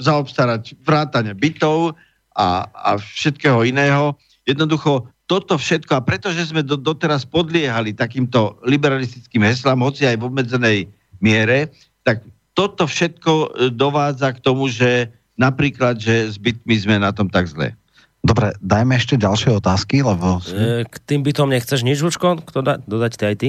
zaobstarať 0.00 0.74
vrátane 0.82 1.36
bytov 1.36 1.94
a, 2.34 2.66
a 2.72 2.90
všetkého 2.98 3.62
iného. 3.68 4.16
Jednoducho 4.48 5.06
toto 5.30 5.56
všetko, 5.56 5.92
a 5.96 6.04
pretože 6.04 6.50
sme 6.50 6.66
do, 6.66 6.74
doteraz 6.74 7.24
podliehali 7.24 7.94
takýmto 7.94 8.58
liberalistickým 8.66 9.46
heslám, 9.46 9.80
hoci 9.80 10.04
aj 10.08 10.18
v 10.18 10.26
obmedzenej 10.26 10.78
miere, 11.22 11.70
tak 12.02 12.26
toto 12.52 12.84
všetko 12.84 13.32
e, 13.32 13.46
dovádza 13.72 14.34
k 14.36 14.42
tomu, 14.44 14.68
že 14.68 15.08
napríklad, 15.42 15.98
že 15.98 16.30
s 16.30 16.38
bytmi 16.38 16.74
sme 16.78 16.96
na 17.02 17.10
tom 17.10 17.26
tak 17.26 17.50
zle. 17.50 17.74
Dobre, 18.22 18.54
dajme 18.62 18.94
ešte 18.94 19.18
ďalšie 19.18 19.58
otázky, 19.58 20.06
lebo... 20.06 20.38
E, 20.46 20.86
k 20.86 20.94
tým 21.02 21.26
bytom 21.26 21.50
nechceš 21.50 21.82
nič, 21.82 21.98
Vlčko? 21.98 22.38
Kto 22.46 22.62
da, 22.62 22.78
dodať 22.78 23.12
ty 23.18 23.24
aj 23.26 23.36
ty? 23.42 23.48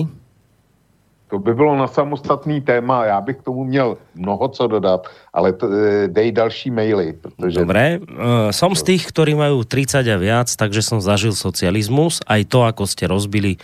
To 1.29 1.41
by 1.41 1.53
bylo 1.53 1.77
na 1.77 1.89
samostatný 1.89 2.61
téma, 2.61 3.05
já 3.05 3.21
bych 3.21 3.37
k 3.37 3.41
tomu 3.41 3.63
měl 3.63 3.97
mnoho 4.15 4.47
co 4.49 4.67
dodat, 4.67 5.07
ale 5.33 5.53
to, 5.53 5.65
e, 5.65 6.07
dej 6.07 6.31
další 6.31 6.69
maily. 6.73 7.13
Protože... 7.13 7.59
Dobre, 7.59 8.01
uh, 8.01 8.49
som 8.49 8.73
z 8.73 8.81
tých, 8.81 9.09
ktorí 9.09 9.37
majú 9.37 9.65
30 9.65 10.05
a 10.09 10.17
viac, 10.17 10.49
takže 10.49 10.81
som 10.81 11.01
zažil 11.01 11.33
socializmus, 11.37 12.21
aj 12.25 12.41
to, 12.49 12.65
ako 12.65 12.85
ste 12.85 13.05
rozbili 13.09 13.57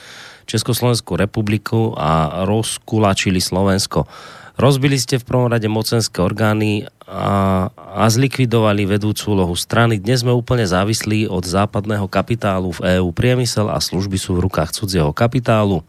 Československú 0.49 1.13
republiku 1.17 1.93
a 1.93 2.41
rozkulačili 2.45 3.37
Slovensko. 3.37 4.09
Rozbili 4.57 4.97
ste 4.97 5.21
v 5.21 5.27
prvom 5.29 5.47
rade 5.47 5.69
mocenské 5.69 6.25
orgány 6.25 6.89
a, 7.09 7.67
a 7.73 8.05
zlikvidovali 8.05 8.85
vedúcu 8.85 9.33
úlohu 9.33 9.57
strany. 9.57 9.97
Dnes 9.97 10.21
sme 10.21 10.29
úplne 10.29 10.61
závislí 10.61 11.25
od 11.25 11.41
západného 11.41 12.05
kapitálu 12.05 12.69
v 12.77 13.01
EÚ. 13.01 13.09
Priemysel 13.09 13.65
a 13.73 13.81
služby 13.81 14.21
sú 14.21 14.37
v 14.37 14.45
rukách 14.45 14.77
cudzieho 14.77 15.09
kapitálu 15.09 15.81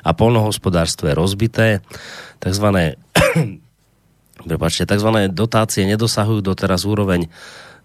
a 0.00 0.10
polnohospodárstvo 0.16 1.12
je 1.12 1.14
rozbité. 1.14 1.68
Takzvané, 2.40 2.96
prepáčte, 4.48 4.88
takzvané 4.88 5.28
dotácie 5.28 5.84
nedosahujú 5.84 6.40
doteraz 6.40 6.88
úroveň 6.88 7.28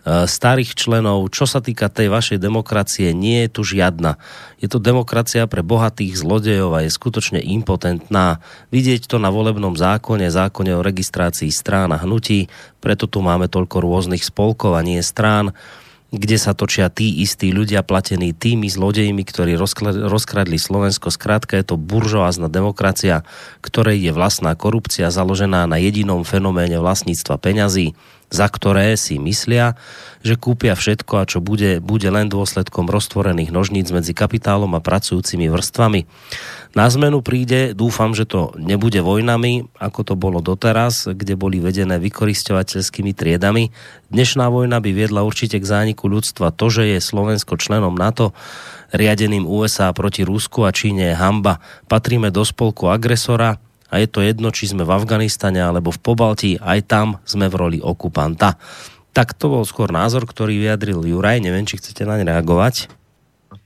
starých 0.04 0.76
členov. 0.76 1.32
Čo 1.32 1.48
sa 1.48 1.64
týka 1.64 1.88
tej 1.88 2.12
vašej 2.12 2.40
demokracie, 2.44 3.16
nie 3.16 3.48
je 3.48 3.50
tu 3.50 3.62
žiadna. 3.64 4.20
Je 4.60 4.68
to 4.68 4.84
demokracia 4.84 5.48
pre 5.48 5.64
bohatých 5.64 6.20
zlodejov 6.20 6.76
a 6.76 6.84
je 6.84 6.92
skutočne 6.92 7.40
impotentná. 7.40 8.44
Vidieť 8.72 9.08
to 9.08 9.18
na 9.20 9.32
volebnom 9.32 9.80
zákone, 9.80 10.28
zákone 10.28 10.76
o 10.76 10.84
registrácii 10.84 11.52
strán 11.52 11.96
a 11.96 12.02
hnutí, 12.04 12.52
preto 12.84 13.08
tu 13.08 13.24
máme 13.24 13.48
toľko 13.48 13.80
rôznych 13.80 14.24
spolkov 14.28 14.76
a 14.76 14.84
nie 14.84 15.00
strán 15.00 15.56
kde 16.14 16.38
sa 16.38 16.54
točia 16.54 16.94
tí 16.94 17.26
istí 17.26 17.50
ľudia 17.50 17.82
platení 17.82 18.38
tými 18.38 18.70
zlodejmi, 18.70 19.26
ktorí 19.26 19.58
rozkradli 20.06 20.62
Slovensko. 20.62 21.10
Skrátka 21.10 21.58
je 21.58 21.74
to 21.74 21.76
buržoázna 21.82 22.54
demokracia, 22.54 23.26
ktorej 23.66 23.98
je 23.98 24.12
vlastná 24.14 24.54
korupcia 24.54 25.10
založená 25.10 25.66
na 25.66 25.82
jedinom 25.82 26.22
fenoméne 26.22 26.78
vlastníctva 26.78 27.42
peňazí, 27.42 27.98
za 28.34 28.50
ktoré 28.50 28.98
si 28.98 29.22
myslia, 29.22 29.78
že 30.26 30.34
kúpia 30.34 30.74
všetko 30.74 31.22
a 31.22 31.30
čo 31.30 31.38
bude, 31.38 31.78
bude 31.78 32.10
len 32.10 32.34
dôsledkom 32.34 32.90
roztvorených 32.90 33.54
nožníc 33.54 33.94
medzi 33.94 34.18
kapitálom 34.18 34.74
a 34.74 34.82
pracujúcimi 34.82 35.54
vrstvami. 35.54 36.10
Na 36.74 36.90
zmenu 36.90 37.22
príde, 37.22 37.78
dúfam, 37.78 38.18
že 38.18 38.26
to 38.26 38.58
nebude 38.58 38.98
vojnami, 38.98 39.70
ako 39.78 40.02
to 40.02 40.14
bolo 40.18 40.42
doteraz, 40.42 41.06
kde 41.06 41.38
boli 41.38 41.62
vedené 41.62 42.02
vykoristovateľskými 42.02 43.14
triedami. 43.14 43.70
Dnešná 44.10 44.50
vojna 44.50 44.82
by 44.82 44.90
viedla 44.90 45.22
určite 45.22 45.62
k 45.62 45.70
zániku 45.70 46.10
ľudstva. 46.10 46.50
To, 46.58 46.74
že 46.74 46.98
je 46.98 46.98
Slovensko 46.98 47.62
členom 47.62 47.94
NATO, 47.94 48.34
riadeným 48.90 49.46
USA 49.46 49.94
proti 49.94 50.26
Rusku 50.26 50.66
a 50.66 50.74
Číne 50.74 51.14
je 51.14 51.20
hamba. 51.20 51.62
Patríme 51.86 52.34
do 52.34 52.42
spolku 52.42 52.90
agresora, 52.90 53.62
a 53.94 54.02
je 54.02 54.10
to 54.10 54.26
jedno, 54.26 54.50
či 54.50 54.74
sme 54.74 54.82
v 54.82 54.90
Afganistane 54.90 55.62
alebo 55.62 55.94
v 55.94 56.02
Pobalti, 56.02 56.58
aj 56.58 56.90
tam 56.90 57.08
sme 57.30 57.46
v 57.46 57.56
roli 57.56 57.80
okupanta. 57.80 58.58
Tak 59.14 59.38
to 59.38 59.54
bol 59.54 59.62
skôr 59.62 59.94
názor, 59.94 60.26
ktorý 60.26 60.58
vyjadril 60.58 61.06
Juraj, 61.06 61.38
neviem, 61.38 61.70
či 61.70 61.78
chcete 61.78 62.02
naň 62.02 62.26
reagovať. 62.26 62.90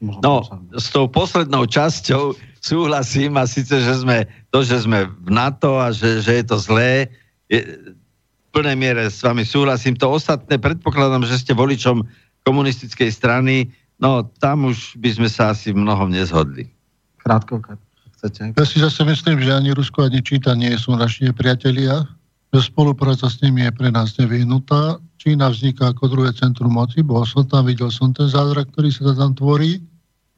No, 0.03 0.43
s 0.75 0.91
tou 0.91 1.07
poslednou 1.07 1.63
časťou 1.63 2.35
súhlasím 2.59 3.39
a 3.39 3.47
síce, 3.47 3.71
že 3.79 4.03
sme 4.03 4.27
to, 4.51 4.67
že 4.67 4.83
sme 4.83 5.07
v 5.07 5.29
NATO 5.31 5.79
a 5.79 5.95
že, 5.95 6.19
že 6.19 6.43
je 6.43 6.45
to 6.45 6.59
zlé, 6.59 7.07
je, 7.47 7.63
v 7.63 8.47
plnej 8.51 8.75
miere 8.75 9.07
s 9.07 9.23
vami 9.23 9.47
súhlasím. 9.47 9.95
To 10.03 10.11
ostatné, 10.11 10.59
predpokladám, 10.59 11.23
že 11.23 11.39
ste 11.39 11.55
voličom 11.55 12.03
komunistickej 12.43 13.07
strany, 13.07 13.71
no 14.03 14.27
tam 14.43 14.67
už 14.67 14.99
by 14.99 15.09
sme 15.15 15.29
sa 15.31 15.55
asi 15.55 15.71
mnohom 15.71 16.11
nezhodli. 16.11 16.67
Krátko, 17.23 17.63
chcete. 18.29 18.55
Ja 18.55 18.65
si 18.67 18.77
zase 18.79 19.01
myslím, 19.03 19.41
že 19.41 19.51
ani 19.55 19.71
Rusko, 19.73 20.07
ani 20.07 20.21
Číta 20.23 20.53
nie 20.53 20.71
sú 20.75 20.95
naši 20.95 21.31
priatelia, 21.33 22.05
že 22.53 22.67
spolupráca 22.67 23.27
s 23.27 23.43
nimi 23.43 23.67
je 23.67 23.71
pre 23.75 23.89
nás 23.91 24.15
nevyhnutá. 24.15 24.99
Čína 25.19 25.51
vzniká 25.51 25.91
ako 25.91 26.07
druhé 26.07 26.31
centrum 26.31 26.71
moci, 26.71 27.03
bol 27.03 27.27
som 27.27 27.43
tam, 27.43 27.67
videl 27.67 27.91
som 27.91 28.15
ten 28.15 28.31
zázrak, 28.31 28.71
ktorý 28.71 28.89
sa 28.93 29.11
tam 29.17 29.35
tvorí. 29.35 29.83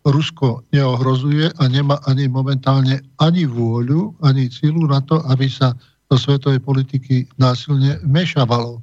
Rusko 0.07 0.63
neohrozuje 0.71 1.51
a 1.59 1.63
nemá 1.67 1.99
ani 2.07 2.31
momentálne 2.31 3.03
ani 3.19 3.43
vôľu, 3.45 4.15
ani 4.23 4.47
sílu 4.47 4.87
na 4.87 5.03
to, 5.03 5.19
aby 5.27 5.51
sa 5.51 5.75
do 6.09 6.15
svetovej 6.17 6.63
politiky 6.63 7.29
násilne 7.37 8.01
mešavalo. 8.07 8.81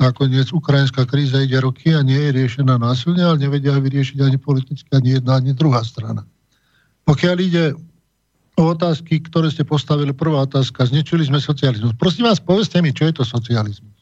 Nakoniec 0.00 0.48
ukrajinská 0.50 1.04
kríza 1.04 1.44
ide 1.44 1.60
roky 1.60 1.92
a 1.92 2.00
nie 2.00 2.16
je 2.16 2.34
riešená 2.34 2.80
násilne, 2.80 3.22
ale 3.22 3.42
nevedia 3.42 3.76
vyriešiť 3.76 4.18
ani 4.24 4.38
politicky 4.40 4.88
ani 4.96 5.20
jedna, 5.20 5.38
ani 5.38 5.52
druhá 5.52 5.84
strana. 5.84 6.24
Pokiaľ 7.04 7.36
ide 7.42 7.64
o 8.56 8.62
otázky, 8.72 9.24
ktoré 9.24 9.48
ste 9.48 9.64
postavili. 9.64 10.12
Prvá 10.12 10.44
otázka, 10.44 10.84
znečili 10.84 11.24
sme 11.24 11.40
socializmus. 11.40 11.96
Prosím 11.96 12.28
vás, 12.28 12.36
povedzte 12.40 12.84
mi, 12.84 12.92
čo 12.92 13.08
je 13.08 13.14
to 13.16 13.24
socializmus. 13.24 13.92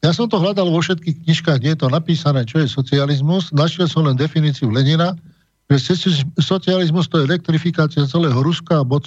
Ja 0.00 0.16
som 0.16 0.32
to 0.32 0.40
hľadal 0.40 0.72
vo 0.72 0.80
všetkých 0.80 1.28
knižkách, 1.28 1.58
kde 1.60 1.70
je 1.76 1.80
to 1.84 1.88
napísané, 1.92 2.48
čo 2.48 2.60
je 2.60 2.68
socializmus. 2.68 3.52
Našiel 3.52 3.84
som 3.84 4.08
len 4.08 4.16
definíciu 4.16 4.72
Lenina, 4.72 5.12
že 5.68 5.92
socializmus 6.40 7.06
to 7.06 7.20
je 7.20 7.28
elektrifikácia 7.28 8.08
celého 8.08 8.40
Ruska 8.40 8.80
a 8.80 8.84
bod. 8.84 9.04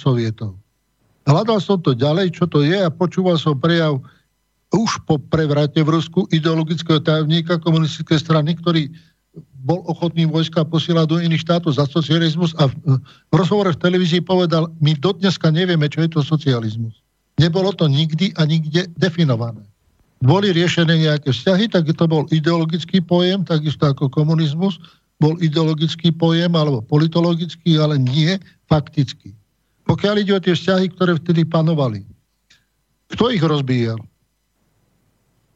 Hľadal 1.24 1.58
som 1.58 1.82
to 1.82 1.98
ďalej, 1.98 2.38
čo 2.38 2.46
to 2.46 2.62
je 2.62 2.78
a 2.78 2.94
počúval 2.94 3.36
som 3.36 3.58
prejav 3.58 3.98
už 4.74 5.02
po 5.06 5.18
prevrate 5.18 5.82
v 5.82 5.98
Rusku 5.98 6.26
ideologického 6.34 6.98
tajomníka 6.98 7.62
komunistickej 7.62 8.18
strany, 8.18 8.58
ktorý 8.58 8.90
bol 9.64 9.80
ochotný 9.88 10.28
vojska 10.28 10.62
posielať 10.62 11.06
do 11.08 11.16
iných 11.18 11.42
štátov 11.42 11.74
za 11.74 11.88
socializmus 11.88 12.52
a 12.60 12.68
v 12.68 13.34
rozhovore 13.34 13.72
v 13.72 13.80
televízii 13.80 14.20
povedal, 14.20 14.68
my 14.84 14.92
dodneska 14.94 15.48
nevieme, 15.48 15.88
čo 15.88 16.04
je 16.04 16.10
to 16.12 16.20
socializmus. 16.20 17.00
Nebolo 17.40 17.72
to 17.74 17.88
nikdy 17.88 18.30
a 18.38 18.46
nikde 18.46 18.86
definované. 18.94 19.64
Boli 20.22 20.54
riešené 20.54 21.04
nejaké 21.04 21.34
vzťahy, 21.34 21.66
tak 21.72 21.90
to 21.90 22.04
bol 22.06 22.28
ideologický 22.30 23.02
pojem, 23.02 23.42
takisto 23.42 23.88
ako 23.88 24.12
komunizmus, 24.12 24.78
bol 25.18 25.34
ideologický 25.42 26.14
pojem 26.14 26.52
alebo 26.54 26.84
politologický, 26.84 27.80
ale 27.80 27.98
nie 27.98 28.38
faktický. 28.70 29.34
Pokiaľ 29.84 30.14
ide 30.20 30.32
o 30.32 30.40
tie 30.40 30.54
vzťahy, 30.56 30.86
ktoré 30.96 31.16
vtedy 31.20 31.44
panovali, 31.44 32.04
kto 33.12 33.28
ich 33.32 33.42
rozbíjal? 33.42 34.00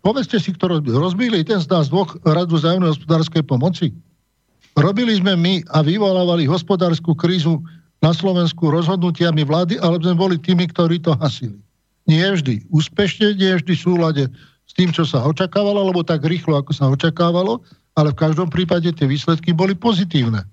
Povedzte 0.02 0.38
si, 0.38 0.54
kto 0.54 0.78
rozbili. 0.78 0.94
Rozbili 0.94 1.38
ten 1.42 1.58
z 1.58 1.68
nás 1.68 1.90
dvoch 1.90 2.14
radu 2.22 2.54
zájomnej 2.56 2.94
hospodárskej 2.94 3.42
pomoci. 3.44 3.90
Robili 4.78 5.18
sme 5.18 5.34
my 5.34 5.66
a 5.74 5.82
vyvolávali 5.82 6.46
hospodárskú 6.46 7.18
krízu 7.18 7.58
na 7.98 8.14
Slovensku 8.14 8.70
rozhodnutiami 8.70 9.42
vlády, 9.42 9.74
ale 9.82 9.98
sme 9.98 10.14
boli 10.14 10.38
tými, 10.38 10.70
ktorí 10.70 11.02
to 11.02 11.18
hasili. 11.18 11.58
Nie 12.06 12.30
vždy 12.30 12.62
úspešne, 12.70 13.34
nie 13.34 13.58
vždy 13.58 13.74
v 13.74 13.84
súlade 13.84 14.24
s 14.64 14.72
tým, 14.78 14.94
čo 14.94 15.02
sa 15.02 15.26
očakávalo, 15.26 15.82
alebo 15.82 16.06
tak 16.06 16.22
rýchlo, 16.22 16.62
ako 16.62 16.70
sa 16.70 16.86
očakávalo, 16.88 17.58
ale 17.98 18.14
v 18.14 18.20
každom 18.22 18.48
prípade 18.48 18.86
tie 18.94 19.06
výsledky 19.10 19.50
boli 19.50 19.74
pozitívne. 19.74 20.46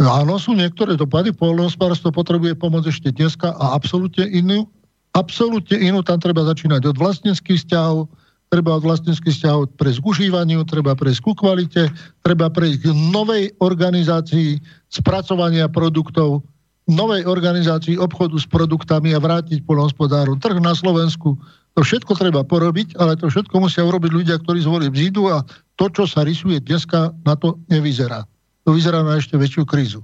Áno, 0.00 0.40
sú 0.40 0.56
niektoré 0.56 0.96
dopady, 0.96 1.28
poľnohospodárstvo 1.36 2.08
potrebuje 2.16 2.56
pomoc 2.56 2.88
ešte 2.88 3.12
dneska 3.12 3.52
a 3.60 3.76
absolútne 3.76 4.24
inú, 4.32 4.64
absolútne 5.12 5.76
inú, 5.76 6.00
tam 6.00 6.16
treba 6.16 6.40
začínať 6.48 6.88
od 6.88 6.96
vlastníckých 6.96 7.60
vzťahov, 7.60 8.08
treba 8.50 8.76
od 8.76 8.82
vlastníckých 8.82 9.30
vzťahov 9.30 9.78
prejsť 9.78 9.98
k 10.02 10.08
užívaniu, 10.10 10.66
treba 10.66 10.98
prejsť 10.98 11.20
ku 11.22 11.32
kvalite, 11.38 11.86
treba 12.26 12.50
prejsť 12.50 12.78
k 12.82 12.86
novej 13.14 13.54
organizácii 13.62 14.58
spracovania 14.90 15.70
produktov, 15.70 16.42
novej 16.90 17.22
organizácii 17.30 17.94
obchodu 17.94 18.34
s 18.34 18.50
produktami 18.50 19.14
a 19.14 19.22
vrátiť 19.22 19.62
polnohospodárom 19.62 20.42
trh 20.42 20.58
na 20.58 20.74
Slovensku. 20.74 21.38
To 21.78 21.80
všetko 21.86 22.18
treba 22.18 22.42
porobiť, 22.42 22.98
ale 22.98 23.14
to 23.14 23.30
všetko 23.30 23.54
musia 23.62 23.86
urobiť 23.86 24.10
ľudia, 24.10 24.36
ktorí 24.42 24.66
zvolí 24.66 24.90
vzídu 24.90 25.30
a 25.30 25.46
to, 25.78 25.86
čo 25.86 26.10
sa 26.10 26.26
rysuje 26.26 26.58
dneska, 26.58 27.14
na 27.22 27.38
to 27.38 27.54
nevyzerá. 27.70 28.26
To 28.66 28.74
vyzerá 28.74 29.06
na 29.06 29.22
ešte 29.22 29.38
väčšiu 29.38 29.62
krízu. 29.62 30.02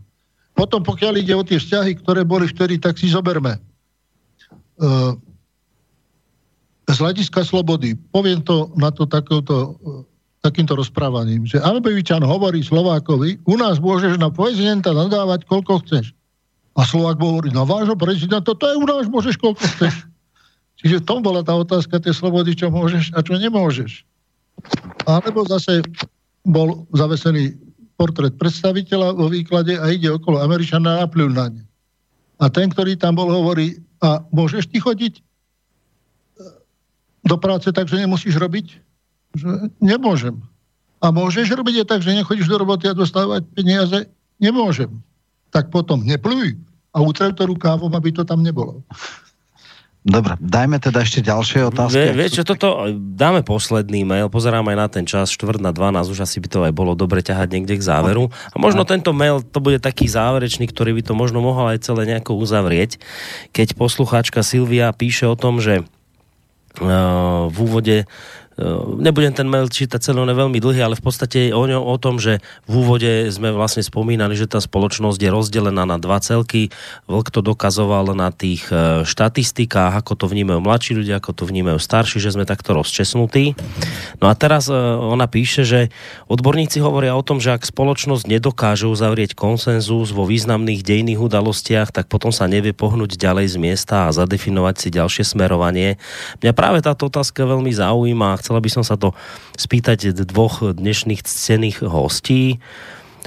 Potom, 0.55 0.87
pokiaľ 0.87 1.21
ide 1.21 1.35
o 1.35 1.43
tie 1.43 1.59
vzťahy, 1.59 1.99
ktoré 2.01 2.23
boli 2.23 2.47
vtedy, 2.47 2.79
tak 2.79 2.97
si 2.97 3.11
zoberme. 3.11 3.59
Uh, 4.79 5.19
z 6.87 6.97
hľadiska 7.03 7.43
slobody, 7.43 7.99
poviem 8.15 8.39
to 8.47 8.71
na 8.79 8.95
to 8.95 9.11
takéto, 9.11 9.75
takýmto 10.47 10.79
rozprávaním, 10.79 11.43
že 11.43 11.59
Albevičan 11.59 12.23
hovorí 12.23 12.63
Slovákovi, 12.63 13.43
u 13.43 13.55
nás 13.59 13.83
môžeš 13.83 14.23
na 14.23 14.31
prezidenta 14.31 14.95
nadávať, 14.95 15.43
koľko 15.51 15.83
chceš. 15.83 16.15
A 16.79 16.87
Slovák 16.87 17.19
hovorí, 17.19 17.51
na 17.51 17.67
vášho 17.67 17.99
prezidenta, 17.99 18.55
to 18.55 18.63
je 18.63 18.77
u 18.79 18.87
nás, 18.87 19.11
môžeš 19.11 19.35
koľko 19.43 19.67
chceš. 19.67 20.07
Čiže 20.79 21.03
tom 21.03 21.25
bola 21.25 21.43
tá 21.43 21.57
otázka 21.57 21.99
tej 21.99 22.15
slobody, 22.15 22.55
čo 22.55 22.71
môžeš 22.71 23.11
a 23.17 23.25
čo 23.25 23.35
nemôžeš. 23.35 24.07
Alebo 25.09 25.43
zase 25.49 25.83
bol 26.47 26.87
zavesený 26.95 27.59
portrét 27.97 28.37
predstaviteľa 28.37 29.17
vo 29.17 29.27
výklade 29.33 29.75
a 29.81 29.89
ide 29.91 30.13
okolo 30.13 30.39
Američana 30.39 31.03
a 31.03 31.09
na 31.09 31.47
ne. 31.49 31.63
A 32.37 32.53
ten, 32.53 32.69
ktorý 32.69 33.01
tam 33.01 33.17
bol, 33.17 33.33
hovorí, 33.33 33.81
a 34.05 34.21
môžeš 34.29 34.69
ti 34.69 34.77
chodiť? 34.77 35.26
Do 37.27 37.37
práce, 37.37 37.67
takže 37.75 37.99
nemusíš 37.99 38.39
robiť? 38.39 38.67
Že 39.35 39.75
nemôžem. 39.83 40.39
A 41.03 41.11
môžeš 41.11 41.51
robiť 41.53 41.85
aj 41.85 41.87
tak, 41.91 42.01
že 42.01 42.15
nechodíš 42.15 42.49
do 42.49 42.57
roboty 42.57 42.89
a 42.89 42.97
dostávať 42.97 43.45
peniaze? 43.53 44.07
Nemôžem. 44.39 44.89
Tak 45.51 45.75
potom 45.75 46.07
nepluj 46.07 46.57
a 46.95 46.99
utrev 47.05 47.37
to 47.37 47.45
rukávom, 47.45 47.93
aby 47.93 48.15
to 48.15 48.25
tam 48.25 48.41
nebolo. 48.41 48.81
Dobre, 50.07 50.39
dajme 50.39 50.79
teda 50.79 51.03
ešte 51.03 51.19
ďalšie 51.19 51.67
otázky. 51.67 51.99
Vie, 51.99 52.15
vieš 52.15 52.39
čo, 52.39 52.45
toto, 52.47 52.87
dáme 52.95 53.43
posledný 53.43 54.07
mail, 54.07 54.31
pozerám 54.31 54.71
aj 54.71 54.77
na 54.79 54.87
ten 54.87 55.03
čas, 55.03 55.35
štvrt 55.35 55.59
na 55.59 55.75
12, 55.75 56.15
už 56.15 56.23
asi 56.23 56.39
by 56.39 56.47
to 56.47 56.59
aj 56.63 56.71
bolo 56.71 56.95
dobre 56.95 57.27
ťahať 57.27 57.51
niekde 57.51 57.75
k 57.75 57.83
záveru. 57.83 58.31
A 58.55 58.57
možno 58.63 58.87
tento 58.87 59.11
mail, 59.11 59.43
to 59.43 59.59
bude 59.59 59.83
taký 59.83 60.07
záverečný, 60.07 60.71
ktorý 60.71 60.95
by 60.95 61.11
to 61.11 61.13
možno 61.19 61.43
mohol 61.43 61.75
aj 61.75 61.83
celé 61.83 62.07
nejako 62.07 62.39
uzavrieť, 62.39 63.03
keď 63.51 63.75
poslucháčka 63.75 64.47
Silvia 64.47 64.95
píše 64.95 65.27
o 65.27 65.35
tom, 65.35 65.59
že 65.59 65.83
v 66.81 67.57
úvode 67.61 68.05
nebudem 69.05 69.37
ten 69.37 69.45
mail 69.45 69.69
čítať 69.69 70.01
celý, 70.01 70.25
on 70.25 70.33
je 70.33 70.41
veľmi 70.41 70.57
dlhý, 70.57 70.81
ale 70.81 70.97
v 70.97 71.05
podstate 71.05 71.53
o, 71.53 71.61
ňo, 71.69 71.77
o 71.77 71.97
tom, 72.01 72.17
že 72.17 72.41
v 72.65 72.73
úvode 72.81 73.29
sme 73.29 73.53
vlastne 73.53 73.85
spomínali, 73.85 74.33
že 74.33 74.49
tá 74.49 74.65
spoločnosť 74.65 75.21
je 75.21 75.29
rozdelená 75.29 75.85
na 75.85 76.01
dva 76.01 76.17
celky. 76.25 76.73
Vlk 77.05 77.29
to 77.29 77.45
dokazoval 77.45 78.17
na 78.17 78.33
tých 78.33 78.65
eh, 78.73 79.05
štatistikách, 79.05 80.01
ako 80.01 80.17
to 80.17 80.27
vnímajú 80.33 80.65
mladší 80.65 80.97
ľudia, 80.97 81.21
ako 81.21 81.37
to 81.37 81.45
vnímajú 81.45 81.77
starší, 81.77 82.17
že 82.17 82.33
sme 82.33 82.49
takto 82.49 82.73
rozčesnutí. 82.73 83.53
No 84.25 84.33
a 84.33 84.35
teraz 84.39 84.73
eh, 84.73 84.77
ona 84.97 85.29
píše, 85.29 85.69
že 85.69 85.93
odborníci 86.33 86.81
hovoria 86.81 87.13
o 87.13 87.21
tom, 87.21 87.45
že 87.45 87.53
ak 87.53 87.69
spoločnosť 87.69 88.25
nedokáže 88.25 88.89
uzavrieť 88.89 89.37
konsenzus 89.37 90.17
vo 90.17 90.25
významných 90.25 90.81
dejných 90.81 91.21
udalostiach, 91.21 91.93
tak 91.93 92.09
potom 92.09 92.33
sa 92.33 92.49
nevie 92.49 92.73
pohnúť 92.73 93.21
ďalej 93.21 93.53
z 93.53 93.57
miesta 93.61 94.09
a 94.09 94.15
zadefinovať 94.17 94.75
si 94.81 94.89
ďalšie 94.97 95.25
smerovanie. 95.29 96.01
Mňa 96.41 96.53
práve 96.57 96.81
táto 96.81 97.13
otázka 97.13 97.45
veľmi 97.45 97.69
zaujíma 97.69 98.46
chcela 98.47 98.63
by 98.63 98.71
som 98.71 98.87
sa 98.87 98.95
to 98.95 99.11
spýtať 99.59 100.15
dvoch 100.15 100.63
dnešných 100.63 101.19
cených 101.27 101.83
hostí. 101.83 102.63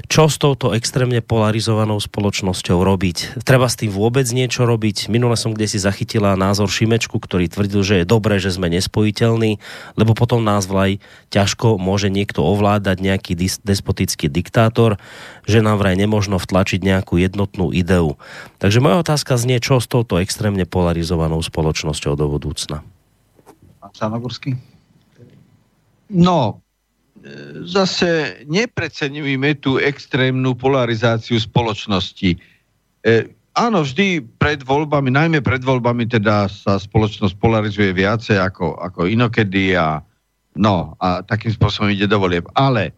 Čo 0.08 0.32
s 0.32 0.40
touto 0.40 0.72
extrémne 0.72 1.20
polarizovanou 1.20 2.00
spoločnosťou 2.00 2.88
robiť? 2.88 3.44
Treba 3.44 3.68
s 3.68 3.76
tým 3.76 3.92
vôbec 3.92 4.24
niečo 4.32 4.64
robiť? 4.64 5.12
Minule 5.12 5.36
som 5.36 5.52
kde 5.52 5.68
si 5.68 5.76
zachytila 5.76 6.40
názor 6.40 6.72
Šimečku, 6.72 7.20
ktorý 7.20 7.52
tvrdil, 7.52 7.84
že 7.84 7.96
je 8.00 8.06
dobré, 8.08 8.40
že 8.40 8.56
sme 8.56 8.72
nespojiteľní, 8.72 9.60
lebo 10.00 10.16
potom 10.16 10.40
nás 10.40 10.72
vlaj 10.72 11.04
ťažko 11.36 11.76
môže 11.76 12.08
niekto 12.08 12.40
ovládať, 12.48 12.96
nejaký 13.04 13.36
despotický 13.60 14.32
diktátor, 14.32 14.96
že 15.44 15.60
nám 15.60 15.84
vraj 15.84 16.00
nemožno 16.00 16.40
vtlačiť 16.40 16.80
nejakú 16.80 17.20
jednotnú 17.20 17.76
ideu. 17.76 18.16
Takže 18.64 18.80
moja 18.80 19.04
otázka 19.04 19.36
znie, 19.36 19.60
čo 19.60 19.84
s 19.84 19.92
touto 19.92 20.16
extrémne 20.24 20.64
polarizovanou 20.64 21.44
spoločnosťou 21.44 22.16
do 22.16 22.32
budúcna? 22.32 22.88
Pán 23.84 24.16
No, 26.10 26.62
e, 27.22 27.66
zase 27.70 28.42
nepreceňujeme 28.50 29.62
tú 29.62 29.78
extrémnu 29.78 30.58
polarizáciu 30.58 31.38
spoločnosti. 31.38 32.36
E, 32.36 32.40
áno, 33.54 33.86
vždy 33.86 34.26
pred 34.42 34.66
voľbami, 34.66 35.14
najmä 35.14 35.40
pred 35.46 35.62
voľbami 35.62 36.10
teda 36.10 36.50
sa 36.50 36.82
spoločnosť 36.82 37.38
polarizuje 37.38 37.94
viacej 37.94 38.42
ako, 38.42 38.82
ako 38.82 39.06
inokedy 39.06 39.78
a 39.78 40.02
no, 40.58 40.98
a 40.98 41.22
takým 41.22 41.54
spôsobom 41.54 41.94
ide 41.94 42.10
do 42.10 42.18
volieb. 42.18 42.50
Ale 42.58 42.92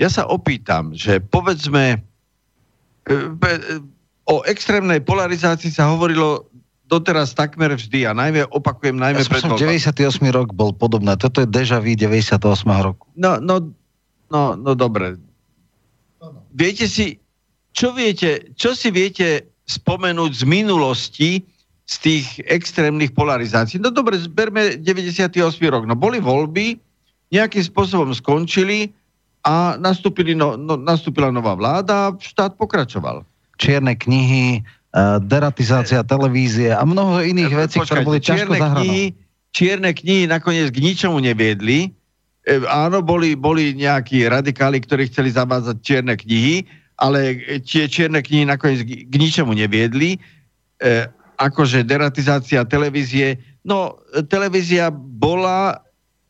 ja 0.00 0.08
sa 0.08 0.24
opýtam, 0.28 0.96
že 0.96 1.20
povedzme, 1.20 2.00
e, 3.06 3.12
e, 3.12 3.52
o 4.26 4.42
extrémnej 4.48 5.04
polarizácii 5.04 5.70
sa 5.70 5.92
hovorilo 5.92 6.48
doteraz 6.86 7.34
takmer 7.34 7.74
vždy 7.74 8.06
a 8.06 8.14
najmä 8.14 8.46
opakujem 8.50 8.94
najmä 8.94 9.22
ja 9.22 9.28
pred 9.28 9.42
98 9.42 10.22
rok 10.30 10.54
bol 10.54 10.70
podobné. 10.70 11.18
Toto 11.18 11.42
je 11.42 11.48
deja 11.50 11.82
vu 11.82 11.92
98 11.98 12.38
roku. 12.82 13.10
No, 13.18 13.42
no, 13.42 13.74
no, 14.30 14.54
no 14.54 14.72
dobre. 14.78 15.18
Viete 16.56 16.88
si, 16.88 17.20
čo 17.76 17.92
viete, 17.92 18.54
čo 18.56 18.72
si 18.72 18.88
viete 18.88 19.44
spomenúť 19.66 20.32
z 20.32 20.44
minulosti 20.46 21.30
z 21.86 21.94
tých 22.02 22.26
extrémnych 22.46 23.12
polarizácií? 23.14 23.78
No 23.78 23.92
dobre, 23.92 24.18
zberme 24.18 24.80
98 24.80 25.36
rok. 25.68 25.84
No 25.84 25.94
boli 25.94 26.18
voľby, 26.18 26.80
nejakým 27.30 27.64
spôsobom 27.66 28.14
skončili 28.14 28.94
a 29.46 29.78
nastúpili 29.78 30.34
no, 30.34 30.54
no, 30.58 30.78
nastúpila 30.78 31.30
nová 31.30 31.54
vláda 31.54 32.10
a 32.10 32.14
štát 32.14 32.58
pokračoval. 32.58 33.26
Čierne 33.58 33.94
knihy, 33.94 34.62
deratizácia 35.20 36.00
televízie 36.00 36.72
a 36.72 36.80
mnoho 36.80 37.20
iných 37.20 37.52
ja, 37.52 37.58
vecí, 37.68 37.76
ktoré 37.84 38.00
boli 38.00 38.18
ťažko 38.20 38.56
knihy, 38.56 39.12
Čierne 39.56 39.96
knihy 39.96 40.28
nakoniec 40.28 40.68
k 40.68 40.84
ničomu 40.84 41.16
neviedli. 41.16 41.88
E, 42.44 42.60
áno, 42.68 43.00
boli, 43.00 43.32
boli 43.32 43.72
nejakí 43.72 44.28
radikáli, 44.28 44.84
ktorí 44.84 45.08
chceli 45.08 45.32
zavádzať 45.32 45.76
čierne 45.80 46.12
knihy, 46.12 46.68
ale 47.00 47.40
tie 47.64 47.88
čierne 47.88 48.20
knihy 48.20 48.44
nakoniec 48.44 48.84
k, 48.84 49.08
k 49.08 49.14
ničomu 49.16 49.56
neviedli. 49.56 50.20
E, 50.76 51.08
akože 51.40 51.88
deratizácia 51.88 52.68
televízie. 52.68 53.40
No, 53.64 53.96
televízia 54.28 54.92
bola 54.92 55.80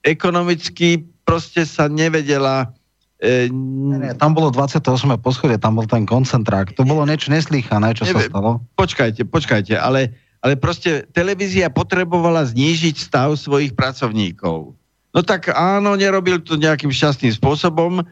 ekonomicky, 0.07 1.03
proste 1.27 1.67
sa 1.67 1.91
nevedela 1.91 2.71
E, 3.17 3.49
nie, 3.49 3.97
nie, 3.97 4.13
tam 4.13 4.37
bolo 4.37 4.53
28. 4.53 4.85
poschodie, 5.25 5.57
tam 5.57 5.81
bol 5.81 5.89
ten 5.89 6.05
koncentrák. 6.05 6.77
To 6.77 6.85
bolo 6.85 7.09
niečo 7.09 7.33
neslýchané, 7.33 7.97
čo 7.97 8.05
neviem, 8.05 8.29
sa 8.29 8.33
stalo. 8.33 8.51
Počkajte, 8.77 9.25
počkajte, 9.25 9.73
ale, 9.81 10.13
ale 10.45 10.61
proste 10.61 11.09
televízia 11.17 11.73
potrebovala 11.73 12.45
znížiť 12.45 12.97
stav 13.01 13.33
svojich 13.41 13.73
pracovníkov. 13.73 14.77
No 15.17 15.21
tak 15.25 15.49
áno, 15.49 15.97
nerobil 15.97 16.45
to 16.45 16.61
nejakým 16.61 16.93
šťastným 16.93 17.33
spôsobom. 17.33 18.05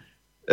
E, 0.49 0.52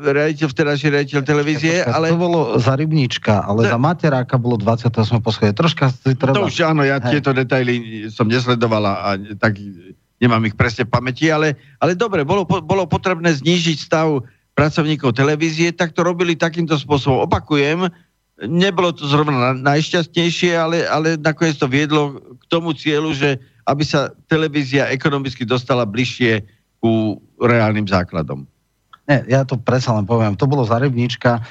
riaditeľ, 0.00 0.48
vtedajší 0.48 0.86
riaditeľ 0.88 1.20
televízie, 1.28 1.74
počkaj, 1.84 1.92
ale... 1.92 2.06
To 2.14 2.20
bolo 2.24 2.40
za 2.56 2.72
rybníčka, 2.72 3.44
ale 3.44 3.66
ne... 3.66 3.70
za 3.74 3.76
materáka 3.76 4.40
bolo 4.40 4.56
28. 4.56 5.20
poschodie. 5.20 5.52
Troška 5.52 5.92
si 5.92 6.16
treba... 6.16 6.40
To 6.40 6.48
už 6.48 6.56
áno, 6.64 6.88
ja 6.88 7.02
Hej. 7.02 7.20
tieto 7.20 7.36
detaily 7.36 8.08
som 8.08 8.24
nesledovala 8.24 8.92
a 9.04 9.08
tak 9.36 9.60
nemám 10.18 10.44
ich 10.46 10.58
presne 10.58 10.86
v 10.86 10.92
pamäti, 10.92 11.30
ale, 11.30 11.54
ale 11.78 11.94
dobre, 11.94 12.26
bolo, 12.26 12.44
bolo 12.44 12.84
potrebné 12.86 13.30
znížiť 13.34 13.78
stav 13.78 14.22
pracovníkov 14.58 15.14
televízie, 15.14 15.70
tak 15.70 15.94
to 15.94 16.02
robili 16.02 16.34
takýmto 16.34 16.74
spôsobom. 16.74 17.22
Opakujem, 17.30 17.86
nebolo 18.42 18.90
to 18.94 19.06
zrovna 19.06 19.54
najšťastnejšie, 19.54 20.54
ale, 20.58 20.86
ale 20.86 21.14
nakoniec 21.18 21.58
to 21.58 21.70
viedlo 21.70 22.18
k 22.38 22.44
tomu 22.50 22.74
cieľu, 22.74 23.14
že 23.14 23.38
aby 23.66 23.82
sa 23.86 24.10
televízia 24.26 24.90
ekonomicky 24.90 25.46
dostala 25.46 25.86
bližšie 25.86 26.42
ku 26.78 27.18
reálnym 27.38 27.86
základom. 27.86 28.46
Nie, 29.08 29.24
ja 29.24 29.40
to 29.42 29.56
predsa 29.56 29.96
len 29.96 30.04
poviem. 30.04 30.36
To 30.36 30.44
bolo 30.44 30.68
za 30.68 30.76
rybníčka. 30.76 31.40
E, 31.40 31.42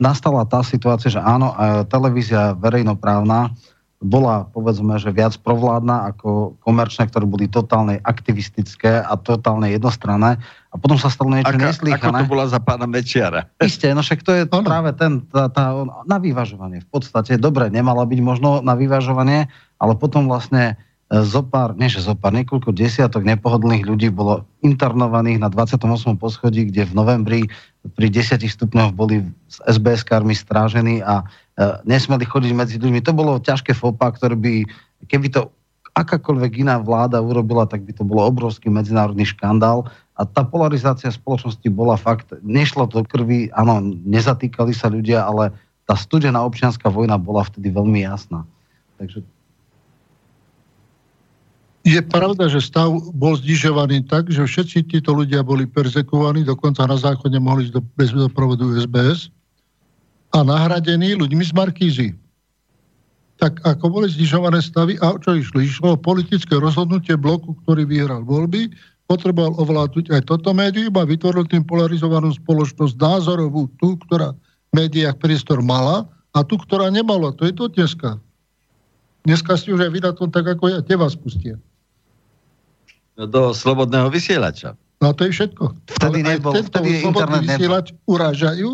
nastala 0.00 0.48
tá 0.48 0.64
situácia, 0.64 1.12
že 1.12 1.20
áno, 1.20 1.52
e, 1.52 1.84
televízia 1.92 2.56
verejnoprávna 2.56 3.52
bola, 3.96 4.44
povedzme, 4.52 5.00
že 5.00 5.08
viac 5.08 5.40
provládna 5.40 6.12
ako 6.12 6.60
komerčné, 6.60 7.08
ktoré 7.08 7.24
boli 7.24 7.48
totálne 7.48 7.96
aktivistické 8.04 9.00
a 9.00 9.16
totálne 9.16 9.72
jednostranné. 9.72 10.36
A 10.68 10.74
potom 10.76 11.00
sa 11.00 11.08
stalo 11.08 11.32
niečo 11.32 11.56
Aka, 11.56 11.72
neslýchané. 11.72 12.20
Ako 12.20 12.28
to 12.28 12.32
bola 12.36 12.44
za 12.44 12.60
pána 12.60 12.84
Mečiara. 12.84 13.48
Isté, 13.56 13.96
no 13.96 14.04
však 14.04 14.20
to 14.20 14.32
je 14.36 14.42
ano. 14.44 14.68
práve 14.68 14.92
ten, 14.92 15.24
tá, 15.32 15.48
tá, 15.48 15.72
na 16.04 16.20
vyvažovanie. 16.20 16.84
V 16.84 16.88
podstate, 16.92 17.40
dobre, 17.40 17.72
nemala 17.72 18.04
byť 18.04 18.20
možno 18.20 18.60
na 18.60 18.76
vyvažovanie, 18.76 19.48
ale 19.80 19.92
potom 19.96 20.28
vlastne 20.28 20.76
e, 21.08 21.24
zopár, 21.24 21.72
nie 21.80 21.88
že 21.88 22.04
zopár, 22.04 22.36
niekoľko 22.36 22.76
desiatok 22.76 23.24
nepohodlných 23.24 23.88
ľudí 23.88 24.12
bolo 24.12 24.44
internovaných 24.60 25.40
na 25.40 25.48
28. 25.48 26.20
poschodí, 26.20 26.68
kde 26.68 26.84
v 26.84 26.92
novembri 26.92 27.40
pri 27.94 28.08
10 28.10 28.42
stupňoch 28.42 28.96
boli 28.96 29.22
s 29.46 29.62
SBS-kármi 29.68 30.34
strážení 30.34 31.04
a 31.04 31.22
Eh, 31.56 31.80
nesmeli 31.88 32.28
chodiť 32.28 32.52
medzi 32.52 32.76
ľuďmi. 32.76 33.00
To 33.00 33.16
bolo 33.16 33.40
ťažké 33.40 33.72
fopa, 33.72 34.12
ktoré 34.12 34.36
by, 34.36 34.68
keby 35.08 35.32
to 35.32 35.48
akákoľvek 35.96 36.60
iná 36.60 36.76
vláda 36.76 37.16
urobila, 37.24 37.64
tak 37.64 37.80
by 37.80 37.96
to 37.96 38.04
bolo 38.04 38.28
obrovský 38.28 38.68
medzinárodný 38.68 39.24
škandál. 39.24 39.88
A 40.20 40.28
tá 40.28 40.44
polarizácia 40.44 41.08
spoločnosti 41.08 41.64
bola 41.72 41.96
fakt, 41.96 42.28
nešlo 42.44 42.84
do 42.84 43.00
krvi, 43.00 43.48
áno, 43.56 43.80
nezatýkali 44.04 44.76
sa 44.76 44.92
ľudia, 44.92 45.24
ale 45.24 45.48
tá 45.88 45.96
studená 45.96 46.44
občianská 46.44 46.92
vojna 46.92 47.16
bola 47.16 47.40
vtedy 47.40 47.72
veľmi 47.72 48.04
jasná. 48.04 48.44
Takže 49.00 49.24
je 51.86 52.02
pravda, 52.02 52.50
že 52.50 52.58
stav 52.58 52.90
bol 53.14 53.38
zdižovaný 53.38 54.10
tak, 54.10 54.26
že 54.26 54.42
všetci 54.42 54.90
títo 54.90 55.14
ľudia 55.14 55.46
boli 55.46 55.70
perzekovaní, 55.70 56.42
dokonca 56.42 56.82
na 56.82 56.98
záchode 56.98 57.38
mohli 57.38 57.70
ísť 57.70 57.78
do, 57.78 57.82
bez 57.94 58.10
doprovodu 58.10 58.66
SBS 58.74 59.30
a 60.34 60.42
nahradení 60.42 61.14
ľuďmi 61.14 61.46
z 61.46 61.52
Markízy. 61.54 62.08
Tak 63.38 63.62
ako 63.62 64.02
boli 64.02 64.10
znižované 64.10 64.58
stavy 64.58 64.98
a 64.98 65.14
čo 65.22 65.38
išlo? 65.38 65.62
Išlo 65.62 65.88
o 65.94 66.02
politické 66.02 66.58
rozhodnutie 66.58 67.14
bloku, 67.14 67.54
ktorý 67.62 67.86
vyhral 67.86 68.26
voľby, 68.26 68.74
potreboval 69.06 69.54
ovládnuť 69.62 70.10
aj 70.10 70.26
toto 70.26 70.50
médium 70.50 70.90
a 70.98 71.06
vytvoril 71.06 71.46
tým 71.46 71.62
polarizovanú 71.62 72.34
spoločnosť 72.34 72.98
názorovú, 72.98 73.70
tú, 73.78 73.94
ktorá 74.02 74.34
v 74.34 74.72
médiách 74.74 75.22
priestor 75.22 75.62
mala 75.62 76.10
a 76.34 76.42
tú, 76.42 76.58
ktorá 76.58 76.90
nemala. 76.90 77.30
To 77.38 77.46
je 77.46 77.54
to 77.54 77.70
dneska. 77.70 78.18
Dneska 79.22 79.54
si 79.54 79.70
už 79.70 79.86
aj 79.86 79.90
vy 79.94 80.00
na 80.02 80.10
tom 80.10 80.34
tak, 80.34 80.50
ako 80.50 80.74
ja, 80.74 80.78
te 80.82 80.98
vás 80.98 81.14
pustia. 81.14 81.54
Do 83.16 83.50
slobodného 83.50 84.12
vysielača. 84.12 84.76
No 84.96 85.12
to 85.12 85.24
je 85.24 85.32
všetko. 85.32 85.64
Vtedy 85.90 86.20
Ale 86.20 86.28
nebol, 86.36 86.52
tento 86.52 86.68
vtedy 86.68 87.00
slobodný 87.00 87.08
internet 87.10 87.40
nebol. 87.40 87.52
vysielač 87.52 87.86
urážajú, 88.04 88.70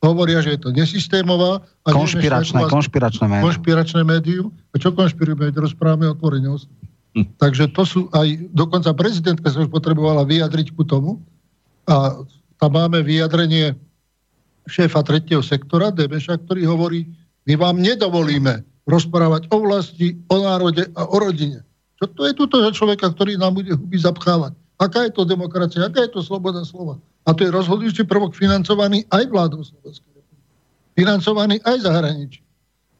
hovoria, 0.00 0.38
že 0.40 0.50
je 0.54 0.60
to 0.62 0.70
nesystémová. 0.70 1.62
A 1.82 1.88
Konšpiračné, 1.90 2.60
vás- 2.64 2.70
konšpiračné 2.70 3.26
médium. 3.26 3.46
Konšpiračné 3.46 4.00
médium. 4.02 4.46
A 4.70 4.78
čo 4.78 4.90
konšpirujeme? 4.90 5.50
Rozprávame 5.50 6.06
otvorene 6.08 6.48
o 6.48 6.58
sebe. 6.58 6.74
Takže 7.36 7.74
to 7.74 7.82
sú 7.82 8.00
aj, 8.14 8.50
dokonca 8.54 8.94
prezidentka 8.94 9.50
sa 9.50 9.58
už 9.58 9.68
potrebovala 9.68 10.22
vyjadriť 10.22 10.70
ku 10.72 10.86
tomu. 10.86 11.18
A 11.84 12.22
tam 12.56 12.70
máme 12.70 13.02
vyjadrenie 13.02 13.74
šéfa 14.64 15.02
tretieho 15.02 15.42
sektora, 15.42 15.90
Debeša, 15.90 16.38
ktorý 16.38 16.62
hovorí, 16.70 17.10
my 17.42 17.58
vám 17.58 17.82
nedovolíme 17.82 18.62
rozprávať 18.86 19.50
o 19.50 19.58
vlasti, 19.58 20.22
o 20.30 20.38
národe 20.38 20.86
a 20.94 21.02
o 21.04 21.16
rodine. 21.18 21.66
To 22.00 22.22
je 22.24 22.32
tuto 22.32 22.56
človeka, 22.72 23.12
ktorý 23.12 23.36
nám 23.36 23.60
bude 23.60 23.76
huby 23.76 24.00
zapchávať? 24.00 24.56
Aká 24.80 25.04
je 25.04 25.12
to 25.12 25.28
demokracia? 25.28 25.84
Aká 25.84 26.08
je 26.08 26.16
to 26.16 26.24
sloboda 26.24 26.64
slova? 26.64 26.96
A 27.28 27.36
to 27.36 27.44
je 27.44 27.52
rozhodujúci 27.52 28.08
prvok 28.08 28.32
financovaný 28.32 29.04
aj 29.12 29.28
vládou 29.28 29.60
Slovenskej. 29.60 30.24
Financovaný 30.96 31.60
aj 31.68 31.84
zahraničí. 31.84 32.40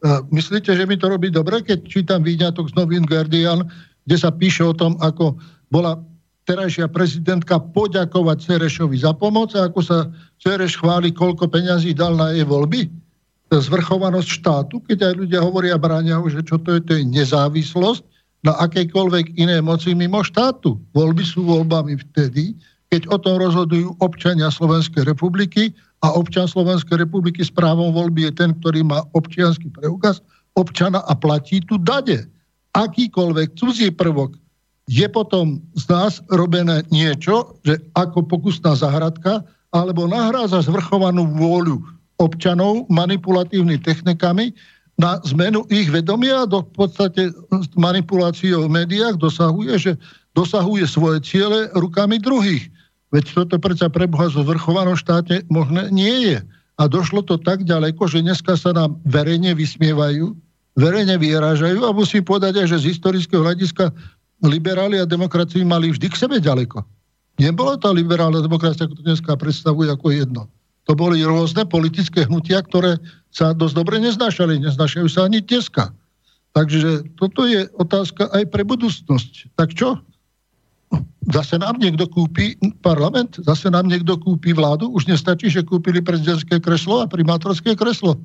Uh, 0.04 0.20
Myslíte, 0.28 0.76
že 0.76 0.84
mi 0.84 1.00
to 1.00 1.08
robí 1.08 1.32
dobre, 1.32 1.64
keď 1.64 1.88
čítam 1.88 2.20
výňatok 2.20 2.72
z 2.72 2.76
novín 2.76 3.08
Guardian, 3.08 3.64
kde 4.04 4.16
sa 4.20 4.28
píše 4.28 4.68
o 4.68 4.76
tom, 4.76 5.00
ako 5.00 5.40
bola 5.72 5.96
terajšia 6.44 6.88
prezidentka 6.92 7.56
poďakovať 7.56 8.44
Cerešovi 8.44 9.00
za 9.00 9.16
pomoc 9.16 9.56
a 9.56 9.68
ako 9.72 9.80
sa 9.80 10.08
Cereš 10.40 10.76
chváli, 10.76 11.12
koľko 11.12 11.48
peňazí 11.48 11.96
dal 11.96 12.16
na 12.20 12.36
jej 12.36 12.44
voľby. 12.44 12.92
Zvrchovanosť 13.50 14.28
štátu, 14.40 14.84
keď 14.84 15.12
aj 15.12 15.14
ľudia 15.16 15.40
hovoria 15.40 15.76
bráňa, 15.80 16.20
že 16.28 16.44
čo 16.44 16.60
to 16.60 16.76
je, 16.76 16.80
to 16.84 16.92
je 17.00 17.02
nezávislosť 17.08 18.09
na 18.40 18.56
akejkoľvek 18.56 19.36
inej 19.36 19.60
moci 19.60 19.92
mimo 19.92 20.24
štátu. 20.24 20.80
Voľby 20.96 21.24
sú 21.24 21.44
voľbami 21.44 22.00
vtedy, 22.10 22.56
keď 22.90 23.06
o 23.12 23.16
tom 23.20 23.38
rozhodujú 23.38 23.94
občania 24.02 24.50
Slovenskej 24.50 25.06
republiky 25.06 25.70
a 26.00 26.10
občan 26.16 26.48
Slovenskej 26.48 27.04
republiky 27.04 27.44
s 27.44 27.52
právom 27.52 27.92
voľby 27.92 28.30
je 28.30 28.32
ten, 28.34 28.50
ktorý 28.58 28.82
má 28.82 29.04
občianský 29.12 29.68
preukaz 29.70 30.24
občana 30.58 31.04
a 31.06 31.14
platí 31.14 31.62
tu 31.62 31.78
dade. 31.78 32.26
Akýkoľvek 32.74 33.54
cudzí 33.54 33.92
prvok 33.94 34.34
je 34.90 35.06
potom 35.06 35.62
z 35.78 35.84
nás 35.86 36.18
robené 36.34 36.82
niečo, 36.90 37.54
že 37.62 37.78
ako 37.94 38.26
pokusná 38.26 38.74
zahradka, 38.74 39.46
alebo 39.70 40.10
nahráza 40.10 40.66
zvrchovanú 40.66 41.30
vôľu 41.38 41.78
občanov 42.18 42.90
manipulatívnymi 42.90 43.78
technikami 43.86 44.50
na 45.00 45.16
zmenu 45.24 45.64
ich 45.72 45.88
vedomia 45.88 46.44
do 46.44 46.60
v 46.60 46.72
podstate 46.76 47.32
manipuláciou 47.72 48.68
v 48.68 48.84
médiách 48.84 49.16
dosahuje, 49.16 49.72
že 49.80 49.92
dosahuje 50.36 50.84
svoje 50.84 51.24
ciele 51.24 51.72
rukami 51.72 52.20
druhých. 52.20 52.68
Veď 53.10 53.32
toto 53.32 53.56
predsa 53.56 53.88
pre 53.88 54.06
Boha 54.06 54.28
zo 54.28 54.44
zvrchovanom 54.44 54.94
štáte 54.94 55.42
možné 55.48 55.88
nie 55.90 56.30
je. 56.30 56.38
A 56.78 56.86
došlo 56.86 57.24
to 57.24 57.40
tak 57.40 57.64
ďaleko, 57.64 58.06
že 58.06 58.22
dneska 58.22 58.54
sa 58.54 58.76
nám 58.76 59.00
verejne 59.08 59.56
vysmievajú, 59.56 60.36
verejne 60.78 61.16
vyrážajú 61.18 61.82
a 61.82 61.96
musím 61.96 62.22
povedať 62.22 62.62
aj, 62.62 62.66
že 62.76 62.86
z 62.86 62.88
historického 62.94 63.42
hľadiska 63.42 63.90
liberáli 64.44 65.00
a 65.00 65.08
demokracii 65.08 65.64
mali 65.66 65.92
vždy 65.92 66.08
k 66.08 66.16
sebe 66.16 66.40
ďaleko. 66.40 66.80
Nebola 67.40 67.80
tá 67.80 67.88
liberálna 67.88 68.40
demokracia, 68.40 68.84
ako 68.84 69.00
to 69.00 69.04
dneska 69.04 69.32
predstavuje 69.36 69.88
ako 69.88 70.12
jedno. 70.12 70.42
To 70.90 70.98
boli 70.98 71.22
rôzne 71.22 71.62
politické 71.70 72.26
hnutia, 72.26 72.66
ktoré 72.66 72.98
sa 73.30 73.54
dosť 73.54 73.78
dobre 73.78 74.02
neznášali. 74.02 74.58
Neznášajú 74.58 75.06
sa 75.06 75.30
ani 75.30 75.38
dneska. 75.38 75.94
Takže 76.50 77.14
toto 77.14 77.46
je 77.46 77.70
otázka 77.78 78.26
aj 78.34 78.50
pre 78.50 78.66
budúcnosť. 78.66 79.54
Tak 79.54 79.70
čo? 79.78 80.02
Zase 81.30 81.62
nám 81.62 81.78
niekto 81.78 82.10
kúpi 82.10 82.58
parlament, 82.82 83.38
zase 83.46 83.70
nám 83.70 83.86
niekto 83.86 84.18
kúpi 84.18 84.50
vládu. 84.50 84.90
Už 84.90 85.06
nestačí, 85.06 85.46
že 85.46 85.62
kúpili 85.62 86.02
prezidentské 86.02 86.58
kreslo 86.58 87.06
a 87.06 87.06
primátorské 87.06 87.78
kreslo. 87.78 88.18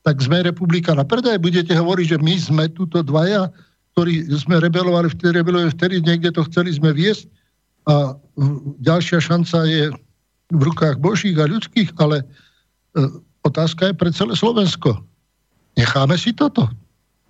Tak 0.00 0.16
sme 0.24 0.40
republika 0.40 0.96
na 0.96 1.04
predaj. 1.04 1.36
Budete 1.36 1.76
hovoriť, 1.76 2.16
že 2.16 2.18
my 2.24 2.34
sme 2.40 2.64
túto 2.72 3.04
dvaja, 3.04 3.52
ktorí 3.92 4.24
sme 4.32 4.56
rebelovali 4.56 5.12
vtedy, 5.12 5.36
rebelovali 5.36 5.68
vtedy, 5.68 6.00
niekde 6.00 6.32
to 6.32 6.48
chceli 6.48 6.72
sme 6.72 6.96
viesť. 6.96 7.28
A 7.92 8.16
ďalšia 8.80 9.20
šanca 9.20 9.68
je 9.68 9.92
v 10.50 10.62
rukách 10.62 11.02
božích 11.02 11.34
a 11.38 11.50
ľudských, 11.50 11.94
ale 11.98 12.22
e, 12.22 12.24
otázka 13.42 13.90
je 13.90 13.94
pre 13.98 14.10
celé 14.14 14.34
Slovensko. 14.38 15.02
Necháme 15.74 16.14
si 16.16 16.30
toto? 16.32 16.70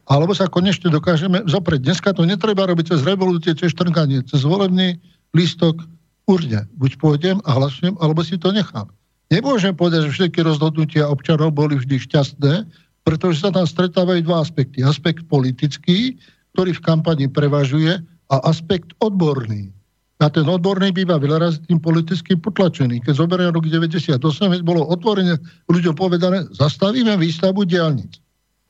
Alebo 0.07 0.37
sa 0.37 0.47
konečne 0.47 0.93
dokážeme 0.93 1.43
zoprieť. 1.51 1.83
Dneska 1.83 2.15
to 2.15 2.23
netreba 2.23 2.69
robiť 2.71 2.95
cez 2.95 3.01
revolúcie, 3.03 3.57
cez 3.59 3.75
štrnganie, 3.75 4.23
cez 4.23 4.47
volebný 4.47 4.95
lístok 5.35 5.83
urne. 6.31 6.63
Buď 6.79 6.93
pôjdem 7.03 7.37
a 7.43 7.59
hlasujem, 7.59 7.99
alebo 7.99 8.23
si 8.23 8.39
to 8.39 8.55
nechám. 8.55 8.87
Nemôžem 9.35 9.75
povedať, 9.75 10.07
že 10.07 10.15
všetky 10.15 10.47
rozhodnutia 10.47 11.11
občanov 11.11 11.51
boli 11.59 11.75
vždy 11.75 11.99
šťastné, 12.07 12.55
pretože 13.03 13.43
sa 13.43 13.51
tam 13.51 13.67
stretávajú 13.67 14.23
dva 14.23 14.47
aspekty. 14.47 14.87
Aspekt 14.87 15.27
politický, 15.27 16.15
ktorý 16.55 16.79
v 16.79 16.85
kampani 16.87 17.27
prevažuje, 17.27 17.99
a 18.27 18.37
aspekt 18.43 18.91
odborný. 18.99 19.71
A 20.17 20.33
ten 20.33 20.49
odborný 20.49 20.97
býva 20.97 21.21
veľa 21.21 21.45
razy 21.45 21.61
tým 21.69 21.77
politickým 21.77 22.41
potlačený. 22.41 23.05
Keď 23.05 23.21
zoberiem 23.21 23.53
rok 23.53 23.69
98, 23.69 24.17
veď 24.25 24.61
bolo 24.65 24.89
otvorene 24.89 25.37
ľuďom 25.69 25.93
povedané, 25.93 26.49
zastavíme 26.57 27.21
výstavbu 27.21 27.69
diálnic. 27.69 28.17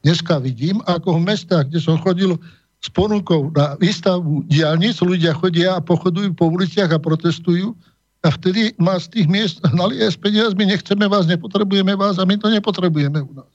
Dneska 0.02 0.42
vidím, 0.42 0.82
ako 0.90 1.22
v 1.22 1.30
mestách, 1.30 1.70
kde 1.70 1.78
som 1.78 2.02
chodil 2.02 2.34
s 2.82 2.88
ponukou 2.90 3.54
na 3.54 3.78
výstavbu 3.78 4.50
diálnic, 4.50 4.98
ľudia 4.98 5.38
chodia 5.38 5.78
a 5.78 5.84
pochodujú 5.84 6.34
po 6.34 6.50
uliciach 6.50 6.90
a 6.90 6.98
protestujú 6.98 7.78
a 8.26 8.28
vtedy 8.34 8.74
má 8.82 8.98
z 8.98 9.06
tých 9.14 9.26
miest 9.30 9.62
hnali 9.62 10.02
s 10.02 10.18
peniazmi, 10.18 10.66
nechceme 10.66 11.06
vás, 11.06 11.30
nepotrebujeme 11.30 11.94
vás 11.94 12.18
a 12.18 12.26
my 12.26 12.34
to 12.34 12.50
nepotrebujeme 12.50 13.22
u 13.22 13.32
nás. 13.38 13.50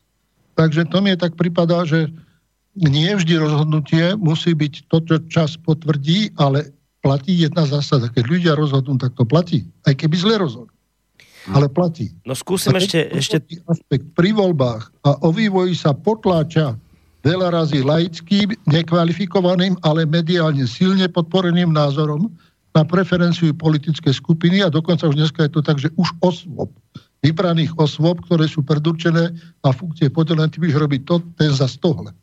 Takže 0.56 0.88
to 0.88 1.03
mi 1.03 1.11
tak 1.20 1.36
pripadá, 1.36 1.84
že 1.84 2.08
nie 2.76 3.11
vždy 3.11 3.36
rozhodnutie 3.36 4.16
musí 4.16 4.56
byť 4.56 4.88
to, 4.88 4.98
čo 5.03 5.16
čas 5.28 5.60
potvrdí, 5.60 6.32
ale 6.40 6.72
platí 7.02 7.34
jedna 7.42 7.66
zásada. 7.66 8.08
Keď 8.14 8.24
ľudia 8.30 8.54
rozhodnú, 8.54 8.96
tak 9.02 9.18
to 9.18 9.26
platí. 9.26 9.66
Aj 9.84 9.98
keby 9.98 10.16
zle 10.16 10.38
rozhodnú. 10.38 10.74
Ale 11.50 11.66
platí. 11.66 12.14
No 12.22 12.38
skúsim 12.38 12.70
ešte, 12.78 13.10
ešte 13.18 13.42
aspekt 13.66 14.06
pri 14.14 14.30
voľbách 14.30 14.94
a 15.02 15.18
o 15.26 15.34
vývoji 15.34 15.74
sa 15.74 15.90
potláča 15.90 16.78
veľa 17.26 17.50
razy 17.50 17.82
laickým, 17.82 18.54
nekvalifikovaným, 18.70 19.74
ale 19.82 20.06
mediálne 20.06 20.70
silne 20.70 21.10
podporeným 21.10 21.74
názorom 21.74 22.30
na 22.78 22.86
preferenciu 22.86 23.58
politické 23.58 24.14
skupiny 24.14 24.62
a 24.62 24.70
dokonca 24.70 25.10
už 25.10 25.18
dneska 25.18 25.50
je 25.50 25.52
to 25.58 25.62
tak, 25.66 25.82
že 25.82 25.90
už 25.98 26.14
osôb, 26.22 26.70
vybraných 27.26 27.74
osôb, 27.78 28.22
ktoré 28.26 28.46
sú 28.46 28.62
predurčené 28.62 29.34
na 29.66 29.72
funkcie 29.74 30.14
podelené, 30.14 30.50
ty 30.50 30.62
budeš 30.62 30.78
robiť 30.78 31.02
to, 31.10 31.16
ten 31.38 31.50
za 31.50 31.66
tohle. 31.82 32.14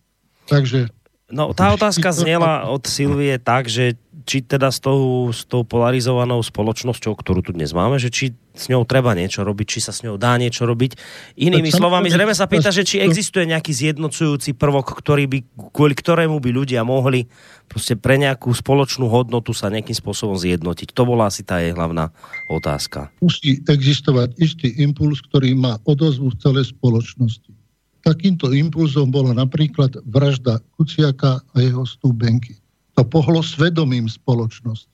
Takže 0.47 0.95
No, 1.29 1.53
tá 1.53 1.77
otázka 1.77 2.09
znela 2.09 2.73
od 2.73 2.89
Silvie 2.89 3.37
tak, 3.37 3.69
že 3.69 4.01
či 4.29 4.45
teda 4.45 4.69
s 4.69 4.85
tou, 4.85 5.33
s 5.33 5.49
tou 5.49 5.65
polarizovanou 5.65 6.45
spoločnosťou, 6.45 7.17
ktorú 7.17 7.41
tu 7.41 7.57
dnes 7.57 7.73
máme, 7.73 7.97
že 7.97 8.13
či 8.13 8.37
s 8.53 8.69
ňou 8.69 8.85
treba 8.85 9.17
niečo 9.17 9.41
robiť, 9.41 9.67
či 9.67 9.81
sa 9.81 9.97
s 9.97 10.05
ňou 10.05 10.21
dá 10.21 10.37
niečo 10.37 10.69
robiť. 10.69 11.01
Inými 11.41 11.73
Tak 11.73 11.81
slovami, 11.81 12.13
zrejme 12.13 12.37
sa 12.37 12.45
pýta, 12.45 12.69
že 12.69 12.85
či 12.85 13.01
existuje 13.01 13.49
nejaký 13.49 13.73
zjednocujúci 13.73 14.53
prvok, 14.53 15.01
ktorý 15.01 15.25
by, 15.25 15.39
kvôli 15.73 15.97
ktorému 15.97 16.37
by 16.45 16.51
ľudia 16.53 16.85
mohli 16.85 17.25
proste 17.71 17.97
pre 17.97 18.21
nejakú 18.21 18.53
spoločnú 18.53 19.09
hodnotu 19.09 19.57
sa 19.57 19.73
nejakým 19.73 19.97
spôsobom 19.97 20.37
zjednotiť. 20.37 20.93
To 20.93 21.09
bola 21.09 21.33
asi 21.33 21.41
tá 21.41 21.65
jej 21.65 21.73
hlavná 21.73 22.13
otázka. 22.53 23.09
musí 23.25 23.65
existovať 23.65 24.37
istý 24.37 24.77
impuls, 24.77 25.25
ktorý 25.25 25.57
má 25.57 25.81
odozvu 25.89 26.35
v 26.35 26.41
celej 26.43 26.77
spoločnosti. 26.77 27.57
Takýmto 28.05 28.53
impulzom 28.53 29.09
bola 29.09 29.33
napríklad 29.33 30.05
vražda 30.05 30.61
Kuciaka 30.77 31.41
a 31.41 31.57
jeho 31.63 31.89
stúbenky. 31.89 32.61
To 32.99 33.07
pohlo 33.07 33.47
svedomím 33.47 34.11
spoločnosti. 34.11 34.91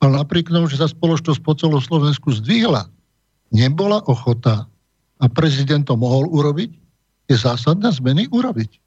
Ale 0.00 0.16
napriek 0.16 0.48
tomu, 0.48 0.64
že 0.64 0.80
sa 0.80 0.88
spoločnosť 0.88 1.40
po 1.44 1.52
celom 1.52 1.76
Slovensku 1.76 2.32
zdvihla, 2.32 2.88
nebola 3.52 4.00
ochota 4.08 4.64
a 5.20 5.24
prezident 5.28 5.84
to 5.84 5.92
mohol 5.92 6.24
urobiť, 6.32 6.72
je 7.28 7.36
zásadné 7.36 7.92
zmeny 7.92 8.32
urobiť. 8.32 8.80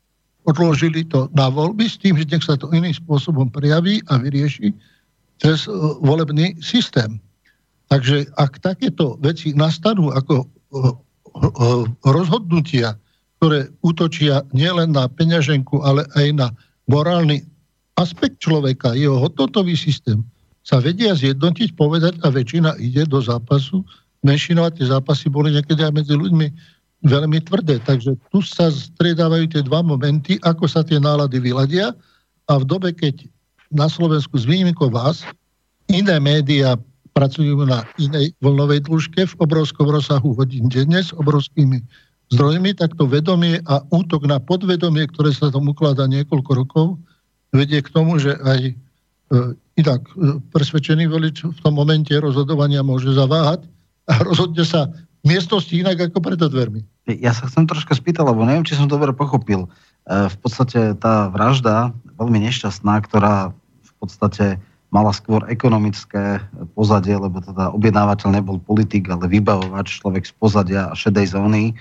Odložili 0.50 1.06
to 1.06 1.30
na 1.38 1.54
voľby 1.54 1.86
s 1.86 2.02
tým, 2.02 2.18
že 2.18 2.26
nech 2.34 2.42
sa 2.42 2.58
to 2.58 2.74
iným 2.74 2.98
spôsobom 2.98 3.46
prejaví 3.54 4.02
a 4.10 4.18
vyrieši 4.18 4.74
cez 5.38 5.70
e, 5.70 5.74
volebný 6.02 6.58
systém. 6.58 7.22
Takže 7.94 8.26
ak 8.42 8.58
takéto 8.66 9.22
veci 9.22 9.54
nastanú 9.54 10.10
ako 10.10 10.34
o, 10.44 10.46
o, 10.74 10.86
rozhodnutia, 12.10 12.98
ktoré 13.38 13.70
útočia 13.86 14.42
nielen 14.50 14.98
na 14.98 15.06
peňaženku, 15.06 15.86
ale 15.86 16.10
aj 16.18 16.28
na 16.34 16.48
morálny 16.90 17.46
aspekt 17.98 18.40
človeka, 18.40 18.94
jeho 18.94 19.18
hodnotový 19.18 19.74
systém, 19.74 20.22
sa 20.62 20.84
vedia 20.84 21.16
zjednotiť, 21.16 21.80
povedať 21.80 22.20
a 22.22 22.32
väčšina 22.32 22.76
ide 22.84 23.08
do 23.08 23.24
zápasu. 23.24 23.88
Menšinová 24.22 24.70
tie 24.76 24.86
zápasy 24.92 25.32
boli 25.32 25.56
niekedy 25.56 25.80
aj 25.80 25.94
medzi 25.96 26.14
ľuďmi 26.14 26.48
veľmi 27.08 27.40
tvrdé. 27.48 27.80
Takže 27.80 28.20
tu 28.34 28.44
sa 28.44 28.68
striedávajú 28.68 29.48
tie 29.54 29.64
dva 29.64 29.80
momenty, 29.80 30.36
ako 30.44 30.68
sa 30.68 30.84
tie 30.84 31.00
nálady 31.00 31.40
vyladia 31.40 31.96
a 32.52 32.54
v 32.60 32.64
dobe, 32.68 32.92
keď 32.92 33.28
na 33.72 33.88
Slovensku 33.88 34.36
s 34.36 34.44
výnimkou 34.44 34.92
vás 34.92 35.24
iné 35.88 36.20
médiá 36.20 36.76
pracujú 37.16 37.64
na 37.64 37.88
inej 37.98 38.36
vlnovej 38.44 38.86
dĺžke 38.86 39.26
v 39.26 39.34
obrovskom 39.42 39.90
rozsahu 39.90 40.36
hodín 40.38 40.70
denne 40.70 41.02
s 41.02 41.16
obrovskými 41.16 41.82
zdrojmi, 42.30 42.76
tak 42.76 42.94
to 43.00 43.08
vedomie 43.08 43.64
a 43.72 43.82
útok 43.96 44.28
na 44.28 44.38
podvedomie, 44.38 45.08
ktoré 45.10 45.32
sa 45.32 45.48
tam 45.48 45.72
ukladá 45.72 46.06
niekoľko 46.12 46.52
rokov, 46.54 46.88
vedie 47.58 47.82
k 47.82 47.90
tomu, 47.90 48.22
že 48.22 48.38
aj 48.38 48.60
e, 48.70 48.74
inak 49.82 50.02
e, 50.14 50.38
presvedčený 50.54 51.10
volič 51.10 51.44
v 51.44 51.60
tom 51.66 51.74
momente 51.74 52.14
rozhodovania 52.14 52.86
môže 52.86 53.12
zaváhať 53.18 53.66
a 54.08 54.22
rozhodne 54.22 54.62
sa 54.62 54.94
v 55.26 55.36
miestnosti 55.36 55.74
inak 55.74 55.98
ako 56.14 56.22
pred 56.22 56.38
dvermi. 56.40 56.86
Ja 57.10 57.34
sa 57.34 57.50
chcem 57.50 57.66
troška 57.66 57.98
spýtať, 57.98 58.24
lebo 58.24 58.46
neviem, 58.46 58.64
či 58.64 58.78
som 58.78 58.86
dobre 58.86 59.12
pochopil. 59.12 59.66
E, 59.66 59.70
v 60.30 60.38
podstate 60.40 60.94
tá 61.02 61.28
vražda, 61.34 61.92
veľmi 62.22 62.46
nešťastná, 62.48 63.02
ktorá 63.10 63.52
v 63.82 63.92
podstate 63.98 64.62
mala 64.88 65.12
skôr 65.12 65.44
ekonomické 65.52 66.40
pozadie, 66.72 67.20
lebo 67.20 67.44
teda 67.44 67.76
objednávateľ 67.76 68.40
nebol 68.40 68.58
politik, 68.64 69.12
ale 69.12 69.28
vybavovač, 69.28 70.00
človek 70.00 70.24
z 70.24 70.34
pozadia 70.40 70.88
a 70.88 70.96
šedej 70.96 71.36
zóny. 71.36 71.76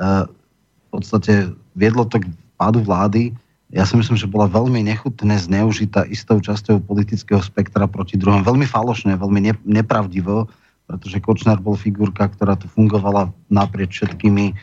V 0.00 0.86
podstate 0.88 1.52
viedlo 1.76 2.08
to 2.08 2.24
k 2.24 2.32
pádu 2.56 2.80
vlády. 2.80 3.36
Ja 3.74 3.82
si 3.82 3.98
myslím, 3.98 4.14
že 4.14 4.30
bola 4.30 4.46
veľmi 4.46 4.78
nechutne 4.86 5.34
zneužitá 5.34 6.06
istou 6.06 6.38
časťou 6.38 6.86
politického 6.86 7.42
spektra 7.42 7.90
proti 7.90 8.14
druhom. 8.14 8.46
Veľmi 8.46 8.62
falošne, 8.62 9.18
veľmi 9.18 9.66
nepravdivo, 9.66 10.46
pretože 10.86 11.18
Kočner 11.18 11.58
bol 11.58 11.74
figurka, 11.74 12.30
ktorá 12.30 12.54
tu 12.54 12.70
fungovala 12.70 13.34
naprieč 13.50 13.98
všetkými 13.98 14.46
e, 14.50 14.54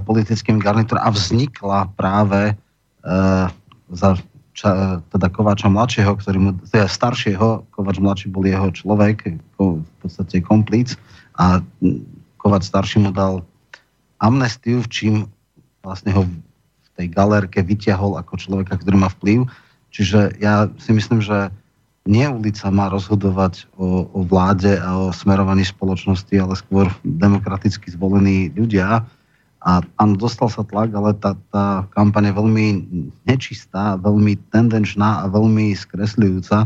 politickými 0.00 0.64
garnitúrami 0.64 1.04
a 1.04 1.12
vznikla 1.12 1.92
práve 1.92 2.52
e, 2.52 2.54
za 3.92 4.16
ča, 4.56 5.04
teda 5.12 5.28
Kováča 5.28 5.68
mladšieho, 5.68 6.16
ktorý 6.16 6.38
mu, 6.40 6.50
teda 6.72 6.88
staršieho, 6.88 7.68
Kováč 7.68 8.00
mladší 8.00 8.26
bol 8.32 8.48
jeho 8.48 8.72
človek, 8.72 9.38
v 9.60 9.94
podstate 10.00 10.40
komplic 10.40 10.96
a 11.36 11.60
Kováč 12.40 12.64
starší 12.64 13.04
mu 13.04 13.12
dal 13.12 13.44
amnestiu, 14.24 14.80
v 14.82 14.88
čím 14.88 15.14
vlastne 15.84 16.16
ho 16.16 16.24
tej 16.98 17.06
galérke 17.14 17.62
vyťahol 17.62 18.18
ako 18.18 18.34
človeka, 18.42 18.74
ktorý 18.74 18.98
má 18.98 19.08
vplyv. 19.14 19.46
Čiže 19.94 20.42
ja 20.42 20.66
si 20.82 20.90
myslím, 20.90 21.22
že 21.22 21.54
nie 22.08 22.26
ulica 22.26 22.66
má 22.74 22.90
rozhodovať 22.90 23.70
o, 23.76 24.08
o 24.10 24.20
vláde 24.26 24.80
a 24.80 25.08
o 25.08 25.14
smerovaní 25.14 25.62
spoločnosti, 25.62 26.32
ale 26.34 26.58
skôr 26.58 26.90
demokraticky 27.06 27.92
zvolení 27.94 28.50
ľudia. 28.56 29.06
A 29.62 29.84
áno, 30.00 30.14
dostal 30.16 30.48
sa 30.48 30.64
tlak, 30.64 30.90
ale 30.96 31.12
tá, 31.20 31.36
tá 31.52 31.84
kampaň 31.92 32.32
je 32.32 32.38
veľmi 32.38 32.66
nečistá, 33.28 34.00
veľmi 34.00 34.40
tendenčná 34.50 35.22
a 35.22 35.30
veľmi 35.30 35.76
skresľujúca. 35.76 36.64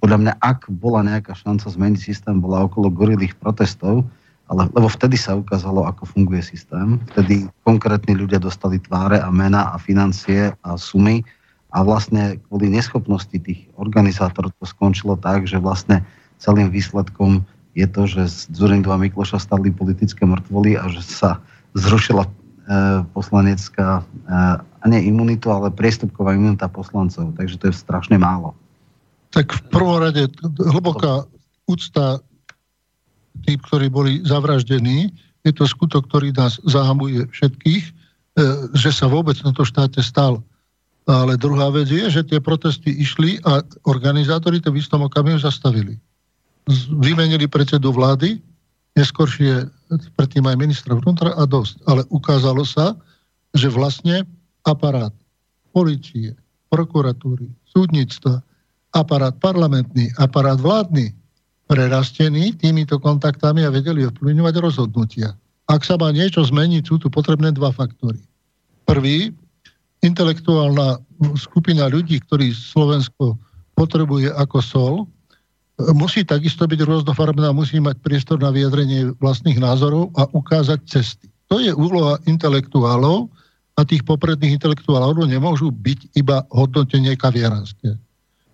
Podľa 0.00 0.18
mňa, 0.18 0.32
ak 0.40 0.72
bola 0.72 1.04
nejaká 1.04 1.36
šanca 1.36 1.68
zmeniť 1.68 2.00
systém, 2.00 2.40
bola 2.40 2.64
okolo 2.64 2.88
gorilých 2.88 3.36
protestov, 3.36 4.08
ale, 4.50 4.66
lebo 4.74 4.90
vtedy 4.90 5.14
sa 5.14 5.38
ukázalo, 5.38 5.86
ako 5.86 6.10
funguje 6.10 6.42
systém. 6.42 6.98
Vtedy 7.14 7.46
konkrétni 7.62 8.18
ľudia 8.18 8.42
dostali 8.42 8.82
tváre 8.82 9.22
a 9.22 9.30
mena 9.30 9.70
a 9.70 9.78
financie 9.78 10.50
a 10.66 10.74
sumy 10.74 11.22
a 11.70 11.86
vlastne 11.86 12.42
kvôli 12.50 12.66
neschopnosti 12.66 13.30
tých 13.30 13.70
organizátorov 13.78 14.50
to 14.58 14.66
skončilo 14.66 15.14
tak, 15.14 15.46
že 15.46 15.62
vlastne 15.62 16.02
celým 16.42 16.66
výsledkom 16.66 17.46
je 17.78 17.86
to, 17.86 18.02
že 18.10 18.22
z 18.26 18.38
Zurindu 18.50 18.90
a 18.90 18.98
Mikloša 18.98 19.38
stali 19.38 19.70
politické 19.70 20.26
mŕtvoly 20.26 20.74
a 20.74 20.90
že 20.90 21.06
sa 21.06 21.38
zrušila 21.78 22.26
e, 22.26 22.30
poslanecká, 23.14 24.02
e, 24.02 24.02
a 24.58 24.84
nie 24.90 25.06
imunitu, 25.06 25.54
ale 25.54 25.70
priestupková 25.70 26.34
imunita 26.34 26.66
poslancov. 26.66 27.38
Takže 27.38 27.56
to 27.62 27.64
je 27.70 27.74
strašne 27.78 28.18
málo. 28.18 28.58
Tak 29.30 29.54
v 29.54 29.62
prvom 29.70 30.02
rade 30.02 30.26
hlboká 30.58 31.30
úcta 31.70 32.18
tým, 33.46 33.58
ktorí 33.58 33.86
boli 33.88 34.20
zavraždení, 34.26 35.10
je 35.46 35.52
to 35.56 35.64
skutok, 35.64 36.06
ktorý 36.08 36.36
nás 36.36 36.60
zahamuje 36.68 37.24
všetkých, 37.32 37.84
e, 37.84 37.92
že 38.76 38.90
sa 38.92 39.08
vôbec 39.08 39.36
na 39.40 39.52
to 39.56 39.64
štáte 39.64 40.04
stal. 40.04 40.44
Ale 41.08 41.40
druhá 41.40 41.72
vec 41.72 41.88
je, 41.88 42.06
že 42.12 42.22
tie 42.22 42.38
protesty 42.38 42.92
išli 42.92 43.40
a 43.48 43.64
organizátori 43.88 44.60
to 44.60 44.70
v 44.70 44.78
istom 44.78 45.02
okamihu 45.02 45.40
zastavili. 45.40 45.96
Vymenili 47.00 47.48
predsedu 47.48 47.90
vlády, 47.90 48.38
neskôršie 48.94 49.66
predtým 50.14 50.44
aj 50.46 50.60
ministra 50.60 50.92
vnútra 50.94 51.34
a 51.34 51.48
dosť. 51.48 51.82
Ale 51.88 52.06
ukázalo 52.12 52.62
sa, 52.62 52.94
že 53.56 53.72
vlastne 53.72 54.22
aparát 54.62 55.10
policie, 55.74 56.36
prokuratúry, 56.70 57.50
súdnictva, 57.74 58.44
aparát 58.94 59.34
parlamentný, 59.38 60.10
aparát 60.18 60.58
vládny 60.58 61.14
prerastený 61.70 62.58
týmito 62.58 62.98
kontaktami 62.98 63.62
a 63.62 63.70
vedeli 63.70 64.02
ovplyvňovať 64.10 64.54
rozhodnutia. 64.58 65.38
Ak 65.70 65.86
sa 65.86 65.94
má 65.94 66.10
niečo 66.10 66.42
zmeniť, 66.42 66.82
sú 66.82 66.98
tu 66.98 67.06
potrebné 67.06 67.54
dva 67.54 67.70
faktory. 67.70 68.18
Prvý, 68.90 69.30
intelektuálna 70.02 70.98
skupina 71.38 71.86
ľudí, 71.86 72.18
ktorí 72.26 72.50
Slovensko 72.50 73.38
potrebuje 73.78 74.34
ako 74.34 74.58
sol, 74.58 74.94
musí 75.94 76.26
takisto 76.26 76.66
byť 76.66 76.80
rôznofarebná, 76.82 77.54
musí 77.54 77.78
mať 77.78 78.02
priestor 78.02 78.42
na 78.42 78.50
vyjadrenie 78.50 79.14
vlastných 79.22 79.62
názorov 79.62 80.10
a 80.18 80.26
ukázať 80.34 80.82
cesty. 80.90 81.30
To 81.54 81.62
je 81.62 81.70
úloha 81.70 82.18
intelektuálov 82.26 83.30
a 83.78 83.86
tých 83.86 84.02
popredných 84.02 84.58
intelektuálov 84.58 85.22
nemôžu 85.22 85.70
byť 85.70 86.18
iba 86.18 86.42
hodnotenie 86.50 87.14
kaviaranské. 87.14 87.94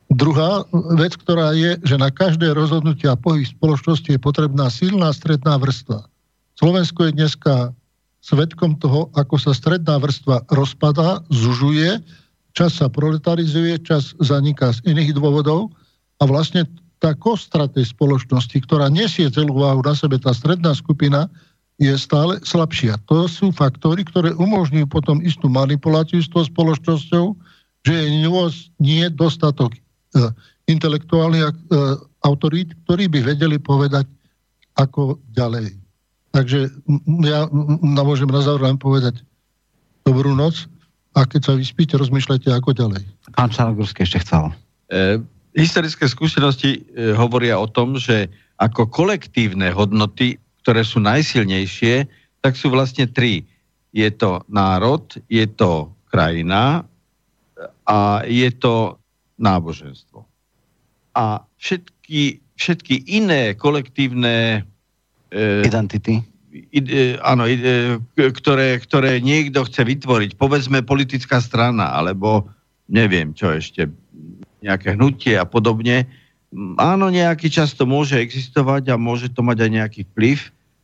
Druhá 0.07 0.63
vec, 0.95 1.19
ktorá 1.19 1.51
je, 1.59 1.83
že 1.83 1.99
na 1.99 2.15
každé 2.15 2.55
rozhodnutie 2.55 3.11
a 3.11 3.19
pohyb 3.19 3.43
spoločnosti 3.43 4.07
je 4.07 4.21
potrebná 4.23 4.71
silná 4.71 5.11
stredná 5.11 5.59
vrstva. 5.59 6.07
Slovensko 6.55 7.11
je 7.11 7.17
dneska 7.19 7.75
svetkom 8.23 8.79
toho, 8.79 9.11
ako 9.19 9.35
sa 9.39 9.51
stredná 9.51 9.99
vrstva 9.99 10.47
rozpadá, 10.55 11.27
zužuje, 11.31 11.99
čas 12.55 12.79
sa 12.79 12.87
proletarizuje, 12.87 13.83
čas 13.83 14.15
zaniká 14.23 14.73
z 14.75 14.83
iných 14.87 15.19
dôvodov 15.19 15.75
a 16.19 16.25
vlastne 16.25 16.65
tá 17.03 17.13
kostra 17.13 17.69
tej 17.69 17.91
spoločnosti, 17.93 18.57
ktorá 18.63 18.89
nesie 18.89 19.29
celú 19.29 19.59
váhu 19.61 19.85
na 19.85 19.93
sebe, 19.93 20.17
tá 20.17 20.33
stredná 20.33 20.73
skupina, 20.73 21.29
je 21.77 21.93
stále 21.93 22.41
slabšia. 22.41 22.97
To 23.13 23.29
sú 23.29 23.53
faktory, 23.53 24.01
ktoré 24.01 24.33
umožňujú 24.33 24.89
potom 24.89 25.21
istú 25.21 25.53
manipuláciu 25.53 26.25
s 26.25 26.33
tou 26.33 26.41
spoločnosťou, 26.41 27.37
že 27.85 27.93
je 27.93 28.09
nie 28.81 29.05
dostatok 29.13 29.77
intelektuálnych 30.67 31.47
e, 31.47 31.55
autorít, 32.27 32.75
ktorí 32.85 33.07
by 33.07 33.35
vedeli 33.35 33.57
povedať, 33.63 34.07
ako 34.77 35.17
ďalej. 35.33 35.73
Takže 36.37 36.69
ja 37.25 37.49
môžem 38.05 38.29
na 38.29 38.45
záver 38.45 38.69
len 38.69 38.77
povedať 38.77 39.25
dobrú 40.05 40.37
noc 40.37 40.69
a 41.17 41.25
keď 41.25 41.41
sa 41.49 41.53
vyspíte, 41.57 41.97
rozmýšľajte, 41.97 42.53
ako 42.53 42.77
ďalej. 42.77 43.03
Pán 43.33 43.49
Čarnogórsky 43.49 44.05
ešte 44.05 44.21
chcel. 44.21 44.53
E, 44.93 45.25
historické 45.57 46.05
skúsenosti 46.05 46.85
e, 46.93 47.17
hovoria 47.17 47.57
o 47.57 47.65
tom, 47.65 47.97
že 47.97 48.29
ako 48.61 48.93
kolektívne 48.93 49.73
hodnoty, 49.73 50.37
ktoré 50.61 50.85
sú 50.85 51.01
najsilnejšie, 51.01 52.05
tak 52.45 52.53
sú 52.53 52.69
vlastne 52.69 53.09
tri. 53.09 53.49
Je 53.97 54.09
to 54.13 54.45
národ, 54.53 55.09
je 55.33 55.49
to 55.49 55.89
krajina 56.13 56.85
a 57.89 58.21
je 58.29 58.53
to 58.53 59.01
náboženstvo. 59.37 60.25
A 61.17 61.45
všetky, 61.57 62.41
všetky 62.57 63.09
iné 63.09 63.57
kolektívne 63.57 64.65
e, 65.33 65.65
identity 65.65 66.21
ide, 66.73 67.21
áno, 67.21 67.45
ide, 67.45 68.01
ktoré, 68.17 68.81
ktoré 68.81 69.21
niekto 69.21 69.65
chce 69.67 69.85
vytvoriť, 69.85 70.31
povedzme 70.41 70.81
politická 70.87 71.41
strana, 71.43 71.93
alebo 71.93 72.49
neviem 72.89 73.35
čo 73.37 73.53
ešte, 73.53 73.91
nejaké 74.65 74.97
hnutie 74.97 75.37
a 75.37 75.45
podobne. 75.45 76.09
Áno, 76.81 77.13
nejaký 77.13 77.53
čas 77.53 77.77
to 77.77 77.85
môže 77.85 78.17
existovať 78.17 78.95
a 78.95 78.97
môže 78.97 79.29
to 79.31 79.45
mať 79.45 79.69
aj 79.69 79.71
nejaký 79.71 80.01
vplyv, 80.15 80.39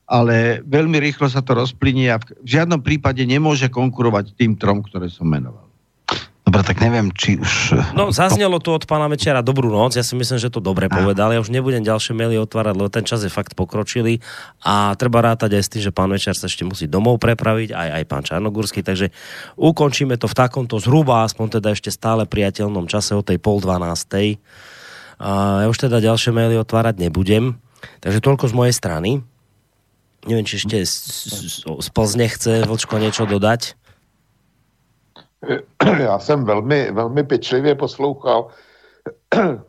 ale 0.04 0.60
veľmi 0.66 0.98
rýchlo 1.00 1.30
sa 1.30 1.40
to 1.40 1.56
rozplynie 1.56 2.12
a 2.12 2.20
v 2.20 2.44
žiadnom 2.44 2.84
prípade 2.84 3.22
nemôže 3.24 3.72
konkurovať 3.72 4.36
tým 4.36 4.58
trom, 4.58 4.84
ktoré 4.84 5.08
som 5.08 5.24
menoval. 5.24 5.61
Dobre, 6.52 6.68
tak 6.68 6.84
neviem, 6.84 7.08
či 7.16 7.40
už... 7.40 7.80
No, 7.96 8.12
zaznelo 8.12 8.60
tu 8.60 8.76
od 8.76 8.84
pána 8.84 9.08
Mečera 9.08 9.40
dobrú 9.40 9.72
noc, 9.72 9.96
ja 9.96 10.04
si 10.04 10.12
myslím, 10.12 10.36
že 10.36 10.52
to 10.52 10.60
dobre 10.60 10.92
povedal, 10.92 11.32
ja 11.32 11.40
už 11.40 11.48
nebudem 11.48 11.80
ďalšie 11.80 12.12
maily 12.12 12.36
otvárať, 12.44 12.76
lebo 12.76 12.92
ten 12.92 13.08
čas 13.08 13.24
je 13.24 13.32
fakt 13.32 13.56
pokročilý 13.56 14.20
a 14.60 14.92
treba 15.00 15.24
rátať 15.24 15.56
aj 15.56 15.62
s 15.64 15.72
tým, 15.72 15.82
že 15.88 15.96
pán 15.96 16.12
Mečer 16.12 16.36
sa 16.36 16.52
ešte 16.52 16.68
musí 16.68 16.84
domov 16.84 17.24
prepraviť, 17.24 17.72
aj, 17.72 17.88
aj 17.96 18.04
pán 18.04 18.20
Čarnogórsky, 18.28 18.84
takže 18.84 19.08
ukončíme 19.56 20.20
to 20.20 20.28
v 20.28 20.36
takomto 20.36 20.76
zhruba, 20.76 21.24
aspoň 21.24 21.56
teda 21.56 21.72
ešte 21.72 21.88
stále 21.88 22.28
priateľnom 22.28 22.84
čase 22.84 23.16
o 23.16 23.24
tej 23.24 23.40
pol 23.40 23.56
dvanástej. 23.64 24.36
A 25.24 25.64
ja 25.64 25.66
už 25.72 25.88
teda 25.88 26.04
ďalšie 26.04 26.36
maily 26.36 26.60
otvárať 26.60 27.00
nebudem, 27.00 27.56
takže 28.04 28.20
toľko 28.20 28.52
z 28.52 28.54
mojej 28.60 28.74
strany. 28.76 29.10
Neviem, 30.28 30.44
či 30.44 30.60
ešte 30.60 30.84
z, 30.84 30.94
z, 31.32 31.64
z 31.64 31.88
Plzne 31.96 32.28
chce 32.28 32.68
Vlčko 32.68 33.00
niečo 33.00 33.24
dodať. 33.24 33.80
já 35.98 36.18
jsem 36.18 36.44
velmi, 36.44 36.90
velmi 36.90 37.24
pečlivě 37.24 37.74
poslouchal 37.74 38.48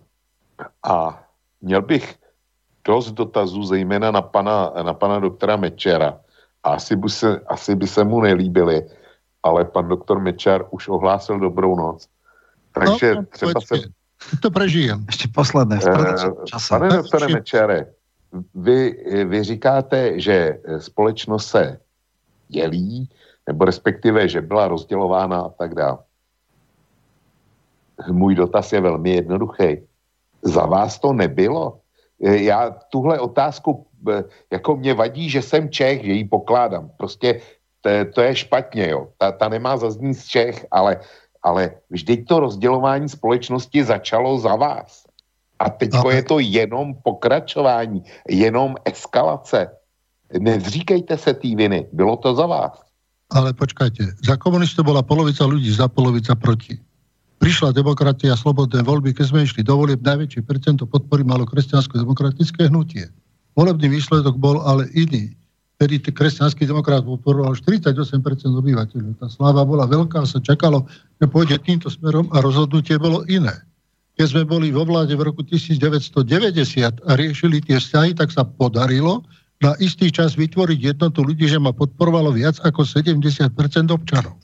a 0.83 1.23
měl 1.61 1.81
bych 1.81 2.15
dost 2.85 3.11
dotazů, 3.11 3.63
zejména 3.63 4.11
na 4.11 4.21
pana, 4.21 4.71
na 4.83 4.93
pana 4.93 5.19
doktora 5.19 5.55
Mečera. 5.55 6.19
A 6.63 6.69
asi 6.69 6.95
by, 6.95 7.09
se, 7.09 7.39
asi 7.47 7.75
by 7.75 7.87
se 7.87 8.03
mu 8.03 8.21
nelíbily, 8.21 8.87
ale 9.43 9.65
pan 9.65 9.87
doktor 9.87 10.19
Mečer 10.19 10.65
už 10.71 10.87
ohlásil 10.87 11.39
dobrou 11.39 11.75
noc. 11.75 12.07
Takže 12.71 13.15
no, 13.15 13.25
třeba 13.25 13.61
se... 13.61 13.75
To 14.41 14.51
prežijem. 14.51 15.05
Ještě 15.07 15.27
posledné. 15.27 15.79
Uh, 15.87 16.15
pane 16.69 16.89
doktore 16.89 17.27
Mečere, 17.27 17.85
vy, 18.55 19.03
vy 19.25 19.43
říkáte, 19.43 20.19
že 20.19 20.59
společnost 20.79 21.47
se 21.47 21.79
dělí, 22.47 23.09
nebo 23.47 23.65
respektive, 23.65 24.27
že 24.27 24.41
byla 24.41 24.67
rozdělována 24.67 25.41
a 25.41 25.49
tak 25.49 25.75
dále. 25.75 25.97
Můj 28.11 28.35
dotaz 28.35 28.73
je 28.73 28.81
velmi 28.81 29.09
jednoduchý. 29.09 29.77
Za 30.41 30.65
vás 30.65 30.99
to 30.99 31.13
nebylo? 31.13 31.79
Já 32.19 32.71
tuhle 32.89 33.19
otázku, 33.19 33.85
eh, 34.11 34.23
jako 34.51 34.75
mě 34.75 34.93
vadí, 34.93 35.29
že 35.29 35.41
jsem 35.41 35.69
Čech, 35.69 36.05
že 36.05 36.11
ji 36.11 36.25
pokládám. 36.25 36.91
Prostě 36.97 37.41
to, 37.81 37.89
to 38.15 38.21
je 38.21 38.35
špatně, 38.35 38.89
jo. 38.89 39.07
Ta, 39.17 39.31
ta 39.31 39.49
nemá 39.49 39.77
zaznít 39.77 40.13
z 40.13 40.25
Čech, 40.27 40.65
ale, 40.71 40.99
ale 41.43 41.71
vždyť 41.89 42.27
to 42.27 42.39
rozdělování 42.39 43.09
společnosti 43.09 43.83
začalo 43.83 44.39
za 44.39 44.55
vás. 44.55 45.03
A 45.59 45.69
teď 45.69 45.91
je 46.09 46.23
to 46.23 46.39
jenom 46.39 46.95
pokračování, 47.03 48.03
jenom 48.29 48.75
eskalace. 48.85 49.71
Nezříkejte 50.39 51.17
se 51.17 51.33
té 51.33 51.55
viny, 51.55 51.87
bylo 51.91 52.17
to 52.17 52.35
za 52.35 52.45
vás. 52.45 52.83
Ale 53.33 53.49
počkajte, 53.57 54.21
za 54.21 54.35
komunistov 54.37 54.85
bola 54.85 55.01
polovica 55.01 55.41
ľudí, 55.49 55.73
za 55.73 55.89
polovica 55.89 56.37
proti. 56.37 56.77
Prišla 57.41 57.73
demokratia, 57.73 58.37
slobodné 58.37 58.85
voľby, 58.85 59.11
keď 59.11 59.25
sme 59.33 59.43
išli 59.43 59.65
do 59.65 59.75
volieb, 59.75 60.05
najväčšie 60.05 60.45
percento 60.45 60.85
podpory 60.85 61.25
malo 61.25 61.43
kresťansko-demokratické 61.49 62.69
hnutie. 62.69 63.09
Volebný 63.57 63.99
výsledok 63.99 64.37
bol 64.37 64.61
ale 64.63 64.87
iný. 64.93 65.33
Vtedy 65.81 65.99
kresťanský 65.99 66.69
demokrat 66.69 67.03
podporoval 67.03 67.57
48% 67.57 68.13
obyvateľov. 68.47 69.19
Tá 69.19 69.27
sláva 69.27 69.65
bola 69.65 69.89
veľká, 69.89 70.23
sa 70.23 70.39
čakalo, 70.39 70.85
že 71.19 71.25
pôjde 71.27 71.57
týmto 71.59 71.89
smerom 71.89 72.29
a 72.31 72.39
rozhodnutie 72.39 72.95
bolo 73.01 73.25
iné 73.27 73.65
keď 74.13 74.27
sme 74.29 74.43
boli 74.45 74.69
vo 74.69 74.85
vláde 74.85 75.17
v 75.17 75.25
roku 75.25 75.41
1990 75.41 77.01
a 77.01 77.11
riešili 77.17 77.65
tie 77.65 77.81
vzťahy, 77.81 78.13
tak 78.13 78.29
sa 78.29 78.45
podarilo 78.45 79.25
na 79.63 79.71
istý 79.79 80.11
čas 80.11 80.35
vytvoriť 80.35 80.79
jednotu 80.91 81.23
ľudí, 81.23 81.47
že 81.47 81.55
ma 81.55 81.71
podporovalo 81.71 82.35
viac 82.35 82.59
ako 82.67 82.83
70% 82.83 83.55
občanov. 83.87 84.35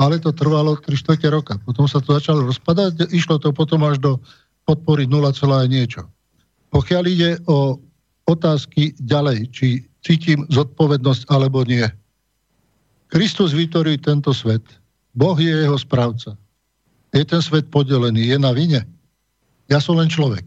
Ale 0.00 0.16
to 0.16 0.32
trvalo 0.32 0.80
3 0.80 0.88
čtvrte 0.88 1.28
roka. 1.28 1.60
Potom 1.60 1.84
sa 1.84 2.00
to 2.00 2.16
začalo 2.16 2.48
rozpadať, 2.48 3.12
išlo 3.12 3.36
to 3.36 3.52
potom 3.52 3.84
až 3.84 4.00
do 4.00 4.16
podpory 4.64 5.04
0, 5.04 5.20
niečo. 5.68 6.08
Pokiaľ 6.72 7.02
ide 7.04 7.30
o 7.44 7.76
otázky 8.24 8.96
ďalej, 9.04 9.52
či 9.52 9.84
cítim 10.00 10.48
zodpovednosť 10.48 11.28
alebo 11.28 11.60
nie. 11.68 11.84
Kristus 13.12 13.52
vytvorí 13.52 14.00
tento 14.00 14.32
svet. 14.32 14.64
Boh 15.12 15.36
je 15.36 15.52
jeho 15.52 15.78
správca. 15.78 16.34
Je 17.14 17.22
ten 17.22 17.38
svet 17.38 17.70
podelený, 17.70 18.34
je 18.34 18.38
na 18.40 18.50
vine. 18.50 18.82
Ja 19.70 19.78
som 19.78 20.00
len 20.00 20.10
človek. 20.10 20.42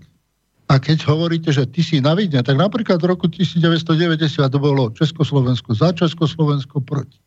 A 0.67 0.83
keď 0.83 1.07
hovoríte, 1.07 1.47
že 1.55 1.63
ty 1.63 1.79
si 1.79 2.03
na 2.03 2.11
vidne, 2.11 2.43
tak 2.43 2.59
napríklad 2.59 2.99
v 2.99 3.15
roku 3.15 3.31
1990 3.31 4.19
to 4.51 4.59
bolo 4.59 4.91
Československo 4.91 5.71
za 5.71 5.95
Československo 5.95 6.83
proti. 6.83 7.23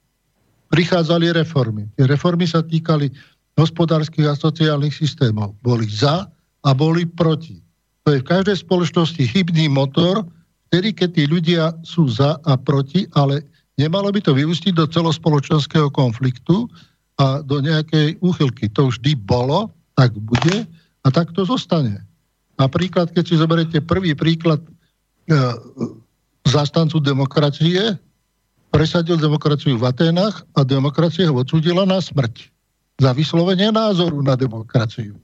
Prichádzali 0.68 1.32
reformy. 1.32 1.88
Tie 1.96 2.04
reformy 2.04 2.44
sa 2.44 2.60
týkali 2.60 3.08
hospodárskych 3.56 4.28
a 4.28 4.36
sociálnych 4.36 4.92
systémov. 4.92 5.56
Boli 5.64 5.88
za 5.88 6.28
a 6.60 6.70
boli 6.76 7.08
proti. 7.08 7.64
To 8.04 8.12
je 8.12 8.20
v 8.20 8.28
každej 8.28 8.60
spoločnosti 8.60 9.20
chybný 9.32 9.72
motor, 9.72 10.24
vtedy, 10.68 10.92
keď 10.92 11.08
tí 11.16 11.24
ľudia 11.24 11.64
sú 11.80 12.12
za 12.12 12.36
a 12.44 12.52
proti, 12.60 13.08
ale 13.16 13.44
nemalo 13.80 14.12
by 14.12 14.20
to 14.20 14.36
vyústiť 14.36 14.76
do 14.76 14.84
celospoločenského 14.84 15.88
konfliktu 15.88 16.68
a 17.16 17.40
do 17.40 17.64
nejakej 17.64 18.20
úchylky. 18.20 18.68
To 18.76 18.92
vždy 18.92 19.16
bolo, 19.16 19.72
tak 19.96 20.12
bude 20.16 20.68
a 21.04 21.08
tak 21.08 21.32
to 21.32 21.48
zostane. 21.48 22.04
Napríklad, 22.60 23.16
keď 23.16 23.24
si 23.24 23.40
zoberiete 23.40 23.80
prvý 23.80 24.12
príklad 24.12 24.60
e, 24.60 24.68
zástancu 26.44 27.00
demokracie, 27.00 27.96
presadil 28.68 29.16
demokraciu 29.16 29.80
v 29.80 29.88
Atenách 29.88 30.44
a 30.54 30.60
demokracia 30.60 31.32
ho 31.32 31.40
odsudila 31.40 31.88
na 31.88 32.04
smrť 32.04 32.52
za 33.00 33.16
vyslovenie 33.16 33.72
názoru 33.72 34.20
na 34.20 34.36
demokraciu. 34.36 35.16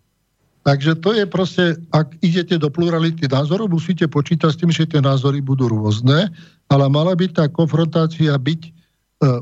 Takže 0.67 0.99
to 0.99 1.15
je 1.15 1.23
proste, 1.29 1.65
ak 1.95 2.19
idete 2.27 2.59
do 2.59 2.67
plurality 2.67 3.31
názorov, 3.31 3.71
musíte 3.71 4.11
počítať 4.11 4.51
s 4.51 4.59
tým, 4.59 4.73
že 4.75 4.89
tie 4.89 4.99
názory 4.99 5.39
budú 5.39 5.71
rôzne, 5.71 6.27
ale 6.73 6.85
mala 6.91 7.15
by 7.15 7.31
tá 7.31 7.47
konfrontácia 7.47 8.35
byť 8.35 8.61
e, 8.67 8.71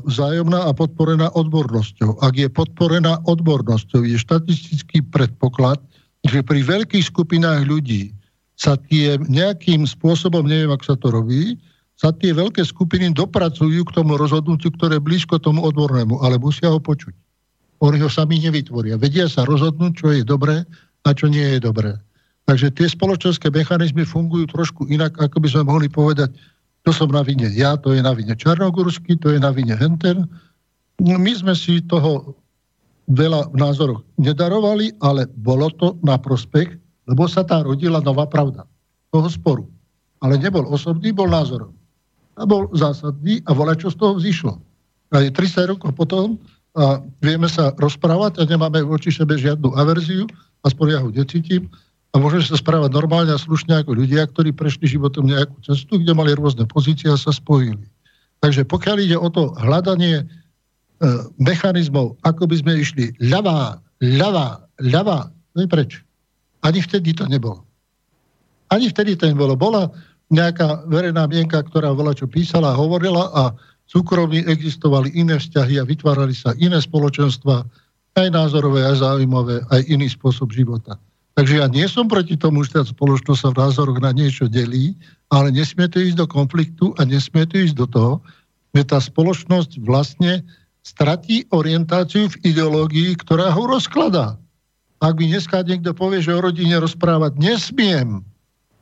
vzájomná 0.05 0.69
a 0.69 0.71
podporená 0.75 1.33
odbornosťou. 1.33 2.21
Ak 2.21 2.37
je 2.37 2.45
podporená 2.45 3.25
odbornosťou, 3.25 4.05
je 4.05 4.21
štatistický 4.21 5.01
predpoklad, 5.09 5.81
že 6.25 6.41
pri 6.41 6.65
veľkých 6.65 7.05
skupinách 7.05 7.69
ľudí 7.69 8.11
sa 8.55 8.79
tie 8.89 9.19
nejakým 9.29 9.85
spôsobom, 9.85 10.47
neviem, 10.47 10.71
ak 10.71 10.83
sa 10.83 10.95
to 10.97 11.11
robí, 11.11 11.59
sa 11.95 12.11
tie 12.11 12.35
veľké 12.35 12.63
skupiny 12.63 13.11
dopracujú 13.15 13.87
k 13.87 13.95
tomu 13.95 14.19
rozhodnutiu, 14.19 14.71
ktoré 14.75 14.99
je 14.99 15.05
blízko 15.05 15.39
tomu 15.39 15.63
odbornému, 15.63 16.19
ale 16.23 16.35
musia 16.35 16.67
ho 16.67 16.79
počuť. 16.79 17.15
Oni 17.83 17.99
ho 17.99 18.11
sami 18.11 18.39
nevytvoria. 18.39 18.99
Vedia 18.99 19.27
sa 19.27 19.47
rozhodnúť, 19.47 19.93
čo 19.95 20.07
je 20.11 20.23
dobré 20.23 20.63
a 21.03 21.09
čo 21.11 21.31
nie 21.31 21.55
je 21.55 21.59
dobré. 21.63 21.95
Takže 22.45 22.71
tie 22.75 22.87
spoločenské 22.87 23.49
mechanizmy 23.49 24.05
fungujú 24.05 24.47
trošku 24.51 24.87
inak, 24.91 25.17
ako 25.17 25.37
by 25.39 25.47
sme 25.49 25.63
mohli 25.65 25.87
povedať, 25.87 26.35
to 26.85 26.93
som 26.93 27.09
na 27.09 27.25
vine 27.25 27.49
ja, 27.49 27.73
to 27.81 27.97
je 27.97 28.01
na 28.05 28.13
vine 28.13 28.37
Čarnogórsky, 28.37 29.17
to 29.17 29.33
je 29.33 29.41
na 29.41 29.49
vine 29.49 29.73
Henten. 29.73 30.29
My 31.01 31.33
sme 31.33 31.57
si 31.57 31.81
toho 31.81 32.37
veľa 33.09 33.53
v 33.53 34.01
nedarovali, 34.17 34.97
ale 35.01 35.29
bolo 35.37 35.69
to 35.77 35.97
na 36.01 36.17
prospech, 36.17 36.73
lebo 37.05 37.29
sa 37.29 37.45
tá 37.45 37.61
rodila 37.61 38.01
nová 38.01 38.25
pravda 38.25 38.65
toho 39.13 39.29
sporu. 39.29 39.65
Ale 40.25 40.41
nebol 40.41 40.65
osobný, 40.65 41.13
bol 41.13 41.29
názorový. 41.29 41.77
A 42.35 42.43
bol 42.43 42.67
zásadný 42.73 43.45
a 43.45 43.53
voľa 43.53 43.77
čo 43.79 43.93
z 43.93 43.97
toho 44.01 44.17
vzýšlo. 44.17 44.53
A 45.13 45.21
je 45.21 45.29
30 45.31 45.71
rokov 45.71 45.93
potom 45.95 46.35
a 46.75 46.99
vieme 47.23 47.47
sa 47.47 47.71
rozprávať 47.77 48.41
a 48.41 48.49
nemáme 48.49 48.83
voči 48.83 49.13
sebe 49.13 49.39
žiadnu 49.39 49.71
averziu, 49.79 50.27
aspoň 50.67 50.85
ja 50.91 50.99
ho 50.99 51.09
necítim, 51.13 51.71
a 52.11 52.19
môžeme 52.19 52.47
sa 52.47 52.55
správať 52.55 52.95
normálne 52.95 53.35
a 53.35 53.39
slušne 53.39 53.83
ako 53.83 53.91
ľudia, 53.91 54.23
ktorí 54.31 54.55
prešli 54.55 54.87
životom 54.87 55.27
nejakú 55.27 55.59
cestu, 55.67 55.99
kde 55.99 56.15
mali 56.15 56.31
rôzne 56.31 56.63
pozície 56.63 57.11
a 57.11 57.19
sa 57.19 57.35
spojili. 57.35 57.83
Takže 58.39 58.63
pokiaľ 58.63 58.97
ide 59.03 59.19
o 59.19 59.27
to 59.27 59.51
hľadanie 59.59 60.23
mechanizmov, 61.41 62.15
ako 62.23 62.47
by 62.47 62.55
sme 62.59 62.73
išli 62.79 63.05
ľavá, 63.19 63.79
ľavá, 63.99 64.63
ľavá, 64.79 65.31
no 65.55 65.59
i 65.63 65.67
preč. 65.67 65.99
Ani 66.63 66.81
vtedy 66.81 67.13
to 67.13 67.27
nebolo. 67.27 67.61
Ani 68.71 68.89
vtedy 68.89 69.13
to 69.19 69.29
nebolo. 69.29 69.53
Bola 69.53 69.91
nejaká 70.33 70.87
verejná 70.89 71.29
mienka, 71.29 71.61
ktorá 71.61 71.93
bola 71.93 72.17
čo 72.17 72.25
písala 72.25 72.73
hovorila 72.73 73.29
a 73.35 73.43
súkromne 73.85 74.41
existovali 74.49 75.13
iné 75.13 75.37
vzťahy 75.37 75.77
a 75.77 75.85
vytvárali 75.85 76.33
sa 76.33 76.57
iné 76.57 76.81
spoločenstva, 76.81 77.61
aj 78.15 78.27
názorové, 78.31 78.81
aj 78.87 79.03
zaujímavé, 79.03 79.61
aj 79.69 79.81
iný 79.91 80.07
spôsob 80.09 80.49
života. 80.55 80.97
Takže 81.35 81.59
ja 81.59 81.67
nie 81.67 81.83
som 81.85 82.07
proti 82.07 82.39
tomu, 82.39 82.63
že 82.63 82.79
tá 82.79 82.83
spoločnosť 82.87 83.39
sa 83.43 83.51
v 83.51 83.59
názoroch 83.59 83.99
na 83.99 84.15
niečo 84.15 84.47
delí, 84.47 84.95
ale 85.27 85.51
nesmie 85.51 85.91
to 85.91 85.99
ísť 85.99 86.23
do 86.23 86.27
konfliktu 86.31 86.95
a 86.95 87.03
nesmie 87.03 87.43
to 87.43 87.59
ísť 87.59 87.75
do 87.75 87.87
toho, 87.91 88.13
že 88.71 88.87
tá 88.87 89.03
spoločnosť 89.03 89.83
vlastne 89.83 90.47
stratí 90.85 91.49
orientáciu 91.49 92.29
v 92.29 92.53
ideológii, 92.53 93.17
ktorá 93.25 93.49
ho 93.49 93.65
rozkladá. 93.65 94.37
Ak 95.01 95.17
mi 95.17 95.33
dneska 95.33 95.65
niekto 95.65 95.97
povie, 95.97 96.21
že 96.21 96.37
o 96.37 96.39
rodine 96.39 96.77
rozprávať 96.77 97.41
nesmiem, 97.41 98.21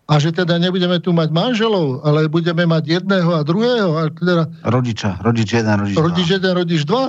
a 0.03 0.19
že 0.19 0.35
teda 0.35 0.59
nebudeme 0.59 0.99
tu 0.99 1.15
mať 1.15 1.31
manželov, 1.31 2.03
ale 2.03 2.27
budeme 2.27 2.67
mať 2.67 2.99
jedného 2.99 3.39
a 3.39 3.41
druhého. 3.41 3.91
A 3.95 4.11
teda, 4.11 4.51
Rodiča, 4.67 5.23
rodič 5.23 5.55
jeden, 5.55 5.79
rodič, 5.79 5.95
rodič 5.95 6.27
dva. 6.27 6.35
jeden, 6.35 6.51
rodič 6.59 6.81
dva. 6.83 7.05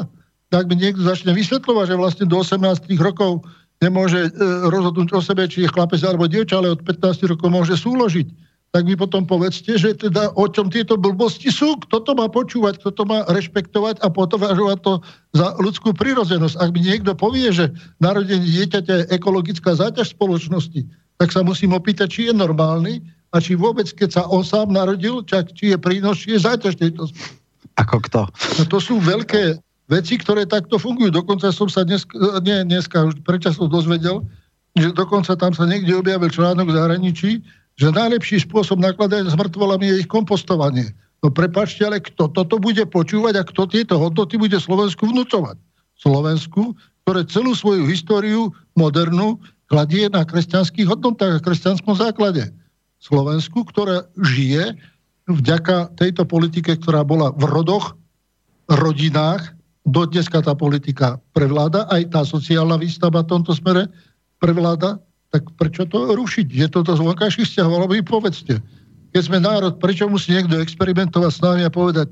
Tak 0.54 0.70
mi 0.70 0.78
niekto 0.78 1.02
začne 1.02 1.34
vysvetľovať, 1.34 1.86
že 1.90 1.96
vlastne 1.98 2.24
do 2.30 2.38
18 2.38 2.86
rokov 3.02 3.42
nemôže 3.82 4.30
e, 4.30 4.38
rozhodnúť 4.70 5.10
o 5.10 5.18
sebe, 5.18 5.50
či 5.50 5.66
je 5.66 5.72
chlapec 5.74 5.98
alebo 6.06 6.30
dievča, 6.30 6.62
ale 6.62 6.78
od 6.78 6.86
15 6.86 7.34
rokov 7.34 7.50
môže 7.50 7.74
súložiť 7.74 8.30
tak 8.74 8.90
mi 8.90 8.98
potom 8.98 9.22
povedzte, 9.22 9.78
že 9.78 9.94
teda 9.94 10.34
o 10.34 10.50
čom 10.50 10.66
tieto 10.66 10.98
blbosti 10.98 11.46
sú, 11.46 11.78
kto 11.86 12.02
to 12.02 12.10
má 12.18 12.26
počúvať, 12.26 12.82
kto 12.82 12.90
to 12.90 13.02
má 13.06 13.22
rešpektovať 13.30 14.02
a 14.02 14.10
považovať 14.10 14.78
to 14.82 14.98
za 15.30 15.54
ľudskú 15.62 15.94
prirozenosť. 15.94 16.58
Ak 16.58 16.74
mi 16.74 16.82
niekto 16.82 17.14
povie, 17.14 17.54
že 17.54 17.70
narodenie 18.02 18.42
dieťaťa 18.42 18.94
je 18.98 19.08
ekologická 19.14 19.78
záťaž 19.78 20.18
spoločnosti, 20.18 20.90
tak 21.22 21.30
sa 21.30 21.46
musím 21.46 21.70
opýtať, 21.70 22.10
či 22.10 22.20
je 22.26 22.34
normálny 22.34 22.98
a 23.30 23.38
či 23.38 23.54
vôbec, 23.54 23.86
keď 23.94 24.10
sa 24.10 24.22
on 24.26 24.42
sám 24.42 24.74
narodil, 24.74 25.22
čak, 25.22 25.54
či 25.54 25.70
je 25.70 25.78
prínos, 25.78 26.18
či 26.18 26.34
je 26.34 26.42
záťaž 26.42 26.74
tejto 26.74 27.14
Ako 27.78 28.02
kto? 28.10 28.26
No 28.58 28.62
to 28.66 28.82
sú 28.82 28.98
veľké 28.98 29.54
veci, 29.86 30.18
ktoré 30.18 30.50
takto 30.50 30.82
fungujú. 30.82 31.14
Dokonca 31.14 31.54
som 31.54 31.70
sa 31.70 31.86
dnes, 31.86 32.02
nie, 32.42 32.58
dneska 32.66 33.06
už 33.06 33.22
prečasom 33.22 33.70
dozvedel, 33.70 34.26
že 34.74 34.90
dokonca 34.90 35.38
tam 35.38 35.54
sa 35.54 35.62
niekde 35.62 35.94
objavil 35.94 36.26
článok 36.26 36.74
v 36.74 36.74
zahraničí, 36.74 37.30
že 37.74 37.90
najlepší 37.90 38.46
spôsob 38.46 38.78
nakladania 38.78 39.30
s 39.30 39.38
mŕtvolami 39.38 39.86
je 39.90 39.96
ich 40.06 40.10
kompostovanie. 40.10 40.94
No 41.24 41.32
prepačte, 41.32 41.88
ale 41.88 42.04
kto 42.04 42.30
toto 42.30 42.60
bude 42.60 42.84
počúvať 42.86 43.34
a 43.40 43.46
kto 43.48 43.66
tieto 43.66 43.96
hodnoty 43.96 44.36
bude 44.36 44.60
Slovensku 44.60 45.08
vnúcovať? 45.08 45.56
Slovensku, 45.96 46.76
ktoré 47.06 47.24
celú 47.26 47.56
svoju 47.56 47.88
históriu 47.88 48.52
modernú 48.76 49.40
kladie 49.66 50.06
na 50.12 50.22
kresťanských 50.22 50.86
hodnotách 50.86 51.40
a 51.40 51.44
kresťanskom 51.44 51.96
základe. 51.96 52.52
Slovensku, 53.00 53.64
ktoré 53.64 54.04
žije 54.20 54.76
vďaka 55.24 55.96
tejto 55.96 56.28
politike, 56.28 56.76
ktorá 56.76 57.02
bola 57.02 57.32
v 57.32 57.48
rodoch, 57.48 57.96
rodinách, 58.68 59.56
do 59.84 60.08
dneska 60.08 60.40
tá 60.40 60.56
politika 60.56 61.20
prevláda, 61.36 61.84
aj 61.92 62.08
tá 62.08 62.24
sociálna 62.24 62.80
výstava 62.80 63.20
v 63.20 63.36
tomto 63.36 63.52
smere 63.52 63.92
prevláda, 64.40 64.96
tak 65.34 65.50
prečo 65.58 65.82
to 65.90 66.14
rušiť? 66.14 66.46
Je 66.46 66.70
to 66.70 66.86
z 66.86 67.02
vonkajších 67.02 67.50
vzťahov, 67.50 67.90
vy 67.90 68.06
povedzte. 68.06 68.62
Keď 69.10 69.22
sme 69.26 69.42
národ, 69.42 69.82
prečo 69.82 70.06
musí 70.06 70.30
niekto 70.30 70.62
experimentovať 70.62 71.30
s 71.34 71.42
nami 71.42 71.66
a 71.66 71.74
povedať, 71.74 72.06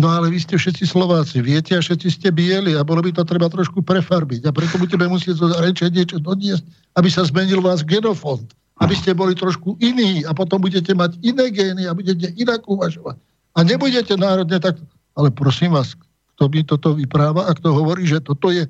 no 0.00 0.08
ale 0.08 0.32
vy 0.32 0.40
ste 0.40 0.56
všetci 0.56 0.88
Slováci, 0.88 1.44
viete, 1.44 1.76
a 1.76 1.84
všetci 1.84 2.08
ste 2.08 2.28
bieli 2.32 2.72
a 2.72 2.80
bolo 2.80 3.04
by 3.04 3.12
to 3.12 3.28
treba 3.28 3.52
trošku 3.52 3.84
prefarbiť 3.84 4.48
a 4.48 4.50
preto 4.56 4.80
budeme 4.80 5.04
musieť 5.12 5.36
to 5.36 5.52
reče 5.52 5.92
niečo 5.92 6.16
doniesť, 6.16 6.64
aby 6.96 7.08
sa 7.12 7.28
zmenil 7.28 7.60
vás 7.60 7.84
genofond, 7.84 8.48
aby 8.80 8.96
ste 8.96 9.12
boli 9.12 9.36
trošku 9.36 9.76
iní 9.84 10.24
a 10.24 10.32
potom 10.32 10.64
budete 10.64 10.96
mať 10.96 11.20
iné 11.20 11.52
gény 11.52 11.84
a 11.84 11.92
budete 11.92 12.32
inak 12.40 12.64
uvažovať. 12.64 13.20
A 13.52 13.68
nebudete 13.68 14.16
národne 14.16 14.56
tak... 14.56 14.80
Ale 15.12 15.28
prosím 15.28 15.76
vás, 15.76 15.92
kto 16.36 16.48
mi 16.48 16.64
toto 16.64 16.96
vypráva 16.96 17.44
a 17.44 17.52
kto 17.52 17.68
hovorí, 17.76 18.08
že 18.08 18.24
toto 18.24 18.48
je 18.48 18.64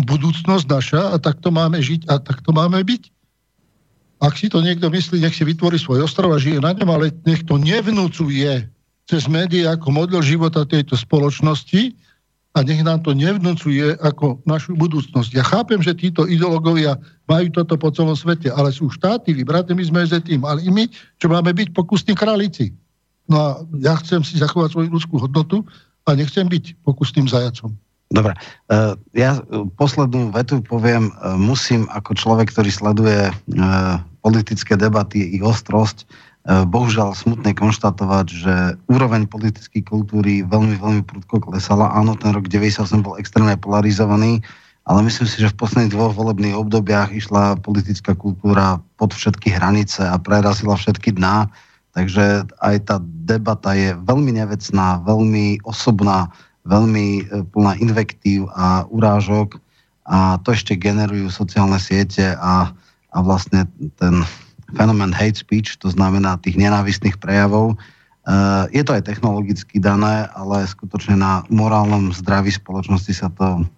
budúcnosť 0.00 0.66
naša 0.72 1.02
a 1.12 1.20
takto 1.20 1.52
máme 1.52 1.76
žiť 1.76 2.08
a 2.08 2.16
takto 2.16 2.48
máme 2.56 2.80
byť. 2.80 3.12
Ak 4.22 4.38
si 4.38 4.46
to 4.46 4.62
niekto 4.62 4.86
myslí, 4.86 5.18
nech 5.18 5.34
si 5.34 5.42
vytvorí 5.42 5.82
svoj 5.82 6.06
ostrov 6.06 6.30
a 6.30 6.38
žije 6.38 6.62
na 6.62 6.70
ňom, 6.70 6.86
ale 6.94 7.10
nech 7.26 7.42
to 7.42 7.58
nevnúcuje 7.58 8.70
cez 9.10 9.26
médiá 9.26 9.74
ako 9.74 9.90
model 9.90 10.22
života 10.22 10.62
tejto 10.62 10.94
spoločnosti 10.94 11.90
a 12.54 12.62
nech 12.62 12.86
nám 12.86 13.02
to 13.02 13.18
nevnúcuje 13.18 13.98
ako 13.98 14.38
našu 14.46 14.78
budúcnosť. 14.78 15.30
Ja 15.34 15.42
chápem, 15.42 15.82
že 15.82 15.98
títo 15.98 16.30
ideológovia 16.30 17.00
majú 17.26 17.50
toto 17.50 17.74
po 17.74 17.90
celom 17.90 18.14
svete, 18.14 18.52
ale 18.54 18.70
sú 18.70 18.92
štáty 18.94 19.34
vybraté, 19.34 19.74
my 19.74 19.82
sme 19.82 20.06
za 20.06 20.22
tým, 20.22 20.46
ale 20.46 20.62
i 20.62 20.70
my, 20.70 20.86
čo 21.18 21.26
máme 21.26 21.50
byť 21.50 21.74
pokusní 21.74 22.14
králici. 22.14 22.70
No 23.26 23.36
a 23.40 23.46
ja 23.82 23.98
chcem 24.04 24.22
si 24.22 24.38
zachovať 24.38 24.76
svoju 24.76 24.88
ľudskú 24.92 25.18
hodnotu 25.18 25.66
a 26.06 26.14
nechcem 26.14 26.46
byť 26.46 26.84
pokusným 26.86 27.26
zajacom. 27.26 27.74
Dobre, 28.12 28.36
e, 28.36 28.78
ja 29.16 29.40
poslednú 29.80 30.36
vetu 30.36 30.60
poviem, 30.60 31.08
e, 31.08 31.12
musím 31.40 31.88
ako 31.88 32.12
človek, 32.12 32.52
ktorý 32.52 32.68
sleduje 32.68 33.32
e, 33.32 33.34
politické 34.22 34.78
debaty 34.78 35.34
i 35.34 35.38
ostrosť, 35.42 36.06
bohužiaľ 36.46 37.14
smutne 37.14 37.54
konštatovať, 37.54 38.26
že 38.26 38.54
úroveň 38.90 39.30
politickej 39.30 39.86
kultúry 39.86 40.42
veľmi, 40.42 40.74
veľmi 40.74 41.02
prudko 41.06 41.38
klesala. 41.38 41.94
Áno, 41.94 42.18
ten 42.18 42.34
rok 42.34 42.50
98 42.50 42.98
bol 42.98 43.14
extrémne 43.14 43.54
polarizovaný, 43.54 44.42
ale 44.82 45.06
myslím 45.06 45.30
si, 45.30 45.38
že 45.38 45.54
v 45.54 45.58
posledných 45.62 45.94
dvoch 45.94 46.18
volebných 46.18 46.58
obdobiach 46.58 47.14
išla 47.14 47.62
politická 47.62 48.18
kultúra 48.18 48.82
pod 48.98 49.14
všetky 49.14 49.54
hranice 49.54 50.02
a 50.02 50.18
prerazila 50.18 50.74
všetky 50.74 51.14
dná. 51.14 51.46
Takže 51.94 52.50
aj 52.58 52.76
tá 52.90 52.96
debata 53.22 53.78
je 53.78 53.94
veľmi 53.94 54.34
nevecná, 54.34 54.98
veľmi 55.06 55.62
osobná, 55.62 56.26
veľmi 56.66 57.06
e, 57.20 57.22
plná 57.52 57.78
invektív 57.78 58.50
a 58.56 58.82
urážok 58.90 59.62
a 60.08 60.40
to 60.42 60.50
ešte 60.50 60.74
generujú 60.74 61.30
sociálne 61.30 61.78
siete 61.78 62.34
a, 62.34 62.74
a 63.12 63.18
vlastne 63.20 63.68
ten 64.00 64.24
fenomén 64.72 65.12
hate 65.12 65.36
speech, 65.36 65.76
to 65.78 65.92
znamená 65.92 66.40
tých 66.40 66.56
nenávistných 66.56 67.20
prejavov. 67.20 67.76
E, 67.76 68.36
je 68.72 68.82
to 68.82 68.96
aj 68.96 69.04
technologicky 69.04 69.76
dané, 69.76 70.28
ale 70.32 70.64
skutočne 70.64 71.20
na 71.20 71.44
morálnom 71.52 72.10
zdraví 72.16 72.48
spoločnosti 72.48 73.12
sa 73.12 73.28
to 73.28 73.68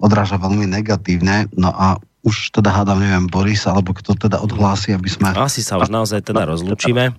odráža 0.00 0.40
veľmi 0.40 0.64
negatívne. 0.64 1.52
No 1.54 1.70
a 1.70 2.00
už 2.24 2.56
teda 2.56 2.72
hádam, 2.72 3.04
neviem, 3.04 3.28
Boris, 3.28 3.68
alebo 3.68 3.92
kto 3.92 4.16
teda 4.16 4.40
odhlási, 4.40 4.96
aby 4.96 5.12
sme... 5.12 5.36
Asi 5.36 5.60
sa 5.60 5.76
už 5.76 5.92
naozaj 5.92 6.24
teda 6.24 6.48
rozlúčime. 6.48 7.12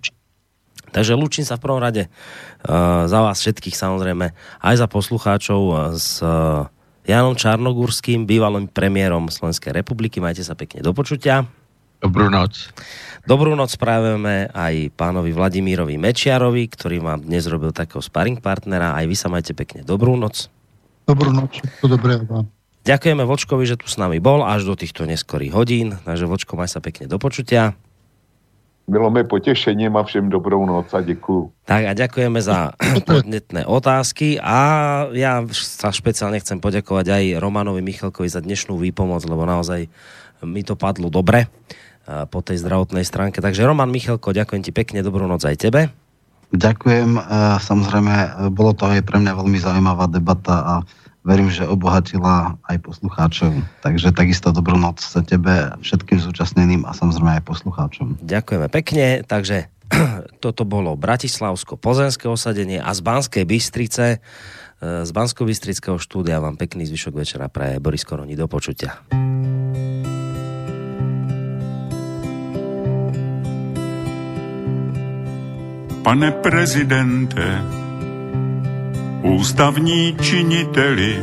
Takže 0.89 1.13
lúčim 1.13 1.45
sa 1.45 1.61
v 1.61 1.63
prvom 1.65 1.77
rade 1.77 2.07
uh, 2.09 3.05
za 3.05 3.19
vás 3.21 3.37
všetkých 3.37 3.75
samozrejme, 3.77 4.33
aj 4.63 4.75
za 4.79 4.87
poslucháčov 4.89 5.93
s 5.93 6.23
uh, 6.25 6.65
Janom 7.05 7.37
Čarnogurským, 7.37 8.25
bývalým 8.25 8.65
premiérom 8.65 9.29
Slovenskej 9.29 9.77
republiky. 9.77 10.17
Majte 10.17 10.41
sa 10.41 10.57
pekne 10.57 10.81
do 10.81 10.89
počutia. 10.89 11.45
Dobrú 12.01 12.33
noc. 12.33 12.73
Dobrú 13.29 13.53
noc 13.53 13.77
spravujeme 13.77 14.49
aj 14.49 14.89
pánovi 14.97 15.29
Vladimírovi 15.29 16.01
Mečiarovi, 16.01 16.65
ktorý 16.65 17.05
vám 17.05 17.21
dnes 17.29 17.45
robil 17.45 17.69
takého 17.69 18.01
sparring 18.01 18.41
partnera. 18.41 18.97
Aj 18.97 19.05
vy 19.05 19.13
sa 19.13 19.29
majte 19.29 19.53
pekne. 19.53 19.85
Dobrú 19.85 20.17
noc. 20.17 20.49
Dobrú 21.05 21.29
noc. 21.29 21.61
To 21.81 21.85
dobré 21.85 22.17
vám. 22.25 22.49
Ďakujeme 22.85 23.21
Vočkovi, 23.21 23.65
že 23.69 23.77
tu 23.77 23.85
s 23.85 24.01
nami 24.01 24.17
bol 24.17 24.41
až 24.41 24.65
do 24.65 24.73
týchto 24.73 25.05
neskorých 25.05 25.53
hodín. 25.53 25.97
Takže 26.01 26.25
Vočko, 26.25 26.57
maj 26.57 26.73
sa 26.73 26.81
pekne 26.81 27.05
do 27.05 27.21
počutia. 27.21 27.77
Bylo 28.85 29.09
mi 29.09 29.25
potešením 29.25 29.97
a 29.97 30.05
všem 30.05 30.29
dobrou 30.29 30.65
noc 30.65 30.93
a 30.93 31.01
děkuju. 31.01 31.65
Tak 31.65 31.83
a 31.89 31.91
ďakujeme 31.97 32.37
za 32.37 32.77
podnetné 33.01 33.65
otázky 33.65 34.37
a 34.37 34.57
ja 35.09 35.41
sa 35.49 35.89
špeciálne 35.89 36.37
chcem 36.37 36.61
poďakovať 36.61 37.09
aj 37.09 37.23
Romanovi 37.41 37.81
Michalkovi 37.81 38.29
za 38.29 38.45
dnešnú 38.45 38.77
výpomoc, 38.77 39.25
lebo 39.25 39.41
naozaj 39.41 39.89
mi 40.45 40.61
to 40.61 40.77
padlo 40.77 41.09
dobre 41.09 41.49
po 42.05 42.45
tej 42.45 42.61
zdravotnej 42.61 43.01
stránke. 43.01 43.41
Takže 43.41 43.65
Roman 43.65 43.89
Michalko, 43.89 44.29
ďakujem 44.37 44.61
ti 44.61 44.69
pekne, 44.69 45.01
dobrú 45.01 45.25
noc 45.25 45.41
aj 45.41 45.57
tebe. 45.57 45.89
Ďakujem, 46.53 47.17
samozrejme, 47.57 48.13
bolo 48.53 48.77
to 48.77 48.85
aj 48.85 49.01
pre 49.01 49.17
mňa 49.17 49.33
veľmi 49.33 49.57
zaujímavá 49.57 50.05
debata 50.05 50.55
a 50.61 50.73
verím, 51.25 51.49
že 51.49 51.65
obohatila 51.65 52.61
aj 52.69 52.77
poslucháčov. 52.85 53.51
Takže 53.81 54.13
takisto 54.13 54.53
dobrú 54.53 54.77
noc 54.77 55.01
sa 55.01 55.25
tebe, 55.25 55.73
všetkým 55.81 56.21
zúčastneným 56.21 56.85
a 56.85 56.93
samozrejme 56.93 57.41
aj 57.41 57.43
poslucháčom. 57.43 58.21
Ďakujeme 58.21 58.69
pekne, 58.69 59.25
takže 59.25 59.73
toto 60.45 60.63
bolo 60.63 60.93
Bratislavsko-Pozemské 60.93 62.29
osadenie 62.29 62.77
a 62.77 62.93
z 62.93 63.01
Banskej 63.01 63.43
Bystrice, 63.49 64.05
e, 64.15 64.17
z 65.01 65.11
Bansko-Bystrického 65.11 65.97
štúdia 65.97 66.37
vám 66.37 66.61
pekný 66.61 66.85
zvyšok 66.85 67.13
večera 67.17 67.49
praje 67.49 67.81
Boris 67.81 68.05
Koroni. 68.05 68.37
Do 68.37 68.45
počutia. 68.45 69.01
Pane 76.05 76.29
prezidente, 76.37 77.41
ústavní 79.25 80.15
činiteli. 80.21 81.17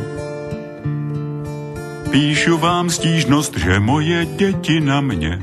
Píšu 2.11 2.57
vám 2.57 2.89
stížnost, 2.89 3.57
že 3.57 3.79
moje 3.79 4.25
děti 4.25 4.79
na 4.79 5.01
mě 5.01 5.39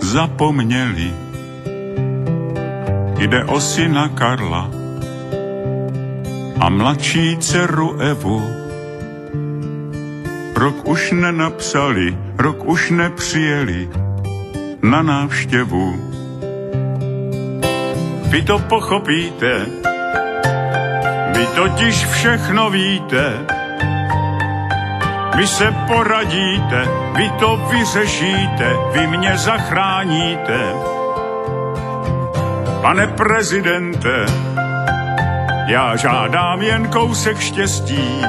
zapomněli. 0.00 1.12
Jde 3.18 3.44
o 3.44 3.60
syna 3.60 4.08
Karla 4.08 4.70
a 6.60 6.68
mladší 6.68 7.36
dceru 7.36 8.00
Evu. 8.00 8.42
Rok 10.56 10.88
už 10.88 11.12
nenapsali, 11.12 12.16
rok 12.38 12.64
už 12.64 12.90
nepřijeli 12.90 13.88
na 14.82 15.02
návštěvu. 15.02 16.00
Vy 18.30 18.42
to 18.42 18.58
pochopíte, 18.58 19.66
vy 21.36 21.46
totiž 21.46 22.06
všechno 22.06 22.70
víte, 22.70 23.46
vy 25.36 25.46
se 25.46 25.74
poradíte, 25.86 26.88
vy 27.16 27.30
to 27.30 27.56
vyřešíte, 27.56 28.76
vy 28.92 29.06
mě 29.06 29.38
zachráníte. 29.38 30.58
Pane 32.82 33.06
prezidente, 33.06 34.26
já 35.66 35.96
žádám 35.96 36.62
jen 36.62 36.88
kousek 36.88 37.38
štěstí. 37.38 38.22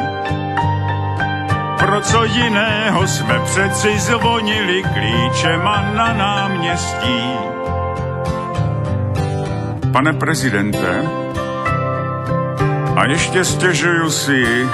Pro 1.80 2.02
co 2.02 2.24
jiného 2.24 3.08
jsme 3.08 3.40
přeci 3.40 4.00
zvonili 4.00 4.84
klíčema 4.84 5.92
na 5.95 6.14
náměstí. 6.14 7.22
Pane 9.92 10.14
prezidente, 10.14 11.26
a 12.98 13.06
ještě 13.06 13.45
stěžuju 13.45 14.09
si, 14.09 14.69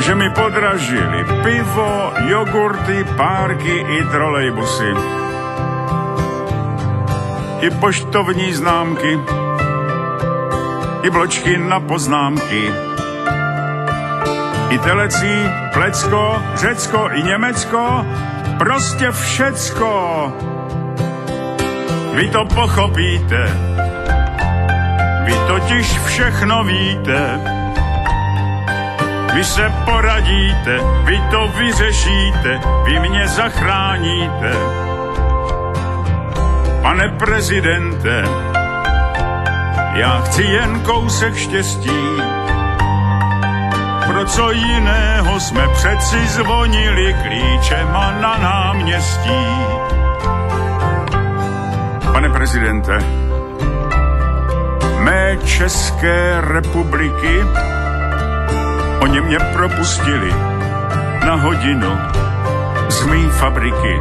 že 0.00 0.14
mi 0.14 0.30
podražili 0.30 1.24
pivo, 1.42 2.12
jogurty, 2.26 3.04
párky 3.16 3.86
i 3.98 4.04
trolejbusy. 4.04 4.94
I 7.60 7.70
poštovní 7.70 8.52
známky, 8.52 9.18
i 11.02 11.10
bločky 11.10 11.58
na 11.58 11.80
poznámky. 11.80 12.72
I 14.70 14.78
telecí, 14.78 15.50
Plecko, 15.72 16.42
Řecko 16.54 17.08
i 17.12 17.22
Německo, 17.22 18.06
prostě 18.58 19.10
všecko. 19.10 20.32
vy 22.14 22.28
to 22.28 22.44
pochopíte, 22.44 23.73
vy 25.24 25.34
totiž 25.46 25.98
všechno 25.98 26.64
víte, 26.64 27.40
vy 29.34 29.44
se 29.44 29.72
poradíte, 29.84 30.80
vy 31.04 31.22
to 31.30 31.48
vyřešíte, 31.48 32.60
vy 32.84 33.00
mě 33.00 33.28
zachráníte. 33.28 34.52
Pane 36.82 37.08
prezidente, 37.08 38.24
já 39.94 40.20
chci 40.20 40.42
jen 40.42 40.80
kousek 40.80 41.36
štěstí, 41.36 42.00
pro 44.06 44.24
co 44.24 44.50
jiného 44.50 45.40
jsme 45.40 45.68
přeci 45.68 46.26
zvonili 46.26 47.16
klíčema 47.22 48.14
na 48.20 48.38
náměstí. 48.38 49.44
Pane 52.12 52.28
prezidente, 52.28 53.23
mé 55.04 55.38
České 55.44 56.40
republiky, 56.40 57.44
oni 59.00 59.20
mě 59.20 59.38
propustili 59.52 60.32
na 61.26 61.34
hodinu 61.34 61.98
z 62.88 63.06
mý 63.06 63.28
fabriky. 63.30 64.00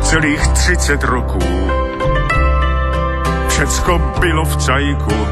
Celých 0.00 0.46
30 0.46 1.04
roků 1.04 1.70
všecko 3.48 4.12
bylo 4.20 4.44
v 4.44 4.56
cajku. 4.56 5.26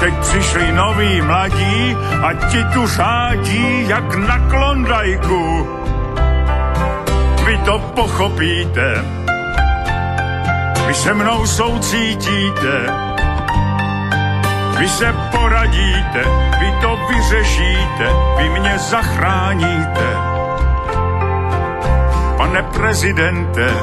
Teď 0.00 0.14
přišli 0.14 0.72
noví 0.72 1.20
mladí 1.22 1.96
a 2.22 2.32
ti 2.32 2.64
tu 2.64 2.86
řádí 2.86 3.88
jak 3.88 4.14
na 4.14 4.38
klondajku. 4.38 5.68
Vy 7.46 7.58
to 7.58 7.78
pochopíte, 7.78 9.04
vy 10.86 10.94
se 10.94 11.14
mnou 11.14 11.46
soucítíte, 11.46 12.86
vy 14.78 14.88
se 14.88 15.14
poradíte, 15.30 16.24
vy 16.60 16.72
to 16.80 16.98
vyřešíte, 17.08 18.08
vy 18.38 18.48
mě 18.48 18.78
zachráníte. 18.78 20.16
Pane 22.36 22.62
prezidente, 22.62 23.74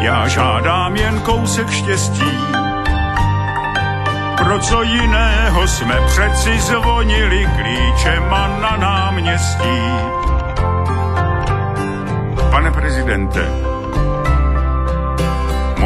já 0.00 0.28
žádám 0.28 0.96
jen 0.96 1.20
kousek 1.20 1.70
štěstí. 1.70 2.32
Pro 4.36 4.58
co 4.58 4.82
jiného 4.82 5.68
jsme 5.68 5.94
přeci 6.06 6.60
zvonili 6.60 7.48
klíčema 7.56 8.48
na 8.60 8.76
náměstí. 8.76 9.82
Pane 12.50 12.70
prezidente, 12.70 13.71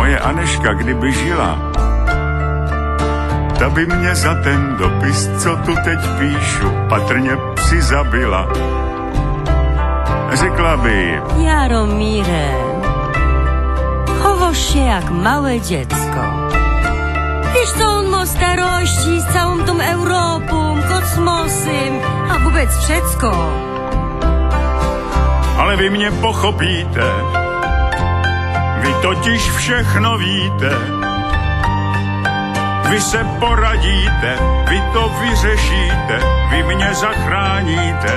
moje 0.06 0.18
Aneška, 0.22 0.72
kdyby 0.72 1.12
žila, 1.12 1.58
ta 3.58 3.66
by 3.74 3.86
mě 3.86 4.14
za 4.14 4.34
ten 4.38 4.76
dopis, 4.78 5.30
co 5.42 5.56
tu 5.66 5.74
teď 5.84 5.98
píšu, 6.18 6.70
patrně 6.88 7.34
psi 7.54 7.82
zabila. 7.82 8.46
Řekla 10.32 10.76
by... 10.76 11.22
Jaromíre, 11.42 12.48
chowosz 14.22 14.58
się 14.58 14.78
jak 14.78 15.10
małe 15.10 15.60
dziecko. 15.60 16.22
Wiesz, 17.54 17.72
co 17.72 17.86
on 17.88 18.06
ma 18.10 18.26
starości 18.26 19.20
z 19.20 19.26
całą 19.32 19.58
tą 19.58 19.80
Europą, 19.80 20.78
kosmosem, 20.86 21.92
a 22.30 22.38
vůbec 22.38 22.70
všecko. 22.78 23.30
Ale 25.58 25.76
vy 25.76 25.90
mě 25.90 26.10
pochopíte, 26.10 27.10
vy 28.86 28.94
totiž 29.02 29.50
všechno 29.50 30.18
víte. 30.18 30.70
Vy 32.90 33.00
se 33.00 33.24
poradíte, 33.40 34.38
vy 34.68 34.82
to 34.92 35.12
vyřešíte, 35.20 36.18
vy 36.50 36.62
mě 36.62 36.94
zachráníte. 36.94 38.14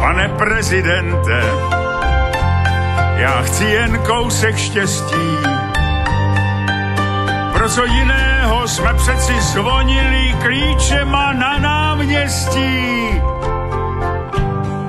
Pane 0.00 0.28
prezidente, 0.28 1.42
já 3.16 3.42
chci 3.42 3.64
jen 3.64 3.98
kousek 3.98 4.56
štěstí. 4.56 5.36
Pro 7.52 7.68
co 7.68 7.84
jiného 7.84 8.68
jsme 8.68 8.94
přeci 8.94 9.40
zvonili 9.40 10.36
klíčema 10.42 11.32
na 11.32 11.58
náměstí. 11.58 13.08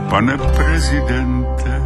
Pane 0.10 0.38
prezidente, 0.38 1.83